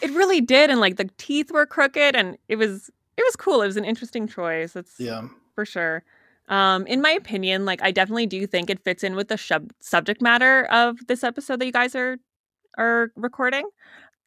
It 0.03 0.11
really 0.13 0.41
did, 0.41 0.71
and 0.71 0.81
like 0.81 0.97
the 0.97 1.11
teeth 1.19 1.51
were 1.51 1.67
crooked, 1.67 2.17
and 2.17 2.39
it 2.49 2.57
was 2.57 2.91
it 3.17 3.25
was 3.25 3.37
cool. 3.37 3.63
It 3.63 3.67
was 3.67 3.77
an 3.77 3.85
interesting 3.85 4.27
choice. 4.27 4.77
It's 4.77 4.95
yeah, 4.99 5.29
for 5.55 5.65
sure. 5.65 6.03
Um, 6.49 6.87
in 6.87 7.03
my 7.03 7.11
opinion, 7.11 7.65
like 7.65 7.83
I 7.83 7.91
definitely 7.91 8.27
do 8.27 8.47
think 8.47 8.71
it 8.71 8.83
fits 8.83 9.03
in 9.03 9.15
with 9.17 9.29
the 9.29 9.35
shub- 9.35 9.71
subject 9.81 10.23
matter 10.23 10.65
of 10.67 10.97
this 11.09 11.25
episode 11.25 11.61
that 11.61 11.67
you 11.67 11.73
guys 11.73 11.95
are 11.95 12.19
are 12.79 13.11
recording. 13.17 13.69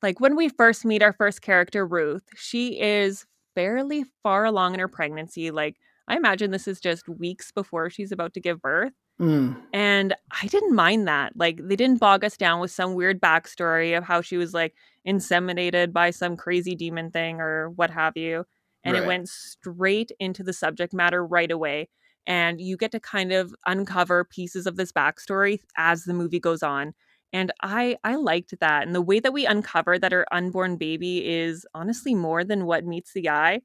Like 0.01 0.19
when 0.19 0.35
we 0.35 0.49
first 0.49 0.85
meet 0.85 1.01
our 1.01 1.13
first 1.13 1.41
character, 1.41 1.85
Ruth, 1.85 2.23
she 2.35 2.79
is 2.79 3.25
fairly 3.55 4.05
far 4.23 4.45
along 4.45 4.73
in 4.73 4.79
her 4.79 4.87
pregnancy. 4.87 5.51
Like 5.51 5.77
I 6.09 6.17
imagine 6.17 6.51
this 6.51 6.67
is 6.67 6.79
just 6.81 7.07
weeks 7.09 7.51
before 7.51 7.89
she's 7.89 8.11
about 8.11 8.33
to 8.33 8.41
give 8.41 8.61
birth. 8.61 8.93
Mm. 9.21 9.61
And 9.73 10.15
I 10.41 10.47
didn't 10.47 10.75
mind 10.75 11.07
that. 11.07 11.33
Like, 11.35 11.59
they 11.61 11.75
didn't 11.75 11.99
bog 11.99 12.23
us 12.23 12.37
down 12.37 12.59
with 12.59 12.71
some 12.71 12.95
weird 12.95 13.21
backstory 13.21 13.97
of 13.97 14.03
how 14.03 14.21
she 14.21 14.37
was 14.37 14.53
like 14.53 14.75
inseminated 15.07 15.93
by 15.93 16.09
some 16.11 16.35
crazy 16.37 16.75
demon 16.75 17.11
thing 17.11 17.39
or 17.39 17.69
what 17.71 17.91
have 17.91 18.17
you. 18.17 18.45
And 18.83 18.95
Right. 18.95 19.03
it 19.03 19.05
went 19.05 19.29
straight 19.29 20.11
into 20.19 20.43
the 20.43 20.53
subject 20.53 20.93
matter 20.93 21.25
right 21.25 21.51
away. 21.51 21.89
And 22.25 22.61
you 22.61 22.77
get 22.77 22.91
to 22.93 22.99
kind 22.99 23.31
of 23.31 23.53
uncover 23.67 24.23
pieces 24.25 24.65
of 24.67 24.77
this 24.77 24.91
backstory 24.91 25.59
as 25.77 26.03
the 26.05 26.13
movie 26.13 26.39
goes 26.39 26.63
on. 26.63 26.93
And 27.33 27.51
I 27.61 27.97
I 28.03 28.15
liked 28.15 28.59
that. 28.59 28.85
And 28.87 28.95
the 28.95 29.01
way 29.01 29.19
that 29.19 29.33
we 29.33 29.45
uncover 29.45 29.99
that 29.99 30.11
her 30.11 30.25
unborn 30.31 30.77
baby 30.77 31.27
is 31.27 31.65
honestly 31.75 32.15
more 32.15 32.43
than 32.43 32.65
what 32.65 32.85
meets 32.85 33.13
the 33.13 33.29
eye. 33.29 33.61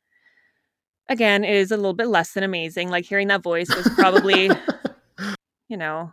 Again, 1.08 1.44
it 1.44 1.54
is 1.54 1.70
a 1.70 1.76
little 1.76 1.94
bit 1.94 2.08
less 2.08 2.32
than 2.32 2.44
amazing. 2.44 2.88
Like 2.88 3.04
hearing 3.04 3.28
that 3.28 3.42
voice 3.42 3.68
was 3.74 3.88
probably 3.94 4.50
you 5.68 5.76
know, 5.76 6.12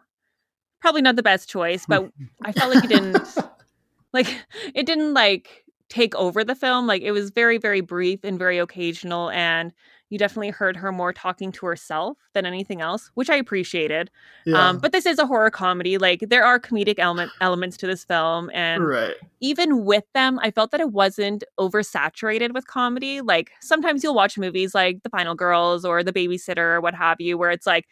probably 0.79 1.01
not 1.01 1.15
the 1.15 1.23
best 1.23 1.49
choice, 1.49 1.85
but 1.87 2.09
I 2.43 2.51
felt 2.51 2.73
like 2.73 2.83
it 2.83 2.89
didn't 2.89 3.37
like 4.13 4.27
it 4.73 4.85
didn't 4.85 5.13
like 5.13 5.65
take 5.89 6.15
over 6.15 6.43
the 6.43 6.55
film. 6.55 6.87
Like 6.87 7.01
it 7.01 7.11
was 7.11 7.29
very, 7.29 7.57
very 7.57 7.81
brief 7.81 8.21
and 8.23 8.39
very 8.39 8.57
occasional 8.57 9.29
and 9.29 9.73
you 10.11 10.17
definitely 10.17 10.49
heard 10.49 10.75
her 10.75 10.91
more 10.91 11.13
talking 11.13 11.53
to 11.53 11.65
herself 11.65 12.17
than 12.33 12.45
anything 12.45 12.81
else, 12.81 13.09
which 13.13 13.29
I 13.29 13.37
appreciated. 13.37 14.11
Yeah. 14.45 14.67
Um, 14.69 14.77
but 14.77 14.91
this 14.91 15.05
is 15.05 15.17
a 15.17 15.25
horror 15.25 15.49
comedy. 15.49 15.97
Like 15.97 16.25
there 16.27 16.43
are 16.43 16.59
comedic 16.59 16.99
element 16.99 17.31
elements 17.41 17.77
to 17.77 17.87
this 17.87 18.03
film, 18.03 18.51
and 18.53 18.85
right. 18.85 19.15
even 19.39 19.85
with 19.85 20.03
them, 20.13 20.37
I 20.43 20.51
felt 20.51 20.71
that 20.71 20.81
it 20.81 20.91
wasn't 20.91 21.45
oversaturated 21.57 22.53
with 22.53 22.67
comedy. 22.67 23.21
Like 23.21 23.51
sometimes 23.61 24.03
you'll 24.03 24.13
watch 24.13 24.37
movies 24.37 24.75
like 24.75 25.01
The 25.03 25.09
Final 25.09 25.33
Girls 25.33 25.85
or 25.85 26.03
The 26.03 26.11
Babysitter 26.13 26.75
or 26.75 26.81
what 26.81 26.93
have 26.93 27.21
you, 27.21 27.37
where 27.37 27.49
it's 27.49 27.65
like 27.65 27.87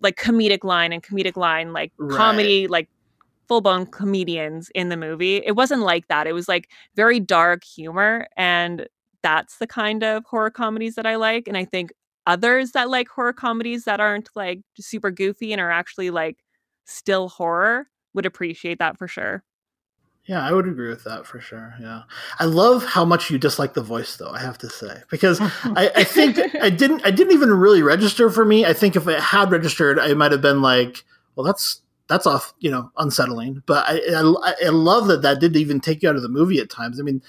like 0.00 0.16
comedic 0.16 0.64
line 0.64 0.92
and 0.92 1.02
comedic 1.02 1.36
line, 1.36 1.74
like 1.74 1.92
Right. 1.98 2.16
comedy, 2.16 2.66
like 2.66 2.88
full 3.46 3.60
blown 3.60 3.84
comedians 3.84 4.70
in 4.74 4.88
the 4.88 4.96
movie. 4.96 5.36
It 5.36 5.52
wasn't 5.52 5.82
like 5.82 6.08
that. 6.08 6.26
It 6.26 6.32
was 6.32 6.48
like 6.48 6.70
very 6.96 7.20
dark 7.20 7.62
humor, 7.62 8.26
and 8.38 8.86
that's 9.22 9.58
the 9.58 9.66
kind 9.66 10.02
of 10.02 10.24
horror 10.24 10.50
comedies 10.50 10.94
that 10.96 11.06
I 11.06 11.16
like. 11.16 11.48
And 11.48 11.56
I 11.56 11.64
think 11.64 11.92
others 12.26 12.72
that 12.72 12.90
like 12.90 13.08
horror 13.08 13.32
comedies 13.32 13.84
that 13.84 14.00
aren't 14.00 14.28
like 14.34 14.60
super 14.78 15.10
goofy 15.10 15.52
and 15.52 15.60
are 15.60 15.70
actually 15.70 16.10
like 16.10 16.38
still 16.84 17.28
horror 17.28 17.88
would 18.14 18.26
appreciate 18.26 18.78
that 18.78 18.98
for 18.98 19.08
sure. 19.08 19.42
Yeah, 20.24 20.46
I 20.46 20.52
would 20.52 20.68
agree 20.68 20.88
with 20.88 21.02
that 21.04 21.26
for 21.26 21.40
sure. 21.40 21.74
Yeah, 21.80 22.02
I 22.38 22.44
love 22.44 22.84
how 22.84 23.04
much 23.04 23.28
you 23.28 23.38
dislike 23.38 23.74
the 23.74 23.82
voice, 23.82 24.16
though. 24.16 24.30
I 24.30 24.38
have 24.38 24.56
to 24.58 24.70
say 24.70 25.02
because 25.10 25.40
I, 25.64 25.90
I 25.96 26.04
think 26.04 26.38
I 26.60 26.70
didn't. 26.70 27.04
I 27.04 27.10
didn't 27.10 27.32
even 27.32 27.52
really 27.52 27.82
register 27.82 28.30
for 28.30 28.44
me. 28.44 28.64
I 28.64 28.72
think 28.72 28.94
if 28.94 29.08
it 29.08 29.18
had 29.18 29.50
registered, 29.50 29.98
I 29.98 30.14
might 30.14 30.30
have 30.30 30.40
been 30.40 30.62
like, 30.62 31.04
"Well, 31.34 31.44
that's 31.44 31.80
that's 32.06 32.24
off," 32.24 32.54
you 32.60 32.70
know, 32.70 32.92
unsettling. 32.96 33.64
But 33.66 33.84
I, 33.88 34.00
I, 34.14 34.54
I 34.66 34.68
love 34.68 35.08
that 35.08 35.22
that 35.22 35.40
didn't 35.40 35.60
even 35.60 35.80
take 35.80 36.04
you 36.04 36.08
out 36.08 36.16
of 36.16 36.22
the 36.22 36.28
movie 36.28 36.60
at 36.60 36.70
times. 36.70 37.00
I 37.00 37.02
mean, 37.02 37.20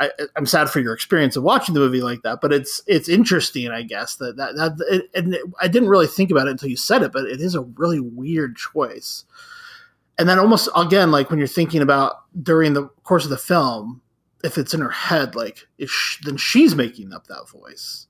I, 0.00 0.10
I'm 0.36 0.46
sad 0.46 0.70
for 0.70 0.80
your 0.80 0.94
experience 0.94 1.36
of 1.36 1.42
watching 1.42 1.74
the 1.74 1.80
movie 1.80 2.00
like 2.00 2.22
that, 2.22 2.40
but 2.40 2.52
it's 2.52 2.82
it's 2.86 3.08
interesting, 3.08 3.68
I 3.70 3.82
guess 3.82 4.16
that 4.16 4.36
that 4.36 4.56
that 4.56 4.72
it, 4.90 5.10
and 5.14 5.34
it, 5.34 5.42
I 5.60 5.68
didn't 5.68 5.88
really 5.90 6.06
think 6.06 6.30
about 6.30 6.46
it 6.48 6.52
until 6.52 6.70
you 6.70 6.76
said 6.76 7.02
it, 7.02 7.12
but 7.12 7.24
it 7.26 7.40
is 7.40 7.54
a 7.54 7.60
really 7.60 8.00
weird 8.00 8.56
choice. 8.56 9.24
And 10.18 10.28
then 10.28 10.38
almost 10.38 10.68
again, 10.76 11.10
like 11.10 11.30
when 11.30 11.38
you're 11.38 11.48
thinking 11.48 11.82
about 11.82 12.16
during 12.42 12.72
the 12.72 12.88
course 13.04 13.24
of 13.24 13.30
the 13.30 13.36
film, 13.38 14.00
if 14.42 14.56
it's 14.58 14.72
in 14.74 14.80
her 14.80 14.90
head, 14.90 15.34
like 15.34 15.66
if 15.78 15.90
sh- 15.90 16.18
then 16.24 16.36
she's 16.36 16.74
making 16.74 17.12
up 17.12 17.26
that 17.26 17.48
voice. 17.48 18.06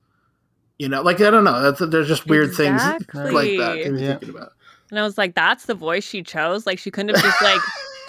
You 0.79 0.89
know, 0.89 1.03
like 1.03 1.21
I 1.21 1.31
don't 1.31 1.45
know. 1.45 1.61
That's, 1.61 1.91
there's 1.91 2.09
just 2.09 2.27
weird 2.27 2.55
things 2.55 2.81
like 2.83 2.99
that. 3.13 3.77
Exactly. 3.77 3.85
to 3.85 3.93
be 3.93 4.01
Yeah. 4.01 4.09
thinking 4.13 4.31
about. 4.31 4.53
And 4.91 4.99
I 4.99 5.03
was 5.03 5.19
like, 5.19 5.35
that's 5.35 5.67
the 5.67 5.75
voice 5.75 6.05
she 6.05 6.23
chose. 6.23 6.67
Like 6.67 6.79
she 6.79 6.91
couldn't 6.91 7.15
have 7.17 7.23
just 7.25 7.43
like 7.43 7.61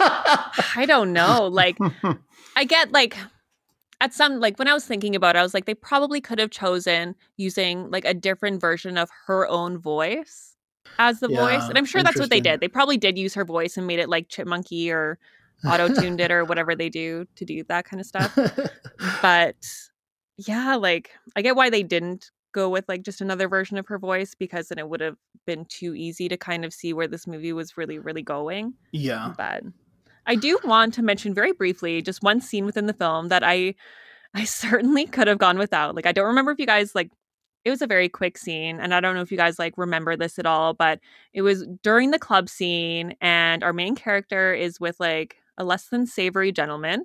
I 0.76 0.84
don't 0.86 1.12
know. 1.12 1.46
Like 1.46 1.76
I 2.56 2.64
get 2.64 2.92
like 2.92 3.16
at 4.02 4.12
some 4.12 4.40
like 4.40 4.58
when 4.58 4.66
I 4.66 4.74
was 4.74 4.84
thinking 4.84 5.14
about 5.14 5.36
it, 5.36 5.38
I 5.38 5.42
was 5.42 5.54
like, 5.54 5.66
they 5.66 5.76
probably 5.76 6.20
could 6.20 6.40
have 6.40 6.50
chosen 6.50 7.14
using 7.36 7.88
like 7.88 8.04
a 8.04 8.12
different 8.12 8.60
version 8.60 8.98
of 8.98 9.08
her 9.26 9.46
own 9.46 9.78
voice 9.78 10.56
as 10.98 11.20
the 11.20 11.28
voice. 11.28 11.68
And 11.68 11.78
I'm 11.78 11.84
sure 11.84 12.02
that's 12.02 12.18
what 12.18 12.28
they 12.28 12.40
did. 12.40 12.60
They 12.60 12.66
probably 12.66 12.96
did 12.96 13.16
use 13.16 13.32
her 13.34 13.44
voice 13.44 13.76
and 13.76 13.86
made 13.86 14.00
it 14.00 14.08
like 14.08 14.28
chipmunky 14.28 14.90
or 14.90 15.20
auto-tuned 15.64 16.20
it 16.20 16.32
or 16.32 16.44
whatever 16.44 16.74
they 16.74 16.88
do 16.88 17.26
to 17.36 17.44
do 17.44 17.62
that 17.68 17.84
kind 17.84 18.00
of 18.00 18.06
stuff. 18.06 18.36
But 19.22 19.56
yeah, 20.36 20.74
like 20.74 21.10
I 21.36 21.42
get 21.42 21.54
why 21.54 21.70
they 21.70 21.84
didn't 21.84 22.32
go 22.50 22.68
with 22.68 22.84
like 22.88 23.02
just 23.02 23.20
another 23.20 23.48
version 23.48 23.78
of 23.78 23.86
her 23.86 24.00
voice 24.00 24.34
because 24.34 24.68
then 24.68 24.78
it 24.78 24.88
would 24.88 25.00
have 25.00 25.16
been 25.46 25.64
too 25.66 25.94
easy 25.94 26.28
to 26.28 26.36
kind 26.36 26.64
of 26.64 26.74
see 26.74 26.92
where 26.92 27.06
this 27.06 27.28
movie 27.28 27.52
was 27.52 27.76
really, 27.76 28.00
really 28.00 28.22
going 28.22 28.74
yeah. 28.90 29.32
but 29.36 29.62
I 30.26 30.34
do 30.34 30.58
want 30.64 30.94
to 30.94 31.02
mention 31.02 31.34
very 31.34 31.52
briefly 31.52 32.02
just 32.02 32.22
one 32.22 32.40
scene 32.40 32.64
within 32.64 32.86
the 32.86 32.92
film 32.92 33.28
that 33.28 33.42
I 33.44 33.74
I 34.34 34.44
certainly 34.44 35.04
could 35.06 35.28
have 35.28 35.38
gone 35.38 35.58
without. 35.58 35.94
Like 35.94 36.06
I 36.06 36.12
don't 36.12 36.26
remember 36.26 36.52
if 36.52 36.58
you 36.58 36.66
guys 36.66 36.94
like 36.94 37.10
it 37.64 37.70
was 37.70 37.82
a 37.82 37.86
very 37.86 38.08
quick 38.08 38.38
scene 38.38 38.80
and 38.80 38.94
I 38.94 39.00
don't 39.00 39.14
know 39.14 39.20
if 39.20 39.30
you 39.30 39.36
guys 39.36 39.58
like 39.58 39.76
remember 39.76 40.16
this 40.16 40.38
at 40.38 40.46
all, 40.46 40.74
but 40.74 41.00
it 41.32 41.42
was 41.42 41.64
during 41.82 42.10
the 42.10 42.18
club 42.18 42.48
scene 42.48 43.14
and 43.20 43.62
our 43.62 43.72
main 43.72 43.94
character 43.94 44.52
is 44.52 44.80
with 44.80 44.98
like 44.98 45.36
a 45.58 45.64
less 45.64 45.86
than 45.88 46.06
savory 46.06 46.50
gentleman 46.50 47.04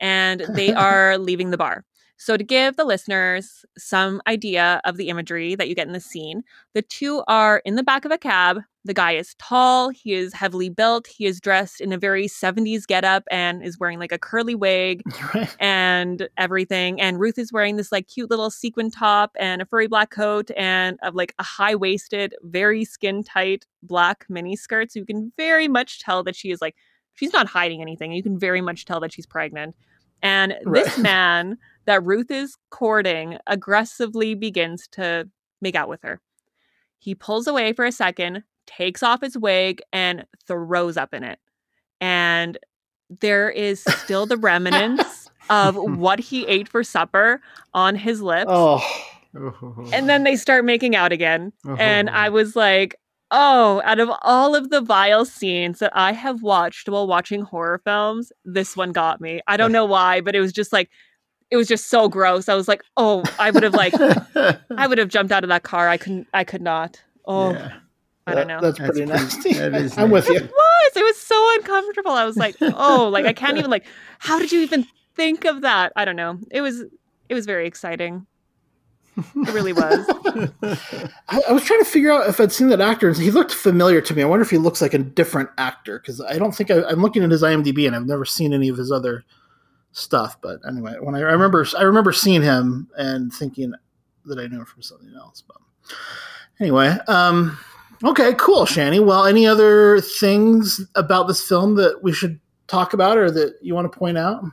and 0.00 0.40
they 0.50 0.72
are 0.74 1.18
leaving 1.18 1.50
the 1.50 1.56
bar. 1.56 1.84
So, 2.18 2.36
to 2.36 2.44
give 2.44 2.76
the 2.76 2.84
listeners 2.84 3.64
some 3.76 4.22
idea 4.26 4.80
of 4.84 4.96
the 4.96 5.08
imagery 5.08 5.54
that 5.54 5.68
you 5.68 5.74
get 5.74 5.86
in 5.86 5.92
the 5.92 6.00
scene, 6.00 6.42
the 6.74 6.82
two 6.82 7.22
are 7.28 7.58
in 7.64 7.74
the 7.74 7.82
back 7.82 8.04
of 8.04 8.10
a 8.10 8.18
cab. 8.18 8.60
The 8.86 8.94
guy 8.94 9.12
is 9.12 9.34
tall, 9.38 9.90
he 9.90 10.14
is 10.14 10.32
heavily 10.32 10.68
built, 10.68 11.08
he 11.08 11.26
is 11.26 11.40
dressed 11.40 11.80
in 11.80 11.92
a 11.92 11.98
very 11.98 12.28
70s 12.28 12.86
getup 12.86 13.24
and 13.30 13.62
is 13.62 13.78
wearing 13.80 13.98
like 13.98 14.12
a 14.12 14.18
curly 14.18 14.54
wig 14.54 15.02
and 15.60 16.28
everything. 16.38 17.00
And 17.00 17.18
Ruth 17.18 17.36
is 17.36 17.52
wearing 17.52 17.76
this 17.76 17.90
like 17.90 18.06
cute 18.06 18.30
little 18.30 18.48
sequin 18.50 18.90
top 18.90 19.32
and 19.40 19.60
a 19.60 19.66
furry 19.66 19.88
black 19.88 20.10
coat 20.10 20.50
and 20.56 20.98
of 21.02 21.16
like 21.16 21.34
a 21.38 21.42
high 21.42 21.74
waisted, 21.74 22.34
very 22.44 22.84
skin 22.84 23.24
tight 23.24 23.66
black 23.82 24.24
mini 24.28 24.54
skirt. 24.54 24.92
So 24.92 25.00
you 25.00 25.06
can 25.06 25.32
very 25.36 25.66
much 25.68 25.98
tell 25.98 26.22
that 26.22 26.36
she 26.36 26.50
is 26.50 26.60
like, 26.62 26.76
she's 27.14 27.32
not 27.32 27.48
hiding 27.48 27.82
anything. 27.82 28.12
You 28.12 28.22
can 28.22 28.38
very 28.38 28.60
much 28.60 28.84
tell 28.84 29.00
that 29.00 29.12
she's 29.12 29.26
pregnant. 29.26 29.74
And 30.22 30.54
this 30.64 30.98
man 30.98 31.58
that 31.86 32.04
Ruth 32.04 32.30
is 32.30 32.56
courting 32.70 33.38
aggressively 33.46 34.34
begins 34.34 34.88
to 34.92 35.28
make 35.60 35.74
out 35.74 35.88
with 35.88 36.02
her. 36.02 36.20
He 36.98 37.14
pulls 37.14 37.46
away 37.46 37.72
for 37.72 37.84
a 37.84 37.92
second, 37.92 38.42
takes 38.66 39.02
off 39.02 39.20
his 39.20 39.38
wig, 39.38 39.80
and 39.92 40.24
throws 40.46 40.96
up 40.96 41.14
in 41.14 41.22
it. 41.22 41.38
And 42.00 42.58
there 43.20 43.48
is 43.48 43.82
still 43.84 44.26
the 44.26 44.36
remnants 44.36 45.30
of 45.48 45.76
what 45.98 46.18
he 46.18 46.44
ate 46.46 46.68
for 46.68 46.82
supper 46.82 47.40
on 47.72 47.94
his 47.94 48.20
lips. 48.20 48.50
Oh, 48.52 48.82
And 49.92 50.08
then 50.08 50.24
they 50.24 50.34
start 50.36 50.64
making 50.64 50.96
out 50.96 51.12
again. 51.12 51.52
Oh, 51.66 51.76
and 51.76 52.08
Oh. 52.08 52.12
I 52.12 52.28
was 52.30 52.56
like, 52.56 52.96
oh, 53.30 53.82
out 53.84 53.98
of 54.00 54.10
all 54.22 54.54
of 54.54 54.70
the 54.70 54.80
vile 54.80 55.24
scenes 55.24 55.78
that 55.80 55.92
I 55.94 56.12
have 56.12 56.42
watched 56.42 56.88
while 56.88 57.06
watching 57.06 57.42
horror 57.42 57.80
films, 57.84 58.32
this 58.44 58.76
one 58.76 58.92
got 58.92 59.20
me. 59.20 59.40
I 59.46 59.56
don't 59.56 59.72
know 59.78 59.84
why, 59.84 60.20
but 60.20 60.34
it 60.36 60.40
was 60.40 60.52
just 60.52 60.72
like, 60.72 60.90
it 61.50 61.56
was 61.56 61.68
just 61.68 61.88
so 61.88 62.08
gross. 62.08 62.48
I 62.48 62.54
was 62.54 62.66
like, 62.68 62.82
oh, 62.96 63.22
I 63.38 63.50
would 63.50 63.62
have 63.62 63.74
like, 63.74 63.94
I 63.96 64.86
would 64.88 64.98
have 64.98 65.08
jumped 65.08 65.32
out 65.32 65.44
of 65.44 65.48
that 65.48 65.62
car. 65.62 65.88
I 65.88 65.96
couldn't, 65.96 66.26
I 66.34 66.44
could 66.44 66.62
not. 66.62 67.02
Oh, 67.24 67.52
Yeah. 67.52 67.72
I 68.28 68.34
don't 68.34 68.48
know. 68.48 68.60
That's 68.60 68.76
That's 68.78 68.90
pretty 68.90 69.06
pretty- 69.06 69.22
nasty. 69.24 69.52
that 69.52 69.74
is 69.76 69.96
I'm 69.98 70.10
with 70.10 70.28
you. 70.28 70.34
It 70.34 70.50
was. 70.50 70.92
It 70.96 71.02
was 71.04 71.16
so 71.16 71.54
uncomfortable. 71.58 72.10
I 72.10 72.24
was 72.24 72.36
like, 72.36 72.56
oh, 72.60 73.08
like 73.12 73.24
I 73.24 73.32
can't 73.32 73.56
even 73.56 73.70
like. 73.70 73.84
How 74.18 74.40
did 74.40 74.50
you 74.50 74.62
even 74.62 74.84
think 75.14 75.44
of 75.44 75.60
that? 75.60 75.92
I 75.94 76.04
don't 76.04 76.16
know. 76.16 76.40
It 76.50 76.60
was. 76.60 76.80
It 77.28 77.34
was 77.34 77.46
very 77.46 77.68
exciting. 77.68 78.26
It 79.16 79.52
really 79.52 79.72
was. 79.72 80.06
I, 81.28 81.42
I 81.48 81.52
was 81.52 81.64
trying 81.64 81.80
to 81.80 81.86
figure 81.86 82.12
out 82.12 82.28
if 82.28 82.38
I'd 82.38 82.52
seen 82.52 82.68
that 82.68 82.80
actor. 82.80 83.12
He 83.12 83.30
looked 83.30 83.52
familiar 83.52 84.00
to 84.02 84.14
me. 84.14 84.22
I 84.22 84.26
wonder 84.26 84.42
if 84.42 84.50
he 84.50 84.58
looks 84.58 84.82
like 84.82 84.92
a 84.92 84.98
different 84.98 85.48
actor 85.56 85.98
because 85.98 86.20
I 86.20 86.38
don't 86.38 86.52
think 86.54 86.70
I, 86.70 86.84
I'm 86.84 87.00
looking 87.00 87.22
at 87.22 87.30
his 87.30 87.42
IMDb 87.42 87.86
and 87.86 87.96
I've 87.96 88.06
never 88.06 88.24
seen 88.24 88.52
any 88.52 88.68
of 88.68 88.76
his 88.76 88.92
other 88.92 89.24
stuff. 89.92 90.38
But 90.40 90.60
anyway, 90.68 90.96
when 91.00 91.14
I, 91.14 91.20
I 91.20 91.32
remember, 91.32 91.66
I 91.78 91.82
remember 91.82 92.12
seeing 92.12 92.42
him 92.42 92.88
and 92.98 93.32
thinking 93.32 93.72
that 94.26 94.38
I 94.38 94.46
knew 94.46 94.58
him 94.58 94.66
from 94.66 94.82
something 94.82 95.12
else. 95.16 95.42
But 95.46 95.56
anyway, 96.60 96.98
um, 97.08 97.58
okay, 98.04 98.34
cool, 98.34 98.64
Shani. 98.66 99.04
Well, 99.04 99.24
any 99.24 99.46
other 99.46 100.00
things 100.00 100.80
about 100.94 101.26
this 101.26 101.46
film 101.46 101.76
that 101.76 102.02
we 102.02 102.12
should 102.12 102.38
talk 102.66 102.92
about 102.92 103.16
or 103.16 103.30
that 103.30 103.54
you 103.62 103.74
want 103.74 103.90
to 103.90 103.98
point 103.98 104.18
out? 104.18 104.44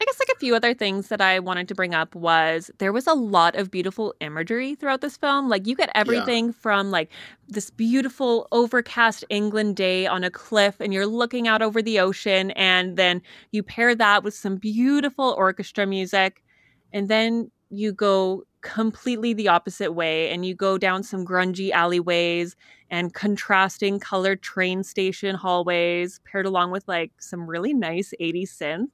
I 0.00 0.04
guess 0.04 0.18
like 0.18 0.34
a 0.34 0.38
few 0.38 0.54
other 0.56 0.74
things 0.74 1.08
that 1.08 1.20
I 1.20 1.38
wanted 1.38 1.68
to 1.68 1.74
bring 1.74 1.94
up 1.94 2.14
was 2.14 2.70
there 2.78 2.92
was 2.92 3.06
a 3.06 3.14
lot 3.14 3.54
of 3.54 3.70
beautiful 3.70 4.14
imagery 4.20 4.74
throughout 4.74 5.00
this 5.00 5.16
film. 5.16 5.48
Like 5.48 5.66
you 5.66 5.76
get 5.76 5.90
everything 5.94 6.52
from 6.52 6.90
like 6.90 7.10
this 7.48 7.70
beautiful 7.70 8.48
overcast 8.50 9.24
England 9.30 9.76
day 9.76 10.06
on 10.06 10.24
a 10.24 10.30
cliff 10.30 10.76
and 10.80 10.92
you're 10.92 11.06
looking 11.06 11.46
out 11.46 11.62
over 11.62 11.80
the 11.80 12.00
ocean 12.00 12.50
and 12.52 12.96
then 12.96 13.22
you 13.52 13.62
pair 13.62 13.94
that 13.94 14.24
with 14.24 14.34
some 14.34 14.56
beautiful 14.56 15.34
orchestra 15.38 15.86
music 15.86 16.42
and 16.92 17.08
then 17.08 17.50
you 17.70 17.92
go 17.92 18.44
completely 18.62 19.32
the 19.34 19.48
opposite 19.48 19.92
way 19.92 20.30
and 20.30 20.44
you 20.44 20.54
go 20.54 20.78
down 20.78 21.02
some 21.02 21.24
grungy 21.24 21.70
alleyways 21.70 22.56
and 22.90 23.14
contrasting 23.14 24.00
colored 24.00 24.42
train 24.42 24.82
station 24.82 25.34
hallways 25.34 26.20
paired 26.24 26.46
along 26.46 26.70
with 26.70 26.86
like 26.88 27.12
some 27.20 27.46
really 27.46 27.74
nice 27.74 28.12
80s 28.20 28.50
synth 28.50 28.88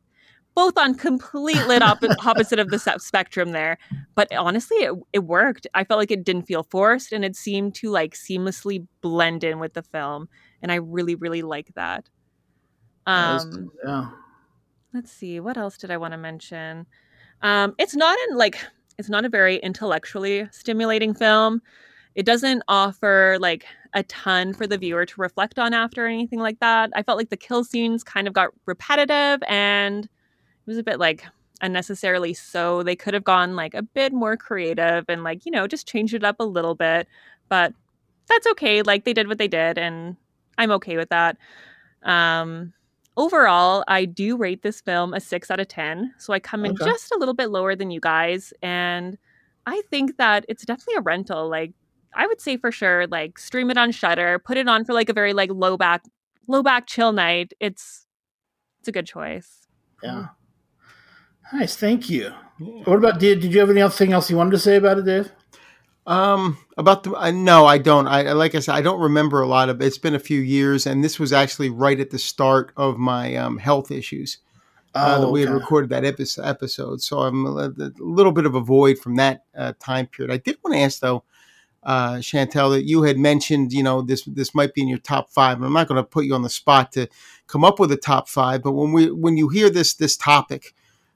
both 0.61 0.77
on 0.77 0.95
completely 0.95 1.79
op- 1.79 2.05
opposite 2.27 2.59
of 2.59 2.69
the 2.69 2.79
spectrum 2.99 3.53
there. 3.53 3.79
But 4.15 4.31
honestly 4.37 4.77
it, 4.77 4.93
it 5.15 5.21
worked. 5.21 5.67
I 5.73 5.85
felt 5.85 5.97
like 5.97 6.11
it 6.11 6.23
didn't 6.23 6.43
feel 6.43 6.65
forced 6.65 7.13
and 7.13 7.25
it 7.25 7.35
seemed 7.35 7.75
to 7.77 7.89
like 7.89 8.15
seamlessly 8.15 8.87
blend 9.01 9.43
in 9.43 9.59
with 9.59 9.73
the 9.73 9.83
film 9.83 10.29
and 10.61 10.71
i 10.71 10.75
really 10.75 11.15
really 11.15 11.41
like 11.41 11.73
that. 11.77 12.11
Um 13.07 13.71
yeah. 13.83 14.11
let's 14.93 15.11
see 15.11 15.41
what 15.41 15.57
else 15.57 15.79
did 15.79 15.91
i 15.91 15.97
want 15.97 16.13
to 16.13 16.19
mention? 16.19 16.85
Um 17.41 17.75
it's 17.79 17.97
not 17.97 18.19
in 18.29 18.37
like 18.37 18.59
it's 18.99 19.09
not 19.09 19.25
a 19.25 19.31
very 19.31 19.57
intellectually 19.57 20.47
stimulating 20.53 21.15
film. 21.15 21.63
It 22.15 22.27
doesn't 22.27 22.63
offer 22.69 23.39
like 23.41 23.65
a 23.95 24.03
ton 24.03 24.53
for 24.53 24.67
the 24.67 24.77
viewer 24.77 25.07
to 25.07 25.21
reflect 25.23 25.59
on 25.59 25.73
after 25.73 26.05
or 26.05 26.09
anything 26.09 26.39
like 26.39 26.61
that. 26.61 26.91
I 26.95 27.03
felt 27.03 27.17
like 27.17 27.31
the 27.31 27.39
kill 27.39 27.65
scenes 27.65 28.05
kind 28.05 28.29
of 28.29 28.35
got 28.35 28.51
repetitive 28.67 29.43
and 29.49 30.07
was 30.71 30.79
a 30.79 30.83
bit 30.83 30.99
like 30.99 31.25
unnecessarily 31.61 32.33
so. 32.33 32.83
They 32.83 32.97
could 32.97 33.13
have 33.13 33.25
gone 33.25 33.55
like 33.57 33.75
a 33.75 33.83
bit 33.83 34.13
more 34.13 34.37
creative 34.37 35.05
and 35.09 35.23
like 35.25 35.45
you 35.45 35.53
know 35.53 35.67
just 35.67 35.87
changed 35.87 36.15
it 36.15 36.25
up 36.25 36.37
a 36.41 36.45
little 36.45 36.75
bit 36.75 37.07
but 37.51 37.75
that's 38.29 38.47
okay. 38.47 38.81
Like 38.83 39.05
they 39.05 39.13
did 39.13 39.29
what 39.29 39.39
they 39.39 39.49
did 39.49 39.77
and 39.77 40.17
i'm 40.57 40.71
okay 40.71 40.97
with 40.97 41.09
that. 41.11 41.37
Um 42.03 42.73
overall 43.17 43.83
i 43.89 44.05
do 44.05 44.37
rate 44.37 44.63
this 44.63 44.81
film 44.81 45.13
a 45.13 45.21
6 45.21 45.51
out 45.51 45.59
of 45.61 45.67
10 45.69 46.15
so 46.17 46.33
i 46.33 46.39
come 46.39 46.65
in 46.65 46.71
Okay. 46.73 46.85
just 46.85 47.13
a 47.13 47.19
little 47.19 47.35
bit 47.35 47.51
lower 47.51 47.75
than 47.75 47.91
you 47.91 47.99
guys 48.01 48.53
and 48.63 49.19
i 49.67 49.83
think 49.91 50.17
that 50.17 50.47
it's 50.49 50.65
definitely 50.65 50.95
a 50.95 51.01
rental. 51.03 51.49
Like 51.51 51.73
i 52.15 52.27
would 52.27 52.41
say 52.41 52.57
for 52.57 52.71
sure 52.73 53.07
like 53.09 53.39
stream 53.39 53.71
it 53.71 53.77
on 53.77 53.91
Shudder 53.91 54.39
put 54.39 54.57
it 54.57 54.69
on 54.69 54.85
for 54.85 54.95
like 54.95 55.09
a 55.09 55.13
very 55.13 55.33
like 55.33 55.51
low 55.53 55.77
back 55.77 56.03
low 56.47 56.63
back 56.63 56.87
chill 56.87 57.13
night. 57.13 57.53
It's 57.61 58.07
it's 58.81 58.89
a 58.89 58.93
good 58.93 59.07
choice. 59.07 59.67
Yeah. 60.03 60.29
Nice, 61.53 61.77
thank 61.77 62.09
you. 62.11 62.33
What 62.59 62.97
about 62.97 63.19
did 63.19 63.41
did 63.41 63.53
you 63.53 63.61
have 63.61 63.71
anything 63.71 64.13
else 64.13 64.31
you 64.31 64.37
wanted 64.37 64.53
to 64.53 64.59
say 64.59 64.77
about 64.77 64.99
it, 64.99 65.05
Dave? 65.05 65.33
Um, 66.07 66.59
about 66.77 67.05
the 67.05 67.13
uh, 67.15 67.31
no, 67.31 67.67
I 67.67 67.79
don't. 67.79 68.07
I 68.07 68.33
like 68.33 68.55
I 68.55 68.61
said, 68.61 68.75
I 68.75 68.83
don't 68.83 69.01
remember 69.01 69.41
a 69.41 69.47
lot 69.47 69.69
of. 69.69 69.81
It's 69.81 69.99
been 69.99 70.15
a 70.15 70.19
few 70.21 70.41
years, 70.41 70.87
and 70.87 71.03
this 71.05 71.19
was 71.19 71.33
actually 71.33 71.71
right 71.71 71.99
at 71.99 72.11
the 72.11 72.19
start 72.19 72.73
of 72.77 72.99
my 72.99 73.35
um, 73.37 73.59
health 73.59 73.91
issues. 73.91 74.39
uh, 74.95 75.21
that 75.21 75.27
Oh, 75.27 75.31
we 75.31 75.43
had 75.43 75.51
recorded 75.51 75.91
that 75.91 76.05
episode, 76.05 76.45
episode. 76.45 77.01
So 77.03 77.21
I'm 77.21 77.47
a, 77.47 77.71
a 77.79 77.93
little 77.99 78.33
bit 78.33 78.47
of 78.47 78.55
a 78.55 78.61
void 78.61 78.99
from 78.99 79.17
that 79.17 79.45
uh, 79.57 79.73
time 79.79 80.07
period. 80.07 80.33
I 80.33 80.39
did 80.39 80.59
want 80.65 80.75
to 80.75 80.81
ask 80.81 81.01
though, 81.01 81.25
uh, 81.83 82.15
Chantel, 82.17 82.73
that 82.73 82.85
you 82.85 83.03
had 83.05 83.19
mentioned, 83.19 83.73
you 83.73 83.83
know, 83.83 84.03
this 84.03 84.25
this 84.25 84.55
might 84.55 84.75
be 84.75 84.83
in 84.83 84.89
your 84.89 84.99
top 84.99 85.31
five, 85.31 85.57
and 85.57 85.65
I'm 85.65 85.73
not 85.73 85.89
going 85.89 86.03
to 86.03 86.09
put 86.09 86.25
you 86.25 86.35
on 86.35 86.43
the 86.43 86.51
spot 86.51 86.93
to 86.93 87.09
come 87.47 87.65
up 87.65 87.79
with 87.79 87.93
a 87.93 87.97
top 87.97 88.29
five. 88.29 88.63
But 88.63 88.73
when 88.73 88.93
we 88.93 89.11
when 89.11 89.37
you 89.37 89.49
hear 89.49 89.71
this 89.71 89.95
this 89.95 90.17
topic 90.17 90.75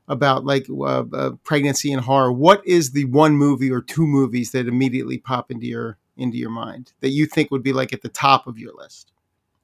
about 0.09 0.45
like 0.45 0.67
uh, 0.71 1.05
uh, 1.13 1.31
pregnancy 1.45 1.93
and 1.93 2.03
horror, 2.03 2.33
what 2.33 2.67
is 2.67 2.93
the 2.93 3.05
one 3.07 3.37
movie 3.37 3.71
or 3.71 3.81
two 3.81 4.07
movies 4.07 4.51
that 4.53 4.69
immediately 4.69 5.19
pop 5.19 5.51
into 5.51 5.67
your 5.67 5.99
into 6.17 6.37
your 6.37 6.51
mind 6.51 6.93
that 7.01 7.09
you 7.11 7.27
think 7.27 7.51
would 7.51 7.63
be 7.63 7.73
like 7.73 7.93
at 7.93 8.03
the 8.03 8.09
top 8.09 8.47
of 8.47 8.59
your 8.59 8.73
list? 8.75 9.11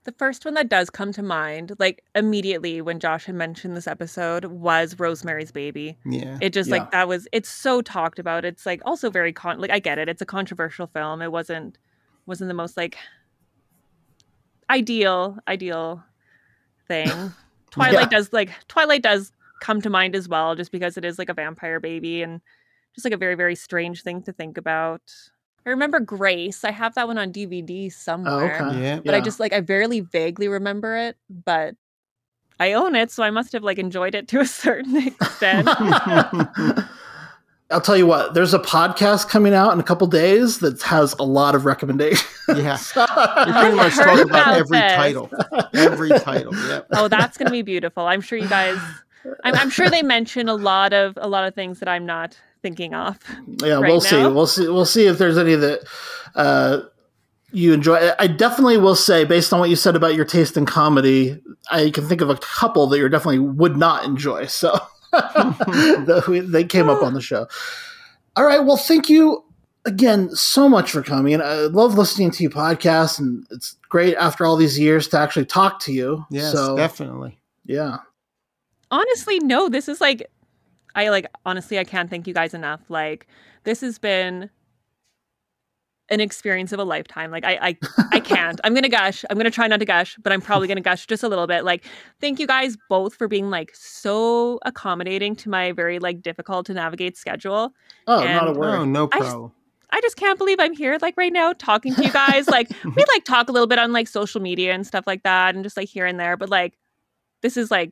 The 0.04 0.12
first 0.12 0.46
one 0.46 0.54
that 0.54 0.70
does 0.70 0.88
come 0.88 1.12
to 1.12 1.22
mind, 1.22 1.72
like 1.78 2.02
immediately 2.14 2.80
when 2.80 2.98
Josh 3.00 3.26
had 3.26 3.34
mentioned 3.34 3.76
this 3.76 3.86
episode, 3.86 4.46
was 4.46 4.98
Rosemary's 4.98 5.52
Baby. 5.52 5.98
Yeah. 6.06 6.38
It 6.40 6.54
just 6.54 6.70
Yeah. 6.70 6.76
like 6.76 6.90
that 6.92 7.06
was 7.06 7.28
it's 7.32 7.50
so 7.50 7.82
talked 7.82 8.18
about. 8.18 8.46
It's 8.46 8.64
like 8.64 8.80
also 8.86 9.10
very 9.10 9.32
con 9.34 9.58
like 9.60 9.70
I 9.70 9.78
get 9.78 9.98
it. 9.98 10.08
It's 10.08 10.22
a 10.22 10.26
controversial 10.26 10.86
film. 10.86 11.20
It 11.20 11.30
wasn't 11.30 11.76
wasn't 12.24 12.48
the 12.48 12.54
most 12.54 12.78
like 12.78 12.96
ideal 14.68 15.38
ideal 15.48 16.02
thing. 16.88 17.08
Twilight 17.70 17.94
Yeah. 18.10 18.18
does 18.18 18.32
like 18.32 18.50
Twilight 18.68 19.02
does 19.02 19.32
come 19.60 19.80
to 19.82 19.90
mind 19.90 20.14
as 20.14 20.28
well 20.28 20.54
just 20.54 20.72
because 20.72 20.96
it 20.96 21.04
is 21.04 21.18
like 21.18 21.28
a 21.28 21.34
vampire 21.34 21.80
baby 21.80 22.22
and 22.22 22.40
just 22.94 23.04
like 23.04 23.14
a 23.14 23.18
very 23.18 23.34
very 23.34 23.54
strange 23.54 24.02
thing 24.02 24.22
to 24.22 24.32
think 24.32 24.56
about. 24.58 25.02
I 25.66 25.70
remember 25.70 26.00
Grace. 26.00 26.64
I 26.64 26.70
have 26.70 26.94
that 26.94 27.06
one 27.06 27.18
on 27.18 27.32
DVD 27.32 27.86
oh, 27.86 27.88
somewhere 27.90 28.58
Oh, 28.62 28.68
okay. 28.70 28.82
Yeah. 28.82 29.00
but 29.04 29.14
I 29.14 29.20
just 29.20 29.38
like 29.40 29.52
I 29.52 29.60
barely 29.60 30.00
vaguely 30.00 30.48
remember 30.48 30.96
it, 30.96 31.16
but 31.28 31.74
I 32.58 32.72
own 32.74 32.94
it, 32.94 33.10
so 33.10 33.22
I 33.22 33.30
must 33.30 33.52
have 33.52 33.62
like 33.62 33.78
enjoyed 33.78 34.14
it 34.14 34.28
to 34.28 34.40
a 34.40 34.46
certain 34.46 34.96
extent. 34.96 35.68
I'll 37.72 37.80
tell 37.80 37.96
you 37.96 38.06
what, 38.06 38.34
there's 38.34 38.52
a 38.52 38.58
podcast 38.58 39.28
coming 39.28 39.54
out 39.54 39.72
in 39.72 39.78
a 39.78 39.82
couple 39.84 40.04
days 40.08 40.58
that 40.58 40.82
has 40.82 41.14
a 41.20 41.22
lot 41.22 41.54
of 41.54 41.64
recommendations. 41.66 42.26
Yeah. 42.48 42.74
So- 42.76 43.06
We 43.46 43.52
pretty 43.52 43.76
much 43.76 43.92
heard 43.92 44.06
talk 44.16 44.20
about 44.26 44.40
about 44.40 44.56
every 44.58 44.78
this. 44.78 44.92
title. 44.96 45.30
Every 45.72 46.08
title. 46.18 46.52
Yeah. 46.68 46.80
oh, 46.94 47.06
that's 47.06 47.38
gonna 47.38 47.50
be 47.52 47.62
beautiful. 47.62 48.04
I'm 48.06 48.20
sure 48.22 48.38
you 48.38 48.48
guys. 48.48 48.78
I'm, 49.44 49.54
I'm 49.54 49.70
sure 49.70 49.90
they 49.90 50.02
mention 50.02 50.48
a 50.48 50.54
lot 50.54 50.92
of 50.92 51.18
a 51.20 51.28
lot 51.28 51.46
of 51.46 51.54
things 51.54 51.80
that 51.80 51.88
I'm 51.88 52.06
not 52.06 52.38
thinking 52.62 52.94
of. 52.94 53.18
yeah, 53.62 53.74
right 53.74 53.88
we'll 53.88 54.00
see. 54.00 54.16
We'll 54.16 54.46
see. 54.46 54.68
We'll 54.68 54.86
see 54.86 55.06
if 55.06 55.18
there's 55.18 55.38
any 55.38 55.54
that 55.54 55.80
uh, 56.34 56.80
you 57.52 57.72
enjoy. 57.72 58.10
I 58.18 58.26
definitely 58.26 58.78
will 58.78 58.96
say, 58.96 59.24
based 59.24 59.52
on 59.52 59.60
what 59.60 59.70
you 59.70 59.76
said 59.76 59.96
about 59.96 60.14
your 60.14 60.24
taste 60.24 60.56
in 60.56 60.66
comedy, 60.66 61.40
I 61.70 61.90
can 61.90 62.06
think 62.06 62.20
of 62.20 62.30
a 62.30 62.36
couple 62.36 62.86
that 62.88 62.98
you 62.98 63.08
definitely 63.08 63.40
would 63.40 63.76
not 63.76 64.04
enjoy. 64.04 64.46
So 64.46 64.78
they 65.12 66.64
came 66.64 66.88
up 66.88 67.02
on 67.02 67.14
the 67.14 67.20
show. 67.20 67.46
All 68.36 68.44
right. 68.44 68.64
Well, 68.64 68.76
thank 68.76 69.08
you 69.08 69.44
again 69.84 70.30
so 70.34 70.68
much 70.68 70.90
for 70.90 71.02
coming. 71.02 71.40
I 71.40 71.54
love 71.66 71.94
listening 71.94 72.30
to 72.32 72.42
your 72.42 72.52
podcast, 72.52 73.18
and 73.18 73.46
it's 73.50 73.76
great 73.88 74.16
after 74.16 74.46
all 74.46 74.56
these 74.56 74.78
years 74.78 75.08
to 75.08 75.18
actually 75.18 75.46
talk 75.46 75.80
to 75.80 75.92
you. 75.92 76.24
Yes, 76.30 76.52
so, 76.52 76.76
definitely. 76.76 77.38
Yeah. 77.66 77.98
Honestly 78.90 79.38
no 79.40 79.68
this 79.68 79.88
is 79.88 80.00
like 80.00 80.26
i 80.94 81.08
like 81.08 81.26
honestly 81.46 81.78
i 81.78 81.84
can't 81.84 82.10
thank 82.10 82.26
you 82.26 82.34
guys 82.34 82.54
enough. 82.54 82.80
Like 82.88 83.26
this 83.64 83.80
has 83.82 83.98
been 83.98 84.50
an 86.08 86.18
experience 86.20 86.72
of 86.72 86.80
a 86.80 86.84
lifetime. 86.84 87.30
Like 87.30 87.44
i 87.44 87.56
i, 87.62 87.78
I 88.10 88.20
can't. 88.32 88.60
I'm 88.64 88.74
gonna 88.74 88.88
gush. 88.88 89.24
I'm 89.30 89.36
gonna 89.36 89.50
try 89.50 89.68
not 89.68 89.78
to 89.78 89.86
gush 89.86 90.16
but 90.22 90.32
i'm 90.32 90.40
probably 90.40 90.66
gonna 90.66 90.80
gush 90.80 91.06
just 91.06 91.22
a 91.22 91.28
little 91.28 91.46
bit. 91.46 91.64
Like 91.64 91.84
thank 92.20 92.40
you 92.40 92.46
guys 92.48 92.76
both 92.88 93.14
for 93.14 93.28
being 93.28 93.48
like 93.50 93.70
so 93.74 94.58
accommodating 94.64 95.36
to 95.36 95.48
my 95.48 95.70
very 95.72 95.98
like 96.00 96.20
difficult 96.22 96.66
to 96.66 96.74
navigate 96.74 97.16
schedule. 97.16 97.72
Oh, 98.08 98.24
not 98.24 98.44
a 98.44 98.48
And- 98.50 98.56
word. 98.58 98.74
Oh, 98.74 98.84
no 98.84 99.08
I 99.12 99.18
just- 99.20 99.36
I 99.92 100.00
just 100.02 100.16
can't 100.16 100.38
believe 100.38 100.58
I'm 100.60 100.72
here 100.72 100.96
like 101.02 101.16
right 101.16 101.32
now 101.32 101.52
talking 101.52 101.92
to 101.96 102.04
you 102.04 102.12
guys. 102.12 102.48
like 102.48 102.70
we 102.84 103.04
like 103.14 103.24
talk 103.24 103.48
a 103.48 103.52
little 103.52 103.66
bit 103.66 103.78
on 103.78 103.92
like 103.92 104.06
social 104.08 104.40
media 104.40 104.72
and 104.72 104.86
stuff 104.86 105.04
like 105.06 105.22
that 105.24 105.54
and 105.56 105.64
just 105.64 105.76
like 105.76 105.88
here 105.88 106.06
and 106.06 106.18
there, 106.18 106.36
but 106.36 106.48
like 106.48 106.76
this 107.42 107.56
is 107.56 107.70
like 107.72 107.90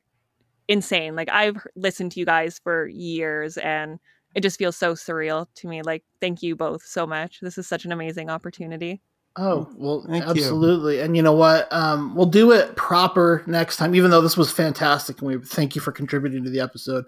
insane. 0.68 1.16
Like 1.16 1.28
I've 1.30 1.56
listened 1.74 2.12
to 2.12 2.20
you 2.20 2.26
guys 2.26 2.60
for 2.62 2.86
years 2.86 3.56
and 3.56 3.98
it 4.34 4.42
just 4.42 4.58
feels 4.58 4.76
so 4.76 4.94
surreal 4.94 5.46
to 5.56 5.68
me. 5.68 5.82
Like 5.82 6.04
thank 6.20 6.42
you 6.42 6.54
both 6.54 6.82
so 6.84 7.06
much. 7.06 7.40
This 7.40 7.58
is 7.58 7.66
such 7.66 7.84
an 7.84 7.92
amazing 7.92 8.30
opportunity. 8.30 9.00
Oh 9.40 9.68
well, 9.76 10.04
Thank 10.08 10.24
you. 10.24 10.30
absolutely. 10.30 10.98
And 11.00 11.16
you 11.16 11.22
know 11.22 11.32
what? 11.32 11.72
Um, 11.72 12.12
we'll 12.16 12.26
do 12.26 12.50
it 12.50 12.74
proper 12.74 13.44
next 13.46 13.76
time. 13.76 13.94
Even 13.94 14.10
though 14.10 14.20
this 14.20 14.36
was 14.36 14.50
fantastic, 14.50 15.20
and 15.20 15.28
we 15.28 15.38
thank 15.38 15.76
you 15.76 15.80
for 15.80 15.92
contributing 15.92 16.42
to 16.42 16.50
the 16.50 16.58
episode. 16.58 17.04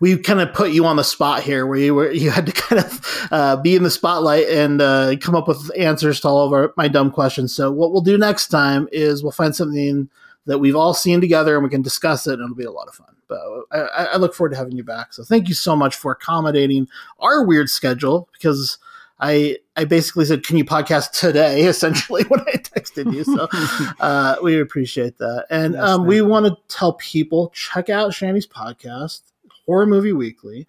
We 0.00 0.18
kind 0.18 0.40
of 0.40 0.52
put 0.52 0.72
you 0.72 0.86
on 0.86 0.96
the 0.96 1.04
spot 1.04 1.44
here, 1.44 1.66
where 1.68 1.78
you 1.78 1.94
were 1.94 2.10
you 2.10 2.30
had 2.30 2.46
to 2.46 2.52
kind 2.68 2.84
of 2.84 3.28
uh, 3.30 3.56
be 3.58 3.76
in 3.76 3.84
the 3.84 3.92
spotlight 3.92 4.48
and 4.48 4.80
uh, 4.80 5.14
come 5.20 5.36
up 5.36 5.46
with 5.46 5.70
answers 5.78 6.20
to 6.20 6.28
all 6.28 6.44
of 6.44 6.52
our 6.52 6.72
my 6.76 6.88
dumb 6.88 7.12
questions. 7.12 7.54
So 7.54 7.70
what 7.70 7.92
we'll 7.92 8.00
do 8.00 8.18
next 8.18 8.48
time 8.48 8.88
is 8.90 9.22
we'll 9.22 9.30
find 9.30 9.54
something 9.54 10.10
that 10.48 10.58
we've 10.58 10.74
all 10.74 10.94
seen 10.94 11.20
together, 11.20 11.54
and 11.54 11.62
we 11.62 11.70
can 11.70 11.82
discuss 11.82 12.26
it, 12.26 12.34
and 12.34 12.42
it'll 12.42 12.56
be 12.56 12.64
a 12.64 12.72
lot 12.72 12.88
of 12.88 12.94
fun. 12.94 13.14
But 13.28 13.38
I, 13.70 14.04
I 14.12 14.16
look 14.16 14.34
forward 14.34 14.50
to 14.50 14.56
having 14.56 14.76
you 14.76 14.82
back. 14.82 15.12
So 15.12 15.22
thank 15.22 15.46
you 15.46 15.54
so 15.54 15.76
much 15.76 15.94
for 15.94 16.10
accommodating 16.10 16.88
our 17.20 17.44
weird 17.44 17.70
schedule 17.70 18.28
because. 18.32 18.78
I 19.20 19.56
I 19.76 19.84
basically 19.84 20.26
said, 20.26 20.46
"Can 20.46 20.56
you 20.56 20.64
podcast 20.64 21.10
today?" 21.10 21.62
Essentially, 21.66 22.22
when 22.28 22.38
I 22.42 22.52
texted 22.52 23.12
you, 23.12 23.24
so 23.24 23.48
uh, 24.00 24.36
we 24.44 24.60
appreciate 24.60 25.18
that. 25.18 25.46
And 25.50 25.74
Yes, 25.74 25.82
um, 25.82 26.06
we 26.06 26.22
want 26.22 26.46
to 26.46 26.56
tell 26.68 26.92
people 26.92 27.50
check 27.52 27.90
out 27.90 28.14
Shandy's 28.14 28.46
podcast, 28.46 29.22
Horror 29.66 29.86
Movie 29.86 30.12
Weekly, 30.12 30.68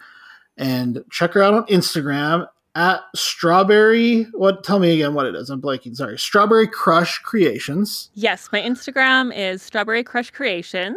and 0.57 1.03
check 1.11 1.33
her 1.33 1.43
out 1.43 1.53
on 1.53 1.67
Instagram 1.67 2.47
at 2.79 3.01
Strawberry. 3.15 4.23
What? 4.33 4.63
Tell 4.63 4.79
me 4.79 4.93
again 4.93 5.13
what 5.13 5.25
it 5.25 5.35
is. 5.35 5.49
I'm 5.49 5.61
blanking. 5.61 5.95
Sorry, 5.95 6.17
Strawberry 6.17 6.67
Crush 6.67 7.19
Creations, 7.19 8.09
Yes, 8.13 8.47
my 8.51 8.61
Instagram 8.61 9.35
is 9.35 9.61
Strawberry 9.61 10.03
Crush 10.03 10.31
Creations. 10.31 10.95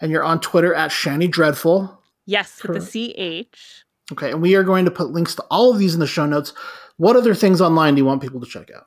and 0.00 0.10
you're 0.12 0.22
on 0.24 0.40
Twitter 0.40 0.72
at 0.74 0.92
Shandy 0.92 1.26
Dreadful. 1.28 2.00
Yes, 2.24 2.62
with 2.62 2.90
the 2.92 3.12
CH. 3.50 3.84
Okay, 4.12 4.30
and 4.30 4.40
we 4.40 4.54
are 4.54 4.62
going 4.62 4.84
to 4.84 4.90
put 4.90 5.10
links 5.10 5.34
to 5.34 5.42
all 5.50 5.72
of 5.72 5.78
these 5.78 5.94
in 5.94 6.00
the 6.00 6.06
show 6.06 6.24
notes. 6.26 6.52
What 6.98 7.16
other 7.16 7.34
things 7.34 7.60
online 7.60 7.94
do 7.94 8.00
you 8.00 8.04
want 8.06 8.22
people 8.22 8.40
to 8.40 8.46
check 8.46 8.70
out? 8.74 8.84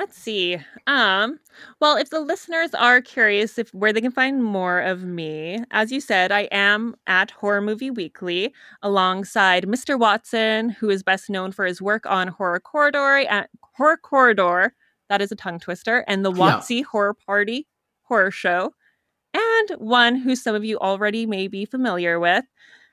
Let's 0.00 0.16
see. 0.16 0.56
Um, 0.86 1.38
well, 1.78 1.98
if 1.98 2.08
the 2.08 2.20
listeners 2.20 2.72
are 2.72 3.02
curious 3.02 3.58
if 3.58 3.68
where 3.74 3.92
they 3.92 4.00
can 4.00 4.10
find 4.10 4.42
more 4.42 4.80
of 4.80 5.04
me, 5.04 5.62
as 5.72 5.92
you 5.92 6.00
said, 6.00 6.32
I 6.32 6.48
am 6.50 6.96
at 7.06 7.32
Horror 7.32 7.60
Movie 7.60 7.90
Weekly 7.90 8.54
alongside 8.82 9.66
Mr. 9.66 9.98
Watson, 9.98 10.70
who 10.70 10.88
is 10.88 11.02
best 11.02 11.28
known 11.28 11.52
for 11.52 11.66
his 11.66 11.82
work 11.82 12.06
on 12.06 12.28
Horror 12.28 12.60
Corridor 12.60 13.26
and 13.28 13.46
Horror 13.76 13.98
Corridor. 13.98 14.72
That 15.10 15.20
is 15.20 15.32
a 15.32 15.36
tongue 15.36 15.60
twister, 15.60 16.02
and 16.08 16.24
the 16.24 16.32
Yeah. 16.32 16.38
Watsy 16.60 16.82
Horror 16.82 17.12
Party 17.12 17.66
Horror 18.04 18.30
Show, 18.30 18.72
and 19.34 19.70
one 19.78 20.16
who 20.16 20.34
some 20.34 20.54
of 20.54 20.64
you 20.64 20.78
already 20.78 21.26
may 21.26 21.46
be 21.46 21.66
familiar 21.66 22.18
with, 22.18 22.46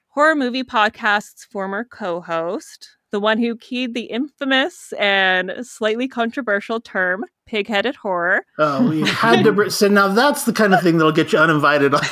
Horror 0.09 0.35
Movie 0.35 0.63
Podcast's 0.65 1.45
former 1.45 1.85
co-host, 1.85 2.96
the 3.11 3.19
one 3.19 3.37
who 3.37 3.55
keyed 3.55 3.93
the 3.93 4.03
infamous 4.05 4.91
and 4.99 5.53
slightly 5.65 6.07
controversial 6.07 6.79
term 6.81 7.23
pig-headed 7.45 7.95
horror. 7.95 8.43
Oh, 8.59 8.89
we 8.89 9.01
had 9.07 9.43
to. 9.43 9.53
br- 9.53 9.69
So 9.69 9.87
now 9.87 10.09
that's 10.09 10.43
the 10.43 10.51
kind 10.53 10.73
of 10.73 10.81
thing 10.81 10.97
that'll 10.97 11.11
get 11.13 11.31
you 11.33 11.39
uninvited. 11.39 11.93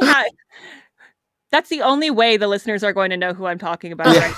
Yeah. 0.00 0.22
That's 1.50 1.68
the 1.68 1.82
only 1.82 2.10
way 2.10 2.38
the 2.38 2.48
listeners 2.48 2.82
are 2.82 2.94
going 2.94 3.10
to 3.10 3.16
know 3.18 3.34
who 3.34 3.44
I'm 3.44 3.58
talking 3.58 3.92
about. 3.92 4.06
right 4.06 4.34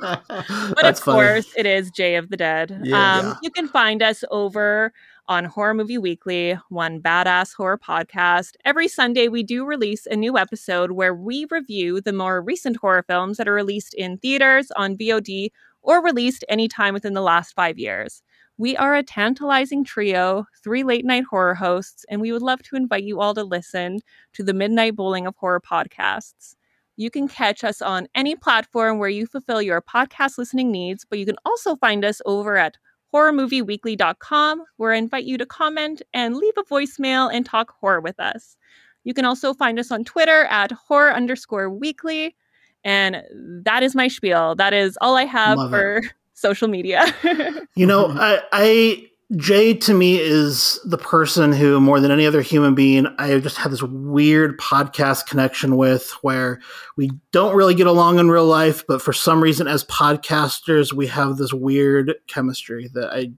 now. 0.00 0.22
but 0.28 0.78
That's 0.80 1.00
of 1.00 1.04
funny. 1.04 1.18
course, 1.18 1.52
it 1.54 1.66
is 1.66 1.90
Jay 1.90 2.14
of 2.14 2.30
the 2.30 2.36
Dead. 2.38 2.80
Yeah. 2.82 3.18
um, 3.18 3.36
You 3.42 3.50
can 3.50 3.68
find 3.68 4.02
us 4.02 4.24
over 4.30 4.90
on 5.28 5.44
Horror 5.44 5.74
Movie 5.74 5.98
Weekly, 5.98 6.58
one 6.68 7.00
badass 7.00 7.54
horror 7.54 7.78
podcast. 7.78 8.52
Every 8.64 8.88
Sunday, 8.88 9.28
we 9.28 9.42
do 9.42 9.64
release 9.64 10.06
a 10.06 10.16
new 10.16 10.38
episode 10.38 10.92
where 10.92 11.14
we 11.14 11.46
review 11.50 12.00
the 12.00 12.12
more 12.12 12.40
recent 12.40 12.76
horror 12.76 13.04
films 13.06 13.36
that 13.36 13.48
are 13.48 13.54
released 13.54 13.94
in 13.94 14.18
theaters, 14.18 14.70
on 14.76 14.96
VOD, 14.96 15.50
or 15.82 16.02
released 16.02 16.44
anytime 16.48 16.94
within 16.94 17.14
the 17.14 17.22
last 17.22 17.54
five 17.54 17.78
years. 17.78 18.22
We 18.58 18.76
are 18.76 18.94
a 18.94 19.02
tantalizing 19.02 19.84
trio, 19.84 20.46
three 20.62 20.82
late 20.82 21.04
night 21.04 21.24
horror 21.28 21.54
hosts, 21.54 22.04
and 22.08 22.20
we 22.20 22.32
would 22.32 22.42
love 22.42 22.62
to 22.62 22.76
invite 22.76 23.04
you 23.04 23.20
all 23.20 23.34
to 23.34 23.44
listen 23.44 24.00
to 24.34 24.42
the 24.42 24.54
Midnight 24.54 24.96
Bowling 24.96 25.26
of 25.26 25.36
Horror 25.36 25.60
podcasts. 25.60 26.54
You 26.96 27.10
can 27.10 27.28
catch 27.28 27.64
us 27.64 27.82
on 27.82 28.08
any 28.14 28.36
platform 28.36 28.98
where 28.98 29.10
you 29.10 29.26
fulfill 29.26 29.60
your 29.60 29.82
podcast 29.82 30.38
listening 30.38 30.70
needs, 30.70 31.04
but 31.04 31.18
you 31.18 31.26
can 31.26 31.36
also 31.44 31.76
find 31.76 32.04
us 32.04 32.22
over 32.24 32.56
at 32.56 32.76
horrormovieweekly.com, 33.16 34.64
where 34.76 34.92
I 34.92 34.96
invite 34.96 35.24
you 35.24 35.38
to 35.38 35.46
comment 35.46 36.02
and 36.12 36.36
leave 36.36 36.52
a 36.58 36.62
voicemail 36.62 37.32
and 37.32 37.46
talk 37.46 37.72
horror 37.80 38.00
with 38.00 38.20
us. 38.20 38.56
You 39.04 39.14
can 39.14 39.24
also 39.24 39.54
find 39.54 39.78
us 39.78 39.90
on 39.90 40.04
Twitter 40.04 40.44
at 40.44 40.72
horror 40.72 41.12
underscore 41.12 41.70
weekly. 41.70 42.36
And 42.84 43.22
that 43.64 43.82
is 43.82 43.94
my 43.94 44.08
spiel. 44.08 44.54
That 44.56 44.74
is 44.74 44.98
all 45.00 45.16
I 45.16 45.24
have 45.24 45.56
Love 45.58 45.70
for 45.70 46.02
social 46.34 46.68
media. 46.68 47.14
You 47.74 47.84
know, 47.84 48.06
I, 48.18 48.40
I 48.52 49.10
Jay 49.34 49.74
to 49.74 49.92
me 49.92 50.20
is 50.20 50.78
the 50.84 50.98
person 50.98 51.52
who, 51.52 51.80
more 51.80 51.98
than 51.98 52.12
any 52.12 52.26
other 52.26 52.42
human 52.42 52.76
being, 52.76 53.06
I 53.18 53.40
just 53.40 53.56
have 53.56 53.72
this 53.72 53.82
weird 53.82 54.56
podcast 54.58 55.26
connection 55.26 55.76
with, 55.76 56.12
where 56.22 56.60
we 56.96 57.10
don't 57.32 57.56
really 57.56 57.74
get 57.74 57.88
along 57.88 58.20
in 58.20 58.30
real 58.30 58.46
life, 58.46 58.84
but 58.86 59.02
for 59.02 59.12
some 59.12 59.42
reason, 59.42 59.66
as 59.66 59.82
podcasters, 59.84 60.92
we 60.92 61.08
have 61.08 61.38
this 61.38 61.52
weird 61.52 62.14
chemistry 62.28 62.88
that 62.94 63.12
I 63.12 63.32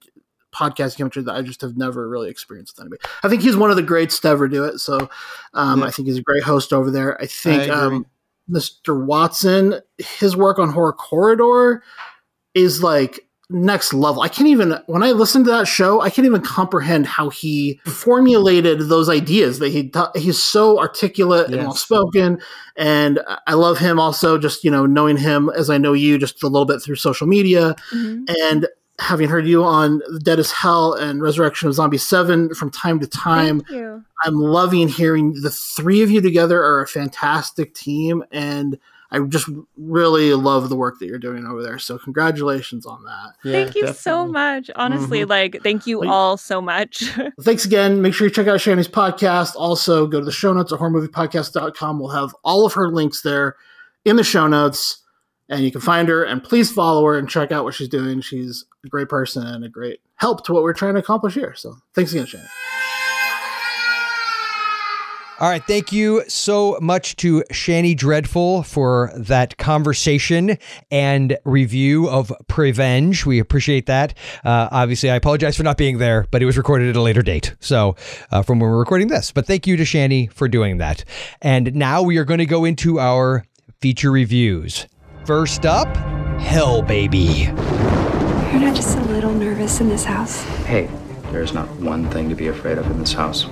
podcast 0.55 0.97
chemistry 0.97 1.23
that 1.23 1.35
I 1.35 1.41
just 1.41 1.63
have 1.63 1.77
never 1.77 2.07
really 2.09 2.29
experienced 2.29 2.77
with 2.77 2.83
anybody. 2.83 3.03
I 3.23 3.29
think 3.29 3.43
he's 3.43 3.57
one 3.57 3.71
of 3.71 3.77
the 3.77 3.83
greats 3.83 4.21
to 4.21 4.29
ever 4.29 4.47
do 4.49 4.65
it. 4.65 4.81
So 4.81 5.09
um, 5.55 5.81
Yeah. 5.81 5.87
I 5.87 5.91
think 5.91 6.09
he's 6.09 6.19
a 6.19 6.23
great 6.23 6.43
host 6.43 6.73
over 6.73 6.91
there. 6.91 7.21
I 7.21 7.27
think 7.27 7.63
agree. 7.63 7.75
um, 7.75 8.07
Mr. 8.51 9.05
Watson, 9.05 9.81
his 9.99 10.37
work 10.37 10.59
on 10.59 10.71
Horror 10.71 10.95
Corridor 10.95 11.83
is 12.55 12.83
like 12.83 13.21
next 13.51 13.95
level. 13.95 14.21
I 14.23 14.29
can't 14.29 14.49
even 14.49 14.79
when 14.87 15.03
I 15.03 15.13
listen 15.13 15.43
to 15.45 15.51
that 15.51 15.67
show, 15.67 16.01
I 16.01 16.11
can't 16.11 16.27
even 16.27 16.43
comprehend 16.43 17.07
how 17.07 17.31
he 17.31 17.81
formulated 17.87 18.81
those 18.89 19.09
ideas. 19.09 19.59
That 19.59 19.71
he 19.71 19.91
he's 20.17 20.43
so 20.43 20.79
articulate 20.79 21.47
and 21.47 21.55
Yes. 21.57 21.65
well 21.65 21.75
spoken, 21.75 22.41
and 22.77 23.21
I 23.47 23.55
love 23.55 23.79
him 23.79 23.99
also. 23.99 24.37
Just 24.39 24.65
you 24.65 24.71
know, 24.71 24.85
knowing 24.87 25.17
him 25.17 25.51
as 25.57 25.71
I 25.71 25.79
know 25.79 25.93
you, 25.95 26.19
just 26.19 26.43
a 26.43 26.49
little 26.49 26.67
bit 26.67 26.83
through 26.83 26.97
social 26.97 27.27
media, 27.27 27.75
Mhm. 27.95 28.29
and 28.43 28.69
having 29.01 29.29
heard 29.29 29.47
you 29.47 29.63
on 29.65 30.03
Dead 30.25 30.41
as 30.41 30.51
Hell 30.51 30.93
and 30.93 31.23
Resurrection 31.23 31.69
of 31.69 31.75
Zombie 31.75 31.99
Seven 31.99 32.53
from 32.55 32.69
time 32.69 32.99
to 33.01 33.07
time. 33.07 33.61
Thank 33.61 33.71
you. 33.81 34.03
I'm 34.25 34.35
loving 34.35 34.89
hearing 34.89 35.35
the 35.41 35.51
three 35.51 36.03
of 36.03 36.11
you 36.11 36.21
together 36.21 36.61
are 36.63 36.83
a 36.83 36.87
fantastic 36.89 37.75
team, 37.75 38.25
and 38.33 38.77
I 39.11 39.21
just 39.21 39.49
really 39.79 40.35
love 40.35 40.69
the 40.69 40.77
work 40.77 40.99
that 40.99 41.07
you're 41.07 41.19
doing 41.19 41.47
over 41.47 41.63
there. 41.63 41.79
So 41.79 41.97
congratulations 41.99 42.85
on 42.85 43.05
that. 43.05 43.33
Yeah, 43.43 43.53
thank 43.53 43.75
you 43.75 43.93
so 43.95 44.27
much. 44.27 44.71
Honestly, 44.77 45.21
Mhm. 45.21 45.29
like, 45.31 45.61
thank 45.63 45.87
you 45.87 46.01
Well, 46.01 46.11
all 46.11 46.37
so 46.37 46.61
much. 46.61 47.05
Thanks 47.41 47.65
again. 47.65 48.03
Make 48.03 48.13
sure 48.13 48.27
you 48.27 48.33
check 48.33 48.47
out 48.49 48.59
Shani's 48.61 48.87
podcast. 48.89 49.53
Also, 49.57 50.07
go 50.07 50.19
to 50.19 50.27
the 50.27 50.31
show 50.33 50.53
notes 50.53 50.73
at 50.75 50.79
horrormoviepodcast.com. 50.79 51.99
We'll 51.99 52.11
have 52.11 52.35
all 52.45 52.67
of 52.67 52.75
her 52.75 52.91
links 52.91 53.23
there 53.23 53.57
in 54.05 54.17
the 54.17 54.25
show 54.25 54.47
notes, 54.47 54.99
and 55.49 55.63
you 55.63 55.73
can 55.73 55.81
find 55.81 56.07
her. 56.09 56.23
And 56.23 56.45
please 56.45 56.71
follow 56.71 57.03
her 57.07 57.17
and 57.17 57.31
check 57.31 57.51
out 57.51 57.65
what 57.65 57.73
she's 57.75 57.89
doing. 57.89 58.21
She's 58.21 58.67
a 58.85 58.89
great 58.89 59.09
person 59.09 59.47
and 59.47 59.65
a 59.65 59.71
great 59.71 60.01
help 60.17 60.45
to 60.45 60.53
what 60.53 60.63
we're 60.63 60.75
trying 60.75 60.95
to 60.95 61.01
accomplish 61.01 61.33
here. 61.35 61.55
So 61.57 61.77
thanks 61.95 62.13
again, 62.13 62.27
Shani. 62.27 62.47
All 65.41 65.49
right. 65.49 65.63
Thank 65.65 65.93
you 65.93 66.25
so 66.27 66.77
much 66.81 67.15
to 67.17 67.45
Shani 67.53 67.97
Dreadful 67.97 68.65
for 68.65 69.13
that 69.17 69.57
conversation 69.57 70.59
and 70.91 71.39
review 71.45 72.09
of 72.09 72.33
Prevenge. 72.49 73.25
We 73.25 73.39
appreciate 73.39 73.87
that. 73.87 74.15
Uh, 74.45 74.69
obviously, 74.73 75.11
I 75.11 75.15
apologize 75.15 75.57
for 75.57 75.63
not 75.63 75.77
being 75.77 75.99
there, 75.99 76.27
but 76.33 76.43
it 76.43 76.45
was 76.45 76.59
recorded 76.59 76.89
at 76.89 76.97
a 76.97 77.03
later 77.03 77.23
date. 77.23 77.55
So, 77.61 77.95
uh, 78.33 78.43
from 78.43 78.59
when 78.59 78.69
we're 78.69 78.81
recording 78.81 79.07
this. 79.07 79.31
But 79.31 79.47
thank 79.47 79.65
you 79.69 79.77
to 79.77 79.85
Shani 79.85 80.33
for 80.33 80.49
doing 80.49 80.79
that. 80.79 81.05
And 81.41 81.73
now 81.77 82.03
we 82.03 82.19
are 82.19 82.25
going 82.25 82.39
to 82.39 82.47
go 82.47 82.65
into 82.65 82.99
our 82.99 83.45
feature 83.81 84.11
reviews. 84.11 84.89
First 85.25 85.65
up, 85.65 85.87
Hell 86.41 86.83
Baby. 86.83 87.47
You're 88.51 88.61
not 88.61 88.75
just 88.75 88.99
a 88.99 89.03
little 89.03 89.33
nervous 89.33 89.81
in 89.81 89.89
this 89.89 90.05
house. 90.05 90.43
Hey, 90.65 90.91
there's 91.31 91.55
not 91.55 91.69
one 91.77 92.11
thing 92.11 92.29
to 92.29 92.35
be 92.35 92.49
afraid 92.49 92.77
of 92.77 92.91
in 92.91 92.99
this 92.99 93.13
house. 93.13 93.47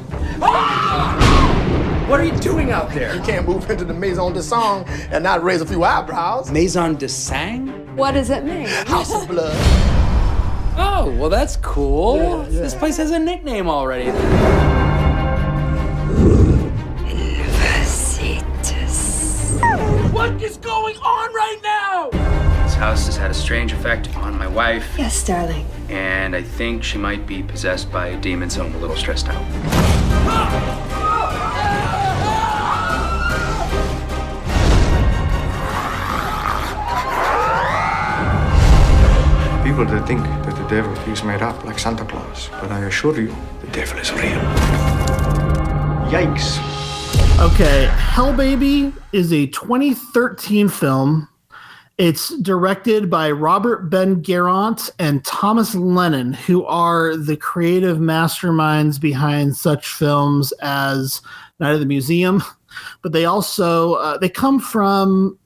What 2.09 2.21
are 2.21 2.25
you 2.25 2.37
doing 2.39 2.71
out 2.71 2.91
there? 2.93 3.15
You 3.17 3.21
can't 3.23 3.47
move 3.49 3.69
into 3.69 3.85
the 3.85 3.93
Maison 3.95 4.33
de 4.33 4.43
Sang 4.43 4.85
and 5.11 5.25
not 5.25 5.43
raise 5.43 5.61
a 5.61 5.67
few 5.67 5.83
eyebrows. 5.83 6.51
Maison 6.53 6.95
de 6.95 7.09
Sang? 7.09 7.69
What 7.97 8.13
does 8.13 8.31
it 8.31 8.45
mean? 8.45 8.67
House 8.87 9.13
of 9.13 9.27
Blood. 9.27 9.53
Oh, 10.79 11.13
well, 11.19 11.31
that's 11.31 11.57
cool. 11.57 12.43
This 12.45 12.75
place 12.75 12.97
has 12.99 13.11
a 13.11 13.19
nickname 13.19 13.69
already. 13.69 14.13
What 20.13 20.43
is 20.43 20.57
going 20.57 20.97
on 20.97 21.35
right 21.35 21.59
now? 21.63 22.09
This 22.65 22.75
house 22.75 23.07
has 23.07 23.17
had 23.17 23.31
a 23.31 23.35
strange 23.35 23.73
effect 23.73 24.15
on 24.17 24.37
my 24.39 24.47
wife, 24.49 24.87
Yes, 24.99 25.25
darling. 25.25 25.67
and 25.89 26.35
I 26.35 26.43
think 26.43 26.83
she 26.83 26.99
might 26.99 27.27
be 27.27 27.43
possessed 27.43 27.93
by 27.93 28.09
a 28.09 28.21
demon, 28.21 28.51
so 28.51 28.65
I'm 28.65 28.75
a 28.75 28.79
little 28.79 28.97
stressed 28.97 29.29
out. 29.29 29.37
Ah! 30.29 30.51
Ah! 30.91 30.93
Ah! 30.93 31.86
People 39.77 39.93
that 39.93 40.07
think 40.07 40.23
that 40.23 40.57
the 40.57 40.67
devil 40.69 40.91
is 41.13 41.23
made 41.23 41.43
up 41.43 41.63
like 41.67 41.79
Santa 41.79 42.07
Claus, 42.07 42.49
but 42.63 42.73
I 42.73 42.85
assure 42.85 43.21
you, 43.21 43.37
the 43.61 43.67
devil 43.73 43.99
is 43.99 44.11
real. 44.11 44.41
Yikes. 46.09 46.57
Okay, 47.39 47.85
Hell 47.85 48.33
Baby 48.33 48.95
is 49.13 49.35
a 49.35 49.49
2013 49.49 50.71
film. 50.71 51.29
It's 51.99 52.35
directed 52.39 53.11
by 53.11 53.31
Robert 53.31 53.91
Ben 53.91 54.23
Garant 54.23 54.89
and 54.99 55.23
Thomas 55.27 55.75
Lennon, 55.75 56.33
who 56.33 56.65
are 56.65 57.15
the 57.15 57.37
creative 57.37 57.99
masterminds 57.99 58.99
behind 58.99 59.59
such 59.59 59.89
films 59.89 60.53
as 60.63 61.21
Night 61.61 61.75
of 61.75 61.81
the 61.81 61.87
Museum. 61.87 62.43
But 63.03 63.13
they 63.13 63.27
also 63.27 63.97
uh, 63.97 64.17
they 64.17 64.31
come 64.31 64.59
from 64.59 65.39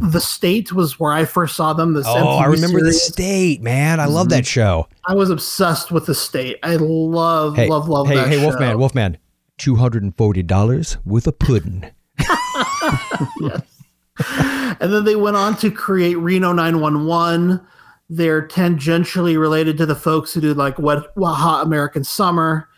the 0.00 0.20
state 0.20 0.72
was 0.72 0.98
where 1.00 1.12
I 1.12 1.24
first 1.24 1.56
saw 1.56 1.72
them. 1.72 1.92
This 1.94 2.06
Oh, 2.08 2.38
I 2.38 2.46
MTV 2.46 2.52
remember 2.52 2.82
the 2.82 2.92
state, 2.92 3.62
man. 3.62 4.00
I 4.00 4.06
love 4.06 4.28
that 4.30 4.46
show. 4.46 4.88
I 5.06 5.14
was 5.14 5.30
obsessed 5.30 5.90
with 5.90 6.06
the 6.06 6.14
state. 6.14 6.56
I 6.62 6.76
love, 6.76 7.56
Hey, 7.56 7.68
love, 7.68 7.88
love 7.88 8.06
hey, 8.08 8.14
that 8.16 8.28
hey, 8.28 8.36
show. 8.38 8.46
Wolfman, 8.48 8.78
Wolfman. 8.78 9.18
Two 9.56 9.74
hundred 9.76 10.04
and 10.04 10.16
forty 10.16 10.42
dollars 10.42 10.98
with 11.04 11.26
a 11.26 11.32
pudding. 11.32 11.84
Yes. 13.40 13.62
and 14.80 14.92
then 14.92 15.04
they 15.04 15.16
went 15.16 15.36
on 15.36 15.56
to 15.58 15.70
create 15.70 16.14
Reno 16.16 16.52
911. 16.52 17.60
They're 18.10 18.46
tangentially 18.48 19.38
related 19.38 19.76
to 19.78 19.86
the 19.86 19.94
folks 19.94 20.32
who 20.32 20.40
do 20.40 20.54
like 20.54 20.78
Wet 20.78 21.02
Hot 21.16 21.64
American 21.66 22.04
Summer. 22.04 22.68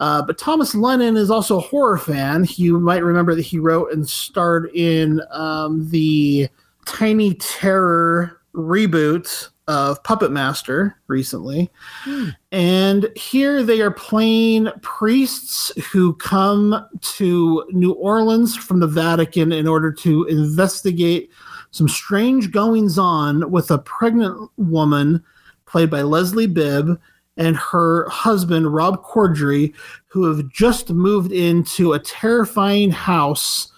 Uh, 0.00 0.22
but 0.22 0.36
Thomas 0.38 0.74
Lennon 0.74 1.16
is 1.16 1.30
also 1.30 1.58
a 1.58 1.62
horror 1.62 1.98
fan. 1.98 2.46
You 2.56 2.78
might 2.80 3.02
remember 3.02 3.34
that 3.34 3.42
he 3.42 3.58
wrote 3.58 3.92
and 3.92 4.08
starred 4.08 4.70
in 4.74 5.20
um, 5.30 5.88
the 5.90 6.48
Tiny 6.86 7.34
Terror 7.34 8.40
reboot 8.54 9.48
of 9.66 10.02
Puppet 10.04 10.30
Master 10.30 10.96
recently. 11.06 11.70
Hmm. 12.02 12.28
And 12.52 13.10
here 13.16 13.62
they 13.62 13.80
are 13.80 13.90
playing 13.90 14.68
priests 14.82 15.72
who 15.90 16.14
come 16.16 16.86
to 17.00 17.64
New 17.70 17.92
Orleans 17.92 18.56
from 18.56 18.80
the 18.80 18.86
Vatican 18.86 19.52
in 19.52 19.66
order 19.66 19.90
to 19.92 20.24
investigate 20.24 21.30
some 21.70 21.88
strange 21.88 22.50
goings 22.50 22.98
on 22.98 23.50
with 23.50 23.70
a 23.70 23.78
pregnant 23.78 24.50
woman 24.56 25.24
played 25.66 25.90
by 25.90 26.02
Leslie 26.02 26.46
Bibb 26.46 27.00
and 27.36 27.56
her 27.56 28.08
husband, 28.08 28.72
Rob 28.72 29.04
Corddry, 29.04 29.74
who 30.06 30.24
have 30.24 30.48
just 30.50 30.90
moved 30.90 31.32
into 31.32 31.92
a 31.92 31.98
terrifying 31.98 32.90
house 32.90 33.72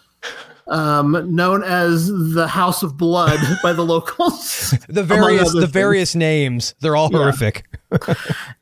um, 0.69 1.35
known 1.35 1.63
as 1.63 2.09
the 2.09 2.47
House 2.49 2.83
of 2.83 2.97
Blood 2.97 3.39
by 3.63 3.73
the 3.73 3.83
locals. 3.85 4.75
The 4.89 5.03
various 5.03 5.53
the 5.53 5.61
things. 5.63 5.73
various 5.73 6.15
names, 6.15 6.75
they're 6.81 6.97
all 6.97 7.11
Yeah. 7.13 7.19
horrific. 7.19 7.65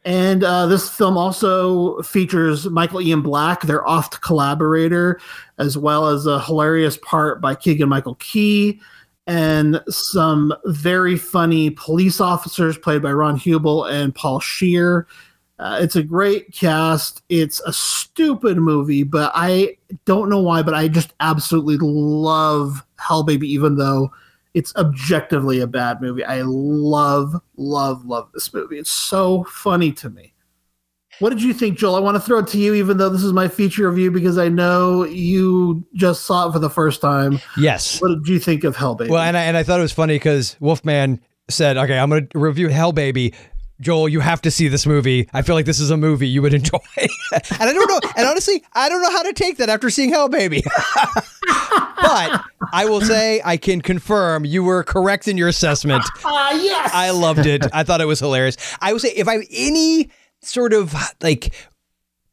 And 0.05 0.44
uh, 0.44 0.66
this 0.66 0.89
film 0.91 1.16
also 1.16 2.02
features 2.02 2.68
Michael 2.68 3.00
Ian 3.00 3.23
Black, 3.23 3.62
their 3.62 3.86
oft 3.89 4.20
collaborator, 4.20 5.18
as 5.58 5.78
well 5.78 6.07
as 6.08 6.26
a 6.26 6.41
hilarious 6.41 6.99
part 6.99 7.41
by 7.41 7.55
Keegan 7.55 7.89
Michael 7.89 8.16
Key, 8.16 8.81
and 9.26 9.81
some 9.89 10.52
very 10.66 11.16
funny 11.16 11.70
police 11.70 12.20
officers 12.20 12.76
played 12.76 13.00
by 13.00 13.12
Ron 13.12 13.36
Huebel 13.36 13.84
and 13.86 14.15
Paul 14.15 14.41
Scheer. 14.41 15.07
Uh, 15.58 15.78
it's 15.81 15.97
a 15.97 16.02
great 16.02 16.52
cast. 16.52 17.23
It's 17.31 17.60
a 17.60 17.73
stupid 17.73 18.58
movie, 18.58 19.05
but 19.05 19.33
I 19.34 19.78
don't 20.05 20.28
know 20.28 20.40
why, 20.40 20.62
but 20.62 20.74
I 20.74 20.89
just 20.89 21.12
absolutely 21.20 21.78
love 21.81 22.84
Hell 22.98 23.23
Baby, 23.23 23.52
even 23.52 23.76
though 23.76 24.10
it's 24.55 24.74
objectively 24.76 25.60
a 25.60 25.66
bad 25.66 26.00
movie. 26.00 26.24
I 26.24 26.42
love, 26.42 27.34
love, 27.56 28.05
love 28.05 28.31
this 28.32 28.52
movie. 28.55 28.78
It's 28.78 28.90
so 28.90 29.44
funny 29.44 29.92
to 29.92 30.10
me. 30.10 30.32
What 31.20 31.31
did 31.31 31.42
you 31.42 31.52
think, 31.52 31.78
Joel? 31.78 31.94
I 31.94 32.00
want 32.00 32.16
to 32.16 32.20
throw 32.20 32.39
it 32.39 32.48
to 32.48 32.58
you, 32.58 32.74
even 32.74 32.97
though 32.97 33.08
this 33.08 33.23
is 33.23 33.32
my 33.32 33.47
feature 33.47 33.89
review, 33.89 34.10
because 34.10 34.36
I 34.36 34.48
know 34.48 35.05
you 35.05 35.86
just 35.94 36.24
saw 36.24 36.48
it 36.48 36.52
for 36.52 36.58
the 36.58 36.70
first 36.70 37.00
time. 37.00 37.40
Yes. 37.56 38.00
What 38.00 38.08
did 38.08 38.26
you 38.26 38.40
think 38.40 38.64
of 38.64 38.74
Hell 38.74 38.94
Baby? 38.97 39.10
Well, 39.10 39.23
and 39.23 39.36
I, 39.36 39.44
and 39.44 39.56
I 39.56 39.62
thought 39.62 39.78
it 39.78 39.82
was 39.82 39.92
funny 39.92 40.16
because 40.16 40.56
Wolfman 40.58 41.20
said, 41.48 41.76
"Okay, 41.76 41.98
I'm 41.98 42.10
going 42.10 42.26
to 42.26 42.39
review 42.39 42.68
Hell 42.68 42.92
Baby." 42.92 43.32
Joel, 43.81 44.09
you 44.09 44.20
have 44.20 44.41
to 44.43 44.51
see 44.51 44.69
this 44.69 44.86
movie. 44.86 45.28
I 45.33 45.43
feel 45.43 45.55
like 45.57 45.67
this 45.67 45.81
is 45.81 45.91
a 45.91 45.97
movie 45.97 46.28
you 46.28 46.43
would 46.43 46.55
enjoy. 46.61 46.78
and 46.97 47.43
I 47.61 47.73
don't 47.73 47.89
know. 47.89 48.01
And 48.17 48.27
honestly, 48.27 48.62
I 48.73 48.89
don't 48.89 49.03
know 49.03 49.11
how 49.11 49.23
to 49.25 49.33
take 49.33 49.57
that 49.59 49.69
after 49.69 49.91
seeing 49.91 50.11
Hell 50.11 50.28
Baby. 50.28 50.62
but 51.47 52.41
I 52.73 52.86
will 52.86 53.01
say 53.01 53.41
I 53.44 53.57
can 53.57 53.81
confirm 53.81 54.44
you 54.44 54.62
were 54.62 54.85
correct 54.85 55.28
in 55.28 55.36
your 55.36 55.49
assessment. 55.49 56.05
Ah, 56.27 56.53
yes. 56.53 56.91
I 56.93 57.11
loved 57.11 57.47
it. 57.47 57.67
I 57.73 57.83
thought 57.85 58.01
it 58.01 58.07
was 58.07 58.20
hilarious. 58.20 58.57
I 58.81 58.93
will 58.93 59.01
say 59.01 59.11
if 59.11 59.28
I 59.28 59.35
have 59.35 59.44
any 59.51 60.11
sort 60.43 60.73
of 60.73 60.94
like 61.23 61.53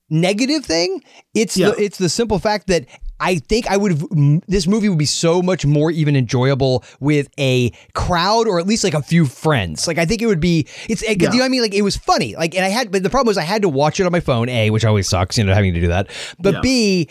negative 0.10 0.66
thing, 0.66 1.03
it's 1.34 1.58
Yeah. 1.58 1.72
the 1.72 1.82
it's 1.84 1.98
the 1.98 2.10
simple 2.10 2.40
fact 2.40 2.68
that 2.68 2.86
I 3.22 3.35
think 3.38 3.67
I 3.67 3.77
would 3.77 3.91
have 3.91 4.08
this 4.48 4.67
movie 4.67 4.90
would 4.90 4.98
be 4.98 5.06
so 5.06 5.41
much 5.41 5.66
more 5.66 5.91
even 5.91 6.16
enjoyable 6.16 6.83
with 7.00 7.30
a 7.40 7.72
crowd 7.93 8.48
or 8.48 8.59
at 8.59 8.66
least 8.66 8.83
like 8.83 8.95
a 8.95 9.01
few 9.01 9.25
friends. 9.25 9.88
Like 9.88 10.00
I 10.00 10.06
think 10.06 10.22
it 10.22 10.25
would 10.25 10.40
be 10.40 10.67
it's 10.90 11.03
eh, 11.03 11.16
you 11.19 11.30
know 11.30 11.38
what 11.38 11.43
I 11.43 11.50
mean 11.50 11.61
like 11.61 11.75
it 11.75 11.83
was 11.83 11.95
funny. 11.95 12.35
Like 12.35 12.56
and 12.56 12.66
I 12.66 12.69
had 12.69 12.91
but 12.91 13.03
the 13.03 13.09
problem 13.09 13.27
was 13.27 13.38
I 13.38 13.43
had 13.43 13.61
to 13.61 13.69
watch 13.69 14.00
it 14.00 14.06
on 14.06 14.11
my 14.11 14.19
phone, 14.19 14.50
A, 14.50 14.72
which 14.72 14.83
always 14.83 15.08
sucks, 15.08 15.38
you 15.38 15.43
know, 15.43 15.53
having 15.53 15.74
to 15.74 15.80
do 15.80 15.88
that. 15.88 16.09
But 16.40 16.56
Yeah. 16.56 16.61
B 16.61 17.09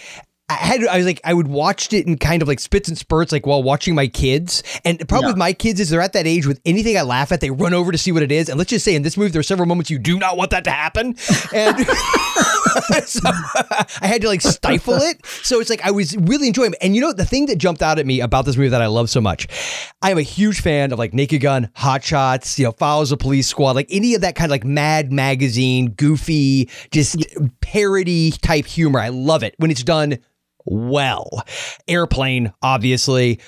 I 0.50 0.54
had 0.54 0.84
I 0.86 0.96
was 0.96 1.06
like 1.06 1.20
I 1.24 1.32
would 1.32 1.46
watched 1.46 1.92
it 1.92 2.06
in 2.06 2.18
kind 2.18 2.42
of 2.42 2.48
like 2.48 2.58
spits 2.58 2.88
and 2.88 2.98
spurts 2.98 3.30
like 3.30 3.46
while 3.46 3.62
watching 3.62 3.94
my 3.94 4.08
kids. 4.08 4.62
And 4.84 4.98
the 4.98 5.06
problem 5.06 5.28
Yeah. 5.28 5.34
with 5.34 5.38
my 5.38 5.52
kids 5.52 5.78
is 5.78 5.90
they're 5.90 6.00
at 6.00 6.12
that 6.14 6.26
age 6.26 6.44
with 6.46 6.60
anything 6.66 6.96
I 6.98 7.02
laugh 7.02 7.30
at 7.30 7.40
they 7.40 7.50
run 7.50 7.72
over 7.72 7.92
to 7.92 7.98
see 7.98 8.10
what 8.10 8.22
it 8.24 8.32
is. 8.32 8.48
And 8.48 8.58
let's 8.58 8.70
just 8.70 8.84
say 8.84 8.94
in 8.96 9.02
this 9.02 9.16
movie 9.16 9.30
there 9.30 9.40
are 9.40 9.44
several 9.44 9.66
moments 9.68 9.90
you 9.90 9.98
do 9.98 10.18
not 10.18 10.36
want 10.36 10.50
that 10.50 10.64
to 10.64 10.70
happen. 10.70 11.14
And 11.54 11.78
so 13.06 13.20
I 13.24 14.06
had 14.06 14.22
to 14.22 14.28
like 14.28 14.40
stifle 14.40 14.94
it. 14.96 15.24
So 15.26 15.60
it's 15.60 15.70
like 15.70 15.84
I 15.84 15.90
was 15.92 16.16
really 16.16 16.48
enjoying 16.48 16.72
it. 16.72 16.78
And 16.82 16.94
you 16.94 17.00
know 17.00 17.12
the 17.12 17.24
thing 17.24 17.46
that 17.46 17.58
jumped 17.58 17.82
out 17.82 17.98
at 18.00 18.06
me 18.06 18.20
about 18.20 18.44
this 18.44 18.56
movie 18.56 18.68
that 18.70 18.82
I 18.82 18.86
love 18.86 19.08
so 19.10 19.20
much 19.20 19.46
I 20.02 20.10
am 20.10 20.18
a 20.18 20.22
huge 20.22 20.60
fan 20.62 20.92
of 20.92 20.98
like 20.98 21.14
Naked 21.14 21.40
Gun 21.42 21.70
Hot 21.76 22.02
Shots 22.02 22.58
you 22.58 22.64
know 22.64 22.72
Follows 22.72 23.10
the 23.10 23.16
Police 23.16 23.46
Squad 23.46 23.72
like 23.76 23.86
any 23.90 24.14
of 24.14 24.22
that 24.22 24.34
kind 24.34 24.46
of 24.46 24.50
like 24.50 24.64
Mad 24.64 25.12
Magazine 25.12 25.90
goofy 25.92 26.68
just 26.90 27.16
parody 27.60 28.30
type 28.32 28.66
humor. 28.66 28.98
I 29.00 29.08
love 29.10 29.42
it 29.42 29.54
when 29.58 29.70
it's 29.70 29.82
done 29.84 30.18
well. 30.64 31.44
Airplane, 31.88 32.52
obviously. 32.62 33.40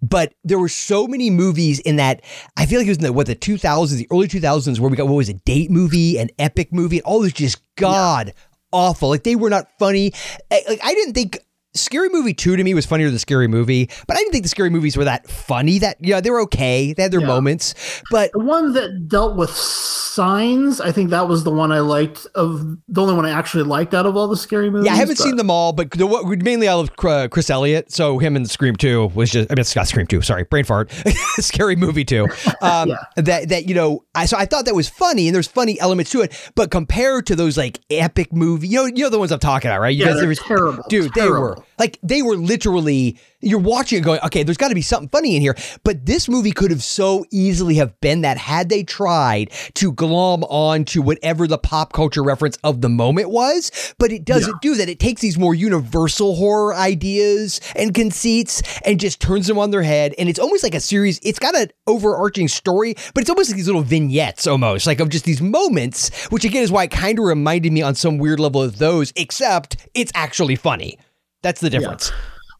But 0.00 0.32
there 0.44 0.60
were 0.60 0.68
so 0.68 1.08
many 1.08 1.28
movies 1.28 1.80
in 1.80 1.96
that. 1.96 2.22
I 2.56 2.66
feel 2.66 2.78
like 2.78 2.86
it 2.86 2.90
was 2.90 2.98
in 2.98 3.04
the 3.04 3.12
what 3.12 3.26
the 3.26 3.34
2000s, 3.34 3.96
the 3.96 4.06
early 4.12 4.28
2000s, 4.28 4.78
where 4.78 4.88
we 4.90 4.96
got 4.96 5.08
what 5.08 5.16
was 5.16 5.28
a 5.28 5.34
date 5.34 5.72
movie, 5.72 6.18
an 6.18 6.30
epic 6.38 6.72
movie, 6.72 6.98
and 6.98 7.04
all 7.04 7.20
was 7.20 7.32
just 7.32 7.60
god 7.74 8.32
awful. 8.72 9.08
Like 9.08 9.24
they 9.24 9.36
were 9.36 9.50
not 9.50 9.68
funny. 9.78 10.12
Eh, 10.50 10.60
like 10.68 10.80
I 10.82 10.94
didn't 10.94 11.14
think 11.14 11.38
Scary 11.80 12.08
Movie 12.10 12.34
2 12.34 12.56
to 12.56 12.64
me 12.64 12.74
was 12.74 12.86
funnier 12.86 13.08
than 13.10 13.18
Scary 13.18 13.48
Movie, 13.48 13.88
but 14.06 14.16
I 14.16 14.20
didn't 14.20 14.32
think 14.32 14.44
the 14.44 14.48
Scary 14.48 14.70
Movies 14.70 14.96
were 14.96 15.04
that 15.04 15.28
funny. 15.28 15.78
That 15.78 15.96
yeah, 16.00 16.20
they 16.20 16.30
were 16.30 16.40
okay. 16.42 16.92
They 16.92 17.02
had 17.02 17.12
their 17.12 17.20
Yeah. 17.20 17.26
moments, 17.26 17.74
but 18.10 18.30
the 18.32 18.40
one 18.40 18.72
that 18.74 19.08
dealt 19.08 19.36
with 19.36 19.50
signs, 19.50 20.80
I 20.80 20.92
think 20.92 21.10
that 21.10 21.28
was 21.28 21.44
the 21.44 21.50
one 21.50 21.72
I 21.72 21.80
liked 21.80 22.26
of 22.34 22.76
the 22.88 23.02
only 23.02 23.14
one 23.14 23.24
I 23.26 23.30
actually 23.30 23.64
liked 23.64 23.94
out 23.94 24.06
of 24.06 24.16
all 24.16 24.28
the 24.28 24.36
scary 24.36 24.70
movies. 24.70 24.86
Yeah, 24.86 24.92
I 24.94 24.96
haven't 24.96 25.18
but- 25.18 25.22
seen 25.24 25.36
them 25.36 25.50
all, 25.50 25.72
but 25.72 25.90
the 25.92 26.06
mainly 26.42 26.68
I 26.68 26.74
love 26.74 26.90
uh, 27.04 27.28
Chris 27.30 27.50
Elliott. 27.50 27.92
So 27.92 28.18
him 28.18 28.36
and 28.36 28.48
Scream 28.48 28.76
Two 28.76 29.06
was 29.14 29.30
just 29.30 29.50
I 29.50 29.54
mean 29.54 29.64
Scott 29.64 29.88
Scream 29.88 30.06
Two. 30.06 30.20
Sorry, 30.22 30.44
brain 30.44 30.64
fart. 30.64 30.90
Scary 31.38 31.76
movie 31.76 32.04
2. 32.04 32.26
Um, 32.60 32.90
That 33.16 33.48
that 33.50 33.68
you 33.68 33.74
know 33.74 34.04
I 34.14 34.26
so 34.26 34.36
I 34.36 34.44
thought 34.44 34.64
that 34.64 34.74
was 34.74 34.88
funny 34.88 35.28
and 35.28 35.34
there's 35.34 35.46
funny 35.46 35.78
elements 35.80 36.10
to 36.12 36.22
it, 36.22 36.32
but 36.54 36.70
compared 36.70 37.26
to 37.26 37.36
those 37.36 37.56
like 37.56 37.78
epic 37.90 38.32
movie, 38.32 38.68
you 38.68 38.78
know 38.78 38.86
you 38.86 39.04
know 39.04 39.10
the 39.10 39.18
ones 39.18 39.30
I'm 39.32 39.38
talking 39.38 39.70
about, 39.70 39.80
right? 39.80 39.94
You 39.94 40.00
Yeah, 40.04 40.12
there 40.12 40.20
they're 40.20 40.28
was- 40.28 40.38
terrible, 40.40 40.82
dude. 40.88 41.12
They 41.14 41.28
were 41.28 41.56
like 41.78 41.98
they 42.02 42.22
were 42.22 42.36
literally 42.36 43.18
you're 43.40 43.60
watching 43.60 43.98
it 43.98 44.02
going, 44.02 44.18
okay, 44.24 44.42
there's 44.42 44.56
got 44.56 44.68
to 44.68 44.74
be 44.74 44.82
something 44.82 45.08
funny 45.08 45.36
in 45.36 45.42
here. 45.42 45.54
But 45.84 46.06
this 46.06 46.28
movie 46.28 46.50
could 46.50 46.70
have 46.70 46.82
so 46.82 47.24
easily 47.30 47.76
have 47.76 47.98
been 48.00 48.22
that 48.22 48.36
had 48.36 48.68
they 48.68 48.82
tried 48.82 49.52
to 49.74 49.92
glom 49.92 50.42
on 50.44 50.84
to 50.86 51.02
whatever 51.02 51.46
the 51.46 51.58
pop 51.58 51.92
culture 51.92 52.22
reference 52.22 52.56
of 52.64 52.80
the 52.80 52.88
moment 52.88 53.30
was. 53.30 53.94
But 53.98 54.10
it 54.10 54.24
doesn't 54.24 54.60
do 54.60 54.74
that. 54.74 54.88
It 54.88 54.98
takes 54.98 55.20
these 55.20 55.38
more 55.38 55.54
universal 55.54 56.34
horror 56.34 56.74
ideas 56.74 57.60
and 57.76 57.94
conceits 57.94 58.60
and 58.84 58.98
just 58.98 59.20
turns 59.20 59.46
them 59.46 59.58
on 59.58 59.70
their 59.70 59.82
head. 59.82 60.14
And 60.18 60.28
it's 60.28 60.40
almost 60.40 60.64
like 60.64 60.74
a 60.74 60.80
series. 60.80 61.20
It's 61.22 61.38
got 61.38 61.54
an 61.54 61.70
overarching 61.86 62.48
story, 62.48 62.94
but 63.14 63.20
it's 63.20 63.30
almost 63.30 63.50
like 63.50 63.56
these 63.56 63.66
little 63.66 63.82
vignettes 63.82 64.46
almost 64.48 64.86
like 64.86 64.98
of 64.98 65.10
just 65.10 65.24
these 65.24 65.40
moments, 65.40 66.26
which 66.26 66.44
again 66.44 66.62
is 66.62 66.72
why 66.72 66.84
it 66.84 66.90
kind 66.90 67.18
of 67.18 67.24
reminded 67.24 67.72
me 67.72 67.82
on 67.82 67.94
some 67.94 68.18
weird 68.18 68.40
level 68.40 68.62
of 68.62 68.78
those, 68.78 69.12
except 69.14 69.88
it's 69.94 70.12
actually 70.14 70.56
funny. 70.56 70.98
That's 71.42 71.60
the 71.60 71.70
difference. 71.70 72.12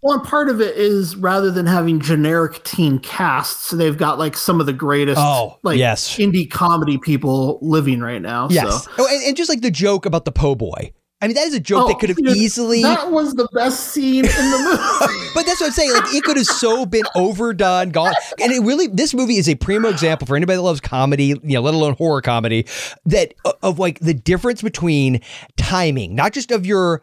Well, 0.03 0.17
and 0.19 0.25
part 0.25 0.49
of 0.49 0.61
it 0.61 0.77
is 0.77 1.17
rather 1.17 1.51
than 1.51 1.67
having 1.67 1.99
generic 1.99 2.63
teen 2.63 3.01
casts, 3.01 3.71
they've 3.71 3.97
got 3.99 4.17
like 4.19 4.37
some 4.37 4.61
of 4.61 4.67
the 4.67 4.73
greatest, 4.73 5.19
Oh, 5.21 5.59
like 5.65 5.77
yes. 5.77 6.17
indie 6.19 6.49
comedy 6.49 6.99
people 6.99 7.59
living 7.63 8.01
right 8.01 8.23
now. 8.23 8.47
Yes. 8.49 8.85
So. 8.85 8.91
Oh, 8.99 9.09
and, 9.11 9.25
and 9.25 9.37
just 9.37 9.49
like 9.49 9.61
the 9.61 9.73
joke 9.73 10.07
about 10.07 10.25
the 10.25 10.31
po' 10.33 10.55
boy. 10.55 10.93
I 11.21 11.27
mean, 11.27 11.35
that 11.35 11.49
is 11.49 11.55
a 11.55 11.59
joke 11.59 11.89
that 11.89 11.95
oh, 11.95 11.99
could 11.99 12.11
have 12.11 12.19
Oh, 12.21 12.27
dude, 12.29 12.37
easily. 12.37 12.81
That 12.83 13.11
was 13.11 13.35
the 13.35 13.49
best 13.53 13.89
scene 13.89 14.25
in 14.25 14.31
the 14.31 15.01
movie. 15.11 15.31
but 15.35 15.45
that's 15.47 15.61
what 15.61 15.67
I'm 15.67 15.73
saying. 15.73 15.93
Like, 15.93 16.15
it 16.15 16.23
could 16.23 16.37
have 16.37 16.47
so 16.47 16.87
been 16.87 17.03
overdone, 17.17 17.91
gone. 17.91 18.15
And 18.41 18.53
it 18.53 18.61
really, 18.61 18.87
this 18.87 19.15
movie 19.15 19.37
is 19.37 19.49
a 19.49 19.57
primo 19.57 19.89
example 19.89 20.29
for 20.29 20.37
anybody 20.37 20.59
that 20.59 20.63
loves 20.63 20.81
comedy, 20.81 21.25
you 21.43 21.55
know, 21.55 21.61
let 21.61 21.75
alone 21.75 21.95
horror 21.95 22.23
comedy, 22.23 22.67
that 23.07 23.35
of 23.65 23.81
like 23.81 23.99
the 23.99 24.15
difference 24.15 24.63
between 24.63 25.21
timing, 25.57 26.15
not 26.15 26.33
just 26.33 26.53
of 26.53 26.65
your 26.65 27.03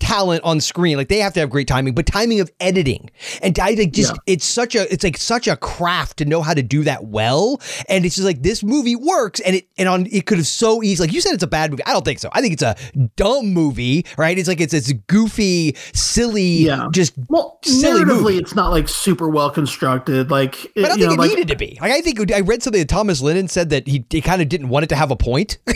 talent 0.00 0.42
on 0.44 0.60
screen 0.60 0.96
like 0.96 1.08
they 1.08 1.18
have 1.18 1.32
to 1.34 1.40
have 1.40 1.50
great 1.50 1.66
timing 1.66 1.94
but 1.94 2.06
timing 2.06 2.40
of 2.40 2.50
editing 2.60 3.10
and 3.42 3.58
I 3.58 3.70
like 3.72 3.92
just 3.92 4.14
it's 4.26 4.44
such 4.44 4.74
a 4.74 4.90
it's 4.92 5.02
like 5.04 5.16
such 5.16 5.48
a 5.48 5.56
craft 5.56 6.18
to 6.18 6.24
know 6.24 6.40
how 6.40 6.54
to 6.54 6.62
do 6.62 6.84
that 6.84 7.04
well 7.04 7.60
and 7.88 8.06
it's 8.06 8.14
just 8.14 8.24
like 8.24 8.42
this 8.42 8.62
movie 8.62 8.96
works 8.96 9.40
and 9.40 9.56
it 9.56 9.68
and 9.76 9.88
on 9.88 10.06
it 10.10 10.24
could 10.26 10.38
have 10.38 10.46
so 10.46 10.82
easy 10.82 11.02
like 11.02 11.12
you 11.12 11.20
said 11.20 11.34
it's 11.34 11.42
a 11.42 11.48
bad 11.48 11.70
movie 11.70 11.84
I 11.84 11.92
don't 11.92 12.04
think 12.04 12.20
so 12.20 12.30
I 12.32 12.40
think 12.40 12.52
it's 12.54 12.62
a 12.62 12.76
dumb 13.16 13.48
movie 13.52 14.06
right 14.16 14.38
it's 14.38 14.48
like 14.48 14.60
it's 14.60 14.72
it's 14.72 14.92
goofy 14.92 15.76
silly 15.92 16.42
Yeah. 16.42 16.88
just 16.92 17.14
well, 17.28 17.58
silly 17.64 18.02
narratively, 18.02 18.22
movie 18.22 18.38
it's 18.38 18.54
not 18.54 18.70
like 18.70 18.88
super 18.88 19.28
well 19.28 19.50
constructed. 19.50 20.30
Like, 20.30 20.64
it, 20.64 20.70
but 20.76 20.84
I 20.84 20.88
don't 20.88 20.98
you 20.98 21.06
think 21.08 21.18
know, 21.18 21.24
it 21.24 21.28
like, 21.28 21.30
needed 21.30 21.48
to 21.48 21.56
be. 21.56 21.78
Like 21.80 21.92
I 21.92 22.00
think 22.00 22.32
I 22.32 22.40
read 22.40 22.62
something 22.62 22.80
that 22.80 22.88
Thomas 22.88 23.20
Lennon 23.20 23.48
said 23.48 23.70
that 23.70 23.86
he, 23.86 24.04
he 24.10 24.20
kind 24.20 24.40
of 24.40 24.48
didn't 24.48 24.68
want 24.68 24.84
it 24.84 24.88
to 24.88 24.96
have 24.96 25.10
a 25.10 25.16
point. 25.16 25.58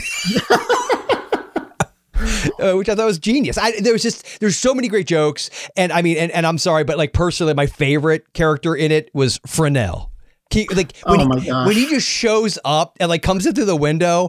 Uh, 2.58 2.74
which 2.74 2.88
I 2.88 2.94
thought 2.94 3.06
was 3.06 3.18
genius. 3.18 3.58
I, 3.58 3.80
there 3.80 3.92
was 3.92 4.02
just 4.02 4.40
there's 4.40 4.56
so 4.56 4.74
many 4.74 4.88
great 4.88 5.06
jokes, 5.06 5.50
and 5.76 5.92
I 5.92 6.02
mean, 6.02 6.16
and, 6.16 6.30
and 6.32 6.46
I'm 6.46 6.58
sorry, 6.58 6.84
but 6.84 6.96
like 6.98 7.12
personally, 7.12 7.54
my 7.54 7.66
favorite 7.66 8.32
character 8.34 8.74
in 8.74 8.92
it 8.92 9.10
was 9.14 9.38
F'resnel. 9.40 10.08
He, 10.50 10.68
like 10.68 10.94
when, 11.06 11.20
Oh 11.20 11.38
he, 11.38 11.50
when 11.50 11.72
he 11.72 11.86
just 11.88 12.06
shows 12.06 12.58
up 12.64 12.98
and 13.00 13.08
like 13.08 13.22
comes 13.22 13.46
in 13.46 13.54
through 13.54 13.64
the 13.64 13.76
window. 13.76 14.28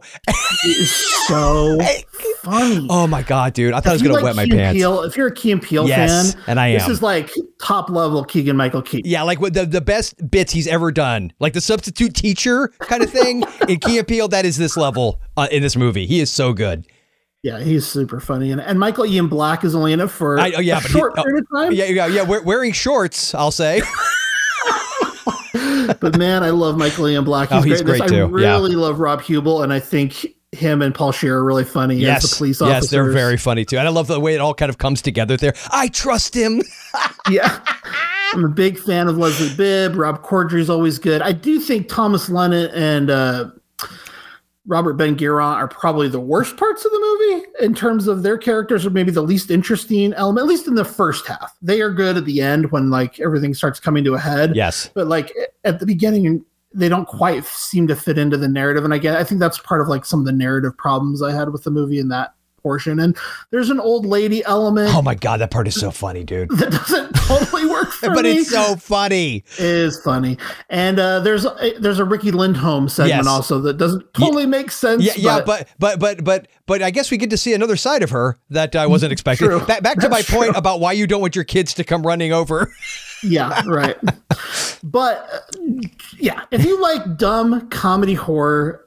so 1.28 1.78
funny. 2.44 2.88
Oh 2.90 3.08
my 3.08 3.24
god, 3.24 3.54
dude! 3.54 3.74
I 3.74 3.82
thought 3.82 3.90
I 3.90 3.94
was 3.94 4.02
If 4.02 4.08
gonna 4.08 4.16
like 4.16 4.24
wet 4.24 4.36
my 4.36 4.46
Key 4.46 4.52
pants. 4.52 4.82
If 4.82 5.18
you're 5.18 5.28
a 5.28 5.34
Key 5.34 5.52
and 5.52 5.62
Peele 5.62 5.88
Yes, 5.88 6.34
fan, 6.34 6.44
and 6.48 6.60
I 6.60 6.68
am, 6.70 6.80
This 6.80 6.88
is 6.88 7.02
like 7.02 7.30
top 7.62 7.90
level 7.90 8.24
Keegan 8.24 8.56
Michael 8.56 8.82
Key. 8.82 9.02
Yeah, 9.06 9.24
like 9.24 9.40
with 9.40 9.54
the, 9.54 9.66
the 9.66 9.82
best 9.82 10.30
bits 10.32 10.54
he's 10.54 10.68
ever 10.68 10.92
done, 10.92 11.34
like 11.40 11.54
the 11.54 11.62
substitute 11.62 12.14
teacher 12.16 12.70
kind 12.80 13.04
of 13.04 13.10
thing 13.10 13.44
in 13.68 13.80
Key 13.80 13.98
and 13.98 14.08
Peele. 14.08 14.28
That 14.28 14.46
is 14.46 14.58
this 14.58 14.78
level 14.78 15.20
uh, 15.36 15.48
in 15.52 15.62
this 15.62 15.76
movie. 15.76 16.06
He 16.06 16.20
is 16.22 16.32
so 16.32 16.54
good. 16.54 16.86
Yeah, 17.44 17.60
he's 17.60 17.86
super 17.86 18.22
funny, 18.22 18.52
and, 18.52 18.62
and 18.62 18.80
Michael 18.80 19.06
Ian 19.06 19.28
Black 19.28 19.66
is 19.66 19.76
only 19.76 19.92
in 19.92 20.00
it 20.00 20.08
for 20.08 20.40
I, 20.40 20.54
oh, 20.56 20.62
yeah, 20.62 20.78
a 20.78 20.82
but 20.82 20.92
he- 20.92 21.02
oh, 21.02 21.12
period 21.24 21.44
of 21.44 21.48
time. 21.60 21.72
Yeah, 21.74 21.86
yeah, 21.86 22.08
yeah. 22.08 22.24
We're 22.24 22.42
wearing 22.42 22.72
shorts. 22.72 23.36
I'll 23.36 23.52
say. 23.52 23.82
but 26.00 26.18
man, 26.18 26.42
I 26.44 26.50
love 26.52 26.78
Michael 26.78 27.10
Ian 27.10 27.26
Black. 27.26 27.52
Oh, 27.52 27.62
he's 27.62 27.80
this. 27.80 27.82
great, 27.82 28.08
too. 28.08 28.16
I 28.16 28.42
Yeah. 28.42 28.54
really 28.56 28.76
love 28.76 29.00
Rob 29.00 29.22
Huebel, 29.22 29.62
and 29.64 29.74
I 29.74 29.80
think 29.80 30.26
him 30.54 30.82
and 30.82 30.96
Paul 30.96 31.12
Scheer 31.12 31.36
are 31.38 31.44
really 31.44 31.66
funny 31.66 31.96
yes, 31.96 32.24
as 32.24 32.32
the 32.32 32.38
police 32.38 32.62
officers. 32.62 32.84
yes, 32.84 32.92
they're 32.92 33.12
very 33.12 33.38
funny 33.38 33.66
too, 33.66 33.78
and 33.78 33.88
I 33.88 33.92
love 33.92 34.08
the 34.08 34.20
way 34.22 34.36
it 34.36 34.40
all 34.40 34.54
kind 34.54 34.70
of 34.70 34.78
comes 34.78 35.02
together. 35.02 35.36
There, 35.36 35.54
I 35.72 35.90
trust 35.90 36.34
him. 36.36 36.62
yeah. 37.30 37.60
I'm 38.34 38.46
a 38.46 38.50
big 38.50 38.80
fan 38.80 39.08
of 39.10 39.18
Leslie 39.18 39.54
Bibb. 39.56 39.96
Rob 39.96 40.24
Corddry 40.24 40.60
is 40.60 40.70
always 40.70 40.98
good. 40.98 41.22
I 41.22 41.34
do 41.34 41.60
think 41.60 41.88
Thomas 41.90 42.30
Lennon 42.30 42.72
and 42.74 43.10
uh, 43.12 43.52
Robert 44.66 44.94
Ben 44.94 45.16
Garant 45.16 45.56
are 45.56 45.68
probably 45.68 46.08
the 46.08 46.20
worst 46.20 46.56
parts 46.56 46.86
of 46.86 46.92
the 46.92 47.00
movie 47.00 47.46
in 47.60 47.76
terms 47.76 48.08
of 48.08 48.24
their 48.24 48.38
characters, 48.38 48.86
or 48.86 48.92
maybe 48.92 49.12
the 49.12 49.22
least 49.22 49.52
interesting 49.52 50.14
element, 50.14 50.46
at 50.46 50.48
least 50.48 50.68
in 50.68 50.76
the 50.76 50.86
first 50.86 51.28
half. 51.28 51.54
They 51.62 51.82
are 51.82 51.92
good 51.92 52.16
at 52.16 52.26
the 52.26 52.42
end 52.42 52.72
when 52.72 52.90
like 52.90 53.20
everything 53.20 53.54
starts 53.54 53.80
coming 53.80 54.04
to 54.06 54.14
a 54.14 54.20
head. 54.20 54.56
Yes. 54.56 54.90
But 54.94 55.08
like 55.08 55.34
at 55.66 55.80
the 55.80 55.86
beginning, 55.86 56.46
they 56.74 56.88
don't 56.88 57.08
quite 57.08 57.44
seem 57.44 57.88
to 57.88 57.96
fit 57.96 58.18
into 58.18 58.38
the 58.38 58.48
narrative. 58.48 58.86
And 58.86 58.94
I 58.94 59.00
get, 59.00 59.18
I 59.18 59.24
think 59.24 59.40
that's 59.40 59.60
part 59.60 59.82
of 59.82 59.90
like 59.90 60.06
some 60.06 60.22
of 60.22 60.26
the 60.26 60.32
narrative 60.32 60.78
problems 60.78 61.22
I 61.22 61.34
had 61.34 61.50
with 61.50 61.64
the 61.64 61.72
movie 61.72 62.00
in 62.00 62.08
that 62.08 62.34
portion. 62.64 63.00
And 63.00 63.16
there's 63.52 63.70
an 63.70 63.80
old 63.80 64.06
lady 64.06 64.44
element 64.46 64.90
Oh 64.96 65.02
my 65.04 65.14
god, 65.14 65.42
that 65.42 65.52
part 65.52 65.68
is 65.68 65.76
so 65.76 65.92
funny, 65.92 66.24
dude. 66.24 66.50
that 66.52 66.72
doesn't 66.72 67.14
totally 67.16 67.66
work 67.68 67.92
for 67.92 68.14
but 68.16 68.24
me. 68.24 68.38
it's 68.38 68.50
so 68.50 68.76
funny. 68.78 69.44
It 69.60 69.66
is 69.66 70.02
funny, 70.04 70.38
and 70.70 70.98
uh, 71.00 71.20
there's 71.20 71.46
a, 71.46 71.74
there's 71.80 72.00
a 72.00 72.06
Riki 72.06 72.32
Lindhome 72.32 72.90
segment 72.90 73.26
Yes. 73.26 73.28
also 73.28 73.60
that 73.62 73.78
doesn't 73.78 74.12
totally 74.14 74.46
make 74.48 74.72
sense. 74.72 75.04
Yeah, 75.04 75.14
yeah, 75.18 75.42
but 75.46 75.68
but 75.78 76.00
but 76.00 76.24
but 76.24 76.48
but 76.66 76.82
I 76.82 76.90
guess 76.90 77.12
we 77.12 77.18
get 77.18 77.30
to 77.30 77.38
see 77.38 77.54
another 77.54 77.76
side 77.76 78.02
of 78.02 78.10
her 78.12 78.40
that 78.50 78.76
I 78.76 78.88
wasn't 78.88 79.12
expecting. 79.12 79.48
True. 79.50 79.60
Back, 79.66 79.84
back 79.84 80.00
to 80.00 80.10
my 80.10 80.22
point 80.24 80.52
true. 80.52 80.58
about 80.58 80.80
why 80.80 80.94
you 80.94 81.06
don't 81.06 81.22
want 81.22 81.36
your 81.36 81.46
kids 81.46 81.74
to 81.76 81.84
come 81.84 82.06
running 82.08 82.32
over. 82.34 82.74
yeah, 83.22 83.62
right. 83.68 83.98
but 84.84 85.28
uh, 85.32 85.60
yeah, 86.18 86.46
if 86.52 86.64
you 86.66 86.82
like 86.82 87.18
dumb 87.18 87.68
comedy 87.70 88.14
horror. 88.16 88.80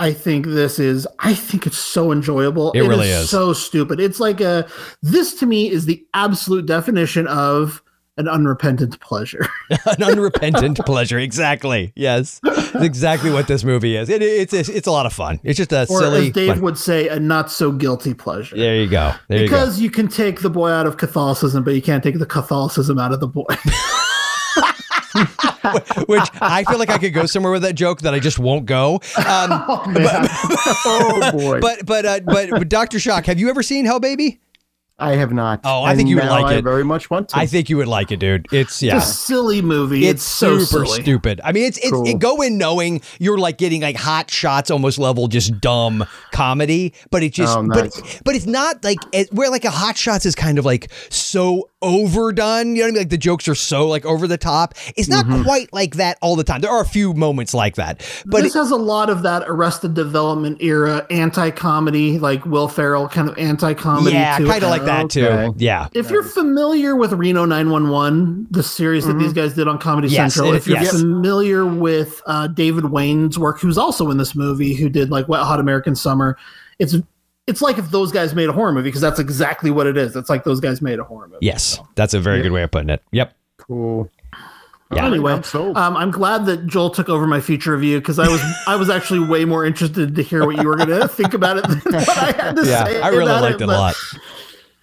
I 0.00 0.12
think 0.12 0.46
this 0.46 0.78
is. 0.78 1.06
I 1.18 1.34
think 1.34 1.66
it's 1.66 1.78
so 1.78 2.12
enjoyable. 2.12 2.70
It 2.72 2.82
really 2.82 3.08
is. 3.08 3.28
so 3.30 3.52
stupid. 3.52 3.98
It's 3.98 4.20
like 4.20 4.40
a. 4.40 4.68
This 5.02 5.34
to 5.40 5.46
me 5.46 5.70
is 5.70 5.86
the 5.86 6.06
absolute 6.14 6.66
definition 6.66 7.26
of 7.26 7.82
an 8.16 8.28
unrepentant 8.28 9.00
pleasure. 9.00 9.46
An 9.86 10.02
unrepentant 10.02 10.78
pleasure, 10.84 11.18
exactly. 11.20 11.92
Yes, 11.94 12.40
It's 12.44 12.74
exactly 12.74 13.30
what 13.30 13.46
this 13.46 13.62
movie 13.62 13.96
is. 13.96 14.08
It, 14.08 14.22
it's, 14.22 14.52
it's 14.52 14.68
it's 14.68 14.86
a 14.88 14.90
lot 14.90 15.06
of 15.06 15.12
fun. 15.12 15.40
It's 15.44 15.56
just 15.56 15.72
a 15.72 15.82
or 15.82 16.00
silly. 16.00 16.26
as 16.26 16.32
Dave 16.32 16.54
fun- 16.54 16.62
would 16.62 16.78
say, 16.78 17.08
a 17.08 17.20
not 17.20 17.50
so 17.50 17.70
guilty 17.70 18.14
pleasure. 18.14 18.56
There 18.56 18.74
you 18.76 18.88
go. 18.88 19.14
There 19.28 19.38
because 19.38 19.80
you, 19.80 19.90
can 19.90 20.08
take 20.08 20.40
the 20.40 20.50
boy 20.50 20.70
out 20.70 20.86
of 20.86 20.96
Catholicism, 20.96 21.62
but 21.62 21.74
you 21.74 21.82
can't 21.82 22.02
take 22.02 22.18
the 22.18 22.26
Catholicism 22.26 22.98
out 22.98 23.12
of 23.12 23.20
the 23.20 23.28
boy. 23.28 23.44
Which 26.06 26.28
I 26.40 26.64
feel 26.64 26.78
like 26.78 26.90
I 26.90 26.98
could 26.98 27.14
go 27.14 27.26
somewhere 27.26 27.52
with 27.52 27.62
that 27.62 27.74
joke 27.74 28.00
that 28.02 28.14
I 28.14 28.18
just 28.18 28.38
won't 28.38 28.66
go. 28.66 28.94
Um, 28.94 29.00
oh, 29.68 29.84
man. 29.86 30.28
oh 30.84 31.32
boy! 31.32 31.60
but 31.60 31.84
but 31.84 32.06
uh, 32.06 32.20
but 32.24 32.50
but 32.50 32.68
Doctor 32.68 32.98
Shock, 32.98 33.26
have 33.26 33.38
you 33.38 33.48
ever 33.50 33.62
seen 33.62 33.84
Hell 33.84 34.00
Baby? 34.00 34.40
I 35.00 35.16
have 35.16 35.32
not. 35.32 35.60
Oh, 35.64 35.82
I 35.84 35.90
And 35.90 35.96
think 35.98 36.08
you 36.08 36.16
would 36.16 36.24
like 36.26 36.44
I 36.46 36.54
it. 36.54 36.64
very 36.64 36.84
much 36.84 37.08
want 37.08 37.28
to. 37.30 37.38
I 37.38 37.46
think 37.46 37.68
you 37.70 37.76
would 37.76 37.86
like 37.86 38.10
it, 38.10 38.16
dude. 38.18 38.46
It's 38.52 38.82
yeah. 38.82 38.96
It's 38.96 39.08
a 39.08 39.12
silly 39.12 39.62
movie. 39.62 40.06
It's, 40.06 40.14
It's, 40.14 40.22
so 40.24 40.58
super 40.58 40.86
silly. 40.86 41.02
stupid. 41.02 41.40
I 41.44 41.52
mean, 41.52 41.64
it's 41.64 41.78
it's 41.78 41.90
Cool. 41.90 42.06
it 42.08 42.18
go 42.18 42.42
in 42.42 42.58
knowing 42.58 43.00
you're 43.20 43.38
like 43.38 43.58
getting 43.58 43.82
like 43.82 43.96
hot 43.96 44.28
shots, 44.30 44.70
almost 44.72 44.98
level, 44.98 45.28
just 45.28 45.60
dumb 45.60 46.04
comedy. 46.32 46.94
But 47.10 47.22
it 47.22 47.32
just, 47.32 47.56
Oh, 47.56 47.62
but 47.68 47.84
nice. 47.94 48.20
but 48.24 48.34
it's 48.34 48.46
not 48.46 48.82
like 48.82 48.98
it, 49.12 49.32
where 49.32 49.50
like 49.50 49.64
a 49.64 49.70
hot 49.70 49.96
shots 49.96 50.26
is 50.26 50.34
kind 50.34 50.58
of 50.58 50.64
like 50.64 50.90
so 51.10 51.70
overdone. 51.80 52.74
You 52.74 52.82
know 52.82 52.86
what 52.86 52.88
I 52.88 52.90
mean? 52.92 53.00
Like 53.02 53.10
the 53.10 53.18
jokes 53.18 53.46
are 53.46 53.54
so 53.54 53.86
like 53.86 54.04
over 54.04 54.26
the 54.26 54.38
top. 54.38 54.74
It's 54.96 55.08
not 55.08 55.26
Mm-hmm. 55.28 55.42
quite 55.44 55.72
like 55.72 55.96
that 55.96 56.16
all 56.22 56.36
the 56.36 56.44
time. 56.44 56.60
There 56.60 56.70
are 56.70 56.80
a 56.80 56.86
few 56.86 57.12
moments 57.12 57.52
like 57.54 57.74
that, 57.76 57.98
but 58.26 58.42
this 58.42 58.54
it- 58.54 58.58
has 58.58 58.70
a 58.70 58.76
lot 58.76 59.10
of 59.10 59.22
that 59.22 59.42
Arrested 59.46 59.94
Development 59.94 60.60
era 60.62 61.06
anti-comedy, 61.10 62.18
like 62.18 62.44
Will 62.46 62.68
Ferrell 62.68 63.08
kind 63.08 63.28
of 63.28 63.36
anti-comedy. 63.38 64.14
yeah, 64.14 64.38
kind 64.38 64.62
of 64.64 64.70
like 64.70 64.84
that 64.88 65.10
too. 65.10 65.54
Yeah. 65.58 65.88
If 65.94 66.10
you're 66.10 66.22
familiar 66.24 66.96
with 66.96 67.12
Reno 67.12 67.44
911, 67.44 68.48
the 68.50 68.62
series 68.62 69.06
that 69.06 69.18
these 69.18 69.32
guys 69.32 69.54
did 69.54 69.68
on 69.68 69.78
Comedy 69.78 70.08
Mm-hmm. 70.08 70.14
Yes, 70.14 70.34
Central, 70.34 70.52
it- 70.54 70.56
if 70.56 70.66
you're 70.66 70.78
yes. 70.80 70.90
familiar 71.00 71.64
with 71.66 72.20
uh, 72.26 72.46
David 72.48 72.86
Wain's 72.86 73.38
work, 73.38 73.60
who's 73.60 73.78
also 73.78 74.10
in 74.10 74.16
this 74.18 74.34
movie, 74.34 74.74
who 74.74 74.88
did 74.88 75.10
like 75.10 75.28
Wet 75.28 75.42
Hot 75.42 75.60
American 75.60 75.94
Summer, 75.94 76.36
it's 76.78 76.94
it's 77.46 77.62
like 77.62 77.78
if 77.78 77.90
those 77.90 78.12
guys 78.12 78.34
made 78.34 78.48
a 78.48 78.52
horror 78.52 78.72
movie 78.72 78.88
because 78.88 79.00
that's 79.00 79.18
exactly 79.18 79.70
what 79.70 79.86
it 79.86 79.96
is. 79.96 80.14
It's 80.16 80.28
like 80.28 80.44
those 80.44 80.60
guys 80.60 80.82
made 80.82 80.98
a 80.98 81.04
horror 81.04 81.28
movie. 81.28 81.38
Yes, 81.46 81.78
that's 81.94 82.12
a 82.14 82.20
very 82.20 82.42
good 82.42 82.52
way 82.52 82.62
of 82.62 82.70
putting 82.70 82.90
it. 82.90 83.02
Yep. 83.12 83.34
cool. 83.56 84.10
Yeah. 84.90 85.04
Anyway, 85.06 85.34
I'm 85.54 85.76
um, 85.76 85.96
I'm 85.98 86.10
glad 86.10 86.46
that 86.46 86.66
Joel 86.66 86.88
took 86.88 87.10
over 87.10 87.26
my 87.26 87.40
feature 87.42 87.72
review 87.72 87.98
because 88.00 88.18
I 88.18 88.26
was 88.26 88.40
I 88.66 88.74
was 88.76 88.88
actually 88.88 89.20
way 89.20 89.44
more 89.44 89.66
interested 89.66 90.14
to 90.16 90.22
hear 90.22 90.46
what 90.46 90.56
you 90.56 90.66
were 90.66 90.76
going 90.76 90.88
to 91.00 91.06
think 91.08 91.34
about 91.34 91.58
it 91.58 91.68
than 91.68 91.78
what 91.92 92.08
I 92.08 92.32
had 92.32 92.56
to 92.56 92.64
Yeah, 92.66 92.84
say. 92.86 93.00
I 93.02 93.08
really 93.08 93.26
liked 93.26 93.60
it 93.60 93.64
a 93.64 93.66
but- 93.66 93.76
lot. 93.78 93.94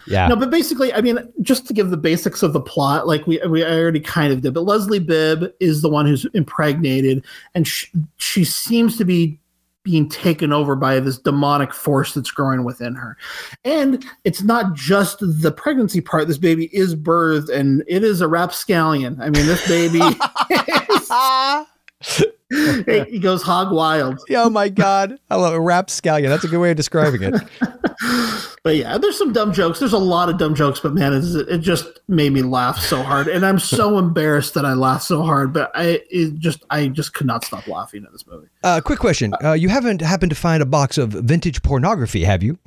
Yeah. 0.07 0.27
No, 0.27 0.35
but 0.35 0.49
basically, 0.49 0.93
I 0.93 1.01
mean, 1.01 1.17
just 1.41 1.67
to 1.67 1.73
give 1.73 1.89
the 1.89 1.97
basics 1.97 2.43
of 2.43 2.53
the 2.53 2.61
plot, 2.61 3.07
like 3.07 3.25
we 3.27 3.39
we 3.47 3.63
already 3.63 3.99
kind 3.99 4.31
of 4.31 4.41
did, 4.41 4.53
but 4.53 4.61
Leslie 4.61 4.99
Bibb 4.99 5.51
is 5.59 5.81
the 5.81 5.89
one 5.89 6.05
who's 6.05 6.25
impregnated, 6.33 7.25
and 7.53 7.67
she, 7.67 7.87
she 8.17 8.43
seems 8.43 8.97
to 8.97 9.05
be 9.05 9.39
being 9.83 10.09
taken 10.09 10.51
over 10.51 10.75
by 10.75 10.99
this 10.99 11.17
demonic 11.19 11.71
force 11.71 12.15
that's 12.15 12.31
growing 12.31 12.63
within 12.63 12.95
her. 12.95 13.15
And 13.63 14.03
it's 14.23 14.41
not 14.41 14.73
just 14.73 15.19
the 15.19 15.51
pregnancy 15.55 16.01
part. 16.01 16.27
This 16.27 16.39
baby 16.39 16.65
is 16.75 16.95
birthed, 16.95 17.49
and 17.53 17.83
it 17.87 18.03
is 18.03 18.19
a 18.21 18.27
rapscallion. 18.27 19.21
I 19.21 19.29
mean, 19.29 19.45
this 19.45 19.67
baby, 19.67 19.99
is- 20.49 21.65
he 23.09 23.19
goes 23.19 23.41
hog 23.41 23.71
wild. 23.71 24.19
oh 24.31 24.49
my 24.49 24.69
god, 24.69 25.17
I 25.29 25.35
love 25.35 25.53
a 25.53 25.59
rapscallion. 25.59 26.29
That's 26.29 26.43
a 26.43 26.47
good 26.47 26.59
way 26.59 26.71
of 26.71 26.77
describing 26.77 27.23
it. 27.23 27.35
But 28.65 28.77
yeah, 28.77 28.97
there's 28.97 29.15
some 29.15 29.31
dumb 29.31 29.53
jokes. 29.53 29.77
There's 29.77 29.93
a 29.93 29.99
lot 29.99 30.27
of 30.27 30.39
dumb 30.39 30.55
jokes, 30.55 30.79
but 30.79 30.95
man, 30.95 31.13
it, 31.13 31.23
it 31.47 31.59
just 31.59 31.85
made 32.07 32.33
me 32.33 32.41
laugh 32.41 32.79
so 32.79 33.03
hard, 33.03 33.27
and 33.27 33.45
I'm 33.45 33.59
so 33.59 33.99
embarrassed 33.99 34.55
that 34.55 34.65
I 34.65 34.73
laughed 34.73 35.03
so 35.03 35.21
hard. 35.21 35.53
But 35.53 35.69
I 35.75 36.01
it 36.09 36.39
just 36.39 36.63
I 36.71 36.87
just 36.87 37.13
could 37.13 37.27
not 37.27 37.45
stop 37.45 37.67
laughing 37.67 38.03
at 38.05 38.11
this 38.11 38.25
movie. 38.25 38.47
Uh, 38.63 38.81
quick 38.83 38.97
question: 38.97 39.35
uh, 39.43 39.53
You 39.53 39.69
haven't 39.69 40.01
happened 40.01 40.31
to 40.31 40.35
find 40.35 40.63
a 40.63 40.65
box 40.65 40.97
of 40.97 41.09
vintage 41.09 41.61
pornography, 41.61 42.23
have 42.23 42.41
you? 42.41 42.57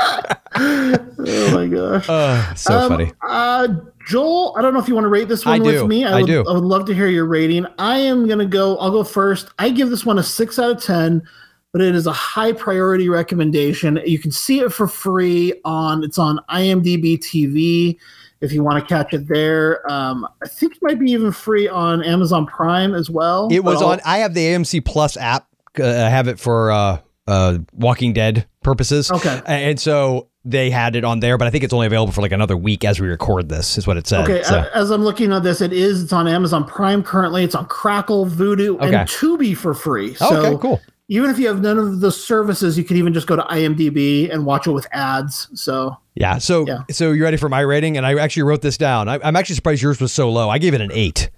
Oh 0.00 1.50
my 1.54 1.66
gosh, 1.66 2.08
Uh, 2.08 2.54
so 2.54 2.78
Um, 2.78 2.88
funny. 2.88 3.12
Uh, 3.26 3.68
Joel, 4.06 4.54
I 4.56 4.62
don't 4.62 4.72
know 4.72 4.80
if 4.80 4.88
you 4.88 4.94
want 4.94 5.04
to 5.04 5.08
rate 5.08 5.28
this 5.28 5.44
one 5.44 5.60
I 5.60 5.64
with 5.64 5.74
do. 5.80 5.86
me. 5.88 6.04
I 6.04 6.16
would, 6.20 6.26
do. 6.26 6.44
I 6.48 6.52
would 6.52 6.64
love 6.64 6.86
to 6.86 6.94
hear 6.94 7.08
your 7.08 7.26
rating. 7.26 7.66
I 7.78 7.98
am 7.98 8.26
gonna 8.26 8.46
go. 8.46 8.76
I'll 8.78 8.90
go 8.90 9.04
first. 9.04 9.48
I 9.58 9.68
give 9.70 9.90
this 9.90 10.06
one 10.06 10.18
a 10.18 10.22
six 10.22 10.58
out 10.58 10.70
of 10.70 10.82
ten. 10.82 11.22
But 11.70 11.82
it 11.82 11.94
is 11.94 12.06
a 12.06 12.12
high 12.12 12.52
priority 12.52 13.10
recommendation. 13.10 14.00
You 14.06 14.18
can 14.18 14.30
see 14.30 14.60
it 14.60 14.72
for 14.72 14.88
free 14.88 15.52
on 15.66 16.02
it's 16.02 16.18
on 16.18 16.40
IMDb 16.48 17.18
TV 17.18 17.98
if 18.40 18.52
you 18.52 18.64
want 18.64 18.78
to 18.82 18.86
catch 18.94 19.12
it 19.12 19.28
there. 19.28 19.88
Um, 19.92 20.26
I 20.42 20.48
think 20.48 20.76
it 20.76 20.78
might 20.80 20.98
be 20.98 21.10
even 21.12 21.30
free 21.30 21.68
on 21.68 22.02
Amazon 22.02 22.46
Prime 22.46 22.94
as 22.94 23.10
well. 23.10 23.48
It 23.52 23.62
was 23.64 23.82
I'll- 23.82 23.90
on. 23.90 24.00
I 24.06 24.18
have 24.18 24.32
the 24.32 24.40
AMC 24.46 24.82
Plus 24.82 25.18
app. 25.18 25.46
Uh, 25.78 25.84
I 25.84 26.08
have 26.08 26.26
it 26.26 26.40
for 26.40 26.72
uh, 26.72 26.98
uh, 27.28 27.58
Walking 27.72 28.12
Dead 28.12 28.46
purposes. 28.62 29.10
Okay. 29.12 29.40
and 29.46 29.78
so 29.78 30.28
they 30.44 30.70
had 30.70 30.96
it 30.96 31.04
on 31.04 31.20
there, 31.20 31.36
but 31.38 31.46
I 31.46 31.50
think 31.50 31.62
it's 31.62 31.72
only 31.74 31.86
available 31.86 32.12
for 32.12 32.22
like 32.22 32.32
another 32.32 32.56
week 32.56 32.84
as 32.84 32.98
we 33.00 33.06
record 33.08 33.48
this. 33.48 33.76
Is 33.78 33.86
what 33.86 33.96
it 33.96 34.06
said. 34.06 34.22
Okay, 34.28 34.42
So- 34.42 34.66
as 34.74 34.90
I'm 34.90 35.02
looking 35.04 35.32
at 35.32 35.42
this, 35.42 35.60
it 35.60 35.72
is. 35.72 36.02
It's 36.02 36.12
on 36.12 36.26
Amazon 36.26 36.64
Prime 36.64 37.02
currently. 37.02 37.44
It's 37.44 37.54
on 37.54 37.66
Crackle, 37.66 38.26
Vudu, 38.26 38.76
Okay. 38.80 38.86
and 38.94 39.08
Tubi 39.08 39.56
for 39.56 39.74
free. 39.74 40.14
So 40.14 40.34
okay, 40.46 40.58
cool. 40.60 40.80
even 41.08 41.28
if 41.30 41.38
you 41.38 41.48
have 41.48 41.60
none 41.60 41.78
of 41.78 42.00
the 42.00 42.10
services, 42.10 42.78
you 42.78 42.84
can 42.84 42.96
even 42.96 43.12
just 43.12 43.26
go 43.26 43.36
to 43.36 43.42
IMDb 43.42 44.32
and 44.32 44.46
watch 44.46 44.66
it 44.66 44.70
with 44.72 44.86
ads. 44.92 45.48
So 45.54 45.96
Yeah. 46.14 46.38
So 46.38 46.66
Yeah. 46.66 46.78
so 46.90 47.12
you 47.12 47.22
ready 47.24 47.36
for 47.36 47.48
my 47.48 47.60
rating? 47.60 47.96
And 47.98 48.06
I 48.06 48.14
actually 48.18 48.44
wrote 48.44 48.62
this 48.62 48.78
down. 48.78 49.08
I, 49.08 49.18
I'm 49.22 49.36
actually 49.36 49.56
surprised 49.56 49.82
yours 49.82 50.00
was 50.00 50.12
so 50.12 50.30
low. 50.30 50.48
I 50.48 50.58
gave 50.58 50.72
it 50.74 50.80
an 50.80 50.90
eight. 50.92 51.30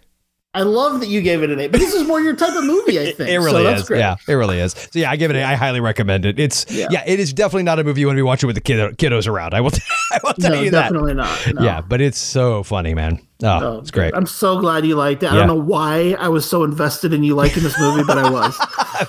I 0.53 0.63
love 0.63 0.99
that 1.01 1.09
you 1.09 1.23
gave 1.23 1.45
it 1.45 1.51
an 1.51 1.61
eight, 1.61 1.71
but 1.71 1.79
this 1.81 1.95
is 1.95 2.05
more 2.09 2.21
your 2.21 2.35
type 2.35 2.57
of 2.57 2.65
movie, 2.65 2.99
I 2.99 3.13
think. 3.13 3.31
It 3.31 3.39
really 3.39 3.63
so 3.65 3.73
is. 3.73 3.87
Great. 3.87 3.99
Yeah, 4.01 4.17
it 4.27 4.33
really 4.33 4.59
is. 4.59 4.73
So 4.73 4.99
yeah, 4.99 5.11
I 5.11 5.15
give 5.17 5.31
it. 5.31 5.37
A, 5.37 5.45
I 5.45 5.55
highly 5.55 5.79
recommend 5.81 6.25
it. 6.27 6.41
It's 6.41 6.67
yeah. 6.69 6.89
Yeah. 6.91 7.05
it 7.07 7.21
is 7.21 7.33
definitely 7.33 7.63
not 7.63 7.79
a 7.79 7.85
movie 7.85 8.01
you 8.01 8.09
want 8.09 8.17
to 8.17 8.19
be 8.19 8.23
watching 8.25 8.49
with 8.49 8.57
the 8.57 8.61
kid, 8.61 8.97
kiddos 8.99 9.29
around. 9.29 9.55
I 9.55 9.61
will. 9.61 9.71
I 10.13 10.19
will 10.25 10.33
tell 10.35 10.51
No, 10.57 10.61
you 10.61 10.71
that. 10.73 10.83
definitely 10.83 11.15
not. 11.15 11.55
No. 11.55 11.63
Yeah, 11.63 11.81
but 11.83 12.01
it's 12.01 12.19
so 12.19 12.65
funny, 12.65 12.95
man. 12.95 13.21
Oh, 13.45 13.47
Oh, 13.63 13.79
it's 13.79 13.93
great. 13.93 14.13
I'm 14.13 14.27
so 14.27 14.59
glad 14.59 14.85
you 14.85 14.97
liked 14.97 15.23
it. 15.23 15.31
I 15.31 15.37
don't 15.37 15.47
know 15.47 15.55
why 15.55 16.17
I 16.19 16.29
was 16.29 16.45
so 16.45 16.65
invested 16.65 17.15
in 17.15 17.23
you 17.23 17.35
liking 17.37 17.63
this 17.63 17.79
movie, 17.79 18.03
but 18.05 18.19
I 18.19 18.29
was. 18.29 18.59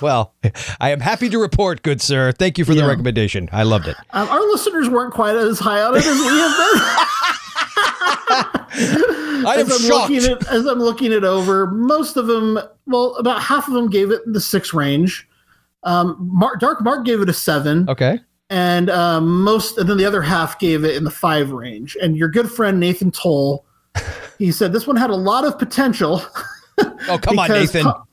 well, 0.00 0.32
I 0.80 0.90
am 0.90 1.00
happy 1.00 1.28
to 1.28 1.38
report, 1.38 1.82
good 1.82 2.00
sir. 2.00 2.30
Thank 2.32 2.56
you 2.56 2.64
for 2.64 2.74
the 2.74 2.86
recommendation. 2.86 3.48
I 3.52 3.64
loved 3.64 3.88
it. 3.88 3.96
Um, 4.10 4.28
our 4.28 4.40
listeners 4.52 4.88
weren't 4.88 5.12
quite 5.12 5.34
as 5.36 5.58
high 5.58 5.82
on 5.82 5.94
it 5.96 5.98
as 5.98 6.06
we 6.06 6.12
have 6.12 6.56
been. 6.56 6.82
I 8.74 9.54
am 9.58 9.66
as 9.66 9.72
I'm 9.72 9.78
shocked. 9.88 10.10
looking 10.10 10.30
at 10.32 10.46
as 10.48 10.66
I'm 10.66 10.78
looking 10.78 11.12
it 11.12 11.24
over, 11.24 11.66
most 11.66 12.16
of 12.16 12.26
them, 12.26 12.58
well, 12.86 13.14
about 13.16 13.42
half 13.42 13.68
of 13.68 13.74
them 13.74 13.88
gave 13.90 14.10
it 14.10 14.20
the 14.26 14.40
six 14.40 14.72
range. 14.74 15.28
Um, 15.84 16.16
Mark, 16.32 16.60
Dark 16.60 16.82
Mark 16.82 17.04
gave 17.04 17.20
it 17.20 17.28
a 17.28 17.32
seven. 17.32 17.88
Okay. 17.88 18.20
and 18.50 18.88
um, 18.90 19.42
most 19.42 19.78
and 19.78 19.88
then 19.88 19.96
the 19.96 20.04
other 20.04 20.22
half 20.22 20.58
gave 20.58 20.84
it 20.84 20.96
in 20.96 21.04
the 21.04 21.10
five 21.10 21.50
range 21.52 21.96
and 22.02 22.16
your 22.16 22.28
good 22.28 22.50
friend 22.50 22.78
nathan 22.78 23.10
toll 23.10 23.64
he 24.38 24.52
said 24.52 24.72
this 24.72 24.86
one 24.86 24.94
had 24.96 25.10
a 25.10 25.14
lot 25.16 25.44
of 25.44 25.58
potential 25.58 26.22
Oh, 27.08 27.18
come 27.20 27.38
on, 27.38 27.48
Nathan. 27.50 27.84
Tho- 27.84 28.06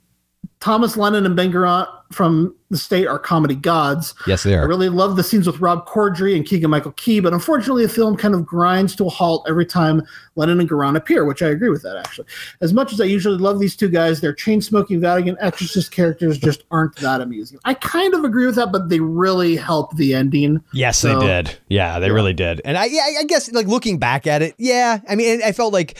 thomas 0.61 0.95
lennon 0.97 1.25
and 1.25 1.35
ben 1.35 1.51
garant 1.51 1.87
from 2.11 2.55
the 2.71 2.77
state 2.77 3.07
are 3.07 3.17
comedy 3.17 3.55
gods 3.55 4.13
Yes, 4.27 4.43
they 4.43 4.53
are. 4.55 4.61
I 4.61 4.65
really 4.65 4.89
love 4.89 5.15
the 5.15 5.23
scenes 5.23 5.47
with 5.47 5.59
Rob 5.59 5.87
Corddry 5.87 6.35
and 6.35 6.45
Keegan 6.45 6.69
Michael 6.69 6.91
Key, 6.91 7.19
but 7.19 7.33
unfortunately, 7.33 7.83
the 7.83 7.91
film 7.91 8.15
kind 8.15 8.35
of 8.35 8.45
grinds 8.45 8.95
to 8.97 9.05
a 9.05 9.09
halt 9.09 9.45
every 9.49 9.65
time 9.65 10.03
Lennon 10.35 10.59
and 10.59 10.69
Garant 10.69 10.95
appear, 10.95 11.25
which 11.25 11.41
I 11.41 11.47
agree 11.47 11.69
with 11.69 11.81
that 11.81 11.97
actually. 11.97 12.27
As 12.61 12.71
much 12.73 12.93
as 12.93 13.01
I 13.01 13.05
usually 13.05 13.37
love 13.37 13.59
these 13.59 13.75
two 13.75 13.89
guys, 13.89 14.21
their 14.21 14.33
chain 14.33 14.61
smoking 14.61 15.01
Vatican 15.01 15.35
exorcist 15.39 15.91
characters 15.91 16.37
just 16.37 16.63
aren't 16.69 16.95
that 16.97 17.21
amusing. 17.21 17.57
I 17.65 17.73
kind 17.73 18.13
of 18.13 18.23
agree 18.23 18.45
with 18.45 18.55
that, 18.55 18.71
but 18.71 18.89
they 18.89 18.99
really 18.99 19.55
help 19.55 19.95
the 19.97 20.13
ending. 20.13 20.61
Yes, 20.73 20.99
So- 20.99 21.19
they 21.19 21.25
did. 21.25 21.57
Yeah, 21.69 21.99
they 21.99 22.11
really 22.11 22.33
did. 22.33 22.61
And 22.65 22.77
I, 22.77 22.85
yeah, 22.85 23.07
I 23.19 23.23
guess 23.23 23.51
like 23.51 23.67
looking 23.67 23.97
back 23.97 24.27
at 24.27 24.41
it, 24.43 24.53
yeah. 24.57 24.99
I 25.09 25.15
mean, 25.15 25.41
I 25.43 25.51
felt 25.51 25.73
like, 25.73 25.97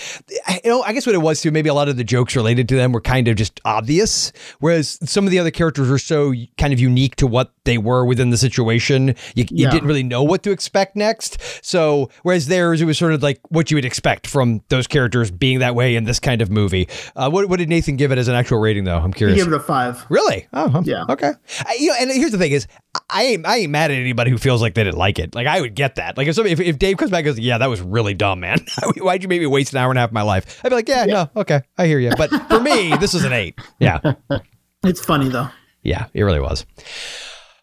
you 0.63 0.69
know, 0.69 0.81
I 0.83 0.93
guess 0.93 1.05
what 1.05 1.15
it 1.15 1.19
was 1.19 1.41
too. 1.41 1.51
Maybe 1.51 1.69
a 1.69 1.73
lot 1.73 1.89
of 1.89 1.97
the 1.97 2.03
jokes 2.03 2.35
related 2.35 2.67
to 2.69 2.75
them 2.75 2.91
were 2.91 3.01
kind 3.01 3.27
of 3.27 3.35
just 3.35 3.59
obvious, 3.65 4.31
whereas 4.59 4.99
some 5.09 5.25
of 5.25 5.31
the 5.31 5.39
other 5.39 5.51
characters 5.51 5.89
were 5.89 5.98
so 6.03 6.33
kind 6.57 6.73
of 6.73 6.79
unique 6.79 7.15
to 7.17 7.27
what 7.27 7.53
they 7.65 7.77
were 7.77 8.05
within 8.05 8.29
the 8.29 8.37
situation. 8.37 9.09
You, 9.35 9.45
you 9.49 9.63
Yeah. 9.65 9.69
didn't 9.69 9.87
really 9.87 10.03
know 10.03 10.23
what 10.23 10.43
to 10.43 10.51
expect 10.51 10.95
next. 10.95 11.37
So, 11.65 12.09
whereas 12.23 12.47
theirs, 12.47 12.81
it 12.81 12.85
was 12.85 12.97
sort 12.97 13.13
of 13.13 13.21
like 13.21 13.39
what 13.49 13.69
you 13.71 13.75
would 13.77 13.85
expect 13.85 14.27
from 14.27 14.61
those 14.69 14.87
characters 14.87 15.29
being 15.31 15.59
that 15.59 15.75
way 15.75 15.95
in 15.95 16.05
this 16.05 16.19
kind 16.19 16.41
of 16.41 16.49
movie. 16.49 16.87
Uh, 17.15 17.29
what, 17.29 17.47
what 17.49 17.57
did 17.59 17.69
Nathan 17.69 17.95
give 17.95 18.11
it 18.11 18.17
as 18.17 18.27
an 18.27 18.35
actual 18.35 18.59
rating, 18.59 18.83
though? 18.85 18.97
I'm 18.97 19.13
He 19.13 19.17
curious. 19.17 19.37
gave 19.43 19.47
it 19.51 19.55
a 19.55 19.59
five. 19.59 20.05
Really? 20.09 20.47
Oh, 20.53 20.69
huh. 20.69 20.81
Yeah. 20.85 21.05
Okay. 21.09 21.31
I, 21.65 21.77
you 21.79 21.87
know, 21.89 21.95
and 21.99 22.11
here's 22.11 22.31
the 22.31 22.37
thing: 22.37 22.51
is 22.51 22.67
I 23.09 23.23
ain't 23.23 23.45
I 23.45 23.57
ain't 23.57 23.71
mad 23.71 23.91
at 23.91 23.97
anybody 23.97 24.31
who 24.31 24.37
feels 24.37 24.61
like 24.61 24.73
they 24.73 24.83
didn't 24.83 24.97
like 24.97 25.19
it. 25.19 25.35
Like 25.35 25.47
I 25.47 25.61
would 25.61 25.75
get 25.75 25.95
that. 25.95 26.17
Like 26.17 26.27
if 26.27 26.35
somebody, 26.35 26.53
if, 26.53 26.59
if 26.59 26.79
Dave 26.79 26.97
comes 26.97 27.11
back 27.11 27.19
and 27.19 27.35
goes, 27.35 27.39
"Yeah, 27.39 27.57
that 27.59 27.67
was 27.69 27.81
really 27.81 28.13
dumb, 28.13 28.39
man. 28.39 28.59
Why'd 28.97 29.21
you 29.23 29.29
make 29.29 29.41
me 29.41 29.47
waste 29.47 29.73
an 29.73 29.77
hour 29.79 29.91
and 29.91 29.97
a 29.97 30.01
half 30.01 30.09
of 30.09 30.13
my 30.13 30.21
life?" 30.23 30.61
I'd 30.63 30.69
be 30.69 30.75
like, 30.75 30.87
"Yeah, 30.89 31.05
no, 31.05 31.29
okay, 31.35 31.61
I 31.77 31.85
hear 31.85 31.99
you." 31.99 32.11
But 32.17 32.29
for 32.49 32.59
me, 32.59 32.95
this 32.99 33.13
is 33.13 33.23
an 33.23 33.33
eight. 33.33 33.59
Yeah, 33.79 33.99
It's 34.83 35.03
funny 35.03 35.29
though. 35.29 35.49
Yeah, 35.83 36.07
it 36.13 36.23
really 36.23 36.39
was. 36.39 36.65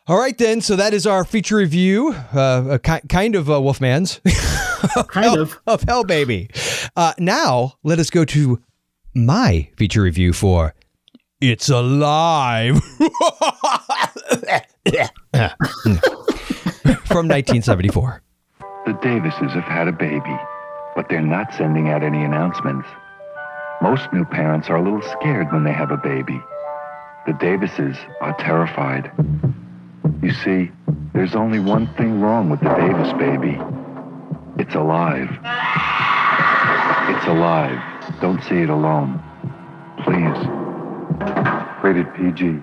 All 0.08 0.18
right, 0.18 0.36
then. 0.38 0.60
So 0.60 0.76
that 0.76 0.94
is 0.94 1.06
our 1.06 1.24
feature 1.24 1.56
review, 1.56 2.14
uh, 2.32 2.64
a 2.70 2.78
ki- 2.78 3.06
kind 3.08 3.34
of 3.34 3.50
uh, 3.50 3.54
Wolfman's 3.60 4.20
Kind 5.08 5.36
of. 5.38 5.58
of 5.66 5.82
Hell 5.82 6.04
Baby. 6.04 6.48
Uh, 6.94 7.12
now 7.18 7.74
let 7.82 7.98
us 7.98 8.08
go 8.10 8.24
to 8.26 8.62
my 9.14 9.68
feature 9.76 10.02
review 10.02 10.32
for 10.32 10.74
It's 11.40 11.68
Alive 11.68 12.80
from 17.06 17.28
1974. 17.28 18.22
The 18.86 18.92
Davises 19.02 19.52
have 19.52 19.64
had 19.64 19.88
a 19.88 19.92
baby, 19.92 20.36
but 20.94 21.08
they're 21.08 21.20
not 21.20 21.52
sending 21.54 21.88
out 21.88 22.02
any 22.04 22.22
announcements. 22.24 22.86
Most 23.82 24.10
new 24.12 24.24
parents 24.24 24.68
are 24.70 24.76
a 24.76 24.82
little 24.82 25.02
scared 25.02 25.52
when 25.52 25.64
they 25.64 25.72
have 25.72 25.90
a 25.90 25.96
baby. 25.96 26.40
The 27.26 27.32
Davises 27.32 27.96
are 28.20 28.36
terrified. 28.38 29.10
You 30.22 30.32
see, 30.32 30.70
there's 31.12 31.34
only 31.34 31.58
one 31.58 31.92
thing 31.94 32.20
wrong 32.20 32.50
with 32.50 32.60
the 32.60 32.68
Davis 32.68 33.12
baby. 33.14 33.58
It's 34.58 34.74
alive. 34.74 35.28
It's 37.08 37.26
alive. 37.26 37.80
Don't 38.20 38.42
see 38.44 38.62
it 38.62 38.70
alone. 38.70 39.22
Please. 40.04 40.38
Rated 41.82 42.12
PG. 42.14 42.62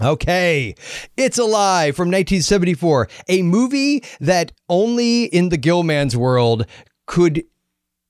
Okay, 0.00 0.74
It's 1.16 1.38
Alive 1.38 1.94
from 1.94 2.08
1974, 2.08 3.08
a 3.28 3.42
movie 3.42 4.02
that 4.20 4.50
only 4.68 5.24
in 5.24 5.50
the 5.50 5.58
Gillman's 5.58 6.16
world 6.16 6.66
could 7.06 7.44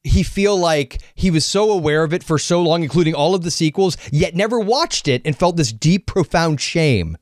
he 0.05 0.22
feel 0.22 0.56
like 0.56 1.00
he 1.14 1.31
was 1.31 1.44
so 1.44 1.70
aware 1.70 2.02
of 2.05 2.12
it 2.12 2.24
for 2.24 2.39
so 2.39 2.62
long, 2.62 2.82
including 2.82 3.14
all 3.14 3.34
of 3.34 3.42
the 3.42 3.50
sequels, 3.50 3.97
yet 4.10 4.34
never 4.34 4.58
watched 4.58 5.08
it 5.08 5.22
and 5.24 5.36
felt 5.36 5.56
this 5.56 5.72
deep, 5.72 6.06
profound 6.06 6.60
shame. 6.60 7.16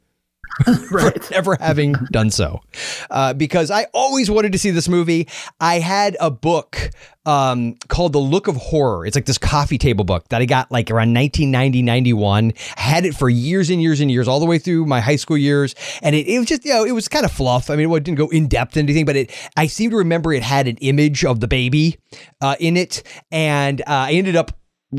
for 0.88 1.12
never 1.30 1.56
having 1.60 1.92
done 2.10 2.30
so. 2.30 2.60
Uh, 3.10 3.34
because 3.34 3.70
I 3.70 3.86
always 3.94 4.30
wanted 4.30 4.52
to 4.52 4.58
see 4.58 4.70
this 4.70 4.88
movie. 4.88 5.28
I 5.60 5.78
had 5.78 6.16
a 6.20 6.30
book 6.30 6.90
um, 7.26 7.74
called 7.88 8.12
The 8.12 8.18
Look 8.18 8.48
of 8.48 8.56
Horror. 8.56 9.06
It's 9.06 9.14
like 9.14 9.26
this 9.26 9.38
coffee 9.38 9.78
table 9.78 10.04
book 10.04 10.28
that 10.28 10.40
I 10.40 10.46
got 10.46 10.70
like 10.70 10.90
around 10.90 11.14
1990, 11.14 11.82
91. 11.82 12.52
I 12.76 12.80
had 12.80 13.04
it 13.04 13.14
for 13.14 13.28
years 13.28 13.70
and 13.70 13.80
years 13.80 14.00
and 14.00 14.10
years, 14.10 14.28
all 14.28 14.40
the 14.40 14.46
way 14.46 14.58
through 14.58 14.86
my 14.86 15.00
high 15.00 15.16
school 15.16 15.38
years. 15.38 15.74
And 16.02 16.14
it, 16.14 16.26
it 16.26 16.38
was 16.38 16.48
just, 16.48 16.64
you 16.64 16.72
know, 16.72 16.84
it 16.84 16.92
was 16.92 17.08
kind 17.08 17.24
of 17.24 17.32
fluff. 17.32 17.70
I 17.70 17.76
mean, 17.76 17.90
it 17.90 18.04
didn't 18.04 18.18
go 18.18 18.28
in 18.28 18.48
depth 18.48 18.76
into 18.76 18.90
anything, 18.90 19.06
but 19.06 19.16
it, 19.16 19.50
I 19.56 19.66
seem 19.66 19.90
to 19.90 19.96
remember 19.96 20.32
it 20.32 20.42
had 20.42 20.66
an 20.66 20.76
image 20.78 21.24
of 21.24 21.40
the 21.40 21.48
baby 21.48 21.98
uh, 22.40 22.56
in 22.58 22.76
it. 22.76 23.02
And 23.30 23.80
uh, 23.82 23.84
I 24.08 24.12
ended 24.12 24.36
up 24.36 24.52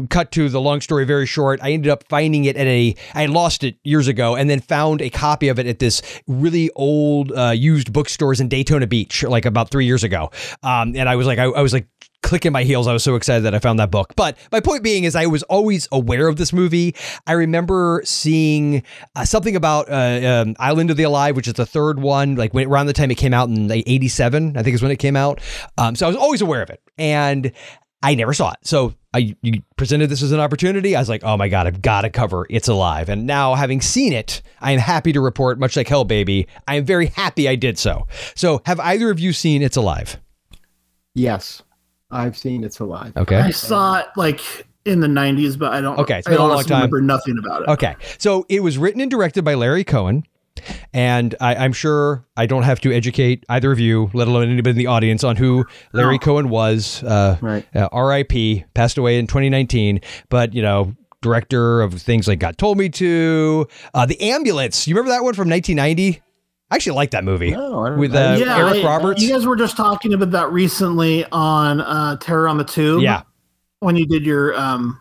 cut 0.10 0.32
to 0.32 0.50
the 0.50 0.62
long 0.62 0.82
story 0.82 1.06
very 1.06 1.26
short. 1.26 1.60
I 1.62 1.72
ended 1.72 1.92
up 1.92 2.04
finding 2.10 2.46
it 2.46 2.56
at 2.56 2.68
a 2.68 2.96
i 3.14 3.26
lost 3.26 3.64
it 3.64 3.78
years 3.84 4.08
ago 4.08 4.36
and 4.36 4.50
then 4.50 4.60
found 4.60 5.02
a 5.02 5.10
copy 5.10 5.48
of 5.50 5.60
it 5.60 5.68
at 5.68 5.80
this 5.80 6.02
really 6.28 6.70
old 6.76 7.32
uh, 7.32 7.50
used 7.50 7.92
bookstores 7.92 8.40
in 8.40 8.48
daytona 8.48 8.88
beach 8.88 9.24
like 9.24 9.46
about 9.46 9.70
three 9.70 9.86
years 9.86 10.04
ago. 10.04 10.32
Um, 10.64 10.96
and 10.96 11.10
i 11.10 11.16
was 11.16 11.28
like 11.28 11.40
I, 11.40 11.46
I 11.46 11.62
was 11.62 11.74
like 11.74 11.88
clicking 12.24 12.52
my 12.52 12.64
heels. 12.64 12.86
I 12.88 12.94
was 12.94 13.04
so 13.04 13.16
excited 13.16 13.44
that 13.44 13.56
i 13.56 13.60
found 13.60 13.80
that 13.80 13.92
book. 13.92 14.14
But 14.16 14.38
my 14.52 14.60
point 14.60 14.84
being 14.84 15.04
is 15.04 15.16
i 15.16 15.26
was 15.26 15.44
always 15.44 15.88
aware 15.92 16.28
of 16.28 16.38
this 16.38 16.54
movie. 16.54 16.96
I 17.28 17.34
remember 17.34 18.02
seeing 18.06 18.84
uh, 19.16 19.26
something 19.26 19.56
about 19.56 19.90
uh, 19.90 20.44
um, 20.44 20.56
island 20.60 20.92
of 20.92 20.98
the 20.98 21.04
alive 21.04 21.36
which 21.36 21.48
is 21.48 21.56
the 21.56 21.66
third 21.66 22.00
one 22.00 22.36
like 22.36 22.54
when, 22.54 22.68
around 22.68 22.86
the 22.86 22.94
time 22.94 23.12
it 23.12 23.16
came 23.16 23.34
out 23.34 23.50
in 23.50 23.68
like 23.68 23.84
87 23.88 24.58
i 24.58 24.64
think 24.64 24.76
is 24.76 24.82
when 24.82 24.92
it 24.92 25.00
came 25.00 25.16
out. 25.16 25.42
Um, 25.78 25.96
so 25.96 26.06
i 26.06 26.10
was 26.10 26.18
always 26.18 26.42
aware 26.42 26.62
of 26.62 26.70
it 26.70 26.82
and 26.98 27.52
I 28.04 28.16
never 28.16 28.34
saw 28.34 28.52
it. 28.52 28.58
So 28.64 28.96
I 29.14 29.36
you 29.42 29.62
presented 29.76 30.08
this 30.08 30.22
as 30.22 30.32
an 30.32 30.40
opportunity. 30.40 30.96
I 30.96 31.00
was 31.00 31.10
like, 31.10 31.24
oh 31.24 31.36
my 31.36 31.50
God, 31.50 31.68
I've 31.68 31.82
got 31.82 32.02
to 32.02 32.10
cover 32.10 32.48
It's 32.50 32.68
Alive. 32.68 33.10
And 33.10 33.28
now 33.28 33.56
having 33.56 33.82
seen 33.82 34.14
it, 34.14 34.42
I 34.62 34.72
am 34.72 34.80
happy 34.80 35.12
to 35.14 35.20
report, 35.20 35.60
much 35.60 35.76
like 35.76 35.88
Hell 35.88 36.06
Baby, 36.06 36.48
I 36.68 36.76
am 36.76 36.86
very 36.86 37.08
happy 37.08 37.48
I 37.50 37.56
did 37.56 37.78
so. 37.78 38.08
So 38.36 38.62
have 38.66 38.80
either 38.80 39.10
of 39.10 39.20
you 39.20 39.34
seen 39.34 39.62
It's 39.62 39.76
Alive? 39.76 40.18
Yes, 41.14 41.62
I've 42.10 42.38
seen 42.38 42.64
It's 42.64 42.80
Alive. 42.80 43.16
Okay. 43.18 43.38
I 43.38 43.52
saw 43.52 44.00
it 44.00 44.08
like 44.16 44.40
in 44.86 45.02
the 45.02 45.08
90s, 45.08 45.60
but 45.60 45.74
I 45.74 45.82
don't. 45.82 46.00
Okay, 46.00 46.20
it's 46.20 46.28
I 46.28 46.32
been 46.32 46.40
a 46.40 46.48
long 46.48 46.64
time. 46.64 46.78
Remember 46.78 47.02
nothing 47.02 47.38
about 47.38 47.64
it. 47.64 47.68
Okay. 47.70 47.96
So 48.18 48.46
it 48.50 48.64
was 48.64 48.78
written 48.78 49.02
and 49.02 49.12
directed 49.12 49.44
by 49.44 49.56
Larry 49.56 49.84
Cohen. 49.84 50.24
And 50.94 51.36
I, 51.40 51.56
I'm 51.56 51.74
sure 51.74 52.26
I 52.38 52.46
don't 52.46 52.64
have 52.64 52.80
to 52.82 52.94
educate 52.94 53.46
either 53.50 53.72
of 53.72 53.80
you, 53.80 54.10
let 54.14 54.28
alone 54.28 54.50
anybody 54.50 54.72
in 54.72 54.78
the 54.78 54.88
audience, 54.88 55.24
on 55.24 55.36
who 55.36 55.66
Larry 55.94 56.20
Cohen 56.20 56.50
was. 56.50 57.04
Uh, 57.04 57.38
right. 57.42 57.66
Uh, 57.76 57.90
R.I.P. 57.92 58.66
Passed 58.74 58.98
away 58.98 59.18
in 59.18 59.28
2019. 59.28 60.02
But 60.30 60.54
you 60.54 60.62
know, 60.62 60.96
director 61.22 61.82
of 61.82 61.94
things 61.94 62.28
like 62.28 62.40
God 62.40 62.58
Told 62.58 62.78
Me 62.78 62.90
to, 62.90 63.68
uh, 63.94 64.06
The 64.06 64.22
Ambulance. 64.22 64.88
You 64.88 64.96
remember 64.96 65.12
that 65.12 65.24
one 65.24 65.34
from 65.34 65.50
1990? 65.50 66.22
I 66.70 66.76
actually 66.76 66.96
like 66.96 67.12
that 67.12 67.26
movie 67.26 67.54
with 67.54 68.16
uh, 68.16 68.38
yeah, 68.40 68.58
Eric 68.58 68.84
I- 68.84 68.88
Roberts. 68.88 69.22
You 69.22 69.34
guys 69.34 69.46
were 69.46 69.58
just 69.58 69.76
talking 69.76 70.14
about 70.14 70.32
that 70.32 70.52
recently 70.52 71.26
on 71.26 71.82
uh, 71.82 72.16
Terror 72.18 72.48
on 72.48 72.58
the 72.58 72.64
Tube. 72.64 73.02
Yeah. 73.02 73.24
When 73.80 73.96
you 73.98 74.06
did 74.06 74.26
your 74.26 74.56
um, 74.58 75.01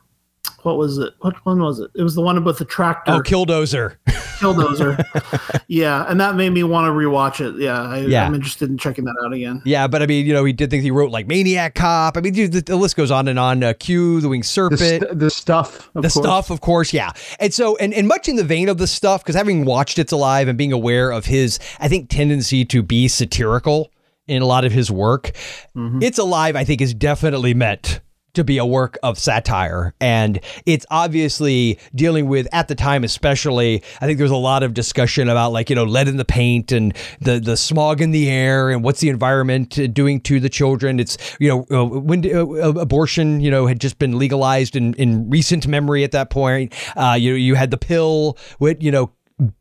what 0.63 0.77
was 0.77 0.99
it? 0.99 1.13
What 1.21 1.35
one 1.47 1.61
was 1.63 1.81
it? 1.81 1.91
It 1.95 2.03
was 2.03 2.15
the 2.15 2.21
one 2.23 2.43
with 2.45 2.59
the 2.59 2.65
tractor. 2.65 3.13
Oh, 3.13 3.21
Killdozer. 3.21 3.97
Killdozer. 4.41 5.63
yeah, 5.69 6.05
and 6.09 6.21
that 6.21 6.35
made 6.37 6.51
me 6.51 6.63
want 6.65 6.87
to 6.87 6.91
rewatch 6.93 7.41
it. 7.47 7.61
Yeah, 7.61 7.81
I, 7.83 7.99
Yeah. 8.01 8.27
I'm 8.27 8.35
interested 8.35 8.69
in 8.71 8.79
checking 8.79 9.05
that 9.05 9.15
out 9.25 9.33
again. 9.33 9.63
Yeah, 9.65 9.87
but 9.87 10.03
I 10.03 10.07
mean, 10.07 10.27
you 10.27 10.33
know, 10.33 10.45
he 10.45 10.53
did 10.53 10.71
things. 10.71 10.85
He 10.85 10.91
wrote 10.91 11.11
like 11.11 11.27
Maniac 11.27 11.75
Cop. 11.75 12.17
I 12.17 12.21
mean, 12.21 12.33
dude, 12.33 12.53
the, 12.53 12.61
the 12.63 12.77
list 12.77 12.97
goes 12.97 13.11
on 13.11 13.29
and 13.29 13.39
on. 13.39 13.63
Uh, 13.63 13.73
Q, 13.79 14.21
The 14.21 14.29
Winged 14.29 14.47
Serpent, 14.47 14.81
st- 14.81 15.19
the 15.19 15.31
stuff, 15.31 15.89
of 15.95 16.03
the 16.03 16.09
course. 16.09 16.15
stuff, 16.15 16.51
of 16.51 16.61
course, 16.61 16.93
yeah. 16.93 17.13
And 17.39 17.53
so, 17.55 17.77
and, 17.77 17.93
and 17.95 18.09
much 18.09 18.29
in 18.29 18.37
the 18.37 18.45
vein 18.45 18.69
of 18.69 18.79
the 18.79 18.87
stuff, 18.87 19.23
because 19.23 19.35
having 19.37 19.65
watched 19.65 19.99
It's 19.99 20.13
Alive 20.13 20.49
and 20.49 20.57
being 20.59 20.73
aware 20.73 21.11
of 21.11 21.27
his, 21.27 21.59
I 21.79 21.89
think, 21.89 22.09
tendency 22.11 22.65
to 22.67 22.83
be 22.83 23.09
satirical 23.09 23.91
in 24.27 24.43
a 24.43 24.47
lot 24.47 24.65
of 24.65 24.73
his 24.73 24.91
work, 24.91 25.33
Mm-hmm. 25.77 26.03
It's 26.03 26.19
Alive, 26.19 26.57
I 26.57 26.65
think, 26.65 26.81
is 26.81 26.93
definitely 26.95 27.55
meant 27.55 28.01
to 28.35 28.45
be 28.45 28.59
a 28.59 28.65
work 28.65 28.99
of 29.03 29.19
satire. 29.19 29.95
And 30.01 30.41
it's 30.67 30.87
obviously 30.91 31.79
dealing 31.95 32.29
with, 32.29 32.47
at 32.53 32.69
the 32.69 32.75
time 32.75 33.05
especially, 33.05 33.83
I 34.01 34.07
think 34.07 34.19
there's 34.19 34.31
a 34.31 34.37
lot 34.37 34.63
of 34.63 34.75
discussion 34.75 35.29
about 35.29 35.53
like, 35.53 35.71
you 35.71 35.77
know, 35.77 35.85
lead 35.85 36.09
in 36.09 36.17
the 36.17 36.25
paint 36.25 36.73
and 36.73 36.95
the, 37.21 37.41
the 37.41 37.57
smog 37.57 38.01
in 38.01 38.11
the 38.11 38.31
air 38.31 38.71
and 38.71 38.85
what's 38.85 39.01
the 39.01 39.09
environment 39.09 39.79
doing 39.93 40.21
to 40.23 40.41
the 40.41 40.49
children. 40.49 41.01
It's, 41.01 41.17
you 41.41 41.49
know, 41.49 41.67
uh, 41.71 41.85
when 41.85 42.25
uh, 42.25 42.47
abortion, 42.81 43.41
you 43.41 43.51
know, 43.51 43.67
had 43.67 43.81
just 43.81 43.99
been 43.99 44.19
legalized 44.19 44.77
in, 44.77 44.95
in 44.95 45.29
recent 45.31 45.67
memory 45.67 46.05
at 46.05 46.13
that 46.13 46.31
point. 46.31 46.75
Uh, 46.97 47.17
you, 47.19 47.35
you 47.35 47.55
had 47.55 47.71
the 47.71 47.79
pill, 47.79 48.39
with, 48.59 48.83
you 48.83 48.91
know, 48.91 49.11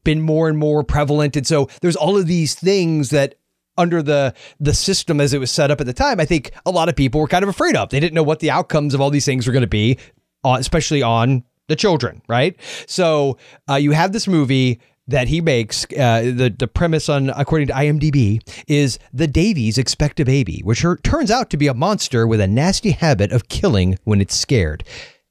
been 0.04 0.22
more 0.22 0.50
and 0.50 0.58
more 0.58 0.84
prevalent. 0.84 1.38
And 1.38 1.48
so 1.48 1.70
there's 1.82 1.96
all 1.96 2.18
of 2.18 2.28
these 2.28 2.54
things 2.54 3.12
that 3.12 3.36
under 3.80 4.04
the 4.04 4.36
the 4.60 4.74
system 4.74 5.20
as 5.20 5.34
it 5.34 5.40
was 5.40 5.50
set 5.50 5.72
up 5.72 5.82
at 5.82 5.88
the 5.88 5.94
time, 5.94 6.20
I 6.20 6.26
think 6.26 6.52
a 6.66 6.72
lot 6.72 6.90
of 6.90 6.96
people 6.96 7.20
were 7.22 7.28
kind 7.28 7.44
of 7.44 7.50
afraid 7.50 7.76
of. 7.76 7.90
They 7.90 8.00
didn't 8.00 8.14
know 8.14 8.24
what 8.24 8.42
the 8.42 8.52
outcomes 8.52 8.94
of 8.94 9.02
all 9.02 9.10
these 9.10 9.26
things 9.26 9.48
were 9.48 9.54
going 9.54 9.62
to 9.62 9.68
be, 9.68 9.98
uh, 10.44 10.58
especially 10.60 11.02
on 11.02 11.44
the 11.68 11.76
children, 11.76 12.22
right? 12.28 12.56
So 12.88 13.38
uh, 13.70 13.76
you 13.76 13.92
have 13.92 14.12
this 14.12 14.28
movie 14.28 14.82
that 15.08 15.28
he 15.28 15.42
makes. 15.42 15.86
Uh, 15.86 16.34
the 16.36 16.54
the 16.58 16.68
premise 16.68 17.10
on 17.10 17.30
according 17.32 17.68
to 17.68 17.74
IMDb 17.74 18.42
is 18.68 19.00
the 19.14 19.28
Davies 19.28 19.78
expect 19.78 20.20
a 20.20 20.26
baby, 20.26 20.62
which 20.64 20.84
are, 20.84 20.98
turns 20.98 21.32
out 21.32 21.50
to 21.52 21.58
be 21.58 21.68
a 21.68 21.74
monster 21.74 22.28
with 22.28 22.42
a 22.42 22.48
nasty 22.48 22.92
habit 22.92 23.32
of 23.32 23.48
killing 23.48 23.98
when 24.04 24.22
it's 24.22 24.36
scared. 24.36 24.84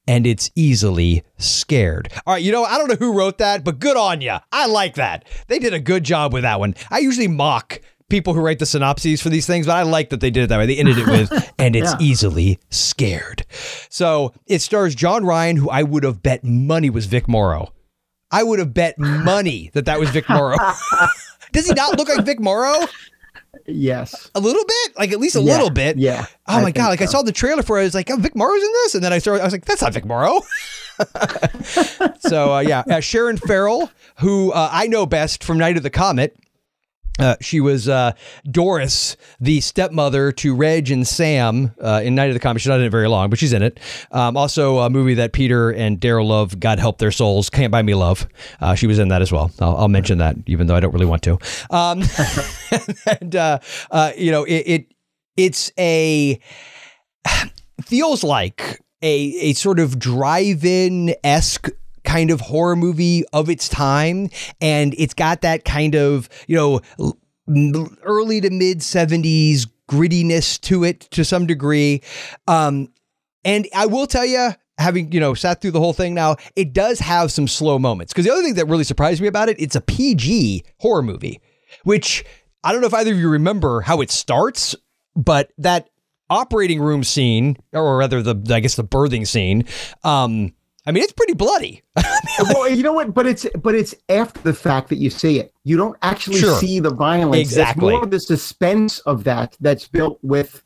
And 0.07 0.25
it's 0.25 0.49
easily 0.55 1.23
scared. 1.37 2.11
All 2.25 2.33
right, 2.33 2.41
you 2.41 2.51
know, 2.51 2.63
I 2.63 2.79
don't 2.79 2.87
know 2.87 2.95
who 2.95 3.15
wrote 3.15 3.37
that, 3.37 3.63
but 3.63 3.77
good 3.77 3.95
on 3.95 4.21
you. 4.21 4.37
I 4.51 4.65
like 4.65 4.95
that. 4.95 5.23
They 5.47 5.59
did 5.59 5.75
a 5.75 5.79
good 5.79 6.03
job 6.03 6.33
with 6.33 6.41
that 6.41 6.59
one. 6.59 6.73
I 6.89 6.97
usually 6.97 7.27
mock 7.27 7.79
people 8.09 8.33
who 8.33 8.41
write 8.41 8.59
the 8.59 8.65
synopses 8.65 9.21
for 9.21 9.29
these 9.29 9.45
things, 9.47 9.65
but 9.67 9.75
I 9.77 9.83
like 9.83 10.09
that 10.09 10.19
they 10.19 10.29
did 10.31 10.43
it 10.43 10.47
that 10.47 10.57
way. 10.57 10.65
They 10.65 10.77
ended 10.77 10.97
it 10.97 11.07
with, 11.07 11.53
and 11.59 11.75
it's 11.75 11.91
Yeah. 11.93 11.97
easily 11.99 12.59
scared. 12.69 13.45
So 13.89 14.33
it 14.47 14.59
stars 14.59 14.95
John 14.95 15.23
Ryan, 15.25 15.55
who 15.57 15.69
I 15.69 15.83
would 15.83 16.03
have 16.03 16.21
bet 16.23 16.43
money 16.43 16.89
was 16.89 17.05
Vic 17.05 17.27
Morrow. 17.27 17.73
I 18.31 18.43
would 18.43 18.59
have 18.59 18.73
bet 18.73 18.99
money 18.99 19.71
that 19.73 19.85
that 19.85 19.99
was 19.99 20.09
Vic 20.09 20.27
Morrow. 20.29 20.57
Does 21.51 21.67
he 21.67 21.73
not 21.73 21.97
look 21.97 22.09
like 22.09 22.25
Vic 22.25 22.39
Morrow? 22.39 22.85
Yes. 23.65 24.29
A 24.35 24.39
little 24.39 24.63
bit, 24.65 24.97
like 24.97 25.11
at 25.11 25.19
least 25.19 25.35
a 25.35 25.39
Yeah, 25.41 25.53
little 25.53 25.69
bit. 25.71 25.97
yeah, 25.97 26.25
Oh 26.47 26.57
I 26.57 26.61
my 26.61 26.71
god! 26.71 26.89
Like 26.89 27.01
I 27.01 27.05
saw 27.05 27.21
the 27.23 27.31
trailer 27.31 27.63
for 27.63 27.77
it. 27.77 27.81
I 27.81 27.83
was 27.85 27.95
like, 27.95 28.09
"Oh, 28.11 28.15
Vic 28.17 28.35
Morrow's 28.35 28.61
in 28.61 28.71
this," 28.83 28.95
and 28.95 29.03
then 29.03 29.11
I 29.13 29.17
started. 29.19 29.41
I 29.41 29.45
was 29.45 29.53
like, 29.53 29.65
"That's 29.65 29.81
not 29.81 29.93
Vic 29.93 30.05
Morrow." 30.05 30.41
so 32.19 32.53
uh, 32.55 32.59
yeah, 32.59 32.83
uh, 32.89 32.99
Sharon 32.99 33.37
Farrell, 33.37 33.91
who 34.17 34.51
uh, 34.51 34.69
I 34.71 34.87
know 34.87 35.05
best 35.05 35.43
from 35.43 35.57
Night 35.57 35.77
of 35.77 35.83
the 35.83 35.89
Comet. 35.89 36.35
Uh, 37.19 37.35
she 37.41 37.59
was 37.59 37.89
uh, 37.89 38.13
Doris, 38.49 39.17
the 39.39 39.61
stepmother 39.61 40.31
to 40.31 40.55
Reg 40.55 40.89
and 40.89 41.07
Sam 41.07 41.73
uh, 41.81 42.01
in 42.03 42.15
Night 42.15 42.29
of 42.29 42.33
the 42.33 42.39
Comet. 42.39 42.59
She's 42.59 42.69
not 42.69 42.79
in 42.79 42.85
it 42.85 42.89
very 42.89 43.07
long, 43.07 43.29
but 43.29 43.37
she's 43.37 43.53
in 43.53 43.61
it. 43.61 43.79
Um, 44.11 44.37
also, 44.37 44.79
a 44.79 44.89
movie 44.89 45.15
that 45.15 45.33
Peter 45.33 45.69
and 45.69 45.99
Daryl 45.99 46.27
love, 46.27 46.59
God 46.59 46.79
help 46.79 46.97
their 46.97 47.11
souls, 47.11 47.49
Can't 47.49 47.71
Buy 47.71 47.81
Me 47.81 47.93
Love. 47.93 48.27
Uh, 48.61 48.75
she 48.75 48.87
was 48.87 48.99
in 48.99 49.09
that 49.09 49.21
as 49.21 49.31
well. 49.31 49.51
I'll, 49.59 49.77
I'll 49.77 49.87
mention 49.87 50.19
that, 50.19 50.35
even 50.47 50.67
though 50.67 50.75
I 50.75 50.79
don't 50.79 50.93
really 50.93 51.05
want 51.05 51.23
to. 51.23 51.37
Um, 51.69 52.03
and 53.19 53.35
uh, 53.35 53.59
uh, 53.91 54.11
you 54.17 54.31
know, 54.31 54.43
it, 54.45 54.63
it 54.65 54.93
it's 55.35 55.71
a 55.77 56.39
feels 57.85 58.23
like 58.23 58.81
a 59.01 59.15
a 59.39 59.53
sort 59.53 59.79
of 59.79 59.99
drive-in 59.99 61.15
esque 61.23 61.69
kind 62.03 62.31
of 62.31 62.41
horror 62.41 62.75
movie 62.75 63.23
of 63.33 63.49
its 63.49 63.69
time, 63.69 64.29
and 64.61 64.93
it's 64.97 65.13
got 65.13 65.41
that 65.41 65.65
kind 65.65 65.95
of 65.95 66.29
you 66.47 66.55
know 66.55 66.81
early 68.03 68.41
to 68.41 68.49
mid 68.49 68.81
seventies 68.83 69.67
grittiness 69.87 70.59
to 70.61 70.83
it 70.83 71.01
to 71.11 71.25
some 71.25 71.47
degree. 71.47 72.01
Um, 72.47 72.89
and 73.43 73.67
I 73.75 73.85
will 73.85 74.07
tell 74.07 74.25
you. 74.25 74.51
Having 74.77 75.11
you 75.11 75.19
know 75.19 75.33
sat 75.33 75.59
through 75.59 75.71
the 75.71 75.79
whole 75.81 75.91
thing 75.91 76.13
now, 76.13 76.37
it 76.55 76.71
does 76.71 76.99
have 76.99 77.33
some 77.33 77.49
slow 77.49 77.77
moments. 77.77 78.13
Because 78.13 78.23
the 78.23 78.31
other 78.31 78.43
thing 78.43 78.53
that 78.53 78.67
really 78.67 78.85
surprised 78.85 79.19
me 79.21 79.27
about 79.27 79.49
it, 79.49 79.59
it's 79.59 79.75
a 79.75 79.81
PG 79.81 80.63
horror 80.77 81.01
movie, 81.01 81.41
which 81.83 82.23
I 82.63 82.71
don't 82.71 82.79
know 82.79 82.87
if 82.87 82.93
either 82.93 83.11
of 83.11 83.19
you 83.19 83.29
remember 83.29 83.81
how 83.81 83.99
it 83.99 84.09
starts, 84.09 84.75
but 85.17 85.51
that 85.57 85.89
operating 86.29 86.79
room 86.81 87.03
scene, 87.03 87.57
or 87.73 87.97
rather 87.97 88.21
the 88.21 88.53
I 88.53 88.59
guess 88.59 88.75
the 88.75 88.83
birthing 88.83 89.27
scene, 89.27 89.65
um, 90.03 90.53
I 90.85 90.91
mean 90.91 91.03
it's 91.03 91.13
pretty 91.13 91.33
bloody. 91.33 91.83
well, 92.53 92.69
you 92.69 92.83
know 92.83 92.93
what? 92.93 93.13
But 93.13 93.25
it's 93.27 93.45
but 93.61 93.75
it's 93.75 93.93
after 94.07 94.39
the 94.41 94.53
fact 94.53 94.89
that 94.89 94.95
you 94.97 95.09
see 95.09 95.39
it. 95.39 95.53
You 95.63 95.77
don't 95.77 95.97
actually 96.01 96.37
Sure. 96.39 96.57
see 96.57 96.79
the 96.79 96.93
violence. 96.93 97.41
Exactly. 97.41 97.87
It's 97.87 97.91
more 97.93 98.03
of 98.03 98.11
the 98.11 98.19
suspense 98.19 98.99
of 98.99 99.23
that 99.25 99.55
that's 99.59 99.87
built 99.87 100.19
with 100.21 100.63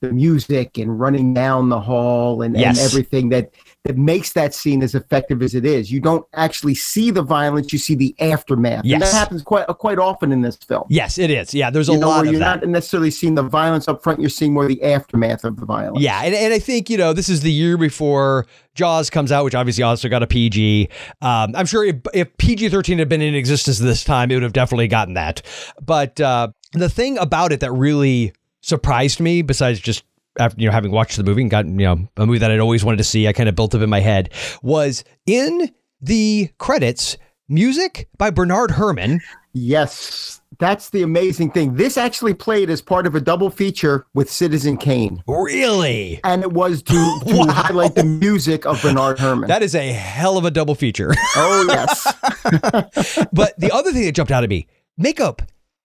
the 0.00 0.12
music 0.12 0.76
and 0.78 1.00
running 1.00 1.32
down 1.32 1.70
the 1.70 1.80
hall 1.80 2.42
and, 2.42 2.56
Yes. 2.56 2.78
and 2.78 2.86
everything 2.90 3.30
that 3.30 3.52
that 3.84 3.98
makes 3.98 4.32
that 4.32 4.54
scene 4.54 4.82
as 4.82 4.94
effective 4.94 5.42
as 5.42 5.54
it 5.54 5.66
is. 5.66 5.92
You 5.92 6.00
don't 6.00 6.26
actually 6.32 6.74
see 6.74 7.10
the 7.10 7.22
violence; 7.22 7.72
you 7.72 7.78
see 7.78 7.94
the 7.94 8.14
aftermath. 8.18 8.82
And 8.84 9.02
that 9.02 9.12
happens 9.12 9.42
quite 9.42 9.66
quite 9.66 9.98
often 9.98 10.32
in 10.32 10.40
this 10.40 10.56
film. 10.56 10.84
yes, 10.88 11.18
it 11.18 11.30
is. 11.30 11.52
Yeah, 11.54 11.70
there's 11.70 11.88
a 11.88 11.92
You 11.92 11.98
know, 11.98 12.08
lot 12.08 12.16
where 12.18 12.26
of 12.26 12.32
you're 12.32 12.38
that. 12.40 12.62
not 12.62 12.68
necessarily 12.68 13.10
seeing 13.10 13.34
the 13.34 13.42
violence 13.42 13.86
up 13.86 14.02
front; 14.02 14.20
you're 14.20 14.30
seeing 14.30 14.54
more 14.54 14.66
the 14.66 14.82
aftermath 14.82 15.44
of 15.44 15.60
the 15.60 15.66
violence. 15.66 16.02
Yeah, 16.02 16.22
and, 16.24 16.34
and 16.34 16.52
I 16.54 16.58
think 16.58 16.88
you 16.88 16.96
know 16.96 17.12
this 17.12 17.28
is 17.28 17.42
the 17.42 17.52
year 17.52 17.76
before 17.76 18.46
Jaws 18.74 19.10
comes 19.10 19.30
out, 19.30 19.44
which 19.44 19.54
obviously 19.54 19.84
also 19.84 20.08
got 20.08 20.22
a 20.22 20.26
PG. 20.26 20.88
Um, 21.20 21.54
I'm 21.54 21.66
sure 21.66 21.84
if, 21.84 21.96
if 22.14 22.34
PG 22.38 22.70
13 22.70 22.98
had 22.98 23.08
been 23.08 23.20
in 23.22 23.34
existence 23.34 23.78
this 23.78 24.02
time, 24.02 24.30
it 24.30 24.34
would 24.34 24.42
have 24.42 24.52
definitely 24.54 24.88
gotten 24.88 25.14
that. 25.14 25.42
But 25.80 26.20
uh, 26.20 26.48
the 26.72 26.88
thing 26.88 27.18
about 27.18 27.52
it 27.52 27.60
that 27.60 27.70
really 27.72 28.32
surprised 28.62 29.20
me, 29.20 29.42
besides 29.42 29.78
just 29.78 30.04
after 30.38 30.60
you 30.60 30.66
know 30.68 30.72
having 30.72 30.90
watched 30.90 31.16
the 31.16 31.24
movie 31.24 31.42
and 31.42 31.50
gotten 31.50 31.78
you 31.78 31.86
know 31.86 32.08
a 32.16 32.26
movie 32.26 32.38
that 32.38 32.50
I'd 32.50 32.60
always 32.60 32.84
wanted 32.84 32.98
to 32.98 33.04
see, 33.04 33.28
I 33.28 33.32
kind 33.32 33.48
of 33.48 33.54
built 33.54 33.74
up 33.74 33.82
in 33.82 33.90
my 33.90 34.00
head 34.00 34.30
was 34.62 35.04
in 35.26 35.70
the 36.00 36.50
credits 36.58 37.16
music 37.48 38.08
by 38.18 38.30
Bernard 38.30 38.70
Herrmann. 38.72 39.20
Yes, 39.52 40.40
that's 40.58 40.90
the 40.90 41.02
amazing 41.02 41.50
thing. 41.52 41.74
This 41.74 41.96
actually 41.96 42.34
played 42.34 42.70
as 42.70 42.82
part 42.82 43.06
of 43.06 43.14
a 43.14 43.20
double 43.20 43.50
feature 43.50 44.04
with 44.12 44.28
Citizen 44.30 44.76
Kane. 44.76 45.22
Really? 45.28 46.20
And 46.24 46.42
it 46.42 46.52
was 46.52 46.82
to, 46.84 47.20
to 47.26 47.52
highlight 47.52 47.94
the 47.94 48.02
music 48.04 48.66
of 48.66 48.82
Bernard 48.82 49.18
Herrmann. 49.20 49.48
That 49.48 49.62
is 49.62 49.74
a 49.76 49.92
hell 49.92 50.36
of 50.38 50.44
a 50.44 50.50
double 50.50 50.74
feature. 50.74 51.12
oh, 51.36 51.66
yes. 51.68 52.14
but 53.32 53.58
the 53.58 53.70
other 53.72 53.92
thing 53.92 54.04
that 54.04 54.12
jumped 54.12 54.32
out 54.32 54.42
at 54.42 54.50
me 54.50 54.66
makeup. 54.96 55.42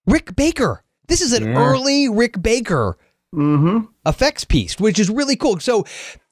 Rick 0.07 0.35
Baker. 0.35 0.83
This 1.07 1.21
is 1.21 1.33
an 1.33 1.43
Yeah. 1.45 1.57
early 1.57 2.09
Rick 2.09 2.41
Baker 2.41 2.97
Mm-hmm. 3.35 3.85
effects 4.07 4.43
piece, 4.43 4.79
which 4.79 4.99
is 4.99 5.09
really 5.09 5.35
cool. 5.35 5.59
So 5.59 5.85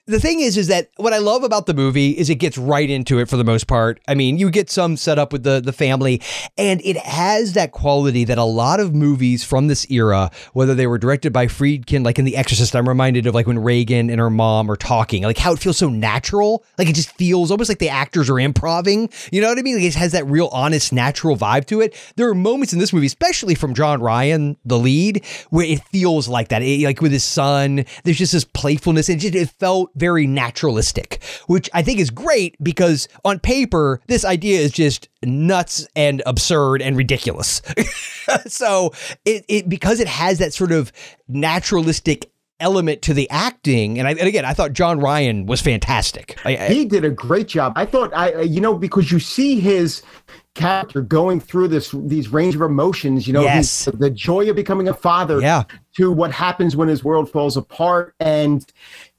the 0.08 0.20
thing 0.20 0.40
is, 0.40 0.58
is 0.58 0.68
that 0.68 0.90
what 0.96 1.14
I 1.14 1.18
love 1.18 1.44
about 1.44 1.66
the 1.66 1.74
movie 1.74 2.12
is 2.12 2.30
it 2.30 2.36
gets 2.36 2.58
right 2.58 2.90
into 2.90 3.20
it 3.20 3.28
for 3.28 3.36
the 3.36 3.44
most 3.44 3.68
part. 3.68 4.00
I 4.08 4.16
mean, 4.16 4.38
you 4.38 4.50
get 4.50 4.70
some 4.70 4.96
set 4.98 5.20
up 5.20 5.34
with 5.34 5.44
the 5.44 5.60
the 5.60 5.74
family, 5.74 6.22
and 6.58 6.82
it 6.84 6.98
has 6.98 7.54
that 7.54 7.72
quality 7.74 8.24
that 8.24 8.38
a 8.38 8.44
lot 8.44 8.80
of 8.80 8.96
movies 8.96 9.44
from 9.44 9.68
this 9.68 9.86
era, 9.92 10.32
whether 10.54 10.74
they 10.74 10.88
were 10.88 10.98
directed 10.98 11.34
by 11.34 11.48
Friedkin, 11.48 12.06
like 12.06 12.18
in 12.18 12.26
The 12.26 12.38
Exorcist, 12.38 12.76
I'm 12.76 12.88
reminded 12.88 13.28
of 13.28 13.36
like 13.36 13.48
when 13.48 13.60
Regan 13.60 14.10
and 14.10 14.20
her 14.20 14.30
mom 14.30 14.72
are 14.72 14.78
talking, 14.78 15.24
like 15.24 15.38
how 15.38 15.54
it 15.54 15.60
feels 15.60 15.78
so 15.78 15.90
natural. 15.90 16.64
Like 16.78 16.88
it 16.88 16.96
just 16.96 17.12
feels 17.18 17.52
almost 17.52 17.70
like 17.70 17.80
the 17.80 17.90
actors 17.90 18.30
are 18.30 18.40
improving. 18.40 19.10
You 19.32 19.42
know 19.42 19.50
what 19.50 19.60
I 19.60 19.62
mean? 19.62 19.76
Like 19.76 19.86
it 19.86 19.96
has 19.96 20.14
that 20.14 20.26
real 20.26 20.48
honest, 20.54 20.94
natural 20.94 21.36
vibe 21.36 21.66
to 21.66 21.82
it. 21.82 21.94
There 22.16 22.30
are 22.30 22.36
moments 22.36 22.72
in 22.72 22.80
this 22.80 22.94
movie, 22.94 23.08
especially 23.08 23.56
from 23.56 23.74
John 23.74 24.02
Ryan, 24.02 24.56
the 24.64 24.80
lead, 24.80 25.26
where 25.50 25.66
it 25.66 25.84
feels 25.86 26.28
like 26.28 26.48
that. 26.50 26.62
It- 26.62 26.86
like 26.86 27.02
with 27.02 27.12
his 27.12 27.26
son, 27.26 27.84
there's 28.06 28.18
just 28.18 28.32
this 28.32 28.46
playfulness. 28.46 29.10
It 29.10 29.18
just 29.18 29.36
it 29.36 29.50
felt 29.50 29.97
very 29.98 30.28
naturalistic, 30.28 31.22
which 31.48 31.70
I 31.74 31.82
think 31.84 32.00
is 32.00 32.10
great 32.10 32.56
because 32.64 33.08
on 33.26 33.40
paper, 33.40 34.00
this 34.08 34.24
idea 34.24 34.60
is 34.60 34.72
just 34.72 35.10
nuts 35.24 35.88
and 35.96 36.22
absurd 36.26 36.82
and 36.82 36.96
ridiculous. 36.96 37.62
so 38.48 38.94
it, 39.26 39.44
it 39.48 39.70
because 39.70 40.00
it 40.00 40.08
has 40.08 40.40
that 40.40 40.54
sort 40.54 40.72
of 40.72 40.92
naturalistic 41.28 42.30
element 42.60 43.04
to 43.04 43.14
the 43.14 43.30
acting, 43.30 44.00
and, 44.00 44.08
I, 44.08 44.12
and 44.12 44.22
again, 44.28 44.44
I 44.44 44.54
thought 44.54 44.74
John 44.74 45.00
Ryan 45.00 45.46
was 45.46 45.62
fantastic. 45.62 46.38
I, 46.44 46.58
I- 46.58 46.68
he 46.70 46.86
did 46.86 47.06
a 47.06 47.10
great 47.12 47.48
job. 47.48 47.74
I 47.76 47.86
thought 47.86 48.12
I 48.16 48.42
you 48.42 48.62
know 48.62 48.76
because 48.76 49.12
you 49.12 49.20
see 49.20 49.60
his 49.60 50.02
character 50.56 51.02
going 51.02 51.40
through 51.40 51.68
this 51.68 51.94
these 51.96 52.30
range 52.30 52.56
of 52.56 52.62
emotions, 52.62 53.28
you 53.28 53.34
know, 53.34 53.44
Yes. 53.44 53.86
he's- 53.86 53.96
the 54.00 54.10
joy 54.10 54.50
of 54.50 54.56
becoming 54.56 54.88
a 54.88 54.94
father 54.94 55.40
Yeah. 55.40 55.66
to 55.98 56.12
what 56.12 56.32
happens 56.32 56.76
when 56.76 56.88
his 56.88 57.04
world 57.04 57.30
falls 57.30 57.58
apart 57.58 58.16
and 58.20 58.66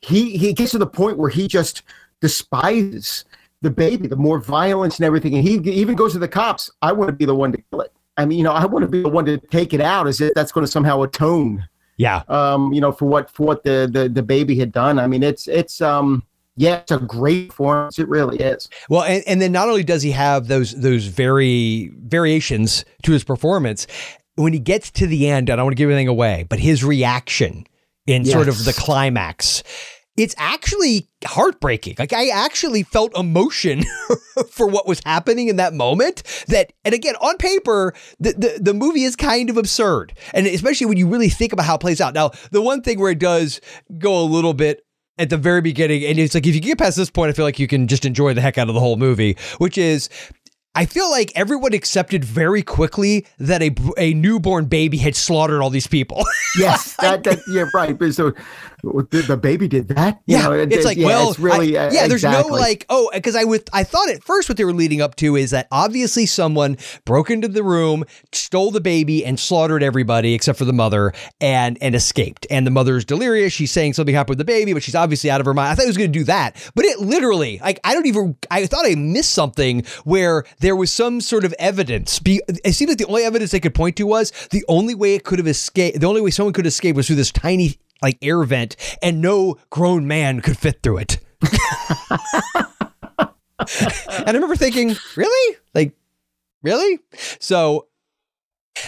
he 0.01 0.37
he 0.37 0.53
gets 0.53 0.73
to 0.73 0.79
the 0.79 0.87
point 0.87 1.19
where 1.19 1.31
he 1.31 1.49
just 1.49 1.83
despises 2.21 3.25
the 3.63 3.71
baby, 3.71 4.07
the 4.07 4.17
more 4.17 4.39
violence 4.39 4.99
and 4.99 5.07
everything 5.07 5.35
and 5.35 5.47
he 5.47 5.55
even 5.71 5.97
goes 5.97 6.13
to 6.13 6.19
the 6.19 6.29
cops, 6.29 6.71
I 6.83 6.93
want 6.93 7.09
to 7.09 7.13
be 7.13 7.25
the 7.25 7.35
one 7.35 7.53
to 7.53 7.59
kill 7.71 7.81
it. 7.81 7.93
I 8.17 8.25
mean, 8.25 8.39
you 8.39 8.45
know, 8.45 8.53
I 8.53 8.65
want 8.67 8.83
to 8.83 8.89
be 8.89 9.03
the 9.03 9.09
one 9.09 9.25
to 9.27 9.39
take 9.39 9.75
it 9.75 9.81
out 9.81 10.07
as 10.07 10.21
if 10.21 10.33
that's 10.35 10.53
going 10.53 10.65
to 10.65 10.71
somehow 10.71 11.03
atone 11.03 11.69
yeah. 11.99 12.23
um, 12.29 12.73
you 12.73 12.81
know, 12.81 12.93
for 12.93 13.05
what 13.05 13.29
for 13.31 13.45
what 13.45 13.65
the, 13.65 13.89
the 13.93 14.09
the 14.09 14.23
baby 14.23 14.59
had 14.59 14.73
done. 14.73 14.99
I 14.99 15.07
mean, 15.07 15.23
it's 15.23 15.47
it's 15.47 15.83
um 15.83 16.23
yeah, 16.57 16.77
it's 16.77 16.91
a 16.91 16.99
great 16.99 17.51
performance. 17.51 17.99
It 17.99 18.09
really 18.09 18.39
is. 18.39 18.69
Well, 18.89 19.03
and, 19.03 19.23
and 19.27 19.43
then 19.43 19.53
not 19.53 19.69
only 19.69 19.85
does 19.85 20.03
he 20.03 20.13
have 20.13 20.49
those 20.49 20.81
those 20.81 21.07
very 21.07 21.93
variations 21.99 22.85
to 23.03 23.13
his 23.13 23.25
performance, 23.25 23.87
when 24.37 24.53
he 24.53 24.59
gets 24.59 24.91
to 24.93 25.07
the 25.07 25.29
end, 25.29 25.51
I 25.51 25.57
don't 25.57 25.67
want 25.67 25.77
to 25.77 25.81
give 25.81 25.91
anything 25.91 26.09
away, 26.09 26.47
but 26.49 26.61
his 26.61 26.83
reaction 26.83 27.67
in 28.09 28.25
sort 28.25 28.49
of 28.49 28.65
the 28.65 28.73
climax 28.73 29.63
it's 30.19 30.35
actually 30.37 31.09
heartbreaking. 31.25 31.95
Like 31.99 32.13
I 32.13 32.29
actually 32.29 32.83
felt 32.83 33.17
emotion 33.17 33.85
for 34.51 34.67
what 34.67 34.87
was 34.87 35.01
happening 35.07 35.49
in 35.49 35.57
that 35.57 35.73
moment. 35.73 36.25
That 36.49 36.73
and 36.85 36.93
again, 36.93 37.15
on 37.17 37.37
paper, 37.39 37.95
the, 38.19 38.33
the 38.33 38.59
the 38.61 38.75
movie 38.75 39.05
is 39.05 39.15
kind 39.17 39.49
of 39.49 39.57
absurd, 39.57 40.13
and 40.35 40.47
especially 40.47 40.87
when 40.87 40.99
you 40.99 41.07
really 41.09 41.29
think 41.29 41.53
about 41.53 41.67
how 41.67 41.77
it 41.77 41.81
plays 41.81 42.01
out. 42.01 42.15
Now, 42.15 42.33
the 42.51 42.61
one 42.61 42.83
thing 42.83 42.99
where 42.99 43.13
it 43.13 43.21
does 43.21 43.61
go 43.99 44.21
a 44.21 44.27
little 44.27 44.55
bit 44.55 44.85
at 45.19 45.31
the 45.31 45.37
very 45.37 45.61
beginning, 45.61 46.05
and 46.05 46.19
it's 46.19 46.35
like 46.35 46.47
if 46.47 46.55
you 46.55 46.61
get 46.61 46.79
past 46.79 46.97
this 46.97 47.11
point, 47.11 47.31
I 47.31 47.33
feel 47.33 47.45
like 47.45 47.61
you 47.61 47.69
can 47.69 47.87
just 47.87 48.05
enjoy 48.05 48.35
the 48.35 48.41
heck 48.41 48.59
out 48.59 48.69
of 48.69 48.75
the 48.75 48.81
whole 48.81 48.97
movie, 48.97 49.37
which 49.59 49.79
is 49.79 50.09
I 50.75 50.87
feel 50.87 51.11
like 51.11 51.33
everyone 51.35 51.73
accepted 51.73 52.25
very 52.25 52.63
quickly 52.63 53.27
that 53.39 53.63
a 53.63 53.75
a 53.97 54.15
newborn 54.15 54.67
baby 54.67 54.99
had 54.99 55.17
slaughtered 55.17 55.61
all 55.61 55.71
these 55.71 55.87
people. 55.87 56.25
yes, 56.59 56.95
that, 56.97 57.25
that 57.25 57.41
yeah, 57.51 57.65
right. 57.75 57.99
But 57.99 58.15
so 58.15 58.33
the, 58.83 59.25
the 59.27 59.37
baby 59.37 59.69
did 59.69 59.89
that. 59.89 60.21
You 60.27 60.37
Yeah, 60.37 60.43
know, 60.45 60.53
it- 60.53 60.73
it's 60.73 60.85
it- 60.85 60.89
like 60.89 60.99
yeah, 60.99 61.07
well, 61.07 61.31
it's 61.31 61.39
really 61.39 61.77
I- 61.77 61.89
uh, 61.89 61.93
yeah. 61.93 62.07
There's 62.09 62.23
no 62.23 62.43
like 62.49 62.87
oh, 62.89 63.11
because 63.13 63.35
I 63.37 63.45
with 63.45 63.69
I 63.73 63.85
thought 63.85 64.09
at 64.11 64.23
first 64.23 64.49
what 64.49 64.57
they 64.59 64.65
were 64.65 64.73
leading 64.73 65.01
up 65.01 65.17
to 65.17 65.37
is 65.37 65.51
that 65.51 65.67
obviously 65.73 66.27
someone 66.27 66.77
broke 67.05 67.31
into 67.31 67.49
the 67.49 67.63
room, 67.63 68.05
stole 68.33 68.71
the 68.71 68.81
baby, 68.81 69.25
and 69.25 69.39
slaughtered 69.39 69.83
everybody 69.83 70.35
except 70.35 70.59
for 70.59 70.65
the 70.65 70.73
mother, 70.73 71.13
and 71.41 71.79
and 71.81 71.95
escaped. 71.95 72.47
And 72.51 72.67
the 72.67 72.71
mother's 72.71 73.05
delirious. 73.05 73.53
She's 73.53 73.71
saying 73.71 73.95
something 73.95 74.15
happened 74.15 74.39
with 74.39 74.39
the 74.39 74.45
baby, 74.53 74.73
but 74.73 74.83
she's 74.83 74.95
obviously 74.95 75.31
out 75.31 75.41
of 75.41 75.47
her 75.47 75.55
mind. 75.55 75.71
I 75.71 75.75
thought 75.75 75.85
it 75.85 75.89
was 75.89 75.97
going 75.97 76.13
to 76.13 76.19
do 76.19 76.25
that, 76.25 76.57
but 76.75 76.85
it 76.85 77.01
literally 77.01 77.59
like 77.63 77.81
I 77.85 77.95
don't 77.95 78.07
even 78.07 78.37
I 78.51 78.67
thought 78.67 78.87
I 78.87 78.95
missed 78.95 79.33
something 79.35 79.85
where 80.05 80.45
there 80.61 80.77
was 80.77 80.93
some 80.93 81.21
sort 81.21 81.45
of 81.45 81.55
evidence. 81.59 82.19
Be, 82.19 82.41
it 82.65 82.73
seemed 82.75 82.91
like 82.91 82.99
the 82.99 83.07
only 83.07 83.25
evidence 83.25 83.51
they 83.51 83.61
could 83.61 83.75
point 83.75 83.97
to 83.97 84.05
was 84.07 84.31
the 84.51 84.65
only 84.69 84.95
way 84.95 85.15
it 85.15 85.25
could 85.25 85.39
have 85.39 85.49
escaped. 85.49 86.01
The 86.01 86.07
only 86.07 86.21
way 86.21 86.31
someone 86.31 86.53
could 86.53 86.67
escape 86.67 86.97
was 86.97 87.07
through 87.07 87.17
this 87.17 87.33
tiny 87.33 87.79
like 88.03 88.19
air 88.23 88.43
vent, 88.45 88.77
and 89.03 89.21
no 89.21 89.57
grown 89.71 90.07
man 90.07 90.41
could 90.41 90.57
fit 90.59 90.83
through 90.83 90.99
it. 90.99 91.19
and 93.19 94.29
I 94.29 94.33
remember 94.33 94.57
thinking, 94.57 94.97
really? 95.17 95.57
Like, 95.75 95.95
really? 96.63 96.99
So, 97.41 97.89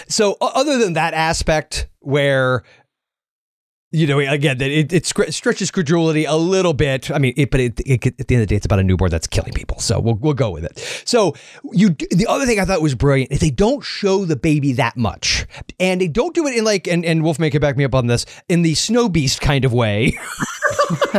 so 0.08 0.36
other 0.40 0.78
than 0.78 0.94
that 0.94 1.14
aspect 1.14 1.88
where, 2.00 2.62
you 3.92 4.06
know, 4.06 4.20
again, 4.20 4.58
that 4.58 4.70
it, 4.70 4.92
it 4.92 5.06
stretches 5.06 5.70
credulity 5.72 6.24
a 6.24 6.36
little 6.36 6.72
bit. 6.72 7.10
I 7.10 7.18
mean, 7.18 7.34
it, 7.36 7.50
but 7.50 7.58
it, 7.58 7.80
it, 7.80 8.06
at 8.06 8.28
the 8.28 8.34
end 8.36 8.42
of 8.42 8.46
the 8.48 8.52
day, 8.52 8.56
it's 8.56 8.66
about 8.66 8.78
a 8.78 8.84
newborn 8.84 9.10
that's 9.10 9.26
killing 9.26 9.52
people. 9.52 9.80
So 9.80 9.98
we'll, 9.98 10.14
we'll 10.14 10.34
go 10.34 10.50
with 10.50 10.64
it. 10.64 10.78
So 11.04 11.34
you, 11.72 11.90
the 11.90 12.26
other 12.28 12.46
thing 12.46 12.60
I 12.60 12.64
thought 12.64 12.82
was 12.82 12.94
brilliant 12.94 13.32
is 13.32 13.40
they 13.40 13.50
don't 13.50 13.82
show 13.82 14.24
the 14.24 14.36
baby 14.36 14.72
that 14.74 14.96
much 14.96 15.44
and 15.80 16.00
they 16.00 16.06
don't 16.06 16.34
do 16.34 16.46
it 16.46 16.56
in 16.56 16.64
like, 16.64 16.86
and, 16.86 17.04
and 17.04 17.24
Wolfman 17.24 17.50
can 17.50 17.60
back 17.60 17.76
me 17.76 17.84
up 17.84 17.94
on 17.96 18.06
this 18.06 18.26
in 18.48 18.62
the 18.62 18.74
snow 18.74 19.08
beast 19.08 19.40
kind 19.40 19.64
of 19.64 19.72
way. 19.72 20.12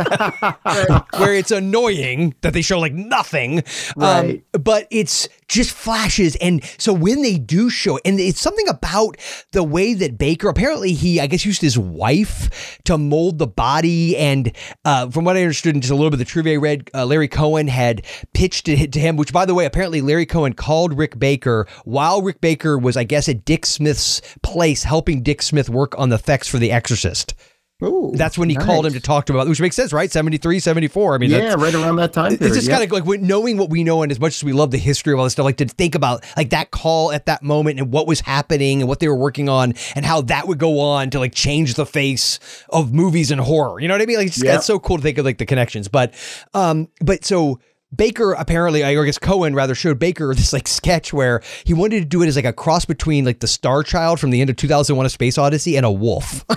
where 1.16 1.34
it's 1.34 1.50
annoying 1.50 2.34
that 2.40 2.52
they 2.52 2.62
show 2.62 2.78
like 2.78 2.94
nothing. 2.94 3.62
Right. 3.96 4.42
Um, 4.54 4.62
but 4.62 4.86
it's 4.90 5.28
just 5.52 5.70
flashes. 5.70 6.36
And 6.36 6.64
so 6.78 6.92
when 6.92 7.22
they 7.22 7.38
do 7.38 7.70
show 7.70 7.98
and 8.04 8.18
it's 8.18 8.40
something 8.40 8.68
about 8.68 9.16
the 9.52 9.62
way 9.62 9.94
that 9.94 10.18
Baker 10.18 10.48
apparently 10.48 10.94
he, 10.94 11.20
I 11.20 11.26
guess, 11.26 11.44
used 11.44 11.60
his 11.60 11.78
wife 11.78 12.80
to 12.84 12.98
mold 12.98 13.38
the 13.38 13.46
body. 13.46 14.16
And 14.16 14.56
uh, 14.84 15.10
from 15.10 15.24
what 15.24 15.36
I 15.36 15.42
understood, 15.42 15.74
and 15.74 15.82
just 15.82 15.92
a 15.92 15.94
little 15.94 16.10
bit 16.10 16.14
of 16.14 16.18
the 16.20 16.24
trivia 16.24 16.54
I 16.54 16.56
read, 16.56 16.90
uh, 16.94 17.04
Larry 17.06 17.28
Cohen 17.28 17.68
had 17.68 18.04
pitched 18.32 18.68
it 18.68 18.92
to 18.92 19.00
him, 19.00 19.16
which 19.16 19.32
by 19.32 19.44
the 19.44 19.54
way, 19.54 19.64
apparently 19.66 20.00
Larry 20.00 20.26
Cohen 20.26 20.54
called 20.54 20.96
Rick 20.96 21.18
Baker 21.18 21.66
while 21.84 22.22
Rick 22.22 22.40
Baker 22.40 22.78
was, 22.78 22.96
I 22.96 23.04
guess, 23.04 23.28
at 23.28 23.44
Dick 23.44 23.66
Smith's 23.66 24.20
place 24.42 24.82
helping 24.84 25.22
Dick 25.22 25.42
Smith 25.42 25.68
work 25.68 25.98
on 25.98 26.08
the 26.08 26.16
effects 26.16 26.48
for 26.48 26.58
The 26.58 26.72
Exorcist. 26.72 27.34
Ooh, 27.82 28.12
That's 28.14 28.38
when 28.38 28.48
he 28.48 28.56
called 28.56 28.86
him 28.86 28.92
to 28.92 29.00
talk 29.00 29.26
to 29.26 29.32
him 29.32 29.36
about, 29.38 29.48
which 29.48 29.60
makes 29.60 29.76
sense, 29.76 29.92
right? 29.92 30.10
73, 30.10 30.58
74. 30.60 31.14
I 31.14 31.18
mean, 31.18 31.30
yeah, 31.30 31.54
right 31.54 31.74
around 31.74 31.96
that 31.96 32.12
time 32.12 32.36
period. 32.36 32.42
it's 32.42 32.54
just 32.54 32.68
yeah. 32.68 32.78
kind 32.78 32.92
of 32.92 33.06
like 33.06 33.20
knowing 33.20 33.56
what 33.56 33.70
we 33.70 33.82
know, 33.84 34.02
and 34.02 34.12
as 34.12 34.20
much 34.20 34.36
as 34.36 34.44
we 34.44 34.52
love 34.52 34.70
the 34.70 34.78
history 34.78 35.12
of 35.12 35.18
all 35.18 35.24
this 35.24 35.32
stuff, 35.32 35.44
like 35.44 35.56
to 35.58 35.66
think 35.66 35.94
about 35.94 36.24
like 36.36 36.50
that 36.50 36.70
call 36.70 37.12
at 37.12 37.26
that 37.26 37.42
moment 37.42 37.78
and 37.80 37.92
what 37.92 38.06
was 38.06 38.20
happening 38.20 38.80
and 38.80 38.88
what 38.88 39.00
they 39.00 39.08
were 39.08 39.16
working 39.16 39.48
on 39.48 39.74
and 39.94 40.04
how 40.04 40.20
that 40.22 40.46
would 40.46 40.58
go 40.58 40.80
on 40.80 41.10
to 41.10 41.18
like 41.18 41.34
change 41.34 41.74
the 41.74 41.86
face 41.86 42.38
of 42.70 42.92
movies 42.92 43.30
and 43.30 43.40
horror. 43.40 43.80
You 43.80 43.88
know 43.88 43.94
what 43.94 44.02
I 44.02 44.06
mean? 44.06 44.18
Like 44.18 44.28
it's, 44.28 44.42
Yeah. 44.42 44.56
it's 44.56 44.66
so 44.66 44.78
cool 44.78 44.96
to 44.98 45.02
think 45.02 45.18
of 45.18 45.24
like 45.24 45.38
the 45.38 45.46
connections. 45.46 45.88
But, 45.88 46.14
um, 46.54 46.88
but 47.00 47.24
so. 47.24 47.60
Baker 47.94 48.32
apparently, 48.32 48.82
I 48.82 48.94
guess 49.04 49.18
Cohen 49.18 49.54
rather 49.54 49.74
showed 49.74 49.98
Baker 49.98 50.32
this 50.36 50.54
like 50.54 50.66
sketch 50.66 51.12
where 51.12 51.42
he 51.64 51.74
wanted 51.74 51.98
to 51.98 52.06
do 52.06 52.22
it 52.22 52.26
as 52.26 52.36
like 52.36 52.46
a 52.46 52.52
cross 52.54 52.86
between 52.86 53.26
like 53.26 53.40
the 53.40 53.46
Star 53.46 53.82
Child 53.82 54.18
from 54.18 54.30
the 54.30 54.40
end 54.40 54.48
of 54.48 54.56
2001: 54.56 55.04
A 55.04 55.10
Space 55.10 55.36
Odyssey 55.36 55.76
and 55.76 55.84
a 55.84 55.90
wolf. 55.90 56.42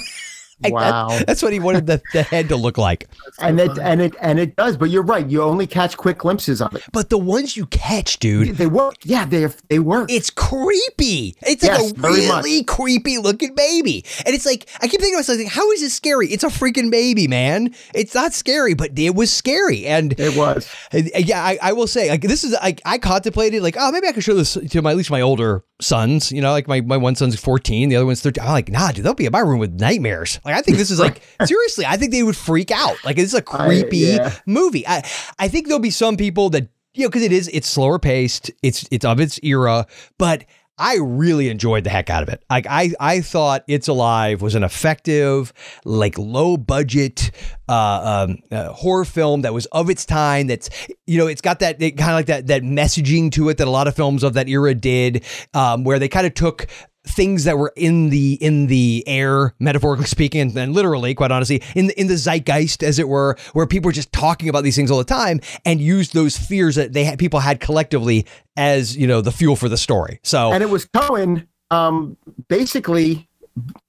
Like, 0.64 0.74
that- 0.74 0.92
Wow. 0.92 1.20
that's 1.28 1.42
what 1.44 1.52
he 1.54 1.60
wanted 1.60 1.86
the, 1.88 2.02
the 2.14 2.24
head 2.24 2.50
to 2.50 2.56
look 2.56 2.78
like. 2.78 3.08
and 3.40 3.60
it 3.60 3.78
and 3.78 4.02
it 4.02 4.16
and 4.22 4.40
it 4.40 4.56
does. 4.56 4.78
But 4.78 4.90
you're 4.90 5.04
right. 5.04 5.26
You 5.28 5.42
only 5.44 5.68
catch 5.68 5.98
quick 5.98 6.20
glimpses 6.20 6.62
of 6.62 6.74
it. 6.76 6.84
But 6.92 7.10
the 7.10 7.18
ones 7.18 7.58
you 7.58 7.66
catch, 7.68 8.20
dude, 8.20 8.56
They 8.58 8.68
work. 8.68 8.96
Yeah, 9.04 9.26
they 9.26 9.48
they 9.70 9.80
work. 9.80 10.12
it's 10.12 10.30
creepy. 10.30 11.36
It's 11.42 11.64
like 11.64 11.72
Yes, 11.80 11.92
a 11.92 11.94
very 11.96 12.28
much. 12.28 12.44
really 12.46 12.64
creepy 12.64 13.18
looking 13.18 13.54
baby. 13.56 14.06
And 14.26 14.34
it's 14.36 14.46
like, 14.46 14.68
I 14.82 14.88
keep 14.88 15.00
thinking 15.02 15.14
to 15.14 15.18
myself, 15.18 15.38
like, 15.40 15.48
how 15.48 15.70
is 15.72 15.82
this 15.82 15.94
scary? 15.94 16.28
It's 16.30 16.44
a 16.44 16.48
freaking 16.48 16.90
baby, 16.92 17.28
man. 17.28 17.74
It's 17.94 18.16
not 18.16 18.34
scary, 18.34 18.74
but 18.74 18.98
it 18.98 19.16
was 19.16 19.32
scary. 19.32 19.86
And 19.86 20.18
It 20.20 20.36
was. 20.38 20.70
and, 20.92 21.10
uh, 21.16 21.20
yeah, 21.20 21.44
I, 21.44 21.58
I 21.62 21.74
will 21.74 21.88
say, 21.88 22.10
like, 22.10 22.22
this 22.22 22.44
is, 22.44 22.54
like, 22.54 22.82
I 22.86 22.98
contemplated, 22.98 23.62
like, 23.62 23.76
oh, 23.78 23.92
maybe 23.92 24.08
I 24.08 24.12
could 24.12 24.24
show 24.24 24.34
this 24.34 24.54
to 24.56 24.82
my, 24.82 24.92
at 24.92 24.98
least 24.98 25.12
my 25.12 25.22
older 25.22 25.64
sons. 25.82 26.32
You 26.32 26.42
know, 26.42 26.52
like 26.52 26.68
my, 26.68 26.82
my 26.82 26.98
one 26.98 27.16
son's 27.16 27.40
14, 27.40 27.90
the 27.90 27.96
other 27.98 28.06
one's 28.06 28.22
13. 28.22 28.44
I'm 28.44 28.52
like, 28.52 28.70
nah, 28.70 28.92
dude, 28.92 29.06
they'll 29.06 29.14
be 29.14 29.26
in 29.26 29.32
my 29.32 29.40
room 29.40 29.60
with 29.60 29.74
nightmares. 29.80 30.40
Like, 30.46 30.56
I 30.56 30.62
think 30.62 30.78
this 30.78 30.92
is 30.92 31.00
like, 31.00 31.22
seriously, 31.46 31.86
I 31.86 31.98
think 31.98 32.12
they 32.12 32.24
would 32.24 32.38
freak 32.38 32.72
out. 32.72 33.04
Like, 33.04 33.18
it's 33.18 33.34
a 33.34 33.42
creepy 33.42 33.98
yeah. 33.98 34.34
movie. 34.46 34.88
I, 34.88 35.08
I 35.40 35.48
think 35.48 35.68
there'll 35.68 35.80
be 35.80 35.90
some 35.90 36.16
people 36.16 36.50
that, 36.52 36.70
you 36.94 37.04
know, 37.04 37.10
because 37.10 37.24
it 37.24 37.32
is, 37.32 37.50
it's 37.52 37.68
slower 37.68 38.00
paced, 38.00 38.52
it's, 38.64 38.88
it's 38.92 39.04
of 39.04 39.20
its 39.20 39.40
era, 39.44 39.88
but 40.18 40.46
I 40.78 40.98
really 40.98 41.50
enjoyed 41.50 41.86
the 41.86 41.90
heck 41.90 42.10
out 42.10 42.24
of 42.24 42.30
it. 42.30 42.44
Like 42.50 42.68
I, 42.70 42.92
I 43.00 43.22
thought 43.22 43.64
It's 43.68 43.88
Alive 43.88 44.42
was 44.42 44.56
an 44.56 44.64
effective, 44.64 45.54
like 45.86 46.18
low 46.18 46.58
budget 46.58 47.32
uh, 47.70 48.26
um, 48.28 48.40
uh, 48.52 48.74
horror 48.74 49.06
film 49.06 49.42
that 49.42 49.54
was 49.54 49.68
of 49.68 49.90
its 49.90 50.06
time. 50.06 50.48
That's 50.48 50.70
you 51.08 51.18
know, 51.18 51.28
it's 51.28 51.42
got 51.42 51.60
that 51.60 51.82
it 51.82 51.98
kind 51.98 52.12
of 52.12 52.16
like 52.16 52.26
that 52.26 52.48
that 52.48 52.64
messaging 52.64 53.32
to 53.34 53.50
it 53.50 53.58
that 53.58 53.68
a 53.68 53.72
lot 53.72 53.88
of 53.88 53.96
films 53.96 54.24
of 54.24 54.34
that 54.34 54.50
era 54.50 54.74
did, 54.74 55.24
um, 55.54 55.86
where 55.86 55.98
they 55.98 56.10
kind 56.10 56.28
of 56.28 56.34
took 56.34 56.68
things 57.08 57.44
that 57.44 57.58
were 57.58 57.72
in 57.76 58.10
the 58.10 58.34
in 58.36 58.68
the 58.68 59.04
air 59.08 59.54
metaphorically 59.60 60.06
speaking 60.06 60.42
and, 60.42 60.58
and 60.58 60.74
literally 60.74 61.14
quite 61.14 61.32
honestly 61.32 61.62
in 61.76 61.88
the 61.88 62.00
in 62.00 62.08
the 62.08 62.18
zeitgeist 62.18 62.84
as 62.84 63.00
it 63.00 63.08
were 63.08 63.38
where 63.54 63.66
people 63.66 63.88
were 63.90 63.94
just 63.94 64.12
talking 64.12 64.50
about 64.50 64.64
these 64.64 64.76
things 64.76 64.92
all 64.92 64.98
the 64.98 65.04
time 65.04 65.40
and 65.66 65.80
used 65.80 66.14
those 66.14 66.38
fears 66.38 66.76
that 66.76 66.94
they 66.94 67.04
had 67.04 67.20
people 67.20 67.40
had 67.40 67.60
collectively 67.60 68.26
as 68.58 68.98
you 68.98 69.08
know 69.08 69.22
the 69.22 69.32
fuel 69.32 69.56
for 69.56 69.70
the 69.70 69.78
story 69.78 70.20
so 70.24 70.52
and 70.52 70.64
it 70.64 70.70
was 70.70 70.86
Cohen 70.86 71.48
um, 71.72 72.18
basically 72.48 73.28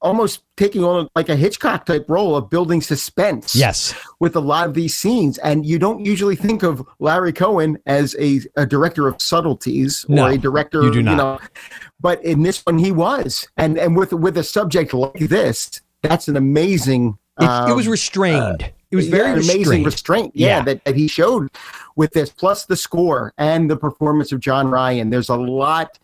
almost 0.00 0.42
taking 0.56 0.84
on 0.84 1.08
like 1.16 1.28
a 1.28 1.36
Hitchcock 1.36 1.86
type 1.86 2.04
role 2.08 2.36
of 2.36 2.48
building 2.48 2.80
suspense. 2.80 3.54
yes 3.56 3.94
with 4.20 4.36
a 4.36 4.40
lot 4.40 4.66
of 4.66 4.74
these 4.74 4.94
scenes, 4.94 5.38
and 5.38 5.66
you 5.66 5.78
don't 5.78 6.04
usually 6.04 6.36
think 6.36 6.62
of 6.62 6.86
Larry 6.98 7.32
Cohen 7.32 7.78
as 7.86 8.16
a, 8.18 8.40
a 8.56 8.64
director 8.64 9.06
of 9.08 9.20
subtleties 9.20 10.06
or 10.08 10.30
a 10.30 10.38
director, 10.38 10.82
you 10.82 10.90
do 10.90 11.02
not. 11.02 11.16
know. 11.16 11.38
But 12.06 12.24
in 12.24 12.44
this 12.44 12.64
one, 12.64 12.78
he 12.78 12.92
was, 12.92 13.48
and 13.56 13.76
and 13.76 13.96
with 13.96 14.12
with 14.12 14.38
a 14.38 14.44
subject 14.44 14.94
like 14.94 15.18
this, 15.18 15.82
that's 16.02 16.28
an 16.28 16.36
amazing. 16.36 17.18
it, 17.40 17.70
it 17.70 17.74
was 17.74 17.86
um, 17.86 17.90
restrained 17.90 18.72
it 18.92 18.96
was 18.96 19.08
very 19.08 19.40
yeah, 19.40 19.52
amazing 19.52 19.82
restraint. 19.82 20.32
Yeah, 20.36 20.48
Yeah. 20.58 20.62
That, 20.62 20.84
that 20.84 20.94
he 20.94 21.08
showed 21.08 21.50
with 21.96 22.12
this, 22.12 22.30
plus 22.30 22.66
the 22.66 22.76
score 22.76 23.34
and 23.38 23.68
the 23.68 23.76
performance 23.76 24.30
of 24.30 24.38
John 24.38 24.68
Ryan. 24.68 25.10
There's 25.10 25.28
a 25.28 25.36
lot 25.36 25.98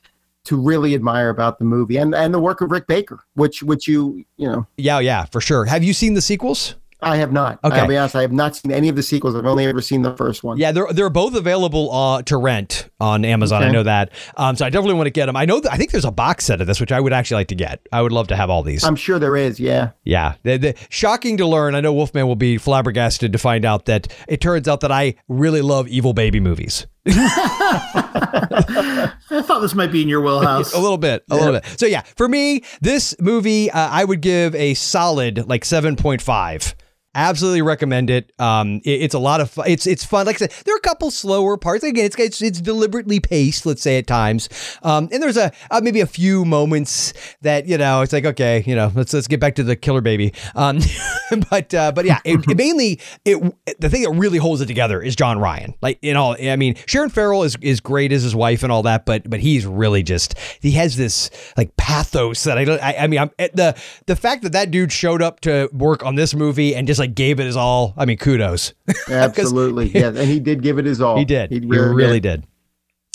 to 0.46 0.60
really 0.60 0.96
admire 0.96 1.28
about 1.28 1.60
the 1.60 1.64
movie 1.64 1.98
and 1.98 2.16
and 2.16 2.34
the 2.34 2.40
work 2.40 2.60
of 2.62 2.72
Rick 2.72 2.88
Baker, 2.88 3.20
which 3.34 3.62
which 3.62 3.86
you 3.86 4.24
you 4.38 4.48
know 4.48 4.66
yeah 4.76 4.98
yeah 4.98 5.24
for 5.26 5.40
sure 5.40 5.66
have 5.66 5.84
you 5.84 5.92
seen 5.92 6.14
the 6.14 6.20
sequels 6.20 6.74
I 7.02 7.16
have 7.16 7.32
not. 7.32 7.58
Okay. 7.64 7.80
I'll 7.80 7.88
be 7.88 7.96
honest, 7.96 8.14
I 8.14 8.22
have 8.22 8.32
not 8.32 8.56
seen 8.56 8.72
any 8.72 8.88
of 8.88 8.96
the 8.96 9.02
sequels. 9.02 9.34
I've 9.34 9.44
only 9.44 9.66
ever 9.66 9.80
seen 9.80 10.02
the 10.02 10.16
first 10.16 10.44
one. 10.44 10.56
Yeah, 10.56 10.72
they're 10.72 10.86
they're 10.92 11.10
both 11.10 11.34
available 11.34 11.92
uh, 11.92 12.22
to 12.22 12.36
rent 12.36 12.88
on 13.00 13.24
Amazon. 13.24 13.62
I 13.62 13.70
know 13.70 13.82
that. 13.82 14.10
Um, 14.36 14.56
so 14.56 14.64
I 14.64 14.70
definitely 14.70 14.94
want 14.94 15.06
to 15.06 15.10
get 15.10 15.26
them. 15.26 15.36
I 15.36 15.44
know. 15.44 15.60
That, 15.60 15.72
I 15.72 15.76
think 15.76 15.90
there's 15.90 16.04
a 16.04 16.12
box 16.12 16.44
set 16.44 16.60
of 16.60 16.66
this, 16.66 16.80
which 16.80 16.92
I 16.92 17.00
would 17.00 17.12
actually 17.12 17.40
like 17.40 17.48
to 17.48 17.54
get. 17.54 17.86
I 17.92 18.02
would 18.02 18.12
love 18.12 18.28
to 18.28 18.36
have 18.36 18.50
all 18.50 18.62
these. 18.62 18.84
I'm 18.84 18.96
sure 18.96 19.18
there 19.18 19.36
is. 19.36 19.58
Yeah. 19.58 19.90
yeah, 20.04 20.34
they 20.42 20.56
they 20.56 20.74
shocking 20.88 21.36
to 21.38 21.46
learn. 21.46 21.74
I 21.74 21.80
know 21.80 21.92
Wolfman 21.92 22.26
will 22.26 22.36
be 22.36 22.58
flabbergasted 22.58 23.32
to 23.32 23.38
find 23.38 23.64
out 23.64 23.86
that 23.86 24.08
it 24.28 24.40
turns 24.40 24.68
out 24.68 24.80
that 24.80 24.92
I 24.92 25.14
really 25.28 25.62
love 25.62 25.88
evil 25.88 26.12
baby 26.12 26.40
movies. 26.40 26.86
I 27.06 29.12
thought 29.42 29.60
this 29.60 29.74
might 29.74 29.90
be 29.90 30.02
in 30.02 30.08
your 30.08 30.20
wheelhouse. 30.20 30.72
a 30.72 30.78
little 30.78 30.98
bit, 30.98 31.24
a 31.30 31.36
little 31.36 31.52
bit. 31.52 31.64
So 31.78 31.86
yeah, 31.86 32.02
for 32.16 32.28
me, 32.28 32.62
this 32.80 33.14
movie 33.20 33.70
uh, 33.70 33.88
I 33.88 34.04
would 34.04 34.20
give 34.20 34.54
a 34.54 34.74
solid 34.74 35.48
like 35.48 35.64
seven 35.64 35.96
point 35.96 36.22
five 36.22 36.74
Absolutely 37.14 37.60
recommend 37.62 38.08
it. 38.08 38.32
Um, 38.38 38.80
it- 38.84 39.02
it's 39.02 39.14
a 39.14 39.18
lot 39.18 39.40
of 39.42 39.50
fun. 39.50 39.66
It's 39.68 39.86
it's 39.86 40.02
fun. 40.04 40.24
Like 40.24 40.36
I 40.36 40.46
said, 40.46 40.52
there 40.64 40.74
are 40.74 40.78
a 40.78 40.80
couple 40.80 41.10
slower 41.10 41.58
parts. 41.58 41.84
Again, 41.84 42.06
it's 42.06 42.18
it's, 42.18 42.40
it's 42.40 42.60
deliberately 42.60 43.20
paced. 43.20 43.66
Let's 43.66 43.82
say 43.82 43.98
at 43.98 44.06
times. 44.06 44.48
Um, 44.82 45.08
and 45.12 45.22
there's 45.22 45.36
a 45.36 45.52
uh, 45.70 45.80
maybe 45.82 46.00
a 46.00 46.06
few 46.06 46.44
moments 46.46 47.12
that 47.42 47.66
you 47.66 47.76
know 47.76 48.00
it's 48.00 48.14
like 48.14 48.24
okay, 48.24 48.64
you 48.66 48.74
know, 48.74 48.90
let's 48.94 49.12
let's 49.12 49.26
get 49.28 49.40
back 49.40 49.56
to 49.56 49.62
the 49.62 49.76
killer 49.76 50.00
baby. 50.00 50.32
Um, 50.54 50.78
but 51.50 51.74
uh, 51.74 51.92
but 51.92 52.06
yeah, 52.06 52.20
it, 52.24 52.48
it 52.48 52.56
mainly 52.56 52.98
it 53.26 53.38
the 53.78 53.90
thing 53.90 54.04
that 54.04 54.12
really 54.12 54.38
holds 54.38 54.62
it 54.62 54.66
together 54.66 55.02
is 55.02 55.14
John 55.14 55.38
Ryan. 55.38 55.74
Like 55.82 55.98
in 56.00 56.16
all, 56.16 56.34
I 56.40 56.56
mean, 56.56 56.76
Sharon 56.86 57.10
Farrell 57.10 57.42
is 57.42 57.56
is 57.60 57.80
great 57.80 58.12
as 58.12 58.22
his 58.22 58.34
wife 58.34 58.62
and 58.62 58.72
all 58.72 58.84
that, 58.84 59.04
but 59.04 59.28
but 59.28 59.40
he's 59.40 59.66
really 59.66 60.02
just 60.02 60.34
he 60.62 60.70
has 60.72 60.96
this 60.96 61.30
like 61.58 61.76
pathos 61.76 62.44
that 62.44 62.56
I 62.56 62.64
don't. 62.64 62.82
I, 62.82 62.94
I 63.00 63.06
mean, 63.06 63.20
I'm 63.20 63.30
the 63.38 63.78
the 64.06 64.16
fact 64.16 64.44
that 64.44 64.52
that 64.52 64.70
dude 64.70 64.92
showed 64.92 65.20
up 65.20 65.40
to 65.40 65.68
work 65.74 66.02
on 66.04 66.14
this 66.14 66.34
movie 66.34 66.74
and 66.74 66.86
just 66.86 67.01
like 67.02 67.14
gave 67.14 67.40
it 67.40 67.44
his 67.46 67.56
all. 67.56 67.94
I 67.96 68.04
mean, 68.04 68.16
kudos. 68.18 68.74
Absolutely, 69.08 69.88
yeah, 69.88 70.08
and 70.08 70.18
he 70.18 70.40
did 70.40 70.62
give 70.62 70.78
it 70.78 70.84
his 70.86 71.00
all. 71.00 71.18
He 71.18 71.24
did. 71.24 71.50
He 71.50 71.60
really 71.60 71.94
really, 71.94 72.20
did. 72.20 72.42
did. 72.42 72.48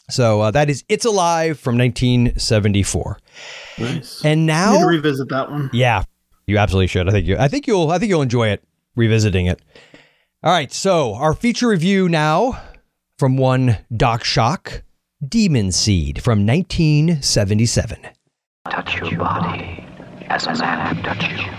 So 0.09 0.41
uh, 0.41 0.51
that 0.51 0.69
is 0.69 0.83
It's 0.88 1.06
Alive 1.06 1.59
from 1.59 1.77
1974. 1.77 3.19
Nice. 3.80 4.24
And 4.24 4.41
Need 4.45 4.53
to 4.53 4.53
now, 4.53 4.85
revisit 4.88 5.30
that 5.30 5.51
one. 5.51 5.69
yeah, 5.74 6.03
you 6.45 6.57
absolutely 6.57 6.88
should. 6.88 7.07
I 7.09 7.11
think 7.11 7.27
you. 7.27 7.38
I 7.38 7.48
think 7.48 7.67
you'll. 7.67 7.91
I 7.91 7.99
think 7.99 8.09
you'll 8.09 8.22
enjoy 8.22 8.49
it 8.49 8.64
revisiting 8.95 9.45
it. 9.48 9.61
All 10.43 10.51
right. 10.51 10.72
So 10.72 11.14
our 11.16 11.33
feature 11.33 11.67
review 11.69 12.07
now 12.09 12.61
from 13.17 13.38
one 13.38 13.77
Doc 13.95 14.24
Shock, 14.24 14.83
Demon 15.27 15.72
Seed 15.72 16.22
from 16.22 16.45
1977. 16.45 17.99
touch 18.69 18.95
your 18.99 19.17
body 19.17 19.83
as 20.27 20.45
a 20.45 20.53
man 20.53 21.01
touch 21.03 21.24
you. 21.32 21.57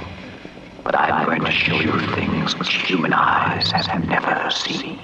But 0.84 0.98
I'm 0.98 1.26
going 1.26 1.44
to 1.44 1.52
show 1.52 1.80
you 1.80 2.00
things 2.14 2.58
which 2.58 2.74
human 2.88 3.12
eyes 3.14 3.70
have 3.72 4.06
never 4.08 4.50
seen. 4.50 4.98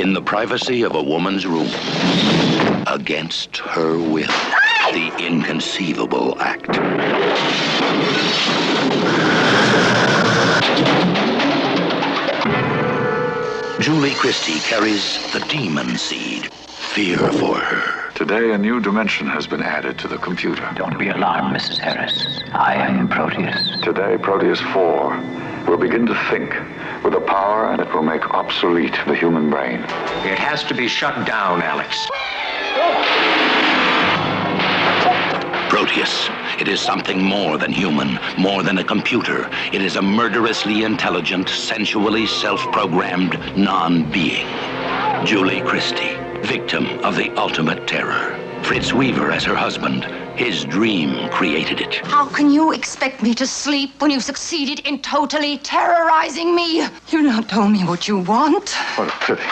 In 0.00 0.12
the 0.14 0.22
privacy 0.22 0.82
of 0.82 0.94
a 0.94 1.02
woman's 1.02 1.46
room, 1.46 1.68
against 2.86 3.58
her 3.58 3.98
will, 3.98 4.28
the 4.92 5.12
inconceivable 5.18 6.36
act. 6.40 6.80
Julie 13.80 14.14
Christie 14.14 14.60
carries 14.60 15.20
the 15.32 15.40
demon 15.40 15.96
seed, 15.98 16.50
fear 16.78 17.18
for 17.32 17.58
her. 17.58 17.97
Today, 18.18 18.50
a 18.50 18.58
new 18.58 18.80
dimension 18.80 19.28
has 19.28 19.46
been 19.46 19.62
added 19.62 19.96
to 20.00 20.08
the 20.08 20.18
computer. 20.18 20.68
Don't 20.74 20.98
be 20.98 21.06
alarmed, 21.06 21.56
Mrs. 21.56 21.78
Harris. 21.78 22.42
I 22.52 22.74
am 22.74 23.06
Proteus. 23.06 23.80
Today, 23.80 24.18
Proteus 24.20 24.60
4 24.60 25.16
will 25.68 25.76
begin 25.76 26.04
to 26.06 26.16
think 26.28 26.52
with 27.04 27.14
a 27.14 27.20
power 27.20 27.76
that 27.76 27.94
will 27.94 28.02
make 28.02 28.28
obsolete 28.34 28.98
the 29.06 29.14
human 29.14 29.50
brain. 29.50 29.82
It 30.26 30.36
has 30.36 30.64
to 30.64 30.74
be 30.74 30.88
shut 30.88 31.28
down, 31.28 31.62
Alex. 31.62 32.08
Proteus. 35.70 36.28
It 36.60 36.66
is 36.66 36.80
something 36.80 37.22
more 37.22 37.56
than 37.56 37.70
human, 37.70 38.18
more 38.36 38.64
than 38.64 38.78
a 38.78 38.84
computer. 38.84 39.48
It 39.72 39.80
is 39.80 39.94
a 39.94 40.02
murderously 40.02 40.82
intelligent, 40.82 41.48
sensually 41.48 42.26
self-programmed 42.26 43.38
non-being. 43.56 44.48
Julie 45.24 45.60
Christie, 45.60 46.16
victim 46.42 46.86
of 47.04 47.16
the 47.16 47.30
ultimate 47.36 47.86
terror. 47.86 48.38
Fritz 48.62 48.92
Weaver 48.92 49.30
as 49.30 49.44
her 49.44 49.54
husband. 49.54 50.04
His 50.36 50.64
dream 50.64 51.28
created 51.30 51.80
it. 51.80 51.96
How 52.06 52.28
can 52.28 52.50
you 52.50 52.72
expect 52.72 53.22
me 53.22 53.34
to 53.34 53.46
sleep 53.46 54.00
when 54.00 54.10
you 54.10 54.20
succeeded 54.20 54.80
in 54.86 55.00
totally 55.00 55.58
terrorizing 55.58 56.54
me? 56.54 56.86
You 57.08 57.22
not 57.22 57.48
told 57.48 57.72
me 57.72 57.84
what 57.84 58.06
you 58.06 58.18
want. 58.18 58.70
What 58.96 59.08
a 59.08 59.18
pity. 59.24 59.42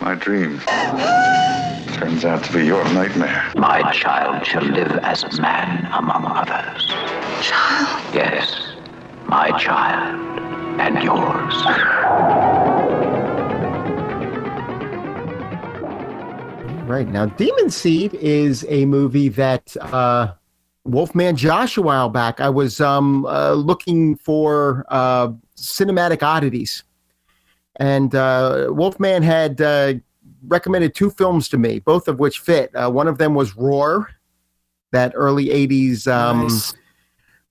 My 0.00 0.14
dream 0.14 0.60
turns 1.94 2.24
out 2.24 2.42
to 2.44 2.52
be 2.52 2.66
your 2.66 2.84
nightmare. 2.92 3.52
My 3.54 3.92
child 3.92 4.46
shall 4.46 4.64
live 4.64 4.98
as 5.02 5.22
a 5.22 5.40
man 5.40 5.88
among 5.92 6.24
others. 6.26 6.86
Child? 7.42 8.14
Yes, 8.14 8.76
my 9.26 9.56
child 9.58 10.40
and 10.80 11.02
yours. 11.02 12.61
Right 16.84 17.08
now, 17.08 17.26
Demon 17.26 17.70
Seed 17.70 18.12
is 18.14 18.66
a 18.68 18.84
movie 18.86 19.28
that 19.30 19.74
uh, 19.80 20.32
Wolfman 20.84 21.36
Josh 21.36 21.76
a 21.76 21.82
while 21.82 22.08
back. 22.08 22.40
I 22.40 22.48
was 22.50 22.80
um, 22.80 23.24
uh, 23.24 23.52
looking 23.52 24.16
for 24.16 24.84
uh, 24.88 25.28
cinematic 25.56 26.22
oddities, 26.22 26.82
and 27.76 28.14
uh, 28.14 28.66
Wolfman 28.70 29.22
had 29.22 29.60
uh, 29.60 29.94
recommended 30.48 30.94
two 30.94 31.10
films 31.10 31.48
to 31.50 31.56
me, 31.58 31.78
both 31.78 32.08
of 32.08 32.18
which 32.18 32.40
fit. 32.40 32.70
Uh, 32.74 32.90
one 32.90 33.06
of 33.08 33.16
them 33.16 33.34
was 33.34 33.56
Roar, 33.56 34.10
that 34.90 35.12
early 35.14 35.46
'80s. 35.46 36.06
Um, 36.12 36.42
Nice. 36.42 36.74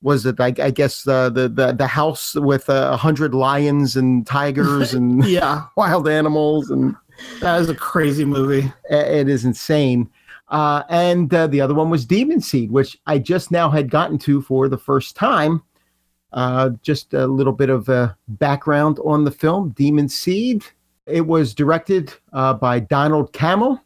Was 0.04 0.26
it? 0.26 0.40
I, 0.40 0.48
I 0.48 0.72
guess 0.72 1.04
the 1.04 1.30
the 1.30 1.48
the, 1.48 1.74
the 1.74 1.88
house 1.88 2.34
with 2.36 2.70
a 2.70 2.98
hundred 2.98 3.34
lions 3.36 3.96
and 3.96 4.26
tigers 4.26 4.94
and 4.96 5.24
Yeah. 5.24 5.66
wild 5.78 6.08
animals 6.08 6.70
and 6.72 6.96
That 7.42 7.60
is 7.62 7.70
a 7.70 7.76
crazy 7.76 8.26
movie. 8.26 8.72
it 8.90 9.28
is 9.28 9.46
insane. 9.46 10.10
Uh, 10.50 10.84
and 10.90 11.34
uh, 11.34 11.48
the 11.48 11.62
other 11.62 11.74
one 11.74 11.90
was 11.90 12.06
Demon 12.06 12.42
Seed, 12.42 12.72
which 12.72 13.00
I 13.08 13.20
just 13.20 13.52
now 13.52 13.70
had 13.70 13.90
gotten 13.90 14.18
to 14.20 14.42
for 14.42 14.68
the 14.68 14.78
first 14.78 15.16
time. 15.16 15.64
Uh, 16.34 16.72
just 16.82 17.14
a 17.14 17.26
little 17.26 17.54
bit 17.54 17.70
of 17.70 17.90
uh, 17.90 18.14
background 18.28 19.00
on 19.04 19.24
the 19.24 19.32
film 19.32 19.70
Demon 19.70 20.10
Seed. 20.10 20.64
It 21.06 21.26
was 21.26 21.54
directed 21.54 22.14
uh, 22.34 22.54
by 22.54 22.80
Donald 22.80 23.34
Cammell. 23.34 23.82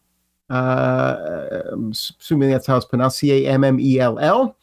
Uh, 0.50 1.62
I'm 1.72 1.90
assuming 1.90 2.50
that's 2.50 2.66
how 2.66 2.76
it's 2.76 2.86
pronounced 2.86 3.18
C 3.18 3.46
A 3.46 3.50
M 3.50 3.64
M 3.64 3.80
E 3.80 3.98
L 3.98 4.18
L. 4.18 4.56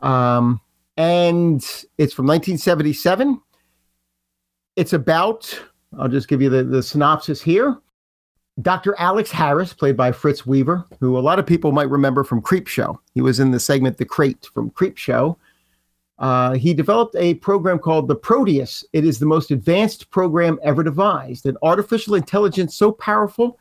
Um, 0.00 0.60
and 0.96 1.62
it's 1.98 2.12
from 2.12 2.26
1977. 2.26 3.40
It's 4.76 4.92
about, 4.92 5.58
I'll 5.98 6.08
just 6.08 6.28
give 6.28 6.42
you 6.42 6.50
the, 6.50 6.64
the 6.64 6.82
synopsis 6.82 7.40
here. 7.40 7.78
Dr. 8.62 8.94
Alex 8.98 9.30
Harris, 9.30 9.74
played 9.74 9.96
by 9.96 10.12
Fritz 10.12 10.46
Weaver, 10.46 10.84
who 10.98 11.18
a 11.18 11.20
lot 11.20 11.38
of 11.38 11.46
people 11.46 11.72
might 11.72 11.90
remember 11.90 12.24
from 12.24 12.40
Creepshow. 12.40 12.98
He 13.12 13.20
was 13.20 13.38
in 13.38 13.50
the 13.50 13.60
segment 13.60 13.98
The 13.98 14.06
Crate 14.06 14.48
from 14.52 14.70
Creepshow. 14.70 15.36
Uh, 16.18 16.54
he 16.54 16.72
developed 16.72 17.14
a 17.16 17.34
program 17.34 17.78
called 17.78 18.08
the 18.08 18.14
Proteus. 18.14 18.82
It 18.94 19.04
is 19.04 19.18
the 19.18 19.26
most 19.26 19.50
advanced 19.50 20.10
program 20.10 20.58
ever 20.62 20.82
devised, 20.82 21.44
an 21.44 21.58
artificial 21.62 22.14
intelligence 22.14 22.74
so 22.74 22.92
powerful 22.92 23.58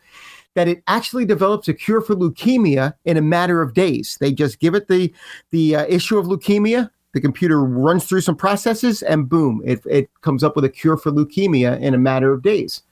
that 0.53 0.69
it 0.69 0.82
actually 0.88 1.25
develops 1.25 1.67
a 1.67 1.74
cure 1.74 1.99
for 1.99 2.15
leukemia 2.15 2.93
in 3.03 3.17
a 3.17 3.22
matter 3.22 3.61
of 3.61 3.74
days. 3.74 4.17
They 4.22 4.32
just 4.32 4.61
give 4.61 4.74
it 4.74 4.88
the 4.88 5.14
the 5.51 5.75
uh, 5.75 5.85
issue 5.90 6.17
of 6.17 6.27
leukemia. 6.27 6.90
The 7.11 7.19
computer 7.19 7.61
runs 7.61 8.06
through 8.06 8.22
some 8.22 8.38
processes, 8.38 9.01
and 9.01 9.27
boom, 9.27 9.61
it, 9.65 9.82
it 9.85 10.09
comes 10.22 10.43
up 10.43 10.56
with 10.56 10.64
a 10.64 10.69
cure 10.69 10.95
for 10.95 11.11
leukemia 11.11 11.80
in 11.82 11.93
a 11.93 11.98
matter 11.98 12.32
of 12.32 12.41
days 12.41 12.83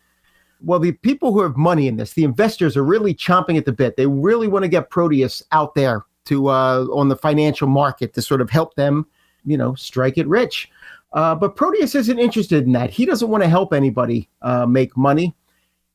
well, 0.64 0.80
the 0.80 0.93
people 0.93 1.33
who 1.33 1.42
have 1.42 1.58
money 1.58 1.88
in 1.88 1.98
this, 1.98 2.14
the 2.14 2.24
investors 2.24 2.77
are 2.77 2.83
really 2.83 3.14
chomping 3.14 3.58
at 3.58 3.66
the 3.66 3.72
bit. 3.72 3.98
They 3.98 4.08
really 4.08 4.48
want 4.48 4.64
to 4.64 4.69
get 4.69 4.90
Proteus 4.90 5.43
out 5.51 5.75
there 5.75 6.06
to 6.25 6.48
uh, 6.48 6.85
on 6.92 7.09
the 7.09 7.16
financial 7.16 7.67
market 7.67 8.14
to 8.14 8.22
sort 8.22 8.42
of 8.42 8.50
help 8.50 8.75
them, 8.75 9.06
you 9.45 9.58
know, 9.58 9.75
strike 9.75 10.17
it 10.17 10.27
rich. 10.27 10.69
Uh, 11.11 11.35
but 11.35 11.56
Proteus 11.56 11.95
isn't 11.95 12.17
interested 12.17 12.66
in 12.66 12.72
that. 12.72 12.90
He 12.90 13.06
doesn't 13.06 13.30
want 13.30 13.43
to 13.43 13.50
help 13.50 13.74
anybody 13.74 14.30
uh, 14.42 14.66
make 14.66 14.95
money. 14.98 15.35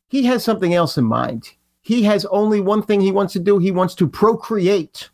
He 0.08 0.24
has 0.26 0.44
something 0.44 0.74
else 0.74 0.96
in 0.98 1.04
mind. 1.04 1.50
He 1.80 2.02
has 2.02 2.24
only 2.26 2.60
one 2.60 2.82
thing 2.82 3.00
he 3.00 3.12
wants 3.12 3.32
to 3.32 3.38
do. 3.38 3.58
He 3.58 3.70
wants 3.70 3.94
to 3.96 4.06
procreate. 4.06 5.08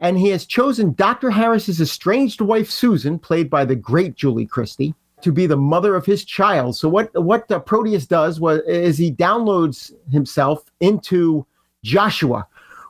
And 0.00 0.18
he 0.18 0.28
has 0.28 0.44
chosen 0.44 0.92
Dr. 0.92 1.30
Harris's 1.30 1.80
estranged 1.80 2.42
wife, 2.42 2.70
Susan, 2.70 3.18
played 3.18 3.48
by 3.48 3.64
the 3.64 3.76
great 3.76 4.14
Julie 4.14 4.46
Christie, 4.46 4.94
to 5.22 5.32
be 5.32 5.46
the 5.46 5.56
mother 5.56 5.94
of 5.94 6.06
his 6.06 6.24
child. 6.24 6.76
So 6.76 6.88
what 6.88 7.10
what 7.22 7.50
uh, 7.50 7.58
Proteus 7.60 8.06
does 8.06 8.40
was 8.40 8.60
is 8.66 8.98
he 8.98 9.12
downloads 9.12 9.92
himself 10.10 10.64
into 10.80 11.46
Joshua, 11.82 12.46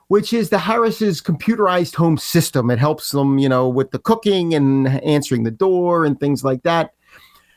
which 0.08 0.32
is 0.32 0.50
the 0.50 0.58
Harris's 0.58 1.22
computerized 1.22 1.94
home 1.94 2.18
system. 2.18 2.70
It 2.70 2.78
helps 2.78 3.10
them, 3.10 3.38
you 3.38 3.48
know, 3.48 3.68
with 3.68 3.90
the 3.90 3.98
cooking 3.98 4.54
and 4.54 4.88
answering 5.04 5.44
the 5.44 5.50
door 5.50 6.04
and 6.04 6.18
things 6.18 6.42
like 6.42 6.62
that. 6.62 6.92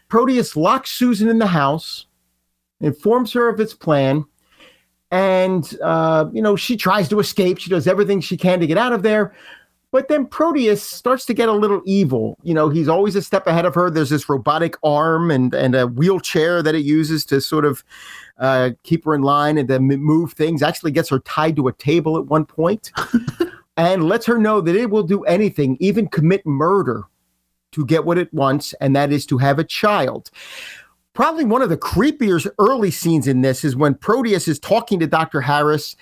Proteus 0.07 0.55
locks 0.55 0.91
Susan 0.91 1.29
in 1.29 1.39
the 1.39 1.47
house, 1.47 2.07
informs 2.81 3.31
her 3.33 3.47
of 3.47 3.59
its 3.59 3.73
plan, 3.73 4.25
and 5.11 5.77
uh, 5.83 6.25
you 6.31 6.41
know 6.41 6.55
she 6.55 6.77
tries 6.77 7.09
to 7.09 7.19
escape. 7.19 7.57
She 7.57 7.69
does 7.69 7.87
everything 7.87 8.21
she 8.21 8.37
can 8.37 8.59
to 8.59 8.67
get 8.67 8.77
out 8.77 8.93
of 8.93 9.03
there. 9.03 9.33
But 9.91 10.07
then 10.07 10.27
Proteus 10.27 10.83
starts 10.83 11.25
to 11.25 11.33
get 11.33 11.49
a 11.49 11.53
little 11.53 11.81
evil. 11.83 12.37
You 12.43 12.53
know, 12.53 12.69
he's 12.69 12.87
always 12.87 13.15
a 13.15 13.23
step 13.23 13.47
ahead 13.47 13.65
of 13.65 13.73
her. 13.73 13.89
There's 13.89 14.11
this 14.11 14.29
robotic 14.29 14.75
arm 14.83 15.31
and 15.31 15.53
and 15.53 15.73
a 15.73 15.87
wheelchair 15.87 16.61
that 16.61 16.75
it 16.75 16.85
uses 16.85 17.25
to 17.25 17.41
sort 17.41 17.65
of 17.65 17.83
uh, 18.37 18.71
keep 18.83 19.05
her 19.05 19.15
in 19.15 19.21
line 19.21 19.57
and 19.57 19.67
then 19.67 19.83
move 19.83 20.33
things. 20.33 20.61
Actually, 20.61 20.91
gets 20.91 21.09
her 21.09 21.19
tied 21.19 21.55
to 21.55 21.67
a 21.67 21.73
table 21.73 22.17
at 22.17 22.25
one 22.25 22.45
point, 22.45 22.91
and 23.77 24.07
lets 24.07 24.27
her 24.27 24.37
know 24.37 24.61
that 24.61 24.75
it 24.75 24.91
will 24.91 25.03
do 25.03 25.23
anything, 25.23 25.75
even 25.79 26.07
commit 26.07 26.45
murder, 26.45 27.05
to 27.71 27.85
get 27.85 28.05
what 28.05 28.17
it 28.17 28.33
wants, 28.33 28.73
and 28.73 28.95
that 28.95 29.11
is 29.11 29.25
to 29.25 29.37
have 29.39 29.57
a 29.57 29.63
child. 29.63 30.29
Probably 31.13 31.43
one 31.43 31.61
of 31.61 31.69
the 31.69 31.77
creepier 31.77 32.47
early 32.59 32.91
scenes 32.91 33.27
in 33.27 33.41
this 33.41 33.65
is 33.65 33.75
when 33.75 33.95
Proteus 33.95 34.47
is 34.47 34.59
talking 34.59 34.99
to 34.99 35.07
Dr. 35.07 35.41
Harris. 35.41 35.95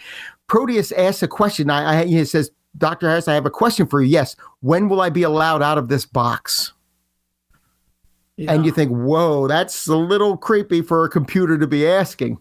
Proteus 0.48 0.92
asks 0.92 1.24
a 1.24 1.28
question. 1.28 1.70
I, 1.70 2.02
I 2.02 2.06
he 2.06 2.24
says, 2.26 2.52
Dr. 2.78 3.10
Harris, 3.10 3.28
I 3.28 3.34
have 3.34 3.46
a 3.46 3.52
question 3.52 3.88
for 3.88 4.02
you. 4.02 4.10
Yes. 4.10 4.36
When 4.62 4.90
will 4.90 5.02
I 5.02 5.10
be 5.10 5.24
allowed 5.24 5.62
out 5.62 5.78
of 5.78 5.88
this 5.88 6.06
box? 6.06 6.74
Yeah. 8.36 8.54
And 8.54 8.66
you 8.66 8.72
think, 8.72 8.92
whoa, 8.92 9.48
that's 9.48 9.88
a 9.88 9.96
little 9.96 10.38
creepy 10.38 10.82
for 10.82 11.04
a 11.04 11.10
computer 11.10 11.58
to 11.58 11.66
be 11.66 11.88
asking. 11.88 12.38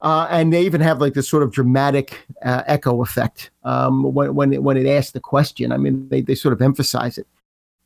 Uh, 0.00 0.26
and 0.30 0.52
they 0.52 0.62
even 0.62 0.80
have 0.80 1.00
like 1.00 1.14
this 1.14 1.28
sort 1.28 1.42
of 1.42 1.52
dramatic 1.52 2.26
uh, 2.44 2.62
echo 2.66 3.02
effect 3.02 3.50
um, 3.62 4.02
when 4.02 4.34
when 4.34 4.52
it, 4.52 4.62
when 4.62 4.76
it 4.76 4.86
asks 4.86 5.12
the 5.12 5.20
question. 5.20 5.72
I 5.72 5.78
mean, 5.78 6.08
they 6.08 6.20
they 6.20 6.34
sort 6.34 6.52
of 6.52 6.60
emphasize 6.60 7.16
it. 7.16 7.26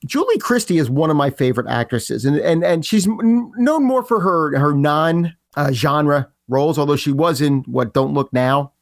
Julie 0.05 0.39
Christie 0.39 0.78
is 0.78 0.91
one 0.91 1.10
of 1.10 1.17
my 1.17 1.31
favorite 1.31 1.68
actresses, 1.68 2.25
and 2.25 2.36
and 2.39 2.65
and 2.65 2.85
she's 2.85 3.07
known 3.07 3.85
more 3.85 4.02
for 4.02 4.20
her 4.20 4.59
her 4.59 4.73
non 4.73 5.36
uh, 5.57 5.70
genre 5.70 6.28
roles, 6.49 6.77
although 6.77 6.97
she 6.97 7.12
was 7.12 7.41
in 7.41 7.60
what 7.65 7.94
Don't 7.94 8.15
Look 8.15 8.33
Now, 8.33 8.73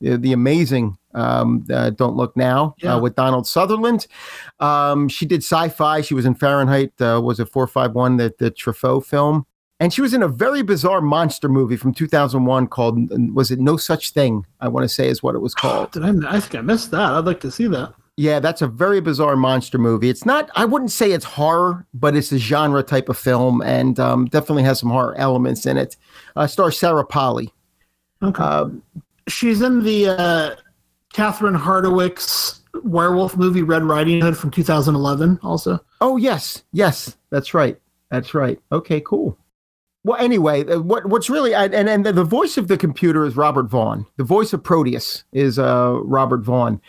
the, 0.00 0.16
the 0.16 0.32
amazing 0.32 0.98
um, 1.16 1.64
uh, 1.70 1.90
Don't 1.90 2.16
Look 2.16 2.36
Now 2.36 2.68
uh, 2.68 2.72
yeah. 2.78 2.94
uh, 2.94 3.00
with 3.00 3.14
Donald 3.16 3.46
Sutherland. 3.46 4.06
Um, 4.60 5.08
she 5.08 5.26
did 5.26 5.42
sci-fi. 5.42 6.00
She 6.00 6.14
was 6.14 6.24
in 6.24 6.34
Fahrenheit. 6.34 6.92
Uh, 7.00 7.20
was 7.22 7.40
it 7.40 7.48
four 7.48 7.66
five 7.66 7.92
one 7.92 8.16
the 8.16 8.34
the 8.38 8.50
Truffaut 8.50 9.04
film? 9.04 9.46
And 9.78 9.92
she 9.92 10.00
was 10.00 10.14
in 10.14 10.22
a 10.22 10.28
very 10.28 10.62
bizarre 10.62 11.02
monster 11.02 11.50
movie 11.50 11.76
from 11.76 11.92
2001 11.92 12.68
called, 12.68 13.34
was 13.34 13.50
it 13.50 13.60
No 13.60 13.76
Such 13.76 14.12
Thing? 14.12 14.46
I 14.60 14.68
want 14.68 14.84
to 14.84 14.88
say 14.88 15.08
is 15.08 15.22
what 15.22 15.34
it 15.34 15.40
was 15.40 15.54
called. 15.54 15.92
Did 15.92 16.02
I, 16.02 16.36
I 16.36 16.40
think 16.40 16.54
I 16.54 16.60
missed 16.62 16.90
that. 16.92 17.12
I'd 17.12 17.26
like 17.26 17.40
to 17.40 17.50
see 17.50 17.66
that. 17.66 17.92
Yeah, 18.16 18.40
that's 18.40 18.62
a 18.62 18.66
very 18.66 19.02
bizarre 19.02 19.36
monster 19.36 19.76
movie. 19.76 20.08
It's 20.08 20.24
not, 20.24 20.48
I 20.54 20.64
wouldn't 20.64 20.90
say 20.90 21.12
it's 21.12 21.26
horror, 21.26 21.86
but 21.92 22.16
it's 22.16 22.32
a 22.32 22.38
genre 22.38 22.82
type 22.82 23.10
of 23.10 23.18
film 23.18 23.60
and 23.60 24.00
um, 24.00 24.24
definitely 24.26 24.62
has 24.62 24.78
some 24.80 24.88
horror 24.88 25.14
elements 25.18 25.66
in 25.66 25.76
it. 25.76 25.98
Uh, 26.34 26.46
stars 26.46 26.78
Sarah 26.78 27.04
Polley. 27.04 27.52
Okay. 28.22 28.42
Uh, 28.42 28.70
She's 29.28 29.60
in 29.60 29.82
the 29.82 30.08
uh, 30.08 30.54
Catherine 31.12 31.54
Hardwicke's 31.54 32.60
werewolf 32.84 33.36
movie 33.36 33.62
Red 33.62 33.84
Riding 33.84 34.20
Hood 34.20 34.36
from 34.36 34.50
2011 34.50 35.40
also. 35.42 35.80
Oh, 36.00 36.16
yes. 36.16 36.62
Yes, 36.72 37.16
that's 37.30 37.54
right. 37.54 37.80
That's 38.10 38.34
right. 38.34 38.60
Okay, 38.72 39.00
cool. 39.00 39.38
Well, 40.06 40.20
anyway, 40.20 40.64
uh, 40.64 40.78
what 40.78 41.06
what's 41.06 41.28
really 41.28 41.52
and 41.52 41.74
and 41.74 42.06
the 42.06 42.22
voice 42.22 42.56
of 42.56 42.68
the 42.68 42.76
computer 42.76 43.24
is 43.24 43.34
Robert 43.34 43.64
Vaughn. 43.64 44.06
The 44.18 44.22
voice 44.22 44.52
of 44.52 44.62
Proteus 44.62 45.24
is 45.32 45.58
uh, 45.58 45.98
Robert 46.04 46.42
Vaughn. 46.44 46.80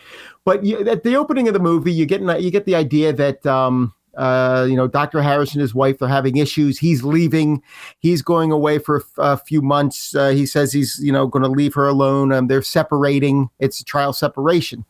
But 0.44 0.64
you, 0.64 0.78
at 0.88 1.02
the 1.02 1.16
opening 1.16 1.48
of 1.48 1.54
the 1.54 1.58
movie, 1.58 1.92
you 1.92 2.06
get 2.06 2.20
you 2.40 2.52
get 2.52 2.64
the 2.64 2.76
idea 2.76 3.12
that 3.12 3.44
um, 3.44 3.92
uh, 4.16 4.66
you 4.68 4.76
know 4.76 4.88
Dr. 4.88 5.22
Harris 5.22 5.52
and 5.52 5.60
his 5.60 5.74
wife 5.74 6.00
are 6.02 6.08
having 6.08 6.36
issues. 6.36 6.78
He's 6.78 7.02
leaving. 7.02 7.62
He's 8.00 8.22
going 8.22 8.50
away 8.52 8.78
for 8.78 9.04
a, 9.18 9.36
few 9.36 9.62
months. 9.62 10.14
Uh, 10.14 10.30
he 10.30 10.46
says 10.46 10.72
he's 10.72 10.98
you 11.02 11.12
know 11.12 11.26
going 11.26 11.42
to 11.42 11.48
leave 11.48 11.74
her 11.74 11.86
alone. 11.86 12.32
And 12.32 12.50
they're 12.50 12.62
separating. 12.62 13.50
It's 13.58 13.80
a 13.80 13.84
trial 13.84 14.12
separation. 14.12 14.84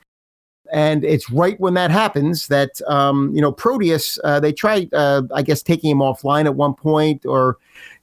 And 0.73 1.03
it's 1.03 1.31
right 1.31 1.59
when 1.59 1.75
that 1.75 1.91
happens 1.91 2.49
that 2.49 2.81
um, 2.89 3.33
you 3.35 3.41
know 3.41 3.53
Proteus. 3.53 4.19
Uh, 4.25 4.41
they 4.41 4.53
try, 4.53 4.89
uh, 4.93 5.23
I 5.35 5.43
guess, 5.43 5.63
taking 5.63 5.91
him 5.91 5.99
offline 5.99 6.47
at 6.47 6.55
one 6.55 6.75
point, 6.75 7.27
or 7.27 7.59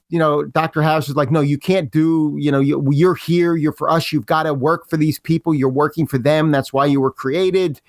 you 0.09 0.19
know, 0.19 0.43
Dr. 0.43 0.81
House 0.81 1.09
is 1.09 1.15
like, 1.15 1.31
no, 1.31 1.41
you 1.41 1.57
can't 1.57 1.89
do, 1.89 2.35
you 2.37 2.51
know, 2.51 2.59
you, 2.59 2.87
you're 2.91 3.15
here, 3.15 3.55
you're 3.55 3.73
for 3.73 3.89
us, 3.89 4.11
you've 4.11 4.27
got 4.27 4.43
to 4.43 4.53
work 4.53 4.87
for 4.87 4.97
these 4.97 5.19
people, 5.19 5.53
you're 5.53 5.67
working 5.67 6.05
for 6.05 6.17
them, 6.17 6.51
that's 6.51 6.71
why 6.71 6.85
you 6.85 7.01
were 7.01 7.11
created. 7.11 7.81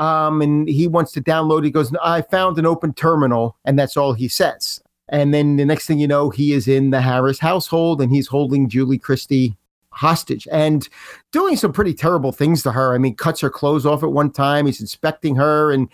Um, 0.00 0.40
and 0.40 0.66
he 0.66 0.88
wants 0.88 1.12
to 1.12 1.20
download. 1.20 1.62
He 1.62 1.70
goes, 1.70 1.94
I 2.02 2.22
found 2.22 2.58
an 2.58 2.64
open 2.64 2.94
terminal, 2.94 3.56
and 3.66 3.78
that's 3.78 3.96
all 3.98 4.14
he 4.14 4.28
says. 4.28 4.80
And 5.10 5.34
then 5.34 5.56
the 5.56 5.66
next 5.66 5.86
thing 5.86 5.98
you 5.98 6.08
know, 6.08 6.30
he 6.30 6.52
is 6.54 6.66
in 6.66 6.90
the 6.90 7.00
Harris 7.00 7.38
household 7.38 8.00
and 8.00 8.10
he's 8.10 8.28
holding 8.28 8.68
Julie 8.68 8.98
Christie 8.98 9.56
hostage 9.90 10.46
and 10.52 10.88
doing 11.32 11.56
some 11.56 11.72
pretty 11.72 11.92
terrible 11.92 12.30
things 12.30 12.62
to 12.62 12.70
her. 12.70 12.94
I 12.94 12.98
mean, 12.98 13.16
cuts 13.16 13.40
her 13.40 13.50
clothes 13.50 13.84
off 13.84 14.04
at 14.04 14.12
one 14.12 14.30
time. 14.30 14.66
He's 14.66 14.80
inspecting 14.80 15.34
her 15.34 15.72
and 15.72 15.88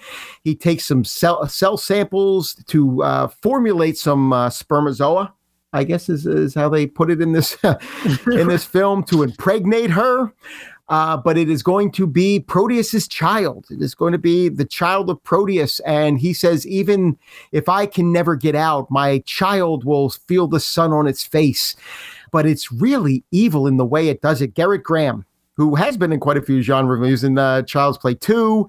he 0.44 0.55
takes 0.55 0.85
some 0.85 1.02
cell, 1.02 1.49
cell 1.49 1.78
samples 1.78 2.55
to 2.67 3.02
uh, 3.02 3.28
formulate 3.28 3.97
some 3.97 4.35
uh, 4.35 4.51
spermazoa 4.51 5.33
I 5.76 5.85
guess 5.85 6.09
is, 6.09 6.26
is 6.26 6.55
how 6.55 6.70
they 6.70 6.86
put 6.86 7.10
it 7.10 7.20
in 7.20 7.33
this 7.33 7.57
in 8.33 8.49
this 8.49 8.65
film 8.65 9.02
to 9.05 9.23
impregnate 9.23 9.91
her. 9.91 10.33
Uh, 10.89 11.16
but 11.16 11.36
it 11.36 11.50
is 11.50 11.62
going 11.62 11.90
to 11.90 12.06
be 12.06 12.39
Proteus's 12.39 13.08
child. 13.08 13.66
It 13.70 13.82
is 13.82 13.94
going 13.94 14.12
to 14.12 14.18
be 14.18 14.48
the 14.48 14.65
child 14.65 15.10
of 15.10 15.23
Proteus, 15.24 15.81
and 15.81 16.18
he 16.18 16.32
says, 16.32 16.66
even 16.66 17.18
if 17.50 17.68
I 17.68 17.86
can 17.86 18.12
never 18.12 18.36
get 18.36 18.55
out, 18.55 18.89
my 18.90 19.18
child 19.26 19.84
will 19.84 20.10
feel 20.10 20.47
the 20.47 20.60
sun 20.60 20.92
on 20.92 21.08
its 21.08 21.24
face. 21.24 21.74
But 22.31 22.47
it's 22.47 22.70
really 22.70 23.24
evil 23.32 23.66
in 23.66 23.78
the 23.78 23.84
way 23.84 24.08
it 24.08 24.23
does 24.23 24.40
it. 24.40 24.55
Gerrit 24.55 24.84
Graham, 24.84 25.24
who 25.56 25.74
has 25.74 25.97
been 25.97 26.12
in 26.12 26.20
quite 26.20 26.36
a 26.36 26.42
few 26.42 26.62
genre 26.62 26.97
movies 26.98 27.24
in 27.24 27.36
uh, 27.36 27.62
Child's 27.62 27.98
Play 27.98 28.15
Two. 28.15 28.68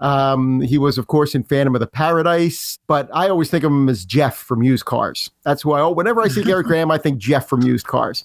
Um, 0.00 0.62
he 0.62 0.78
was, 0.78 0.96
of 0.96 1.08
course, 1.08 1.34
in 1.34 1.44
Phantom 1.44 1.74
of 1.74 1.80
the 1.80 1.86
Paradise, 1.86 2.78
but 2.86 3.10
I 3.12 3.28
always 3.28 3.50
think 3.50 3.64
of 3.64 3.70
him 3.70 3.88
as 3.88 4.04
Jeff 4.06 4.36
from 4.36 4.62
Used 4.62 4.86
Cars. 4.86 5.30
That's 5.42 5.62
why, 5.62 5.80
oh, 5.80 5.90
whenever 5.90 6.22
I 6.22 6.28
see 6.28 6.42
Gerrit 6.42 6.64
Graham, 6.64 6.90
I 6.90 6.96
think 6.96 7.18
Jeff 7.18 7.48
from 7.48 7.62
Used 7.62 7.86
Cars. 7.86 8.24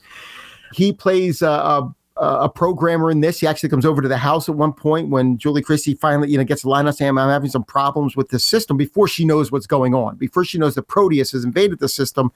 He 0.74 0.94
plays 0.94 1.42
a, 1.42 1.50
a, 1.50 1.96
a, 2.18 2.50
programmer 2.50 3.12
in 3.12 3.22
this. 3.22 3.40
He 3.40 3.48
actually 3.48 3.70
comes 3.70 3.86
over 3.86 4.02
to 4.02 4.08
the 4.08 4.18
house 4.18 4.48
at 4.48 4.56
one 4.56 4.74
point 4.74 5.10
when 5.10 5.38
Julie 5.38 5.62
Christie 5.62 5.96
finally, 5.96 6.30
you 6.30 6.38
know, 6.38 6.44
gets 6.44 6.64
a 6.64 6.70
line 6.70 6.88
on 6.88 6.94
saying, 6.94 7.18
I'm 7.18 7.30
having 7.30 7.50
some 7.50 7.64
problems 7.64 8.16
with 8.16 8.30
the 8.30 8.40
system 8.40 8.78
before 8.78 9.08
she 9.08 9.26
knows 9.26 9.52
what's 9.52 9.68
going 9.68 9.94
on, 9.94 10.16
before 10.16 10.46
she 10.46 10.58
knows 10.58 10.76
that 10.76 10.84
Proteus 10.84 11.32
has 11.32 11.44
invaded 11.44 11.80
the 11.80 11.90
system. 11.90 12.32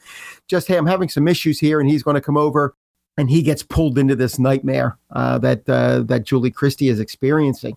Just, 0.47 0.67
hey, 0.67 0.77
I'm 0.77 0.87
having 0.87 1.09
some 1.09 1.27
issues 1.27 1.59
here, 1.59 1.79
and 1.79 1.89
he's 1.89 2.03
going 2.03 2.15
to 2.15 2.21
come 2.21 2.37
over 2.37 2.75
and 3.17 3.29
he 3.29 3.41
gets 3.41 3.63
pulled 3.63 3.97
into 3.97 4.15
this 4.15 4.39
nightmare 4.39 4.97
uh, 5.11 5.37
that 5.39 5.67
uh, 5.67 6.03
that 6.03 6.23
Julie 6.23 6.51
Christie 6.51 6.87
is 6.87 6.99
experiencing 6.99 7.75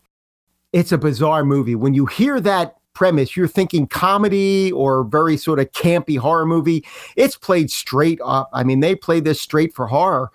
it's 0.72 0.92
a 0.92 0.98
bizarre 0.98 1.44
movie. 1.44 1.74
When 1.74 1.94
you 1.94 2.06
hear 2.06 2.40
that 2.40 2.76
premise, 2.94 3.36
you're 3.36 3.48
thinking 3.48 3.86
comedy 3.86 4.72
or 4.72 5.04
very 5.04 5.36
sort 5.36 5.58
of 5.58 5.70
campy 5.72 6.18
horror 6.18 6.46
movie. 6.46 6.84
It's 7.16 7.36
played 7.36 7.70
straight 7.70 8.20
up. 8.24 8.50
I 8.52 8.64
mean, 8.64 8.80
they 8.80 8.94
play 8.94 9.20
this 9.20 9.40
straight 9.40 9.74
for 9.74 9.86
horror. 9.86 10.30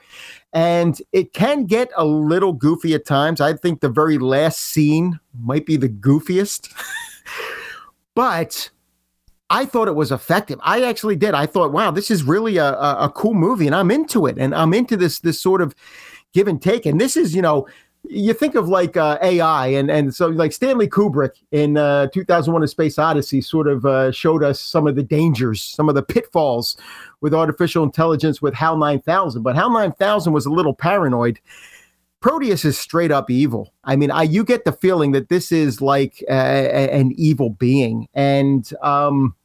And 0.53 0.99
it 1.11 1.33
can 1.33 1.65
get 1.65 1.89
a 1.95 2.05
little 2.05 2.53
goofy 2.53 2.93
at 2.93 3.05
times. 3.05 3.41
I 3.41 3.53
think 3.53 3.81
the 3.81 3.89
very 3.89 4.17
last 4.17 4.59
scene 4.59 5.19
might 5.39 5.65
be 5.65 5.77
the 5.77 5.89
goofiest. 5.89 6.73
but 8.15 8.69
I 9.49 9.65
thought 9.65 9.87
it 9.87 9.95
was 9.95 10.11
effective. 10.11 10.59
I 10.63 10.83
actually 10.83 11.15
did. 11.15 11.33
I 11.33 11.45
thought, 11.45 11.71
wow, 11.71 11.91
this 11.91 12.09
is 12.09 12.23
really 12.23 12.57
a, 12.57 12.73
a, 12.73 13.05
a 13.05 13.09
cool 13.09 13.33
movie, 13.33 13.67
and 13.67 13.75
I'm 13.75 13.91
into 13.91 14.25
it. 14.25 14.37
And 14.37 14.55
I'm 14.55 14.73
into 14.73 14.97
this 14.97 15.19
this 15.19 15.39
sort 15.39 15.61
of 15.61 15.75
give 16.33 16.47
and 16.47 16.61
take. 16.61 16.85
And 16.85 16.99
this 16.99 17.17
is, 17.17 17.35
you 17.35 17.41
know, 17.41 17.67
you 18.09 18.33
think 18.33 18.55
of 18.55 18.67
like 18.67 18.97
uh, 18.97 19.17
AI, 19.21 19.67
and 19.67 19.89
and 19.89 20.13
so 20.13 20.27
like 20.27 20.51
Stanley 20.51 20.87
Kubrick 20.87 21.31
in 21.51 21.77
uh, 21.77 22.07
2001: 22.07 22.63
A 22.63 22.67
Space 22.67 22.97
Odyssey 22.97 23.41
sort 23.41 23.67
of 23.67 23.85
uh, 23.85 24.11
showed 24.11 24.43
us 24.43 24.59
some 24.59 24.87
of 24.87 24.95
the 24.95 25.03
dangers, 25.03 25.61
some 25.61 25.89
of 25.89 25.95
the 25.95 26.03
pitfalls 26.03 26.77
with 27.21 27.33
artificial 27.33 27.83
intelligence 27.83 28.41
with 28.41 28.53
HAL 28.53 28.77
9000. 28.77 29.41
But 29.41 29.55
HAL 29.55 29.71
9000 29.71 30.33
was 30.33 30.45
a 30.45 30.51
little 30.51 30.73
paranoid. 30.73 31.39
Proteus 32.19 32.65
is 32.65 32.77
straight 32.77 33.11
up 33.11 33.29
evil. 33.29 33.73
I 33.83 33.95
mean, 33.95 34.11
I 34.11 34.23
you 34.23 34.43
get 34.43 34.65
the 34.65 34.71
feeling 34.71 35.11
that 35.11 35.29
this 35.29 35.51
is 35.51 35.81
like 35.81 36.23
a, 36.29 36.33
a, 36.33 36.91
an 36.91 37.13
evil 37.15 37.51
being, 37.51 38.07
and 38.13 38.69
um, 38.81 39.35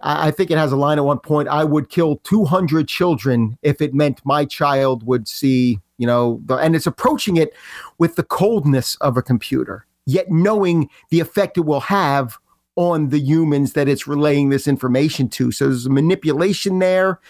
I, 0.00 0.28
I 0.28 0.30
think 0.30 0.50
it 0.50 0.58
has 0.58 0.72
a 0.72 0.76
line 0.76 0.98
at 0.98 1.04
one 1.04 1.20
point: 1.20 1.48
"I 1.48 1.64
would 1.64 1.88
kill 1.88 2.16
200 2.24 2.88
children 2.88 3.58
if 3.62 3.80
it 3.80 3.94
meant 3.94 4.20
my 4.24 4.44
child 4.44 5.06
would 5.06 5.28
see 5.28 5.80
you 5.98 6.06
know, 6.06 6.40
and 6.48 6.76
it's 6.76 6.86
approaching 6.86 7.36
it 7.36 7.52
with 7.98 8.16
the 8.16 8.22
coldness 8.22 8.96
of 8.96 9.16
a 9.16 9.22
computer, 9.22 9.86
yet 10.06 10.30
knowing 10.30 10.88
the 11.10 11.20
effect 11.20 11.56
it 11.56 11.62
will 11.62 11.80
have 11.80 12.38
on 12.76 13.08
the 13.08 13.18
humans 13.18 13.72
that 13.72 13.88
it's 13.88 14.06
relaying 14.06 14.50
this 14.50 14.68
information 14.68 15.28
to. 15.30 15.50
So 15.50 15.66
there's 15.66 15.86
a 15.86 15.90
manipulation 15.90 16.78
there. 16.78 17.20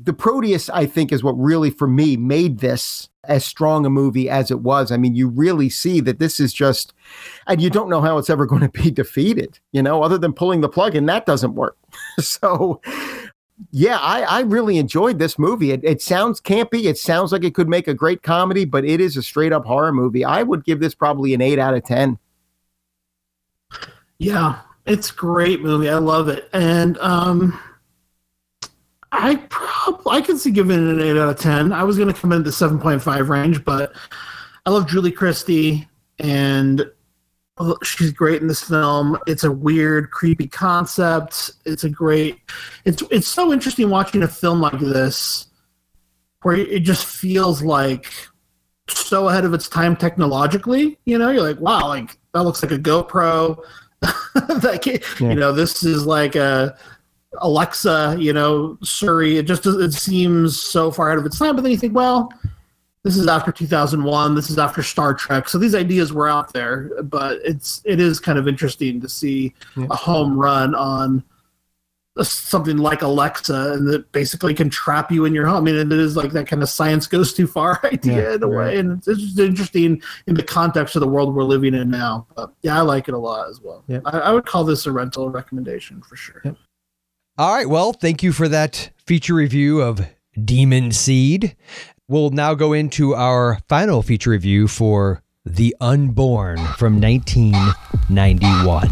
The 0.00 0.12
Proteus, 0.12 0.68
I 0.70 0.86
think, 0.86 1.12
is 1.12 1.22
what 1.22 1.38
really, 1.38 1.70
for 1.70 1.86
me, 1.86 2.16
made 2.16 2.58
this 2.58 3.08
as 3.24 3.44
strong 3.44 3.86
a 3.86 3.90
movie 3.90 4.28
as 4.28 4.50
it 4.50 4.60
was. 4.60 4.90
I 4.90 4.96
mean, 4.96 5.14
you 5.14 5.28
really 5.28 5.68
see 5.68 6.00
that 6.00 6.18
this 6.18 6.40
is 6.40 6.52
just, 6.52 6.92
and 7.46 7.62
you 7.62 7.70
don't 7.70 7.88
know 7.88 8.00
how 8.00 8.18
it's 8.18 8.30
ever 8.30 8.44
going 8.44 8.62
to 8.62 8.68
be 8.68 8.90
defeated, 8.90 9.60
you 9.70 9.80
know, 9.80 10.02
other 10.02 10.18
than 10.18 10.32
pulling 10.32 10.60
the 10.60 10.68
plug, 10.68 10.96
and 10.96 11.08
that 11.08 11.26
doesn't 11.26 11.54
work. 11.54 11.76
so 12.18 12.80
yeah, 13.70 13.98
I, 13.98 14.22
I 14.22 14.40
really 14.40 14.78
enjoyed 14.78 15.18
this 15.18 15.38
movie. 15.38 15.70
It, 15.70 15.84
it 15.84 16.02
sounds 16.02 16.40
campy. 16.40 16.84
It 16.84 16.98
sounds 16.98 17.32
like 17.32 17.44
it 17.44 17.54
could 17.54 17.68
make 17.68 17.88
a 17.88 17.94
great 17.94 18.22
comedy, 18.22 18.64
but 18.64 18.84
it 18.84 19.00
is 19.00 19.16
a 19.16 19.22
straight 19.22 19.52
up 19.52 19.64
horror 19.64 19.92
movie. 19.92 20.24
I 20.24 20.42
would 20.42 20.64
give 20.64 20.80
this 20.80 20.94
probably 20.94 21.34
an 21.34 21.40
eight 21.40 21.58
out 21.58 21.74
of 21.74 21.84
10. 21.84 22.18
Yeah, 24.18 24.60
it's 24.86 25.10
great 25.10 25.62
movie. 25.62 25.88
I 25.88 25.98
love 25.98 26.28
it. 26.28 26.48
And, 26.52 26.98
um, 26.98 27.58
I 29.12 29.36
probably 29.50 30.02
I 30.10 30.20
can 30.22 30.38
see 30.38 30.50
giving 30.50 30.76
it 30.76 30.94
an 30.94 31.00
eight 31.00 31.20
out 31.20 31.28
of 31.28 31.38
ten. 31.38 31.70
I 31.72 31.84
was 31.84 31.98
going 31.98 32.12
to 32.12 32.18
come 32.18 32.32
in 32.32 32.42
the 32.42 32.50
seven 32.50 32.78
point 32.78 33.02
five 33.02 33.28
range, 33.28 33.62
but 33.62 33.94
I 34.64 34.70
love 34.70 34.88
Julie 34.88 35.12
Christie, 35.12 35.86
and 36.18 36.90
she's 37.82 38.12
great 38.12 38.40
in 38.42 38.48
this 38.48 38.62
film. 38.62 39.18
It's 39.26 39.44
a 39.44 39.50
weird, 39.52 40.10
creepy 40.10 40.48
concept. 40.48 41.52
It's 41.64 41.84
a 41.84 41.88
great. 41.90 42.38
It's 42.84 43.02
it's 43.10 43.28
so 43.28 43.52
interesting 43.52 43.90
watching 43.90 44.22
a 44.22 44.28
film 44.28 44.60
like 44.60 44.78
this, 44.78 45.46
where 46.42 46.56
it 46.56 46.80
just 46.80 47.04
feels 47.06 47.62
like 47.62 48.12
so 48.88 49.28
ahead 49.28 49.44
of 49.44 49.54
its 49.54 49.68
time 49.68 49.96
technologically. 49.96 50.98
You 51.04 51.18
know, 51.18 51.30
you're 51.30 51.42
like, 51.42 51.60
wow, 51.60 51.88
like 51.88 52.16
that 52.34 52.42
looks 52.42 52.62
like 52.62 52.72
a 52.72 52.78
GoPro. 52.78 53.58
that 54.34 54.80
can, 54.82 54.98
Yeah. 55.20 55.32
you 55.34 55.38
know, 55.40 55.52
this 55.52 55.84
is 55.84 56.04
like 56.06 56.34
a 56.36 56.76
Alexa. 57.38 58.16
You 58.18 58.32
know, 58.32 58.78
Siri. 58.82 59.38
It 59.38 59.44
just 59.44 59.64
it 59.66 59.92
seems 59.92 60.60
so 60.60 60.90
far 60.90 61.08
ahead 61.08 61.18
of 61.18 61.26
its 61.26 61.38
time. 61.38 61.54
But 61.56 61.62
then 61.62 61.70
you 61.72 61.78
think, 61.78 61.94
well, 61.94 62.30
this 63.04 63.16
is 63.16 63.26
after 63.26 63.50
2001 63.50 64.34
this 64.34 64.48
is 64.50 64.58
after 64.58 64.82
star 64.82 65.12
trek. 65.14 65.48
So 65.48 65.58
these 65.58 65.74
ideas 65.74 66.12
were 66.12 66.28
out 66.28 66.52
there 66.52 66.90
but 67.02 67.38
it's 67.44 67.82
it 67.84 68.00
is 68.00 68.20
kind 68.20 68.38
of 68.38 68.46
interesting 68.48 69.00
to 69.00 69.08
see 69.08 69.54
a 69.76 69.94
home 69.96 70.38
run 70.38 70.74
on 70.74 71.24
a- 72.16 72.24
something 72.24 72.76
like 72.76 73.02
alexa 73.02 73.72
and 73.72 73.88
that 73.88 74.12
basically 74.12 74.54
can 74.54 74.68
trap 74.70 75.10
you 75.10 75.24
in 75.24 75.34
your 75.34 75.46
home. 75.46 75.56
I 75.56 75.60
mean 75.72 75.76
it 75.76 75.90
is 75.92 76.16
like 76.16 76.30
that 76.32 76.46
kind 76.46 76.62
of 76.62 76.68
science 76.68 77.06
goes 77.06 77.32
too 77.32 77.46
far 77.46 77.80
idea 77.84 78.28
Yeah, 78.30 78.34
in 78.36 78.42
a 78.42 78.48
way. 78.48 78.78
and 78.78 78.98
it's, 78.98 79.06
just 79.20 79.38
interesting 79.38 80.00
in 80.26 80.34
the 80.34 80.42
context 80.42 80.94
of 80.94 81.00
the 81.00 81.08
world 81.08 81.34
we're 81.34 81.42
living 81.44 81.74
in 81.74 81.90
now. 81.90 82.26
But 82.36 82.52
yeah 82.62 82.78
i 82.78 82.82
like 82.82 83.08
it 83.08 83.14
a 83.14 83.18
lot 83.18 83.48
as 83.48 83.60
well. 83.60 83.82
Yep. 83.88 84.02
I, 84.04 84.18
I 84.18 84.32
would 84.32 84.46
call 84.46 84.64
this 84.64 84.86
a 84.86 84.92
rental 84.92 85.28
recommendation 85.30 86.02
for 86.02 86.14
sure. 86.16 86.42
All 87.38 87.54
right. 87.54 87.68
Well, 87.68 87.94
thank 87.94 88.22
you 88.22 88.30
for 88.30 88.46
that 88.48 88.90
feature 89.06 89.34
review 89.34 89.80
of 89.80 90.06
Demon 90.44 90.92
Seed. 90.92 91.56
We'll 92.12 92.28
now 92.28 92.52
go 92.52 92.74
into 92.74 93.14
our 93.14 93.58
final 93.70 94.02
feature 94.02 94.28
review 94.28 94.68
for 94.68 95.22
The 95.46 95.74
Unborn 95.80 96.58
from 96.76 97.00
1991. 97.00 98.88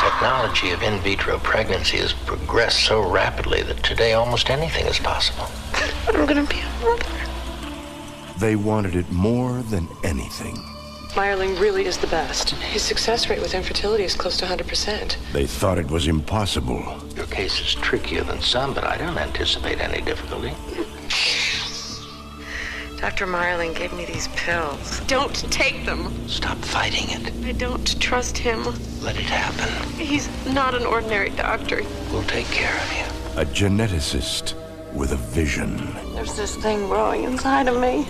Technology 0.00 0.70
of 0.72 0.82
in 0.82 0.98
vitro 1.02 1.38
pregnancy 1.38 1.98
has 1.98 2.12
progressed 2.12 2.86
so 2.86 3.08
rapidly 3.08 3.62
that 3.62 3.84
today 3.84 4.14
almost 4.14 4.50
anything 4.50 4.86
is 4.86 4.98
possible. 4.98 5.46
I'm 6.08 6.26
gonna 6.26 6.42
be 6.42 6.58
a 6.58 6.68
mother. 6.84 7.04
They 8.36 8.56
wanted 8.56 8.96
it 8.96 9.08
more 9.12 9.62
than 9.62 9.86
anything. 10.02 10.56
Meyerling 11.10 11.60
really 11.60 11.84
is 11.84 11.98
the 11.98 12.08
best. 12.08 12.50
His 12.50 12.82
success 12.82 13.30
rate 13.30 13.40
with 13.40 13.54
infertility 13.54 14.02
is 14.02 14.16
close 14.16 14.36
to 14.38 14.44
100%. 14.44 15.18
They 15.32 15.46
thought 15.46 15.78
it 15.78 15.88
was 15.88 16.08
impossible. 16.08 16.82
Your 17.14 17.26
case 17.26 17.60
is 17.60 17.76
trickier 17.76 18.24
than 18.24 18.40
some, 18.40 18.74
but 18.74 18.82
I 18.82 18.96
don't 18.96 19.18
anticipate 19.18 19.78
any 19.80 20.00
difficulty. 20.00 20.52
Dr. 23.02 23.26
Meyerling 23.26 23.74
gave 23.74 23.92
me 23.92 24.04
these 24.04 24.28
pills. 24.28 25.00
Don't 25.08 25.34
take 25.50 25.84
them. 25.84 26.28
Stop 26.28 26.56
fighting 26.58 27.10
it. 27.10 27.32
I 27.44 27.50
don't 27.50 28.00
trust 28.00 28.38
him. 28.38 28.62
Let 29.00 29.16
it 29.16 29.24
happen. 29.24 29.92
He's 29.98 30.28
not 30.46 30.76
an 30.76 30.86
ordinary 30.86 31.30
doctor. 31.30 31.82
We'll 32.12 32.22
take 32.22 32.46
care 32.46 32.72
of 32.72 32.92
you. 32.92 33.42
A 33.42 33.44
geneticist 33.44 34.54
with 34.92 35.10
a 35.10 35.16
vision. 35.16 35.92
There's 36.14 36.36
this 36.36 36.54
thing 36.54 36.86
growing 36.86 37.24
inside 37.24 37.66
of 37.66 37.80
me. 37.80 38.06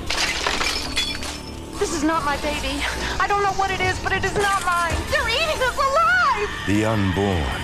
This 1.79 1.95
is 1.95 2.05
not 2.05 2.23
my 2.27 2.37
baby. 2.43 2.85
I 3.19 3.27
don't 3.27 3.43
know 3.43 3.55
what 3.55 3.71
it 3.71 3.81
is, 3.81 3.99
but 4.01 4.13
it 4.13 4.27
is 4.27 4.35
not 4.35 4.63
mine. 4.67 4.95
They're 5.11 5.27
eating 5.27 5.63
us 5.63 5.75
alive! 5.75 6.51
The 6.67 6.85
unborn. 6.85 7.63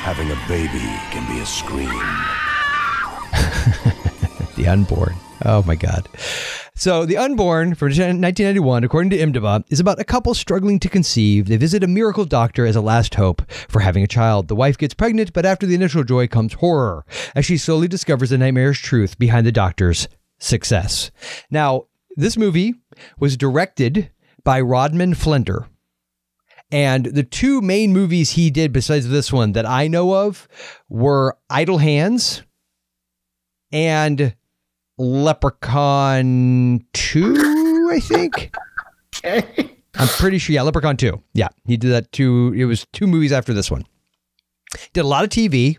Having 0.00 0.30
a 0.30 0.38
baby 0.48 0.88
can 1.12 1.30
be 1.30 1.40
a 1.40 1.46
scream. 1.46 1.90
The 4.56 4.68
Unborn. 4.68 5.16
Oh 5.44 5.62
my 5.66 5.74
God. 5.74 6.08
So, 6.76 7.06
The 7.06 7.16
Unborn 7.16 7.74
from 7.74 7.86
1991, 7.88 8.84
according 8.84 9.10
to 9.10 9.18
IMDb, 9.18 9.64
is 9.68 9.80
about 9.80 10.00
a 10.00 10.04
couple 10.04 10.34
struggling 10.34 10.80
to 10.80 10.88
conceive. 10.88 11.46
They 11.46 11.56
visit 11.56 11.84
a 11.84 11.88
miracle 11.88 12.24
doctor 12.24 12.66
as 12.66 12.76
a 12.76 12.80
last 12.80 13.14
hope 13.14 13.48
for 13.50 13.80
having 13.80 14.02
a 14.02 14.08
child. 14.08 14.48
The 14.48 14.56
wife 14.56 14.76
gets 14.76 14.94
pregnant, 14.94 15.32
but 15.32 15.46
after 15.46 15.66
the 15.66 15.74
initial 15.74 16.02
joy 16.04 16.26
comes 16.26 16.54
horror 16.54 17.04
as 17.34 17.46
she 17.46 17.58
slowly 17.58 17.88
discovers 17.88 18.30
the 18.30 18.38
nightmarish 18.38 18.82
truth 18.82 19.18
behind 19.18 19.46
the 19.46 19.52
doctor's 19.52 20.08
success. 20.38 21.10
Now, 21.50 21.86
this 22.16 22.36
movie 22.36 22.74
was 23.18 23.36
directed 23.36 24.10
by 24.42 24.60
Rodman 24.60 25.14
Flender. 25.14 25.66
And 26.70 27.06
the 27.06 27.22
two 27.22 27.60
main 27.60 27.92
movies 27.92 28.30
he 28.30 28.50
did 28.50 28.72
besides 28.72 29.08
this 29.08 29.32
one 29.32 29.52
that 29.52 29.66
I 29.66 29.86
know 29.86 30.14
of 30.26 30.48
were 30.88 31.36
Idle 31.48 31.78
Hands 31.78 32.42
and 33.70 34.34
Leprechaun 34.98 36.84
2, 36.92 37.90
I 37.92 38.00
think. 38.00 38.54
Okay. 39.18 39.70
I'm 39.96 40.08
pretty 40.08 40.38
sure. 40.38 40.54
Yeah, 40.54 40.62
Leprechaun 40.62 40.96
2. 40.96 41.22
Yeah, 41.34 41.48
he 41.66 41.76
did 41.76 41.90
that 41.90 42.10
two. 42.12 42.52
It 42.56 42.64
was 42.64 42.86
two 42.92 43.06
movies 43.06 43.32
after 43.32 43.52
this 43.52 43.70
one. 43.70 43.84
Did 44.92 45.04
a 45.04 45.08
lot 45.08 45.24
of 45.24 45.30
TV, 45.30 45.76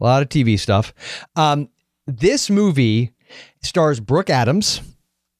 a 0.00 0.04
lot 0.04 0.22
of 0.22 0.28
TV 0.28 0.58
stuff. 0.58 0.94
Um, 1.36 1.68
this 2.06 2.48
movie 2.48 3.12
stars 3.62 3.98
Brooke 4.00 4.30
Adams, 4.30 4.80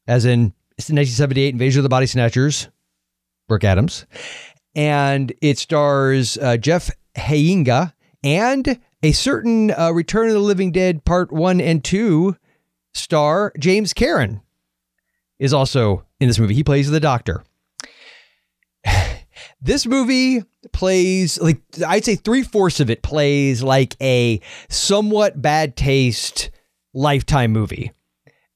as 0.07 0.25
in 0.25 0.53
1978 0.77 1.51
Invasion 1.51 1.81
of 1.81 1.83
the 1.85 1.89
Body 1.89 2.07
Snatchers, 2.07 2.69
Brooke 3.49 3.65
Adams. 3.65 4.07
And 4.75 5.33
it 5.41 5.59
stars 5.59 6.37
uh, 6.39 6.57
Jeff 6.57 6.91
Hayenga 7.17 7.93
and 8.23 8.79
a 9.03 9.13
certain 9.13 9.71
uh, 9.71 9.93
Return 9.93 10.29
of 10.29 10.35
the 10.35 10.41
Living 10.41 10.73
Dead 10.73 11.05
Part 11.05 11.33
1 11.33 11.61
and 11.61 11.83
2 11.83 12.37
star 12.95 13.53
James 13.59 13.93
Karen 13.93 14.41
is 15.39 15.53
also 15.53 16.05
in 16.21 16.29
this 16.29 16.39
movie. 16.39 16.55
He 16.55 16.65
plays 16.65 16.91
the 16.91 17.01
doctor. 17.01 17.43
this 19.61 19.87
movie 19.87 20.43
plays 20.73 21.41
like 21.41 21.61
I'd 21.87 22.05
say 22.05 22.17
three 22.17 22.43
fourths 22.43 22.81
of 22.81 22.91
it 22.91 23.03
plays 23.03 23.63
like 23.63 23.97
a 24.01 24.41
somewhat 24.69 25.41
bad 25.41 25.77
taste 25.77 26.51
lifetime 26.93 27.53
movie. 27.53 27.93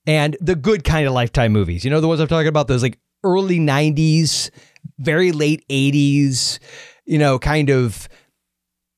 And 0.07 0.37
the 0.41 0.55
good 0.55 0.85
kind 0.85 1.07
of 1.07 1.15
lifetime 1.15 1.53
movies. 1.53 1.85
You 1.85 1.91
know 1.91 2.01
the 2.01 2.09
ones 2.09 2.21
I'm 2.21 2.29
talking 2.29 2.49
about, 2.49 2.69
those 2.69 2.83
like 2.83 2.99
early 3.25 3.59
90s, 3.59 4.51
very 4.99 5.33
late 5.33 5.67
80s, 5.69 6.59
you 7.07 7.19
know, 7.19 7.39
kind 7.39 7.71
of 7.71 8.09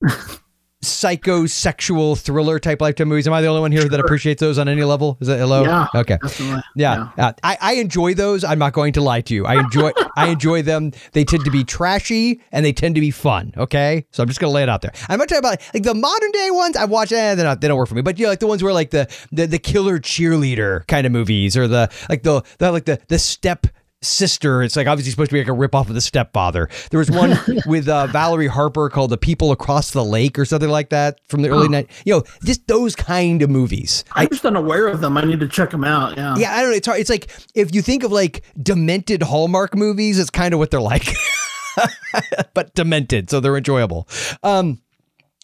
psychosexual 0.86 2.18
thriller 2.18 2.58
type 2.58 2.80
lifetime 2.80 3.08
movies. 3.08 3.26
Am 3.26 3.32
I 3.32 3.40
the 3.40 3.46
only 3.48 3.60
one 3.60 3.72
here 3.72 3.84
that 3.88 4.00
appreciates 4.00 4.40
those 4.40 4.58
on 4.58 4.68
any 4.68 4.84
level? 4.84 5.16
Is 5.20 5.28
that 5.28 5.38
hello? 5.38 5.62
Yeah, 5.64 5.86
Okay. 5.94 6.18
definitely. 6.22 6.62
Yeah. 6.74 7.08
Uh, 7.18 7.32
I, 7.42 7.58
I 7.60 7.72
enjoy 7.74 8.14
those. 8.14 8.44
I'm 8.44 8.58
not 8.58 8.72
going 8.72 8.92
to 8.94 9.00
lie 9.00 9.20
to 9.22 9.34
you. 9.34 9.46
I 9.46 9.60
enjoy 9.60 9.92
I 10.16 10.28
enjoy 10.28 10.62
them. 10.62 10.92
They 11.12 11.24
tend 11.24 11.44
to 11.44 11.50
be 11.50 11.64
trashy 11.64 12.40
and 12.52 12.64
they 12.64 12.72
tend 12.72 12.94
to 12.94 13.00
be 13.00 13.10
fun. 13.10 13.52
Okay. 13.56 14.06
So 14.12 14.22
I'm 14.22 14.28
just 14.28 14.40
gonna 14.40 14.52
lay 14.52 14.62
it 14.62 14.68
out 14.68 14.82
there. 14.82 14.92
I'm 15.08 15.18
not 15.18 15.28
talking 15.28 15.38
about 15.38 15.60
like 15.74 15.82
the 15.82 15.94
modern 15.94 16.30
day 16.32 16.50
ones. 16.50 16.76
I 16.76 16.84
watch 16.84 17.12
eh, 17.12 17.34
they're 17.34 17.44
not 17.44 17.60
they 17.60 17.68
don't 17.68 17.76
work 17.78 17.88
for 17.88 17.94
me. 17.94 18.02
But 18.02 18.18
you 18.18 18.24
know, 18.24 18.30
like 18.30 18.40
the 18.40 18.46
ones 18.46 18.62
where 18.62 18.72
like 18.72 18.90
the 18.90 19.08
the, 19.32 19.46
the 19.46 19.58
killer 19.58 19.98
cheerleader 19.98 20.86
kind 20.86 21.06
of 21.06 21.12
movies 21.12 21.56
or 21.56 21.68
the 21.68 21.90
like 22.08 22.22
the, 22.22 22.42
the 22.58 22.72
like 22.72 22.84
the 22.84 23.00
the 23.08 23.18
step 23.18 23.66
sister. 24.06 24.62
It's 24.62 24.76
like 24.76 24.86
obviously 24.86 25.10
supposed 25.10 25.30
to 25.30 25.34
be 25.34 25.40
like 25.40 25.48
a 25.48 25.50
ripoff 25.50 25.88
of 25.88 25.94
the 25.94 26.00
stepfather. 26.00 26.68
There 26.90 26.98
was 26.98 27.10
one 27.10 27.36
with 27.66 27.88
uh, 27.88 28.06
Valerie 28.08 28.46
Harper 28.46 28.88
called 28.88 29.10
The 29.10 29.18
People 29.18 29.52
Across 29.52 29.90
the 29.90 30.04
Lake 30.04 30.38
or 30.38 30.44
something 30.44 30.68
like 30.70 30.90
that 30.90 31.20
from 31.28 31.42
the 31.42 31.48
early 31.48 31.66
Oh. 31.66 31.70
night. 31.70 31.90
You 32.04 32.14
know, 32.14 32.22
just 32.44 32.66
those 32.68 32.94
kind 32.96 33.42
of 33.42 33.50
movies. 33.50 34.04
I'm 34.12 34.28
just 34.28 34.44
unaware 34.44 34.88
of 34.88 35.00
them. 35.00 35.16
I 35.16 35.22
need 35.22 35.40
to 35.40 35.48
check 35.48 35.70
them 35.70 35.84
out. 35.84 36.16
Yeah. 36.16 36.36
Yeah, 36.36 36.54
I 36.56 36.60
don't 36.62 36.70
know. 36.70 36.76
It's 36.76 36.86
hard. 36.86 37.00
It's 37.00 37.10
like 37.10 37.30
if 37.54 37.74
you 37.74 37.82
think 37.82 38.02
of 38.04 38.12
like 38.12 38.42
demented 38.62 39.22
Hallmark 39.22 39.74
movies, 39.74 40.18
it's 40.18 40.30
kind 40.30 40.52
of 40.54 40.58
what 40.58 40.70
they're 40.70 40.80
like, 40.80 41.14
but 42.54 42.74
demented, 42.74 43.30
so 43.30 43.40
they're 43.40 43.56
enjoyable. 43.56 44.08
Um, 44.42 44.80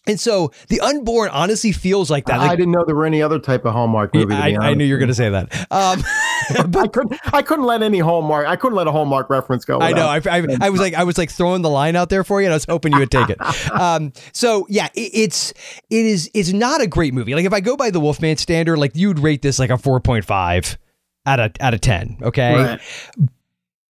and 0.05 0.19
so 0.19 0.51
the 0.67 0.81
unborn 0.81 1.29
honestly 1.29 1.71
feels 1.71 2.11
like 2.11 2.25
that. 2.25 2.39
I 2.39 2.55
didn't 2.55 2.71
know 2.71 2.83
there 2.85 2.95
were 2.95 3.05
any 3.05 3.21
other 3.21 3.39
type 3.39 3.63
of 3.63 3.73
Hallmark 3.73 4.13
movie. 4.13 4.27
to 4.27 4.35
I, 4.35 4.57
I 4.59 4.73
knew 4.73 4.83
you 4.83 4.93
were 4.93 4.99
going 4.99 5.07
to 5.07 5.15
say 5.15 5.29
that. 5.29 5.53
Um, 5.71 6.03
I 6.75 6.87
couldn't. 6.87 7.33
I 7.33 7.41
couldn't 7.41 7.65
let 7.65 7.81
any 7.81 7.99
Hallmark. 7.99 8.45
I 8.45 8.57
couldn't 8.57 8.75
let 8.75 8.87
a 8.87 8.91
Hallmark 8.91 9.29
reference 9.29 9.63
go. 9.63 9.79
I 9.79 9.93
know. 9.93 10.07
I, 10.07 10.19
I, 10.29 10.45
I 10.59 10.69
was 10.69 10.81
like, 10.81 10.93
I 10.93 11.05
was 11.05 11.17
like 11.17 11.31
throwing 11.31 11.61
the 11.61 11.69
line 11.69 11.95
out 11.95 12.09
there 12.09 12.25
for 12.25 12.41
you, 12.41 12.47
and 12.47 12.53
I 12.53 12.55
was 12.57 12.65
hoping 12.65 12.91
you 12.91 12.99
would 12.99 13.11
take 13.11 13.29
it. 13.29 13.41
Um, 13.71 14.11
so 14.33 14.65
yeah, 14.69 14.89
it, 14.93 15.11
it's 15.13 15.51
it 15.89 16.05
is 16.05 16.29
it's 16.33 16.51
not 16.51 16.81
a 16.81 16.87
great 16.87 17.13
movie. 17.13 17.33
Like 17.33 17.45
if 17.45 17.53
I 17.53 17.61
go 17.61 17.77
by 17.77 17.89
the 17.89 18.01
Wolfman 18.01 18.35
standard, 18.35 18.77
like 18.77 18.91
you'd 18.95 19.19
rate 19.19 19.41
this 19.41 19.57
like 19.57 19.69
a 19.69 19.77
four 19.77 20.01
point 20.01 20.25
five 20.25 20.77
out 21.25 21.39
of 21.39 21.51
out 21.61 21.73
of 21.73 21.79
ten. 21.79 22.17
Okay. 22.21 22.53
Right. 22.53 22.81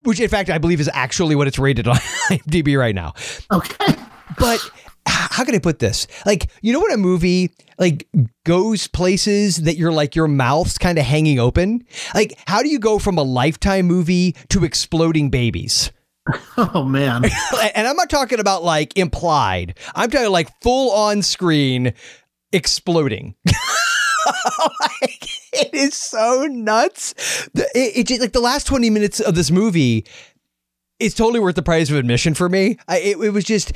Which 0.04 0.20
in 0.20 0.28
fact 0.28 0.48
I 0.48 0.58
believe 0.58 0.80
is 0.80 0.90
actually 0.92 1.34
what 1.34 1.48
it's 1.48 1.58
rated 1.58 1.88
on 1.88 1.96
IMDb 2.30 2.78
right 2.78 2.94
now. 2.94 3.14
Okay. 3.52 3.96
But 4.38 4.60
how 5.06 5.44
can 5.44 5.54
I 5.54 5.58
put 5.58 5.78
this? 5.78 6.06
Like, 6.24 6.50
you 6.62 6.72
know 6.72 6.80
when 6.80 6.92
a 6.92 6.96
movie 6.96 7.50
like 7.78 8.08
goes 8.44 8.86
places 8.88 9.58
that 9.64 9.76
you're 9.76 9.92
like 9.92 10.14
your 10.14 10.28
mouth's 10.28 10.78
kind 10.78 10.98
of 10.98 11.04
hanging 11.04 11.38
open? 11.38 11.84
Like, 12.14 12.38
how 12.46 12.62
do 12.62 12.68
you 12.68 12.78
go 12.78 12.98
from 12.98 13.18
a 13.18 13.22
lifetime 13.22 13.86
movie 13.86 14.34
to 14.50 14.64
exploding 14.64 15.30
babies? 15.30 15.90
Oh 16.56 16.84
man. 16.84 17.24
and 17.74 17.86
I'm 17.86 17.96
not 17.96 18.08
talking 18.08 18.40
about 18.40 18.62
like 18.64 18.96
implied. 18.96 19.78
I'm 19.94 20.08
talking 20.10 20.30
like 20.30 20.48
full 20.62 20.90
on 20.92 21.20
screen 21.20 21.92
exploding. 22.52 23.34
like, 24.80 25.28
it 25.52 25.74
is 25.74 25.94
so 25.94 26.46
nuts. 26.50 27.12
The- 27.52 27.68
It, 27.74 28.10
it 28.10 28.20
like 28.20 28.32
the 28.32 28.40
last 28.40 28.66
20 28.66 28.88
minutes 28.90 29.20
of 29.20 29.34
this 29.34 29.50
movie. 29.50 30.06
it's 30.98 31.14
totally 31.14 31.40
worth 31.40 31.56
the 31.56 31.62
price 31.62 31.90
of 31.90 31.96
admission 31.96 32.32
for 32.34 32.48
me. 32.48 32.78
I, 32.88 32.98
it, 33.00 33.18
it 33.18 33.30
was 33.30 33.44
just. 33.44 33.72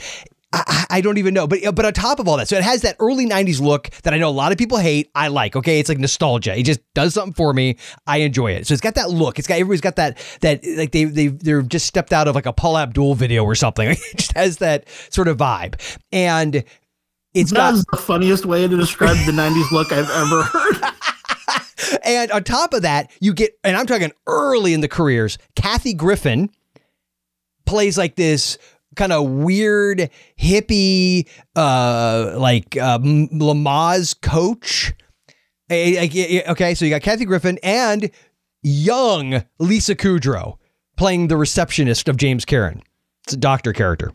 I, 0.51 0.87
I 0.91 1.01
don't 1.03 1.19
even 1.19 1.35
know, 1.35 1.47
but 1.47 1.61
but 1.75 1.85
on 1.85 1.93
top 1.93 2.21
of 2.21 2.27
all 2.27 2.39
that, 2.39 2.49
so 2.49 2.57
it 2.57 2.65
has 2.65 2.83
that 2.83 2.97
early 3.01 3.27
'90s 3.27 3.61
look 3.61 3.91
that 4.03 4.15
I 4.15 4.19
know 4.19 4.29
a 4.29 4.31
lot 4.31 4.51
of 4.51 4.57
people 4.57 4.79
hate. 4.79 5.11
I 5.15 5.29
like. 5.29 5.55
Okay, 5.55 5.79
it's 5.79 5.89
like 5.89 5.99
nostalgia. 5.99 6.59
It 6.59 6.63
just 6.63 6.81
does 6.95 7.15
something 7.15 7.35
for 7.35 7.53
me. 7.53 7.77
I 8.07 8.19
enjoy 8.19 8.53
it. 8.53 8.67
So 8.67 8.73
it's 8.73 8.81
got 8.81 8.95
that 8.95 9.11
look. 9.11 9.39
It's 9.39 9.47
got 9.47 9.55
everybody's 9.55 9.83
got 9.83 9.97
that 9.97 10.19
that 10.41 10.65
like 10.77 10.93
they 10.93 11.05
they 11.05 11.27
they're 11.29 11.63
just 11.63 11.87
stepped 11.87 12.15
out 12.15 12.29
of 12.29 12.35
like 12.35 12.47
a 12.47 12.53
Paula 12.53 12.83
Abdul 12.85 13.15
video 13.15 13.45
or 13.45 13.55
something. 13.55 13.89
It 14.09 14.17
just 14.17 14.33
has 14.33 14.59
that 14.59 14.89
sort 15.11 15.29
of 15.29 15.37
vibe, 15.37 15.75
and 16.13 16.65
it's 17.35 17.51
that 17.53 17.75
got 17.75 17.85
the 17.91 17.99
funniest 17.99 18.47
way 18.47 18.67
to 18.67 18.77
describe 18.77 19.17
the 19.27 19.33
90s 19.33 19.71
look 19.71 19.93
I've 19.93 20.11
ever 20.11 20.43
heard. 20.43 20.95
and 22.05 22.31
on 22.33 22.43
top 22.45 22.73
of 22.73 22.83
that, 22.83 23.11
you 23.21 23.35
get, 23.35 23.59
and 23.63 23.77
I'm 23.77 23.87
talking 23.87 24.13
early 24.27 24.73
in 24.73 24.81
the 24.81 24.89
careers, 24.89 25.39
Kathy 25.55 25.95
Griffin 25.95 26.51
plays 27.67 27.99
like 27.99 28.17
this 28.17 28.59
kind 28.99 29.13
of 29.13 29.31
weird 29.31 30.11
hippie, 30.39 31.27
uh, 31.57 32.35
like 32.37 32.77
uh, 32.77 32.99
Lamaze 32.99 34.21
coach. 34.21 34.93
Okay, 35.71 36.75
so 36.75 36.85
you 36.85 36.91
got 36.91 37.01
Kathy 37.01 37.25
Griffin 37.25 37.59
and 37.63 38.11
young 38.63 39.45
Lisa 39.59 39.95
Kudrow 39.95 40.59
playing 40.97 41.29
the 41.29 41.37
receptionist 41.37 42.09
of 42.09 42.17
James 42.17 42.45
Karen. 42.45 42.83
It's 43.25 43.33
a 43.33 43.37
doctor 43.39 43.73
character. 43.73 44.13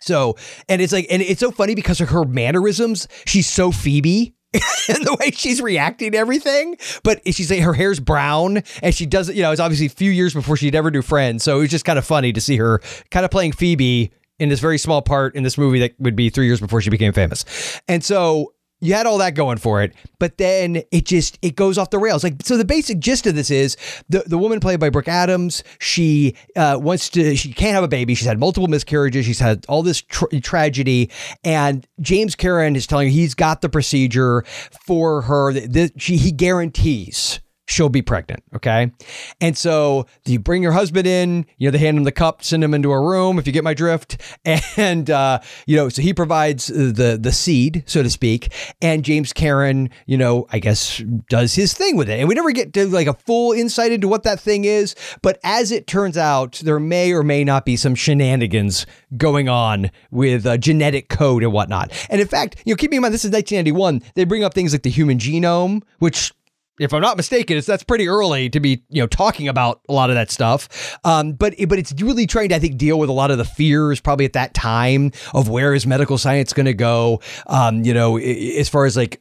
So, 0.00 0.36
and 0.68 0.82
it's 0.82 0.92
like, 0.92 1.06
and 1.10 1.22
it's 1.22 1.40
so 1.40 1.52
funny 1.52 1.74
because 1.74 2.00
of 2.00 2.08
her 2.08 2.24
mannerisms. 2.24 3.06
She's 3.24 3.46
so 3.46 3.70
Phoebe 3.70 4.34
and 4.88 5.06
the 5.06 5.16
way 5.20 5.30
she's 5.30 5.60
reacting 5.60 6.12
to 6.12 6.18
everything. 6.18 6.76
But 7.02 7.20
she's 7.26 7.50
like, 7.50 7.60
her 7.60 7.72
hair's 7.72 8.00
brown 8.00 8.62
and 8.82 8.94
she 8.94 9.06
does 9.06 9.28
it, 9.28 9.36
you 9.36 9.42
know, 9.42 9.52
it's 9.52 9.60
obviously 9.60 9.86
a 9.86 9.90
few 9.90 10.10
years 10.10 10.34
before 10.34 10.56
she'd 10.56 10.74
ever 10.74 10.90
do 10.90 11.02
Friends. 11.02 11.42
So 11.42 11.58
it 11.58 11.60
was 11.60 11.70
just 11.70 11.84
kind 11.84 11.98
of 11.98 12.04
funny 12.04 12.32
to 12.32 12.40
see 12.40 12.56
her 12.56 12.80
kind 13.10 13.24
of 13.24 13.30
playing 13.30 13.52
Phoebe 13.52 14.12
in 14.38 14.48
this 14.48 14.60
very 14.60 14.78
small 14.78 15.02
part 15.02 15.34
in 15.34 15.42
this 15.42 15.56
movie 15.56 15.78
that 15.80 15.94
would 15.98 16.16
be 16.16 16.28
three 16.28 16.46
years 16.46 16.60
before 16.60 16.80
she 16.80 16.90
became 16.90 17.12
famous. 17.12 17.44
And 17.88 18.02
so 18.04 18.51
you 18.82 18.94
had 18.94 19.06
all 19.06 19.18
that 19.18 19.34
going 19.34 19.58
for 19.58 19.80
it, 19.82 19.94
but 20.18 20.38
then 20.38 20.82
it 20.90 21.06
just 21.06 21.38
it 21.40 21.54
goes 21.54 21.78
off 21.78 21.90
the 21.90 21.98
rails. 21.98 22.24
Like 22.24 22.42
so, 22.42 22.56
the 22.56 22.64
basic 22.64 22.98
gist 22.98 23.26
of 23.28 23.36
this 23.36 23.50
is 23.50 23.76
the 24.08 24.24
the 24.26 24.36
woman 24.36 24.58
played 24.58 24.80
by 24.80 24.90
Brooke 24.90 25.08
Adams. 25.08 25.62
She 25.78 26.34
uh, 26.56 26.78
wants 26.80 27.08
to. 27.10 27.36
She 27.36 27.52
can't 27.52 27.74
have 27.74 27.84
a 27.84 27.88
baby. 27.88 28.14
She's 28.14 28.26
had 28.26 28.40
multiple 28.40 28.66
miscarriages. 28.66 29.24
She's 29.24 29.38
had 29.38 29.64
all 29.68 29.84
this 29.84 30.02
tr- 30.02 30.26
tragedy, 30.42 31.10
and 31.44 31.86
James 32.00 32.34
Karen 32.34 32.74
is 32.74 32.86
telling 32.86 33.06
her 33.06 33.12
he's 33.12 33.34
got 33.34 33.62
the 33.62 33.68
procedure 33.68 34.44
for 34.84 35.22
her. 35.22 35.52
That 35.52 36.00
she 36.02 36.16
he 36.16 36.32
guarantees 36.32 37.40
she'll 37.72 37.88
be 37.88 38.02
pregnant. 38.02 38.42
Okay. 38.54 38.92
And 39.40 39.56
so 39.56 40.06
you 40.26 40.38
bring 40.38 40.62
your 40.62 40.72
husband 40.72 41.06
in, 41.06 41.46
you 41.56 41.68
know, 41.68 41.72
they 41.72 41.78
hand 41.78 41.96
him 41.96 42.04
the 42.04 42.12
cup, 42.12 42.44
send 42.44 42.62
him 42.62 42.74
into 42.74 42.92
a 42.92 43.00
room, 43.00 43.38
if 43.38 43.46
you 43.46 43.52
get 43.52 43.64
my 43.64 43.74
drift. 43.74 44.20
And, 44.76 45.10
uh, 45.10 45.40
you 45.66 45.76
know, 45.76 45.88
so 45.88 46.02
he 46.02 46.14
provides 46.14 46.66
the, 46.66 47.18
the 47.20 47.32
seed, 47.32 47.84
so 47.86 48.02
to 48.02 48.10
speak. 48.10 48.52
And 48.80 49.04
James 49.04 49.32
Karen, 49.32 49.90
you 50.06 50.16
know, 50.16 50.46
I 50.50 50.58
guess 50.58 51.02
does 51.28 51.54
his 51.54 51.74
thing 51.74 51.96
with 51.96 52.08
it. 52.08 52.18
And 52.18 52.28
we 52.28 52.34
never 52.34 52.52
get 52.52 52.72
to 52.74 52.86
like 52.86 53.06
a 53.06 53.14
full 53.14 53.52
insight 53.52 53.92
into 53.92 54.08
what 54.08 54.22
that 54.24 54.40
thing 54.40 54.64
is. 54.64 54.94
But 55.20 55.38
as 55.44 55.72
it 55.72 55.86
turns 55.86 56.16
out, 56.16 56.60
there 56.64 56.80
may 56.80 57.12
or 57.12 57.22
may 57.22 57.44
not 57.44 57.64
be 57.64 57.76
some 57.76 57.94
shenanigans 57.94 58.86
going 59.16 59.48
on 59.48 59.90
with 60.10 60.46
uh, 60.46 60.56
genetic 60.56 61.08
code 61.08 61.42
and 61.42 61.52
whatnot. 61.52 61.92
And 62.08 62.20
in 62.20 62.26
fact, 62.26 62.62
you 62.64 62.72
know, 62.72 62.76
keeping 62.76 62.96
in 62.96 63.02
mind, 63.02 63.14
this 63.14 63.24
is 63.24 63.30
1991, 63.30 64.02
they 64.14 64.24
bring 64.24 64.44
up 64.44 64.54
things 64.54 64.72
like 64.72 64.82
the 64.82 64.90
human 64.90 65.18
genome, 65.18 65.82
which 65.98 66.32
if 66.80 66.94
I'm 66.94 67.02
not 67.02 67.16
mistaken, 67.16 67.58
it's 67.58 67.66
that's 67.66 67.82
pretty 67.82 68.08
early 68.08 68.48
to 68.50 68.60
be 68.60 68.82
you 68.88 69.02
know 69.02 69.06
talking 69.06 69.48
about 69.48 69.80
a 69.88 69.92
lot 69.92 70.10
of 70.10 70.16
that 70.16 70.30
stuff. 70.30 70.98
Um, 71.04 71.32
but 71.32 71.54
but 71.68 71.78
it's 71.78 71.92
really 72.00 72.26
trying 72.26 72.48
to 72.50 72.56
I 72.56 72.58
think 72.58 72.78
deal 72.78 72.98
with 72.98 73.08
a 73.10 73.12
lot 73.12 73.30
of 73.30 73.38
the 73.38 73.44
fears 73.44 74.00
probably 74.00 74.24
at 74.24 74.32
that 74.32 74.54
time 74.54 75.12
of 75.34 75.48
where 75.48 75.74
is 75.74 75.86
medical 75.86 76.18
science 76.18 76.52
going 76.52 76.66
to 76.66 76.74
go. 76.74 77.20
Um, 77.46 77.84
you 77.84 77.94
know, 77.94 78.16
as 78.18 78.68
far 78.68 78.86
as 78.86 78.96
like 78.96 79.20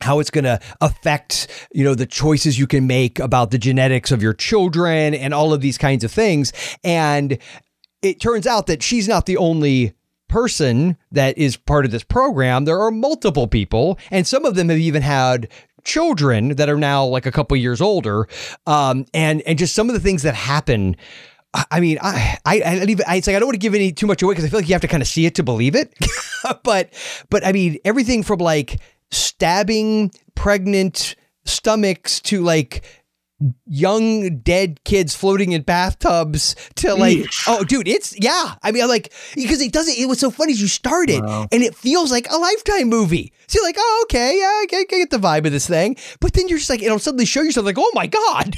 how 0.00 0.18
it's 0.18 0.30
going 0.30 0.44
to 0.44 0.60
affect 0.80 1.48
you 1.72 1.84
know 1.84 1.94
the 1.94 2.06
choices 2.06 2.58
you 2.58 2.66
can 2.66 2.86
make 2.86 3.18
about 3.18 3.50
the 3.50 3.58
genetics 3.58 4.10
of 4.10 4.22
your 4.22 4.34
children 4.34 5.14
and 5.14 5.32
all 5.32 5.52
of 5.52 5.60
these 5.60 5.78
kinds 5.78 6.04
of 6.04 6.10
things 6.10 6.52
and 6.82 7.38
it 8.02 8.20
turns 8.20 8.46
out 8.46 8.66
that 8.66 8.82
she's 8.82 9.08
not 9.08 9.24
the 9.24 9.36
only 9.36 9.94
person 10.28 10.96
that 11.12 11.38
is 11.38 11.56
part 11.56 11.84
of 11.84 11.90
this 11.90 12.02
program 12.02 12.64
there 12.64 12.78
are 12.78 12.90
multiple 12.90 13.46
people 13.46 13.98
and 14.10 14.26
some 14.26 14.44
of 14.44 14.56
them 14.56 14.68
have 14.68 14.78
even 14.78 15.00
had 15.00 15.48
children 15.84 16.50
that 16.56 16.68
are 16.68 16.76
now 16.76 17.04
like 17.04 17.26
a 17.26 17.32
couple 17.32 17.56
years 17.56 17.80
older 17.80 18.26
um, 18.66 19.06
and 19.14 19.42
and 19.42 19.58
just 19.58 19.74
some 19.74 19.88
of 19.88 19.94
the 19.94 20.00
things 20.00 20.22
that 20.22 20.34
happen 20.34 20.96
I 21.70 21.78
mean, 21.78 21.98
I, 22.02 22.38
I, 22.44 22.60
I, 22.60 22.84
even, 22.84 23.04
I, 23.06 23.16
it's 23.16 23.28
like 23.28 23.36
I 23.36 23.38
don't 23.38 23.46
want 23.46 23.54
to 23.54 23.60
give 23.60 23.74
any 23.76 23.92
too 23.92 24.08
much 24.08 24.22
away 24.22 24.32
because 24.32 24.44
I 24.44 24.48
feel 24.48 24.58
like 24.58 24.68
you 24.68 24.74
have 24.74 24.82
to 24.82 24.88
kind 24.88 25.02
of 25.02 25.06
see 25.06 25.24
it 25.24 25.36
to 25.36 25.44
believe 25.44 25.76
it. 25.76 25.94
but, 26.64 26.92
but 27.30 27.46
I 27.46 27.52
mean, 27.52 27.78
everything 27.84 28.24
from 28.24 28.40
like 28.40 28.80
stabbing 29.12 30.10
pregnant 30.34 31.14
stomachs 31.44 32.20
to 32.22 32.42
like 32.42 32.82
young 33.66 34.38
dead 34.38 34.82
kids 34.84 35.14
floating 35.14 35.52
in 35.52 35.62
bathtubs 35.62 36.54
to 36.76 36.94
like 36.94 37.18
Eesh. 37.18 37.44
oh 37.48 37.64
dude 37.64 37.88
it's 37.88 38.18
yeah. 38.20 38.54
I 38.62 38.70
mean 38.70 38.82
I'm 38.82 38.88
like 38.88 39.12
because 39.34 39.60
it 39.60 39.72
doesn't 39.72 39.98
it 39.98 40.06
was 40.06 40.20
so 40.20 40.30
funny 40.30 40.52
as 40.52 40.60
you 40.60 40.68
started 40.68 41.22
Wow. 41.22 41.46
and 41.50 41.62
it 41.62 41.74
feels 41.74 42.10
like 42.12 42.30
a 42.30 42.36
lifetime 42.36 42.88
movie. 42.88 43.32
So 43.48 43.58
you're 43.58 43.66
like 43.66 43.76
oh 43.78 44.06
okay 44.06 44.38
yeah 44.38 44.44
I 44.46 44.66
get, 44.68 44.78
I 44.80 44.84
get 44.84 45.10
the 45.10 45.18
vibe 45.18 45.46
of 45.46 45.52
this 45.52 45.66
thing. 45.66 45.96
But 46.20 46.32
then 46.32 46.48
you're 46.48 46.58
just 46.58 46.70
like 46.70 46.82
it'll 46.82 46.98
suddenly 46.98 47.26
show 47.26 47.42
yourself 47.42 47.66
like 47.66 47.76
oh 47.78 47.90
my 47.94 48.06
god 48.06 48.56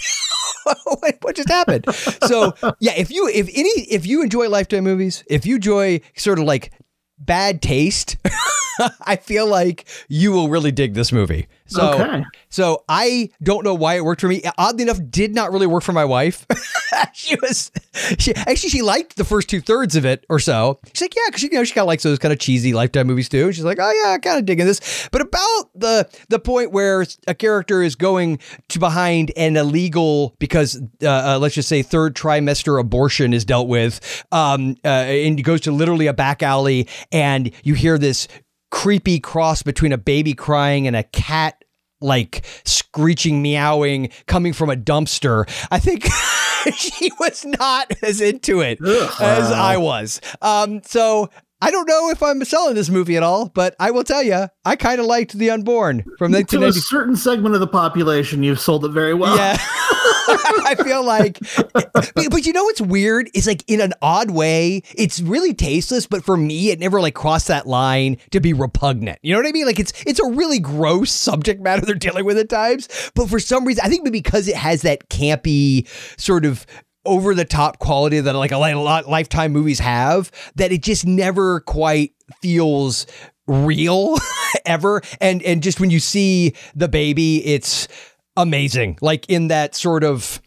what, 0.85 1.17
what 1.23 1.37
just 1.37 1.49
happened? 1.49 1.87
So 2.27 2.53
yeah 2.79 2.93
if 2.97 3.11
you 3.11 3.29
if 3.29 3.49
any 3.49 3.71
if 3.91 4.07
you 4.07 4.23
enjoy 4.23 4.49
lifetime 4.49 4.85
movies 4.85 5.25
if 5.29 5.47
you 5.47 5.57
enjoy 5.57 6.01
sort 6.17 6.39
of 6.39 6.45
like 6.45 6.73
bad 7.19 7.63
taste 7.63 8.19
i 9.07 9.17
feel 9.17 9.47
like 9.47 9.89
you 10.07 10.31
will 10.31 10.51
really 10.51 10.71
dig 10.71 10.93
this 10.93 11.11
movie 11.11 11.47
so 11.67 11.93
Okay. 11.95 12.25
so 12.49 12.85
I 12.89 13.31
don't 13.43 13.65
know 13.65 13.75
why 13.75 13.97
it 13.97 14.05
worked 14.05 14.21
for 14.21 14.29
me. 14.29 14.43
Oddly 14.59 14.83
enough, 14.83 15.01
did 15.11 15.35
not 15.35 15.53
really 15.53 15.67
work 15.67 15.83
for 15.83 15.93
my 15.93 16.05
wife. 16.05 16.47
she 17.13 17.37
was, 17.43 17.71
she 18.19 18.35
actually 18.35 18.71
she 18.71 18.83
liked 18.83 19.17
the 19.17 19.25
first 19.25 19.49
two 19.49 19.61
thirds 19.61 19.97
of 19.97 20.05
it 20.05 20.25
or 20.29 20.39
so. 20.39 20.79
She's 20.93 21.03
like, 21.03 21.17
yeah, 21.17 21.23
because 21.27 21.41
she 21.41 21.49
you 21.49 21.55
know 21.55 21.65
she 21.65 21.75
kind 21.75 21.83
of 21.83 21.89
likes 21.89 22.03
those 22.03 22.19
kind 22.19 22.33
of 22.33 22.39
cheesy 22.39 22.73
lifetime 22.73 23.07
movies 23.07 23.29
too. 23.29 23.53
She's 23.53 23.65
like, 23.65 23.79
oh 23.81 24.03
yeah, 24.05 24.13
I 24.13 24.19
kind 24.19 24.39
of 24.39 24.45
digging 24.47 24.67
this. 24.67 25.09
But 25.13 25.21
about 25.23 25.71
the 25.75 26.09
the 26.29 26.39
point 26.39 26.73
where 26.73 27.05
a 27.27 27.35
character 27.35 27.83
is 27.83 27.95
going 27.97 28.39
to 28.69 28.79
behind 28.79 29.33
an 29.37 29.57
illegal 29.57 30.35
because 30.39 30.81
uh, 31.03 31.07
uh, 31.09 31.39
let's 31.41 31.55
just 31.55 31.69
say 31.69 31.83
third 31.83 32.15
trimester 32.15 32.81
abortion 32.81 33.33
is 33.33 33.45
dealt 33.45 33.69
with, 33.69 34.25
um, 34.33 34.77
uh, 34.85 34.89
and 34.89 35.43
goes 35.43 35.63
to 35.63 35.73
literally 35.73 36.07
a 36.07 36.13
back 36.13 36.43
alley, 36.43 36.89
and 37.13 37.51
you 37.63 37.75
hear 37.75 37.99
this 37.99 38.29
creepy 38.77 39.19
cross 39.19 39.63
between 39.63 39.91
a 39.91 39.97
baby 39.97 40.35
crying 40.35 40.87
and 40.87 40.95
a 40.95 41.03
cat 41.03 41.65
like 42.03 42.45
screeching 42.67 43.41
meowing 43.41 44.11
coming 44.27 44.53
from 44.53 44.69
a 44.69 44.77
dumpster. 44.77 45.49
I 45.71 45.79
think 45.79 46.05
she 46.77 47.11
was 47.19 47.47
not 47.47 47.91
as 48.03 48.21
into 48.21 48.61
it 48.61 48.79
as 48.85 49.51
i 49.51 49.79
was. 49.79 50.21
Um 50.43 50.83
so 50.83 51.31
i 51.67 51.71
don't 51.71 51.89
know 51.89 52.11
if 52.11 52.23
i'm 52.23 52.43
selling 52.45 52.75
this 52.75 52.89
movie 52.89 53.17
at 53.17 53.23
all 53.23 53.49
but 53.49 53.75
i 53.79 53.91
will 53.91 54.05
tell 54.05 54.23
you 54.23 54.47
i 54.65 54.77
kind 54.77 55.01
of 55.01 55.07
liked 55.07 55.33
the 55.33 55.51
unborn 55.51 56.05
from 56.19 56.33
the 56.33 56.45
to 56.45 56.65
a 56.65 56.73
certain 56.73 57.17
segment 57.17 57.55
of 57.55 57.61
the 57.61 57.67
population, 57.67 58.43
you've 58.43 58.61
sold 58.61 58.85
it 58.85 58.91
very 58.91 59.15
well. 59.15 59.37
yeah. 59.37 59.59
I 60.29 60.75
feel 60.83 61.05
like, 61.05 61.39
but, 61.73 61.91
but 62.15 62.47
you 62.47 62.53
know 62.53 62.65
what's 62.65 62.81
weird? 62.81 63.31
Is 63.35 63.47
like 63.47 63.65
in 63.69 63.81
an 63.81 63.93
odd 64.03 64.31
way, 64.31 64.83
it's 64.97 65.21
really 65.21 65.55
tasteless. 65.55 66.07
But 66.07 66.25
for 66.25 66.37
me, 66.37 66.71
it 66.71 66.81
never 66.81 67.01
like 67.01 67.15
crossed 67.15 67.49
that 67.49 67.67
line 67.67 68.17
to 68.31 68.41
be 68.41 68.53
repugnant. 68.53 69.19
You 69.23 69.33
know 69.33 69.39
what 69.39 69.49
I 69.49 69.53
mean? 69.53 69.67
Like 69.67 69.79
it's 69.79 69.93
it's 70.05 70.19
a 70.19 70.27
really 70.27 70.59
gross 70.59 71.13
subject 71.13 71.61
matter 71.61 71.85
they're 71.87 71.95
dealing 71.95 72.25
with 72.25 72.39
at 72.39 72.49
times. 72.49 72.89
But 73.15 73.29
for 73.29 73.39
some 73.39 73.65
reason, 73.65 73.85
I 73.85 73.89
think 73.89 74.11
because 74.11 74.49
it 74.49 74.57
has 74.57 74.83
that 74.83 75.09
campy 75.09 75.89
sort 76.19 76.45
of 76.45 76.67
over 77.07 77.35
the 77.35 77.45
top 77.45 77.79
quality 77.79 78.21
that 78.21 78.35
like 78.35 78.53
a 78.53 78.59
li- 78.59 78.75
lot 78.75 79.09
lifetime 79.09 79.53
movies 79.53 79.79
have, 79.79 80.31
that 80.57 80.73
it 80.73 80.83
just 80.83 81.07
never 81.07 81.61
quite 81.61 82.13
feels 82.43 83.07
real 83.47 84.17
ever. 84.67 85.01
And 85.21 85.43
and 85.43 85.63
just 85.63 85.81
when 85.81 85.91
you 85.91 86.01
see 86.01 86.55
the 86.75 86.89
baby, 86.89 87.45
it's 87.47 87.89
amazing. 88.37 88.99
Like 89.01 89.25
in 89.31 89.49
that 89.49 89.75
sort 89.75 90.05
of, 90.05 90.41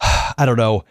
I 0.38 0.44
don't 0.46 0.56
know, 0.58 0.84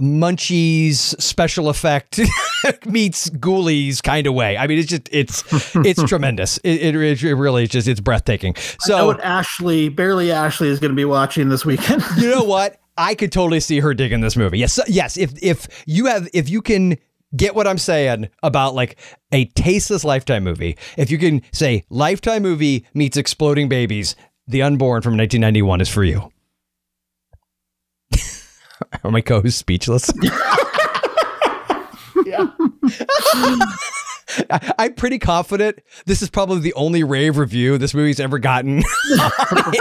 Munchies 0.00 1.20
special 1.22 1.68
effect 1.68 2.18
meets 2.86 3.30
Ghoulies 3.30 4.02
kind 4.02 4.26
of 4.26 4.34
way. 4.34 4.56
I 4.56 4.66
mean, 4.66 4.78
it's 4.78 4.88
just 4.88 5.08
it's 5.12 5.44
it's 5.76 6.02
tremendous. 6.02 6.58
It, 6.58 6.94
it, 6.94 7.22
it 7.22 7.34
really 7.34 7.62
is 7.64 7.68
just 7.68 7.86
it's 7.88 8.00
breathtaking. 8.00 8.54
I 8.56 8.60
know 8.60 8.76
So 8.80 9.06
what 9.06 9.20
Ashley, 9.22 9.88
barely 9.88 10.32
Ashley, 10.32 10.68
is 10.68 10.80
going 10.80 10.90
to 10.90 10.96
be 10.96 11.04
watching 11.04 11.48
this 11.50 11.64
weekend. 11.64 12.02
you 12.18 12.30
know 12.30 12.42
what? 12.42 12.80
I 12.96 13.14
could 13.14 13.32
totally 13.32 13.60
see 13.60 13.80
her 13.80 13.94
digging 13.94 14.20
this 14.20 14.36
movie. 14.36 14.58
Yes, 14.58 14.78
yes. 14.86 15.16
If 15.16 15.32
if 15.42 15.84
you 15.86 16.06
have 16.06 16.28
if 16.34 16.48
you 16.50 16.62
can 16.62 16.98
get 17.34 17.54
what 17.54 17.66
I'm 17.66 17.78
saying 17.78 18.28
about 18.42 18.74
like 18.74 18.98
a 19.32 19.46
tasteless 19.46 20.04
lifetime 20.04 20.44
movie, 20.44 20.76
if 20.96 21.10
you 21.10 21.18
can 21.18 21.42
say 21.52 21.84
lifetime 21.88 22.42
movie 22.42 22.86
meets 22.94 23.16
exploding 23.16 23.68
babies, 23.68 24.14
The 24.46 24.62
Unborn 24.62 25.02
from 25.02 25.16
1991 25.16 25.80
is 25.80 25.88
for 25.88 26.04
you. 26.04 26.30
Are 29.04 29.10
my 29.10 29.20
co-hosts 29.20 29.58
speechless? 29.58 30.10
I, 34.50 34.72
I'm 34.78 34.94
pretty 34.94 35.18
confident 35.18 35.80
this 36.06 36.22
is 36.22 36.30
probably 36.30 36.60
the 36.60 36.74
only 36.74 37.04
rave 37.04 37.36
review 37.36 37.78
this 37.78 37.94
movie's 37.94 38.20
ever 38.20 38.38
gotten 38.38 38.82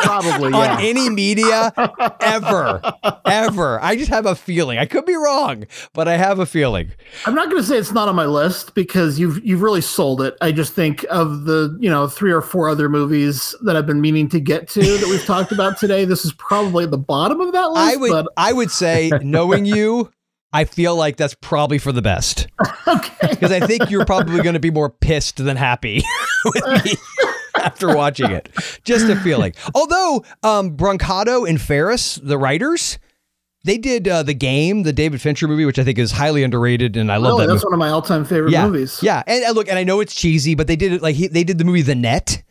Probably, 0.04 0.54
on 0.54 0.64
yeah. 0.64 0.78
any 0.80 1.10
media 1.10 1.74
ever, 2.22 2.82
ever. 3.26 3.82
I 3.82 3.96
just 3.96 4.10
have 4.10 4.26
a 4.26 4.36
feeling. 4.36 4.78
I 4.78 4.86
could 4.86 5.06
be 5.06 5.16
wrong, 5.16 5.66
but 5.94 6.08
I 6.08 6.18
have 6.18 6.40
a 6.40 6.46
feeling. 6.46 6.92
I'm 7.26 7.36
not 7.36 7.50
going 7.50 7.62
to 7.62 7.68
say 7.68 7.78
it's 7.78 7.92
not 7.92 8.08
on 8.08 8.16
my 8.16 8.26
list 8.26 8.76
because 8.76 9.20
you've 9.20 9.44
you've 9.46 9.62
really 9.62 9.82
sold 9.82 10.22
it. 10.22 10.36
I 10.42 10.52
just 10.52 10.74
think 10.74 11.06
of 11.10 11.46
the 11.46 11.78
you 11.80 11.90
know 11.90 12.08
three 12.08 12.32
or 12.32 12.42
four 12.42 12.70
other 12.70 12.90
movies 12.90 13.56
that 13.64 13.76
I've 13.76 13.86
been 13.86 14.02
meaning 14.02 14.30
to 14.30 14.40
get 14.40 14.68
to 14.70 14.82
that 14.82 15.08
we've 15.10 15.26
talked 15.26 15.52
about 15.52 15.78
today. 15.78 16.06
This 16.06 16.26
is 16.26 16.34
probably 16.34 16.86
at 16.86 16.92
the 16.92 16.98
bottom 16.98 17.40
of 17.42 17.54
that 17.54 17.72
list. 17.72 17.94
I 17.94 17.96
would, 17.98 18.12
but 18.12 18.28
I 18.38 18.54
would 18.54 18.72
say, 18.72 19.12
knowing 19.22 19.66
you, 19.66 20.12
I 20.54 20.66
feel 20.66 20.96
like 20.96 21.16
that's 21.18 21.36
probably 21.36 21.78
for 21.78 21.92
the 21.92 22.02
best. 22.02 22.48
okay, 22.88 23.28
because 23.30 23.52
I 23.52 23.66
think 23.66 23.90
you're 23.90 24.06
probably 24.06 24.42
going 24.42 24.54
to 24.54 24.60
be 24.60 24.72
more 24.72 24.90
pissed 24.90 25.38
than 25.38 25.56
happy 25.58 26.04
with 26.46 26.86
me 26.86 26.94
after 27.56 27.96
watching 27.96 28.32
it. 28.32 28.50
Just 28.84 29.08
a 29.08 29.16
feeling. 29.16 29.54
Although 29.74 30.26
um, 30.44 30.76
Brancato 30.76 31.48
and 31.48 31.60
Ferris, 31.60 32.16
the 32.16 32.38
writers, 32.38 33.00
they 33.64 33.78
did 33.78 34.08
uh, 34.08 34.24
the 34.24 34.34
game, 34.34 34.84
the 34.84 34.92
David 34.92 35.22
Fincher 35.22 35.48
movie, 35.48 35.66
which 35.66 35.80
I 35.80 35.84
think 35.84 35.98
is 35.98 36.12
highly 36.12 36.44
underrated, 36.44 36.98
and 36.98 37.12
I 37.12 37.18
love 37.18 37.34
really, 37.34 37.48
that. 37.48 37.54
that's 37.54 37.64
movie. 37.64 37.72
one 37.72 37.74
of 37.74 37.80
my 37.80 37.90
all-time 37.90 38.26
favorite 38.26 38.52
yeah, 38.52 38.66
movies. 38.66 39.00
yeah, 39.02 39.24
and, 39.28 39.44
and 39.44 39.56
look, 39.56 39.70
and 39.70 39.78
I 39.78 39.84
know 39.84 40.00
it's 40.02 40.16
cheesy, 40.16 40.56
but 40.56 40.68
they 40.68 40.76
did 40.76 40.92
it 40.94 41.02
like 41.02 41.16
he, 41.16 41.28
they 41.28 41.44
did 41.44 41.60
the 41.60 41.64
movie 41.64 41.82
The 41.82 41.96
Net 41.96 42.44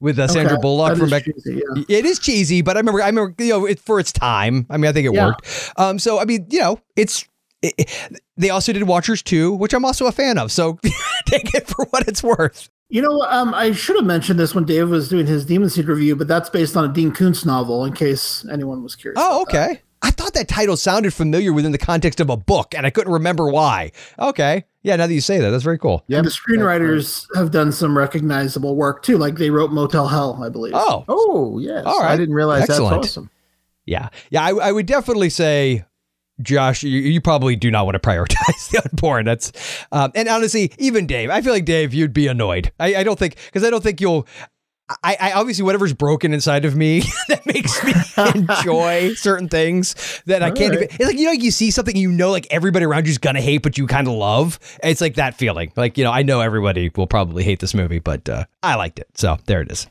with 0.00 0.18
uh, 0.18 0.28
Sandra 0.28 0.54
Okay, 0.54 0.60
Bullock 0.62 0.90
that 0.90 0.96
from 0.98 1.04
is 1.06 1.10
back. 1.10 1.24
cheesy, 1.24 1.54
yeah. 1.76 1.84
It 1.88 2.04
is 2.04 2.18
cheesy, 2.18 2.62
but 2.62 2.76
I 2.76 2.80
remember, 2.80 3.02
I 3.02 3.06
remember, 3.08 3.34
you 3.42 3.50
know, 3.50 3.66
it, 3.66 3.80
for 3.80 3.98
its 4.00 4.12
time. 4.12 4.66
I 4.70 4.76
mean, 4.76 4.88
I 4.88 4.92
think 4.92 5.06
it 5.06 5.14
Yeah. 5.14 5.26
worked. 5.26 5.72
Um, 5.76 5.98
so 5.98 6.18
I 6.18 6.24
mean, 6.24 6.46
you 6.50 6.60
know, 6.60 6.80
it's. 6.96 7.26
It, 7.62 7.74
it- 7.78 8.20
they 8.36 8.50
also 8.50 8.72
did 8.72 8.84
Watchers 8.84 9.20
2, 9.22 9.52
which 9.54 9.74
I'm 9.74 9.84
also 9.84 10.06
a 10.06 10.12
fan 10.12 10.38
of. 10.38 10.52
So 10.52 10.78
take 11.26 11.52
it 11.56 11.66
for 11.66 11.86
what 11.86 12.06
it's 12.06 12.22
worth. 12.22 12.68
You 12.88 13.02
know, 13.02 13.20
um, 13.22 13.52
I 13.52 13.72
should 13.72 13.96
have 13.96 14.04
mentioned 14.06 14.38
this 14.38 14.54
when 14.54 14.64
Dave 14.64 14.88
was 14.88 15.08
doing 15.08 15.26
his 15.26 15.44
Demon 15.44 15.68
Seed 15.68 15.88
review, 15.88 16.14
but 16.14 16.28
that's 16.28 16.48
based 16.48 16.76
on 16.76 16.88
a 16.88 16.92
Dean 16.92 17.10
Koontz 17.10 17.44
novel. 17.44 17.84
In 17.84 17.92
case 17.92 18.46
anyone 18.50 18.84
was 18.84 18.94
curious. 18.94 19.20
Oh, 19.20 19.42
okay. 19.42 19.82
I 20.02 20.12
thought 20.12 20.34
that 20.34 20.46
title 20.46 20.76
sounded 20.76 21.12
familiar 21.12 21.52
within 21.52 21.72
the 21.72 21.78
context 21.78 22.20
of 22.20 22.30
a 22.30 22.36
book, 22.36 22.74
and 22.76 22.86
I 22.86 22.90
couldn't 22.90 23.12
remember 23.12 23.50
why. 23.50 23.90
Okay. 24.20 24.64
Yeah, 24.88 24.96
now 24.96 25.06
that 25.06 25.12
you 25.12 25.20
say 25.20 25.36
that, 25.38 25.50
that's 25.50 25.64
very 25.64 25.76
cool. 25.76 26.02
and 26.08 26.24
the 26.24 26.30
screenwriters 26.30 27.26
have 27.36 27.50
done 27.50 27.72
some 27.72 27.94
recognizable 27.96 28.74
work 28.74 29.02
too. 29.02 29.18
Like 29.18 29.36
they 29.36 29.50
wrote 29.50 29.70
Motel 29.70 30.08
Hell, 30.08 30.42
I 30.42 30.48
believe. 30.48 30.72
Oh. 30.74 31.04
Oh, 31.08 31.58
yes. 31.58 31.84
All 31.84 32.00
right. 32.00 32.12
I 32.12 32.16
didn't 32.16 32.34
realize 32.34 32.62
Excellent. 32.62 33.02
that's 33.02 33.12
awesome. 33.12 33.30
Yeah. 33.84 34.08
Yeah, 34.30 34.44
I, 34.44 34.54
I 34.54 34.72
would 34.72 34.86
definitely 34.86 35.28
say, 35.28 35.84
Josh, 36.40 36.82
you, 36.84 37.00
you 37.00 37.20
probably 37.20 37.54
do 37.54 37.70
not 37.70 37.84
want 37.84 38.02
to 38.02 38.08
prioritize 38.08 38.70
the 38.70 38.82
unborn. 38.90 39.26
That's, 39.26 39.52
um, 39.92 40.10
and 40.14 40.26
honestly, 40.26 40.72
even 40.78 41.06
Dave, 41.06 41.28
I 41.28 41.42
feel 41.42 41.52
like 41.52 41.66
Dave, 41.66 41.92
you'd 41.92 42.14
be 42.14 42.26
annoyed. 42.26 42.72
I, 42.80 42.94
I 42.96 43.02
don't 43.02 43.18
think, 43.18 43.36
because 43.44 43.64
I 43.64 43.68
don't 43.68 43.82
think 43.82 44.00
you'll. 44.00 44.26
I, 45.02 45.16
I 45.20 45.32
obviously 45.32 45.64
whatever's 45.64 45.92
broken 45.92 46.32
inside 46.32 46.64
of 46.64 46.74
me 46.74 47.00
that 47.28 47.44
makes 47.46 47.82
me 47.84 47.92
enjoy 48.34 49.14
certain 49.14 49.48
things 49.48 50.22
that 50.26 50.42
I 50.42 50.50
can't 50.50 50.74
All 50.74 50.82
even. 50.82 50.88
It's 50.90 51.04
like 51.04 51.18
you 51.18 51.26
know, 51.26 51.32
you 51.32 51.50
see 51.50 51.70
something 51.70 51.96
you 51.96 52.10
know, 52.10 52.30
like 52.30 52.46
everybody 52.50 52.84
around 52.84 53.06
you's 53.06 53.18
gonna 53.18 53.40
hate, 53.40 53.62
but 53.62 53.76
you 53.76 53.86
kind 53.86 54.06
of 54.06 54.14
love. 54.14 54.58
It's 54.82 55.00
like 55.00 55.14
that 55.14 55.34
feeling. 55.34 55.72
Like 55.76 55.98
you 55.98 56.04
know, 56.04 56.12
I 56.12 56.22
know 56.22 56.40
everybody 56.40 56.90
will 56.96 57.06
probably 57.06 57.44
hate 57.44 57.60
this 57.60 57.74
movie, 57.74 57.98
but 57.98 58.28
uh, 58.28 58.44
I 58.62 58.76
liked 58.76 58.98
it, 58.98 59.08
so 59.14 59.38
there 59.46 59.60
it 59.60 59.70
is. 59.70 59.86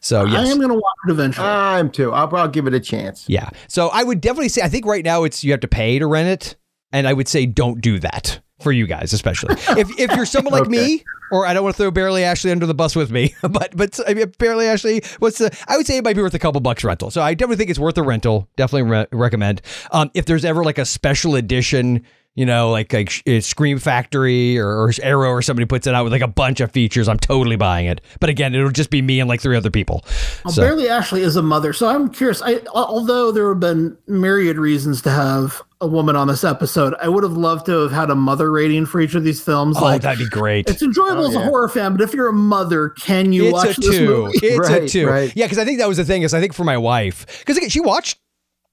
So 0.00 0.24
yes, 0.24 0.46
I 0.46 0.50
am 0.50 0.58
going 0.58 0.68
to 0.68 0.74
watch 0.74 0.96
it 1.06 1.10
eventually. 1.10 1.46
I'm 1.46 1.90
too. 1.90 2.12
I'll, 2.12 2.34
I'll 2.36 2.48
give 2.48 2.66
it 2.66 2.74
a 2.74 2.80
chance. 2.80 3.24
yeah. 3.28 3.48
So 3.68 3.88
I 3.88 4.02
would 4.02 4.20
definitely 4.20 4.50
say 4.50 4.62
I 4.62 4.68
think 4.68 4.84
right 4.84 5.04
now 5.04 5.24
it's 5.24 5.42
you 5.42 5.52
have 5.52 5.60
to 5.60 5.68
pay 5.68 5.98
to 5.98 6.06
rent 6.06 6.28
it, 6.28 6.56
and 6.92 7.08
I 7.08 7.12
would 7.12 7.28
say 7.28 7.46
don't 7.46 7.80
do 7.80 7.98
that 8.00 8.40
for 8.60 8.72
you 8.72 8.86
guys, 8.86 9.12
especially 9.12 9.54
if 9.78 9.88
if 9.98 10.14
you're 10.16 10.26
someone 10.26 10.52
like 10.52 10.68
me, 10.68 11.04
or 11.30 11.46
I 11.46 11.54
don't 11.54 11.62
want 11.62 11.76
to 11.76 11.82
throw 11.82 11.90
Barely 11.90 12.24
Ashley 12.24 12.50
under 12.50 12.66
the 12.66 12.74
bus 12.74 12.96
with 12.96 13.10
me, 13.10 13.34
but 13.42 13.76
but 13.76 13.98
I 14.06 14.14
mean, 14.14 14.32
Barely 14.38 14.66
Ashley, 14.66 15.02
what's 15.18 15.38
the? 15.38 15.56
I 15.68 15.76
would 15.76 15.86
say 15.86 15.96
it 15.96 16.04
might 16.04 16.16
be 16.16 16.22
worth 16.22 16.34
a 16.34 16.38
couple 16.38 16.60
bucks 16.60 16.84
rental. 16.84 17.10
So 17.10 17.22
I 17.22 17.34
definitely 17.34 17.56
think 17.56 17.70
it's 17.70 17.78
worth 17.78 17.98
a 17.98 18.02
rental. 18.02 18.48
Definitely 18.56 18.90
re- 18.90 19.06
recommend. 19.12 19.62
Um, 19.92 20.10
if 20.14 20.26
there's 20.26 20.44
ever 20.44 20.64
like 20.64 20.78
a 20.78 20.84
special 20.84 21.34
edition. 21.36 22.04
You 22.38 22.46
know, 22.46 22.70
like 22.70 22.92
like 22.92 23.10
uh, 23.28 23.40
Scream 23.40 23.80
Factory 23.80 24.56
or, 24.58 24.68
or 24.68 24.92
Arrow 25.02 25.30
or 25.30 25.42
somebody 25.42 25.66
puts 25.66 25.88
it 25.88 25.94
out 25.94 26.04
with 26.04 26.12
like 26.12 26.22
a 26.22 26.28
bunch 26.28 26.60
of 26.60 26.70
features. 26.70 27.08
I'm 27.08 27.18
totally 27.18 27.56
buying 27.56 27.86
it. 27.86 28.00
But 28.20 28.30
again, 28.30 28.54
it'll 28.54 28.70
just 28.70 28.90
be 28.90 29.02
me 29.02 29.18
and 29.18 29.28
like 29.28 29.40
three 29.40 29.56
other 29.56 29.70
people. 29.72 30.04
Well, 30.44 30.54
So- 30.54 30.62
Barely 30.62 30.88
Ashley 30.88 31.22
is 31.22 31.34
a 31.34 31.42
mother, 31.42 31.72
so 31.72 31.88
I'm 31.88 32.10
curious. 32.10 32.40
I, 32.40 32.60
although 32.72 33.32
there 33.32 33.48
have 33.48 33.58
been 33.58 33.98
myriad 34.06 34.56
reasons 34.56 35.02
to 35.02 35.10
have 35.10 35.60
a 35.80 35.88
woman 35.88 36.14
on 36.14 36.28
this 36.28 36.44
episode, 36.44 36.94
I 37.02 37.08
would 37.08 37.24
have 37.24 37.32
loved 37.32 37.66
to 37.66 37.72
have 37.72 37.90
had 37.90 38.08
a 38.08 38.14
mother 38.14 38.52
rating 38.52 38.86
for 38.86 39.00
each 39.00 39.16
of 39.16 39.24
these 39.24 39.42
films. 39.42 39.76
Oh, 39.76 39.82
like, 39.82 40.02
that'd 40.02 40.20
be 40.20 40.28
great. 40.28 40.70
it's 40.70 40.82
enjoyable 40.82 41.24
Oh, 41.24 41.28
as 41.30 41.34
a 41.34 41.40
horror 41.40 41.68
fan, 41.68 41.90
but 41.92 42.02
if 42.02 42.14
you're 42.14 42.28
a 42.28 42.32
mother, 42.32 42.90
can 42.90 43.32
you 43.32 43.46
it's 43.46 43.52
watch 43.52 43.78
a 43.78 43.80
this 43.80 43.96
two. 43.98 44.06
movie? 44.06 44.38
It's 44.42 44.68
a 44.68 44.86
two. 44.88 45.08
right. 45.08 45.32
Yeah, 45.34 45.46
because 45.46 45.58
I 45.58 45.64
think 45.64 45.80
that 45.80 45.88
was 45.88 45.96
the 45.96 46.04
thing. 46.04 46.22
Is 46.22 46.34
I 46.34 46.40
think 46.40 46.52
for 46.54 46.62
my 46.62 46.76
wife, 46.78 47.26
because 47.40 47.56
again, 47.56 47.68
she 47.68 47.80
watched 47.80 48.18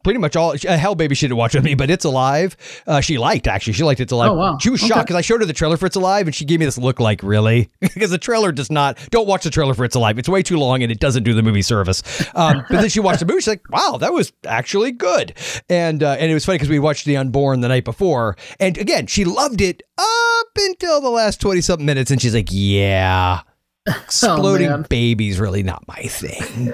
pretty 0.05 0.19
much 0.19 0.35
all. 0.35 0.51
Uh, 0.51 0.77
Hell 0.77 0.93
Baby, 0.95 1.15
she 1.15 1.25
didn't 1.27 1.37
watch 1.37 1.55
with 1.55 1.63
me, 1.63 1.73
but 1.73 1.89
It's 1.89 2.05
Alive. 2.05 2.55
Uh, 2.87 3.01
she 3.01 3.17
liked 3.17 3.47
actually. 3.47 3.73
She 3.73 3.83
liked 3.83 3.99
It's 3.99 4.11
Alive. 4.11 4.31
Oh, 4.31 4.35
wow. 4.35 4.57
She 4.59 4.69
was 4.69 4.81
Okay. 4.81 4.87
shocked 4.89 5.07
because 5.07 5.15
I 5.17 5.21
showed 5.21 5.41
her 5.41 5.45
the 5.45 5.51
trailer 5.53 5.75
for 5.77 5.87
It's 5.87 5.95
Alive, 5.95 6.27
and 6.27 6.35
she 6.35 6.45
gave 6.45 6.59
me 6.59 6.65
this 6.65 6.77
look 6.77 6.99
like, 6.99 7.21
really? 7.23 7.69
Because 7.81 8.11
the 8.11 8.17
trailer 8.17 8.51
does 8.51 8.69
not. 8.71 8.97
Don't 9.09 9.27
watch 9.27 9.43
the 9.43 9.49
trailer 9.49 9.73
for 9.73 9.83
It's 9.83 9.95
Alive. 9.95 10.17
It's 10.19 10.29
way 10.29 10.43
too 10.43 10.57
long 10.57 10.83
and 10.83 10.91
it 10.91 10.99
doesn't 10.99 11.23
do 11.23 11.33
the 11.33 11.41
movie 11.43 11.61
service. 11.63 12.03
Um, 12.35 12.63
but 12.69 12.81
then 12.81 12.89
she 12.89 12.99
watched 12.99 13.19
the 13.19 13.25
movie. 13.25 13.39
She's 13.39 13.47
like, 13.47 13.69
wow, 13.71 13.97
that 13.99 14.13
was 14.13 14.31
actually 14.45 14.91
good. 14.91 15.33
And 15.69 16.03
uh, 16.03 16.11
and 16.19 16.29
it 16.29 16.33
was 16.35 16.45
funny 16.45 16.57
because 16.59 16.69
we 16.69 16.77
watched 16.79 17.05
The 17.05 17.17
Unborn 17.17 17.61
the 17.61 17.67
night 17.67 17.83
before, 17.85 18.37
and 18.59 18.77
again, 18.77 19.07
she 19.07 19.25
loved 19.25 19.59
it 19.61 19.81
up 19.97 20.47
until 20.57 21.01
the 21.01 21.09
last 21.09 21.41
twenty 21.41 21.61
something 21.61 21.85
minutes, 21.85 22.11
and 22.11 22.21
she's 22.21 22.35
like, 22.35 22.49
yeah 22.51 23.41
exploding 24.03 24.69
man. 24.69 24.85
babies 24.89 25.39
really 25.39 25.63
not 25.63 25.87
my 25.87 26.03
thing. 26.03 26.71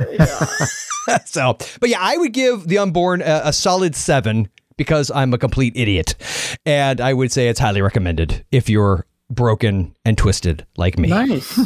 so, 1.25 1.57
but 1.79 1.89
yeah, 1.89 1.99
I 1.99 2.17
would 2.17 2.33
give 2.33 2.67
the 2.67 2.77
unborn 2.77 3.21
a, 3.21 3.41
a 3.45 3.53
solid 3.53 3.95
seven 3.95 4.49
because 4.77 5.11
I'm 5.11 5.33
a 5.33 5.37
complete 5.37 5.73
idiot, 5.75 6.15
and 6.65 7.01
I 7.01 7.13
would 7.13 7.31
say 7.31 7.49
it's 7.49 7.59
highly 7.59 7.81
recommended 7.81 8.45
if 8.51 8.69
you're 8.69 9.05
broken 9.29 9.95
and 10.05 10.17
twisted 10.17 10.65
like 10.77 10.97
me. 10.97 11.09
Nice. 11.09 11.57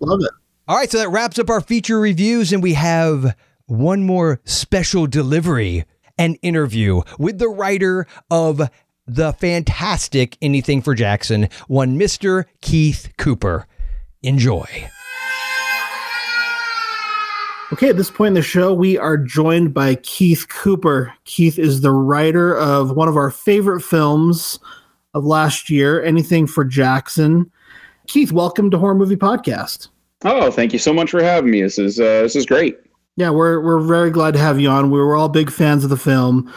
Love 0.00 0.20
it. 0.20 0.30
All 0.68 0.76
right, 0.76 0.90
so 0.90 0.98
that 0.98 1.10
wraps 1.10 1.38
up 1.38 1.48
our 1.48 1.60
feature 1.60 2.00
reviews, 2.00 2.52
and 2.52 2.62
we 2.62 2.74
have 2.74 3.36
one 3.66 4.04
more 4.04 4.40
special 4.44 5.06
delivery 5.06 5.84
an 6.18 6.36
interview 6.36 7.02
with 7.18 7.38
the 7.38 7.48
writer 7.48 8.06
of 8.30 8.70
the 9.06 9.32
fantastic 9.34 10.36
Anything 10.42 10.82
for 10.82 10.94
Jackson, 10.94 11.48
one 11.68 11.98
Mr. 11.98 12.44
Keith 12.60 13.12
Cooper. 13.18 13.66
Enjoy. 14.22 14.66
Okay, 17.72 17.88
at 17.88 17.96
this 17.96 18.10
point 18.10 18.28
in 18.28 18.34
the 18.34 18.42
show, 18.42 18.72
we 18.72 18.96
are 18.96 19.16
joined 19.16 19.74
by 19.74 19.96
Keith 19.96 20.48
Cooper. 20.48 21.12
Keith 21.24 21.58
is 21.58 21.80
the 21.80 21.90
writer 21.90 22.56
of 22.56 22.92
one 22.92 23.08
of 23.08 23.16
our 23.16 23.30
favorite 23.30 23.80
films 23.80 24.60
of 25.14 25.24
last 25.24 25.68
year, 25.68 26.02
Anything 26.04 26.46
for 26.46 26.64
Jackson. 26.64 27.50
Keith, 28.06 28.30
welcome 28.30 28.70
to 28.70 28.78
Horror 28.78 28.94
Movie 28.94 29.16
Podcast. 29.16 29.88
Oh, 30.24 30.50
thank 30.50 30.72
you 30.72 30.78
so 30.78 30.94
much 30.94 31.10
for 31.10 31.22
having 31.22 31.50
me. 31.50 31.62
This 31.62 31.78
is 31.78 31.98
uh, 31.98 32.22
this 32.22 32.36
is 32.36 32.46
great. 32.46 32.78
Yeah, 33.16 33.30
we're 33.30 33.60
we're 33.60 33.80
very 33.80 34.10
glad 34.10 34.34
to 34.34 34.40
have 34.40 34.60
you 34.60 34.68
on. 34.68 34.90
We 34.90 35.00
were 35.00 35.16
all 35.16 35.28
big 35.28 35.50
fans 35.50 35.82
of 35.82 35.90
the 35.90 35.96
film. 35.96 36.52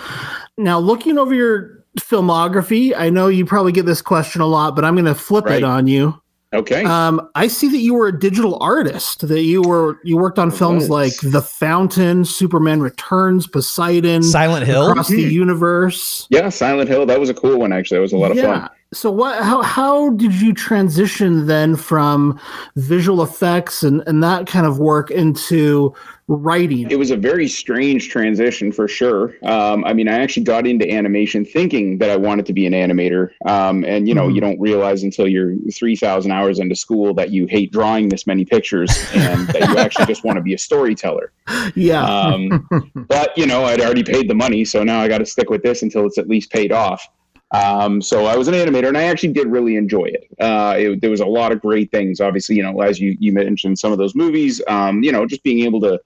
Now, 0.57 0.77
looking 0.77 1.17
over 1.17 1.33
your 1.33 1.78
filmography, 1.99 2.93
I 2.95 3.09
know 3.09 3.27
you 3.27 3.45
probably 3.45 3.71
get 3.71 3.85
this 3.85 4.01
question 4.01 4.41
a 4.41 4.45
lot, 4.47 4.75
but 4.75 4.85
I'm 4.85 4.95
going 4.95 5.05
to 5.05 5.15
flip 5.15 5.45
Right. 5.45 5.57
it 5.57 5.63
on 5.63 5.87
you. 5.87 6.19
Okay. 6.51 6.83
Um, 6.83 7.29
I 7.35 7.47
see 7.47 7.67
that 7.69 7.77
you 7.77 7.93
were 7.93 8.07
a 8.07 8.19
digital 8.19 8.57
artist. 8.59 9.27
That 9.27 9.41
you 9.43 9.61
were 9.61 9.99
you 10.03 10.17
worked 10.17 10.39
on 10.39 10.49
films 10.49 10.89
was. 10.89 10.89
like 10.89 11.31
The 11.31 11.43
Fountain, 11.43 12.25
Superman 12.25 12.81
Returns, 12.81 13.45
Poseidon, 13.45 14.23
Silent 14.23 14.65
Hill? 14.65 14.89
Across 14.89 15.09
the 15.09 15.21
Universe. 15.21 16.25
yeah, 16.31 16.49
Silent 16.49 16.89
Hill. 16.89 17.05
That 17.05 17.19
was 17.19 17.29
a 17.29 17.35
cool 17.35 17.59
one. 17.59 17.71
Actually, 17.71 17.97
that 17.97 18.01
was 18.01 18.13
a 18.13 18.17
lot 18.17 18.31
of 18.31 18.37
yeah. 18.37 18.61
fun. 18.67 18.69
So 18.91 19.11
what? 19.11 19.43
How 19.43 19.61
how 19.61 20.09
did 20.11 20.33
you 20.33 20.51
transition 20.51 21.45
then 21.45 21.75
from 21.75 22.39
visual 22.75 23.21
effects 23.21 23.83
and 23.83 24.01
and 24.07 24.23
that 24.23 24.47
kind 24.47 24.65
of 24.65 24.79
work 24.79 25.11
into 25.11 25.93
writing? 26.27 26.89
It 26.89 26.97
was 26.97 27.11
a 27.11 27.15
very 27.15 27.47
strange 27.47 28.09
transition 28.09 28.71
for 28.71 28.87
sure. 28.87 29.35
Um, 29.43 29.85
I 29.85 29.93
mean, 29.93 30.07
I 30.07 30.13
actually 30.17 30.43
got 30.43 30.65
into 30.65 30.91
animation 30.91 31.45
thinking 31.45 31.99
that 31.99 32.09
I 32.09 32.15
wanted 32.15 32.47
to 32.47 32.53
be 32.53 32.65
an 32.65 32.73
animator. 32.73 33.29
Um, 33.45 33.83
and 33.85 34.07
you 34.07 34.15
know, 34.15 34.27
Mhm. 34.27 34.33
you 34.33 34.41
don't 34.41 34.59
realize 34.59 35.03
until 35.03 35.27
you're 35.27 35.53
three 35.71 35.95
thousand 35.95 36.31
hours 36.31 36.57
into 36.57 36.75
school 36.75 37.13
that 37.13 37.29
you 37.29 37.45
hate 37.45 37.71
drawing 37.71 38.09
this 38.09 38.25
many 38.25 38.43
pictures 38.43 38.89
and 39.13 39.47
that 39.49 39.69
you 39.69 39.77
actually 39.77 40.07
just 40.07 40.23
want 40.23 40.37
to 40.37 40.41
be 40.43 40.55
a 40.55 40.57
storyteller. 40.57 41.31
Yeah. 41.75 42.03
Um, 42.03 42.67
but 43.07 43.37
you 43.37 43.45
know, 43.45 43.65
I'd 43.65 43.81
already 43.81 44.03
paid 44.03 44.27
the 44.27 44.35
money, 44.35 44.65
so 44.65 44.83
now 44.83 44.99
I 44.99 45.07
got 45.07 45.19
to 45.19 45.27
stick 45.27 45.51
with 45.51 45.61
this 45.61 45.83
until 45.83 46.07
it's 46.07 46.17
at 46.17 46.27
least 46.27 46.51
paid 46.51 46.71
off. 46.71 47.07
Um, 47.51 48.01
so 48.01 48.25
I 48.25 48.35
was 48.37 48.47
an 48.47 48.53
animator, 48.53 48.87
and 48.87 48.97
I 48.97 49.03
actually 49.03 49.33
did 49.33 49.47
really 49.47 49.75
enjoy 49.75 50.05
it. 50.05 50.27
Uh, 50.39 50.75
it 50.77 51.01
there 51.01 51.09
was 51.09 51.21
a 51.21 51.25
lot 51.25 51.51
of 51.51 51.61
great 51.61 51.91
things. 51.91 52.21
Obviously, 52.21 52.55
you 52.55 52.63
know, 52.63 52.81
as 52.81 52.99
you 52.99 53.15
you 53.19 53.33
mentioned, 53.33 53.79
some 53.79 53.91
of 53.91 53.97
those 53.97 54.15
movies. 54.15 54.61
Um, 54.67 55.03
you 55.03 55.11
know, 55.11 55.25
just 55.25 55.43
being 55.43 55.65
able 55.65 55.81
to. 55.81 55.99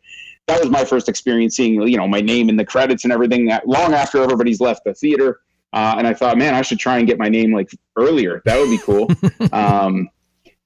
That 0.47 0.59
was 0.59 0.69
my 0.69 0.83
first 0.83 1.07
experience 1.07 1.55
seeing, 1.55 1.81
you 1.83 1.95
know, 1.95 2.05
my 2.05 2.19
name 2.19 2.49
in 2.49 2.57
the 2.57 2.65
credits 2.65 3.05
and 3.05 3.13
everything. 3.13 3.49
Long 3.65 3.93
after 3.93 4.21
everybody's 4.21 4.59
left 4.59 4.83
the 4.83 4.93
theater. 4.93 5.39
Uh, 5.71 5.95
and 5.97 6.05
I 6.05 6.13
thought, 6.13 6.37
man, 6.37 6.53
I 6.53 6.61
should 6.61 6.79
try 6.79 6.97
and 6.97 7.07
get 7.07 7.17
my 7.17 7.29
name 7.29 7.53
like 7.53 7.71
earlier. 7.95 8.41
That 8.45 8.59
would 8.59 8.69
be 8.69 8.77
cool. 8.77 9.09
um, 9.53 10.09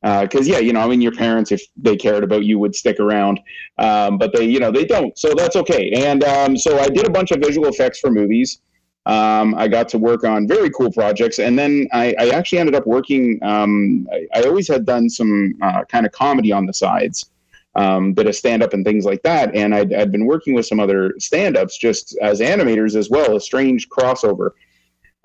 because 0.01 0.47
uh, 0.47 0.53
yeah, 0.53 0.59
you 0.59 0.73
know, 0.73 0.81
I 0.81 0.87
mean, 0.87 1.01
your 1.01 1.11
parents, 1.11 1.51
if 1.51 1.61
they 1.75 1.95
cared 1.95 2.23
about 2.23 2.43
you, 2.43 2.59
would 2.59 2.75
stick 2.75 2.99
around, 2.99 3.39
um, 3.77 4.17
but 4.17 4.31
they, 4.33 4.45
you 4.45 4.59
know, 4.59 4.71
they 4.71 4.85
don't. 4.85 5.17
So 5.17 5.33
that's 5.33 5.55
okay. 5.55 5.91
And 5.91 6.23
um, 6.23 6.57
so 6.57 6.79
I 6.79 6.87
did 6.87 7.07
a 7.07 7.09
bunch 7.09 7.31
of 7.31 7.39
visual 7.39 7.67
effects 7.67 7.99
for 7.99 8.11
movies. 8.11 8.61
Um, 9.07 9.55
I 9.55 9.67
got 9.67 9.87
to 9.89 9.97
work 9.97 10.23
on 10.25 10.47
very 10.47 10.69
cool 10.69 10.91
projects, 10.91 11.39
and 11.39 11.57
then 11.57 11.87
I, 11.93 12.13
I 12.19 12.29
actually 12.29 12.59
ended 12.59 12.75
up 12.75 12.85
working. 12.85 13.39
Um, 13.41 14.05
I, 14.11 14.27
I, 14.35 14.43
always 14.43 14.67
had 14.67 14.85
done 14.85 15.09
some 15.09 15.55
uh, 15.61 15.85
kind 15.85 16.05
of 16.05 16.11
comedy 16.11 16.51
on 16.51 16.65
the 16.65 16.73
sides, 16.73 17.31
um, 17.75 18.11
bit 18.11 18.27
of 18.27 18.35
stand 18.35 18.63
up 18.63 18.73
and 18.73 18.83
things 18.85 19.05
like 19.05 19.23
that. 19.23 19.55
And 19.55 19.73
I'd, 19.73 19.93
I'd 19.93 20.11
been 20.11 20.25
working 20.25 20.53
with 20.53 20.65
some 20.65 20.81
other 20.81 21.13
stand 21.19 21.55
ups 21.55 21.77
just 21.77 22.17
as 22.21 22.41
animators 22.41 22.97
as 22.97 23.09
well, 23.09 23.37
a 23.37 23.39
strange 23.39 23.87
crossover. 23.87 24.51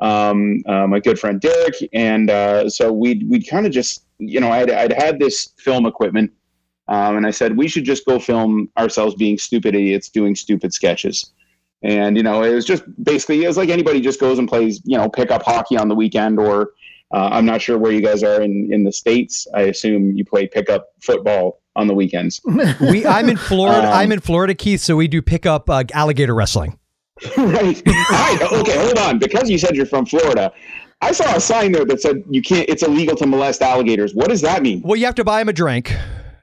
Um, 0.00 0.62
uh, 0.66 0.86
my 0.86 1.00
good 1.00 1.18
friend 1.18 1.40
Derek, 1.40 1.74
and 1.92 2.30
uh, 2.30 2.70
so 2.70 2.92
we'd 2.92 3.28
we'd 3.28 3.48
kind 3.48 3.66
of 3.66 3.72
just 3.72 4.04
you 4.22 4.40
know, 4.40 4.50
I'd, 4.50 4.70
I'd 4.70 4.92
had 4.92 5.18
this 5.18 5.52
film 5.58 5.86
equipment, 5.86 6.32
um, 6.88 7.16
and 7.16 7.26
I 7.26 7.30
said 7.30 7.56
we 7.56 7.68
should 7.68 7.84
just 7.84 8.06
go 8.06 8.18
film 8.18 8.68
ourselves 8.78 9.14
being 9.14 9.38
stupid 9.38 9.74
idiots 9.74 10.08
doing 10.08 10.34
stupid 10.34 10.72
sketches. 10.72 11.32
And 11.82 12.16
you 12.16 12.22
know, 12.22 12.42
it 12.42 12.54
was 12.54 12.64
just 12.64 12.84
basically 13.02 13.44
it 13.44 13.48
was 13.48 13.56
like 13.56 13.68
anybody 13.68 14.00
just 14.00 14.20
goes 14.20 14.38
and 14.38 14.48
plays, 14.48 14.80
you 14.84 14.96
know, 14.96 15.08
pick 15.08 15.30
up 15.30 15.42
hockey 15.42 15.76
on 15.76 15.88
the 15.88 15.94
weekend, 15.94 16.38
or 16.38 16.70
uh, 17.12 17.28
I'm 17.32 17.44
not 17.44 17.60
sure 17.60 17.78
where 17.78 17.92
you 17.92 18.00
guys 18.00 18.22
are 18.22 18.40
in 18.40 18.72
in 18.72 18.84
the 18.84 18.92
states. 18.92 19.46
I 19.54 19.62
assume 19.62 20.12
you 20.12 20.24
play 20.24 20.46
pickup 20.46 20.88
football 21.00 21.60
on 21.74 21.86
the 21.86 21.94
weekends. 21.94 22.40
we 22.80 23.04
I'm 23.06 23.28
in 23.28 23.36
Florida. 23.36 23.88
Um, 23.88 23.94
I'm 23.94 24.12
in 24.12 24.20
Florida, 24.20 24.54
Keith. 24.54 24.80
So 24.80 24.96
we 24.96 25.08
do 25.08 25.20
pick 25.22 25.46
up 25.46 25.68
uh, 25.68 25.84
alligator 25.92 26.34
wrestling. 26.34 26.78
right. 27.36 27.82
right. 27.86 28.38
Okay. 28.52 28.78
Hold 28.78 28.98
on. 28.98 29.18
Because 29.18 29.48
you 29.48 29.58
said 29.58 29.76
you're 29.76 29.86
from 29.86 30.06
Florida, 30.06 30.52
I 31.00 31.12
saw 31.12 31.36
a 31.36 31.40
sign 31.40 31.72
there 31.72 31.84
that 31.84 32.00
said 32.00 32.22
you 32.30 32.42
can't. 32.42 32.68
It's 32.68 32.82
illegal 32.82 33.16
to 33.16 33.26
molest 33.26 33.62
alligators. 33.62 34.14
What 34.14 34.28
does 34.28 34.40
that 34.42 34.62
mean? 34.62 34.82
Well, 34.82 34.96
you 34.96 35.06
have 35.06 35.14
to 35.16 35.24
buy 35.24 35.40
them 35.40 35.48
a 35.48 35.52
drink. 35.52 35.94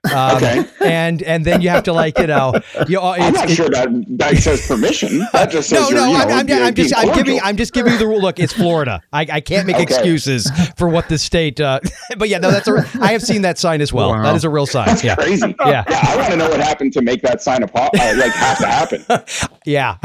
Um, 0.06 0.38
okay. 0.38 0.66
And 0.80 1.22
and 1.24 1.44
then 1.44 1.60
you 1.60 1.68
have 1.70 1.84
to 1.84 1.94
like 1.94 2.18
you 2.20 2.28
know 2.28 2.54
you 2.88 2.96
know, 2.96 3.04
I'm 3.04 3.34
not 3.34 3.50
sure 3.50 3.70
that 3.70 3.90
that 4.18 4.38
says 4.38 4.66
permission. 4.66 5.26
That 5.34 5.52
just 5.52 5.70
says 5.70 5.92
no 5.92 5.96
no. 5.96 6.14
I'm, 6.14 6.30
I'm, 6.30 6.64
I'm 6.64 6.74
just 6.74 6.96
I'm 6.96 7.14
giving 7.14 7.40
I'm 7.42 7.58
just 7.58 7.74
giving 7.74 7.94
you 7.94 8.00
the 8.00 8.08
rule. 8.08 8.22
Look, 8.22 8.40
it's 8.40 8.54
Florida. 8.54 9.02
I, 9.12 9.28
I 9.30 9.42
can't 9.42 9.68
make 9.68 9.76
okay. 9.76 9.84
excuses 9.84 10.50
for 10.78 10.88
what 10.88 11.10
the 11.10 11.18
state. 11.18 11.60
Uh, 11.60 11.80
but 12.18 12.30
yeah, 12.30 12.38
no, 12.38 12.50
that's 12.50 12.68
a. 12.68 12.86
I 13.02 13.12
have 13.12 13.22
seen 13.22 13.42
that 13.44 13.58
sign 13.58 13.82
as 13.82 13.92
well. 13.92 14.12
Wow. 14.12 14.24
That 14.24 14.36
is 14.36 14.44
a 14.44 14.50
real 14.50 14.66
sign. 14.66 14.88
That's 14.88 15.04
yeah. 15.04 15.16
crazy. 15.16 15.56
Yeah. 15.60 15.84
yeah. 15.90 16.06
I 16.08 16.16
want 16.16 16.32
to 16.32 16.38
know 16.38 16.50
what 16.50 16.60
happened 16.62 16.94
to 16.94 17.02
make 17.02 17.22
that 17.22 17.42
sign 17.42 17.64
a 17.64 17.66
uh, 17.66 17.90
like 18.18 18.32
have 18.32 18.58
to 18.60 18.68
happen. 18.68 19.50
yeah. 19.66 19.98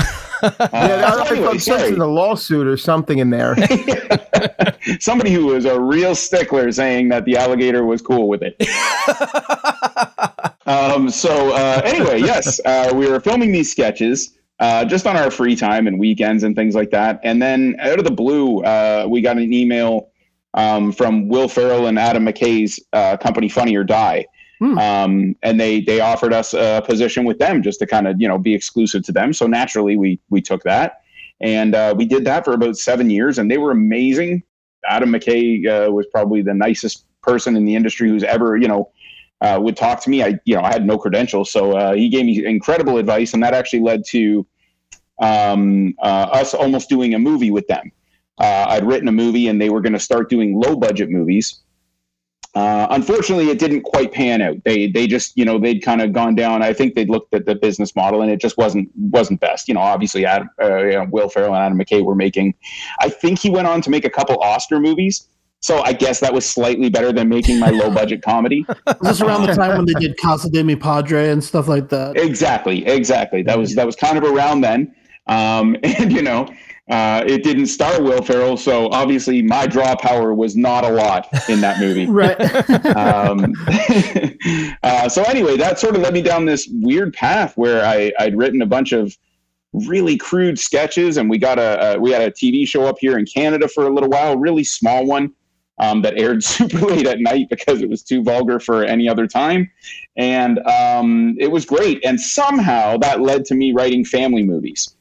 Uh, 0.45 0.69
yeah, 0.73 1.15
I 1.17 1.29
think 1.29 1.47
I'm 1.47 1.59
sensing 1.59 2.01
a 2.01 2.07
lawsuit 2.07 2.67
or 2.67 2.77
something 2.77 3.19
in 3.19 3.31
there. 3.31 3.57
Somebody 5.01 5.33
who 5.33 5.47
was 5.47 5.65
a 5.65 5.81
real 5.81 6.15
stickler 6.15 6.71
saying 6.73 7.09
that 7.09 7.25
the 7.25 7.37
alligator 7.37 7.85
was 7.85 8.03
cool 8.03 8.29
with 8.29 8.43
it. 8.43 8.57
um, 10.67 11.09
so 11.09 11.55
uh, 11.55 11.81
anyway, 11.85 12.21
yes, 12.21 12.61
uh, 12.65 12.93
we 12.95 13.09
were 13.09 13.21
filming 13.21 13.53
these 13.53 13.71
sketches 13.71 14.37
uh, 14.61 14.85
just 14.85 15.07
on 15.07 15.17
our 15.17 15.31
free 15.31 15.57
time 15.57 15.87
and 15.87 15.99
weekends 15.99 16.43
and 16.43 16.55
things 16.55 16.75
like 16.75 16.91
that. 16.91 17.21
And 17.23 17.41
then 17.41 17.77
out 17.81 17.99
of 17.99 18.05
the 18.05 18.11
blue, 18.11 18.63
uh, 18.63 19.07
we 19.09 19.21
got 19.21 19.37
an 19.37 19.53
email 19.53 20.11
um, 20.55 20.93
from 20.93 21.29
Will 21.29 21.49
Ferrell 21.49 21.87
and 21.87 21.99
Adam 21.99 22.25
McKay's 22.25 22.81
uh, 22.93 23.17
company, 23.17 23.49
Funny 23.49 23.77
or 23.77 23.85
Die. 23.85 24.25
Hmm. 24.65 24.79
Um, 24.79 25.37
and 25.43 25.61
they 25.61 25.83
they 25.83 26.01
offered 26.01 26.33
us 26.33 26.55
a 26.55 26.83
position 26.87 27.27
with 27.27 27.39
them 27.39 27.63
just 27.63 27.81
to 27.81 27.87
kind 27.87 28.09
of 28.09 28.19
you 28.19 28.27
know 28.27 28.39
be 28.39 28.55
exclusive 28.55 29.03
to 29.05 29.13
them. 29.13 29.35
So 29.35 29.47
naturally, 29.47 29.99
we 29.99 30.19
we 30.31 30.41
took 30.41 30.63
that, 30.63 31.03
and 31.43 31.75
uh, 31.75 31.95
we 31.95 32.07
did 32.07 32.25
that 32.25 32.47
for 32.47 32.55
about 32.55 32.79
seven 32.79 33.11
years, 33.11 33.37
and 33.37 33.51
they 33.51 33.59
were 33.59 33.73
amazing. 33.73 34.43
Adam 34.89 35.11
McKay 35.11 35.67
uh, 35.67 35.93
was 35.93 36.07
probably 36.07 36.41
the 36.41 36.55
nicest 36.55 37.05
person 37.21 37.57
in 37.57 37.67
the 37.67 37.75
industry 37.75 38.09
who's 38.09 38.25
ever 38.25 38.57
you 38.57 38.67
know 38.67 38.91
uh, 39.43 39.59
would 39.61 39.77
talk 39.77 40.03
to 40.05 40.11
me. 40.11 40.23
I 40.23 40.39
you 40.47 40.57
know 40.57 40.63
I 40.63 40.73
had 40.73 40.87
no 40.87 40.97
credentials, 40.97 41.53
so 41.53 41.77
uh, 41.77 41.93
he 41.93 42.09
gave 42.09 42.25
me 42.25 42.47
incredible 42.47 42.97
advice, 42.97 43.35
and 43.35 43.43
that 43.43 43.53
actually 43.53 43.81
led 43.81 44.03
to 44.13 44.47
um, 45.21 45.95
uh, 45.99 46.29
us 46.33 46.55
almost 46.55 46.89
doing 46.89 47.13
a 47.13 47.19
movie 47.19 47.51
with 47.51 47.67
them. 47.67 47.93
Uh, 48.39 48.65
I'd 48.71 48.87
written 48.87 49.09
a 49.09 49.13
movie, 49.13 49.49
and 49.49 49.61
they 49.61 49.69
were 49.69 49.83
going 49.83 49.93
to 49.93 50.01
start 50.01 50.31
doing 50.31 50.59
low 50.59 50.75
budget 50.75 51.11
movies 51.11 51.64
uh, 52.55 52.87
unfortunately, 52.91 53.51
it 53.51 53.59
didn't 53.59 53.83
quite 53.83 54.13
pan 54.13 54.41
out. 54.41 54.57
They 54.65 54.87
they 54.87 55.07
just 55.07 55.37
you 55.37 55.45
know 55.45 55.59
they'd 55.59 55.81
kind 55.81 56.01
of 56.01 56.13
gone 56.13 56.35
down. 56.37 56.63
I 56.63 56.73
think 56.73 56.95
they'd 56.95 57.11
looked 57.11 57.35
at 57.35 57.47
the 57.47 57.57
business 57.57 57.97
model 57.97 58.23
and 58.23 58.31
it 58.31 58.41
just 58.41 58.57
wasn't 58.57 58.91
wasn't 58.97 59.41
best. 59.41 59.67
You 59.67 59.75
know, 59.75 59.81
obviously, 59.81 60.25
Adam, 60.25 60.49
uh, 60.63 60.85
you 60.85 60.93
know, 60.93 61.07
Will 61.11 61.29
Ferrell 61.29 61.55
and 61.55 61.65
Adam 61.65 61.79
McKay 61.79 62.05
were 62.05 62.15
making. 62.15 62.55
I 63.01 63.09
think 63.09 63.41
he 63.41 63.51
went 63.51 63.67
on 63.67 63.81
to 63.83 63.91
make 63.91 64.05
a 64.05 64.11
couple 64.11 64.41
Oscar 64.41 64.79
movies. 64.79 65.29
So 65.61 65.81
I 65.83 65.95
guess 65.95 66.21
that 66.21 66.35
was 66.35 66.45
slightly 66.45 66.91
better 66.91 67.11
than 67.11 67.31
making 67.31 67.59
my 67.59 67.71
low 67.71 67.91
budget 67.91 68.21
comedy. 68.25 68.67
was 68.69 68.97
this 69.01 69.21
around 69.23 69.47
the 69.47 69.55
time 69.55 69.79
when 69.79 69.87
they 69.87 69.95
did 69.95 70.17
Casa 70.19 70.51
de 70.51 70.63
Mi 70.63 70.77
Padre 70.77 71.31
and 71.31 71.43
stuff 71.43 71.69
like 71.69 71.89
that? 71.89 72.19
Exactly, 72.19 72.87
exactly. 72.87 73.43
That 73.43 73.59
was 73.59 73.75
that 73.75 73.87
was 73.87 73.97
kind 73.97 74.19
of 74.19 74.25
around 74.25 74.61
then. 74.61 74.95
Um, 75.27 75.77
and 75.83 76.13
you 76.13 76.23
know, 76.23 76.47
uh, 76.89 77.25
it 77.27 77.43
didn't 77.43 77.67
star 77.67 78.03
Will 78.03 78.23
Ferrell, 78.23 78.59
so 78.59 78.91
obviously 78.91 79.41
my 79.41 79.67
draw 79.67 79.97
power 79.97 80.35
was 80.35 80.55
not 80.55 80.85
a 80.85 80.91
lot 80.91 81.27
in 81.49 81.61
that 81.63 81.81
movie. 81.81 82.05
right. 82.11 82.39
um, 82.97 83.55
uh, 84.83 85.09
so 85.09 85.23
anyway, 85.23 85.57
that 85.57 85.79
sort 85.79 85.97
of 85.97 86.03
led 86.03 86.13
me 86.13 86.21
down 86.21 86.45
this 86.45 86.69
weird 86.71 87.15
path 87.15 87.57
where 87.57 87.87
I, 87.87 88.13
I'd 88.19 88.37
written 88.37 88.61
a 88.61 88.67
bunch 88.67 88.93
of 88.93 89.17
really 89.73 90.19
crude 90.19 90.59
sketches, 90.59 91.17
and 91.17 91.31
we 91.31 91.39
got 91.39 91.59
a, 91.59 91.95
a 91.95 91.99
we 91.99 92.11
had 92.11 92.21
a 92.21 92.31
TV 92.31 92.69
show 92.69 92.85
up 92.85 92.99
here 93.01 93.19
in 93.19 93.25
Canada 93.25 93.67
for 93.67 93.87
a 93.87 93.91
little 93.91 94.11
while, 94.11 94.37
really 94.37 94.65
small 94.65 95.07
one. 95.07 95.33
Um, 95.81 96.03
that 96.03 96.17
aired 96.17 96.45
super 96.45 96.79
late 96.79 97.05
at 97.07 97.19
night 97.19 97.49
because 97.51 97.83
it 97.83 97.89
was 97.89 98.05
too 98.05 98.23
vulgar 98.23 98.61
for 98.61 98.85
any 98.85 99.09
other 99.09 99.27
time. 99.27 99.69
And 100.17 100.61
um, 100.69 101.35
it 101.41 101.51
was 101.51 101.65
great. 101.65 102.05
And 102.05 102.21
somehow 102.21 102.97
that 102.99 103.23
led 103.23 103.45
to 103.47 103.57
me 103.57 103.73
writing 103.73 104.05
family 104.05 104.45
movies. 104.45 104.95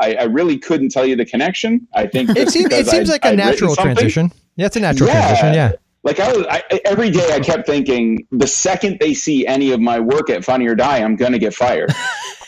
I, 0.00 0.14
I 0.14 0.22
really 0.24 0.58
couldn't 0.58 0.90
tell 0.90 1.06
you 1.06 1.16
the 1.16 1.24
connection. 1.24 1.86
I 1.94 2.06
think 2.06 2.30
it, 2.30 2.50
seems, 2.50 2.72
it 2.72 2.86
seems 2.86 3.08
like 3.08 3.24
a 3.24 3.28
I'd 3.28 3.36
natural 3.36 3.74
transition. 3.74 4.32
Yeah, 4.56 4.66
it's 4.66 4.76
a 4.76 4.80
natural 4.80 5.08
yeah. 5.08 5.20
transition. 5.20 5.54
Yeah. 5.54 5.72
Like 6.02 6.20
I 6.20 6.32
was, 6.32 6.46
I, 6.48 6.62
every 6.84 7.10
day 7.10 7.32
I 7.32 7.40
kept 7.40 7.66
thinking, 7.66 8.26
the 8.30 8.46
second 8.46 8.98
they 9.00 9.14
see 9.14 9.46
any 9.46 9.72
of 9.72 9.80
my 9.80 9.98
work 9.98 10.28
at 10.28 10.44
Funny 10.44 10.66
or 10.66 10.74
Die, 10.74 10.98
I'm 10.98 11.16
going 11.16 11.32
to 11.32 11.38
get 11.38 11.54
fired. 11.54 11.90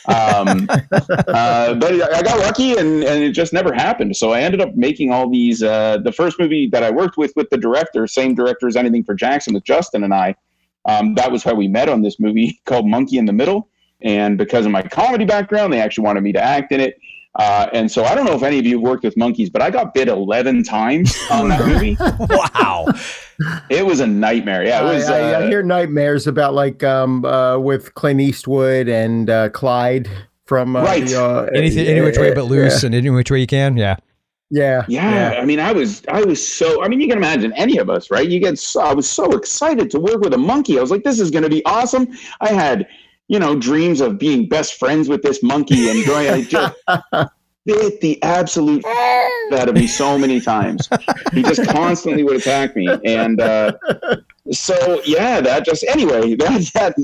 um, 0.06 0.68
uh, 0.92 1.74
but 1.74 2.14
I 2.14 2.22
got 2.22 2.38
lucky 2.38 2.72
and, 2.72 3.02
and 3.02 3.24
it 3.24 3.32
just 3.32 3.54
never 3.54 3.72
happened. 3.72 4.14
So 4.16 4.32
I 4.32 4.40
ended 4.40 4.60
up 4.60 4.74
making 4.76 5.10
all 5.10 5.30
these. 5.30 5.62
Uh, 5.62 5.98
the 6.04 6.12
first 6.12 6.38
movie 6.38 6.68
that 6.70 6.82
I 6.82 6.90
worked 6.90 7.16
with 7.16 7.32
with 7.34 7.48
the 7.50 7.56
director, 7.56 8.06
same 8.06 8.34
director 8.34 8.68
as 8.68 8.76
Anything 8.76 9.04
for 9.04 9.14
Jackson 9.14 9.54
with 9.54 9.64
Justin 9.64 10.04
and 10.04 10.12
I, 10.12 10.34
um, 10.86 11.14
that 11.14 11.32
was 11.32 11.42
how 11.42 11.54
we 11.54 11.66
met 11.66 11.88
on 11.88 12.02
this 12.02 12.18
movie 12.20 12.60
called 12.66 12.86
Monkey 12.86 13.18
in 13.18 13.24
the 13.24 13.32
Middle. 13.32 13.68
And 14.02 14.36
because 14.36 14.66
of 14.66 14.72
my 14.72 14.82
comedy 14.82 15.24
background, 15.24 15.72
they 15.72 15.80
actually 15.80 16.04
wanted 16.04 16.22
me 16.22 16.32
to 16.32 16.42
act 16.42 16.72
in 16.72 16.80
it. 16.80 16.98
Uh, 17.38 17.68
and 17.72 17.90
so 17.90 18.04
I 18.04 18.14
don't 18.14 18.24
know 18.24 18.34
if 18.34 18.42
any 18.42 18.58
of 18.58 18.66
you 18.66 18.76
have 18.76 18.82
worked 18.82 19.04
with 19.04 19.16
monkeys, 19.16 19.50
but 19.50 19.60
I 19.60 19.70
got 19.70 19.92
bit 19.92 20.08
11 20.08 20.64
times 20.64 21.16
on 21.30 21.48
that 21.48 21.66
movie. 21.66 21.96
wow. 22.30 22.86
It 23.68 23.84
was 23.84 24.00
a 24.00 24.06
nightmare. 24.06 24.64
Yeah, 24.64 24.80
it 24.80 24.94
was. 24.94 25.08
I, 25.08 25.18
I, 25.18 25.34
uh, 25.34 25.40
I 25.40 25.46
hear 25.48 25.62
nightmares 25.62 26.26
about 26.26 26.54
like 26.54 26.82
um, 26.82 27.24
uh, 27.24 27.58
with 27.58 27.94
Clint 27.94 28.20
Eastwood 28.20 28.88
and 28.88 29.28
uh, 29.28 29.50
Clyde 29.50 30.08
from 30.46 30.76
uh, 30.76 30.82
right. 30.82 31.06
The, 31.06 31.22
uh, 31.22 31.50
Anything, 31.54 31.86
any 31.86 32.00
which 32.00 32.16
way 32.16 32.32
but 32.32 32.44
loose 32.44 32.82
yeah. 32.82 32.86
and 32.86 32.94
any 32.94 33.10
which 33.10 33.30
way 33.30 33.40
you 33.40 33.46
can. 33.46 33.76
Yeah. 33.76 33.96
Yeah, 34.48 34.84
yeah, 34.86 35.32
yeah. 35.32 35.40
I 35.40 35.44
mean, 35.44 35.58
I 35.58 35.72
was, 35.72 36.02
I 36.06 36.22
was 36.22 36.46
so. 36.46 36.84
I 36.84 36.86
mean, 36.86 37.00
you 37.00 37.08
can 37.08 37.18
imagine 37.18 37.52
any 37.54 37.78
of 37.78 37.90
us, 37.90 38.12
right? 38.12 38.28
You 38.28 38.38
get. 38.38 38.60
So, 38.60 38.80
I 38.80 38.94
was 38.94 39.08
so 39.08 39.32
excited 39.32 39.90
to 39.90 39.98
work 39.98 40.20
with 40.20 40.32
a 40.34 40.38
monkey. 40.38 40.78
I 40.78 40.80
was 40.80 40.92
like, 40.92 41.02
this 41.02 41.18
is 41.18 41.32
going 41.32 41.42
to 41.42 41.50
be 41.50 41.64
awesome. 41.64 42.06
I 42.40 42.52
had 42.52 42.86
you 43.28 43.38
know, 43.38 43.56
dreams 43.56 44.00
of 44.00 44.18
being 44.18 44.48
best 44.48 44.78
friends 44.78 45.08
with 45.08 45.22
this 45.22 45.42
monkey 45.42 45.88
and 45.90 46.06
going, 46.06 46.28
I 46.28 46.42
just 46.42 46.74
bit 47.66 48.00
the 48.00 48.22
absolute 48.22 48.84
out 49.52 49.68
of 49.68 49.74
me 49.74 49.86
so 49.86 50.16
many 50.16 50.40
times. 50.40 50.88
He 51.32 51.42
just 51.42 51.66
constantly 51.68 52.22
would 52.22 52.36
attack 52.36 52.76
me. 52.76 52.88
And 53.04 53.40
uh, 53.40 53.72
so, 54.52 55.02
yeah, 55.04 55.40
that 55.40 55.64
just, 55.64 55.84
anyway, 55.88 56.34
that, 56.36 56.70
that 56.74 56.94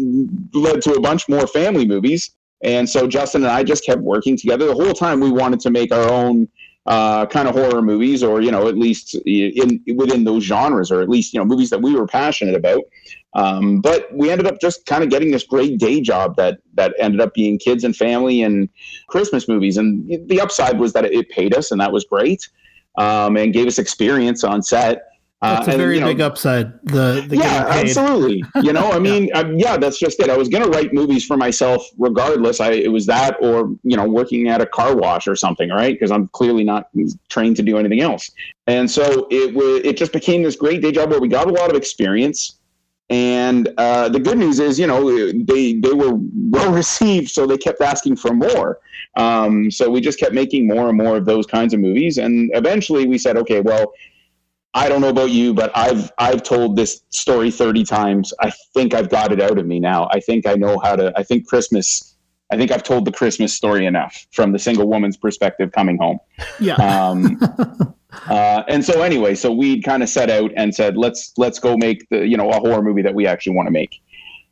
led 0.52 0.82
to 0.82 0.92
a 0.92 1.00
bunch 1.00 1.28
more 1.28 1.46
family 1.46 1.86
movies. 1.86 2.30
And 2.62 2.88
so 2.88 3.08
Justin 3.08 3.42
and 3.42 3.50
I 3.50 3.64
just 3.64 3.84
kept 3.84 4.00
working 4.00 4.36
together. 4.36 4.66
The 4.66 4.74
whole 4.74 4.92
time 4.92 5.18
we 5.20 5.32
wanted 5.32 5.58
to 5.60 5.70
make 5.70 5.92
our 5.92 6.08
own 6.08 6.48
uh, 6.86 7.26
kind 7.26 7.48
of 7.48 7.54
horror 7.54 7.82
movies, 7.82 8.22
or 8.22 8.40
you 8.40 8.50
know, 8.50 8.68
at 8.68 8.76
least 8.76 9.14
in 9.26 9.82
within 9.96 10.24
those 10.24 10.44
genres, 10.44 10.90
or 10.90 11.00
at 11.00 11.08
least 11.08 11.32
you 11.32 11.40
know, 11.40 11.44
movies 11.44 11.70
that 11.70 11.80
we 11.80 11.94
were 11.94 12.06
passionate 12.06 12.54
about. 12.54 12.82
Um, 13.34 13.80
but 13.80 14.08
we 14.12 14.30
ended 14.30 14.46
up 14.46 14.60
just 14.60 14.84
kind 14.86 15.02
of 15.02 15.10
getting 15.10 15.30
this 15.30 15.44
great 15.44 15.78
day 15.78 16.00
job 16.00 16.36
that 16.36 16.58
that 16.74 16.94
ended 16.98 17.20
up 17.20 17.32
being 17.34 17.58
kids 17.58 17.82
and 17.84 17.96
family 17.96 18.42
and 18.42 18.68
Christmas 19.08 19.48
movies. 19.48 19.76
And 19.76 20.28
the 20.28 20.40
upside 20.40 20.78
was 20.78 20.92
that 20.92 21.04
it 21.06 21.30
paid 21.30 21.54
us, 21.54 21.70
and 21.70 21.80
that 21.80 21.92
was 21.92 22.04
great, 22.04 22.48
um, 22.98 23.36
and 23.36 23.52
gave 23.52 23.66
us 23.66 23.78
experience 23.78 24.44
on 24.44 24.62
set. 24.62 25.02
That's 25.40 25.66
a 25.66 25.70
and, 25.72 25.80
very 25.80 25.98
know, 25.98 26.06
big 26.06 26.20
upside. 26.20 26.72
The, 26.84 27.24
the 27.26 27.38
yeah, 27.38 27.66
absolutely. 27.68 28.44
You 28.62 28.72
know, 28.72 28.92
I 28.92 29.00
mean, 29.00 29.28
um, 29.34 29.58
yeah, 29.58 29.76
that's 29.76 29.98
just 29.98 30.20
it. 30.20 30.30
I 30.30 30.36
was 30.36 30.48
going 30.48 30.62
to 30.62 30.70
write 30.70 30.94
movies 30.94 31.24
for 31.26 31.36
myself 31.36 31.84
regardless. 31.98 32.60
I 32.60 32.72
it 32.72 32.92
was 32.92 33.06
that 33.06 33.36
or 33.42 33.74
you 33.82 33.96
know 33.96 34.06
working 34.06 34.48
at 34.48 34.60
a 34.60 34.66
car 34.66 34.94
wash 34.94 35.26
or 35.26 35.34
something, 35.34 35.70
right? 35.70 35.94
Because 35.94 36.12
I'm 36.12 36.28
clearly 36.28 36.62
not 36.62 36.90
trained 37.28 37.56
to 37.56 37.62
do 37.62 37.76
anything 37.76 38.02
else. 38.02 38.30
And 38.68 38.88
so 38.88 39.26
it 39.30 39.52
was. 39.52 39.80
It 39.84 39.96
just 39.96 40.12
became 40.12 40.44
this 40.44 40.54
great 40.54 40.80
day 40.80 40.92
job 40.92 41.10
where 41.10 41.20
we 41.20 41.28
got 41.28 41.48
a 41.48 41.52
lot 41.52 41.70
of 41.70 41.76
experience. 41.76 42.60
And 43.12 43.68
uh, 43.76 44.08
the 44.08 44.18
good 44.18 44.38
news 44.38 44.58
is, 44.58 44.78
you 44.78 44.86
know, 44.86 45.06
they 45.10 45.74
they 45.74 45.92
were 45.92 46.14
well 46.14 46.72
received, 46.82 47.30
so 47.30 47.46
they 47.46 47.58
kept 47.58 47.82
asking 47.82 48.16
for 48.16 48.32
more. 48.32 48.80
Um, 49.18 49.70
so 49.70 49.90
we 49.90 50.00
just 50.00 50.18
kept 50.18 50.32
making 50.32 50.66
more 50.66 50.88
and 50.88 50.96
more 50.96 51.18
of 51.18 51.26
those 51.26 51.44
kinds 51.44 51.74
of 51.74 51.80
movies, 51.80 52.16
and 52.16 52.50
eventually 52.54 53.06
we 53.06 53.18
said, 53.18 53.36
okay, 53.36 53.60
well, 53.60 53.92
I 54.72 54.88
don't 54.88 55.02
know 55.02 55.10
about 55.10 55.30
you, 55.30 55.52
but 55.52 55.70
I've 55.74 56.10
I've 56.16 56.42
told 56.42 56.74
this 56.74 57.02
story 57.10 57.50
30 57.50 57.84
times. 57.84 58.32
I 58.40 58.50
think 58.72 58.94
I've 58.94 59.10
got 59.10 59.30
it 59.30 59.42
out 59.42 59.58
of 59.58 59.66
me 59.66 59.78
now. 59.78 60.08
I 60.10 60.20
think 60.20 60.46
I 60.46 60.54
know 60.54 60.78
how 60.78 60.96
to 60.96 61.12
I 61.14 61.22
think 61.22 61.46
Christmas 61.46 62.16
I 62.50 62.56
think 62.56 62.70
I've 62.70 62.82
told 62.82 63.04
the 63.04 63.12
Christmas 63.12 63.52
story 63.54 63.84
enough 63.84 64.26
from 64.32 64.52
the 64.52 64.58
single 64.58 64.88
woman's 64.88 65.18
perspective 65.18 65.72
coming 65.72 65.98
home. 65.98 66.18
Yeah. 66.58 66.76
Um, 66.76 67.38
uh, 68.28 68.62
and 68.68 68.84
so 68.84 69.02
anyway, 69.02 69.34
so 69.34 69.50
we 69.50 69.80
kind 69.80 70.02
of 70.02 70.08
set 70.08 70.30
out 70.30 70.50
and 70.56 70.74
said, 70.74 70.96
let's 70.96 71.32
let's 71.36 71.58
go 71.58 71.76
make 71.76 72.08
the 72.10 72.26
you 72.26 72.36
know 72.36 72.50
a 72.50 72.58
horror 72.58 72.82
movie 72.82 73.02
that 73.02 73.14
we 73.14 73.26
actually 73.26 73.56
want 73.56 73.66
to 73.66 73.72
make. 73.72 74.00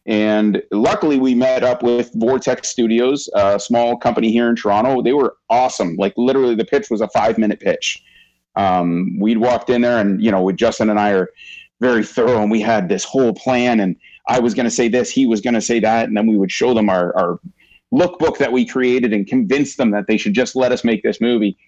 And 0.06 0.62
luckily, 0.70 1.18
we 1.18 1.34
met 1.34 1.62
up 1.62 1.82
with 1.82 2.10
Vortex 2.14 2.68
Studios, 2.68 3.28
a 3.34 3.60
small 3.60 3.96
company 3.96 4.32
here 4.32 4.48
in 4.48 4.56
Toronto. 4.56 5.02
They 5.02 5.12
were 5.12 5.36
awesome. 5.50 5.96
Like 5.96 6.14
literally, 6.16 6.54
the 6.54 6.64
pitch 6.64 6.88
was 6.90 7.00
a 7.00 7.08
five 7.08 7.38
minute 7.38 7.60
pitch. 7.60 8.02
Um, 8.56 9.18
we'd 9.20 9.38
walked 9.38 9.70
in 9.70 9.82
there, 9.82 9.98
and 9.98 10.22
you 10.22 10.30
know, 10.30 10.42
with 10.42 10.56
Justin 10.56 10.90
and 10.90 10.98
I 10.98 11.10
are 11.12 11.30
very 11.80 12.04
thorough, 12.04 12.42
and 12.42 12.50
we 12.50 12.60
had 12.60 12.88
this 12.88 13.04
whole 13.04 13.34
plan. 13.34 13.78
And 13.80 13.96
I 14.26 14.40
was 14.40 14.54
going 14.54 14.64
to 14.64 14.70
say 14.70 14.88
this, 14.88 15.10
he 15.10 15.26
was 15.26 15.40
going 15.40 15.54
to 15.54 15.60
say 15.60 15.80
that, 15.80 16.08
and 16.08 16.16
then 16.16 16.26
we 16.26 16.36
would 16.36 16.50
show 16.50 16.72
them 16.72 16.88
our 16.88 17.16
our 17.16 17.40
lookbook 17.92 18.38
that 18.38 18.52
we 18.52 18.64
created 18.64 19.12
and 19.12 19.26
convince 19.26 19.76
them 19.76 19.90
that 19.90 20.06
they 20.06 20.16
should 20.16 20.32
just 20.32 20.56
let 20.56 20.72
us 20.72 20.82
make 20.82 21.02
this 21.02 21.20
movie. 21.20 21.58